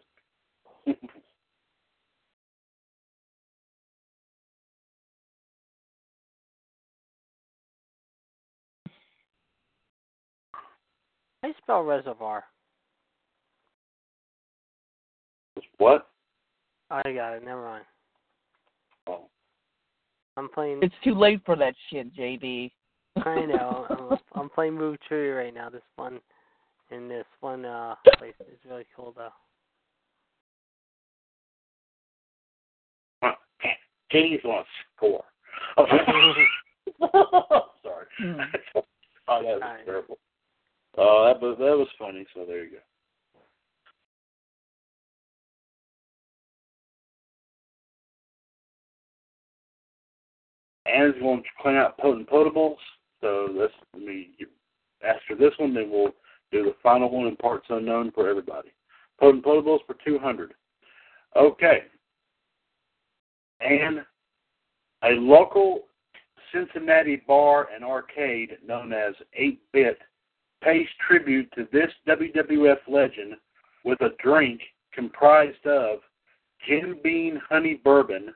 How 11.42 11.48
do 11.48 11.48
you 11.48 11.54
spell 11.62 11.82
reservoir? 11.82 12.44
what? 15.78 16.08
I 16.90 17.02
got 17.12 17.34
it. 17.34 17.44
Never 17.44 17.62
mind. 17.62 17.84
Oh. 19.06 19.28
I'm 20.36 20.48
playing. 20.48 20.80
It's 20.82 20.94
too 21.02 21.14
late 21.14 21.40
for 21.44 21.56
that 21.56 21.74
shit, 21.90 22.14
JD. 22.14 22.70
I 23.24 23.44
know. 23.46 23.86
I'm, 23.90 24.18
I'm 24.40 24.50
playing 24.50 24.74
Move 24.74 24.96
Tree 25.06 25.30
right 25.30 25.54
now. 25.54 25.68
This 25.68 25.82
one, 25.96 26.20
and 26.90 27.10
this 27.10 27.26
one 27.40 27.64
uh 27.64 27.94
place 28.18 28.34
is 28.40 28.58
really 28.68 28.86
cool 28.96 29.12
though. 29.16 29.28
Katie's 34.10 34.44
on 34.44 34.64
score. 34.96 35.24
Oh, 35.76 35.86
sorry. 37.82 38.06
Hmm. 38.18 38.40
oh, 39.28 39.42
that 39.42 39.54
was 39.54 39.62
Alright. 39.62 39.84
terrible. 39.84 40.18
Oh, 40.96 41.24
that 41.26 41.40
was 41.40 41.56
that 41.58 41.76
was 41.76 41.88
funny. 41.98 42.24
So 42.34 42.44
there 42.46 42.64
you 42.64 42.70
go. 42.72 42.76
Anna's 50.86 51.14
going 51.20 51.42
to 51.42 51.48
clean 51.60 51.76
out 51.76 51.98
potent 51.98 52.28
potables. 52.28 52.76
So 53.20 53.48
let's 53.52 53.72
let 53.94 54.02
me 54.02 54.30
after 55.06 55.34
this 55.34 55.52
one, 55.58 55.74
then 55.74 55.90
we'll 55.90 56.14
do 56.52 56.64
the 56.64 56.74
final 56.82 57.10
one 57.10 57.26
in 57.26 57.36
parts 57.36 57.66
unknown 57.70 58.12
for 58.12 58.28
everybody. 58.28 58.68
Potent 59.18 59.44
potables 59.44 59.80
for 59.86 59.96
two 60.04 60.18
hundred. 60.18 60.54
Okay. 61.36 61.84
And 63.64 64.00
a 65.02 65.10
local 65.20 65.84
Cincinnati 66.52 67.16
bar 67.26 67.68
and 67.74 67.84
arcade 67.84 68.58
known 68.64 68.92
as 68.92 69.14
8 69.34 69.60
Bit 69.72 69.98
pays 70.62 70.86
tribute 71.06 71.50
to 71.56 71.66
this 71.72 71.90
WWF 72.06 72.78
legend 72.88 73.34
with 73.84 74.00
a 74.02 74.10
drink 74.22 74.60
comprised 74.92 75.66
of 75.66 75.98
Jim 76.66 76.98
Beam 77.02 77.40
Honey 77.48 77.74
Bourbon, 77.82 78.32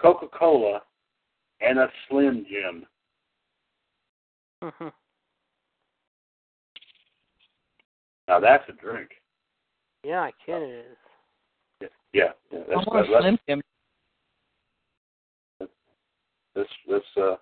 Coca 0.00 0.26
Cola, 0.28 0.82
and 1.60 1.78
a 1.78 1.90
Slim 2.08 2.46
Jim. 2.48 2.86
Mhm. 4.62 4.92
Now 8.28 8.40
that's 8.40 8.68
a 8.68 8.72
drink. 8.72 9.10
yeah, 10.04 10.20
I 10.20 10.32
kid 10.44 10.62
it 10.62 10.86
is. 10.86 10.96
Yeah, 11.80 11.88
yeah 12.12 12.32
I 12.52 12.64
that's, 12.68 12.86
want 12.86 13.06
to 13.06 13.12
that's, 13.12 13.22
slim 13.22 13.38
him. 13.46 13.62
That's, 16.58 16.68
that's, 16.90 17.16
uh, 17.16 17.36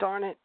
Darn 0.00 0.24
it. 0.24 0.36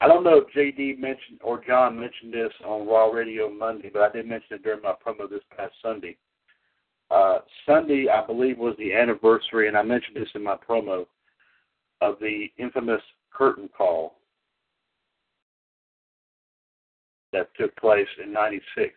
I 0.00 0.08
don't 0.08 0.24
know 0.24 0.42
if 0.42 0.54
JD 0.54 0.98
mentioned 0.98 1.40
or 1.42 1.62
John 1.64 1.98
mentioned 1.98 2.32
this 2.32 2.52
on 2.64 2.86
Raw 2.86 3.06
Radio 3.06 3.50
Monday, 3.50 3.90
but 3.90 4.02
I 4.02 4.10
did 4.10 4.26
mention 4.26 4.56
it 4.56 4.62
during 4.62 4.82
my 4.82 4.92
promo 5.04 5.28
this 5.28 5.40
past 5.56 5.72
Sunday. 5.82 6.16
Uh, 7.10 7.38
Sunday, 7.64 8.06
I 8.08 8.26
believe, 8.26 8.58
was 8.58 8.74
the 8.78 8.92
anniversary, 8.92 9.68
and 9.68 9.76
I 9.76 9.82
mentioned 9.82 10.16
this 10.16 10.28
in 10.34 10.42
my 10.42 10.56
promo 10.56 11.06
of 12.02 12.16
the 12.20 12.46
infamous 12.58 13.00
curtain 13.32 13.70
call 13.76 14.16
that 17.32 17.48
took 17.58 17.74
place 17.76 18.08
in 18.22 18.32
'96. 18.32 18.92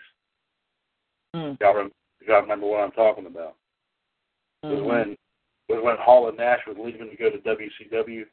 Mm. 1.35 1.57
Y'all, 1.61 1.75
rem- 1.75 1.91
y'all 2.27 2.41
remember 2.41 2.67
what 2.67 2.81
I'm 2.81 2.91
talking 2.91 3.25
about? 3.25 3.55
was 4.63 4.79
Mhm. 4.79 4.85
when 4.85 5.17
was 5.69 5.83
when 5.83 5.97
Hall 5.97 6.27
and 6.27 6.37
Nash 6.37 6.59
was 6.67 6.77
leaving 6.79 7.09
to 7.09 7.15
go 7.15 7.29
to 7.29 7.37
WCW. 7.37 8.25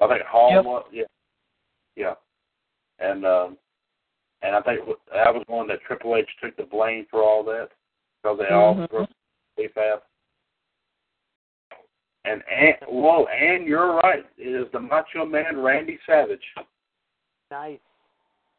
I 0.00 0.08
think 0.08 0.22
Hall 0.22 0.52
Yep. 0.52 0.64
was 0.64 0.86
yeah, 0.92 1.04
yeah, 1.96 2.14
and 2.98 3.26
um, 3.26 3.58
and 4.42 4.54
I 4.54 4.60
think 4.62 4.80
that 5.12 5.34
was 5.34 5.44
one 5.46 5.66
that 5.68 5.80
Triple 5.82 6.16
H 6.16 6.28
took 6.42 6.56
the 6.56 6.64
blame 6.64 7.06
for 7.10 7.22
all 7.22 7.42
that 7.44 7.70
because 8.22 8.38
they 8.38 8.54
all 8.54 8.74
Mhm. 8.74 8.90
broke 8.90 9.10
kayfabe. 9.58 10.02
And 12.24 12.42
and 12.50 12.76
whoa, 12.88 13.26
and 13.26 13.66
you're 13.66 13.94
right. 13.96 14.24
It 14.38 14.48
is 14.48 14.70
the 14.72 14.80
Macho 14.80 15.26
Man 15.26 15.60
Randy 15.60 15.98
Savage. 16.06 16.54
Nice. 17.50 17.80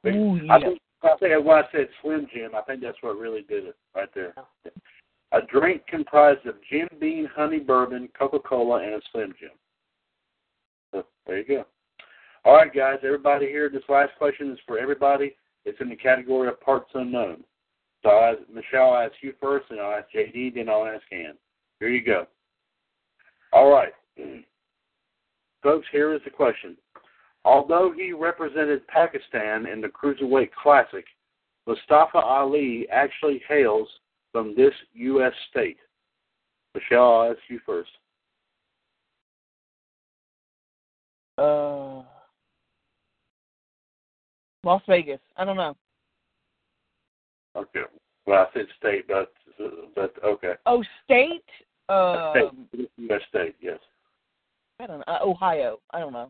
Ooh, 0.06 0.36
I 0.50 0.58
yeah. 0.58 0.60
think 0.60 0.82
I 1.04 1.18
think 1.18 1.46
when 1.46 1.58
I 1.64 1.68
said 1.72 1.90
Slim 2.02 2.28
Jim, 2.34 2.56
I 2.56 2.62
think 2.62 2.82
that's 2.82 3.02
what 3.02 3.18
really 3.18 3.42
did 3.44 3.66
it 3.66 3.76
right 3.96 4.12
there. 4.14 4.34
A 5.32 5.42
drink 5.42 5.86
comprised 5.88 6.46
of 6.46 6.56
Jim 6.70 6.88
Beam, 7.00 7.28
honey 7.36 7.60
bourbon, 7.60 8.10
Coca 8.18 8.40
Cola, 8.40 8.84
and 8.84 8.94
a 8.94 9.02
Slim 9.12 9.34
Jim. 9.40 9.50
So 10.92 11.06
there 11.26 11.40
you 11.40 11.46
go. 11.46 11.66
All 12.46 12.56
right, 12.56 12.74
guys. 12.74 13.00
Everybody 13.04 13.48
here. 13.48 13.70
This 13.70 13.84
last 13.90 14.12
question 14.18 14.52
is 14.52 14.60
for 14.66 14.78
everybody. 14.78 15.36
It's 15.66 15.82
in 15.82 15.90
the 15.90 15.96
category 15.96 16.48
of 16.48 16.62
parts 16.62 16.92
unknown. 16.94 17.44
So 18.04 18.10
I, 18.12 18.36
Michelle, 18.54 18.92
I'll 18.92 19.08
ask 19.08 19.16
you 19.22 19.34
first, 19.42 19.66
and 19.72 19.80
I'll 19.80 19.98
ask 19.98 20.06
JD, 20.16 20.54
then 20.54 20.70
I'll 20.70 20.86
ask 20.86 21.02
Ann. 21.12 21.34
Here 21.80 21.90
you 21.90 22.06
go. 22.06 22.28
All 23.52 23.72
right. 23.72 23.94
Folks, 25.64 25.88
here 25.92 26.14
is 26.14 26.22
the 26.24 26.30
question. 26.30 26.78
Although 27.44 27.92
he 27.96 28.12
represented 28.12 28.88
Pakistan 28.88 29.66
in 29.66 29.82
the 29.82 29.88
Cruiserweight 29.88 30.52
Classic, 30.62 31.06
Mustafa 31.66 32.20
Ali 32.20 32.88
actually 32.92 33.42
hails 33.48 33.88
from 34.36 34.54
this 34.54 34.74
U.S. 34.96 35.32
state. 35.50 35.78
Michelle, 36.74 37.22
I'll 37.22 37.32
ask 37.32 37.40
you 37.48 37.58
first. 37.66 37.90
Uh, 41.38 42.04
Las 44.66 44.82
Vegas. 44.90 45.22
I 45.38 45.46
don't 45.46 45.56
know. 45.56 45.78
Okay. 47.56 47.84
Well, 48.26 48.40
I 48.40 48.54
said 48.54 48.66
state, 48.78 49.08
but 49.08 49.32
but 49.96 50.14
okay. 50.22 50.56
Oh, 50.66 50.84
state. 51.06 51.46
Uh, 51.88 52.32
State. 52.32 52.90
U.S. 52.98 53.22
state, 53.30 53.56
yes. 53.62 53.80
I 54.82 54.88
don't 54.88 54.98
know. 54.98 55.06
Uh, 55.08 55.20
Ohio. 55.24 55.80
I 55.94 56.02
don't 56.02 56.12
know. 56.12 56.30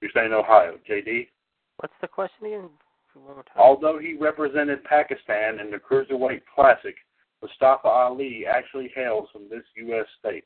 You're 0.00 0.10
saying 0.12 0.32
Ohio, 0.32 0.76
JD. 0.90 1.28
What's 1.76 1.94
the 2.00 2.08
question 2.08 2.46
again? 2.46 2.68
One 3.14 3.34
more 3.34 3.44
time. 3.44 3.58
Although 3.58 4.00
he 4.00 4.14
represented 4.14 4.82
Pakistan 4.82 5.60
in 5.60 5.70
the 5.70 5.76
Cruiserweight 5.76 6.42
Classic, 6.52 6.96
Mustafa 7.44 7.88
Ali 7.88 8.46
actually 8.46 8.90
hails 8.94 9.28
from 9.30 9.50
this 9.50 9.64
U.S. 9.76 10.06
state. 10.18 10.44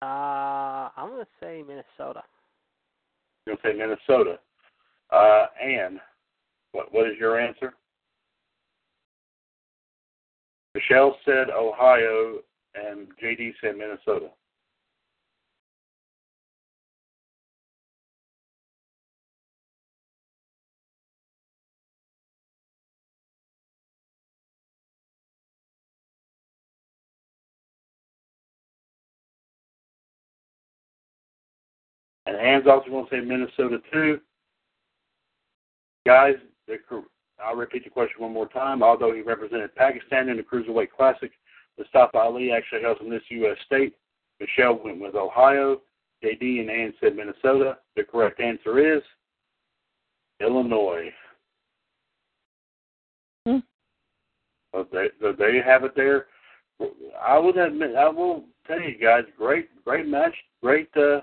Uh, 0.00 0.88
I'm 0.96 1.10
gonna 1.10 1.26
say 1.40 1.64
Minnesota. 1.66 2.22
You're 3.46 3.56
going 3.56 3.76
to 3.76 3.80
say 3.80 4.06
Minnesota. 4.06 4.38
Uh, 5.10 5.46
Ann, 5.60 6.00
what, 6.70 6.94
what 6.94 7.08
is 7.08 7.14
your 7.18 7.40
answer? 7.40 7.74
Michelle 10.76 11.16
said 11.24 11.50
Ohio, 11.50 12.38
and 12.76 13.08
JD 13.22 13.54
said 13.60 13.76
Minnesota. 13.76 14.28
And 32.32 32.40
Ann's 32.40 32.66
also 32.66 32.88
going 32.88 33.06
to 33.06 33.10
say 33.10 33.20
Minnesota 33.20 33.78
too. 33.92 34.18
Guys, 36.06 36.34
the, 36.66 36.76
I'll 37.44 37.56
repeat 37.56 37.84
the 37.84 37.90
question 37.90 38.22
one 38.22 38.32
more 38.32 38.48
time. 38.48 38.82
Although 38.82 39.12
he 39.12 39.20
represented 39.20 39.74
Pakistan 39.74 40.30
in 40.30 40.38
the 40.38 40.42
Cruiserweight 40.42 40.90
Classic, 40.96 41.30
Mustafa 41.78 42.16
Ali 42.16 42.50
actually 42.50 42.80
hails 42.80 42.98
from 42.98 43.10
this 43.10 43.22
U.S. 43.28 43.58
state. 43.66 43.94
Michelle 44.40 44.80
went 44.82 45.00
with 45.00 45.14
Ohio. 45.14 45.82
JD 46.24 46.60
and 46.60 46.70
Ann 46.70 46.94
said 47.00 47.16
Minnesota. 47.16 47.78
The 47.96 48.04
correct 48.04 48.40
answer 48.40 48.96
is 48.96 49.02
Illinois. 50.40 51.10
Hmm. 53.46 53.58
So 54.72 54.86
there, 54.90 55.10
so 55.20 55.34
there 55.36 55.62
have 55.62 55.84
it. 55.84 55.94
There, 55.94 56.26
I 57.20 57.38
would 57.38 57.58
admit, 57.58 57.94
I 57.94 58.08
will 58.08 58.44
tell 58.66 58.80
you 58.80 58.96
guys, 58.98 59.24
great, 59.36 59.68
great 59.84 60.06
match, 60.06 60.34
great, 60.62 60.88
uh, 60.96 61.20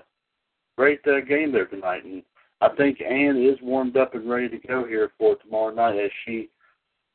great 0.80 1.06
uh, 1.06 1.20
game 1.20 1.52
there 1.52 1.66
tonight, 1.66 2.06
and 2.06 2.22
I 2.62 2.70
think 2.70 3.02
Ann 3.02 3.36
is 3.36 3.58
warmed 3.60 3.98
up 3.98 4.14
and 4.14 4.26
ready 4.26 4.48
to 4.48 4.66
go 4.66 4.86
here 4.86 5.10
for 5.18 5.36
tomorrow 5.36 5.74
night 5.74 6.02
as 6.02 6.10
she, 6.24 6.48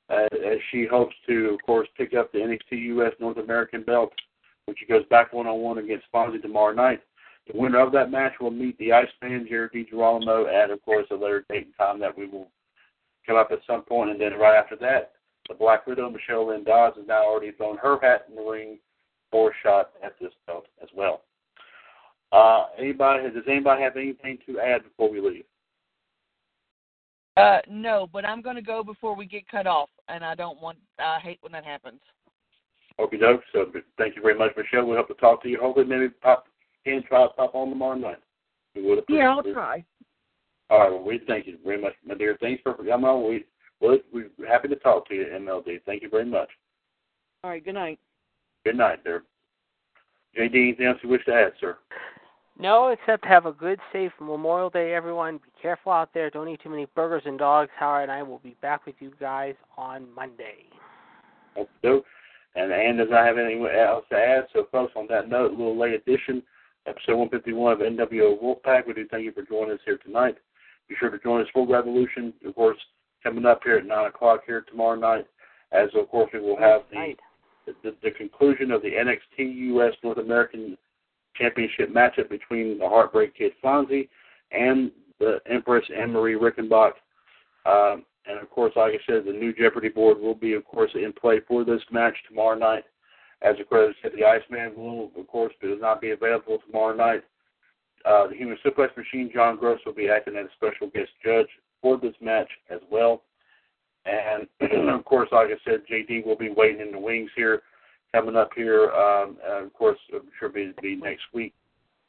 uh, 0.08 0.28
as 0.36 0.60
she 0.72 0.86
hopes 0.86 1.16
to, 1.28 1.50
of 1.56 1.60
course, 1.66 1.88
pick 1.98 2.14
up 2.14 2.32
the 2.32 2.38
NXT 2.38 2.78
US 3.00 3.14
North 3.20 3.38
American 3.38 3.82
belt, 3.82 4.14
when 4.66 4.78
she 4.78 4.86
goes 4.86 5.04
back 5.10 5.34
one 5.34 5.48
on 5.48 5.62
one 5.62 5.80
against 5.80 6.06
Fonzie 6.14 6.40
tomorrow 6.40 6.76
night. 6.76 7.02
The 7.52 7.60
winner 7.60 7.80
of 7.80 7.92
that 7.94 8.12
match 8.12 8.34
will 8.40 8.52
meet 8.52 8.78
the 8.78 8.94
Iceman, 8.94 9.48
Jared 9.50 9.72
DiGirolamo, 9.72 10.48
at, 10.48 10.70
of 10.70 10.80
course, 10.84 11.08
a 11.10 11.16
later 11.16 11.44
date 11.50 11.66
and 11.66 11.76
time 11.76 12.00
that 12.02 12.16
we 12.16 12.28
will 12.28 12.52
come 13.26 13.36
up 13.36 13.50
at 13.52 13.62
some 13.66 13.82
point. 13.82 14.12
And 14.12 14.22
then 14.22 14.34
right 14.34 14.56
after 14.56 14.76
that, 14.76 15.14
the 15.50 15.56
Black 15.56 15.88
Widow, 15.88 16.12
Michelle 16.12 16.50
Lynn 16.50 16.66
Dodds, 16.66 16.98
has 16.98 17.08
now 17.08 17.24
already 17.26 17.52
thrown 17.54 17.78
her 17.78 18.00
hat 18.00 18.28
in 18.30 18.36
the 18.36 18.44
ring 18.44 18.78
for 19.32 19.50
a 19.50 19.54
shot 19.64 19.90
at 20.04 20.14
this 20.22 20.34
belt 20.46 20.68
as 20.84 20.90
well. 20.96 21.22
Uh, 22.32 22.66
anybody, 22.78 23.30
does 23.30 23.44
anybody 23.48 23.82
have 23.82 23.96
anything 23.96 24.38
to 24.46 24.60
add 24.60 24.84
before 24.84 25.10
we 25.10 25.22
leave? 25.22 25.46
Uh, 27.38 27.60
no, 27.70 28.08
but 28.12 28.26
I'm 28.26 28.42
going 28.42 28.56
to 28.56 28.62
go 28.62 28.84
before 28.84 29.16
we 29.16 29.26
get 29.26 29.48
cut 29.50 29.68
off, 29.68 29.90
and 30.08 30.24
I 30.24 30.36
don't 30.36 30.62
want. 30.62 30.78
I 31.00 31.20
hate 31.20 31.38
when 31.42 31.52
that 31.52 31.66
happens. 31.66 32.00
Okay, 32.98 33.18
doke. 33.18 33.42
So 33.52 33.66
thank 33.98 34.16
you 34.16 34.22
very 34.22 34.38
much, 34.38 34.52
Michelle. 34.56 34.86
We 34.86 34.96
hope 34.96 35.10
to 35.10 35.14
talk 35.16 35.44
to 35.44 35.50
you. 35.50 35.60
Hopefully, 35.62 35.86
maybe 35.86 36.10
pop 36.10 36.46
can 36.86 37.04
try 37.04 37.24
to 37.24 37.30
pop 37.30 37.54
on 37.54 37.70
tomorrow 37.70 37.96
night. 37.98 38.20
We 38.74 38.84
would 38.84 39.00
appreciate 39.00 39.24
Yeah, 39.24 39.32
I'll 39.32 39.40
it. 39.40 39.54
try. 39.54 39.84
All 40.70 40.80
right. 40.80 40.92
Well, 40.92 41.04
we 41.04 41.20
thank 41.28 41.48
you 41.48 41.58
very 41.64 41.82
much, 41.82 41.94
my 42.06 42.16
dear. 42.16 42.38
Thanks 42.40 42.62
for 42.64 42.74
coming 42.74 42.90
on. 42.92 43.28
We 43.28 43.46
we're, 43.82 44.00
we're 44.14 44.48
happy 44.48 44.70
to 44.70 44.76
talk 44.78 45.08
to 45.10 45.16
you, 45.16 45.26
MLD. 45.26 45.82
Thank 45.86 46.04
you 46.04 46.10
very 46.10 46.26
much. 46.26 46.50
All 47.44 47.50
right. 47.50 47.64
Good 47.64 47.74
night. 47.74 48.00
Good 48.64 48.78
night, 48.78 49.04
there. 49.04 49.24
JD, 50.38 50.54
anything 50.56 50.86
else 50.88 50.98
you 51.04 51.10
wish 51.10 51.24
to 51.26 51.34
add, 51.34 51.54
sir? 51.60 51.78
No, 52.58 52.88
except 52.88 53.26
have 53.26 53.46
a 53.46 53.52
good, 53.52 53.80
safe 53.92 54.14
Memorial 54.20 54.70
Day, 54.70 54.94
everyone. 54.94 55.38
Be 55.38 55.52
careful 55.62 55.92
out 55.92 56.10
there. 56.14 56.30
Don't 56.30 56.48
eat 56.48 56.62
too 56.64 56.70
many 56.70 56.88
burgers 56.96 57.24
and 57.26 57.38
dogs. 57.38 57.70
Howard 57.78 58.04
and 58.04 58.12
I 58.12 58.24
will 58.24 58.40
be 58.40 58.56
back 58.62 58.86
with 58.86 58.96
you 59.00 59.12
guys 59.20 59.56
on 59.78 60.08
Monday. 60.16 60.64
And 62.56 62.72
Ann 62.72 62.96
does 62.96 63.10
not 63.10 63.26
have 63.26 63.38
anything 63.38 63.66
else 63.66 64.06
to 64.10 64.16
add. 64.16 64.48
So, 64.54 64.68
folks, 64.72 64.94
on 64.96 65.08
that 65.10 65.28
note, 65.28 65.52
a 65.52 65.56
little 65.56 65.78
late 65.78 65.94
edition, 65.94 66.42
episode 66.88 67.18
151 67.18 67.74
of 67.74 67.80
NWO 67.80 68.42
Wolfpac. 68.42 68.88
We 68.88 68.94
do 68.94 69.06
thank 69.12 69.26
you 69.26 69.34
for 69.34 69.44
joining 69.44 69.74
us 69.74 69.80
here 69.84 69.98
tonight. 69.98 70.36
Be 70.88 70.96
sure 70.98 71.10
to 71.10 71.20
join 71.20 71.42
us 71.42 71.48
for 71.54 71.68
Revolution, 71.68 72.34
of 72.46 72.56
course, 72.56 72.78
coming 73.22 73.46
up 73.46 73.62
here 73.66 73.78
at 73.78 73.86
9 73.86 74.06
o'clock 74.06 74.42
here 74.46 74.64
tomorrow 74.70 74.98
night. 74.98 75.28
As, 75.74 75.90
of 75.94 76.08
course, 76.08 76.30
we 76.34 76.40
will 76.40 76.58
have 76.58 76.82
the 76.90 77.16
the, 77.84 77.96
the 78.04 78.12
conclusion 78.12 78.72
of 78.72 78.82
the 78.82 78.90
NXT 78.90 79.56
US 79.74 79.94
North 80.04 80.20
American 80.20 80.78
Championship 81.38 81.94
matchup 81.94 82.30
between 82.30 82.78
the 82.80 82.88
Heartbreak 82.88 83.36
Kid 83.36 83.54
Fonzie 83.64 84.10
and 84.52 84.92
the 85.20 85.40
Empress 85.50 85.86
Anne 85.96 86.12
Marie 86.12 86.36
Rickenbach. 86.36 86.94
Um, 87.66 88.06
and 88.28 88.40
of 88.40 88.50
course, 88.50 88.74
like 88.76 88.94
I 88.94 89.00
said, 89.06 89.26
the 89.26 89.32
new 89.32 89.54
Jeopardy 89.54 89.90
board 89.90 90.20
will 90.20 90.36
be, 90.36 90.54
of 90.54 90.66
course, 90.66 90.92
in 90.96 91.14
play 91.14 91.40
for 91.48 91.64
this 91.64 91.82
match 91.92 92.16
tomorrow 92.28 92.58
night. 92.58 92.84
As 93.42 93.60
of 93.60 93.70
course, 93.70 93.96
said, 94.02 94.12
the 94.16 94.26
Iceman 94.26 94.76
will, 94.76 95.12
of 95.18 95.28
course, 95.28 95.54
does 95.62 95.80
not 95.80 96.02
be 96.02 96.12
available 96.12 96.60
tomorrow 96.66 96.96
night. 96.96 97.24
Uh, 98.06 98.28
the 98.28 98.36
Human 98.36 98.58
Suplex 98.66 98.96
Machine, 98.96 99.30
John 99.34 99.58
Gross, 99.58 99.80
will 99.86 99.94
be 99.94 100.10
acting 100.10 100.36
as 100.36 100.46
a 100.46 100.56
special 100.56 100.88
guest 100.88 101.12
judge 101.24 101.48
for 101.82 101.98
this 101.98 102.14
match 102.22 102.50
as 102.70 102.80
well. 102.90 103.24
And 104.06 104.48
of 104.90 105.06
course, 105.06 105.30
like 105.32 105.48
I 105.48 105.58
said, 105.70 105.82
JD 105.92 106.26
will 106.26 106.38
be 106.38 106.50
waiting 106.50 106.82
in 106.82 106.92
the 106.92 107.00
wings 107.00 107.32
here, 107.36 107.64
coming 108.16 108.38
up 108.38 108.52
here. 108.56 108.92
Um, 108.92 109.38
of 109.46 109.74
course, 109.74 110.00
I'm 110.14 110.22
sure 110.40 110.50
be, 110.50 110.72
be 110.82 110.96
next 110.96 111.24
week 111.34 111.54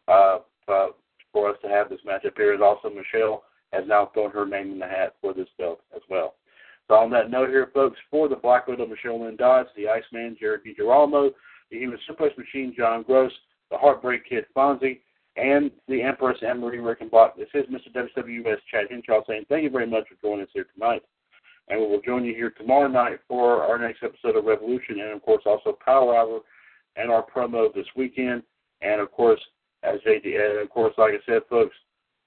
uh, 0.06 0.38
uh, 0.68 0.88
for 1.32 1.50
us 1.50 1.56
to 1.62 1.68
have 1.68 1.88
this 1.88 1.98
match 2.04 2.24
up 2.24 2.34
here. 2.36 2.54
And 2.54 2.62
also, 2.62 2.88
Michelle 2.88 3.42
has 3.72 3.84
now 3.88 4.10
thrown 4.14 4.30
her 4.30 4.46
name 4.46 4.72
in 4.72 4.78
the 4.78 4.86
hat 4.86 5.16
for 5.20 5.34
this 5.34 5.48
belt 5.58 5.80
as 5.94 6.02
well. 6.08 6.34
So 6.86 6.94
on 6.94 7.10
that 7.10 7.30
note 7.30 7.48
here, 7.48 7.70
folks, 7.74 7.98
for 8.08 8.28
the 8.28 8.36
Black 8.36 8.68
Widow, 8.68 8.86
Michelle 8.86 9.24
Lynn 9.24 9.36
Dodds, 9.36 9.68
the 9.76 9.88
Iceman, 9.88 10.36
Jared 10.38 10.60
DiGirolamo, 10.64 11.30
the 11.72 11.78
Human 11.78 11.98
Suplex 12.08 12.38
Machine, 12.38 12.72
John 12.76 13.02
Gross, 13.02 13.32
the 13.72 13.76
Heartbreak 13.76 14.28
Kid, 14.28 14.44
Fonzie, 14.56 15.00
and 15.36 15.72
the 15.88 16.00
Empress, 16.00 16.38
Anne-Marie 16.46 16.78
Rickenbach. 16.78 17.36
This 17.36 17.48
is 17.54 17.66
Mr. 17.66 17.92
WWS 17.92 18.58
Chad 18.70 18.86
Henshaw 18.88 19.22
saying 19.26 19.46
thank 19.48 19.64
you 19.64 19.70
very 19.70 19.86
much 19.86 20.04
for 20.08 20.14
joining 20.22 20.44
us 20.44 20.50
here 20.54 20.66
tonight. 20.72 21.02
And 21.68 21.80
we 21.80 21.86
will 21.86 22.00
join 22.00 22.24
you 22.24 22.34
here 22.34 22.50
tomorrow 22.50 22.88
night 22.88 23.18
for 23.26 23.62
our 23.62 23.78
next 23.78 24.02
episode 24.02 24.36
of 24.36 24.44
Revolution 24.44 25.00
and, 25.00 25.12
of 25.12 25.22
course, 25.22 25.42
also 25.46 25.76
Power 25.84 26.16
Hour 26.16 26.40
and 26.96 27.10
our 27.10 27.24
promo 27.24 27.72
this 27.74 27.86
weekend. 27.96 28.42
And, 28.82 29.00
of 29.00 29.10
course, 29.10 29.40
as 29.82 30.00
JD, 30.06 30.24
and 30.24 30.60
of 30.60 30.70
course, 30.70 30.94
like 30.98 31.14
I 31.14 31.24
said, 31.26 31.42
folks, 31.48 31.74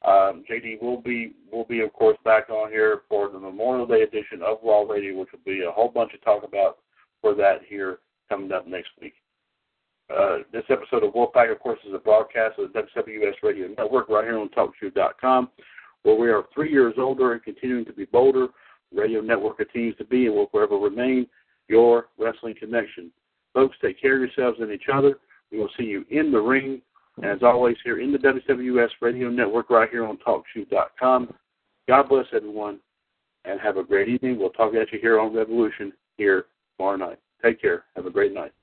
um, 0.06 0.44
JD 0.50 0.82
will 0.82 1.02
be 1.02 1.34
will 1.52 1.66
be 1.66 1.82
of 1.82 1.92
course 1.92 2.18
back 2.24 2.50
on 2.50 2.72
here 2.72 3.02
for 3.10 3.30
the 3.30 3.40
Memorial 3.40 3.86
Day 3.86 4.02
edition 4.02 4.42
of 4.42 4.60
Raw 4.64 4.84
Radio, 4.84 5.20
which 5.20 5.30
will 5.32 5.40
be 5.46 5.64
a 5.68 5.72
whole 5.72 5.90
bunch 5.90 6.14
of 6.14 6.22
talk 6.22 6.44
about 6.44 6.78
for 7.22 7.36
that 7.36 7.62
here 7.68 8.00
coming 8.30 8.52
up 8.52 8.66
next 8.66 8.90
week. 9.02 9.16
Uh, 10.10 10.38
this 10.54 10.64
episode 10.70 11.04
of 11.04 11.14
Wolfpac, 11.14 11.52
of 11.52 11.60
course, 11.60 11.80
is 11.86 11.94
a 11.94 12.00
broadcast 12.00 12.58
of 12.58 12.72
the 12.72 12.80
WWS 12.80 13.44
Radio 13.44 13.68
Network 13.78 14.10
right 14.10 14.24
here 14.24 14.40
on 14.40 14.50
TalkShoe.com, 14.50 15.50
where 16.04 16.16
we 16.16 16.30
are 16.30 16.46
three 16.54 16.72
years 16.72 16.96
older 16.98 17.34
and 17.34 17.44
continuing 17.44 17.86
to 17.86 17.94
be 17.94 18.06
bolder. 18.06 18.48
Radio 18.94 19.22
Network 19.22 19.58
continues 19.58 19.96
to 19.98 20.06
be 20.06 20.26
and 20.28 20.36
will 20.36 20.48
forever 20.48 20.78
remain 20.78 21.28
your 21.68 22.08
wrestling 22.18 22.56
connection. 22.60 23.12
Folks, 23.54 23.78
take 23.82 24.00
care 24.02 24.16
of 24.16 24.22
yourselves 24.22 24.60
and 24.62 24.72
each 24.72 24.90
other. 24.92 25.20
We 25.52 25.60
will 25.60 25.70
see 25.78 25.86
you 25.86 26.06
in 26.10 26.32
the 26.32 26.40
ring 26.40 26.82
and 27.22 27.32
as 27.32 27.44
always, 27.44 27.76
here 27.84 28.00
in 28.00 28.12
the 28.14 28.18
WWS 28.18 28.90
Radio 29.02 29.30
Network, 29.30 29.70
right 29.70 29.90
here 29.90 30.06
on 30.06 30.18
TalkShoe.com. 30.18 31.34
God 31.88 32.10
bless 32.10 32.26
everyone, 32.34 32.80
and 33.44 33.60
have 33.60 33.78
a 33.78 33.84
great 33.84 34.08
evening. 34.08 34.40
We'll 34.40 34.52
talk 34.52 34.74
at 34.74 34.92
you 34.94 35.00
here 35.02 35.20
on 35.20 35.36
Revolution 35.36 35.92
here 36.18 36.46
tomorrow 36.78 36.98
night. 36.98 37.20
Take 37.44 37.60
care. 37.60 37.84
Have 37.96 38.06
a 38.06 38.10
great 38.10 38.34
night. 38.34 38.54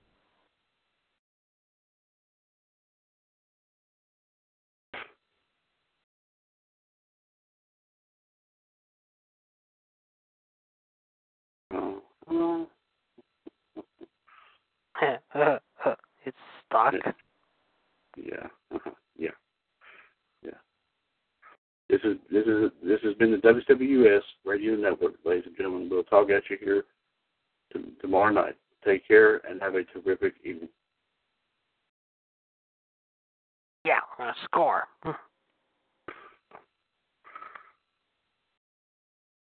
Oh, 11.74 12.66
stuck. 16.76 17.14
Yeah, 18.16 18.46
uh-huh. 18.74 18.90
yeah, 19.18 19.30
yeah. 20.42 20.50
This 21.88 22.00
is 22.04 22.16
this 22.30 22.46
is 22.46 22.70
this 22.82 23.00
has 23.02 23.14
been 23.14 23.30
the 23.30 23.38
WWS 23.38 24.22
Radio 24.44 24.74
Network, 24.76 25.14
ladies 25.24 25.44
and 25.46 25.56
gentlemen. 25.56 25.88
We'll 25.90 26.04
talk 26.04 26.30
at 26.30 26.42
you 26.48 26.56
here 26.60 26.84
t- 27.72 27.92
tomorrow 28.00 28.32
night. 28.32 28.56
Take 28.84 29.06
care 29.06 29.42
and 29.48 29.60
have 29.60 29.74
a 29.74 29.84
terrific 29.84 30.34
evening. 30.44 30.68
Yeah, 33.84 34.00
a 34.18 34.32
score. 34.44 34.84